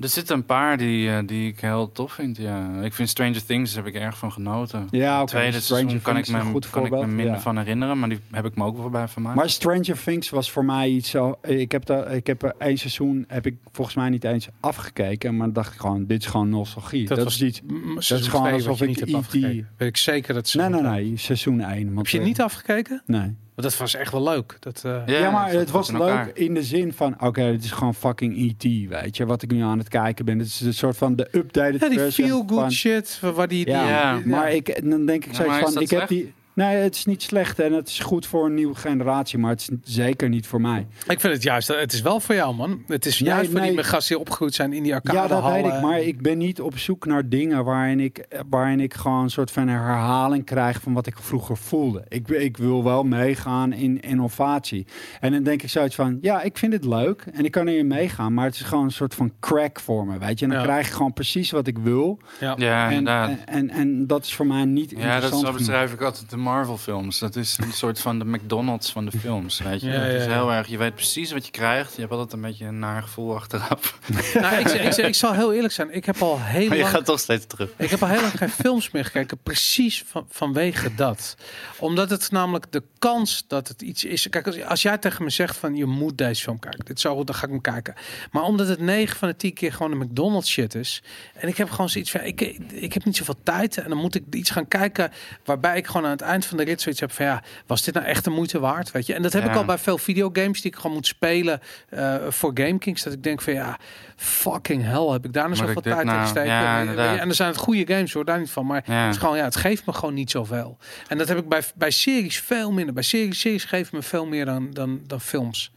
Er 0.00 0.08
zitten 0.08 0.36
een 0.36 0.44
paar 0.44 0.76
die, 0.76 1.10
eh, 1.10 1.18
die 1.26 1.48
ik 1.48 1.60
heel 1.60 1.92
tof 1.92 2.12
vind, 2.12 2.36
ja. 2.36 2.80
Ik 2.82 2.92
vind 2.92 3.08
Stranger 3.08 3.44
Things, 3.44 3.74
daar 3.74 3.84
heb 3.84 3.94
ik 3.94 4.00
erg 4.00 4.18
van 4.18 4.32
genoten. 4.32 4.88
Ja. 4.90 5.24
Tweede 5.24 5.60
Stranger 5.60 5.82
seizoen 5.82 6.02
kan 6.02 6.16
ik, 6.16 6.28
me, 6.28 6.40
goed 6.40 6.70
kan 6.70 6.84
ik 6.84 6.90
me 6.90 7.06
minder 7.06 7.34
ja. 7.34 7.40
van 7.40 7.58
herinneren, 7.58 7.98
maar 7.98 8.08
die 8.08 8.18
heb 8.30 8.44
ik 8.44 8.56
me 8.56 8.64
ook 8.64 8.76
wel 8.76 8.90
bij 8.90 9.08
vermaakt. 9.08 9.36
Maar 9.36 9.50
Stranger 9.50 10.02
Things 10.02 10.30
was 10.30 10.50
voor 10.50 10.64
mij 10.64 10.88
iets 10.88 11.10
zo. 11.10 11.38
Ik 11.42 11.72
heb, 11.72 11.84
dat, 11.84 12.10
ik 12.10 12.26
heb 12.26 12.42
er 12.42 12.54
één 12.58 12.78
seizoen 12.78 13.24
heb 13.28 13.46
ik 13.46 13.56
volgens 13.72 13.96
mij 13.96 14.08
niet 14.08 14.24
eens 14.24 14.48
afgekeken, 14.60 15.36
maar 15.36 15.46
dan 15.46 15.54
dacht 15.54 15.74
ik 15.74 15.80
gewoon, 15.80 16.06
dit 16.06 16.20
is 16.20 16.26
gewoon 16.26 16.48
nostalgie. 16.48 17.06
Dat, 17.06 17.16
Dat 17.16 17.24
was 17.24 17.34
is 17.34 17.48
iets. 17.48 17.60
Mm, 17.66 17.98
is 17.98 18.08
gewoon 18.08 18.52
alsof 18.52 18.80
ik 18.80 18.88
niet 18.88 19.00
E.T. 19.00 19.14
afgekeken. 19.14 19.68
Weet 19.76 19.88
ik 19.88 19.96
zeker 19.96 20.34
dat 20.34 20.48
ze. 20.48 20.58
Nee, 20.58 20.68
nee, 20.68 20.82
nee, 20.82 21.16
seizoen 21.16 21.60
1. 21.60 21.96
Heb 21.96 22.06
je 22.06 22.16
het 22.16 22.26
niet 22.26 22.40
afgekeken? 22.40 23.02
Nee. 23.06 23.34
Want 23.56 23.68
dat 23.68 23.76
was 23.76 23.94
echt 23.94 24.12
wel 24.12 24.22
leuk. 24.22 24.56
Dat, 24.60 24.82
eh, 24.84 25.02
Ja, 25.06 25.30
maar 25.30 25.50
dat 25.50 25.60
het 25.60 25.70
was 25.70 25.88
in 25.88 25.98
leuk 25.98 26.08
elkaar. 26.08 26.30
in 26.34 26.54
de 26.54 26.62
zin 26.62 26.92
van, 26.92 27.14
oké, 27.20 27.40
het 27.42 27.64
is 27.64 27.70
gewoon 27.70 27.94
fucking 27.94 28.36
E.T., 28.38 28.62
weet 28.88 29.16
je, 29.16 29.26
wat 29.26 29.42
ik 29.42 29.50
nu 29.50 29.60
aan 29.62 29.78
het 29.78 29.88
kijken 29.88 30.24
ben. 30.24 30.38
Het 30.38 30.46
is 30.46 30.60
een 30.60 30.74
soort 30.74 30.96
van 30.96 31.16
de 31.16 31.28
updated 31.32 31.80
ja, 31.80 31.88
die 31.88 31.98
version 31.98 32.28
feel 32.28 32.44
good 32.46 32.58
van- 32.60 32.72
shit. 32.72 33.18
wa- 33.20 33.32
Waar 33.32 33.48
die, 33.48 33.64
die, 33.64 33.74
Ja, 33.74 33.88
Ja, 33.88 34.20
maar 34.24 34.52
ik, 34.52 34.90
dan 34.90 35.06
denk 35.06 35.24
ik 35.24 35.30
is 35.30 35.36
van, 35.36 35.82
ik 35.82 35.90
heb 35.90 36.08
die... 36.08 36.32
Nee, 36.56 36.76
het 36.76 36.94
is 36.94 37.04
niet 37.04 37.22
slecht 37.22 37.58
en 37.58 37.72
het 37.72 37.88
is 37.88 37.98
goed 37.98 38.26
voor 38.26 38.46
een 38.46 38.54
nieuwe 38.54 38.74
generatie, 38.74 39.38
maar 39.38 39.50
het 39.50 39.60
is 39.60 39.94
zeker 39.94 40.28
niet 40.28 40.46
voor 40.46 40.60
mij. 40.60 40.86
Ik 41.08 41.20
vind 41.20 41.32
het 41.32 41.42
juist, 41.42 41.68
het 41.68 41.92
is 41.92 42.00
wel 42.00 42.20
voor 42.20 42.34
jou, 42.34 42.54
man. 42.54 42.82
Het 42.86 43.06
is 43.06 43.20
Nee, 43.20 43.28
juist 43.30 43.50
voor 43.50 43.60
nee. 43.60 43.70
die 43.74 43.82
gasten 43.84 44.08
die 44.14 44.18
opgegroeid 44.24 44.54
zijn 44.54 44.72
in 44.72 44.82
die 44.82 44.94
arcade 44.94 45.18
Ja, 45.18 45.26
dat 45.26 45.52
weet 45.52 45.64
ik, 45.66 45.80
maar 45.80 46.00
ik 46.00 46.22
ben 46.22 46.38
niet 46.38 46.60
op 46.60 46.78
zoek 46.78 47.06
naar 47.06 47.28
dingen 47.28 47.64
waarin 47.64 48.00
ik, 48.00 48.26
waarin 48.50 48.80
ik 48.80 48.94
gewoon 48.94 49.22
een 49.22 49.30
soort 49.30 49.50
van 49.50 49.68
herhaling 49.68 50.44
krijg 50.44 50.80
van 50.80 50.92
wat 50.92 51.06
ik 51.06 51.16
vroeger 51.20 51.56
voelde. 51.56 52.04
Ik, 52.08 52.28
ik 52.28 52.56
wil 52.56 52.84
wel 52.84 53.02
meegaan 53.04 53.72
in 53.72 54.00
innovatie. 54.00 54.86
En 55.20 55.32
dan 55.32 55.42
denk 55.42 55.62
ik 55.62 55.70
zoiets 55.70 55.94
van, 55.94 56.18
ja, 56.20 56.42
ik 56.42 56.58
vind 56.58 56.72
het 56.72 56.84
leuk 56.84 57.24
en 57.32 57.44
ik 57.44 57.50
kan 57.50 57.66
erin 57.68 57.86
meegaan, 57.86 58.34
maar 58.34 58.44
het 58.44 58.54
is 58.54 58.60
gewoon 58.62 58.84
een 58.84 58.90
soort 58.90 59.14
van 59.14 59.32
crack 59.40 59.80
voor 59.80 60.06
me, 60.06 60.18
weet 60.18 60.38
je. 60.38 60.44
En 60.44 60.50
dan 60.50 60.60
Ja. 60.60 60.64
krijg 60.66 60.86
ik 60.86 60.92
gewoon 60.92 61.12
precies 61.12 61.50
wat 61.50 61.66
ik 61.66 61.78
wil. 61.78 62.18
Ja. 62.40 62.54
Ja, 62.58 62.86
En, 62.86 62.90
inderdaad. 62.92 63.28
en, 63.28 63.46
en, 63.46 63.70
en 63.70 64.06
dat 64.06 64.24
is 64.24 64.34
voor 64.34 64.46
mij 64.46 64.64
niet 64.64 64.90
Ja, 64.90 64.96
dat 64.96 65.04
interessant 65.04 65.40
zo 65.40 65.46
genoeg. 65.46 65.56
beschrijf 65.58 65.92
ik 65.92 66.00
altijd 66.00 66.30
de 66.30 66.36
Marvel-films. 66.46 67.18
Dat 67.18 67.36
is 67.36 67.58
een 67.60 67.72
soort 67.72 68.00
van 68.00 68.18
de 68.18 68.24
McDonald's 68.24 68.92
van 68.92 69.04
de 69.04 69.18
films, 69.18 69.58
weet 69.58 69.80
je. 69.80 69.90
Ja, 69.90 70.04
is 70.04 70.26
heel 70.26 70.52
erg, 70.52 70.68
je 70.68 70.76
weet 70.76 70.94
precies 70.94 71.32
wat 71.32 71.44
je 71.44 71.50
krijgt. 71.50 71.94
Je 71.94 72.00
hebt 72.00 72.12
altijd 72.12 72.32
een 72.32 72.40
beetje 72.40 72.64
een 72.64 72.78
naar 72.78 73.02
gevoel 73.02 73.34
achteraf. 73.34 73.98
Nou, 74.34 74.56
ik, 74.56 74.68
ik, 74.68 74.96
ik, 74.96 75.14
zal 75.14 75.32
heel 75.32 75.52
eerlijk 75.52 75.72
zijn. 75.72 75.94
Ik 75.94 76.04
heb 76.04 76.22
al 76.22 76.40
heel 76.40 76.68
Maar 76.68 76.76
je 76.76 76.82
lang... 76.82 76.94
gaat 76.94 77.04
toch 77.04 77.20
steeds 77.20 77.46
terug. 77.46 77.70
Ik 77.76 77.90
heb 77.90 78.02
al 78.02 78.08
heel 78.08 78.20
lang 78.20 78.38
geen 78.38 78.48
films 78.64 78.90
meer 78.90 79.04
gekeken, 79.04 79.38
precies 79.42 80.04
van, 80.06 80.26
vanwege 80.30 80.94
dat. 80.94 81.36
Omdat 81.78 82.10
het 82.10 82.30
namelijk 82.30 82.72
de 82.72 82.82
kans 82.98 83.44
dat 83.48 83.68
het 83.68 83.82
iets 83.82 84.04
is. 84.04 84.28
Kijk, 84.28 84.46
als, 84.46 84.62
als 84.62 84.82
jij 84.82 84.98
tegen 84.98 85.24
me 85.24 85.30
zegt 85.30 85.56
van 85.56 85.76
je 85.76 85.86
moet 85.86 86.18
deze 86.18 86.42
film 86.42 86.58
kijken, 86.58 86.84
dit 86.84 86.96
is 86.96 87.02
zo 87.02 87.16
goed, 87.16 87.26
dan 87.26 87.36
ga 87.36 87.44
ik 87.44 87.50
hem 87.50 87.60
kijken. 87.60 87.94
Maar 88.30 88.42
omdat 88.42 88.68
het 88.68 88.80
9 88.80 89.16
van 89.16 89.28
de 89.28 89.36
10 89.36 89.54
keer 89.54 89.72
gewoon 89.72 89.92
een 89.92 89.98
McDonald's 89.98 90.50
shit 90.50 90.74
is. 90.74 91.02
En 91.34 91.48
ik 91.48 91.56
heb 91.56 91.70
gewoon 91.70 91.88
zoiets 91.88 92.10
van, 92.10 92.20
ik, 92.20 92.40
ik 92.72 92.92
heb 92.92 93.04
niet 93.04 93.16
zoveel 93.16 93.38
tijd. 93.42 93.76
En 93.76 93.88
dan 93.88 93.98
moet 93.98 94.14
ik 94.14 94.22
iets 94.30 94.50
gaan 94.50 94.68
kijken 94.68 95.12
waarbij 95.44 95.76
ik 95.76 95.86
gewoon 95.86 96.04
aan 96.04 96.10
het 96.10 96.20
eind 96.20 96.35
van 96.44 96.56
de 96.56 96.64
rit 96.64 96.80
zoiets 96.80 97.00
heb 97.00 97.12
van 97.12 97.24
ja, 97.26 97.42
was 97.66 97.82
dit 97.82 97.94
nou 97.94 98.06
echt 98.06 98.24
de 98.24 98.30
moeite 98.30 98.58
waard? 98.58 98.90
Weet 98.90 99.06
je? 99.06 99.14
En 99.14 99.22
dat 99.22 99.32
heb 99.32 99.44
ik 99.44 99.54
al 99.54 99.64
bij 99.64 99.78
veel 99.78 99.98
videogames 99.98 100.60
die 100.60 100.70
ik 100.70 100.76
gewoon 100.76 100.92
moet 100.96 101.06
spelen 101.06 101.60
eh, 101.88 102.14
voor 102.28 102.50
GameKings. 102.54 103.02
Dat 103.02 103.12
ik 103.12 103.22
denk 103.22 103.40
van 103.42 103.52
ja, 103.52 103.78
fucking 104.16 104.82
hell, 104.84 105.06
heb 105.06 105.24
ik 105.24 105.32
daar 105.32 105.48
nou 105.48 105.48
Moet 105.48 105.58
zoveel 105.66 105.82
tijd 105.82 106.00
in 106.00 106.06
nou- 106.06 106.46
ja, 106.46 106.80
inderdaad. 106.80 107.18
en 107.18 107.28
er 107.28 107.34
zijn 107.34 107.48
het 107.48 107.58
goede 107.58 107.94
games 107.94 108.12
hoor, 108.12 108.24
daar 108.24 108.38
niet 108.38 108.50
van. 108.50 108.66
Maar 108.66 108.82
Ja. 108.86 109.04
het, 109.04 109.14
is 109.14 109.20
gewoon, 109.20 109.36
ja, 109.36 109.44
het 109.44 109.56
geeft 109.56 109.86
me 109.86 109.92
gewoon 109.92 110.14
niet 110.14 110.30
zoveel. 110.30 110.78
En 111.08 111.18
dat 111.18 111.28
heb 111.28 111.38
ik 111.38 111.48
bij, 111.48 111.62
bij 111.74 111.90
series 111.90 112.40
veel 112.40 112.72
minder. 112.72 112.94
Bij 112.94 113.02
series, 113.02 113.40
series 113.40 113.64
geven 113.64 113.96
me 113.96 114.02
veel 114.02 114.26
meer 114.26 114.44
dan, 114.44 114.70
dan, 114.72 115.00
dan 115.06 115.20
films. 115.20 115.70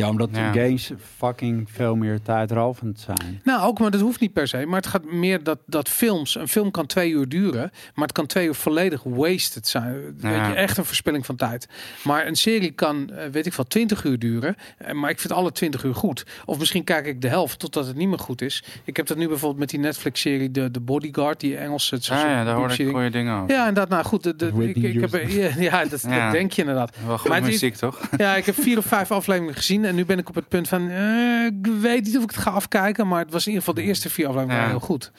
Ja, 0.00 0.08
omdat 0.08 0.28
Ja. 0.32 0.52
games 0.52 0.90
fucking 1.16 1.68
veel 1.72 1.96
meer 1.96 2.22
tijdrovend 2.22 3.00
zijn. 3.00 3.40
Nou, 3.44 3.62
ook, 3.68 3.78
maar 3.78 3.90
dat 3.90 4.00
hoeft 4.00 4.20
niet 4.20 4.32
per 4.32 4.48
se. 4.48 4.66
Maar 4.66 4.76
het 4.76 4.86
gaat 4.86 5.04
meer 5.12 5.42
dat, 5.42 5.58
dat 5.66 5.88
films... 5.88 6.34
Een 6.34 6.48
film 6.48 6.70
kan 6.70 6.86
twee 6.86 7.10
uur 7.10 7.28
duren, 7.28 7.70
maar 7.94 8.04
het 8.04 8.12
kan 8.12 8.26
twee 8.26 8.46
uur 8.46 8.54
volledig 8.54 9.02
wasted 9.02 9.68
zijn. 9.68 9.92
Weet 10.02 10.14
Ja. 10.32 10.48
je, 10.48 10.54
echt 10.54 10.76
een 10.76 10.84
verspilling 10.84 11.26
van 11.26 11.36
tijd. 11.36 11.66
Maar 12.04 12.26
een 12.26 12.36
serie 12.36 12.70
kan, 12.70 13.10
eh, 13.10 13.26
weet 13.30 13.46
ik 13.46 13.52
veel, 13.52 13.64
20 13.64 14.04
uur 14.04 14.18
duren. 14.18 14.56
eh, 14.78 14.94
Maar 14.94 15.10
ik 15.10 15.20
vind 15.20 15.32
alle 15.32 15.52
20 15.52 15.84
uur 15.84 15.94
goed. 15.94 16.24
Of 16.44 16.58
misschien 16.58 16.84
kijk 16.84 17.06
ik 17.06 17.20
de 17.20 17.28
helft 17.28 17.58
totdat 17.58 17.86
het 17.86 17.96
niet 17.96 18.08
meer 18.08 18.18
goed 18.18 18.42
is. 18.42 18.64
Ik 18.84 18.96
heb 18.96 19.06
dat 19.06 19.16
nu 19.16 19.28
bijvoorbeeld 19.28 19.60
met 19.60 19.68
die 19.70 19.78
Netflix-serie 19.78 20.50
De, 20.50 20.70
de 20.70 20.80
Bodyguard, 20.80 21.40
die 21.40 21.56
Engelse... 21.56 21.94
Ah, 21.96 22.00
ja, 22.08 22.44
daar 22.44 22.54
hoorde 22.54 22.74
ik 22.84 22.90
goede 22.90 23.10
dingen 23.10 23.34
over. 23.36 23.54
Ja, 23.54 23.58
inderdaad. 23.68 23.88
Nou 23.88 24.04
goed, 24.04 24.22
de, 24.22 24.36
de, 24.36 24.72
ik, 24.74 25.00
heb, 25.00 25.28
ja, 25.28 25.50
ja, 25.70 25.84
dat, 25.84 26.00
Ja. 26.02 26.22
dat 26.24 26.32
denk 26.32 26.52
je 26.52 26.60
inderdaad. 26.60 26.96
Wel 27.06 27.18
goed 27.18 27.28
Maar 27.28 27.40
het 27.40 27.46
muziek, 27.50 27.74
toch? 27.74 28.00
Ja, 28.16 28.36
ik 28.36 28.46
heb 28.46 28.54
vier 28.54 28.78
of 28.78 28.84
vijf 28.84 29.10
afleveringen 29.20 29.54
gezien 29.54 29.84
en 29.90 29.96
nu 29.96 30.04
ben 30.04 30.18
ik 30.18 30.28
op 30.28 30.34
het 30.34 30.48
punt 30.48 30.68
van, 30.68 30.88
eh, 30.90 31.44
ik 31.46 31.66
weet 31.80 32.04
niet 32.04 32.16
of 32.16 32.22
ik 32.22 32.30
het 32.30 32.38
ga 32.38 32.50
afkijken, 32.50 33.08
maar 33.08 33.20
het 33.22 33.32
was 33.32 33.46
in 33.46 33.52
ieder 33.52 33.66
geval 33.66 33.82
de 33.82 33.88
eerste 33.88 34.10
vier 34.10 34.26
afleveringen 34.26 34.62
Ja. 34.62 34.68
heel 34.68 34.80
goed. 34.80 35.12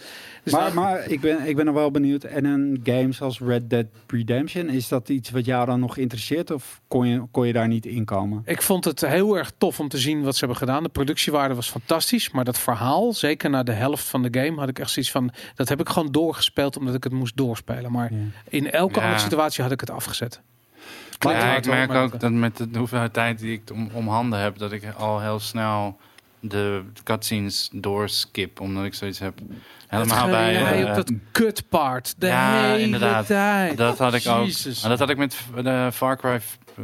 Dus 0.44 0.54
maar 0.54 0.62
nou, 0.62 0.74
maar 0.74 1.08
ik, 1.10 1.22
ben, 1.22 1.48
ik 1.48 1.56
ben 1.56 1.68
er 1.68 1.74
wel 1.74 1.92
benieuwd. 1.92 2.24
En 2.24 2.46
een 2.46 2.80
game 2.84 3.12
zoals 3.12 3.40
Red 3.40 3.70
Dead 3.70 3.86
Redemption, 4.08 4.70
is 4.70 4.88
dat 4.88 5.10
iets 5.10 5.30
wat 5.30 5.46
jou 5.46 5.66
dan 5.66 5.80
nog 5.80 5.98
interesseert? 5.98 6.52
Of 6.52 6.82
kon 6.88 7.08
je, 7.08 7.24
kon 7.32 7.48
je 7.48 7.54
daar 7.54 7.68
niet 7.68 7.86
in 7.86 8.06
komen? 8.06 8.42
ik 8.46 8.62
vond 8.62 8.86
het 8.86 9.02
heel 9.02 9.38
erg 9.38 9.52
tof 9.58 9.80
om 9.80 9.88
te 9.90 9.98
zien 9.98 10.24
wat 10.24 10.34
ze 10.34 10.40
hebben 10.40 10.58
gedaan. 10.58 10.84
De 10.84 10.90
productiewaarde 10.90 11.56
was 11.56 11.70
fantastisch, 11.70 12.32
maar 12.32 12.44
dat 12.44 12.60
verhaal, 12.60 13.14
zeker 13.14 13.50
na 13.50 13.64
de 13.64 13.72
helft 13.72 14.04
van 14.08 14.22
de 14.22 14.40
game, 14.42 14.60
had 14.60 14.70
ik 14.70 14.80
echt 14.80 14.90
zoiets 14.92 15.12
van, 15.12 15.32
dat 15.56 15.70
heb 15.70 15.80
ik 15.80 15.90
gewoon 15.90 16.12
doorgespeeld 16.12 16.78
omdat 16.78 16.96
ik 16.96 17.04
het 17.04 17.14
moest 17.14 17.38
doorspelen. 17.38 17.92
Maar 17.92 18.14
Ja. 18.14 18.18
in 18.50 18.72
elke 18.72 18.96
Ja. 19.00 19.02
andere 19.06 19.22
situatie 19.22 19.64
had 19.64 19.72
ik 19.72 19.80
het 19.80 19.90
afgezet. 19.90 20.42
Ja, 21.30 21.56
ik 21.56 21.66
merk 21.66 21.92
ook 21.94 22.20
dat 22.20 22.32
met 22.32 22.58
de 22.58 22.78
hoeveelheid 22.78 23.14
tijd 23.14 23.40
die 23.40 23.54
ik 23.54 23.62
om, 23.74 23.90
om 23.94 24.08
handen 24.08 24.40
heb, 24.40 24.58
dat 24.58 24.72
ik 24.72 24.84
al 24.98 25.22
heel 25.22 25.40
snel 25.40 25.98
de 26.40 26.84
cutscenes 27.04 27.70
doorskip. 27.74 28.60
Omdat 28.60 28.86
ik 28.86 28.94
zoiets 28.94 29.20
heb. 29.20 29.40
Helemaal 29.88 30.30
bij. 30.30 30.54
ja, 30.54 30.72
eh, 30.72 30.90
op 30.90 30.96
dat 30.96 31.12
kutpaard. 31.32 32.16
De 32.18 32.28
ja, 32.28 32.62
hele 32.62 32.80
inderdaad. 32.80 33.26
tijd. 33.26 33.78
dat 33.78 33.98
had 33.98 34.14
ik 34.14 34.28
ook. 34.28 34.46
Jezus. 34.46 34.82
Maar 34.82 34.90
dat 34.90 35.00
had 35.00 35.10
ik 35.10 35.18
met 35.18 35.36
de 35.56 35.90
Far 35.94 36.18
Cry. 36.18 36.40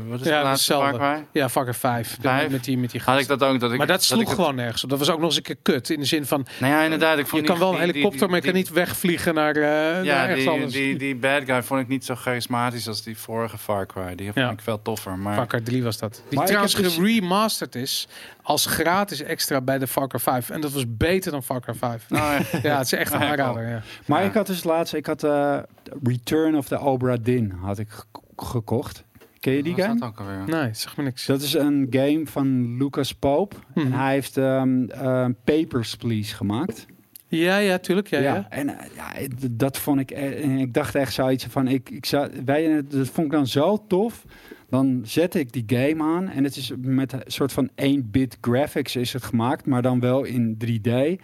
Wat 0.09 0.19
is 0.19 0.25
Ja, 0.25 0.37
de 0.37 0.43
laatste 0.43 0.73
Far 0.73 0.83
hetzelfde. 0.87 1.15
Cry? 1.15 1.25
Ja, 1.41 1.49
Vakker 1.49 1.75
5. 1.75 2.17
Vijf? 2.21 2.51
Met 2.51 2.63
die, 2.63 2.77
met 2.77 2.91
die 2.91 3.01
Had 3.05 3.19
ik 3.19 3.27
dat 3.27 3.43
ook. 3.43 3.59
Dat 3.59 3.71
ik, 3.71 3.77
maar 3.77 3.87
dat 3.87 4.03
sloeg 4.03 4.21
ik 4.21 4.27
het- 4.27 4.35
gewoon 4.35 4.55
nergens 4.55 4.83
op. 4.83 4.89
Dat 4.89 4.99
was 4.99 5.09
ook 5.09 5.17
nog 5.17 5.25
eens 5.27 5.35
een 5.37 5.41
keer 5.43 5.57
kut. 5.61 5.89
In 5.89 5.99
de 5.99 6.05
zin 6.05 6.25
van, 6.25 6.45
Nou 6.59 6.73
ja, 6.73 6.81
inderdaad. 6.83 7.17
Ik 7.17 7.27
vond 7.27 7.41
je 7.41 7.47
kan 7.47 7.59
wel 7.59 7.67
een 7.69 7.75
die- 7.75 7.85
die- 7.85 7.93
helikopter, 7.93 8.27
maar 8.27 8.35
je 8.39 8.43
kan 8.45 8.53
niet 8.53 8.69
wegvliegen 8.69 9.33
naar, 9.33 9.55
eh 9.55 9.61
naar 9.61 10.03
Ja, 10.03 10.21
ergens 10.23 10.39
die, 10.39 10.49
anders. 10.49 10.73
die, 10.73 10.97
die 10.97 11.15
bad 11.15 11.43
guy 11.45 11.63
vond 11.63 11.81
ik 11.81 11.87
niet 11.87 12.05
zo 12.05 12.15
charismatisch 12.15 12.87
als 12.87 13.03
die 13.03 13.17
vorige 13.17 13.57
Far 13.57 13.85
Cry. 13.85 14.15
Die 14.15 14.25
vond 14.25 14.35
Ja. 14.45 14.51
ik 14.51 14.59
veel 14.61 14.81
toffer. 14.81 15.17
Maar 15.17 15.35
Far 15.35 15.47
Cry 15.47 15.61
3 15.61 15.83
was 15.83 15.97
dat. 15.97 16.21
Die 16.29 16.37
Maar 16.37 16.47
trouwens 16.47 16.73
geremasterd 16.73 17.75
is 17.75 18.07
als 18.41 18.65
gratis 18.65 19.21
extra 19.21 19.61
bij 19.61 19.77
de 19.77 19.87
Far 19.87 20.07
Cry 20.07 20.19
5. 20.19 20.49
En 20.49 20.61
dat 20.61 20.71
was 20.71 20.83
beter 20.87 21.31
dan 21.31 21.43
Far 21.43 21.61
Cry 21.61 21.73
5. 21.73 22.05
Oh, 22.09 22.17
ja. 22.17 22.59
Ja, 22.69 22.77
het 22.77 22.85
is 22.85 22.93
echt 22.93 23.13
een 23.13 23.19
Ja, 23.25 23.27
aanrader. 23.29 23.67
Ja. 23.69 23.81
Maar 24.05 24.21
Ja. 24.21 24.27
ik 24.27 24.33
had 24.33 24.47
dus 24.47 24.63
laatst, 24.63 24.93
ik 24.93 25.05
had 25.05 25.23
eh, 25.23 25.57
Return 26.03 26.57
of 26.57 26.67
the 26.67 26.79
Obra 26.79 27.15
Dinn 27.21 27.51
had 27.61 27.79
ik 27.79 27.89
gek- 27.89 28.05
gekocht. 28.47 29.03
Ken 29.39 29.53
je 29.53 29.63
die 29.63 29.75
game? 29.75 29.99
dat 29.99 30.09
ook 30.09 30.19
alweer? 30.19 30.43
Nee, 30.47 30.73
zeg 30.73 30.97
me 30.97 31.03
niks. 31.03 31.25
Dat 31.25 31.41
is 31.41 31.53
een 31.53 31.87
game 31.89 32.21
van 32.25 32.77
Lucas 32.77 33.13
Pope. 33.13 33.55
Mhm. 33.73 33.85
En 33.85 33.91
hij 33.93 34.13
heeft 34.13 34.37
ehm 34.37 34.89
eh, 34.89 35.25
Papers, 35.43 35.95
Please 35.95 36.35
gemaakt. 36.35 36.85
Ja, 37.29 37.57
ja, 37.57 37.77
tuurlijk. 37.77 38.07
Ja, 38.07 38.19
ja. 38.19 38.47
En 38.49 38.69
eh, 38.79 38.85
ja, 38.95 39.27
dat 39.51 39.77
vond 39.77 39.99
ik. 39.99 40.11
eh, 40.11 40.43
en 40.43 40.57
ik 40.57 40.73
dacht 40.73 40.95
echt 40.95 41.13
zoiets 41.13 41.45
van. 41.45 41.67
Ik, 41.67 41.89
ik 41.89 42.05
zou, 42.05 42.29
wij, 42.45 42.83
dat 42.89 43.07
vond 43.07 43.27
ik 43.27 43.33
dan 43.33 43.47
zo 43.47 43.83
tof. 43.87 44.25
Dan 44.69 45.01
zette 45.03 45.39
ik 45.39 45.53
die 45.53 45.63
game 45.67 46.03
aan. 46.03 46.29
En 46.29 46.43
het 46.43 46.55
is 46.55 46.71
met 46.77 47.11
een 47.13 47.21
soort 47.25 47.51
van 47.53 47.69
1-bit 47.69 48.37
graphics 48.41 48.95
is 48.95 49.13
het 49.13 49.23
gemaakt. 49.23 49.65
Maar 49.65 49.81
dan 49.81 49.99
wel 49.99 50.23
in 50.23 50.57
3D. 50.65 51.21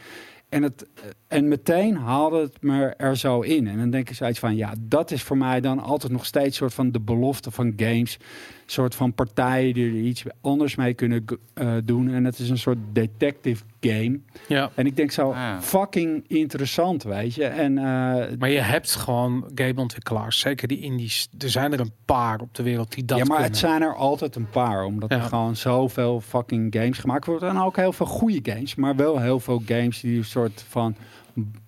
En, 0.54 0.64
het, 0.64 0.88
eh, 0.96 1.04
en 1.28 1.48
meteen 1.48 1.96
haalde 1.96 2.40
het 2.40 2.62
me 2.62 2.86
er 2.86 3.18
zo 3.18 3.42
in. 3.42 3.68
En 3.68 3.78
dan 3.78 3.90
denk 3.90 4.10
ik 4.10 4.16
zoiets 4.16 4.40
van. 4.40 4.56
Ja, 4.56 4.74
dat 4.80 5.12
is 5.12 5.24
voor 5.24 5.38
mij 5.38 5.62
dan 5.62 5.80
altijd 5.80 6.12
nog 6.12 6.26
steeds 6.26 6.58
soort 6.58 6.74
van 6.74 6.92
de 6.92 7.00
belofte 7.00 7.52
van 7.52 7.74
games. 7.76 8.20
Soort 8.74 8.96
van 8.96 9.14
partijen 9.14 9.74
die 9.74 9.86
er 9.88 9.96
iets 10.00 10.24
anders 10.42 10.76
mee 10.76 10.94
kunnen 10.94 11.26
eh, 11.54 11.74
doen. 11.84 12.14
En 12.14 12.26
het 12.26 12.40
is 12.40 12.50
een 12.50 12.58
soort 12.58 12.78
detective 12.94 13.64
game. 13.82 14.20
ja. 14.48 14.72
En 14.76 14.86
ik 14.86 14.96
denk 14.96 15.12
zo, 15.12 15.30
Ja. 15.34 15.62
fucking 15.62 16.24
interessant, 16.28 17.04
weet 17.04 17.36
je. 17.36 17.46
En 17.46 17.78
eh, 17.78 17.84
Maar 18.40 18.50
je 18.50 18.60
hebt 18.60 18.96
gewoon 18.96 19.46
gameontwikkelaars, 19.56 20.40
zeker 20.40 20.68
die 20.68 20.80
indies. 20.80 21.28
Er 21.38 21.50
zijn 21.50 21.74
er 21.74 21.80
een 21.80 21.92
paar 22.06 22.40
op 22.42 22.56
de 22.56 22.64
wereld 22.64 22.94
die 22.94 23.06
dat 23.06 23.18
ja, 23.18 23.24
maar 23.24 23.34
kunnen. 23.36 23.52
het 23.52 23.60
zijn 23.60 23.82
er 23.82 23.96
altijd 23.96 24.36
een 24.36 24.50
paar. 24.50 24.84
Omdat 24.84 25.10
Ja. 25.10 25.16
er 25.18 25.22
gewoon 25.24 25.56
zoveel 25.56 26.22
fucking 26.22 26.74
games 26.76 26.98
gemaakt 26.98 27.26
worden. 27.26 27.50
En 27.50 27.58
ook 27.58 27.76
heel 27.76 27.94
veel 27.94 28.06
goede 28.06 28.52
games. 28.52 28.76
Maar 28.76 28.96
wel 28.96 29.20
heel 29.20 29.40
veel 29.40 29.62
games 29.66 30.00
die 30.02 30.18
een 30.18 30.26
soort 30.26 30.66
van 30.70 30.96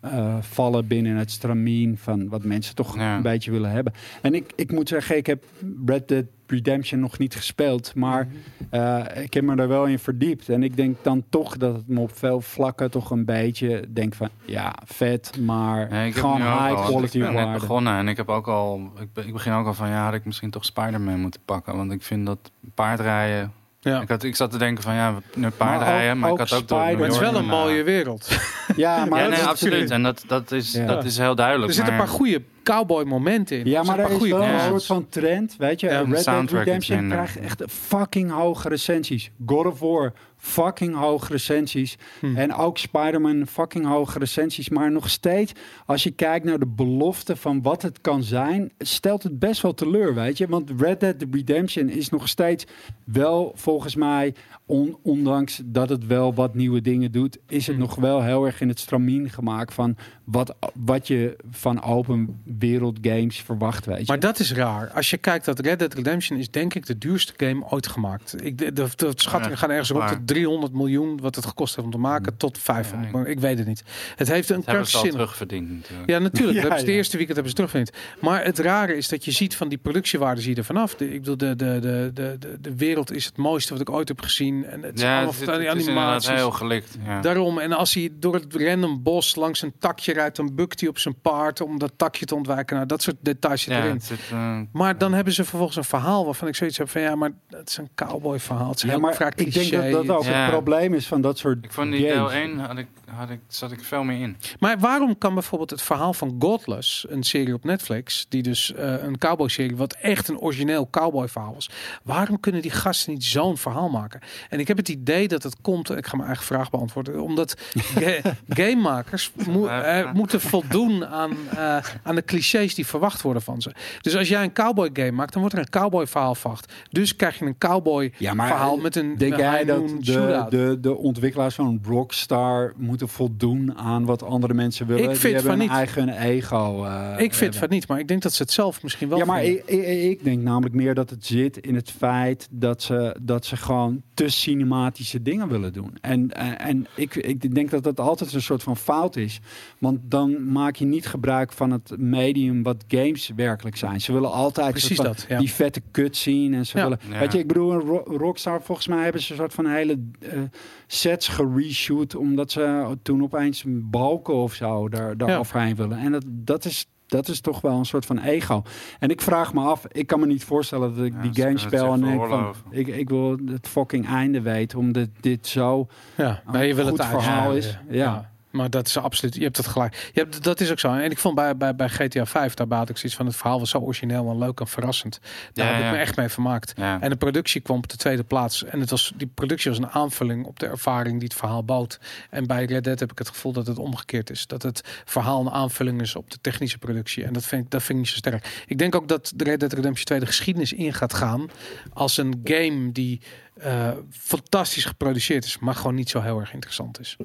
eh, 0.01 0.37
vallen 0.41 0.87
binnen 0.87 1.15
het 1.15 1.31
stramien 1.31 1.97
van 1.97 2.29
wat 2.29 2.43
mensen 2.43 2.75
toch 2.75 2.95
Ja. 2.95 3.15
een 3.15 3.21
beetje 3.21 3.51
willen 3.51 3.71
hebben. 3.71 3.93
En 4.21 4.33
ik, 4.33 4.51
ik 4.55 4.71
moet 4.71 4.89
zeggen, 4.89 5.17
ik 5.17 5.25
heb 5.25 5.43
Red 5.85 6.07
Dead 6.07 6.25
Redemption 6.47 6.99
nog 6.99 7.17
niet 7.17 7.35
gespeeld. 7.35 7.95
Maar 7.95 8.27
eh, 8.69 9.03
ik 9.13 9.33
heb 9.33 9.43
me 9.43 9.55
er 9.55 9.67
wel 9.67 9.85
in 9.85 9.99
verdiept. 9.99 10.49
En 10.49 10.63
ik 10.63 10.75
denk 10.75 10.97
dan 11.01 11.23
toch 11.29 11.57
dat 11.57 11.75
het 11.75 11.87
me 11.87 11.99
op 11.99 12.17
veel 12.17 12.41
vlakken 12.41 12.91
toch 12.91 13.11
een 13.11 13.25
beetje 13.25 13.85
denk 13.89 14.13
van 14.13 14.29
ja, 14.45 14.75
vet, 14.85 15.39
maar 15.41 15.89
Nee, 15.89 16.07
ik 16.07 16.13
heb 16.13 16.23
gewoon 16.23 16.41
high 16.41 16.75
al- 16.75 16.83
quality 16.89 17.17
Ik 17.17 17.23
ben 17.23 17.33
net 17.33 17.59
begonnen 17.59 17.97
en 17.97 18.07
ik 18.07 18.17
heb 18.17 18.29
ook 18.29 18.47
al. 18.47 18.91
Ik 19.15 19.33
begin 19.33 19.53
ook 19.53 19.65
al 19.65 19.73
van 19.73 19.89
ja, 19.89 20.03
had 20.05 20.13
ik 20.13 20.25
misschien 20.25 20.49
toch 20.49 20.65
Spider-Man 20.65 21.19
moeten 21.19 21.41
pakken. 21.45 21.77
Want 21.77 21.91
ik 21.91 22.01
vind 22.03 22.25
dat 22.25 22.51
paardrijden 22.73 23.51
Ja. 23.91 24.01
Ik, 24.01 24.09
had, 24.09 24.23
ik 24.23 24.35
zat 24.35 24.51
te 24.51 24.57
denken 24.57 24.83
van 24.83 24.93
ja, 24.93 25.11
nu 25.33 25.41
Maar 25.41 25.51
paardrijden, 25.51 26.11
ook- 26.13 26.17
maar, 26.19 26.31
ik 26.31 26.37
had 26.37 26.53
ook 26.53 26.67
door 26.67 26.77
Maar 26.77 26.91
het 26.97 27.11
is 27.13 27.19
wel 27.19 27.35
een 27.35 27.45
mooie 27.45 27.83
wereld. 27.83 28.27
Ja, 28.75 29.05
maar 29.05 29.19
Ja, 29.21 29.27
nee, 29.27 29.43
absoluut. 29.43 29.91
En 29.91 30.03
dat, 30.03 30.23
dat, 30.27 30.51
is, 30.51 30.71
Ja. 30.71 30.85
dat 30.85 31.03
is 31.05 31.17
heel 31.17 31.35
duidelijk. 31.35 31.67
Er 31.69 31.73
zitten 31.75 31.93
een 31.93 31.99
paar 31.99 32.07
goede 32.07 32.41
cowboy 32.63 33.03
momenten 33.03 33.59
in. 33.59 33.65
Ja, 33.65 33.83
maar 33.83 33.99
er 33.99 34.11
is 34.11 34.29
wel 34.29 34.41
een 34.43 34.59
soort 34.59 34.85
van 34.85 35.09
trend, 35.09 35.55
weet 35.57 35.79
je. 35.79 35.87
Ja, 35.87 35.99
Red 36.09 36.23
Dead 36.25 36.51
Redemption 36.51 37.09
krijgt 37.09 37.39
echt 37.39 37.63
fucking 37.67 38.31
hoge 38.31 38.69
recensies. 38.69 39.31
God 39.45 39.65
of 39.65 39.79
War, 39.79 40.13
fucking 40.45 40.95
hoge 40.95 41.31
recensies. 41.31 41.97
Hm. 42.19 42.37
En 42.37 42.53
ook 42.53 42.77
Spider-Man, 42.77 43.47
fucking 43.47 43.85
hoge 43.85 44.19
recensies. 44.19 44.69
Maar 44.69 44.91
nog 44.91 45.09
steeds, 45.09 45.51
als 45.85 46.03
je 46.03 46.11
kijkt 46.11 46.45
naar 46.45 46.59
de 46.59 46.67
belofte 46.67 47.35
van 47.35 47.61
wat 47.61 47.81
het 47.81 48.01
kan 48.01 48.23
zijn, 48.23 48.71
stelt 48.79 49.23
het 49.23 49.39
best 49.39 49.61
wel 49.61 49.73
teleur, 49.73 50.13
weet 50.13 50.37
je. 50.37 50.47
Want 50.47 50.71
Red 50.77 50.99
Dead 50.99 51.25
Redemption 51.31 51.89
is 51.89 52.09
nog 52.09 52.27
steeds 52.27 52.65
wel, 53.03 53.51
volgens 53.55 53.95
mij, 53.95 54.33
on- 54.65 54.97
ondanks 55.01 55.61
dat 55.65 55.89
het 55.89 56.05
wel 56.05 56.33
wat 56.33 56.55
nieuwe 56.55 56.81
dingen 56.81 57.11
doet, 57.11 57.37
is 57.47 57.67
het 57.67 57.75
Hm. 57.75 57.81
nog 57.81 57.95
wel 57.95 58.23
heel 58.23 58.45
erg 58.45 58.61
in 58.61 58.67
het 58.67 58.79
stramien 58.79 59.29
gemaakt 59.29 59.73
van 59.73 59.95
wat, 60.23 60.55
wat 60.73 61.07
je 61.07 61.35
van 61.51 61.83
open 61.83 62.41
wereld 62.57 62.97
games 63.01 63.37
verwacht, 63.41 63.85
weet 63.85 63.97
je. 63.99 64.03
Maar 64.07 64.19
dat 64.19 64.39
is 64.39 64.53
raar. 64.53 64.89
Als 64.89 65.09
je 65.09 65.17
kijkt 65.17 65.45
dat 65.45 65.59
Red 65.59 65.79
Dead 65.79 65.93
Redemption 65.93 66.37
is 66.37 66.51
denk 66.51 66.73
ik 66.73 66.85
de 66.85 66.97
duurste 66.97 67.33
game 67.37 67.65
ooit 67.69 67.87
gemaakt. 67.87 68.43
Ik, 68.43 68.57
de, 68.57 68.73
de, 68.73 68.87
de 68.95 69.11
schattingen 69.15 69.49
Ja, 69.49 69.55
gaan 69.57 69.69
ergens 69.69 69.89
rond 69.89 70.09
de 70.09 70.23
300 70.25 70.73
miljoen 70.73 71.19
wat 71.21 71.35
het 71.35 71.45
gekost 71.45 71.75
heeft 71.75 71.87
om 71.87 71.93
te 71.93 71.99
maken 71.99 72.37
tot 72.37 72.57
500 72.57 73.11
miljoen. 73.11 73.29
Ik 73.31 73.39
weet 73.39 73.57
het 73.57 73.67
niet. 73.67 73.83
Het 74.15 74.27
heeft 74.27 74.49
een 74.49 74.63
krankzinnig... 74.63 75.11
terugverdiend 75.11 75.69
natuurlijk. 75.69 76.09
Ja, 76.09 76.19
natuurlijk. 76.19 76.53
Ja, 76.55 76.61
dat 76.61 76.69
hebben 76.69 76.79
ze 76.79 76.85
de 76.85 76.91
ja. 76.91 76.97
eerste 76.97 77.17
weekend 77.17 77.37
hebben 77.37 77.55
ze 77.55 77.65
terugverdiend. 77.65 77.97
Maar 78.21 78.43
het 78.45 78.59
rare 78.59 78.95
is 78.97 79.07
dat 79.07 79.25
je 79.25 79.31
ziet 79.31 79.55
van 79.55 79.69
die 79.69 79.77
productiewaarden 79.77 80.43
zie 80.43 80.51
je 80.53 80.57
er 80.57 80.65
vanaf. 80.65 80.95
De, 80.95 81.13
ik 81.13 81.19
bedoel, 81.19 81.37
de, 81.37 81.55
de, 81.55 81.79
de, 81.79 82.11
de, 82.13 82.35
de, 82.39 82.57
de 82.61 82.75
wereld 82.75 83.11
is 83.11 83.25
het 83.25 83.37
mooiste 83.37 83.71
wat 83.71 83.81
ik 83.81 83.89
ooit 83.89 84.07
heb 84.07 84.21
gezien. 84.21 84.53
En 84.63 84.83
het 84.83 84.99
Ja, 84.99 85.13
allemaal 85.23 86.13
het, 86.13 86.23
het 86.23 86.33
is 86.33 86.39
heel 86.39 86.51
gelikt. 86.51 86.97
Ja. 87.05 87.21
Daarom, 87.21 87.59
en 87.59 87.71
als 87.71 87.93
hij 87.93 88.09
door 88.19 88.33
het 88.33 88.45
random 88.55 89.03
bos 89.03 89.35
langs 89.35 89.61
een 89.61 89.73
takje 89.79 90.13
rijdt, 90.13 90.35
dan 90.35 90.55
bukt 90.55 90.79
hij 90.79 90.89
op 90.89 90.97
zijn 90.99 91.21
paard 91.21 91.61
om 91.61 91.79
dat 91.79 91.91
takje 91.95 92.25
te 92.25 92.35
ontwijken. 92.35 92.75
Nou, 92.75 92.87
dat 92.87 93.01
soort 93.01 93.15
details 93.19 93.65
ja, 93.65 93.83
erin. 93.83 94.01
zit, 94.01 94.19
eh, 94.31 94.59
Maar 94.71 94.97
dan 94.97 95.13
hebben 95.13 95.33
ze 95.33 95.43
vervolgens 95.43 95.77
een 95.77 95.83
verhaal 95.83 96.25
waarvan 96.25 96.47
ik 96.47 96.55
zoiets 96.55 96.77
heb 96.77 96.89
van 96.89 97.01
ja, 97.01 97.15
maar 97.15 97.31
het 97.49 97.69
is 97.69 97.77
een 97.77 97.89
cowboy 97.95 98.39
verhaal. 98.39 98.67
Het 98.69 98.75
is 98.77 98.81
Ja, 98.83 98.89
heel 98.89 98.99
maar 98.99 99.13
vaak 99.15 99.35
ik 99.35 99.53
denk 99.53 99.71
dat 99.71 99.91
dat 99.91 100.09
ook 100.17 100.23
Ja. 100.23 100.41
het 100.41 100.51
probleem 100.51 100.93
is 100.93 101.07
van 101.07 101.21
dat 101.21 101.37
soort 101.37 101.65
ik 101.65 101.71
vond 101.71 101.91
die 101.91 101.99
games. 102.09 102.31
deel 102.31 102.33
1 102.41 102.59
had 102.59 102.77
ik, 102.77 102.87
had 103.15 103.29
ik, 103.29 103.39
zat 103.47 103.71
ik 103.71 103.83
veel 103.83 104.03
meer 104.03 104.21
in. 104.21 104.37
Maar 104.59 104.79
waarom 104.79 105.17
kan 105.17 105.33
bijvoorbeeld 105.33 105.69
het 105.69 105.81
verhaal 105.81 106.13
van 106.13 106.35
Godless, 106.39 107.05
een 107.09 107.23
serie 107.23 107.53
op 107.53 107.63
Netflix, 107.63 108.25
die 108.29 108.41
dus 108.43 108.73
eh, 108.73 109.03
een 109.03 109.17
cowboy 109.17 109.47
serie, 109.49 109.75
wat 109.75 109.93
echt 109.93 110.27
een 110.27 110.39
origineel 110.39 110.87
cowboy 110.89 111.27
verhaal 111.27 111.53
was, 111.53 111.69
waarom 112.03 112.39
kunnen 112.39 112.61
die 112.61 112.71
gasten 112.71 113.13
niet 113.13 113.23
zo'n 113.23 113.57
verhaal 113.57 113.89
maken? 113.89 114.19
En 114.49 114.59
ik 114.59 114.67
heb 114.67 114.77
het 114.77 114.89
idee 114.89 115.27
dat 115.27 115.43
het 115.43 115.55
komt, 115.61 115.89
ik 115.89 116.05
ga 116.05 116.15
mijn 116.15 116.27
eigen 116.27 116.45
vraag 116.45 116.69
beantwoorden, 116.69 117.21
omdat 117.21 117.55
ga- 117.73 118.21
gamemakers 118.59 119.31
mo- 119.47 119.67
eh, 119.67 120.13
moeten 120.13 120.41
voldoen 120.41 121.05
aan, 121.05 121.31
eh, 121.55 121.77
aan 122.03 122.15
de 122.15 122.23
clichés 122.25 122.75
die 122.75 122.85
verwacht 122.85 123.21
worden 123.21 123.41
van 123.41 123.61
ze. 123.61 123.71
Dus 124.01 124.15
als 124.15 124.27
jij 124.27 124.43
een 124.43 124.53
cowboy 124.53 124.89
game 124.93 125.11
maakt, 125.11 125.31
dan 125.33 125.41
wordt 125.41 125.57
er 125.57 125.61
een 125.63 125.69
cowboy 125.81 126.07
verhaal 126.07 126.35
verwacht. 126.35 126.73
Dus 126.89 127.15
krijg 127.15 127.39
je 127.39 127.45
een 127.45 127.57
cowboy 127.57 128.13
Ja, 128.17 128.33
maar 128.33 128.47
verhaal 128.47 128.75
eh, 128.77 128.81
met 128.83 128.95
een 128.95 129.15
Denk 129.17 129.33
een 129.33 129.39
jij 129.39 129.55
high 129.57 129.67
dat 129.67 129.77
noon 129.77 129.99
de, 130.01 130.45
de, 130.49 130.77
de 130.81 130.95
ontwikkelaars 130.97 131.55
van 131.55 131.79
Rockstar 131.87 132.73
moeten 132.77 133.07
voldoen 133.09 133.77
aan 133.77 134.05
wat 134.05 134.23
andere 134.23 134.53
mensen 134.53 134.87
willen? 134.87 135.03
Ik 135.03 135.09
Die 135.09 135.19
vind 135.19 135.33
hebben 135.33 135.51
van 135.51 135.59
een 135.61 135.67
niet. 135.67 135.75
eigen 135.77 136.09
ego. 136.09 136.83
eh, 136.85 137.09
ik 137.11 137.17
vind 137.17 137.39
hebben. 137.39 137.59
van 137.59 137.69
niet, 137.69 137.87
maar 137.87 137.99
ik 137.99 138.07
denk 138.07 138.21
dat 138.21 138.33
ze 138.33 138.41
het 138.43 138.51
zelf 138.51 138.83
misschien 138.83 139.09
wel 139.09 139.17
Ja, 139.17 139.25
maar 139.25 139.43
ik, 139.43 139.63
ik, 139.65 139.83
ik 140.11 140.23
denk 140.23 140.41
namelijk 140.41 140.75
meer 140.75 140.93
dat 140.93 141.09
het 141.09 141.25
zit 141.25 141.57
in 141.57 141.75
het 141.75 141.91
feit 141.91 142.47
dat 142.51 142.81
ze, 142.83 143.15
dat 143.21 143.45
ze 143.45 143.57
gewoon 143.57 144.01
te 144.13 144.29
cinematische 144.39 145.21
dingen 145.21 145.47
willen 145.47 145.73
doen. 145.73 145.97
En, 146.01 146.31
en, 146.31 146.59
en 146.59 146.87
ik, 146.95 147.15
ik 147.15 147.55
denk 147.55 147.69
dat 147.69 147.83
dat 147.83 147.99
altijd 147.99 148.33
een 148.33 148.41
soort 148.41 148.63
van 148.63 148.77
fout 148.77 149.15
is. 149.15 149.39
Want 149.77 149.99
dan 150.03 150.51
maak 150.51 150.75
je 150.75 150.85
niet 150.85 151.07
gebruik 151.07 151.51
van 151.51 151.71
het 151.71 151.93
medium 151.97 152.63
wat 152.63 152.83
games 152.87 153.31
werkelijk 153.35 153.77
zijn. 153.77 154.01
Ze 154.01 154.13
willen 154.13 154.31
altijd 154.31 154.71
Precies 154.71 154.95
van 154.95 155.05
dat, 155.05 155.25
ja. 155.29 155.39
die 155.39 155.51
vette 155.51 155.81
cutscene. 155.91 156.55
En 156.57 156.65
ze 156.65 156.77
Ja. 156.77 156.83
willen, 156.83 156.99
Ja. 157.09 157.19
Weet 157.19 157.31
je, 157.31 157.39
ik 157.39 157.47
bedoel, 157.47 157.71
een 157.73 157.79
Ro- 157.79 158.03
Rockstar, 158.17 158.61
volgens 158.61 158.87
mij 158.87 159.03
hebben 159.03 159.21
ze 159.21 159.31
een 159.31 159.37
soort 159.37 159.53
van 159.53 159.65
hele 159.67 159.99
eh, 160.19 160.41
sets 160.87 161.27
gereshoot. 161.27 162.15
Omdat 162.15 162.51
ze 162.51 162.95
toen 163.01 163.23
opeens 163.23 163.63
balken 163.67 164.33
of 164.33 164.53
zo 164.53 164.89
daar, 164.89 165.17
daar 165.17 165.29
Ja. 165.29 165.37
overheen 165.37 165.75
willen. 165.75 165.97
En 165.97 166.11
dat, 166.11 166.23
dat 166.27 166.65
is 166.65 166.87
dat 167.07 167.27
is 167.27 167.41
toch 167.41 167.61
wel 167.61 167.77
een 167.77 167.85
soort 167.85 168.05
van 168.05 168.19
ego. 168.19 168.63
En 168.99 169.09
ik 169.09 169.21
vraag 169.21 169.53
me 169.53 169.61
af, 169.61 169.85
ik 169.91 170.07
kan 170.07 170.19
me 170.19 170.25
niet 170.25 170.43
voorstellen 170.43 170.95
dat 170.95 171.05
ik 171.05 171.13
Ja, 171.13 171.21
die 171.21 171.43
game 171.43 171.57
speel 171.57 171.93
en 171.93 172.01
denk 172.01 172.27
van, 172.27 172.55
ik, 172.69 172.87
ik 172.87 173.09
wil 173.09 173.37
het 173.45 173.67
fucking 173.67 174.07
einde 174.07 174.41
weten, 174.41 174.79
omdat 174.79 175.09
dit 175.19 175.47
zo 175.47 175.87
Ja, 176.15 176.29
een 176.45 176.51
maar 176.51 176.65
je 176.65 176.73
wil 176.73 176.87
goed 176.87 176.97
het 176.97 177.07
verhaal 177.07 177.51
is. 177.51 177.77
Ja. 177.89 178.33
Maar 178.55 178.69
dat 178.69 178.87
is 178.87 178.97
absoluut, 178.97 179.35
je 179.35 179.43
hebt 179.43 179.57
het 179.57 179.67
gelijk. 179.67 180.09
Je 180.13 180.19
hebt, 180.19 180.43
dat 180.43 180.59
is 180.59 180.71
ook 180.71 180.79
zo. 180.79 180.93
En 180.93 181.11
ik 181.11 181.17
vond 181.17 181.35
bij, 181.35 181.57
bij, 181.57 181.75
bij 181.75 181.89
GTA 181.89 182.25
5, 182.25 182.53
daar 182.53 182.67
had 182.77 182.89
ik 182.89 182.97
zoiets 182.97 183.17
van, 183.17 183.25
het 183.25 183.35
verhaal 183.35 183.59
was 183.59 183.69
zo 183.69 183.77
origineel 183.77 184.29
en 184.29 184.37
leuk 184.37 184.59
en 184.59 184.67
verrassend. 184.67 185.19
Daar 185.53 185.67
Ja, 185.67 185.73
heb 185.73 185.85
ik 185.85 185.91
me 185.91 185.97
echt 185.97 186.15
mee 186.15 186.29
vermaakt. 186.29 186.73
Ja. 186.75 187.01
En 187.01 187.09
de 187.09 187.15
productie 187.15 187.61
kwam 187.61 187.77
op 187.77 187.87
de 187.87 187.97
tweede 187.97 188.23
plaats. 188.23 188.63
En 188.63 188.79
het 188.79 188.89
was, 188.89 189.13
die 189.15 189.27
productie 189.27 189.71
was 189.71 189.79
een 189.79 189.89
aanvulling 189.89 190.45
op 190.45 190.59
de 190.59 190.65
ervaring 190.65 191.19
die 191.19 191.27
het 191.27 191.37
verhaal 191.37 191.63
bood. 191.63 191.99
En 192.29 192.47
bij 192.47 192.65
Red 192.65 192.83
Dead 192.83 192.99
heb 192.99 193.11
ik 193.11 193.17
het 193.17 193.29
gevoel 193.29 193.51
dat 193.51 193.67
het 193.67 193.77
omgekeerd 193.77 194.29
is. 194.29 194.47
Dat 194.47 194.61
het 194.61 194.81
verhaal 195.05 195.41
een 195.41 195.51
aanvulling 195.51 196.01
is 196.01 196.15
op 196.15 196.31
de 196.31 196.37
technische 196.41 196.77
productie. 196.77 197.23
En 197.23 197.33
dat 197.33 197.45
vind 197.45 197.63
ik, 197.65 197.71
dat 197.71 197.83
vind 197.83 197.97
ik 197.99 198.05
niet 198.05 198.13
zo 198.13 198.17
sterk. 198.17 198.63
Ik 198.67 198.77
denk 198.77 198.95
ook 198.95 199.07
dat 199.07 199.31
de 199.35 199.43
Red 199.43 199.59
Dead 199.59 199.73
Redemption 199.73 200.05
2 200.05 200.19
de 200.19 200.25
geschiedenis 200.25 200.73
in 200.73 200.93
gaat 200.93 201.13
gaan 201.13 201.49
als 201.93 202.17
een 202.17 202.41
game 202.43 202.91
die 202.91 203.21
eh, 203.55 203.91
fantastisch 204.11 204.85
geproduceerd 204.85 205.45
is, 205.45 205.59
maar 205.59 205.75
gewoon 205.75 205.95
niet 205.95 206.09
zo 206.09 206.21
heel 206.21 206.39
erg 206.39 206.53
interessant 206.53 206.99
is. 206.99 207.17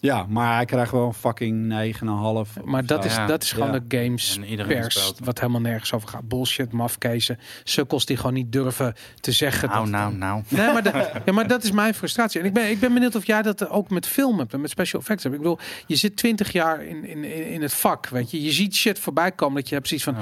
Ja, 0.00 0.26
maar 0.28 0.54
hij 0.54 0.64
krijgt 0.64 0.92
wel 0.92 1.06
een 1.06 1.14
fucking 1.14 1.68
9,5. 1.68 2.62
Maar 2.64 2.86
dat 2.86 3.04
is, 3.04 3.14
Ja. 3.14 3.26
dat 3.26 3.42
is 3.42 3.52
gewoon 3.52 3.72
Ja. 3.72 3.78
de 3.86 3.96
games 3.98 4.38
En 4.48 4.66
pers, 4.66 4.94
speelt 5.00 5.18
wat 5.24 5.40
helemaal 5.40 5.60
nergens 5.60 5.92
over 5.92 6.08
gaat. 6.08 6.28
Bullshit, 6.28 6.72
mafkezen, 6.72 7.38
sukkels 7.64 8.06
die 8.06 8.16
gewoon 8.16 8.34
niet 8.34 8.52
durven 8.52 8.94
te 9.20 9.32
zeggen. 9.32 9.68
Nou, 9.68 9.80
dat 9.82 9.90
nou, 9.90 10.14
nou. 10.14 10.42
Nee, 10.48 10.72
maar, 10.72 10.82
dat, 10.82 10.94
ja, 11.24 11.32
maar 11.32 11.46
dat 11.46 11.62
is 11.62 11.70
mijn 11.70 11.94
frustratie. 11.94 12.40
En 12.40 12.46
ik 12.46 12.52
ben, 12.52 12.70
ik 12.70 12.80
ben 12.80 12.92
benieuwd 12.94 13.14
of 13.14 13.26
jij 13.26 13.42
dat 13.42 13.68
ook 13.68 13.90
met 13.90 14.06
film 14.06 14.38
hebt 14.38 14.52
en 14.52 14.60
met 14.60 14.70
special 14.70 15.00
effects 15.00 15.22
hebt. 15.22 15.34
Ik 15.34 15.40
bedoel, 15.40 15.58
je 15.86 15.96
zit 15.96 16.16
twintig 16.16 16.52
jaar 16.52 16.84
in, 16.84 17.04
in, 17.04 17.24
in 17.52 17.62
het 17.62 17.74
vak, 17.74 18.08
weet 18.08 18.30
je. 18.30 18.42
Je 18.42 18.52
ziet 18.52 18.74
shit 18.74 18.98
voorbij 18.98 19.32
komen 19.32 19.54
dat 19.54 19.68
je 19.68 19.74
hebt 19.74 19.86
precies 19.88 20.04
van... 20.04 20.16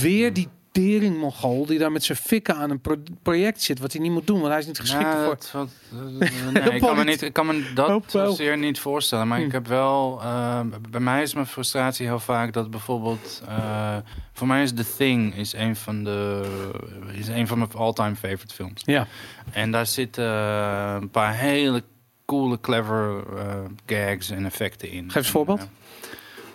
Weer 0.00 0.32
die 0.32 0.48
tering 0.80 1.18
mongool 1.18 1.66
die 1.66 1.78
daar 1.78 1.92
met 1.92 2.04
zijn 2.04 2.18
fikken 2.18 2.56
aan 2.56 2.70
een 2.70 2.80
pro- 2.80 3.02
project 3.22 3.62
zit, 3.62 3.78
wat 3.78 3.92
hij 3.92 4.00
niet 4.00 4.10
moet 4.12 4.26
doen, 4.26 4.38
want 4.38 4.50
hij 4.50 4.58
is 4.60 4.66
niet 4.66 4.78
geschikt 4.78 5.12
dat- 5.12 5.24
wat- 5.52 5.70
eh, 5.92 5.98
nee, 6.62 6.70
ik, 6.74 6.80
kan 6.80 6.96
me 6.96 7.04
niet, 7.04 7.22
ik 7.22 7.32
kan 7.32 7.46
me 7.46 7.70
dat 7.74 8.02
zozeer 8.06 8.58
niet 8.58 8.78
voorstellen. 8.78 9.28
Maar 9.28 9.38
Hm. 9.38 9.44
ik 9.44 9.52
heb 9.52 9.66
wel... 9.66 10.20
eh, 10.22 10.60
bij 10.90 11.00
mij 11.00 11.22
is 11.22 11.34
mijn 11.34 11.46
frustratie 11.46 12.06
heel 12.06 12.18
vaak 12.20 12.52
dat 12.52 12.70
bijvoorbeeld... 12.70 13.42
eh, 13.48 13.96
voor 14.32 14.46
mij 14.46 14.62
is 14.62 14.72
The 14.72 14.94
Thing 14.96 15.34
is 15.36 15.52
een 15.52 15.76
van, 15.76 16.04
de, 16.04 16.42
is 17.12 17.28
een 17.28 17.46
van 17.46 17.58
mijn 17.58 17.72
all-time 17.72 18.14
favorite 18.16 18.54
films. 18.54 18.82
Ja, 18.84 19.06
En 19.52 19.70
daar 19.70 19.86
zitten 19.86 20.24
een 21.02 21.10
paar 21.10 21.34
hele 21.34 21.82
coole, 22.26 22.60
clever 22.60 23.24
gags 23.86 24.30
en 24.30 24.44
effecten 24.44 24.90
in. 24.90 25.04
Geef 25.04 25.14
eens 25.16 25.26
een 25.26 25.32
voorbeeld. 25.32 25.68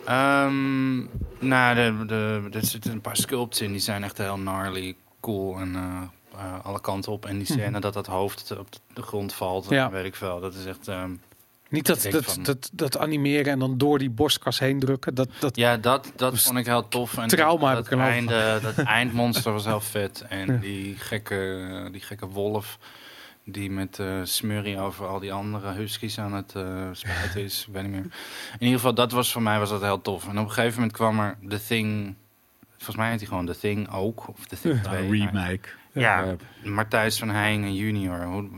Eh, 0.04 0.42
ehm, 0.44 0.96
nou, 1.38 1.74
de, 1.74 2.04
de, 2.06 2.48
er 2.58 2.66
zitten 2.66 2.92
een 2.92 3.00
paar 3.00 3.16
sculpts 3.16 3.60
in, 3.60 3.70
die 3.72 3.80
zijn 3.80 4.04
echt 4.04 4.18
heel 4.18 4.34
gnarly, 4.36 4.96
cool 5.20 5.56
en 5.58 5.74
eh, 5.76 6.02
eh, 6.40 6.64
alle 6.64 6.80
kanten 6.80 7.12
op. 7.12 7.26
En 7.26 7.36
die 7.38 7.46
scène 7.46 7.80
dat 7.80 7.94
dat 7.94 8.06
hoofd 8.06 8.54
op 8.58 8.68
de 8.94 9.02
grond 9.02 9.32
valt, 9.34 9.64
Mhm. 9.64 9.74
Ja. 9.74 9.90
weet 9.90 10.04
ik 10.04 10.14
veel. 10.14 10.40
Dat 10.40 10.54
is 10.54 10.64
echt... 10.66 10.88
ehm, 10.88 11.10
niet 11.68 11.86
dat, 11.86 12.06
dat, 12.10 12.24
van- 12.24 12.42
dat, 12.42 12.70
dat 12.72 12.98
animeren 12.98 13.52
en 13.52 13.58
dan 13.58 13.78
door 13.78 13.98
die 13.98 14.10
borstkas 14.10 14.58
heen 14.58 14.78
drukken. 14.80 15.14
Dat, 15.14 15.28
dat, 15.40 15.56
ja, 15.56 15.76
dat, 15.76 16.12
dat 16.16 16.42
vond 16.42 16.58
ik 16.58 16.66
heel 16.66 16.88
tof. 16.88 17.16
En 17.18 17.28
Trauma 17.28 17.74
dat, 17.74 17.88
einde, 17.88 18.58
dat 18.62 18.74
eindmonster 18.86 19.52
was 19.52 19.64
heel 19.64 19.80
vet. 19.80 20.24
En 20.28 20.46
Ja. 20.52 20.58
die, 20.58 20.96
gekke, 20.96 21.88
die 21.92 22.00
gekke 22.00 22.26
wolf 22.26 22.78
die 23.44 23.70
met 23.70 23.98
eh 23.98 24.20
smurrie 24.22 24.78
over 24.78 25.06
al 25.06 25.20
die 25.20 25.32
andere 25.32 25.72
huskies 25.72 26.18
aan 26.18 26.32
het 26.32 26.54
eh 26.54 26.88
spuiten 26.92 27.42
is. 27.42 27.64
Ik 27.68 27.72
weet 27.74 27.82
niet 27.82 27.92
meer. 27.92 28.00
In 28.52 28.58
ieder 28.60 28.74
geval, 28.76 28.94
dat 28.94 29.12
was 29.12 29.32
voor 29.32 29.42
mij 29.42 29.58
was 29.58 29.70
dat 29.70 29.82
heel 29.82 30.02
tof. 30.02 30.28
En 30.28 30.38
op 30.38 30.44
een 30.44 30.52
gegeven 30.52 30.74
moment 30.74 30.92
kwam 30.92 31.20
er 31.20 31.36
The 31.48 31.64
Thing... 31.66 32.14
Volgens 32.70 32.96
mij 32.96 33.10
heet 33.10 33.18
hij 33.20 33.28
gewoon 33.28 33.46
The 33.46 33.58
Thing 33.58 33.90
ook. 33.90 34.28
Of 34.28 34.44
The 34.46 34.58
Thing 34.60 34.82
2. 35.06 35.10
remake. 35.10 35.68
Ja, 35.92 36.24
Ja. 36.24 36.36
Martijs 36.64 37.18
van 37.18 37.28
Heijingen 37.30 37.74
junior. 37.74 38.24
Hoe, 38.24 38.48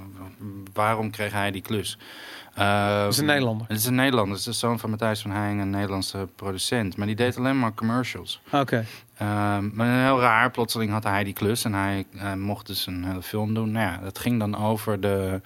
waarom 0.72 1.10
kreeg 1.10 1.32
hij 1.32 1.50
die 1.50 1.62
klus? 1.62 1.98
Uh, 2.58 3.02
dat 3.02 3.12
is 3.12 3.18
een 3.18 3.24
Nederlander. 3.24 3.66
Het 3.68 3.76
is 3.78 3.84
een 3.84 3.94
Nederlander. 3.94 4.36
Het 4.36 4.46
is 4.46 4.52
de 4.52 4.66
zoon 4.66 4.78
van 4.78 4.90
Matthijs 4.90 5.20
van 5.20 5.30
Heijingen, 5.30 5.62
een 5.62 5.70
Nederlandse 5.70 6.28
producent. 6.36 6.96
Maar 6.96 7.06
die 7.06 7.16
deed 7.16 7.36
alleen 7.36 7.58
maar 7.58 7.74
commercials. 7.74 8.40
Oké. 8.52 8.84
Ehm, 9.18 9.70
maar 9.72 10.02
heel 10.04 10.20
raar, 10.20 10.50
plotseling 10.50 10.90
had 10.90 11.04
hij 11.04 11.24
die 11.24 11.32
klus 11.32 11.64
en 11.64 11.72
hij 11.74 12.06
eh, 12.18 12.34
mocht 12.34 12.66
dus 12.66 12.86
een 12.86 13.04
hele 13.04 13.22
film 13.22 13.54
doen. 13.54 13.70
Nou 13.70 13.86
ja, 13.92 13.98
dat 14.02 14.18
ging 14.18 14.38
dan 14.38 14.56
over 14.56 15.00
de, 15.00 15.40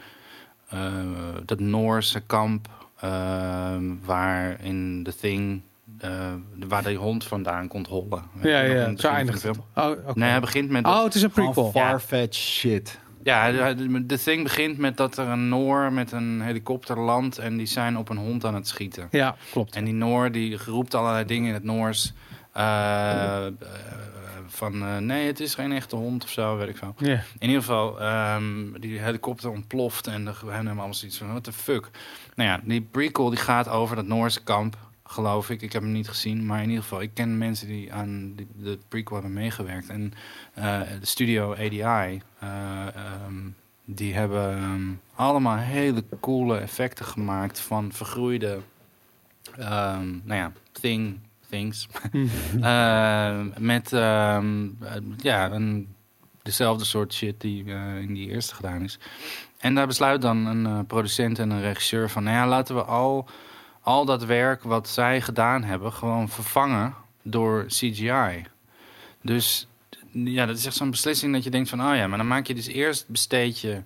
eh, 0.69 0.79
dat 1.45 1.61
Noorse 1.61 2.21
kamp 2.21 2.69
ehm, 3.01 3.85
waar 4.05 4.65
in 4.65 5.01
The 5.05 5.15
Thing, 5.17 5.63
eh, 5.99 6.11
waar 6.69 6.83
de 6.83 6.95
hond 6.95 7.25
vandaan 7.25 7.69
kon 7.69 7.87
hollen. 7.89 8.23
Ja, 8.43 8.61
ja. 8.61 8.75
het 8.75 9.01
Zo 9.01 9.09
eindigt 9.09 9.43
het. 9.43 9.57
film. 9.57 9.67
Oh, 9.87 9.91
oké. 10.09 10.19
Nee, 10.19 10.31
hij 10.31 10.41
begint 10.41 10.71
met... 10.71 10.87
Oh, 10.87 11.05
het 11.05 11.15
is 11.15 11.23
een 11.23 11.31
prequel. 11.31 11.71
Farfetch 11.71 12.39
shit. 12.39 12.99
Ja, 13.23 13.73
de, 13.75 14.19
thing 14.19 14.43
begint 14.43 14.79
met 14.79 14.97
dat 14.97 15.17
er 15.17 15.27
een 15.27 15.49
Noor 15.49 15.93
met 15.93 16.13
een 16.13 16.41
helikopter 16.41 16.99
landt 16.99 17.39
en 17.39 17.57
die 17.57 17.67
zijn 17.67 17.97
op 17.97 18.09
een 18.09 18.17
hond 18.17 18.45
aan 18.45 18.55
het 18.55 18.69
schieten. 18.69 19.09
Ja, 19.11 19.37
klopt. 19.51 19.77
En 19.77 19.85
die 19.85 19.95
Noor 19.95 20.33
die 20.33 20.57
roept 20.65 20.95
allerlei 20.95 21.25
dingen 21.25 21.49
in 21.49 21.55
het 21.55 21.65
Noors. 21.65 22.13
eh, 22.53 23.47
eh, 23.47 23.53
van 24.47 24.83
eh, 24.83 24.97
nee, 24.97 25.27
het 25.27 25.41
is 25.41 25.55
geen 25.55 25.73
echte 25.73 25.97
hond 25.97 26.25
of 26.25 26.31
zo, 26.31 26.57
weet 26.57 26.69
ik 26.69 26.77
veel. 26.77 26.95
In 27.39 27.49
ieder 27.49 27.63
geval, 27.63 28.01
ehm, 28.01 28.81
die 28.81 28.99
helikopter 28.99 29.51
ontploft 29.51 30.07
en 30.07 30.25
de 30.25 30.33
hebben 30.41 30.67
allemaal 30.67 30.95
zoiets 30.95 31.19
van, 31.19 31.29
what 31.29 31.45
the 31.45 31.53
fuck. 31.53 31.91
Nou 32.35 32.49
ja, 32.49 32.61
die 32.65 32.83
prequel 32.83 33.29
die 33.29 33.39
gaat 33.39 33.69
over 33.69 33.97
dat 33.97 34.07
Noorse 34.07 34.43
kamp, 34.43 34.77
geloof 35.09 35.51
ik. 35.51 35.63
Ik 35.63 35.73
heb 35.73 35.83
hem 35.83 35.93
niet 35.93 36.09
gezien, 36.09 36.47
maar 36.47 36.63
in 36.63 36.69
ieder 36.69 36.83
geval, 36.83 37.01
ik 37.01 37.15
ken 37.15 37.39
mensen 37.39 37.67
die 37.67 37.93
aan 37.93 38.35
de 38.57 38.79
prequel 38.89 39.17
hebben 39.17 39.33
meegewerkt. 39.33 39.89
En 39.89 40.13
eh, 40.55 40.81
de 41.01 41.07
studio 41.07 41.53
ADI, 41.53 41.81
eh, 41.81 42.87
ehm, 42.87 43.49
die 43.85 44.15
hebben 44.15 44.57
ehm, 44.57 44.93
allemaal 45.15 45.57
hele 45.57 46.05
coole 46.21 46.59
effecten 46.59 47.05
gemaakt 47.05 47.61
van 47.61 47.93
vergroeide, 47.93 48.59
ehm, 49.57 50.09
nou 50.25 50.41
ja, 50.41 50.53
thing, 50.73 51.19
things. 51.49 51.89
Eh, 52.61 53.41
met 53.59 53.91
ja, 55.17 55.51
een, 55.51 55.89
dezelfde 56.49 56.85
soort 56.85 57.13
shit 57.13 57.41
die 57.41 57.65
eh, 57.65 58.01
in 58.01 58.15
die 58.15 58.31
eerste 58.31 58.55
gedaan 58.55 58.83
is. 58.83 58.99
En 59.59 59.75
daar 59.75 59.87
besluit 59.87 60.23
dan 60.23 60.47
een 60.47 60.87
producent 60.87 61.39
en 61.39 61.51
een 61.51 61.61
regisseur 61.61 62.11
van... 62.11 62.23
nou 62.23 62.37
ja, 62.37 62.47
laten 62.47 62.75
we 62.75 62.83
al, 62.83 63.29
al 63.89 64.05
dat 64.05 64.25
werk 64.25 64.63
wat 64.63 64.89
zij 64.89 65.21
gedaan 65.21 65.63
hebben... 65.63 65.93
gewoon 65.93 66.29
vervangen 66.29 66.95
door 67.23 67.65
CGI. 67.67 68.45
Dus 69.23 69.69
ja, 70.13 70.47
dat 70.47 70.57
is 70.57 70.67
echt 70.67 70.77
zo'n 70.77 70.91
beslissing 70.91 71.33
dat 71.33 71.45
je 71.45 71.51
denkt 71.51 71.69
van... 71.69 71.81
oh 71.81 71.97
ja, 71.97 72.07
maar 72.07 72.19
dan 72.19 72.27
maak 72.27 72.47
je 72.47 72.55
dus 72.55 72.67
eerst 72.67 73.09
besteed 73.09 73.61
je... 73.61 73.83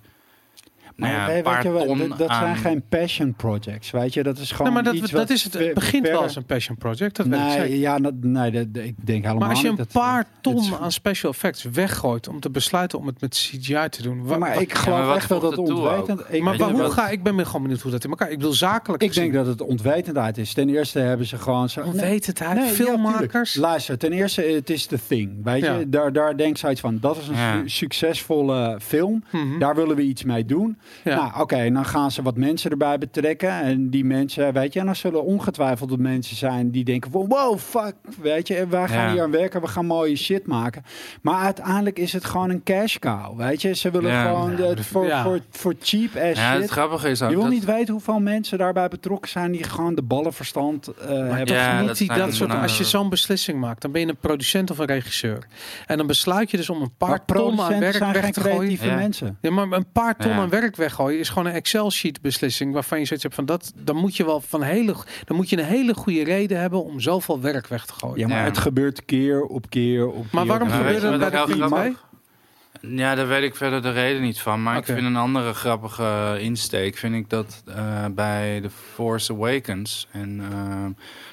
Nou 0.95 1.13
ja, 1.13 1.17
Maar 1.25 1.35
een 1.35 1.43
paar 1.43 1.53
weet 1.53 1.63
je 1.63 1.71
wat, 1.71 1.85
ton 1.85 1.97
dat, 2.09 2.17
dat 2.17 2.27
aan... 2.27 2.41
zijn 2.41 2.55
geen 2.57 2.83
passion 2.89 3.33
projects, 3.33 3.91
weet 3.91 4.13
je. 4.13 4.23
Dat 4.23 4.37
is 4.37 4.51
gewoon 4.51 4.71
Nou, 4.71 4.83
maar 4.83 4.93
dat, 4.93 5.01
iets 5.01 5.11
dat 5.11 5.19
wat 5.19 5.29
is 5.29 5.43
het. 5.43 5.73
begint 5.73 6.07
wel 6.07 6.21
als 6.21 6.35
een 6.35 6.45
passion 6.45 6.77
project. 6.77 7.15
Dat 7.15 7.25
weet 7.27 7.39
ik 7.39 7.57
Nee, 7.57 7.79
ja, 7.79 7.99
dat, 7.99 8.13
nee 8.21 8.51
dat, 8.51 8.83
ik 8.83 8.95
denk 9.05 9.21
helemaal 9.23 9.35
Maar 9.37 9.49
als 9.49 9.61
je 9.61 9.67
een 9.67 9.75
niet 9.77 9.93
dat- 9.93 10.03
paar 10.03 10.19
is- 10.19 10.25
ton 10.41 10.75
aan 10.81 10.91
special 10.91 11.31
effects 11.31 11.63
weggooit 11.63 12.27
om 12.27 12.39
te 12.39 12.49
besluiten 12.49 12.99
om 12.99 13.07
het 13.07 13.21
met 13.21 13.33
CGI 13.35 13.89
te 13.89 14.01
doen. 14.01 14.23
Ja, 14.27 14.37
maar 14.37 14.61
ik 14.61 14.73
maar 14.73 14.77
geloof 14.83 15.05
wat 15.05 15.15
echt 15.15 15.29
wel 15.29 15.39
dat 15.39 15.51
het. 15.51 16.19
Ik, 16.29 16.41
maar 16.41 16.57
waar- 16.57 16.71
hoe 16.71 16.91
ga 16.91 17.09
ik 17.09 17.23
ben 17.23 17.35
me 17.35 17.45
gewoon 17.45 17.61
benieuwd 17.61 17.81
hoe 17.81 17.91
dat 17.91 18.03
in 18.03 18.09
elkaar. 18.09 18.31
Ik 18.31 18.37
bedoel 18.37 18.53
zakelijk. 18.53 19.03
ik 19.03 19.13
denk 19.13 19.33
dat 19.33 19.45
het 19.47 19.61
ontwetendheid 19.61 20.37
is. 20.37 20.53
Ten 20.53 20.69
eerste 20.69 20.99
hebben 20.99 21.25
ze 21.27 21.37
gewoon 21.37 21.69
zo... 21.69 21.81
Hoe 21.81 21.93
Nee, 21.93 22.09
weet 22.09 22.25
het 22.25 22.39
hij? 22.39 22.53
nee, 22.53 22.65
ja, 22.65 22.69
Filmmakers. 22.71 23.51
tuurlijk. 23.51 23.71
Luister, 23.71 23.97
ten 23.97 24.11
eerste, 24.11 24.41
het 24.41 24.69
is 24.69 24.87
de 24.87 24.99
thing. 25.07 25.43
Weet 25.43 25.63
Ja. 25.63 25.77
je, 25.77 25.89
daar, 25.89 26.13
daar 26.13 26.37
denk 26.37 26.57
ze 26.57 26.69
iets 26.69 26.81
van. 26.81 26.97
Dat 27.01 27.17
is 27.17 27.27
een 27.27 27.35
Ja. 27.35 27.61
su- 27.61 27.69
succesvolle 27.69 28.77
film. 28.81 29.23
Mhm. 29.31 29.59
Daar 29.59 29.75
willen 29.75 29.95
we 29.95 30.01
iets 30.01 30.23
mee 30.23 30.45
doen. 30.45 30.77
Ja. 31.03 31.15
Nou, 31.15 31.41
oké, 31.41 31.55
en 31.55 31.73
dan 31.73 31.85
gaan 31.85 32.11
ze 32.11 32.21
wat 32.21 32.37
mensen 32.37 32.71
erbij 32.71 32.97
betrekken. 32.97 33.49
En 33.49 33.89
die 33.89 34.05
mensen, 34.05 34.53
weet 34.53 34.73
je, 34.73 34.79
en 34.79 34.85
dan 34.85 34.95
zullen 34.95 35.23
ongetwijfeld 35.23 35.89
de 35.89 35.97
mensen 35.97 36.35
zijn 36.35 36.71
die 36.71 36.83
denken 36.83 37.11
van, 37.11 37.25
wow, 37.27 37.57
fuck, 37.59 37.93
weet 38.21 38.47
je, 38.47 38.67
wij 38.67 38.87
gaan 38.87 39.05
Ja. 39.07 39.11
hier 39.11 39.21
aan 39.21 39.31
werken, 39.31 39.61
we 39.61 39.67
gaan 39.67 39.85
mooie 39.85 40.15
shit 40.15 40.47
maken. 40.47 40.83
Maar 41.21 41.39
uiteindelijk 41.43 41.99
is 41.99 42.13
het 42.13 42.25
gewoon 42.25 42.49
een 42.49 42.63
cash 42.63 42.97
cow, 42.97 43.37
weet 43.37 43.61
je. 43.61 43.73
Ze 43.75 43.91
willen 43.91 44.11
Ja. 44.11 44.23
gewoon 44.29 44.55
de- 44.55 44.83
voor, 44.83 45.05
Ja. 45.05 45.23
voor, 45.23 45.39
voor 45.49 45.73
cheap 45.81 46.15
ass 46.15 46.39
Ja, 46.39 46.51
het 46.51 46.61
shit. 46.61 46.69
grappige 46.71 47.09
is 47.09 47.21
ook... 47.21 47.29
Je 47.29 47.35
wil 47.35 47.43
dat- 47.43 47.53
niet 47.53 47.65
weten 47.65 47.93
hoeveel 47.93 48.19
mensen 48.19 48.57
daarbij 48.57 48.87
betrokken 48.87 49.29
zijn 49.31 49.51
die 49.51 49.63
gewoon 49.63 49.95
de 49.95 50.01
ballenverstand 50.01 50.87
eh 50.87 51.07
hebben. 51.07 51.55
Ja, 51.55 51.77
niet 51.79 51.87
dat 51.87 51.97
die, 51.97 52.07
zijn- 52.07 52.19
dat 52.19 52.33
soort, 52.33 52.53
als 52.55 52.77
je 52.77 52.83
zo'n 52.83 53.09
beslissing 53.09 53.59
maakt, 53.59 53.81
dan 53.81 53.91
ben 53.91 54.01
je 54.01 54.07
een 54.07 54.17
producent 54.17 54.71
of 54.71 54.77
een 54.77 54.85
regisseur. 54.85 55.47
En 55.85 55.97
dan 55.97 56.07
besluit 56.07 56.51
je 56.51 56.57
dus 56.57 56.69
om 56.69 56.81
een 56.81 56.95
paar 56.97 57.09
Maar 57.09 57.25
ton 57.25 57.59
aan 57.61 57.79
werk 57.79 57.97
weg 57.97 58.29
te 58.31 58.39
gooien. 58.41 58.57
creatieve 58.57 58.85
Ja. 58.85 58.95
mensen. 58.95 59.37
Ja, 59.41 59.51
maar 59.51 59.71
een 59.71 59.91
paar 59.91 60.15
ton 60.15 60.31
Ja. 60.31 60.37
aan 60.37 60.49
werk 60.49 60.72
weggooien 60.75 61.19
is 61.19 61.29
gewoon 61.29 61.45
een 61.45 61.53
Excel-sheet 61.53 62.21
beslissing 62.21 62.73
waarvan 62.73 62.99
je 62.99 63.05
zoiets 63.05 63.23
hebt 63.23 63.35
van 63.35 63.45
dat, 63.45 63.73
dan 63.75 63.95
moet 63.95 64.15
je 64.15 64.25
wel 64.25 64.41
van 64.41 64.61
hele, 64.61 64.95
dan 65.25 65.37
moet 65.37 65.49
je 65.49 65.57
een 65.57 65.65
hele 65.65 65.93
goede 65.93 66.23
reden 66.23 66.59
hebben 66.59 66.83
om 66.83 66.99
zoveel 66.99 67.41
werk 67.41 67.67
weg 67.67 67.85
te 67.85 67.93
gooien. 67.93 68.19
Ja, 68.19 68.27
maar 68.27 68.37
Ja. 68.37 68.43
het 68.43 68.57
gebeurt 68.57 69.05
keer 69.05 69.41
op 69.43 69.69
keer 69.69 70.07
op 70.07 70.25
Maar 70.31 70.41
keer 70.41 70.49
waarom 70.51 70.67
op 70.67 70.73
dat 70.73 70.81
wat 70.83 71.19
bij 71.19 71.29
de 71.29 71.35
heel 71.37 71.45
Creed 71.45 71.57
grappig 71.57 71.77
2? 71.79 72.95
Ja, 72.95 73.15
daar 73.15 73.27
weet 73.27 73.43
ik 73.43 73.55
verder 73.55 73.81
de 73.81 73.91
reden 73.91 74.21
niet 74.21 74.39
van. 74.39 74.63
Maar 74.63 74.77
ik 74.77 74.85
vind 74.85 74.97
een 75.03 75.15
andere 75.15 75.53
grappige 75.53 76.37
insteek. 76.39 76.97
Vind 76.97 77.15
ik 77.15 77.29
dat 77.29 77.63
eh, 77.67 78.05
bij 78.11 78.61
The 78.61 78.69
Force 78.69 79.33
Awakens. 79.33 80.07
En 80.11 80.41
eh, 80.51 80.85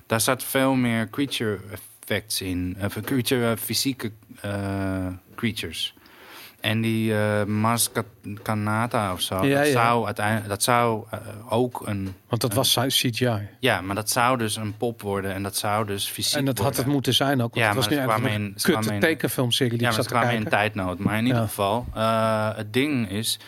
daar 0.06 0.20
staat 0.20 0.44
veel 0.44 0.74
meer 0.74 1.10
creature 1.10 1.58
effects 1.70 2.40
in. 2.40 2.76
Of 2.84 3.00
creature, 3.00 3.50
eh, 3.50 3.56
fysieke 3.56 4.12
eh, 4.40 5.06
creatures. 5.34 5.94
En 6.60 6.80
die 6.80 7.14
eh 7.14 7.44
Maskanata 7.44 9.12
of 9.12 9.20
zo. 9.20 9.44
Ja, 9.44 9.58
dat, 9.58 9.66
ja. 9.66 9.72
Zou 9.72 10.06
uiteindelijk, 10.06 10.48
dat 10.48 10.62
zou 10.62 11.04
eh, 11.10 11.18
ook 11.48 11.82
een... 11.86 12.14
Want 12.28 12.40
dat 12.40 12.54
was 12.54 12.78
CGI. 12.86 13.48
Ja, 13.58 13.80
maar 13.80 13.94
dat 13.94 14.10
zou 14.10 14.38
dus 14.38 14.56
een 14.56 14.76
pop 14.76 15.02
worden. 15.02 15.34
En 15.34 15.42
dat 15.42 15.56
zou 15.56 15.86
dus 15.86 16.08
fysiek 16.08 16.38
En 16.38 16.44
dat 16.44 16.58
had 16.58 16.76
het 16.76 16.86
moeten 16.86 17.14
zijn 17.14 17.42
ook. 17.42 17.54
Want 17.54 17.54
Ja, 17.54 17.66
het 17.66 17.76
was 17.76 17.86
kwamen 17.86 18.08
eigenlijk 18.08 18.34
een 18.34 18.74
kutte 18.74 18.98
tekenfilmserie 18.98 19.78
die 19.78 19.80
Ja, 19.80 19.88
maar 19.88 19.98
het 19.98 20.08
kwam 20.08 20.28
in 20.28 20.44
tijdnood. 20.44 20.98
Maar 20.98 21.18
in 21.18 21.26
ieder 21.26 21.42
geval, 21.42 21.86
eh, 21.94 22.56
het 22.56 22.72
ding 22.72 23.10
is... 23.10 23.38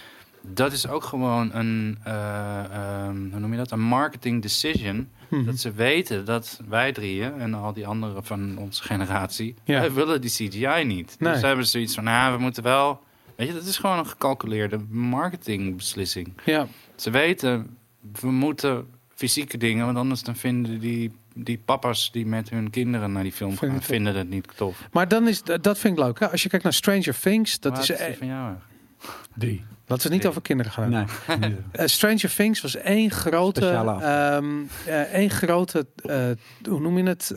Dat 0.42 0.72
is 0.72 0.88
ook 0.88 1.04
gewoon 1.04 1.54
een, 1.54 1.98
eh, 2.04 2.64
ehm, 2.64 3.30
hoe 3.30 3.40
noem 3.40 3.50
je 3.50 3.56
dat? 3.56 3.70
Een 3.70 3.80
marketing 3.80 4.42
decision. 4.42 5.08
Mhm. 5.28 5.44
Dat 5.44 5.58
ze 5.58 5.72
weten 5.72 6.24
dat 6.24 6.60
wij 6.68 6.92
drieën 6.92 7.40
en 7.40 7.54
al 7.54 7.72
die 7.72 7.86
anderen 7.86 8.24
van 8.24 8.58
onze 8.58 8.82
generatie... 8.82 9.54
Ja. 9.64 9.80
wij 9.80 9.92
willen 9.92 10.20
die 10.20 10.30
CGI 10.30 10.84
niet. 10.84 11.16
Nee. 11.18 11.32
Dus 11.32 11.40
ze 11.40 11.46
hebben 11.46 11.66
zoiets 11.66 11.94
van, 11.94 12.04
nou, 12.04 12.36
we 12.36 12.42
moeten 12.42 12.62
wel... 12.62 13.00
Weet 13.36 13.46
je, 13.48 13.54
dat 13.54 13.64
is 13.64 13.78
gewoon 13.78 13.98
een 13.98 14.06
gecalculeerde 14.06 14.78
marketingbeslissing. 14.88 16.32
Ja, 16.44 16.66
Ze 16.96 17.10
weten, 17.10 17.76
we 18.20 18.30
moeten 18.30 18.86
fysieke 19.14 19.56
dingen... 19.56 19.84
want 19.84 19.98
anders 19.98 20.22
dan 20.22 20.36
vinden 20.36 20.80
die, 20.80 21.12
die 21.34 21.58
papa's 21.64 22.12
die 22.12 22.26
met 22.26 22.50
hun 22.50 22.70
kinderen 22.70 23.12
naar 23.12 23.22
die 23.22 23.32
film 23.32 23.56
gaan... 23.56 23.82
vinden 23.82 24.14
het 24.14 24.28
niet 24.28 24.48
tof. 24.56 24.88
maar 24.92 25.08
dan 25.08 25.28
is 25.28 25.42
dat 25.42 25.78
vind 25.78 25.98
ik 25.98 26.04
leuk. 26.04 26.20
Hè? 26.20 26.30
Als 26.30 26.42
je 26.42 26.48
kijkt 26.48 26.64
naar 26.64 26.74
Stranger 26.74 27.20
Things, 27.20 27.60
dat 27.60 27.72
Wat 27.72 27.80
is, 27.80 27.86
die 27.86 27.96
eh, 27.96 28.16
van 28.16 28.26
jou. 28.26 28.54
Drie. 29.34 29.64
Dat 29.92 30.04
is 30.04 30.10
niet 30.10 30.26
over 30.26 30.42
kinderen 30.42 30.72
gaan. 30.72 30.90
Nee. 30.90 31.04
Eh, 31.72 31.86
Stranger 31.86 32.34
Things 32.34 32.60
was 32.60 32.76
één 32.76 33.10
grote, 33.10 33.66
eh, 34.86 35.00
één 35.12 35.30
grote, 35.30 35.86
eh, 36.04 36.16
hoe 36.68 36.80
noem 36.80 36.98
je 36.98 37.04
het, 37.04 37.34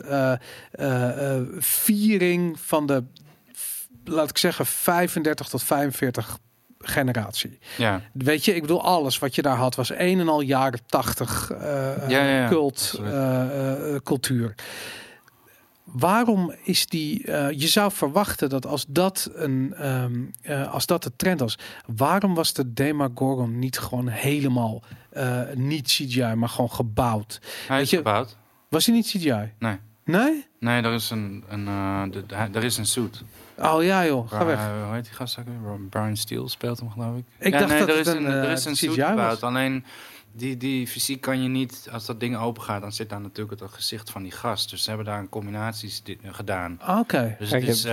viering 1.58 2.60
van 2.60 2.86
de, 2.86 3.04
laat 4.04 4.30
ik 4.30 4.38
zeggen, 4.38 4.66
35 4.66 5.48
tot 5.48 5.62
45 5.62 6.38
generatie. 6.78 7.58
Ja. 7.76 8.00
Weet 8.12 8.44
je, 8.44 8.54
ik 8.54 8.60
bedoel, 8.60 8.82
alles 8.82 9.18
wat 9.18 9.34
je 9.34 9.42
daar 9.42 9.56
had 9.56 9.74
was 9.74 9.90
een 9.90 10.20
en 10.20 10.28
al 10.28 10.40
jaren 10.40 10.80
80 10.86 11.50
eh, 11.50 12.08
Ja, 12.08 12.24
ja, 12.24 12.48
cult 12.48 13.00
cultuur. 14.02 14.54
Waarom 15.98 16.54
is 16.64 16.86
die? 16.86 17.24
eh, 17.24 17.50
je 17.60 17.66
zou 17.66 17.92
verwachten 17.92 18.48
dat 18.48 18.66
als 18.66 18.84
dat 18.88 19.30
een, 19.34 19.74
ehm, 19.78 20.20
eh, 20.42 20.72
als 20.72 20.86
dat 20.86 21.02
de 21.02 21.12
trend 21.16 21.40
was, 21.40 21.58
waarom 21.96 22.34
was 22.34 22.52
de 22.52 22.72
Demagorgon 22.72 23.58
niet 23.58 23.78
gewoon 23.78 24.08
helemaal 24.08 24.82
eh, 25.10 25.40
niet 25.54 25.86
CGI, 25.86 26.34
maar 26.34 26.48
gewoon 26.48 26.70
gebouwd? 26.70 27.40
Hij 27.66 27.76
Weet 27.76 27.84
is 27.84 27.90
je- 27.90 27.96
gebouwd. 27.96 28.36
Was 28.68 28.86
hij 28.86 28.94
niet 28.94 29.06
CGI? 29.06 29.52
Nee. 29.58 29.76
Nee? 30.04 30.46
Nee, 30.60 30.82
er 30.82 30.92
is 30.92 31.10
een, 31.10 31.44
een, 31.48 31.66
er 32.54 32.64
is 32.64 32.76
een 32.76 32.86
suit. 32.86 33.22
Oh 33.58 33.82
ja 33.82 34.06
joh, 34.06 34.30
ga 34.30 34.44
weg. 34.44 34.58
hoe 34.84 34.94
heet 34.94 35.04
die 35.04 35.12
gast 35.12 35.38
ook? 35.38 35.88
Brian 35.90 36.16
Steele 36.16 36.48
speelt 36.48 36.80
hem, 36.80 36.90
geloof 36.90 37.16
ik. 37.16 37.24
Ik 37.38 37.52
dacht 37.52 37.78
dat 37.78 37.88
er 37.88 37.96
het 37.96 38.06
is 38.06 38.12
een, 38.12 38.24
er 38.26 38.44
eh, 38.44 38.52
is 38.52 38.64
een 38.64 38.76
suit 38.76 38.92
CGI 38.92 39.00
was. 39.00 39.10
gebouwd. 39.10 39.42
Alleen 39.42 39.84
die, 40.36 40.56
die 40.56 40.86
fysiek 40.86 41.20
kan 41.20 41.42
je 41.42 41.48
niet, 41.48 41.88
als 41.92 42.06
dat 42.06 42.20
ding 42.20 42.36
open 42.36 42.62
gaat, 42.62 42.80
dan 42.80 42.92
zit 42.92 43.08
daar 43.08 43.20
natuurlijk 43.20 43.60
het 43.60 43.70
gezicht 43.72 44.10
van 44.10 44.22
die 44.22 44.32
gast. 44.32 44.70
Dus 44.70 44.82
ze 44.82 44.88
hebben 44.88 45.06
daar 45.06 45.18
een 45.18 45.28
combinaties 45.28 46.02
di- 46.02 46.18
gedaan. 46.24 46.78
Oké. 46.88 47.36
Dus 47.38 47.48
Kijk, 47.48 47.66
het 47.66 47.74
is, 47.76 47.84
eh, 47.84 47.92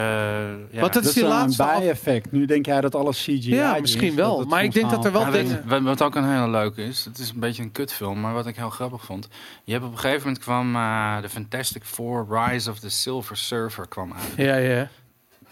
ja. 0.71 0.79
Wat 0.79 0.93
Dat 0.93 1.05
is 1.05 1.13
die 1.13 1.23
een 1.23 1.29
laatste 1.29 1.63
bijeffect. 1.63 2.31
Nu 2.31 2.45
denk 2.45 2.65
jij 2.65 2.81
dat 2.81 2.95
alles 2.95 3.21
CGI 3.21 3.55
Ja, 3.55 3.75
is, 3.75 3.81
misschien 3.81 4.15
wel. 4.15 4.45
Maar 4.45 4.63
ik 4.63 4.73
denk 4.73 4.89
dat 4.89 5.05
er 5.05 5.11
wel 5.11 5.21
Ja, 5.21 5.31
dingen- 5.31 5.83
wat 5.83 6.01
ook 6.01 6.15
een 6.15 6.29
hele 6.33 6.49
leuke 6.49 6.83
is, 6.83 7.05
het 7.05 7.17
is 7.17 7.29
een 7.29 7.39
beetje 7.39 7.63
een 7.63 7.71
kutfilm, 7.71 8.19
maar 8.19 8.33
wat 8.33 8.47
ik 8.47 8.55
heel 8.55 8.69
grappig 8.69 9.03
vond. 9.05 9.27
Je 9.63 9.71
hebt 9.71 9.85
op 9.85 9.91
een 9.91 9.97
gegeven 9.99 10.21
moment 10.25 10.43
kwam 10.43 10.75
eh 10.75 11.21
de 11.21 11.29
Fantastic 11.29 11.83
Four 11.83 12.27
Rise 12.29 12.69
of 12.69 12.79
the 12.79 12.89
Silver 12.89 13.37
Surfer 13.37 13.87
kwam 13.87 14.13
uit. 14.13 14.33
Ja, 14.37 14.55
ja. 14.55 14.89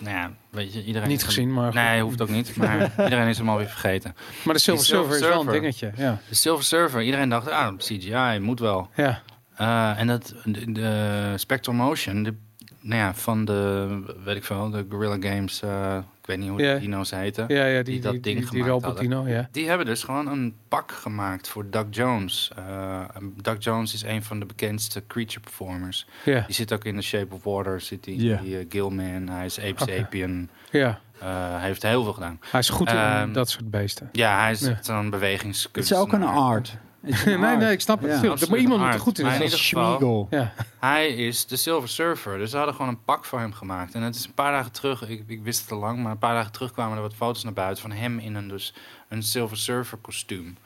Nou 0.01 0.15
ja, 0.15 0.31
weet 0.49 0.73
je, 0.73 0.83
iedereen 0.83 1.07
Niet 1.07 1.23
gezien, 1.23 1.53
maar 1.53 1.65
goed. 1.65 1.81
Nee, 1.81 2.01
hoeft 2.01 2.21
ook 2.21 2.29
niet. 2.29 2.55
Maar 2.55 2.91
iedereen 3.03 3.27
is 3.27 3.37
hem 3.37 3.49
alweer 3.49 3.67
vergeten. 3.67 4.15
Maar 4.43 4.53
de 4.53 4.59
Silver 4.59 4.85
Surfer 4.85 5.15
is 5.15 5.19
wel 5.19 5.41
een 5.41 5.51
dingetje. 5.51 5.91
Ja. 5.95 6.19
De 6.29 6.35
Silver 6.35 6.65
Surfer, 6.65 7.01
iedereen 7.01 7.29
dacht, 7.29 7.49
ah, 7.49 7.77
CGI, 7.77 8.39
moet 8.39 8.59
wel. 8.59 8.89
Ja. 8.95 9.21
Eh, 9.55 9.99
en 9.99 10.07
dat, 10.07 10.33
de, 10.43 10.71
de 10.71 11.33
Spectral 11.35 11.75
Motion, 11.75 12.23
de, 12.23 12.35
nou 12.81 12.99
ja, 13.01 13.13
van 13.13 13.45
de, 13.45 13.87
weet 14.23 14.35
ik 14.35 14.43
veel, 14.43 14.69
de 14.69 14.85
Guerrilla 14.89 15.29
Games, 15.29 15.61
eh, 15.61 15.97
ik 16.21 16.27
weet 16.27 16.37
niet 16.37 16.49
hoe 16.49 16.61
Ja. 16.61 16.73
de 16.73 16.79
dino's 16.79 17.11
heten. 17.11 17.45
Ja, 17.47 17.65
ja, 17.65 17.73
die, 17.75 17.83
Die 17.83 17.93
die, 17.93 18.01
dat 18.01 18.11
die, 18.11 18.21
ding 18.21 18.37
die, 18.39 18.47
gemaakt 18.47 18.69
robot 18.69 18.99
dino, 18.99 19.27
ja. 19.27 19.49
Die 19.51 19.67
hebben 19.67 19.85
dus 19.85 20.03
gewoon 20.03 20.27
een 20.27 20.55
pak 20.67 20.91
gemaakt 20.91 21.47
voor 21.47 21.69
Doug 21.69 21.85
Jones. 21.89 22.51
Eh, 22.55 22.99
en 23.13 23.33
Doug 23.41 23.63
Jones 23.63 23.93
is 23.93 24.03
een 24.03 24.23
van 24.23 24.39
de 24.39 24.45
bekendste 24.45 25.03
creature 25.07 25.39
performers. 25.39 26.07
Ja, 26.25 26.43
Die 26.45 26.55
zit 26.55 26.73
ook 26.73 26.83
in 26.85 26.95
The 26.95 27.01
Shape 27.01 27.35
of 27.35 27.43
Water, 27.43 27.81
zit 27.81 28.03
die, 28.03 28.17
die 28.41 28.57
eh, 28.57 28.65
Gilman, 28.69 29.27
hij 29.29 29.45
is 29.45 29.59
Ape. 29.59 29.91
Sapien. 29.91 30.49
ja. 30.71 30.99
Eh, 31.19 31.27
hij 31.51 31.65
heeft 31.67 31.83
heel 31.83 32.03
veel 32.03 32.13
gedaan. 32.13 32.39
Hij 32.51 32.59
is 32.59 32.69
goed 32.69 32.89
in 32.89 32.95
Ehm, 32.95 33.31
dat 33.33 33.49
soort 33.49 33.69
beesten. 33.71 34.09
Ja, 34.11 34.39
hij 34.41 34.51
is 34.51 34.59
Ja. 34.59 34.77
zo'n 34.81 34.95
Het 35.01 35.09
bewegingskunst. 35.09 35.91
is 35.91 35.97
ook 35.97 36.13
een 36.13 36.23
art. 36.23 36.77
Nee, 37.25 37.37
nee, 37.37 37.71
ik 37.71 37.81
snap 37.81 38.01
het. 38.01 38.21
Ja. 38.21 38.31
Er 38.31 38.49
moet 38.49 38.59
iemand 38.59 38.81
moet 38.81 38.93
er 38.93 38.99
goed 38.99 39.19
in 39.19 39.25
zijn. 39.25 39.49
Schmiegel. 39.49 40.27
Ja. 40.29 40.53
Hij 40.79 41.07
is 41.07 41.45
de 41.45 41.55
Silver 41.55 41.89
Surfer. 41.89 42.37
Dus 42.37 42.49
ze 42.49 42.57
hadden 42.57 42.75
gewoon 42.75 42.91
een 42.91 43.03
pak 43.03 43.25
voor 43.25 43.39
hem 43.39 43.53
gemaakt. 43.53 43.93
En 43.93 44.01
het 44.01 44.15
is 44.15 44.25
een 44.25 44.33
paar 44.33 44.51
dagen 44.51 44.71
terug, 44.71 45.09
ik, 45.09 45.23
ik 45.27 45.43
wist 45.43 45.61
het 45.61 45.71
al 45.71 45.79
lang, 45.79 46.03
maar 46.03 46.11
een 46.11 46.17
paar 46.17 46.35
dagen 46.35 46.51
terug 46.51 46.71
kwamen 46.71 46.95
er 46.95 47.01
wat 47.01 47.13
foto's 47.13 47.43
naar 47.43 47.53
buiten 47.53 47.81
van 47.81 47.91
hem 47.91 48.19
in 48.19 48.35
een, 48.35 48.47
dus, 48.47 48.73
een 49.07 49.23
Silver 49.23 49.57
Surfer 49.57 49.97
kostuum. 49.97 50.57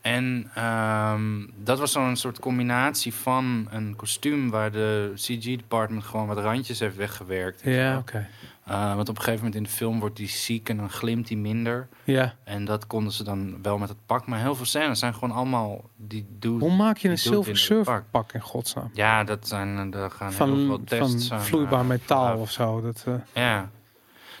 En 0.00 0.50
ehm, 0.54 1.46
dat 1.56 1.78
was 1.78 1.92
zo'n 1.92 2.16
soort 2.16 2.38
combinatie 2.38 3.14
van 3.14 3.68
een 3.70 3.96
kostuum 3.96 4.50
waar 4.50 4.70
de 4.70 5.12
CG-department 5.14 6.04
gewoon 6.04 6.26
wat 6.26 6.38
randjes 6.38 6.78
heeft 6.78 6.96
weggewerkt. 6.96 7.60
Ja, 7.64 7.98
oké. 7.98 8.28
Eh, 8.68 8.94
want 8.94 9.08
op 9.08 9.16
een 9.16 9.22
gegeven 9.22 9.44
moment 9.44 9.54
in 9.54 9.62
de 9.62 9.68
film 9.76 10.00
wordt 10.00 10.16
die 10.16 10.28
ziek 10.28 10.68
en 10.68 10.76
dan 10.76 10.90
glimt 10.90 11.28
hij 11.28 11.38
minder. 11.38 11.88
Ja. 12.04 12.34
En 12.44 12.64
dat 12.64 12.86
konden 12.86 13.12
ze 13.12 13.24
dan 13.24 13.62
wel 13.62 13.78
met 13.78 13.88
het 13.88 13.98
pak. 14.06 14.26
Maar 14.26 14.38
heel 14.40 14.54
veel 14.54 14.66
scènes 14.66 14.98
zijn 14.98 15.14
gewoon 15.14 15.30
allemaal 15.30 15.84
die 15.96 16.26
doet. 16.38 16.60
Hoe 16.60 16.72
maak 16.76 16.96
je 16.96 17.08
een 17.08 17.18
Silver 17.18 17.56
Surfer 17.58 18.04
pak. 18.10 18.32
in 18.32 18.40
godsnaam? 18.40 18.90
Ja, 18.92 19.24
dat 19.24 19.48
zijn 19.48 19.78
eh, 19.78 19.90
daar 19.90 20.10
gaan 20.10 20.28
heel 20.32 20.36
veel 20.56 20.66
Van, 20.66 20.84
tests 20.84 21.28
van 21.28 21.40
vloeibaar 21.42 21.80
eh, 21.80 21.86
metaal 21.86 22.38
of 22.38 22.50
zo. 22.50 22.80
Dat, 22.80 23.04
eh, 23.06 23.14
Ja. 23.34 23.70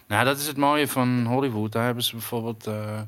Nou, 0.06 0.24
dat 0.24 0.38
is 0.38 0.46
het 0.46 0.56
mooie 0.56 0.88
van 0.88 1.24
Hollywood. 1.26 1.72
Daar 1.72 1.84
hebben 1.84 2.04
ze 2.04 2.12
bijvoorbeeld 2.12 2.66
eh, 2.66 2.98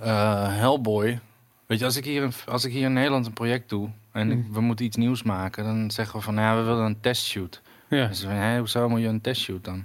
eh, 0.00 0.48
Hellboy. 0.56 1.20
Weet 1.66 1.78
je, 1.78 1.84
als 1.84 1.96
ik, 1.96 2.04
hier 2.04 2.22
in, 2.22 2.32
als 2.46 2.64
ik 2.64 2.72
hier 2.72 2.84
in 2.84 2.92
Nederland 2.92 3.26
een 3.26 3.32
project 3.32 3.68
doe 3.68 3.88
en 4.12 4.30
ik- 4.30 4.36
Mm. 4.46 4.52
we 4.52 4.60
moeten 4.60 4.84
iets 4.84 4.96
nieuws 4.96 5.22
maken, 5.22 5.64
dan 5.64 5.90
zeggen 5.90 6.18
we 6.18 6.24
van, 6.24 6.34
nou 6.34 6.46
ja, 6.56 6.62
we 6.62 6.68
willen 6.68 6.84
een 6.84 7.00
testshoot. 7.00 7.62
Ja. 7.96 8.08
En 8.08 8.14
ze 8.14 8.26
van, 8.26 8.34
hé, 8.34 8.58
hoezo 8.58 8.88
moet 8.88 9.00
je 9.00 9.06
een 9.06 9.20
testshoot 9.20 9.64
dan? 9.64 9.84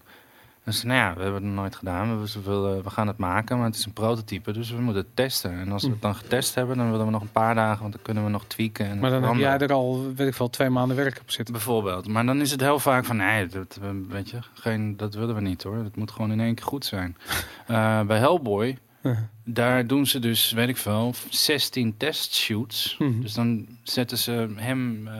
Dus 0.64 0.84
nou 0.84 0.98
ja, 1.00 1.14
we 1.16 1.22
hebben 1.22 1.42
het 1.42 1.52
nog 1.52 1.60
nooit 1.62 1.76
gedaan. 1.76 2.22
We, 2.22 2.42
willen, 2.44 2.84
we 2.84 2.90
gaan 2.90 3.08
het 3.08 3.18
maken, 3.18 3.58
maar 3.58 3.66
het 3.66 3.76
is 3.76 3.86
een 3.86 3.94
prototype, 3.94 4.52
dus 4.52 4.72
we 4.72 4.82
moeten 4.82 5.02
het 5.04 5.16
testen. 5.16 5.52
En 5.60 5.72
als 5.72 5.84
we 5.84 5.90
het 5.90 6.02
dan 6.02 6.16
getest 6.16 6.56
hebben, 6.56 6.78
dan 6.78 6.92
willen 6.92 7.06
we 7.06 7.12
nog 7.12 7.22
een 7.22 7.32
paar 7.32 7.56
dagen, 7.56 7.82
want 7.82 7.94
dan 7.94 8.02
kunnen 8.02 8.24
we 8.24 8.30
nog 8.30 8.46
tweaken. 8.46 8.86
En 8.86 9.00
Maar 9.00 9.10
dan 9.10 9.24
heb 9.24 9.36
jij 9.36 9.58
er 9.58 9.74
al, 9.74 10.14
weet 10.16 10.28
ik 10.28 10.36
wel, 10.36 10.50
twee 10.50 10.70
maanden 10.70 10.98
werk 10.98 11.20
op 11.22 11.32
zitten. 11.32 11.54
Bijvoorbeeld. 11.54 12.08
Maar 12.08 12.26
dan 12.26 12.42
is 12.42 12.52
het 12.52 12.62
heel 12.62 12.80
vaak 12.80 13.06
van, 13.06 13.18
nee, 13.18 13.48
dat, 13.48 13.78
we- 13.82 14.06
weet 14.10 14.30
je, 14.30 14.38
geen, 14.54 14.98
dat 14.98 15.14
willen 15.14 15.36
we 15.36 15.42
niet 15.42 15.64
hoor. 15.64 15.76
Het 15.76 15.96
moet 15.96 16.12
gewoon 16.12 16.32
in 16.32 16.40
één 16.40 16.56
keer 16.56 16.66
goed 16.66 16.86
zijn. 16.86 17.18
Eh, 17.68 18.02
bij 18.02 18.18
Hellboy, 18.18 18.78
Ja. 19.04 19.30
daar 19.44 19.88
doen 19.88 20.06
ze 20.08 20.20
dus, 20.20 20.52
weet 20.52 20.68
ik 20.70 20.78
veel, 20.78 21.14
16 21.30 21.98
testshoots. 21.98 22.96
Mhm. 23.00 23.22
Dus 23.22 23.34
dan 23.34 23.68
zetten 23.84 24.18
ze 24.18 24.48
hem, 24.56 25.08
eh, 25.08 25.14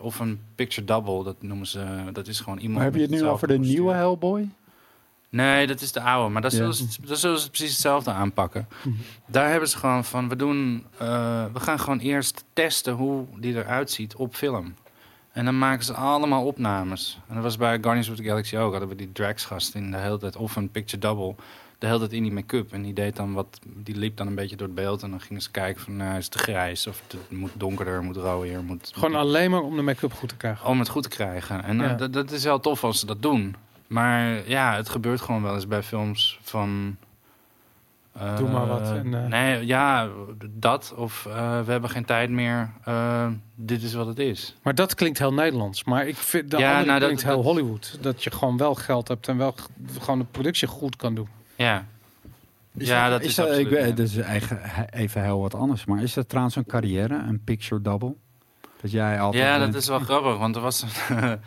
of 0.00 0.18
een 0.18 0.40
picture 0.54 0.86
double, 0.86 1.24
dat 1.24 1.42
noemen 1.42 1.66
ze, 1.66 1.86
dat 2.12 2.26
is 2.26 2.40
gewoon 2.40 2.58
iemand 2.58 2.74
Maar 2.76 2.84
heb 2.84 2.94
je 2.94 3.00
het 3.00 3.10
nu 3.10 3.24
over 3.24 3.48
de 3.48 3.58
nieuwe. 3.58 3.92
Hellboy? 3.92 4.48
Nee, 5.30 5.66
dat 5.66 5.80
is 5.80 5.92
de 5.92 6.00
oude. 6.00 6.32
Maar 6.32 6.42
dat 6.42 6.50
Ja. 6.52 6.56
zullen, 6.58 6.74
ze, 6.74 6.86
dat 7.06 7.18
zullen 7.18 7.38
ze 7.40 7.50
precies 7.50 7.70
hetzelfde 7.70 8.10
aanpakken. 8.10 8.68
Mhm. 8.82 8.94
Daar 9.26 9.50
hebben 9.50 9.68
ze 9.68 9.76
gewoon 9.78 10.04
van, 10.04 10.28
we, 10.28 10.36
doen, 10.36 10.84
eh, 10.98 11.44
we 11.52 11.60
gaan 11.60 11.80
gewoon 11.80 11.98
eerst 11.98 12.44
testen 12.52 12.92
hoe 12.94 13.24
die 13.38 13.54
eruit 13.56 13.90
ziet 13.90 14.14
op 14.14 14.34
film. 14.34 14.74
En 15.32 15.44
dan 15.44 15.58
maken 15.58 15.84
ze 15.84 15.92
allemaal 15.94 16.44
opnames. 16.46 17.18
En 17.28 17.34
dat 17.34 17.42
was 17.42 17.56
bij 17.56 17.78
Guardians 17.80 18.08
of 18.08 18.16
the 18.16 18.22
Galaxy 18.22 18.56
ook. 18.56 18.70
Hadden 18.70 18.88
we 18.88 18.94
die 18.96 19.12
Drax 19.12 19.44
gast 19.44 19.74
in 19.74 19.90
de 19.90 19.96
hele 19.96 20.18
tijd, 20.18 20.36
of 20.36 20.56
een 20.56 20.70
picture 20.70 20.98
double, 21.02 21.34
de 21.78 21.86
hele 21.86 21.98
tijd 21.98 22.12
in 22.12 22.22
die 22.22 22.32
make-up. 22.32 22.72
En 22.72 22.82
die 22.82 22.92
deed 22.92 23.16
dan 23.16 23.32
wat, 23.32 23.58
die 23.66 23.96
liep 23.96 24.16
dan 24.16 24.26
een 24.26 24.34
beetje 24.34 24.56
door 24.56 24.66
het 24.66 24.76
beeld. 24.76 25.02
En 25.02 25.10
dan 25.10 25.20
gingen 25.20 25.42
ze 25.42 25.50
kijken 25.50 25.82
van, 25.82 25.96
nou, 25.96 26.16
is 26.16 26.24
het 26.24 26.32
te 26.32 26.38
grijs? 26.38 26.86
Of 26.86 27.02
het 27.06 27.16
moet 27.30 27.50
donkerder, 27.54 28.02
moet 28.02 28.16
rooier, 28.16 28.62
moet... 28.62 28.90
Gewoon 28.94 29.14
alleen 29.14 29.50
maar 29.50 29.60
om 29.62 29.76
de 29.76 29.82
make-up 29.82 30.12
goed 30.12 30.28
te 30.28 30.36
krijgen. 30.36 30.66
Om 30.68 30.78
het 30.78 30.88
goed 30.88 31.02
te 31.02 31.08
krijgen. 31.08 31.64
En 31.64 31.80
eh, 31.80 31.86
Ja. 31.88 31.94
dat, 31.94 32.12
dat 32.12 32.30
is 32.30 32.44
wel 32.44 32.60
tof 32.60 32.84
als 32.84 32.98
ze 32.98 33.06
dat 33.06 33.22
doen. 33.22 33.56
Maar 33.86 34.48
ja, 34.48 34.76
het 34.76 34.88
gebeurt 34.88 35.20
gewoon 35.20 35.42
wel 35.42 35.54
eens 35.54 35.66
bij 35.66 35.82
films 35.82 36.38
van... 36.42 36.96
eh, 38.12 38.36
Doe 38.36 38.48
maar 38.48 38.66
wat 38.66 38.90
en, 38.90 39.14
eh, 39.14 39.26
Nee, 39.26 39.66
ja, 39.66 40.08
dat. 40.50 40.92
Of 40.96 41.22
we 41.64 41.70
hebben 41.70 41.90
geen 41.90 42.04
tijd 42.04 42.30
meer. 42.30 42.70
dit 43.54 43.82
is 43.82 43.94
wat 43.94 44.06
het 44.06 44.18
is. 44.18 44.56
Maar 44.62 44.74
dat 44.74 44.94
klinkt 44.94 45.18
heel 45.18 45.32
Nederlands. 45.34 45.84
Maar 45.84 46.06
ik 46.06 46.16
vind 46.16 46.50
de 46.50 46.58
Ja, 46.58 46.72
nou, 46.80 46.86
dat- 46.86 47.02
klinkt 47.02 47.22
heel 47.24 47.36
dat- 47.36 47.44
Hollywood. 47.44 47.98
Dat 48.00 48.24
je 48.24 48.30
gewoon 48.30 48.56
wel 48.56 48.74
geld 48.74 49.08
hebt 49.08 49.28
en 49.28 49.36
wel 49.36 49.54
gewoon 50.00 50.18
de 50.18 50.24
productie 50.30 50.68
goed 50.68 50.96
kan 50.96 51.14
doen. 51.14 51.28
Ja. 51.58 51.86
ja, 52.72 53.08
dat 53.08 53.22
is, 53.22 53.34
dat, 53.34 53.46
absoluut, 53.46 53.72
ik 53.72 53.78
ja. 53.78 53.86
Dat 53.86 53.98
is 53.98 54.16
eigen, 54.16 54.60
even 54.90 55.22
heel 55.22 55.40
wat 55.40 55.54
anders. 55.54 55.84
Maar 55.84 56.02
is 56.02 56.14
dat 56.14 56.28
trouwens 56.28 56.56
een 56.56 56.66
carrière, 56.66 57.14
een 57.14 57.44
picture 57.44 57.82
double? 57.82 58.14
Dat 58.80 58.90
jij 58.90 59.20
altijd... 59.20 59.44
Ja, 59.44 59.58
dat 59.58 59.74
is 59.74 59.88
wel 59.88 59.98
grappig, 59.98 60.38
want 60.38 60.56
er 60.56 60.62
was 60.62 60.82
een... 60.82 61.40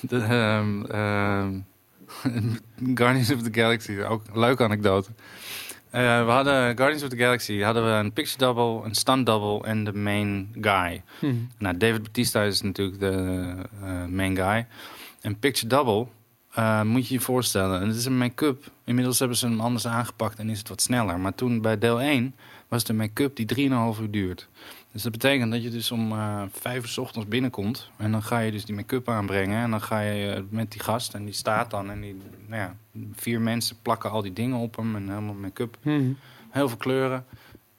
de, 0.10 0.18
ehm, 0.18 0.84
ehm, 0.84 1.60
Guardians 2.98 3.32
of 3.32 3.42
the 3.42 3.52
Galaxy, 3.52 4.00
ook 4.00 4.22
een 4.32 4.40
leuke 4.40 4.64
anekdote. 4.64 5.10
Eh, 5.90 6.24
we 6.24 6.30
hadden 6.30 6.76
Guardians 6.76 7.02
of 7.02 7.08
the 7.08 7.16
Galaxy, 7.16 7.60
hadden 7.60 7.84
we 7.84 7.90
een 7.90 8.12
picture 8.12 8.38
double, 8.38 8.84
een 8.84 8.94
stunt 8.94 9.26
double 9.26 9.68
en 9.68 9.84
de 9.84 9.92
main 9.92 10.54
guy. 10.60 11.02
Hm. 11.18 11.34
Nou, 11.58 11.76
David 11.76 12.02
Batista 12.02 12.42
is 12.42 12.60
natuurlijk 12.60 13.00
de 13.00 13.54
eh, 13.82 14.04
main 14.04 14.36
guy. 14.36 14.66
En 15.20 15.38
picture 15.38 15.66
double 15.66 16.06
eh, 16.58 16.82
moet 16.82 17.08
je 17.08 17.14
je 17.14 17.20
voorstellen. 17.20 17.80
En 17.80 17.86
het 17.86 17.96
is 17.96 18.04
een 18.04 18.18
make-up. 18.18 18.70
Inmiddels 18.84 19.18
hebben 19.18 19.36
ze 19.36 19.46
hem 19.46 19.60
anders 19.60 19.86
aangepakt 19.86 20.38
en 20.38 20.50
is 20.50 20.58
het 20.58 20.68
wat 20.68 20.80
sneller. 20.80 21.20
Maar 21.20 21.34
toen 21.34 21.60
bij 21.60 21.78
deel 21.78 22.00
1 22.00 22.34
was 22.68 22.84
de 22.84 22.92
make-up 22.92 23.36
die 23.36 23.70
3,5 23.94 24.00
uur 24.00 24.10
duurt. 24.10 24.48
Dus 24.92 25.02
dat 25.02 25.12
betekent 25.12 25.52
dat 25.52 25.62
je 25.62 25.70
dus 25.70 25.90
om 25.90 26.12
eh 26.12 26.42
vijf 26.52 26.82
uur 26.82 26.88
's 26.88 26.98
ochtends 26.98 27.28
binnenkomt. 27.28 27.90
En 27.96 28.12
dan 28.12 28.22
ga 28.22 28.38
je 28.38 28.50
dus 28.50 28.64
die 28.64 28.74
make-up 28.74 29.08
aanbrengen. 29.08 29.62
En 29.62 29.70
dan 29.70 29.80
ga 29.80 30.00
je 30.00 30.32
eh, 30.32 30.42
met 30.48 30.72
die 30.72 30.80
gast. 30.80 31.14
En 31.14 31.24
die 31.24 31.34
staat 31.34 31.70
dan. 31.70 31.90
En 31.90 32.00
die, 32.00 32.16
nou 32.46 32.62
ja, 32.62 32.76
vier 33.12 33.40
mensen 33.40 33.76
plakken 33.82 34.10
al 34.10 34.22
die 34.22 34.32
dingen 34.32 34.58
op 34.58 34.76
hem. 34.76 34.96
En 34.96 35.08
helemaal 35.08 35.34
make-up. 35.34 35.78
Hm. 35.82 36.12
Heel 36.50 36.68
veel 36.68 36.78
kleuren. 36.78 37.24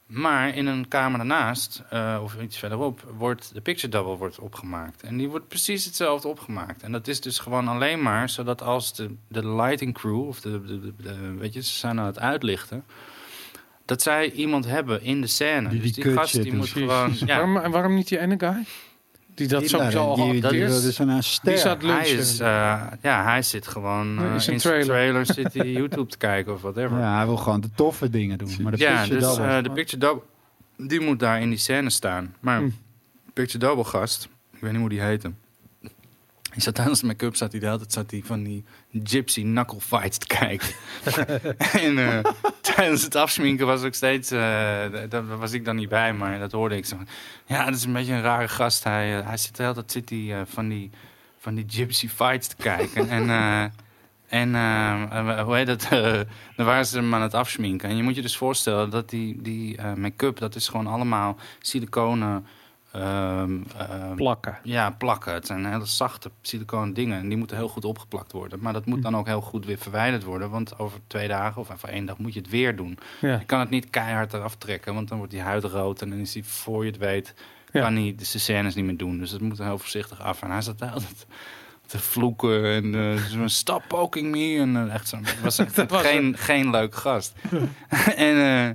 Maar 0.09 0.55
in 0.55 0.65
een 0.67 0.87
kamer 0.87 1.17
daarnaast, 1.17 1.83
eh, 1.89 2.19
of 2.23 2.35
iets 2.41 2.57
verderop, 2.57 3.03
wordt 3.17 3.53
de 3.53 3.61
picture 3.61 3.91
double 3.91 4.15
wordt 4.17 4.39
opgemaakt. 4.39 5.03
En 5.03 5.17
die 5.17 5.29
wordt 5.29 5.47
precies 5.47 5.85
hetzelfde 5.85 6.27
opgemaakt. 6.27 6.83
En 6.83 6.91
dat 6.91 7.07
is 7.07 7.21
dus 7.21 7.39
gewoon 7.39 7.67
alleen 7.67 8.01
maar 8.01 8.29
zodat 8.29 8.61
als 8.61 8.95
de, 8.95 9.15
de 9.27 9.47
lighting 9.55 9.93
crew, 9.93 10.27
of 10.27 10.39
de, 10.41 10.61
de, 10.65 10.79
de- 10.79 10.93
de- 10.97 11.33
weet 11.37 11.53
je, 11.53 11.63
ze 11.63 11.73
zijn 11.77 11.99
aan 11.99 12.05
het 12.05 12.19
uitlichten, 12.19 12.83
dat 13.85 14.01
zij 14.01 14.31
iemand 14.31 14.65
hebben 14.65 15.01
in 15.03 15.21
de 15.21 15.27
scène. 15.27 15.69
Die 15.69 15.79
dus 15.81 15.93
die 15.93 16.03
die 16.03 16.13
cut 16.13 16.21
gast 16.21 16.43
die 16.43 16.53
moet 16.53 16.69
gewoon... 16.69 17.13
Ja, 17.19 17.25
Waarom, 17.25 17.57
en 17.57 17.71
waarom 17.71 17.95
niet 17.95 18.07
die 18.07 18.19
ene 18.19 18.35
guy? 18.39 18.65
Die 19.39 19.47
dat 19.47 19.67
sowieso 19.69 19.99
al 20.07 20.15
die, 20.15 20.31
die, 20.31 20.41
had. 20.41 20.51
die- 20.51 20.59
dat 20.67 20.83
is- 20.83 20.97
een 20.97 21.23
ster. 21.23 21.49
Die 21.51 21.57
zat 21.61 21.81
hij 21.81 22.09
is, 22.09 22.39
eh, 22.39 22.81
ja, 23.01 23.23
hij 23.23 23.41
zit 23.41 23.67
gewoon 23.67 24.17
eh, 24.25 24.33
in 24.33 24.41
zijn 24.41 24.57
trailer. 24.57 24.85
trailer, 24.85 25.25
zit 25.25 25.53
hij 25.53 25.71
YouTube 25.79 26.09
te 26.09 26.17
kijken 26.17 26.53
of 26.53 26.61
whatever. 26.61 26.97
Ja, 26.99 27.15
hij 27.15 27.25
wil 27.25 27.37
gewoon 27.37 27.61
de 27.61 27.69
toffe 27.75 28.09
dingen 28.09 28.37
doen. 28.37 28.55
Maar 28.61 28.71
de 28.71 28.77
ja, 28.77 28.95
picture 29.01 29.19
dus 29.19 29.27
double- 29.35 29.57
eh, 29.57 29.63
de 29.63 29.71
picture 29.71 29.97
double, 30.01 30.23
die 30.77 30.99
moet 31.01 31.19
daar 31.19 31.41
in 31.41 31.49
die 31.49 31.57
scène 31.59 31.89
staan. 31.89 32.35
Maar 32.39 32.59
Hm. 32.59 32.69
picture 33.33 33.65
double 33.65 33.83
gast, 33.83 34.29
ik 34.53 34.59
weet 34.61 34.71
niet 34.71 34.79
hoe 34.79 34.89
die 34.89 35.01
heette. 35.01 35.31
Zat 36.55 36.75
tijdens 36.75 36.99
de 36.99 37.05
make-up, 37.05 37.35
zat 37.35 37.51
hij 37.51 37.59
de 37.59 37.65
hele 37.65 37.77
tijd 37.77 37.93
zat 37.93 38.11
hij 38.11 38.21
van 38.25 38.43
die 38.43 38.63
gypsy 39.03 39.41
knuckle 39.41 39.81
fights 39.81 40.17
te 40.17 40.27
kijken. 40.27 40.69
en 41.87 41.97
eh, 41.97 42.31
tijdens 42.61 43.03
het 43.03 43.15
afsminken 43.15 43.65
was 43.65 43.83
ik 43.83 43.93
steeds, 43.93 44.31
eh, 44.31 44.39
daar 45.09 45.37
was 45.37 45.51
ik 45.51 45.65
dan 45.65 45.75
niet 45.75 45.89
bij, 45.89 46.13
maar 46.13 46.39
dat 46.39 46.51
hoorde 46.51 46.75
ik 46.75 46.85
zo. 46.85 46.97
Ja, 47.45 47.65
dat 47.65 47.75
is 47.75 47.83
een 47.83 47.93
beetje 47.93 48.13
een 48.13 48.21
rare 48.21 48.47
gast. 48.47 48.83
Hij, 48.83 49.17
eh, 49.19 49.27
hij 49.27 49.37
zit 49.37 49.55
de 49.55 49.63
hele 49.63 49.75
tijd 49.75 49.91
zit 49.91 50.09
hij, 50.09 50.45
van, 50.45 50.67
die, 50.67 50.89
van 51.39 51.55
die 51.55 51.65
gypsy 51.67 52.07
fights 52.07 52.47
te 52.47 52.55
kijken. 52.55 53.09
en 53.09 53.29
en 54.29 54.53
hoe 55.41 55.55
heet 55.55 55.67
dat? 55.67 55.87
dan 56.55 56.65
waren 56.65 56.85
ze 56.85 56.97
hem 56.97 57.15
aan 57.15 57.21
het 57.21 57.33
afsminken. 57.33 57.89
En 57.89 57.95
je 57.95 58.03
moet 58.03 58.15
je 58.15 58.21
dus 58.21 58.37
voorstellen 58.37 58.89
dat 58.89 59.09
die, 59.09 59.41
die 59.41 59.81
make-up, 59.95 60.37
dat 60.37 60.55
is 60.55 60.67
gewoon 60.67 60.87
allemaal 60.87 61.37
siliconen. 61.59 62.45
Ehm, 62.91 63.57
ehm, 63.77 64.15
plakken. 64.15 64.57
ja, 64.63 64.89
plakken. 64.91 65.33
Het 65.33 65.45
zijn 65.45 65.65
hele 65.65 65.85
zachte 65.85 66.31
siliconen 66.41 66.93
dingen. 66.93 67.19
En 67.19 67.27
die 67.29 67.37
moeten 67.37 67.57
heel 67.57 67.67
goed 67.67 67.85
opgeplakt 67.85 68.31
worden. 68.31 68.59
Maar 68.61 68.73
dat 68.73 68.85
moet 68.85 69.01
dan 69.03 69.17
ook 69.17 69.25
heel 69.27 69.41
goed 69.41 69.65
weer 69.65 69.77
verwijderd 69.77 70.23
worden. 70.23 70.49
Want 70.49 70.79
over 70.79 70.99
twee 71.07 71.27
dagen 71.27 71.61
of 71.61 71.71
over 71.71 71.89
één 71.89 72.05
dag 72.05 72.17
moet 72.17 72.33
je 72.33 72.39
het 72.39 72.49
weer 72.49 72.75
doen. 72.75 72.97
Ja. 73.21 73.39
Je 73.39 73.45
kan 73.45 73.59
het 73.59 73.69
niet 73.69 73.89
keihard 73.89 74.33
eraf 74.33 74.55
trekken. 74.55 74.93
Want 74.93 75.07
dan 75.07 75.17
wordt 75.17 75.33
die 75.33 75.41
huid 75.41 75.63
rood. 75.63 76.01
En 76.01 76.09
dan 76.09 76.19
is 76.19 76.31
die, 76.31 76.45
voor 76.45 76.85
je 76.85 76.91
het 76.91 76.99
weet, 76.99 77.33
Ja. 77.71 77.81
kan 77.81 77.95
hij 77.95 78.15
de 78.17 78.25
scènes 78.25 78.75
niet 78.75 78.85
meer 78.85 78.97
doen. 78.97 79.17
Dus 79.17 79.31
dat 79.31 79.41
moet 79.41 79.59
er 79.59 79.65
heel 79.65 79.79
voorzichtig 79.79 80.21
af. 80.21 80.41
En 80.41 80.51
hij 80.51 80.61
zat 80.61 80.81
altijd 80.81 81.25
te 81.85 81.99
vloeken. 81.99 82.65
En 82.65 82.95
eh, 82.95 83.23
zo, 83.31 83.47
stop 83.47 83.83
poking 83.87 84.31
me. 84.31 84.57
En 84.59 84.75
eh, 84.87 84.93
echt 84.93 85.07
zo. 85.07 85.17
Het 85.21 85.41
was 85.41 85.57
echt 85.59 85.75
Dat 85.81 85.91
was 85.91 86.01
geen, 86.01 86.37
geen 86.37 86.69
leuk 86.69 86.95
gast. 86.95 87.33
en 88.15 88.35
eh, 88.37 88.69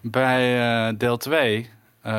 bij 0.00 0.96
deel 0.96 1.16
2... 1.16 1.70
eh, 2.02 2.12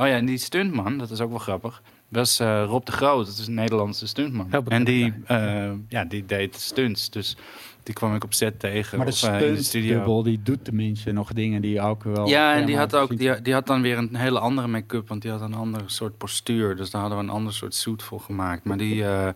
oh 0.00 0.06
ja, 0.06 0.16
en 0.16 0.26
die 0.26 0.38
stuntman, 0.38 0.98
dat 0.98 1.10
is 1.10 1.20
ook 1.20 1.30
wel 1.30 1.38
grappig. 1.38 1.82
Was 2.08 2.40
eh, 2.40 2.64
Rob 2.66 2.86
de 2.86 2.92
Groot, 2.92 3.26
dat 3.26 3.38
is 3.38 3.46
een 3.46 3.54
Nederlandse 3.54 4.06
stuntman. 4.06 4.52
En 4.68 4.84
die, 4.84 5.14
eh, 5.26 5.70
ja, 5.88 6.04
die 6.04 6.26
deed 6.26 6.56
stunts. 6.56 7.10
Dus 7.10 7.36
die 7.82 7.94
kwam 7.94 8.14
ik 8.14 8.24
op 8.24 8.34
set 8.34 8.60
tegen. 8.60 8.98
Maar 8.98 9.06
de 9.06 9.12
of, 9.12 9.22
in 9.22 9.32
de 9.32 9.38
stunt 9.38 9.64
studio. 9.64 9.96
dubbel, 9.96 10.22
die 10.22 10.40
doet 10.42 10.64
tenminste 10.64 11.12
nog 11.12 11.32
dingen 11.32 11.62
die 11.62 11.80
ook 11.80 12.02
wel... 12.04 12.26
Ja, 12.26 12.54
en 12.54 12.66
die 12.66 12.76
had, 12.76 12.94
ook, 12.96 13.18
die, 13.18 13.42
die 13.42 13.52
had 13.52 13.66
dan 13.66 13.82
weer 13.82 13.98
een 13.98 14.16
hele 14.16 14.38
andere 14.38 14.68
make-up, 14.68 15.08
want 15.08 15.22
die 15.22 15.30
had 15.30 15.40
een 15.40 15.54
ander 15.54 15.82
soort 15.86 16.18
postuur. 16.18 16.76
Dus 16.76 16.90
daar 16.90 17.00
hadden 17.00 17.18
we 17.18 17.24
een 17.24 17.30
ander 17.30 17.52
soort 17.52 17.74
suit 17.74 18.02
voor 18.02 18.20
gemaakt. 18.20 18.64
Maar 18.64 18.76
die, 18.76 19.04
eh, 19.04 19.28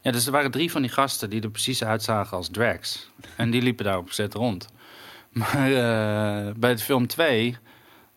Ja, 0.00 0.12
dus 0.12 0.26
er 0.26 0.32
waren 0.32 0.50
drie 0.50 0.70
van 0.70 0.82
die 0.82 0.90
gasten 0.90 1.30
die 1.30 1.42
er 1.42 1.50
precies 1.50 1.84
uitzagen 1.84 2.36
als 2.36 2.48
drags. 2.48 3.10
En 3.36 3.50
die 3.50 3.62
liepen 3.62 3.84
daar 3.84 3.98
op 3.98 4.10
zet 4.10 4.34
rond. 4.34 4.68
Maar 5.32 5.70
eh, 5.70 6.54
bij 6.56 6.74
de 6.74 6.82
film 6.82 7.06
2, 7.06 7.56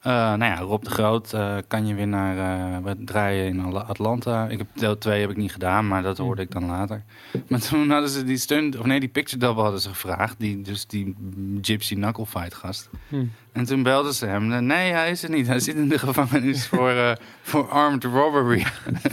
eh, 0.02 0.12
nou 0.12 0.44
ja, 0.44 0.60
Rob 0.60 0.84
de 0.84 0.90
Groot 0.90 1.34
eh, 1.34 1.58
kan 1.68 1.88
je 1.88 1.96
weer 1.96 2.08
naar 2.08 2.84
we 2.84 3.04
draaien 3.04 3.46
in 3.46 3.76
Atlanta. 3.76 4.48
Ik 4.48 4.58
heb 4.58 4.68
deel 4.74 4.98
2 4.98 5.22
heb 5.22 5.30
ik 5.30 5.38
niet 5.38 5.52
gedaan, 5.52 5.88
maar 5.88 6.04
dat 6.04 6.18
hoorde 6.18 6.42
ik 6.42 6.52
dan 6.52 6.66
later. 6.66 7.04
Maar 7.48 7.60
toen 7.60 7.90
hadden 7.90 8.10
ze 8.10 8.24
die 8.24 8.38
stunt, 8.38 8.78
of 8.78 8.86
nee, 8.86 9.00
die 9.00 9.10
picture 9.10 9.38
double 9.38 9.62
hadden 9.62 9.82
ze 9.82 9.90
gevraagd. 9.90 10.36
Die, 10.40 10.62
dus 10.62 10.88
die 10.88 11.16
Gypsy 11.62 11.96
Knuckle 11.96 12.26
Fight 12.26 12.54
gast. 12.54 12.90
Hm. 13.08 13.26
En 13.52 13.66
toen 13.66 13.84
belden 13.84 14.14
ze 14.14 14.26
hem. 14.26 14.66
Nee, 14.66 14.92
hij 14.92 15.12
is 15.12 15.24
er 15.24 15.30
niet. 15.30 15.48
Hij 15.48 15.60
zit 15.60 15.76
in 15.76 15.90
de 15.90 16.00
gevangenis 16.00 16.68
voor, 16.74 17.18
voor 17.42 17.70
armed 17.70 18.04
robbery. 18.04 18.66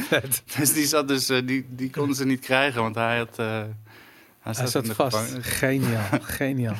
dus 0.56 0.72
die 0.72 0.86
zat 0.86 1.08
dus, 1.08 1.26
die, 1.26 1.66
die 1.68 1.90
konden 1.90 2.16
ze 2.16 2.26
niet 2.26 2.40
krijgen, 2.40 2.82
want 2.82 2.94
hij 2.94 3.18
had. 3.18 3.40
Hij 4.54 4.82
de 4.82 4.94
vast. 4.94 5.16
gevangenis. 5.16 5.46
Geniaal, 5.46 6.18
geniaal. 6.38 6.74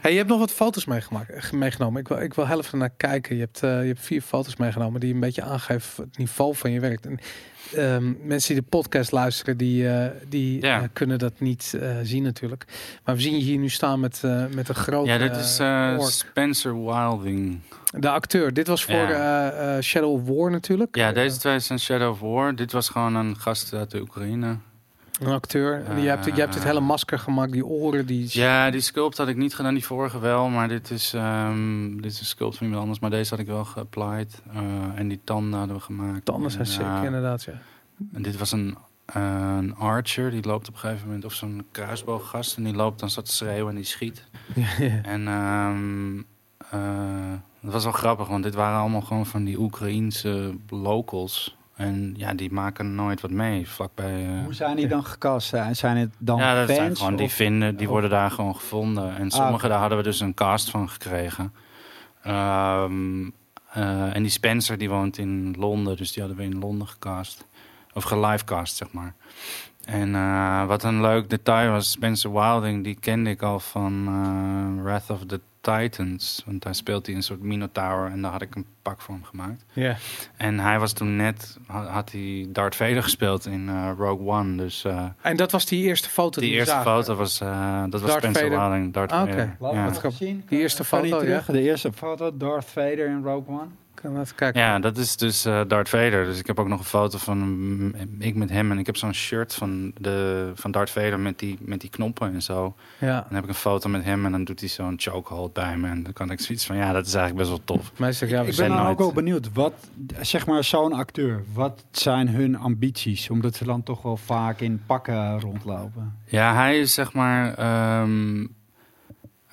Hey, 0.00 0.10
je 0.10 0.16
hebt 0.16 0.28
nog 0.28 0.38
wat 0.38 0.52
foto's 0.52 0.84
meegemaakt, 0.84 1.30
eh, 1.30 1.50
meegenomen. 1.50 2.00
Ik 2.00 2.08
wil, 2.08 2.20
ik 2.20 2.34
wil 2.34 2.46
even 2.46 2.78
naar 2.78 2.90
kijken. 2.96 3.34
Je 3.36 3.40
hebt, 3.40 3.62
eh, 3.62 3.80
je 3.80 3.86
hebt 3.86 4.00
vier 4.00 4.20
foto's 4.22 4.56
meegenomen 4.56 5.00
die 5.00 5.14
een 5.14 5.20
beetje 5.20 5.42
aangeven 5.42 6.04
het 6.04 6.18
niveau 6.18 6.54
van 6.54 6.70
je 6.70 6.80
werk. 6.80 7.04
En, 7.04 7.18
ehm, 7.74 8.12
mensen 8.26 8.54
die 8.54 8.62
de 8.62 8.68
podcast 8.68 9.12
luisteren, 9.12 9.56
die, 9.56 9.88
eh, 9.88 10.10
die 10.28 10.60
Ja. 10.62 10.88
kunnen 10.92 11.18
dat 11.18 11.40
niet 11.40 11.78
zien 12.02 12.22
natuurlijk. 12.22 12.64
Maar 13.04 13.14
we 13.14 13.20
zien 13.20 13.32
je 13.36 13.42
hier 13.42 13.58
nu 13.58 13.68
staan 13.68 14.00
met, 14.00 14.22
met 14.54 14.68
een 14.68 14.74
grote 14.74 15.10
Ja, 15.10 15.18
dit 15.18 15.36
is. 15.36 15.54
Spencer 16.16 16.84
Wilding. 16.84 17.60
De 17.98 18.08
acteur. 18.10 18.52
Dit 18.54 18.66
was 18.66 18.84
voor 18.84 18.94
Ja. 18.94 19.80
Shadow 19.82 20.12
of 20.12 20.22
War 20.36 20.50
natuurlijk. 20.50 20.96
Ja, 20.96 21.12
deze 21.12 21.38
twee 21.38 21.58
zijn 21.58 21.80
Shadow 21.80 22.10
of 22.10 22.20
War. 22.20 22.54
Dit 22.54 22.72
was 22.72 22.88
gewoon 22.88 23.14
een 23.14 23.36
gast 23.36 23.72
uit 23.72 23.90
de 23.90 24.00
Oekraïne. 24.00 24.56
Een 25.20 25.32
acteur. 25.32 25.84
En 25.84 26.00
je, 26.00 26.08
hebt, 26.08 26.24
je 26.24 26.32
hebt 26.32 26.52
dit 26.52 26.64
hele 26.64 26.80
masker 26.80 27.18
gemaakt, 27.18 27.52
die 27.52 27.66
oren, 27.66 28.06
die... 28.06 28.28
Ja, 28.30 28.70
die 28.70 28.80
sculpt 28.80 29.16
had 29.16 29.28
ik 29.28 29.36
niet 29.36 29.54
gedaan, 29.54 29.74
die 29.74 29.84
vorige 29.84 30.18
wel. 30.18 30.48
Maar 30.48 30.68
dit 30.68 30.90
is, 30.90 31.14
ehm, 31.14 31.96
dit 31.96 32.12
is 32.12 32.20
een 32.20 32.26
sculpt 32.26 32.56
van 32.56 32.66
iemand 32.66 32.82
anders. 32.82 33.00
Maar 33.00 33.10
deze 33.10 33.30
had 33.30 33.38
ik 33.38 33.46
wel 33.46 33.64
geapplied. 33.64 34.42
Eh, 34.52 34.62
en 34.94 35.08
die 35.08 35.20
tanden 35.24 35.58
hadden 35.58 35.76
we 35.76 35.82
gemaakt. 35.82 36.24
Tanden 36.24 36.50
zijn 36.50 36.66
sick, 36.66 36.82
ja, 36.82 37.02
inderdaad, 37.02 37.42
ja. 37.42 37.52
En 38.12 38.22
dit 38.22 38.36
was 38.38 38.52
een, 38.52 38.76
eh, 39.04 39.56
een 39.58 39.74
archer, 39.74 40.30
die 40.30 40.44
loopt 40.44 40.68
op 40.68 40.74
een 40.74 40.80
gegeven 40.80 41.06
moment, 41.06 41.24
of 41.24 41.32
zo'n 41.32 41.66
kruisbooggast, 41.70 42.56
en 42.56 42.64
die 42.64 42.74
loopt 42.74 43.00
dan 43.00 43.08
te 43.08 43.20
schreeuwen 43.24 43.68
en 43.68 43.76
die 43.76 43.84
schiet. 43.84 44.24
En 45.02 45.28
eh, 46.70 47.32
dat 47.60 47.72
was 47.72 47.84
wel 47.84 47.92
grappig, 47.92 48.28
want 48.28 48.42
dit 48.42 48.54
waren 48.54 48.78
allemaal 48.78 49.00
gewoon 49.00 49.26
van 49.26 49.44
die 49.44 49.58
Oekraïense 49.58 50.54
locals. 50.68 51.55
En 51.76 52.14
ja, 52.16 52.34
die 52.34 52.52
maken 52.52 52.94
nooit 52.94 53.20
wat 53.20 53.30
mee, 53.30 53.68
vlakbij... 53.68 54.26
eh, 54.26 54.42
Hoe 54.44 54.54
zijn 54.54 54.76
die 54.76 54.86
dan 54.88 55.04
gecast? 55.04 55.54
Zijn 55.72 55.96
het 55.96 56.10
dan 56.18 56.38
ja, 56.38 56.54
dat 56.54 56.64
fans? 56.66 56.76
zijn 56.78 56.96
gewoon 56.96 57.16
die 57.16 57.28
vinden, 57.30 57.76
die 57.76 57.88
worden 57.88 58.10
daar 58.10 58.30
gewoon 58.30 58.54
gevonden. 58.56 59.16
En 59.16 59.30
sommige, 59.30 59.54
oké. 59.54 59.68
daar 59.68 59.78
hadden 59.78 59.98
we 59.98 60.04
dus 60.04 60.20
een 60.20 60.34
cast 60.34 60.70
van 60.70 60.88
gekregen. 60.88 61.52
Ehm, 62.22 63.24
eh, 63.72 64.14
en 64.16 64.22
die 64.22 64.30
Spencer, 64.30 64.78
die 64.78 64.88
woont 64.88 65.18
in 65.18 65.54
Londen, 65.58 65.96
dus 65.96 66.12
die 66.12 66.22
hadden 66.22 66.40
we 66.42 66.48
in 66.52 66.58
Londen 66.58 66.88
gecast. 66.88 67.46
Of 67.94 68.04
gelivecast, 68.04 68.76
zeg 68.76 68.92
maar. 68.92 69.14
En 69.84 70.14
eh, 70.14 70.66
wat 70.66 70.82
een 70.82 71.00
leuk 71.00 71.30
detail 71.30 71.70
was, 71.70 71.90
Spencer 71.90 72.32
Wilding, 72.32 72.84
die 72.84 72.96
kende 73.00 73.30
ik 73.30 73.42
al 73.42 73.60
van 73.60 74.82
Wrath 74.82 75.10
of 75.10 75.24
the 75.26 75.40
Titans. 75.72 76.42
Want 76.46 76.62
daar 76.62 76.74
speelt 76.74 77.06
hij 77.06 77.14
een 77.14 77.22
soort 77.22 77.40
Minotaur 77.40 78.10
en 78.10 78.22
daar 78.22 78.30
had 78.32 78.42
ik 78.42 78.54
een 78.54 78.66
pak 78.82 79.00
voor 79.00 79.14
hem 79.14 79.24
gemaakt. 79.24 79.64
ja. 79.72 79.96
En 80.36 80.58
hij 80.58 80.78
was 80.78 80.92
toen 80.92 81.16
net, 81.16 81.58
had, 81.66 81.86
had 81.88 82.12
hij 82.12 82.46
Darth 82.48 82.76
Vader 82.76 83.02
gespeeld 83.02 83.46
in 83.46 83.68
eh, 83.68 83.90
Rogue 83.98 84.26
One. 84.26 84.56
Dus 84.56 84.84
eh, 84.84 85.04
En 85.20 85.36
dat 85.36 85.52
was 85.52 85.66
die 85.66 85.84
eerste 85.84 86.08
foto 86.08 86.40
die 86.40 86.48
die 86.48 86.58
eerste 86.58 86.74
zagen. 86.74 86.92
foto 86.92 87.14
was, 87.14 87.40
eh, 87.40 87.84
dat 87.88 88.00
was 88.00 88.10
Darth 88.10 88.22
Spencer 88.24 88.92
Darth 88.92 89.12
Ah, 89.12 89.22
oké. 89.22 89.56
Ja. 89.60 89.84
Die 90.48 90.58
eerste 90.58 90.84
foto, 90.84 91.18
terug? 91.18 91.46
ja. 91.46 91.52
De 91.52 91.60
eerste 91.62 91.92
foto, 91.92 92.36
Darth 92.36 92.64
Vader 92.64 93.06
in 93.06 93.22
Rogue 93.22 93.54
One. 93.54 93.68
Kan 94.02 94.20
even 94.20 94.34
kijken. 94.36 94.60
ja, 94.60 94.78
dat 94.78 94.96
is 94.96 95.16
dus 95.16 95.44
eh, 95.44 95.60
Darth 95.68 95.88
Vader. 95.88 96.24
Dus 96.24 96.38
ik 96.38 96.46
heb 96.46 96.58
ook 96.60 96.68
nog 96.68 96.78
een 96.78 96.84
foto 96.84 97.18
van 97.18 97.94
ik 98.18 98.34
met 98.34 98.50
hem. 98.50 98.70
En 98.70 98.78
ik 98.78 98.86
heb 98.86 98.96
zo'n 98.96 99.12
shirt 99.14 99.54
van, 99.54 99.92
de, 100.00 100.50
van 100.54 100.70
Darth 100.70 100.90
Vader 100.90 101.20
met 101.20 101.38
die, 101.38 101.58
met 101.60 101.80
die 101.80 101.90
knoppen 101.90 102.32
en 102.34 102.42
zo. 102.42 102.74
Ja. 102.98 103.20
Dan 103.20 103.34
heb 103.34 103.42
ik 103.42 103.48
een 103.48 103.54
foto 103.54 103.88
met 103.88 104.04
hem 104.04 104.24
en 104.24 104.30
dan 104.32 104.44
doet 104.44 104.60
hij 104.60 104.68
zo'n 104.68 104.94
chokehold 104.96 105.52
bij 105.52 105.76
me. 105.76 105.88
En 105.88 106.02
dan 106.02 106.12
kan 106.12 106.30
ik 106.30 106.40
zoiets 106.40 106.66
van, 106.66 106.76
ja, 106.76 106.92
dat 106.92 107.06
is 107.06 107.14
eigenlijk 107.14 107.48
best 107.48 107.64
wel 107.66 107.76
tof. 107.76 107.92
Meestal, 107.98 108.28
ja, 108.28 108.42
we 108.42 108.48
Ik 108.48 108.54
zijn 108.54 108.66
ben 108.68 108.76
nou 108.76 108.88
nooit- 108.88 108.98
ook 109.00 109.04
wel 109.04 109.14
benieuwd, 109.24 109.52
wat, 109.52 109.72
zeg 110.20 110.46
maar 110.46 110.64
zo'n 110.64 110.92
acteur, 110.92 111.42
wat 111.52 111.84
zijn 111.90 112.28
hun 112.28 112.56
ambities? 112.58 113.30
Omdat 113.30 113.54
ze 113.54 113.64
dan 113.64 113.82
toch 113.82 114.02
wel 114.02 114.16
vaak 114.16 114.60
in 114.60 114.82
pakken 114.86 115.40
rondlopen. 115.40 116.14
Ja, 116.24 116.54
hij 116.54 116.78
is 116.78 116.94
zeg 116.94 117.12
maar. 117.12 117.54
ehm, 117.54 118.46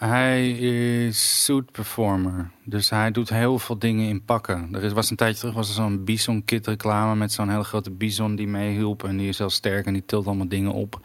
hij 0.09 0.51
is 0.51 1.43
suit 1.43 1.71
performer. 1.71 2.49
Dus 2.65 2.89
hij 2.89 3.11
doet 3.11 3.29
heel 3.29 3.59
veel 3.59 3.79
dingen 3.79 4.07
in 4.07 4.23
pakken. 4.25 4.69
Er 4.71 4.83
is, 4.83 4.91
was 4.93 5.09
een 5.09 5.15
tijdje 5.15 5.39
terug 5.39 5.53
was 5.53 5.67
er 5.67 5.73
zo'n 5.73 6.03
Bison 6.03 6.45
Kit 6.45 6.67
reclame 6.67 7.15
met 7.15 7.31
zo'n 7.31 7.49
hele 7.49 7.63
grote 7.63 7.91
bison 7.91 8.35
die 8.35 8.47
meehielp. 8.47 9.03
En 9.03 9.17
die 9.17 9.27
is 9.27 9.37
heel 9.37 9.49
sterk 9.49 9.85
en 9.85 9.93
die 9.93 10.05
tilt 10.05 10.27
allemaal 10.27 10.47
dingen 10.47 10.71
op. 10.73 10.99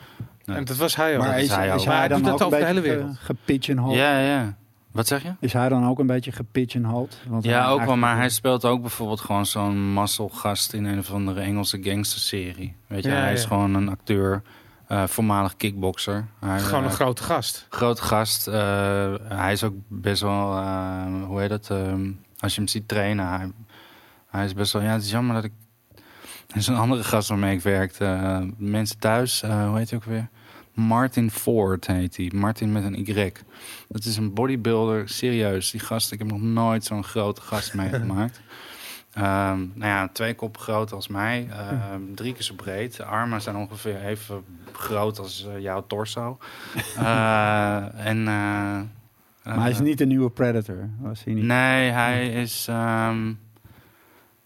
Nou, 0.44 0.58
En 0.58 0.64
dat 0.64 0.76
was 0.76 0.96
hij 0.96 1.12
ook. 1.16 1.18
dat 1.20 1.28
Maar 1.28 1.38
is 1.38 1.44
is, 1.44 1.54
hij 1.54 1.74
is 1.74 1.84
hij 1.84 2.08
dan 2.08 2.22
doet 2.22 2.28
ook 2.32 2.34
over 2.42 2.58
de 2.58 2.64
beetje 2.64 2.80
hele 2.80 2.96
wereld. 2.96 3.16
gepigeonholed? 3.18 3.96
ja, 3.96 4.20
ja. 4.20 4.56
Wat 4.92 5.06
zeg 5.06 5.22
je? 5.22 5.32
Is 5.40 5.52
hij 5.52 5.68
dan 5.68 5.86
ook 5.86 5.98
een 5.98 6.06
beetje 6.06 6.32
gepigeonholed? 6.32 7.18
Want 7.28 7.44
Ja, 7.44 7.68
ook 7.68 7.84
wel. 7.84 7.96
Maar 7.96 8.16
hij 8.16 8.28
speelt 8.28 8.64
ook 8.64 8.80
bijvoorbeeld 8.80 9.20
gewoon 9.20 9.46
zo'n 9.46 9.92
muscle-gast 9.94 10.72
in 10.72 10.84
een 10.84 10.98
of 10.98 11.10
andere 11.12 11.40
Engelse 11.40 11.78
gangsterserie. 11.82 12.74
Weet 12.86 13.02
je, 13.04 13.10
Ja, 13.10 13.16
hij 13.16 13.32
is 13.32 13.44
gewoon 13.44 13.74
een 13.74 13.88
acteur, 13.88 14.42
eh, 14.89 15.06
voormalig 15.06 15.56
kickbokser. 15.56 16.27
Hij, 16.40 16.60
Gewoon 16.60 16.82
een 16.85 16.89
eh, 16.90 16.94
grote 16.94 17.23
gast. 17.23 17.66
grote 17.70 18.02
gast. 18.02 18.47
eh, 18.47 19.15
hij 19.23 19.52
is 19.52 19.65
ook 19.65 19.74
best 19.89 20.23
wel, 20.23 20.62
hoe 21.24 21.40
heet 21.40 21.51
het? 21.51 21.70
ehm, 21.70 22.10
als 22.39 22.55
je 22.55 22.60
hem 22.60 22.69
ziet 22.69 22.89
trainen, 22.89 23.27
hij, 23.28 23.51
hij 24.31 24.44
is 24.44 24.55
best 24.55 24.73
wel. 24.73 24.82
Ja, 24.82 24.93
het 24.93 25.02
is 25.02 25.10
jammer 25.10 25.35
dat 25.35 25.44
ik. 25.44 25.52
Er 26.48 26.56
is 26.56 26.66
een 26.66 26.77
andere 26.77 27.05
gast 27.05 27.28
waarmee 27.28 27.55
ik 27.55 27.62
werkte. 27.62 28.47
mensen 28.56 28.98
thuis, 28.98 29.40
hoe 29.40 29.77
heet 29.78 29.90
hij 29.90 29.98
ook 29.98 30.05
weer? 30.05 30.28
Martin 30.74 31.31
Ford 31.31 31.86
heet 31.86 32.16
hij. 32.16 32.31
Martin 32.35 32.73
met 32.73 32.85
een 32.85 32.94
Y. 33.09 33.32
Dat 33.89 34.05
is 34.05 34.16
een 34.16 34.35
bodybuilder. 34.35 35.09
Serieus, 35.09 35.70
die 35.70 35.81
gast. 35.81 36.12
Ik 36.12 36.19
heb 36.19 36.28
nog 36.28 36.40
nooit 36.40 36.85
zo'n 36.85 37.05
grote 37.05 37.40
gast 37.40 37.74
meegemaakt. 37.81 38.40
Ehm, 39.12 39.59
nou 39.59 39.90
ja, 39.90 40.09
twee 40.12 40.35
koppen 40.35 40.60
groter 40.62 40.97
als 40.97 41.09
mij. 41.09 41.48
Ehm, 41.51 42.01
drie 42.14 42.32
keer 42.32 42.43
zo 42.43 42.55
breed. 42.55 42.97
De 42.97 43.05
armen 43.05 43.40
zijn 43.43 43.56
ongeveer 43.56 44.01
even 44.05 44.44
groot 44.72 45.18
als 45.18 45.47
eh, 45.47 45.60
jouw 45.60 45.86
torso. 45.86 46.39
Eh, 46.98 48.06
en... 48.06 48.18
eh, 48.18 48.80
Maar 49.44 49.60
hij 49.60 49.70
is 49.70 49.80
niet 49.80 49.98
de 49.98 50.06
nieuwe 50.06 50.30
Predator. 50.30 50.89
Was 51.01 51.24
hij 51.24 51.32
niet? 51.35 51.44
Nee, 51.44 51.90
hij 51.90 52.28
is... 52.28 52.66
ehm, 52.68 53.32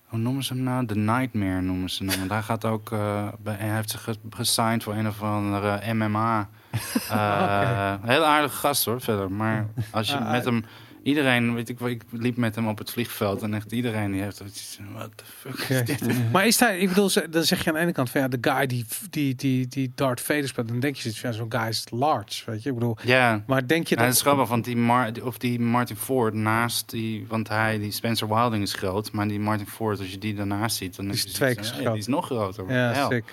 hoe 0.06 0.18
noemen 0.18 0.42
ze 0.44 0.52
hem 0.54 0.62
nou? 0.62 0.86
The 0.86 0.96
Nightmare 0.96 1.60
noemen 1.60 1.90
ze 1.90 2.04
hem. 2.04 2.18
Want 2.18 2.30
hij 2.30 2.42
gaat 2.42 2.64
ook... 2.64 2.90
bij, 3.38 3.54
hij 3.58 3.74
heeft 3.74 3.90
zich 3.90 4.02
ge- 4.02 4.16
gesigned 4.30 4.82
voor 4.82 4.94
een 4.94 5.08
of 5.08 5.22
andere 5.22 5.92
MMA. 5.94 6.48
Heel 8.12 8.24
aardige 8.24 8.56
gast 8.56 8.84
hoor, 8.84 9.00
verder. 9.00 9.30
Maar 9.32 9.66
als 9.90 10.08
je 10.10 10.16
Ah, 10.18 10.30
met 10.30 10.44
hem... 10.44 10.64
Iedereen, 11.02 11.54
weet 11.54 11.68
ik, 11.68 11.78
wel, 11.78 11.88
ik 11.88 12.02
liep 12.10 12.36
met 12.36 12.54
hem 12.54 12.68
op 12.68 12.78
het 12.78 12.90
vliegveld 12.90 13.42
en 13.42 13.54
echt 13.54 13.72
iedereen 13.72 14.12
die 14.12 14.22
heeft 14.22 14.36
zoiets 14.36 14.78
the 15.16 15.24
fuck 15.38 15.54
is 15.58 15.68
Ja. 15.68 15.82
dit? 15.82 16.00
Maar 16.32 16.46
is 16.46 16.60
hij, 16.60 16.78
ik 16.78 16.88
bedoel, 16.88 17.08
ze- 17.08 17.28
dan 17.30 17.44
zeg 17.44 17.62
je 17.64 17.68
aan 17.70 17.74
de 17.74 17.80
ene 17.80 17.92
kant 17.92 18.10
van 18.10 18.20
ja, 18.20 18.28
de 18.28 18.38
guy 18.40 18.66
die, 18.66 18.84
die, 19.10 19.34
die, 19.34 19.66
die 19.68 19.92
Darth 19.94 20.20
Vader 20.20 20.48
speelt, 20.48 20.68
dan 20.68 20.80
denk 20.80 20.94
je 20.96 21.02
zoiets 21.02 21.20
van 21.20 21.30
ja, 21.30 21.36
zo'n 21.36 21.52
guy 21.52 21.68
is 21.68 21.86
large, 21.90 22.50
weet 22.50 22.62
je. 22.62 22.68
Ik 22.68 22.74
bedoel, 22.74 22.96
Ja, 23.02 23.42
maar 23.46 23.66
denk 23.66 23.86
je 23.86 23.94
Ja, 23.94 24.00
dat... 24.00 24.06
dat 24.10 24.16
is 24.16 24.22
grappig, 24.22 24.48
want 24.48 24.64
die, 24.64 24.76
Mar 24.76 25.10
of 25.22 25.38
die 25.38 25.60
Martin 25.60 25.96
Ford 25.96 26.34
naast 26.34 26.90
die... 26.90 27.26
Want 27.28 27.48
hij, 27.48 27.78
die 27.78 27.90
Spencer 27.92 28.28
Wilding 28.28 28.62
is 28.62 28.72
groot, 28.74 29.12
maar 29.12 29.28
die 29.28 29.40
Martin 29.40 29.66
Ford, 29.66 29.98
als 29.98 30.10
je 30.10 30.18
die 30.18 30.34
daarnaast 30.34 30.76
ziet... 30.76 30.96
Dan 30.96 31.10
is 31.10 31.22
je 31.22 31.28
twee 31.30 31.54
keer 31.54 31.72
hey, 31.74 31.84
Die 31.84 31.98
is 31.98 32.06
nog 32.06 32.26
groter. 32.26 32.72
Ja, 32.72 33.08
sick. 33.10 33.24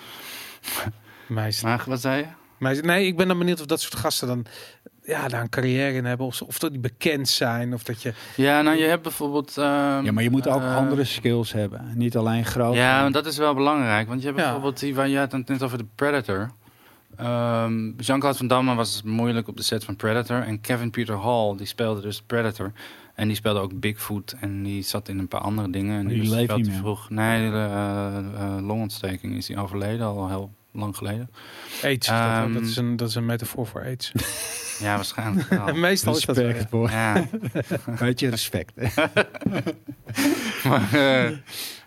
Meisje, 1.28 1.64
Maar 1.66 1.82
wat 1.86 2.00
zei 2.00 2.16
je? 2.18 2.26
meisje. 2.58 2.82
Nee, 2.82 3.06
ik 3.06 3.16
ben 3.16 3.28
dan 3.28 3.38
benieuwd 3.38 3.60
of 3.60 3.66
dat 3.66 3.80
soort 3.80 3.94
gasten 3.94 4.28
dan 4.28 4.46
ja, 5.04 5.28
daar 5.28 5.40
een 5.40 5.48
carrière 5.48 5.92
in 5.96 6.04
hebben. 6.04 6.26
Of, 6.26 6.42
of 6.42 6.58
dat 6.58 6.70
die 6.70 6.80
bekend 6.80 7.28
zijn. 7.28 7.74
Of 7.74 7.82
dat 7.82 8.02
je... 8.02 8.12
Ja, 8.36 8.62
nou 8.62 8.76
je 8.76 8.84
hebt 8.84 9.02
bijvoorbeeld... 9.02 9.58
ehm, 9.58 10.04
Ja, 10.04 10.12
maar 10.12 10.22
je 10.22 10.30
moet 10.30 10.48
ook 10.48 10.60
eh, 10.62 10.76
andere 10.76 11.04
skills 11.04 11.52
hebben. 11.52 11.92
Niet 11.94 12.16
alleen 12.16 12.44
groot. 12.44 12.74
Ja, 12.74 13.02
want 13.02 13.14
dat 13.14 13.26
is 13.26 13.36
wel 13.38 13.54
belangrijk. 13.54 14.08
Want 14.08 14.20
je 14.20 14.26
hebt 14.26 14.38
Ja. 14.38 14.44
bijvoorbeeld 14.44 14.80
die 14.80 14.94
waar 14.94 15.08
je 15.08 15.18
had 15.18 15.32
het 15.32 15.48
net 15.48 15.62
over 15.62 15.78
de 15.78 15.86
Predator. 15.94 16.50
Ehm 17.16 17.90
Jean-Claude 17.96 18.38
Van 18.38 18.46
Damme 18.46 18.74
was 18.74 19.02
moeilijk 19.04 19.48
op 19.48 19.56
de 19.56 19.62
set 19.62 19.84
van 19.84 19.96
Predator. 19.96 20.42
En 20.42 20.60
Kevin 20.60 20.90
Peter 20.90 21.18
Hall, 21.22 21.56
die 21.56 21.66
speelde 21.66 22.00
dus 22.00 22.22
Predator. 22.22 22.72
En 23.14 23.26
die 23.26 23.36
speelde 23.36 23.60
ook 23.60 23.80
Bigfoot. 23.80 24.34
En 24.40 24.62
die 24.62 24.82
zat 24.82 25.08
in 25.08 25.18
een 25.18 25.28
paar 25.28 25.40
andere 25.40 25.70
dingen. 25.70 25.96
En 25.98 26.04
Maar 26.04 26.12
die 26.12 26.22
was 26.28 26.30
leeft 26.38 26.56
niet 26.56 26.66
meer. 26.68 26.76
vroeg. 26.76 27.10
Nee, 27.10 27.50
de 27.50 27.56
eh, 27.56 28.16
eh, 28.16 28.66
longontsteking 28.66 29.36
is 29.36 29.48
hij 29.48 29.56
overleden 29.58 30.06
al 30.06 30.28
heel 30.28 30.50
lang 30.72 30.96
geleden. 30.96 31.30
AIDS, 31.82 32.06
dat, 32.06 32.16
Ehm, 32.16 32.52
dat, 32.52 32.62
is 32.62 32.76
een, 32.76 32.96
dat 32.96 33.08
is 33.08 33.14
een 33.14 33.26
metafoor 33.26 33.66
voor 33.66 33.82
AIDS. 33.82 34.12
Ja, 34.80 34.94
waarschijnlijk 34.94 35.48
wel. 35.48 35.74
Meestal 35.88 36.16
is 36.16 36.24
dat 36.24 36.70
boy. 36.70 36.90
Ja, 36.90 37.26
Weet 37.98 38.20
je, 38.20 38.28
respect. 38.28 38.72
maar, 40.64 40.92
eh, 40.92 41.30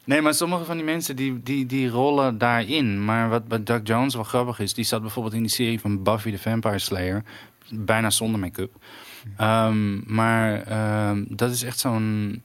nee, 0.04 0.22
maar 0.22 0.34
sommige 0.34 0.64
van 0.64 0.76
die 0.76 0.86
mensen 0.86 1.16
die, 1.16 1.44
die, 1.44 1.66
die 1.66 1.90
rollen 1.90 2.38
daarin. 2.38 3.06
Maar 3.06 3.30
wat 3.30 3.48
bij 3.48 3.64
Doug 3.64 3.80
Jones 3.84 4.14
wel 4.16 4.24
grappig 4.24 4.60
is, 4.60 4.74
die 4.74 4.86
zat 4.86 5.02
bijvoorbeeld 5.02 5.36
in 5.36 5.42
die 5.42 5.52
serie 5.52 5.80
van 5.80 6.04
Buffy 6.04 6.32
the 6.32 6.40
Vampire 6.40 6.80
Slayer. 6.80 7.24
Bijna 7.70 8.10
zonder 8.10 8.40
make-up. 8.40 8.76
Ehm, 9.38 10.14
maar 10.16 10.62
ehm, 10.64 11.24
dat 11.28 11.52
is 11.52 11.64
echt 11.64 11.80
zo'n 11.80 12.42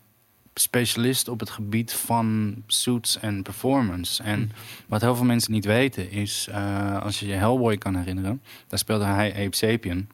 specialist 0.61 1.29
op 1.29 1.41
het 1.41 1.51
gebied 1.51 1.93
van 1.93 2.55
suits 2.67 3.19
en 3.19 3.43
performance. 3.43 4.23
En 4.23 4.53
wat 4.87 5.01
heel 5.01 5.17
veel 5.17 5.25
mensen 5.25 5.53
niet 5.53 5.65
weten 5.65 6.11
is, 6.11 6.49
eh, 6.51 7.03
als 7.03 7.21
je 7.21 7.27
je 7.27 7.33
Hellboy 7.33 7.79
kan 7.79 7.97
herinneren, 7.97 8.43
daar 8.67 8.79
speelde 8.79 9.05
hij 9.05 9.45
Ape 9.45 9.57
Sapien. 9.57 10.11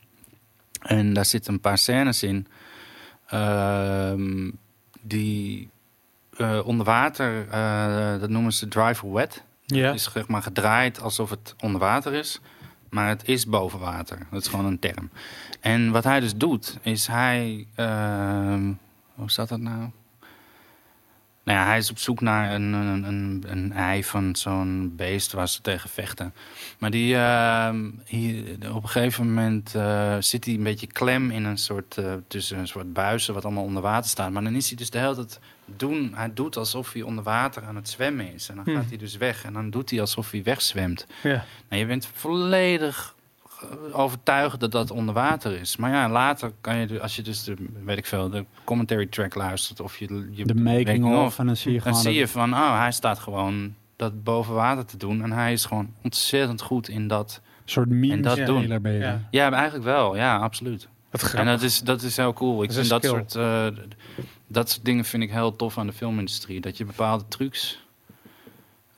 En 0.80 1.12
daar 1.12 1.24
zitten 1.24 1.52
een 1.52 1.60
paar 1.60 1.78
scènes 1.78 2.22
in 2.22 2.46
ehm, 3.26 4.50
die 5.00 5.68
eh, 6.36 6.60
onder 6.64 6.86
water, 6.86 7.48
eh, 7.48 8.20
dat 8.20 8.30
noemen 8.30 8.52
ze 8.52 8.68
drive 8.68 9.12
wet. 9.12 9.42
Ja. 9.66 9.86
Het 9.86 9.94
is 9.94 10.12
zeg 10.12 10.28
maar 10.28 10.42
gedraaid 10.42 11.00
alsof 11.00 11.30
het 11.30 11.54
onder 11.60 11.80
water 11.80 12.12
is. 12.12 12.40
Maar 12.90 13.08
het 13.08 13.28
is 13.28 13.46
boven 13.46 13.78
water. 13.78 14.26
Dat 14.30 14.40
is 14.40 14.48
gewoon 14.48 14.64
een 14.64 14.78
term. 14.78 15.10
En 15.60 15.90
wat 15.90 16.04
hij 16.04 16.20
dus 16.20 16.36
doet, 16.36 16.78
is 16.82 17.06
hij... 17.06 17.66
ehm, 17.74 18.72
hoe 19.14 19.30
staat 19.30 19.48
dat 19.48 19.60
nou? 19.60 19.90
Nou 21.44 21.58
ja, 21.58 21.64
hij 21.66 21.78
is 21.78 21.90
op 21.90 21.98
zoek 21.98 22.20
naar 22.20 22.54
een, 22.54 22.72
een, 22.72 23.04
een, 23.04 23.44
een 23.46 23.72
ei 23.72 24.04
van 24.04 24.36
zo'n 24.36 24.92
beest 24.96 25.32
waar 25.32 25.48
ze 25.48 25.60
tegen 25.60 25.90
vechten. 25.90 26.34
Maar 26.78 26.90
die, 26.90 27.16
ehm, 27.16 27.90
hier, 28.06 28.56
op 28.74 28.82
een 28.82 28.88
gegeven 28.88 29.26
moment 29.26 29.74
eh, 29.74 30.16
zit 30.20 30.44
hij 30.44 30.54
een 30.54 30.62
beetje 30.62 30.86
klem 30.86 31.30
in 31.30 31.44
een 31.44 31.58
soort, 31.58 31.98
eh, 31.98 32.12
tussen 32.28 32.58
een 32.58 32.68
soort 32.68 32.92
buizen 32.92 33.34
wat 33.34 33.44
allemaal 33.44 33.64
onder 33.64 33.82
water 33.82 34.10
staat. 34.10 34.30
Maar 34.30 34.42
dan 34.42 34.54
is 34.54 34.68
hij 34.68 34.76
dus 34.76 34.90
de 34.90 34.98
hele 34.98 35.14
tijd 35.14 35.40
doen, 35.64 36.12
hij 36.14 36.30
doet 36.34 36.56
alsof 36.56 36.92
hij 36.92 37.02
onder 37.02 37.24
water 37.24 37.64
aan 37.64 37.76
het 37.76 37.88
zwemmen 37.88 38.32
is. 38.34 38.48
En 38.48 38.54
dan 38.56 38.64
Hmm. 38.64 38.74
gaat 38.76 38.88
hij 38.88 38.98
dus 38.98 39.16
weg 39.16 39.44
en 39.44 39.52
dan 39.52 39.70
doet 39.70 39.90
hij 39.90 40.00
alsof 40.00 40.30
hij 40.30 40.42
wegzwemt. 40.42 41.06
Ja. 41.22 41.44
Nou, 41.68 41.80
je 41.82 41.86
bent 41.86 42.08
volledig 42.14 43.13
overtuigd 43.92 44.60
dat 44.60 44.72
dat 44.72 44.90
onder 44.90 45.14
water 45.14 45.60
is. 45.60 45.76
Maar 45.76 45.90
ja, 45.90 46.08
later 46.08 46.52
kan 46.60 46.76
je, 46.76 47.00
als 47.00 47.16
je 47.16 47.22
dus 47.22 47.44
de, 47.44 47.54
weet 47.84 47.98
ik 47.98 48.06
veel, 48.06 48.30
de 48.30 48.44
commentary 48.64 49.06
track 49.06 49.34
luistert 49.34 49.80
of 49.80 49.98
je, 49.98 50.28
je 50.32 50.44
De 50.44 50.54
making 50.54 51.16
of. 51.16 51.38
En 51.38 51.46
dan 51.46 51.56
zie 51.56 51.72
je 51.72 51.78
dan 51.78 51.86
gewoon... 51.86 52.02
zie 52.02 52.14
je 52.14 52.28
van, 52.28 52.52
oh, 52.54 52.78
hij 52.78 52.92
staat 52.92 53.18
gewoon 53.18 53.74
dat 53.96 54.22
boven 54.24 54.54
water 54.54 54.84
te 54.84 54.96
doen. 54.96 55.22
En 55.22 55.32
hij 55.32 55.52
is 55.52 55.64
gewoon 55.64 55.94
ontzettend 56.02 56.60
goed 56.60 56.88
in 56.88 57.08
dat. 57.08 57.40
Een 57.44 57.70
soort 57.70 57.88
meme 57.88 58.12
En 58.12 58.22
dat 58.22 58.36
doen. 58.36 58.82
ben 58.82 58.92
je. 58.92 58.98
Ja. 58.98 59.20
Ja, 59.30 59.52
eigenlijk 59.52 59.84
wel. 59.84 60.16
Ja, 60.16 60.36
absoluut. 60.36 60.88
En 61.34 61.46
dat 61.46 61.62
is, 61.62 61.80
dat 61.80 62.02
is 62.02 62.16
heel 62.16 62.32
cool. 62.32 62.62
Ik 62.62 62.68
Dat 62.68 62.78
is 62.78 62.88
vind 62.88 63.04
een 63.04 63.10
dat 63.10 63.30
soort, 63.30 63.34
eh, 63.34 63.82
dat 64.46 64.70
soort 64.70 64.84
dingen 64.84 65.04
vind 65.04 65.22
ik 65.22 65.30
heel 65.30 65.56
tof 65.56 65.78
aan 65.78 65.86
de 65.86 65.92
filmindustrie. 65.92 66.60
Dat 66.60 66.76
je 66.76 66.84
bepaalde 66.84 67.24
trucs 67.28 67.83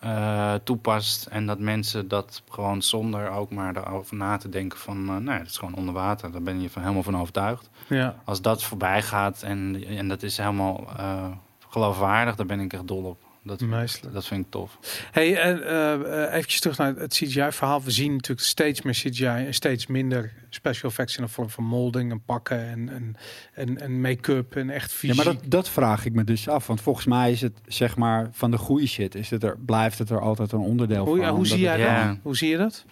eh, 0.06 0.54
toepast 0.54 1.26
en 1.26 1.46
dat 1.46 1.58
mensen 1.58 2.08
dat 2.08 2.42
gewoon 2.50 2.82
zonder 2.82 3.30
ook 3.30 3.50
maar 3.50 3.76
erover 3.76 4.16
na 4.16 4.36
te 4.36 4.48
denken 4.48 4.78
van, 4.78 5.08
eh 5.08 5.16
nee, 5.16 5.38
het 5.38 5.48
is 5.48 5.58
gewoon 5.58 5.74
onder 5.74 5.94
water. 5.94 6.32
Daar 6.32 6.42
ben 6.42 6.60
je 6.60 6.70
van, 6.70 6.82
helemaal 6.82 7.02
van 7.02 7.20
overtuigd. 7.20 7.70
Ja. 7.88 8.16
Als 8.24 8.42
dat 8.42 8.62
voorbij 8.62 9.02
gaat 9.02 9.42
en, 9.42 9.84
en 9.86 10.08
dat 10.08 10.22
is 10.22 10.36
helemaal 10.36 10.84
eh, 10.96 11.26
geloofwaardig, 11.68 12.36
daar 12.36 12.46
ben 12.46 12.60
ik 12.60 12.72
echt 12.72 12.86
dol 12.86 13.04
op. 13.04 13.25
Dat, 13.46 13.60
Meestelijk. 13.60 14.14
dat 14.14 14.26
vind 14.26 14.44
ik 14.44 14.50
tof. 14.50 14.78
Hey, 15.12 15.36
en 15.40 15.62
eh, 15.66 15.92
eh, 16.24 16.34
eventjes 16.34 16.60
terug 16.60 16.78
naar 16.78 16.94
het 16.96 17.12
CGI-verhaal. 17.14 17.82
We 17.82 17.90
zien 17.90 18.12
natuurlijk 18.12 18.46
steeds 18.46 18.82
meer 18.82 18.92
CGI 18.92 19.24
en 19.26 19.54
steeds 19.54 19.86
minder 19.86 20.32
special 20.50 20.90
effects 20.90 21.16
in 21.16 21.22
de 21.24 21.28
vorm 21.30 21.50
van 21.50 21.64
molding 21.64 22.10
en 22.10 22.22
pakken 22.24 22.58
en, 22.68 22.88
en, 22.88 23.16
en, 23.54 23.80
en 23.80 24.00
make-up 24.00 24.56
en 24.56 24.70
echt 24.70 24.90
Ja, 24.90 24.96
fysiek. 24.96 25.16
maar 25.16 25.34
dat, 25.34 25.42
dat 25.46 25.68
vraag 25.68 26.04
ik 26.04 26.12
me 26.12 26.24
dus 26.24 26.48
af. 26.48 26.66
Want 26.66 26.80
volgens 26.80 27.06
mij 27.06 27.30
is 27.30 27.40
het, 27.40 27.52
zeg 27.66 27.96
maar, 27.96 28.28
van 28.32 28.50
de 28.50 28.58
goede 28.58 28.86
shit, 28.86 29.14
is 29.14 29.30
het 29.30 29.42
er, 29.42 29.58
blijft 29.58 29.98
het 29.98 30.10
er 30.10 30.20
altijd 30.20 30.52
een 30.52 30.58
onderdeel 30.58 31.04
hoe, 31.06 31.16
van. 31.16 31.26
ja, 31.26 31.32
hoe 31.32 31.46
zie 31.46 31.58
jij 31.60 31.72
het- 31.72 31.80
Ja. 31.80 32.06
dat? 32.08 32.16
Hoe 32.22 32.36
zie 32.36 32.48
je 32.50 32.56
dat? 32.56 32.84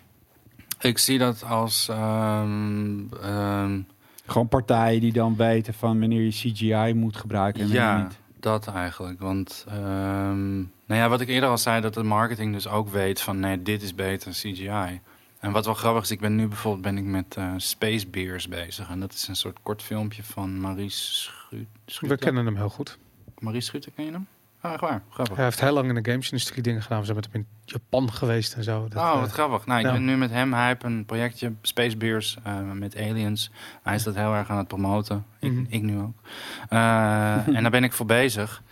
Ik 0.80 0.98
zie 0.98 1.18
dat 1.18 1.44
als 1.44 1.88
ehm, 1.88 2.98
ehm, 3.22 3.80
Gewoon 4.26 4.48
partijen 4.48 5.00
die 5.00 5.12
dan 5.12 5.36
weten 5.36 5.74
van 5.74 6.00
wanneer 6.00 6.22
je 6.22 6.30
CGI 6.30 6.92
moet 6.94 7.16
gebruiken 7.16 7.60
en 7.62 7.66
wanneer 7.68 7.86
Ja, 7.86 8.02
niet. 8.02 8.18
Dat 8.44 8.66
eigenlijk. 8.66 9.20
Want 9.20 9.64
ehm, 9.68 10.56
nou 10.56 11.00
ja, 11.00 11.08
wat 11.08 11.20
ik 11.20 11.28
eerder 11.28 11.48
al 11.48 11.58
zei, 11.58 11.80
dat 11.80 11.94
de 11.94 12.02
marketing 12.02 12.52
dus 12.52 12.68
ook 12.68 12.88
weet 12.88 13.20
van 13.20 13.40
nee, 13.40 13.62
dit 13.62 13.82
is 13.82 13.94
beter 13.94 14.32
CGI. 14.32 15.00
En 15.38 15.52
wat 15.52 15.64
wel 15.64 15.74
grappig 15.74 16.02
is, 16.02 16.10
ik 16.10 16.20
ben 16.20 16.36
nu 16.36 16.48
bijvoorbeeld 16.48 16.82
ben 16.82 16.98
ik 16.98 17.04
met 17.04 17.36
eh, 17.36 17.54
Space 17.56 18.06
Beers 18.06 18.48
bezig. 18.48 18.88
En 18.88 19.00
dat 19.00 19.12
is 19.12 19.28
een 19.28 19.36
soort 19.36 19.58
kort 19.62 19.82
filmpje 19.82 20.22
van 20.22 20.60
Maurice 20.60 21.30
Schu 21.86 22.06
We 22.06 22.16
kennen 22.16 22.44
hem 22.44 22.56
heel 22.56 22.68
goed. 22.68 22.98
Maurice 23.38 23.66
Schutter, 23.66 23.92
ken 23.92 24.04
je 24.04 24.10
hem? 24.10 24.26
Ah, 24.64 24.72
echt 24.72 24.80
waar, 24.80 25.02
grappig. 25.10 25.36
Hij 25.36 25.44
heeft 25.44 25.60
heel 25.60 25.72
lang 25.72 25.88
in 25.88 26.02
de 26.02 26.10
gamesindustrie 26.10 26.62
dingen 26.62 26.82
gedaan. 26.82 26.98
We 26.98 27.04
zijn 27.04 27.16
met 27.16 27.28
hem 27.32 27.34
in 27.40 27.46
Japan 27.64 28.12
geweest 28.12 28.54
en 28.54 28.64
zo. 28.64 28.88
Dat, 28.88 29.02
oh, 29.02 29.10
eh, 29.14 29.20
wat 29.20 29.30
grappig. 29.30 29.66
Nou, 29.66 29.80
ik 29.86 29.92
ben 29.92 30.04
nu 30.04 30.16
met 30.16 30.30
hem. 30.30 30.52
Hij 30.52 30.66
heeft 30.66 30.82
een 30.82 31.04
projectje, 31.04 31.52
Space 31.62 31.96
Beers, 31.96 32.36
eh, 32.42 32.60
met 32.72 32.96
aliens. 32.96 33.50
Hij 33.82 33.94
is 33.94 34.02
dat 34.02 34.14
heel 34.14 34.34
erg 34.34 34.50
aan 34.50 34.58
het 34.58 34.68
promoten. 34.68 35.24
Ik, 35.40 35.52
Mhm. 35.52 35.64
ik 35.68 35.82
nu 35.82 35.98
ook. 35.98 36.14
Eh, 36.68 37.46
en 37.56 37.62
daar 37.62 37.70
ben 37.70 37.84
ik 37.84 37.92
voor 37.92 38.06
bezig. 38.06 38.62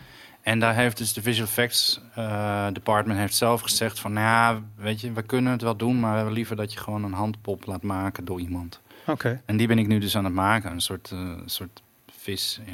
En 0.41 0.59
daar 0.59 0.75
heeft 0.75 0.97
dus 0.97 1.13
de 1.13 1.21
visual 1.21 1.47
effects 1.47 2.01
eh, 2.15 2.67
department 2.71 3.19
heeft 3.19 3.35
zelf 3.35 3.61
gezegd 3.61 3.99
van... 3.99 4.13
Nou 4.13 4.25
ja, 4.25 4.61
weet 4.75 5.01
je, 5.01 5.11
we 5.11 5.21
kunnen 5.21 5.51
het 5.51 5.61
wel 5.61 5.75
doen... 5.77 5.99
maar 5.99 6.09
we 6.09 6.15
hebben 6.15 6.33
liever 6.33 6.55
dat 6.55 6.73
je 6.73 6.79
gewoon 6.79 7.03
een 7.03 7.13
handpop 7.13 7.65
laat 7.65 7.83
maken 7.83 8.25
door 8.25 8.39
iemand. 8.39 8.81
Oké. 9.07 9.41
En 9.45 9.57
die 9.57 9.67
ben 9.67 9.77
ik 9.79 9.87
nu 9.87 9.99
dus 9.99 10.17
aan 10.17 10.23
het 10.23 10.33
maken. 10.33 10.71
Een 10.71 10.81
soort, 10.81 11.11
eh, 11.11 11.31
soort 11.45 11.81
vis. 12.17 12.59
eh, 12.65 12.73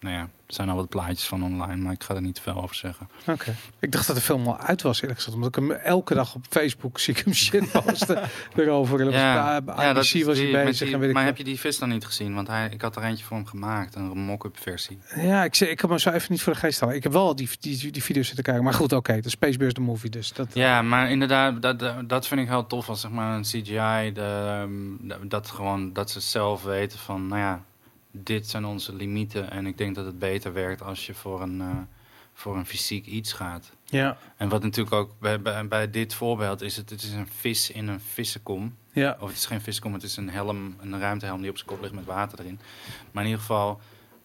nou 0.00 0.14
ja, 0.14 0.20
er 0.20 0.54
zijn 0.54 0.68
al 0.68 0.76
wat 0.76 0.88
plaatjes 0.88 1.24
van 1.26 1.42
online... 1.44 1.76
maar 1.82 1.92
ik 1.92 2.04
ga 2.04 2.14
er 2.14 2.20
niet 2.22 2.34
te 2.34 2.42
veel 2.42 2.62
over 2.62 2.76
zeggen. 2.76 3.08
Oké. 3.26 3.54
Ik 3.80 3.92
dacht 3.92 4.06
dat 4.06 4.16
de 4.16 4.22
film 4.22 4.46
al 4.46 4.58
uit 4.58 4.82
was, 4.82 5.00
eerlijk 5.00 5.18
gezegd. 5.18 5.36
Omdat 5.36 5.48
ik 5.48 5.54
hem 5.64 5.70
elke 5.70 6.14
dag 6.14 6.34
op 6.34 6.44
Facebook 6.50 6.98
zie 6.98 7.14
ik 7.14 7.24
hem 7.24 7.34
shit 7.44 7.72
posten 7.72 8.20
erover. 8.56 8.98
Dat 8.98 9.12
was 9.12 9.22
IBC 9.22 9.84
dat 9.94 9.94
was 9.94 10.36
die- 10.36 10.52
bezig. 10.52 10.86
die- 10.86 10.94
en 10.94 11.00
weet 11.00 11.08
ik 11.08 11.14
maar 11.14 11.24
heb 11.24 11.36
je 11.36 11.44
die 11.44 11.60
vis 11.60 11.78
dan 11.78 11.88
niet 11.88 12.04
gezien? 12.04 12.34
Want 12.34 12.48
hij, 12.48 12.68
ik 12.72 12.80
had 12.82 12.96
er 12.96 13.02
eentje 13.02 13.24
voor 13.24 13.36
hem 13.36 13.46
gemaakt, 13.46 13.94
een 13.94 14.18
mock-up 14.18 14.58
versie. 14.60 14.98
Ja, 15.16 15.44
ik, 15.44 15.56
ik 15.56 15.80
heb 15.80 15.90
me 15.90 16.00
zo 16.00 16.10
even 16.10 16.32
niet 16.32 16.42
voor 16.42 16.52
de 16.52 16.58
geest 16.58 16.80
halen. 16.80 16.96
Ik 16.96 17.02
heb 17.02 17.12
wel 17.12 17.36
die, 17.36 17.48
die, 17.60 17.90
die 17.92 18.02
video's 18.02 18.26
zitten 18.26 18.44
kijken. 18.44 18.64
Maar 18.64 18.74
goed, 18.74 18.92
oké. 18.92 19.20
de 19.20 19.28
Spacebears 19.30 19.74
de 19.74 19.80
movie 19.80 20.10
dus. 20.10 20.32
Dat, 20.32 20.48
Ja, 20.54 20.82
maar 20.82 21.10
inderdaad, 21.10 21.62
dat, 21.62 21.78
dat- 21.78 22.08
dat 22.08 22.26
vind 22.26 22.40
ik 22.40 22.48
heel 22.48 22.66
tof 22.66 22.88
als 22.88 23.00
zeg 23.00 23.10
maar 23.10 23.36
een 23.36 23.42
CGI. 23.42 24.12
De, 24.12 24.56
ehm, 25.10 25.28
dat, 25.28 25.50
gewoon, 25.50 25.92
dat 25.92 26.10
ze 26.10 26.20
zelf 26.20 26.62
weten 26.62 26.98
van, 26.98 27.26
nou 27.26 27.40
ja, 27.40 27.62
dit 28.22 28.48
zijn 28.48 28.64
onze 28.64 28.94
limieten. 28.94 29.50
En 29.50 29.66
ik 29.66 29.78
denk 29.78 29.94
dat 29.94 30.04
het 30.06 30.18
beter 30.18 30.52
werkt 30.52 30.82
als 30.82 31.06
je 31.06 31.14
voor 31.14 31.42
een, 31.42 31.60
eh, 31.60 31.76
voor 32.34 32.56
een 32.56 32.66
fysiek 32.66 33.06
iets 33.06 33.32
gaat. 33.32 33.72
ja, 33.84 34.16
En 34.36 34.48
wat 34.48 34.62
natuurlijk 34.62 34.94
ook 34.96 35.10
bij, 35.20 35.40
bij, 35.42 35.68
bij 35.68 35.90
dit 35.90 36.14
voorbeeld 36.14 36.60
is, 36.62 36.76
het, 36.76 36.90
het 36.90 37.02
is 37.02 37.12
een 37.12 37.28
vis 37.28 37.70
in 37.70 37.88
een 37.88 38.00
vissenkom. 38.00 38.76
ja. 38.92 39.16
Of 39.20 39.28
het 39.28 39.36
is 39.36 39.46
geen 39.46 39.60
vissenkom, 39.60 39.92
het 39.92 40.02
is 40.02 40.16
een 40.16 40.30
helm, 40.30 40.76
een 40.80 40.98
ruimtehelm 41.00 41.40
die 41.40 41.50
op 41.50 41.56
zijn 41.56 41.68
kop 41.68 41.80
ligt 41.80 41.94
met 41.94 42.04
water 42.04 42.40
erin. 42.40 42.58
Maar 43.10 43.22
in 43.22 43.28
ieder 43.28 43.44
geval, 43.44 43.80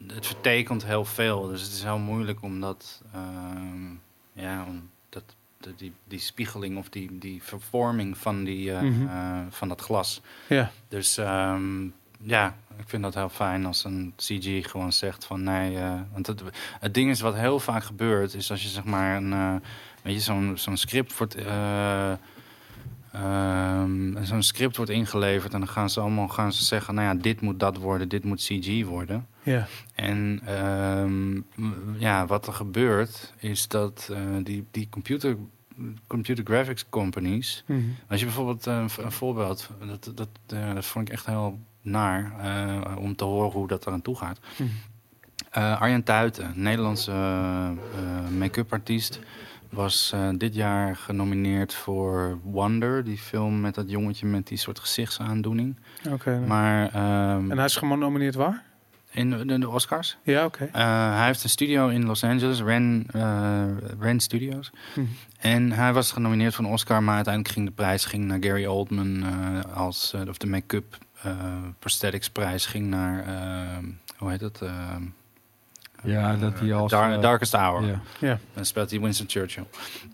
het 0.08 0.26
vertekent 0.28 0.86
heel 0.86 1.06
veel. 1.06 1.48
Dus 1.48 1.62
het 1.62 1.72
is 1.72 1.84
heel 1.84 1.98
moeilijk 2.00 2.42
om 2.42 2.60
dat, 2.60 3.02
ehm, 3.14 3.90
ja, 4.34 4.66
om 4.68 4.90
dat, 5.10 5.24
de- 5.58 5.76
die, 5.76 5.94
die 6.08 6.20
spiegeling 6.20 6.78
of 6.78 6.90
die, 6.90 7.18
die 7.18 7.44
vervorming 7.44 8.18
van, 8.18 8.44
die, 8.44 8.74
eh, 8.74 8.82
Mhm. 8.82 9.08
eh, 9.08 9.40
van 9.50 9.68
dat 9.68 9.82
glas. 9.82 10.22
ja. 10.50 10.72
Dus 10.88 11.18
ehm, 11.18 11.84
ja, 12.24 12.56
ik 12.82 12.90
vind 12.90 13.04
dat 13.04 13.14
heel 13.14 13.30
fijn 13.30 13.66
als 13.66 13.84
een 13.84 14.14
CG 14.18 14.70
gewoon 14.72 14.94
zegt 14.94 15.26
van 15.26 15.44
nee. 15.44 15.78
eh, 15.78 16.00
want 16.14 16.28
het, 16.28 16.42
het 16.80 16.94
ding 16.94 17.10
is 17.10 17.22
wat 17.22 17.36
heel 17.36 17.60
vaak 17.60 17.84
gebeurt, 17.84 18.34
is 18.34 18.52
als 18.52 18.64
je 18.64 18.70
zeg 18.70 18.84
maar 18.84 19.16
een, 19.18 19.34
eh, 19.34 19.56
weet 20.02 20.14
je, 20.14 20.20
zo'n 20.20 20.52
zo'n 20.56 20.78
script 20.78 21.18
wordt. 21.18 21.36
eh, 21.36 22.12
ehm, 23.14 24.24
zo'n 24.24 24.44
script 24.44 24.76
wordt 24.76 24.92
ingeleverd 24.92 25.54
en 25.54 25.60
dan 25.60 25.70
gaan 25.70 25.90
ze 25.90 26.00
allemaal 26.00 26.28
gaan 26.28 26.54
ze 26.54 26.64
zeggen, 26.64 26.96
nou 26.96 27.08
ja, 27.08 27.22
dit 27.22 27.42
moet 27.42 27.60
dat 27.60 27.78
worden, 27.78 28.10
dit 28.10 28.24
moet 28.24 28.42
CG 28.42 28.86
worden. 28.86 29.28
ja. 29.44 29.68
En 29.96 30.42
ehm, 30.46 31.36
ja, 32.00 32.26
wat 32.26 32.48
er 32.48 32.54
gebeurt 32.54 33.34
is 33.40 33.68
dat 33.68 34.12
die, 34.44 34.66
die 34.72 34.88
computer, 34.90 35.38
computer 36.08 36.44
graphics 36.46 36.86
companies, 36.90 37.64
Mhm. 37.68 37.80
als 38.10 38.20
je 38.20 38.26
bijvoorbeeld 38.26 38.66
een, 38.66 38.90
voorbeeld, 38.90 39.70
dat, 39.88 40.12
dat, 40.16 40.30
dat 40.46 40.86
vond 40.86 41.08
ik 41.08 41.14
echt 41.14 41.26
heel 41.26 41.60
naar 41.82 42.34
eh, 42.40 42.98
om 42.98 43.16
te 43.16 43.24
horen 43.24 43.52
hoe 43.52 43.68
dat 43.68 43.88
eraan 43.88 44.02
toe 44.02 44.16
gaat. 44.16 44.40
Eh, 45.52 45.82
Arjen 45.82 46.04
Tuiten, 46.04 46.54
Nederlandse 46.56 47.12
eh, 47.12 48.38
make-up 48.38 48.72
artiest, 48.74 49.20
was 49.70 50.16
dit 50.36 50.56
jaar 50.56 50.96
genomineerd 50.96 51.74
voor 51.74 52.40
Wonder, 52.44 53.04
die 53.04 53.18
film 53.18 53.62
met 53.62 53.76
dat 53.76 53.90
jongetje 53.90 54.26
met 54.26 54.48
die 54.48 54.58
soort 54.58 54.80
gezichtsaandoening. 54.80 55.80
Oké. 56.10 56.40
Maar 56.48 56.88
ehm, 56.88 57.52
en 57.52 57.58
hij 57.58 57.66
is 57.66 57.76
genomineerd 57.76 58.36
waar? 58.36 58.64
in 59.14 59.60
de, 59.60 59.70
Oscars. 59.70 60.18
Ja, 60.24 60.46
oké. 60.46 60.70
Hij 60.72 61.26
heeft 61.26 61.44
een 61.44 61.50
studio 61.50 61.88
in 61.88 62.06
Los 62.06 62.24
Angeles, 62.24 62.62
Ren, 62.62 63.06
Ren 64.00 64.20
Studios. 64.20 64.72
Mhm. 64.96 65.06
En 65.40 65.72
hij 65.72 65.94
was 65.94 66.12
genomineerd 66.12 66.56
voor 66.56 66.66
een 66.66 66.72
Oscar, 66.72 67.04
maar 67.04 67.16
uiteindelijk 67.16 67.54
ging 67.54 67.68
de 67.68 67.74
prijs 67.74 68.06
ging 68.06 68.26
naar 68.26 68.38
Gary 68.42 68.66
Oldman 68.66 69.24
als, 69.74 70.14
of 70.28 70.38
de 70.38 70.48
make-up 70.48 70.98
prosthetics 71.80 72.30
prijs 72.30 72.66
ging 72.66 72.88
naar, 72.88 73.24
ehm, 73.26 73.86
hoe 74.18 74.30
heet 74.30 74.42
het? 74.42 74.62
Ehm, 74.62 75.04
Ja, 76.04 76.34
eh, 76.34 76.40
dat 76.40 76.60
hij 76.60 76.74
als... 76.74 76.92
Dar- 76.92 77.12
eh, 77.14 77.22
Darkest 77.22 77.52
Hour. 77.56 78.02
Ja. 78.20 78.40
Dan 78.54 78.66
speelt 78.66 78.90
hij 78.92 79.00
Winston 79.00 79.30
Churchill. 79.30 79.64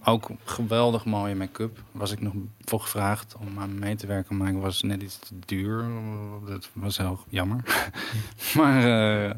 Ook 0.03 0.29
geweldig 0.43 1.05
mooie 1.05 1.35
make-up. 1.35 1.79
Was 1.91 2.11
ik 2.11 2.21
nog 2.21 2.33
voor 2.59 2.79
gevraagd 2.81 3.35
om 3.39 3.59
aan 3.59 3.79
mee 3.79 3.95
te 3.95 4.07
werken, 4.07 4.37
maar 4.37 4.47
ik 4.49 4.55
was 4.57 4.81
net 4.81 5.01
iets 5.01 5.19
te 5.19 5.39
duur. 5.45 5.85
Dat 6.45 6.69
was 6.73 6.97
heel 6.97 7.19
jammer. 7.29 7.63
maar 8.57 8.83
eh, 8.83 9.29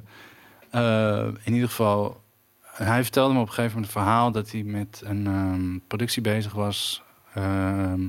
eh, 0.70 1.28
in 1.44 1.54
ieder 1.54 1.70
geval, 1.70 2.22
hij 2.62 3.02
vertelde 3.04 3.34
me 3.34 3.40
op 3.40 3.48
een 3.48 3.54
gegeven 3.54 3.76
moment 3.76 3.96
een 3.96 4.02
verhaal 4.02 4.32
dat 4.32 4.52
hij 4.52 4.64
met 4.64 5.02
een 5.06 5.28
ehm, 5.28 5.78
productie 5.88 6.22
bezig 6.22 6.54
was. 6.54 7.02
ehm, 7.34 8.08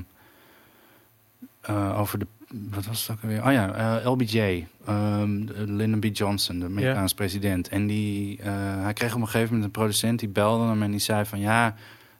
eh, 1.61 1.99
over 1.99 2.19
de. 2.19 2.27
Wat 2.53 2.85
was 2.85 3.07
het 3.07 3.17
ook 3.17 3.23
alweer? 3.23 3.45
Oh 3.45 3.51
ja, 3.51 3.73
eh, 3.99 4.11
LBJ. 4.11 4.67
ehm, 4.85 5.43
Lyndon 5.55 5.99
B. 5.99 6.05
Johnson, 6.13 6.59
de 6.59 6.65
Amerikaanse 6.65 7.15
president. 7.15 7.69
En 7.69 7.87
die, 7.87 8.41
eh, 8.41 8.51
hij 8.83 8.93
kreeg 8.93 9.13
op 9.15 9.21
een 9.21 9.25
gegeven 9.25 9.47
moment 9.47 9.65
een 9.65 9.71
producent 9.71 10.19
die 10.19 10.29
belde 10.29 10.65
hem 10.65 10.83
en 10.83 10.91
die 10.91 10.99
zei 10.99 11.25
van 11.25 11.39
ja, 11.39 11.75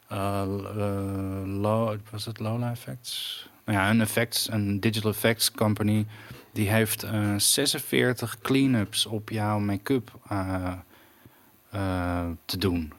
eh, 0.08 0.42
low, 1.44 1.96
was 2.10 2.24
het 2.24 2.38
Lola 2.38 2.70
Effects? 2.70 3.48
Nou 3.64 3.78
ja, 3.78 3.90
een 3.90 4.00
effects, 4.00 4.50
een 4.50 4.80
digital 4.80 5.10
effects 5.10 5.50
company, 5.50 6.06
die 6.52 6.68
heeft 6.68 7.02
eh 7.02 7.34
46 7.36 8.38
clean-ups 8.38 9.06
op 9.06 9.30
jouw 9.30 9.58
make-up 9.58 10.10
te 12.44 12.58
doen. 12.58 12.92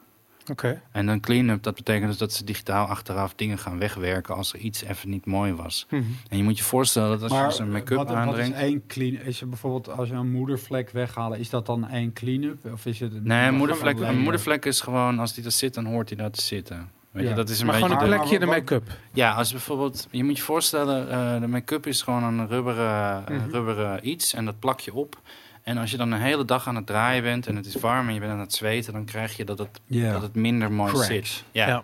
Oké. 0.51 0.81
En 0.91 1.07
een 1.07 1.19
clean-up, 1.19 1.63
dat 1.63 1.75
betekent 1.75 2.07
dus 2.07 2.17
dat 2.17 2.33
ze 2.33 2.43
digitaal 2.43 2.85
achteraf 2.87 3.33
dingen 3.35 3.57
gaan 3.57 3.79
wegwerken 3.79 4.35
als 4.35 4.53
er 4.53 4.59
iets 4.59 4.83
even 4.83 5.09
niet 5.09 5.25
mooi 5.25 5.53
was. 5.53 5.85
Mhm. 5.89 6.03
En 6.29 6.37
je 6.37 6.43
moet 6.43 6.57
je 6.57 6.63
voorstellen 6.63 7.09
dat 7.09 7.21
als 7.21 7.31
je 7.31 7.37
Maar 7.37 7.67
een 7.67 7.71
make-up 7.73 7.97
wat, 7.97 8.07
wat 8.07 8.15
is 8.17 8.21
aandringt... 8.21 8.57
één 8.57 8.83
clean? 8.87 9.13
Is 9.15 9.41
er 9.41 9.49
bijvoorbeeld 9.49 9.89
als 9.97 10.09
je 10.09 10.13
een 10.15 10.31
moedervlek 10.31 10.89
weghalen, 10.89 11.39
is 11.39 11.49
dat 11.49 11.65
dan 11.65 11.89
één 11.89 12.13
clean-up? 12.13 12.65
Of 12.73 12.85
is 12.85 12.99
het 12.99 13.13
een, 13.13 13.21
Nee, 13.23 13.47
een 13.47 13.55
moedervlek, 13.55 13.99
een 13.99 14.19
moedervlek 14.19 14.65
is 14.65 14.81
gewoon, 14.81 15.19
als 15.19 15.33
die 15.33 15.45
er 15.45 15.51
zit, 15.51 15.73
dan 15.73 15.85
hoort 15.85 16.09
hij 16.09 16.17
daar 16.17 16.31
te 16.31 16.41
zitten. 16.41 16.89
Weet 17.11 17.23
Ja. 17.23 17.29
je, 17.29 17.35
dat 17.35 17.49
is 17.49 17.59
een 17.59 17.65
Maar 17.65 17.75
beetje 17.75 17.87
gewoon 17.89 18.03
een 18.03 18.09
de- 18.09 18.15
plekje 18.17 18.33
in 18.33 18.39
de 18.39 18.45
maar- 18.45 18.57
make-up. 18.57 18.97
Ja, 19.13 19.33
als 19.33 19.47
je 19.47 19.53
bijvoorbeeld, 19.53 20.07
je 20.11 20.23
moet 20.23 20.37
je 20.37 20.43
voorstellen, 20.43 21.09
eh, 21.11 21.39
de 21.41 21.47
make-up 21.47 21.87
is 21.87 22.01
gewoon 22.01 22.23
een 22.23 22.47
rubberen, 22.47 23.25
eh, 23.27 23.35
Mhm. 23.37 23.49
rubberen 23.49 24.09
iets 24.09 24.33
en 24.33 24.45
dat 24.45 24.59
plak 24.59 24.79
je 24.79 24.93
op. 24.93 25.21
En 25.63 25.77
als 25.77 25.91
je 25.91 25.97
dan 25.97 26.11
een 26.11 26.21
hele 26.21 26.45
dag 26.45 26.67
aan 26.67 26.75
het 26.75 26.85
draaien 26.85 27.23
bent 27.23 27.47
en 27.47 27.55
het 27.55 27.65
is 27.65 27.75
warm 27.75 28.07
en 28.07 28.13
je 28.13 28.19
bent 28.19 28.31
aan 28.31 28.39
het 28.39 28.53
zweten, 28.53 28.93
dan 28.93 29.05
krijg 29.05 29.37
je 29.37 29.45
dat 29.45 29.57
het, 29.57 29.79
dat 29.87 30.21
het 30.21 30.35
minder 30.35 30.71
mooi 30.71 30.91
Cracks. 30.91 31.07
zit. 31.07 31.43
Ja. 31.51 31.67
Ja. 31.67 31.83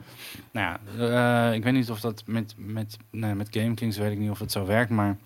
Nou 0.51 0.77
ja, 0.97 1.47
eh, 1.49 1.53
ik 1.55 1.63
weet 1.63 1.73
niet 1.73 1.89
of 1.91 1.99
dat 1.99 2.23
met, 2.25 2.53
met, 2.57 2.97
nee, 3.09 3.33
met 3.35 3.47
Game 3.51 3.73
Kings 3.73 3.97
weet 3.97 4.11
ik 4.11 4.17
niet 4.17 4.29
of 4.29 4.39
het 4.39 4.51
zo 4.51 4.65
werkt, 4.65 4.89
maar 4.91 5.17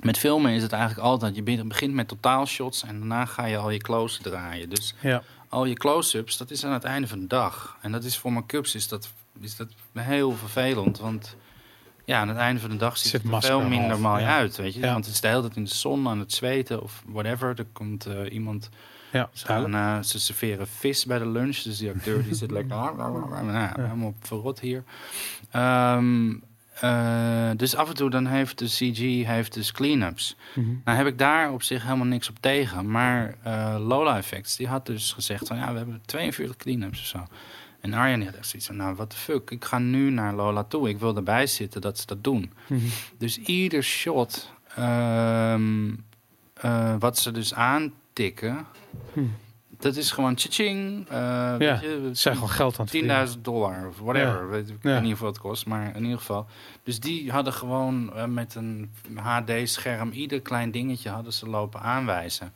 met 0.00 0.18
filmen 0.18 0.52
is 0.52 0.62
het 0.62 0.72
eigenlijk 0.72 1.02
altijd, 1.06 1.34
je 1.36 1.42
be- 1.42 1.64
begint 1.64 1.94
met 1.94 2.08
totaalshots 2.08 2.82
en 2.84 2.98
daarna 2.98 3.24
ga 3.26 3.44
je 3.44 3.56
al 3.56 3.70
je 3.70 3.78
close 3.78 4.22
draaien. 4.22 4.68
Dus 4.70 4.94
Ja. 5.00 5.22
al 5.48 5.64
je 5.64 5.74
close-ups, 5.74 6.36
dat 6.36 6.50
is 6.50 6.64
aan 6.64 6.72
het 6.72 6.84
einde 6.84 7.08
van 7.08 7.20
de 7.20 7.26
dag. 7.26 7.76
En 7.80 7.92
dat 7.92 8.04
is 8.04 8.18
voor 8.18 8.32
make-ups 8.32 8.74
is 8.74 8.88
dat, 8.88 9.08
is 9.40 9.56
dat 9.56 9.68
heel 9.98 10.32
vervelend. 10.32 10.98
Want 10.98 11.36
ja, 12.04 12.20
aan 12.20 12.28
het 12.28 12.36
einde 12.36 12.60
van 12.60 12.70
de 12.70 12.76
dag 12.76 12.98
ziet 12.98 13.10
Zit 13.10 13.22
het 13.22 13.32
er 13.32 13.42
veel 13.42 13.60
minder 13.60 14.00
mooi 14.00 14.22
ja. 14.22 14.36
uit. 14.36 14.56
Weet 14.56 14.74
je? 14.74 14.80
Ja. 14.80 14.92
Want 14.92 15.04
het 15.04 15.14
is 15.14 15.20
de 15.20 15.28
hele 15.28 15.40
tijd 15.40 15.56
in 15.56 15.64
de 15.64 15.74
zon 15.74 16.08
aan 16.08 16.18
het 16.18 16.32
zweten 16.32 16.82
of 16.82 17.02
whatever. 17.06 17.54
Er 17.58 17.66
komt 17.72 18.06
eh, 18.06 18.32
iemand, 18.32 18.68
Ja, 19.12 19.30
gaan, 19.32 19.74
eh, 19.74 20.00
ze 20.02 20.20
serveren 20.20 20.66
vis 20.68 21.04
bij 21.04 21.18
de 21.18 21.26
lunch. 21.26 21.56
Dus 21.56 21.78
die 21.78 21.90
acteur 21.90 22.22
die 22.22 22.34
zit 22.34 22.50
lekker 22.50 22.76
nou, 22.94 23.80
helemaal 23.80 24.14
verrot 24.20 24.60
hier. 24.60 24.84
Ehm, 25.50 26.34
eh, 26.80 27.50
dus 27.56 27.76
af 27.76 27.88
en 27.88 27.94
toe 27.94 28.10
dan 28.10 28.26
heeft 28.26 28.58
de 28.58 28.66
CG 28.66 29.26
heeft 29.26 29.54
dus 29.54 29.72
clean-ups. 29.72 30.36
Mhm. 30.54 30.74
Nou 30.84 30.98
heb 30.98 31.06
ik 31.06 31.18
daar 31.18 31.52
op 31.52 31.62
zich 31.62 31.82
helemaal 31.82 32.06
niks 32.06 32.28
op 32.28 32.36
tegen. 32.40 32.90
Maar 32.90 33.36
Lola 33.78 34.16
Effects, 34.16 34.56
die 34.56 34.68
had 34.68 34.86
dus 34.86 35.12
gezegd 35.12 35.48
van 35.48 35.56
ja, 35.56 35.72
we 35.72 35.78
hebben 35.78 36.02
42 36.04 36.56
clean-ups 36.56 37.00
of 37.00 37.06
zo. 37.06 37.26
En 37.82 37.92
Arjen 37.94 38.24
had 38.24 38.34
echt 38.34 38.46
zoiets 38.48 38.66
van, 38.68 38.76
nou 38.76 38.94
what 38.94 39.10
the 39.10 39.16
fuck, 39.16 39.50
ik 39.50 39.64
ga 39.64 39.78
nu 39.78 40.10
naar 40.10 40.34
Lola 40.34 40.64
toe. 40.64 40.88
Ik 40.88 40.98
wil 40.98 41.16
erbij 41.16 41.46
zitten 41.46 41.80
dat 41.80 41.98
ze 41.98 42.06
dat 42.06 42.24
doen. 42.24 42.52
Mhm. 42.66 42.80
Dus 43.18 43.38
ieder 43.38 43.82
shot 43.82 44.52
ehm, 44.76 45.90
eh, 46.54 46.94
wat 46.98 47.18
ze 47.18 47.30
dus 47.30 47.54
aantikken, 47.54 48.66
Mhm. 49.12 49.26
dat 49.78 49.96
is 49.96 50.10
gewoon 50.10 50.34
tjing. 50.34 51.06
Ja, 51.10 51.54
je, 51.58 52.00
Ze 52.02 52.10
zijn 52.12 52.34
gewoon 52.34 52.50
geld 52.50 52.78
aan 52.78 52.80
het 52.80 52.90
verdienen. 52.90 53.16
10.000 53.26 53.44
dollar 53.44 53.88
of 53.88 53.98
whatever. 53.98 54.40
Ja. 54.40 54.46
Weet, 54.46 54.68
ik 54.68 54.76
Ja. 54.82 54.90
weet 54.92 55.00
niet 55.00 55.08
hoeveel 55.08 55.26
het 55.26 55.38
kost, 55.38 55.66
maar 55.66 55.96
in 55.96 56.02
ieder 56.02 56.18
geval. 56.18 56.46
Dus 56.82 57.00
die 57.00 57.30
hadden 57.30 57.52
gewoon 57.52 58.14
eh, 58.14 58.24
met 58.24 58.54
een 58.54 58.90
HD-scherm 59.14 60.10
ieder 60.10 60.40
klein 60.40 60.70
dingetje 60.70 61.08
hadden 61.10 61.32
ze 61.32 61.48
lopen 61.48 61.80
aanwijzen. 61.80 62.52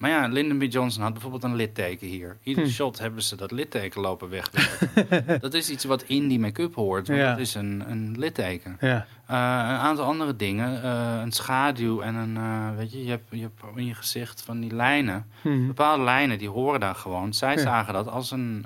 Maar 0.00 0.10
ja, 0.10 0.26
Lyndon 0.26 0.58
B. 0.58 0.62
Johnson 0.72 1.02
had 1.02 1.12
bijvoorbeeld 1.12 1.42
een 1.44 1.54
litteken 1.54 2.06
hier. 2.06 2.36
Ieder 2.42 2.64
Hm. 2.64 2.70
shot 2.70 2.98
hebben 2.98 3.22
ze 3.22 3.36
dat 3.36 3.50
litteken 3.50 4.00
lopen 4.00 4.28
wegwerken. 4.28 5.40
dat 5.40 5.54
is 5.54 5.70
iets 5.70 5.84
wat 5.84 6.02
in 6.02 6.28
die 6.28 6.38
make-up 6.38 6.74
hoort, 6.74 7.06
want 7.08 7.20
Ja. 7.20 7.30
dat 7.30 7.38
is 7.38 7.54
een, 7.54 7.82
een 7.90 8.14
litteken. 8.18 8.76
Ja. 8.80 9.06
Eh, 9.26 9.36
een 9.36 9.78
aantal 9.86 10.04
andere 10.04 10.36
dingen, 10.36 10.82
eh, 10.82 11.20
een 11.22 11.32
schaduw 11.32 12.00
en 12.00 12.14
een, 12.14 12.36
eh, 12.36 12.76
weet 12.76 12.92
je, 12.92 13.04
je 13.04 13.10
hebt, 13.10 13.24
je 13.30 13.40
hebt 13.40 13.62
in 13.76 13.86
je 13.86 13.94
gezicht 13.94 14.42
van 14.42 14.60
die 14.60 14.74
lijnen. 14.74 15.26
Mhm. 15.42 15.66
Bepaalde 15.66 16.02
lijnen, 16.04 16.38
die 16.38 16.48
horen 16.48 16.80
daar 16.80 16.94
gewoon. 16.94 17.32
Zij 17.34 17.54
Ja. 17.54 17.60
zagen 17.62 17.92
dat 17.94 18.08
als 18.08 18.30
een, 18.30 18.64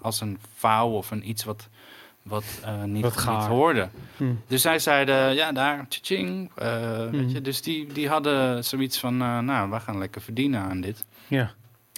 als 0.00 0.20
een 0.20 0.38
vouw 0.56 0.88
of 0.90 1.10
een 1.10 1.28
iets 1.28 1.44
wat, 1.44 1.68
wat 2.22 2.44
eh, 2.64 2.82
niet, 2.82 3.02
Wat 3.02 3.16
niet 3.16 3.46
hoorde. 3.46 3.88
Mhm. 4.16 4.32
Dus 4.46 4.62
zij 4.62 4.78
zeiden, 4.78 5.34
ja, 5.34 5.52
daar, 5.52 5.88
tjing. 5.88 6.50
eh 6.54 6.66
Mhm. 6.98 7.10
weet 7.10 7.32
je, 7.32 7.40
dus 7.40 7.62
die, 7.62 7.92
die 7.92 8.08
hadden 8.08 8.64
zoiets 8.64 8.98
van, 8.98 9.22
eh, 9.22 9.38
nou, 9.38 9.70
we 9.70 9.80
gaan 9.80 9.98
lekker 9.98 10.20
verdienen 10.20 10.60
aan 10.60 10.80
dit. 10.80 11.04
Ja. 11.28 11.50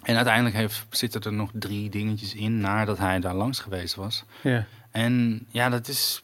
En 0.03 0.17
uiteindelijk 0.17 0.55
heeft, 0.55 0.87
zitten 0.91 1.21
er 1.23 1.33
nog 1.33 1.51
drie 1.53 1.91
dingetjes 1.91 2.35
in 2.35 2.61
nadat 2.61 2.99
hij 2.99 3.21
daar 3.21 3.35
langs 3.35 3.61
geweest 3.61 3.95
was. 3.95 4.25
Ja. 4.43 4.67
En 4.91 5.47
ja, 5.51 5.69
dat 5.69 5.89
is... 5.89 6.23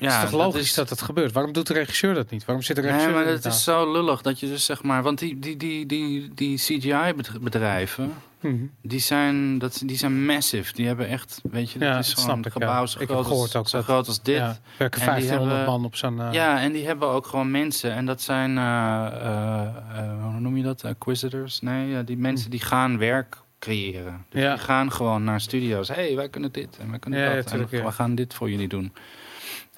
Ja, 0.00 0.14
het 0.14 0.24
is 0.24 0.30
toch 0.30 0.40
logisch 0.40 0.60
is- 0.62 0.74
dat 0.74 0.90
het 0.90 1.02
gebeurt? 1.02 1.32
Waarom 1.32 1.52
doet 1.52 1.66
de 1.66 1.72
regisseur 1.72 2.14
dat 2.14 2.30
niet? 2.30 2.44
Waarom 2.44 2.64
zit 2.64 2.76
de 2.76 2.82
regisseur 2.82 3.12
Nee, 3.12 3.24
maar 3.24 3.32
het 3.32 3.44
is 3.44 3.64
zo 3.64 3.92
lullig 3.92 4.22
dat 4.22 4.40
je 4.40 4.46
dus 4.46 4.64
zeg 4.64 4.82
maar... 4.82 5.02
Want 5.02 5.18
die, 5.18 5.38
die, 5.38 5.56
die, 5.56 5.86
die, 5.86 6.30
die 6.34 6.56
CGI-bedrijven, 6.58 8.12
Mhm. 8.40 8.64
die 8.82 8.98
zijn, 9.00 9.58
dat, 9.58 9.82
die 9.84 9.96
zijn 9.96 10.24
massive. 10.24 10.72
Die 10.72 10.86
hebben 10.86 11.08
echt, 11.08 11.40
weet 11.50 11.70
je, 11.70 11.78
Ja, 11.78 11.94
dat 11.94 12.04
is 12.04 12.14
dat 12.14 12.24
gewoon 12.24 12.44
gebouw 12.50 12.80
ja. 12.80 12.86
zo, 12.86 13.00
Ik 13.00 13.08
heb 13.08 13.16
groot, 13.16 13.26
gehoord 13.26 13.54
als, 13.54 13.56
ook 13.56 13.68
zo 13.68 13.76
dat- 13.76 13.86
groot 13.86 14.06
als 14.06 14.22
dit. 14.22 14.36
Ja, 14.36 14.46
Ja. 14.46 14.58
werken 14.76 15.00
En 15.00 15.06
die 15.06 15.14
1500 15.14 15.56
hebben- 15.56 15.74
man 15.74 15.84
op 15.84 15.96
zo'n... 15.96 16.20
eh, 16.20 16.62
en 16.64 16.72
die 16.72 16.86
hebben 16.86 17.08
ook 17.08 17.26
gewoon 17.26 17.50
mensen. 17.50 17.92
En 17.92 18.06
dat 18.06 18.22
zijn, 18.22 18.58
eh, 18.58 19.06
eh, 19.06 20.22
hoe 20.22 20.40
noem 20.40 20.56
je 20.56 20.62
dat? 20.62 20.84
Acquisitors? 20.84 21.60
Nee, 21.60 21.88
ja, 21.88 22.02
die 22.02 22.16
mensen 22.16 22.50
die 22.50 22.60
gaan 22.60 22.98
werk 22.98 23.36
creëren. 23.58 24.24
Dus 24.28 24.42
Ja. 24.42 24.54
die 24.54 24.62
gaan 24.64 24.92
gewoon 24.92 25.24
naar 25.24 25.40
studio's. 25.40 25.88
Hé, 25.88 25.94
hey, 25.94 26.16
wij 26.16 26.28
kunnen 26.28 26.52
dit 26.52 26.76
en 26.80 26.90
wij 26.90 26.98
kunnen 26.98 27.20
Ja, 27.20 27.30
ja, 27.30 27.34
dat. 27.34 27.52
en 27.52 27.66
ja. 27.70 27.84
we 27.84 27.92
gaan 27.92 28.14
dit 28.14 28.34
voor 28.34 28.50
jullie 28.50 28.68
doen. 28.68 28.92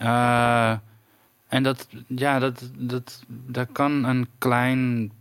Eh, 0.02 0.72
en 1.48 1.62
dat, 1.62 1.88
ja, 2.06 2.38
dat, 2.38 2.70
dat, 2.78 3.22
daar 3.28 3.66
kan 3.66 4.04
een 4.04 4.28
klein 4.38 5.12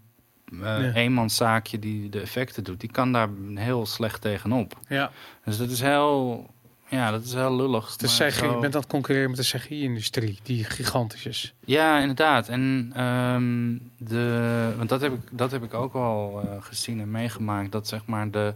eh 0.52 0.58
Ja. 0.60 0.94
eenmanszaakje 0.94 1.80
die 1.80 2.10
de 2.10 2.20
effecten 2.20 2.64
doet, 2.64 2.80
die 2.80 2.92
kan 2.92 3.12
daar 3.12 3.30
heel 3.56 3.86
slecht 3.86 4.22
tegenop. 4.22 4.80
ja. 4.88 5.12
Dus 5.46 5.58
dat 5.58 5.70
is 5.70 5.82
heel, 5.82 6.50
ja, 6.90 7.12
dat 7.12 7.24
is 7.24 7.34
heel 7.34 7.56
lullig. 7.56 7.96
Dus 7.96 8.16
zo- 8.16 8.26
je 8.26 8.58
bent 8.62 8.76
aan 8.76 8.82
het 8.82 8.90
concurreren 8.90 9.30
met 9.30 9.40
de 9.40 9.58
CGI-industrie, 9.58 10.40
die 10.44 10.64
gigantisch 10.64 11.26
is. 11.26 11.54
Ja, 11.66 12.00
inderdaad. 12.00 12.48
En 12.50 12.92
ehm, 12.96 13.78
de, 13.98 14.74
want 14.78 14.90
dat 14.90 15.02
heb 15.02 15.14
ik, 15.14 15.20
dat 15.32 15.52
heb 15.52 15.64
ik 15.64 15.74
ook 15.74 15.94
al 15.94 16.42
eh, 16.42 16.50
gezien 16.60 17.00
en 17.00 17.12
meegemaakt. 17.12 17.72
Dat 17.72 17.88
zeg 17.88 18.06
maar 18.06 18.32
de, 18.32 18.54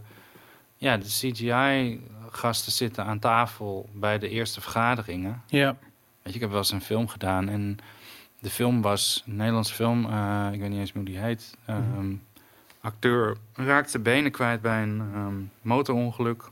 ja, 0.76 0.96
de 0.96 1.04
CGI-gasten 1.06 2.72
zitten 2.72 3.04
aan 3.04 3.18
tafel 3.18 3.88
bij 3.92 4.18
de 4.18 4.28
eerste 4.28 4.60
vergaderingen. 4.60 5.42
Ja. 5.46 5.76
Weet 6.26 6.34
je, 6.34 6.40
ik 6.40 6.46
heb 6.46 6.50
wel 6.50 6.58
eens 6.58 6.72
een 6.72 6.80
film 6.80 7.08
gedaan 7.08 7.48
en 7.48 7.78
de 8.40 8.50
film 8.50 8.82
was 8.82 9.22
een 9.26 9.36
Nederlandse 9.36 9.74
film. 9.74 10.04
eh, 10.10 10.48
ik 10.52 10.60
weet 10.60 10.70
niet 10.70 10.78
eens 10.78 10.92
meer 10.92 11.04
hoe 11.04 11.12
die 11.14 11.22
heet. 11.22 11.56
Ehm, 11.66 12.14
Acteur 12.80 13.36
raakte 13.54 13.90
zijn 13.90 14.02
benen 14.02 14.30
kwijt 14.30 14.60
bij 14.60 14.82
een 14.82 15.00
ehm, 15.14 15.34
motorongeluk. 15.62 16.50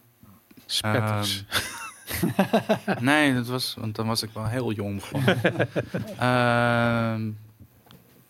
Spetters. 0.66 1.44
Nee, 3.00 3.34
dat 3.34 3.46
was, 3.46 3.74
want 3.78 3.94
dan 3.94 4.06
was 4.06 4.22
ik 4.22 4.30
wel 4.34 4.46
heel 4.46 4.72
jong. 4.72 5.02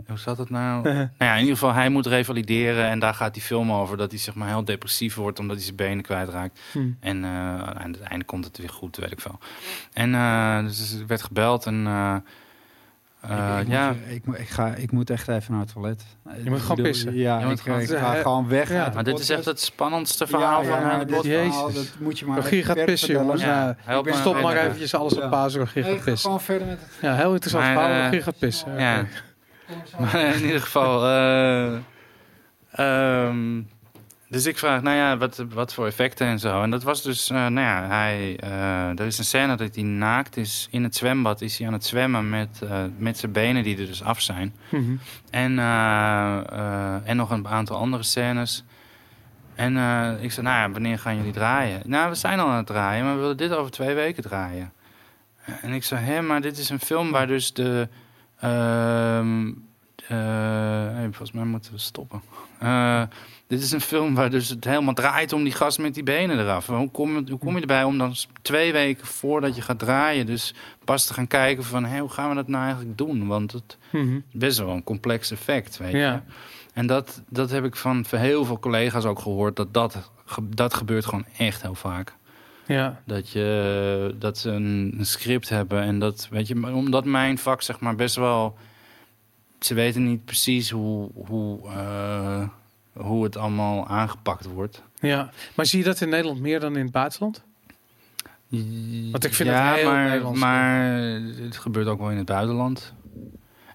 Hoe 0.09 0.19
zat 0.19 0.39
het 0.39 0.51
nou? 0.51 0.83
nou 0.93 1.09
ja, 1.19 1.33
in 1.35 1.39
ieder 1.41 1.53
geval, 1.57 1.73
hij 1.73 1.89
moet 1.89 2.07
revalideren 2.07 2.89
en 2.89 2.99
daar 2.99 3.15
gaat 3.15 3.35
die 3.35 3.43
film 3.43 3.73
over. 3.73 3.97
Dat 3.97 4.11
hij 4.11 4.21
zeg 4.21 4.35
maar 4.35 4.49
heel 4.49 4.65
depressief 4.65 5.15
wordt 5.15 5.39
omdat 5.39 5.57
hij 5.57 5.65
zijn 5.65 5.77
benen 5.77 6.03
kwijtraakt. 6.03 6.61
Hm. 6.73 6.79
En 7.01 7.25
eh, 7.25 7.31
aan 7.63 7.93
het 7.93 8.01
einde 8.01 8.25
komt 8.25 8.45
het 8.45 8.59
weer 8.59 8.69
goed, 8.69 8.97
weet 8.97 9.13
ik 9.13 9.21
veel. 9.21 9.39
En 9.93 10.15
eh, 10.15 10.59
dus 10.65 10.93
er 11.01 11.07
werd 11.07 11.23
gebeld 11.23 11.67
en 11.67 11.87
eh, 11.87 12.15
eh, 13.21 13.59
ik, 13.61 13.69
ja, 13.69 13.89
moet, 13.89 13.99
ik, 14.15 14.27
moet- 14.27 14.39
ik, 14.39 14.49
ga, 14.49 14.67
ik 14.75 14.93
moet 14.93 15.11
echt 15.11 15.29
even 15.29 15.53
naar 15.53 15.61
het 15.61 15.73
toilet. 15.73 16.05
Je 16.45 16.51
moet 16.51 16.61
gewoon 16.61 16.83
pissen. 16.83 17.15
Ja, 17.17 17.39
Je 17.39 17.45
moet 17.47 17.59
ik, 17.59 17.61
gewoon- 17.65 17.81
ik 17.81 17.89
ga 17.89 18.15
gewoon 18.15 18.49
weg. 18.49 18.69
ja. 18.69 18.89
de 18.89 18.95
maar 18.95 19.05
dit 19.05 19.19
is 19.19 19.31
echt 19.31 19.45
het 19.45 19.61
spannendste 19.61 20.27
verhaal 20.27 20.63
Ja, 20.63 20.69
van 20.69 20.81
ja, 20.81 20.99
dit 20.99 21.07
podcast. 21.07 21.27
verhaal, 21.27 21.69
Jezus. 21.71 21.91
dat 21.91 22.01
moet 22.01 22.19
je 22.19 22.27
maar 22.27 22.37
Rogier 22.37 22.65
gaat 22.65 22.85
pissen, 22.85 23.13
jongens. 23.15 23.41
Ja, 23.43 23.47
Ja, 23.67 23.77
help 23.79 24.05
me 24.05 24.13
Stop 24.13 24.41
maar 24.41 24.57
eventjes 24.57 24.95
alles 24.95 25.15
Ja. 25.15 25.25
op 25.25 25.31
pauze. 25.31 25.59
Rogier 25.59 25.83
gaat 25.85 25.93
ik 25.93 25.99
ga 25.99 26.05
pissen. 26.05 26.21
gewoon 26.31 26.41
verder 26.45 26.67
met 26.67 26.79
het... 26.81 26.89
Ja, 27.01 27.15
heel 27.15 27.33
interessant 27.33 27.65
Maar, 27.65 27.75
verhaal. 27.75 28.05
Rogier 28.05 28.23
gaat 28.23 28.39
pissen. 28.39 28.79
Ja. 28.79 29.05
Maar 29.99 30.35
in 30.35 30.45
ieder 30.45 30.61
geval. 30.61 31.05
eh, 31.07 31.79
ehm, 32.71 33.63
dus 34.29 34.47
ik 34.47 34.59
vraag, 34.59 34.83
nou 34.83 34.97
ja, 34.97 35.17
wat, 35.17 35.45
wat 35.49 35.75
voor 35.75 35.87
effecten 35.87 36.27
en 36.27 36.39
zo. 36.39 36.63
En 36.63 36.71
dat 36.71 36.83
was 36.83 37.03
dus, 37.03 37.31
eh, 37.31 37.37
nou 37.37 37.61
ja, 37.61 37.87
hij, 37.87 38.37
eh, 38.41 38.99
er 38.99 39.07
is 39.07 39.19
een 39.19 39.25
scène 39.25 39.57
dat 39.57 39.75
hij 39.75 39.85
naakt 39.85 40.37
is 40.37 40.69
in 40.71 40.83
het 40.83 40.95
zwembad. 40.95 41.41
Is 41.41 41.59
hij 41.59 41.67
aan 41.67 41.73
het 41.73 41.85
zwemmen 41.85 42.29
met, 42.29 42.61
met 42.97 43.19
zijn 43.19 43.33
benen 43.33 43.63
die 43.63 43.79
er 43.79 43.87
dus 43.87 44.03
af 44.03 44.21
zijn. 44.21 44.55
Mhm. 44.69 44.97
En, 45.31 45.59
en 47.05 47.17
nog 47.17 47.31
een 47.31 47.49
aantal 47.49 47.77
andere 47.77 48.03
scènes. 48.03 48.65
En 49.55 49.77
ik 50.21 50.33
zei, 50.33 50.47
nou 50.47 50.59
ja, 50.59 50.71
wanneer 50.71 50.99
gaan 50.99 51.17
jullie 51.17 51.33
draaien? 51.33 51.83
Nou, 51.85 52.09
we 52.09 52.15
zijn 52.15 52.41
al 52.41 52.49
aan 52.49 52.57
het 52.57 52.67
draaien, 52.67 53.05
maar 53.05 53.15
we 53.15 53.21
willen 53.21 53.37
dit 53.37 53.53
over 53.53 53.71
twee 53.71 53.95
weken 53.95 54.23
draaien. 54.23 54.73
En 55.63 55.73
ik 55.73 55.85
zei, 55.85 56.05
hè, 56.05 56.23
maar 56.23 56.41
dit 56.41 56.59
is 56.59 56.71
een 56.71 56.81
film 56.81 57.11
waar 57.11 57.27
dus 57.27 57.53
de... 57.53 57.89
ehm, 58.41 59.49
eh, 60.09 60.17
hey, 60.95 61.05
volgens 61.05 61.33
mij 61.33 61.45
moeten 61.45 61.73
we 61.73 61.79
stoppen. 61.79 62.23
Eh, 62.59 63.03
dit 63.47 63.63
is 63.63 63.73
een 63.73 63.81
film 63.81 64.15
waar 64.15 64.31
dus 64.31 64.49
het 64.49 64.65
helemaal 64.65 64.95
draait 64.95 65.33
om 65.33 65.45
die 65.45 65.53
gast 65.53 65.79
met 65.79 65.95
die 65.95 66.03
benen 66.03 66.39
eraf. 66.39 66.67
Hoe 66.67 66.91
kom, 66.91 67.17
je, 67.19 67.31
hoe 67.31 67.39
kom 67.39 67.55
je 67.55 67.61
erbij 67.61 67.85
om 67.85 67.99
dan 67.99 68.15
twee 68.43 68.73
weken 68.73 69.07
voordat 69.07 69.57
je 69.57 69.63
gaat 69.63 69.79
draaien... 69.79 70.27
dus 70.27 70.55
pas 70.85 71.07
te 71.07 71.15
gaan 71.15 71.27
kijken 71.27 71.65
van, 71.65 71.85
hé, 71.85 71.99
hoe 72.01 72.09
gaan 72.11 72.29
we 72.29 72.35
dat 72.35 72.49
nou 72.49 72.65
eigenlijk 72.65 72.99
doen? 72.99 73.27
Want 73.27 73.53
het 73.53 73.77
Mhm. 73.91 74.15
is 74.17 74.23
best 74.39 74.59
wel 74.59 74.69
een 74.69 74.85
complex 74.85 75.31
effect, 75.31 75.77
weet 75.77 75.93
je. 75.93 76.21
En 76.75 76.87
dat, 76.87 77.23
dat 77.29 77.51
heb 77.51 77.65
ik 77.65 77.77
van 77.77 78.05
heel 78.11 78.45
veel 78.45 78.59
collega's 78.59 79.05
ook 79.05 79.19
gehoord. 79.19 79.57
Dat, 79.57 79.75
dat 79.75 80.11
dat 80.43 80.75
gebeurt 80.75 81.05
gewoon 81.07 81.25
echt 81.39 81.63
heel 81.63 81.75
vaak. 81.75 82.15
Ja. 82.67 83.01
Dat, 83.05 83.31
je, 83.31 84.15
dat 84.19 84.39
ze 84.39 84.51
een, 84.51 84.95
een 84.99 85.07
script 85.07 85.49
hebben. 85.49 85.83
En 85.83 85.99
dat, 85.99 86.29
weet 86.31 86.47
je, 86.49 86.73
omdat 86.75 87.05
mijn 87.05 87.39
vak 87.39 87.63
zeg 87.63 87.81
maar 87.81 87.95
best 87.97 88.17
wel... 88.17 88.57
Ze 89.61 89.75
weten 89.75 90.05
niet 90.05 90.25
precies 90.25 90.71
hoe, 90.71 91.11
hoe, 91.27 91.69
eh, 91.71 92.49
hoe 92.93 93.25
het 93.25 93.37
allemaal 93.37 93.87
aangepakt 93.89 94.45
wordt. 94.47 94.83
ja. 95.01 95.31
Maar 95.55 95.67
zie 95.67 95.79
je 95.79 95.85
dat 95.85 96.01
in 96.01 96.09
Nederland 96.09 96.41
meer 96.41 96.61
dan 96.61 96.77
in 96.77 96.83
het 96.83 96.93
buitenland? 96.93 97.43
Want 99.11 99.25
ik 99.25 99.35
vind 99.35 99.49
het 99.49 99.59
ja, 99.59 99.73
heel 99.75 99.91
maar, 99.91 100.05
Nederlands. 100.09 100.41
maar 100.41 100.91
het 101.43 101.57
gebeurt 101.57 101.87
ook 101.87 101.99
wel 101.99 102.11
in 102.11 102.17
het 102.17 102.27
buitenland. 102.27 102.93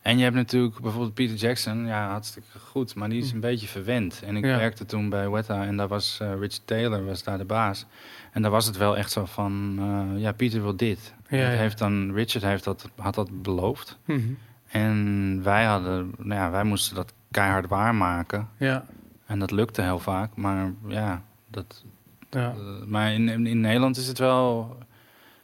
En 0.02 0.18
je 0.18 0.24
hebt 0.24 0.36
natuurlijk 0.36 0.80
bijvoorbeeld 0.80 1.14
Peter 1.14 1.36
Jackson, 1.36 1.86
ja, 1.86 2.10
hartstikke 2.10 2.48
goed, 2.60 2.96
maar 2.96 3.10
die 3.10 3.22
is 3.22 3.32
een 3.32 3.40
beetje 3.40 3.68
verwend. 3.68 4.22
En 4.26 4.36
ik 4.36 4.46
Ja. 4.46 4.58
werkte 4.58 4.86
toen 4.86 5.10
bij 5.10 5.30
Weta 5.30 5.66
en 5.66 5.78
daar 5.78 5.88
was 5.88 6.20
uh, 6.22 6.32
Rich 6.40 6.60
Taylor, 6.66 7.06
was 7.06 7.24
daar 7.24 7.38
de 7.38 7.46
baas. 7.46 7.86
En 8.32 8.42
daar 8.42 8.52
was 8.52 8.66
het 8.66 8.78
wel 8.78 8.98
echt 8.98 9.12
zo 9.12 9.26
van, 9.26 9.76
eh, 9.80 10.22
ja, 10.22 10.32
Pieter 10.32 10.62
wil 10.62 10.76
dit. 10.76 11.14
Ja. 11.30 11.50
Heeft 11.50 11.78
dan, 11.78 12.14
Richard 12.14 12.44
heeft 12.44 12.64
dat, 12.64 12.90
had 12.96 13.16
dat 13.16 13.42
beloofd. 13.42 13.98
Mhm. 14.06 14.20
En 14.68 15.40
wij 15.44 15.66
hadden, 15.66 16.14
nou 16.18 16.42
ja, 16.42 16.50
wij 16.52 16.64
moesten 16.64 16.96
dat 16.96 17.14
keihard 17.32 17.68
waarmaken. 17.68 18.50
Ja. 18.58 18.86
En 19.26 19.40
dat 19.40 19.52
lukte 19.52 19.82
heel 19.82 20.00
vaak, 20.00 20.36
maar 20.36 20.72
ja, 20.88 21.22
dat, 21.48 21.84
Ja. 22.30 22.50
eh, 22.58 22.86
maar 22.88 23.14
in, 23.14 23.30
in, 23.30 23.48
in 23.48 23.60
Nederland 23.62 23.98
is 23.98 24.08
het 24.08 24.18
wel. 24.20 24.78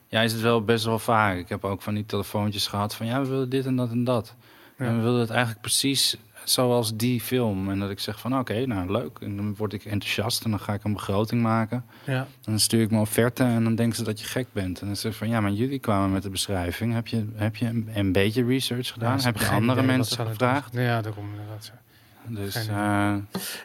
Ja, 0.07 0.21
is 0.21 0.31
het 0.33 0.41
wel 0.41 0.63
best 0.63 0.85
wel 0.85 0.99
vaak. 0.99 1.37
Ik 1.37 1.49
heb 1.49 1.65
ook 1.65 1.81
van 1.81 1.93
die 1.93 2.05
telefoontjes 2.05 2.67
gehad 2.67 2.95
van 2.95 3.05
ja, 3.05 3.21
we 3.21 3.27
willen 3.27 3.49
dit 3.49 3.65
en 3.65 3.75
dat 3.75 3.89
en 3.91 4.03
dat. 4.03 4.35
En 4.77 4.95
we 4.97 5.01
willen 5.03 5.19
het 5.19 5.29
eigenlijk 5.29 5.61
precies 5.61 6.17
zoals 6.45 6.95
die 6.95 7.21
film. 7.21 7.69
En 7.69 7.79
dat 7.79 7.89
ik 7.89 7.99
zeg 7.99 8.19
van 8.19 8.39
oké, 8.39 8.65
nou 8.65 8.91
leuk. 8.91 9.17
En 9.21 9.35
dan 9.35 9.55
word 9.55 9.73
ik 9.73 9.85
enthousiast 9.85 10.43
en 10.43 10.49
dan 10.49 10.59
ga 10.59 10.73
ik 10.73 10.83
een 10.83 10.93
begroting 10.93 11.41
maken. 11.41 11.85
Ja. 12.03 12.13
En 12.19 12.27
dan 12.51 12.59
stuur 12.59 12.81
ik 12.81 12.89
mijn 12.89 13.01
offerte 13.01 13.43
en 13.43 13.63
dan 13.63 13.75
denken 13.75 13.95
ze 13.97 14.03
dat 14.03 14.19
je 14.19 14.25
gek 14.25 14.47
bent. 14.51 14.79
En 14.81 14.87
dan 14.87 14.95
zeg 14.95 15.11
ik 15.11 15.17
van 15.17 15.29
ja, 15.29 15.41
maar 15.41 15.51
jullie 15.51 15.79
kwamen 15.79 16.11
met 16.11 16.23
de 16.23 16.29
beschrijving. 16.29 16.93
Heb 16.93 17.07
je, 17.07 17.25
heb 17.35 17.55
je 17.55 17.65
een, 17.65 17.89
een 17.93 18.11
beetje 18.11 18.45
research 18.45 18.87
gedaan? 18.91 19.17
Ja, 19.17 19.23
heb 19.23 19.37
je 19.37 19.47
andere 19.47 19.81
mensen 19.81 20.17
het 20.19 20.27
gevraagd? 20.29 20.73
zijn. 20.73 20.85
Ja, 20.85 21.01
daarom 21.01 21.25
inderdaad. 21.29 21.71
ja. 21.73 21.79
Dus 22.27 22.67
eh, 22.67 23.15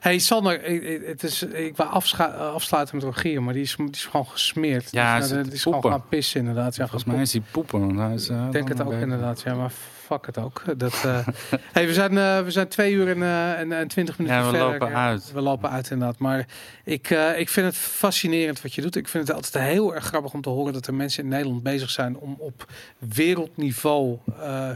Hey 0.01 0.19
Sander, 0.19 0.61
het 1.09 1.23
is, 1.23 1.43
ik 1.43 1.77
wou 1.77 1.91
afscha- 1.91 2.25
afsluiten 2.37 2.95
met 2.97 3.05
Rogier, 3.05 3.43
maar 3.43 3.55
die 3.55 3.63
is, 3.63 3.77
die 3.77 3.89
is 3.91 4.05
gewoon 4.05 4.27
gesmeerd. 4.27 4.91
Ja, 4.91 5.19
dus, 5.19 5.29
nou, 5.31 5.35
zit 5.43 5.45
die 5.45 5.53
is 5.55 5.63
te 5.63 5.63
gewoon 5.63 5.81
poepen. 5.81 5.99
gaan 5.99 6.09
pissen 6.09 6.41
inderdaad. 6.41 6.77
Ja, 6.77 6.87
volgens 6.89 7.13
mij 7.13 7.21
is 7.23 7.33
hij 7.33 7.43
poepen. 7.51 7.97
Hij 7.97 8.15
is, 8.15 8.29
eh, 8.29 8.45
Ik 8.47 8.53
denk 8.53 8.69
het 8.69 8.83
ook 8.83 8.93
inderdaad, 8.93 9.41
ja, 9.43 9.55
maar 9.55 9.73
fuck 10.11 10.27
het 10.27 10.39
ook. 10.39 10.63
Dat, 10.77 10.93
hey, 11.73 11.87
we, 11.87 11.93
zijn, 11.93 12.19
eh, 12.19 12.41
we 12.41 12.51
zijn 12.51 12.69
twee 12.69 12.93
uur 12.93 13.09
en, 13.09 13.23
eh, 13.23 13.59
en, 13.59 13.73
en 13.73 13.89
twintig 13.89 14.19
minuten 14.19 14.39
Ja, 14.39 14.45
we 14.45 14.51
verder. 14.51 14.69
lopen 14.73 14.95
uit. 14.97 15.33
We 15.33 15.41
lopen 15.41 15.71
uit 15.71 15.91
inderdaad. 15.91 16.19
Maar 16.19 16.47
ik, 16.85 17.11
ik 17.37 17.49
vind 17.49 17.67
het 17.67 17.77
fascinerend 17.77 18.63
wat 18.63 18.75
je 18.75 18.83
doet. 18.83 18.97
Ik 18.97 19.09
vind 19.09 19.27
het 19.29 19.37
altijd 19.37 19.65
heel 19.65 19.95
erg 19.95 20.05
grappig 20.05 20.33
om 20.33 20.41
te 20.41 20.49
horen 20.49 20.73
dat 20.73 20.87
er 20.87 20.95
mensen 20.95 21.23
in 21.23 21.29
Nederland 21.29 21.63
bezig 21.63 21.91
zijn 21.91 22.17
om 22.19 22.37
op 22.39 22.65
wereldniveau 22.99 24.19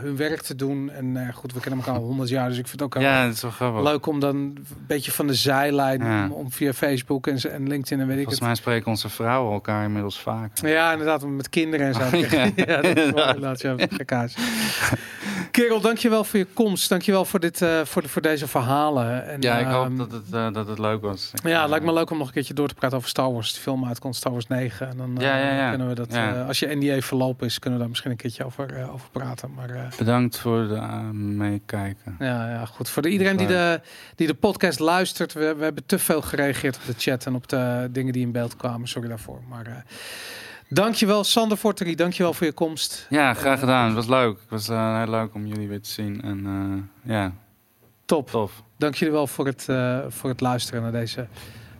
hun 0.00 0.16
werk 0.16 0.40
te 0.42 0.54
doen. 0.54 0.90
En 0.90 1.32
goed, 1.34 1.52
we 1.52 1.60
kennen 1.60 1.80
elkaar 1.80 2.00
al 2.00 2.06
honderd 2.06 2.28
jaar, 2.28 2.48
dus 2.48 2.58
ik 2.58 2.66
vind 2.68 2.80
het 2.80 2.94
ook 2.96 3.02
Ja, 3.02 3.24
dat 3.24 3.34
is 3.34 3.42
wel 3.42 3.50
grappig. 3.50 3.82
leuk 3.82 4.06
om 4.06 4.20
dan 4.20 4.36
een 4.36 4.66
beetje 4.86 5.12
van 5.12 5.26
de 5.26 5.34
zijlijn, 5.34 6.02
Ja. 6.04 6.24
om, 6.24 6.32
om 6.32 6.52
via 6.52 6.72
Facebook 6.72 7.26
en, 7.26 7.36
en 7.52 7.68
LinkedIn 7.68 8.00
en 8.00 8.06
weet 8.06 8.16
ik 8.18 8.22
Volgens 8.22 8.34
het. 8.34 8.42
mij 8.46 8.54
spreken 8.54 8.86
onze 8.86 9.08
vrouwen 9.08 9.52
elkaar 9.52 9.84
inmiddels 9.84 10.20
vaker. 10.20 10.68
Ja, 10.68 10.92
inderdaad, 10.92 11.26
met 11.26 11.48
kinderen 11.48 11.86
en 11.86 11.94
zo. 11.94 12.02
Ja. 12.16 12.50
ja, 12.66 12.80
dat 12.80 12.96
is 12.96 13.10
wel 13.10 13.26
inderdaad, 13.26 13.60
ja. 13.60 13.74
Kerel, 15.50 15.80
dankjewel 15.80 16.24
voor 16.24 16.38
je 16.38 16.46
komst. 16.52 16.88
Dankjewel 16.88 17.24
voor, 17.24 17.40
dit, 17.40 17.62
eh, 17.62 17.80
voor, 17.84 18.02
de, 18.02 18.08
voor 18.08 18.22
deze 18.22 18.48
verhalen. 18.48 19.26
En, 19.28 19.40
Ja, 19.40 19.58
ik 19.58 19.66
hoop 19.66 19.84
ehm, 19.86 19.96
dat 19.96 20.12
het, 20.12 20.22
eh, 20.32 20.52
dat 20.52 20.66
het 20.68 20.78
leuk 20.78 21.00
was. 21.02 21.30
Ja, 21.44 21.60
het 21.60 21.70
lijkt 21.70 21.84
me 21.84 21.92
leuk 21.92 22.10
om 22.10 22.18
nog 22.18 22.26
een 22.26 22.32
keertje 22.32 22.54
door 22.54 22.68
te 22.68 22.74
praten 22.74 22.96
over 22.96 23.08
Star 23.08 23.32
Wars. 23.32 23.52
De 23.54 23.60
film 23.60 23.86
uitkomt, 23.86 24.16
Star 24.16 24.32
Wars 24.32 24.46
9. 24.46 24.88
En 24.88 24.96
dan 24.96 25.16
eh, 25.18 25.22
Ja, 25.24 25.36
ja, 25.38 25.54
ja. 25.56 25.68
kunnen 25.68 25.88
we 25.88 25.94
dat, 25.94 26.08
eh, 26.08 26.46
als 26.46 26.58
je 26.58 26.74
NDA 26.74 27.00
verlopen 27.00 27.46
is, 27.46 27.58
kunnen 27.58 27.72
we 27.72 27.78
daar 27.78 27.88
misschien 27.88 28.10
een 28.10 28.16
keertje 28.16 28.44
over, 28.44 28.74
eh, 28.76 28.92
over 28.94 29.08
praten. 29.10 29.54
Maar 29.54 29.70
eh, 29.70 29.80
Bedankt 29.98 30.38
voor 30.38 30.58
het 30.60 30.70
uh, 30.70 31.00
meekijken. 31.12 32.16
ja, 32.18 32.48
ja, 32.50 32.64
goed. 32.64 32.88
Voor 32.88 33.02
de, 33.02 33.08
iedereen 33.08 33.36
die 33.36 33.46
de, 33.46 33.80
die 34.14 34.26
de 34.26 34.34
podcast 34.34 34.78
luistert, 34.78 35.32
we, 35.32 35.54
we 35.54 35.64
hebben 35.64 35.86
te 35.86 35.98
veel 35.98 36.22
gereageerd 36.22 36.76
op 36.76 36.82
de 36.86 36.94
chat 36.96 37.26
en 37.26 37.34
op 37.34 37.48
de 37.48 37.88
dingen 37.90 38.12
die 38.12 38.22
in 38.22 38.32
beeld 38.32 38.56
kwamen. 38.56 38.88
Sorry 38.88 39.08
daarvoor. 39.08 39.40
Maar 39.48 39.66
eh 39.66 39.72
dankjewel, 40.74 41.24
Sander 41.24 41.56
Forterie. 41.56 41.96
Dankjewel 41.96 42.32
voor 42.34 42.46
je 42.46 42.52
komst. 42.52 43.06
Ja, 43.10 43.34
graag 43.34 43.58
gedaan. 43.58 43.86
Het 43.86 43.94
was 43.94 44.06
leuk. 44.06 44.36
Het 44.40 44.50
was 44.50 44.68
eh, 44.68 44.96
heel 45.02 45.10
leuk 45.10 45.34
om 45.34 45.46
jullie 45.46 45.68
weer 45.68 45.80
te 45.80 45.90
zien. 45.90 46.22
En 46.22 46.46
eh, 47.04 47.12
ja, 47.14 47.32
Top. 48.04 48.30
tof. 48.30 48.62
Dank 48.78 48.94
jullie 48.94 49.14
wel 49.14 49.26
voor 49.26 49.46
het, 49.46 49.68
eh, 49.68 49.98
voor 50.08 50.30
het 50.30 50.40
luisteren 50.40 50.82
naar 50.82 50.92
deze 50.92 51.26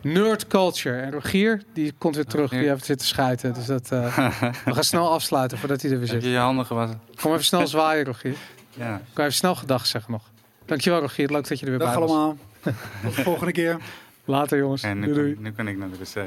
nerd 0.01 0.47
culture. 0.47 0.97
En 1.01 1.11
Rogier, 1.11 1.63
die 1.73 1.93
komt 1.97 2.15
weer 2.15 2.25
terug. 2.25 2.41
Rogier. 2.43 2.59
Die 2.59 2.69
heeft 2.69 2.85
zitten 2.85 3.07
schijten. 3.07 3.53
Dus 3.53 3.65
dat, 3.65 3.91
eh, 3.91 4.17
we 4.65 4.73
gaan 4.73 4.83
snel 4.83 5.11
afsluiten 5.17 5.57
voordat 5.57 5.81
hij 5.81 5.91
er 5.91 5.99
weer 5.99 6.07
Heb 6.07 6.15
zit. 6.15 6.25
je 6.25 6.35
je 6.35 6.41
handen 6.41 6.65
gewassen? 6.65 7.01
Kom 7.21 7.31
even 7.31 7.43
snel 7.45 7.67
zwaaien, 7.67 8.05
Rogier. 8.05 8.35
Ja. 8.77 8.95
Ik 8.95 9.01
kan 9.13 9.23
even 9.25 9.37
snel 9.37 9.55
gedag 9.55 9.85
zeggen 9.85 10.11
nog. 10.11 10.23
Dankjewel, 10.65 10.99
Rogier. 10.99 11.29
Leuk 11.31 11.47
dat 11.47 11.59
je 11.59 11.65
er 11.65 11.71
weer 11.71 11.79
Dag 11.79 11.89
bij 11.91 11.99
was. 11.99 12.09
allemaal. 12.09 12.37
Tot 13.03 13.15
de 13.15 13.21
volgende 13.23 13.51
keer. 13.51 13.77
Later, 14.25 14.57
jongens. 14.57 14.83
En 14.83 14.99
nu, 14.99 15.05
Doei, 15.05 15.15
doei. 15.17 15.33
kan, 15.33 15.43
nu 15.43 15.51
kan 15.51 15.67
ik 15.67 15.77
naar 15.77 15.89
de 15.89 15.97
wc. 15.97 16.25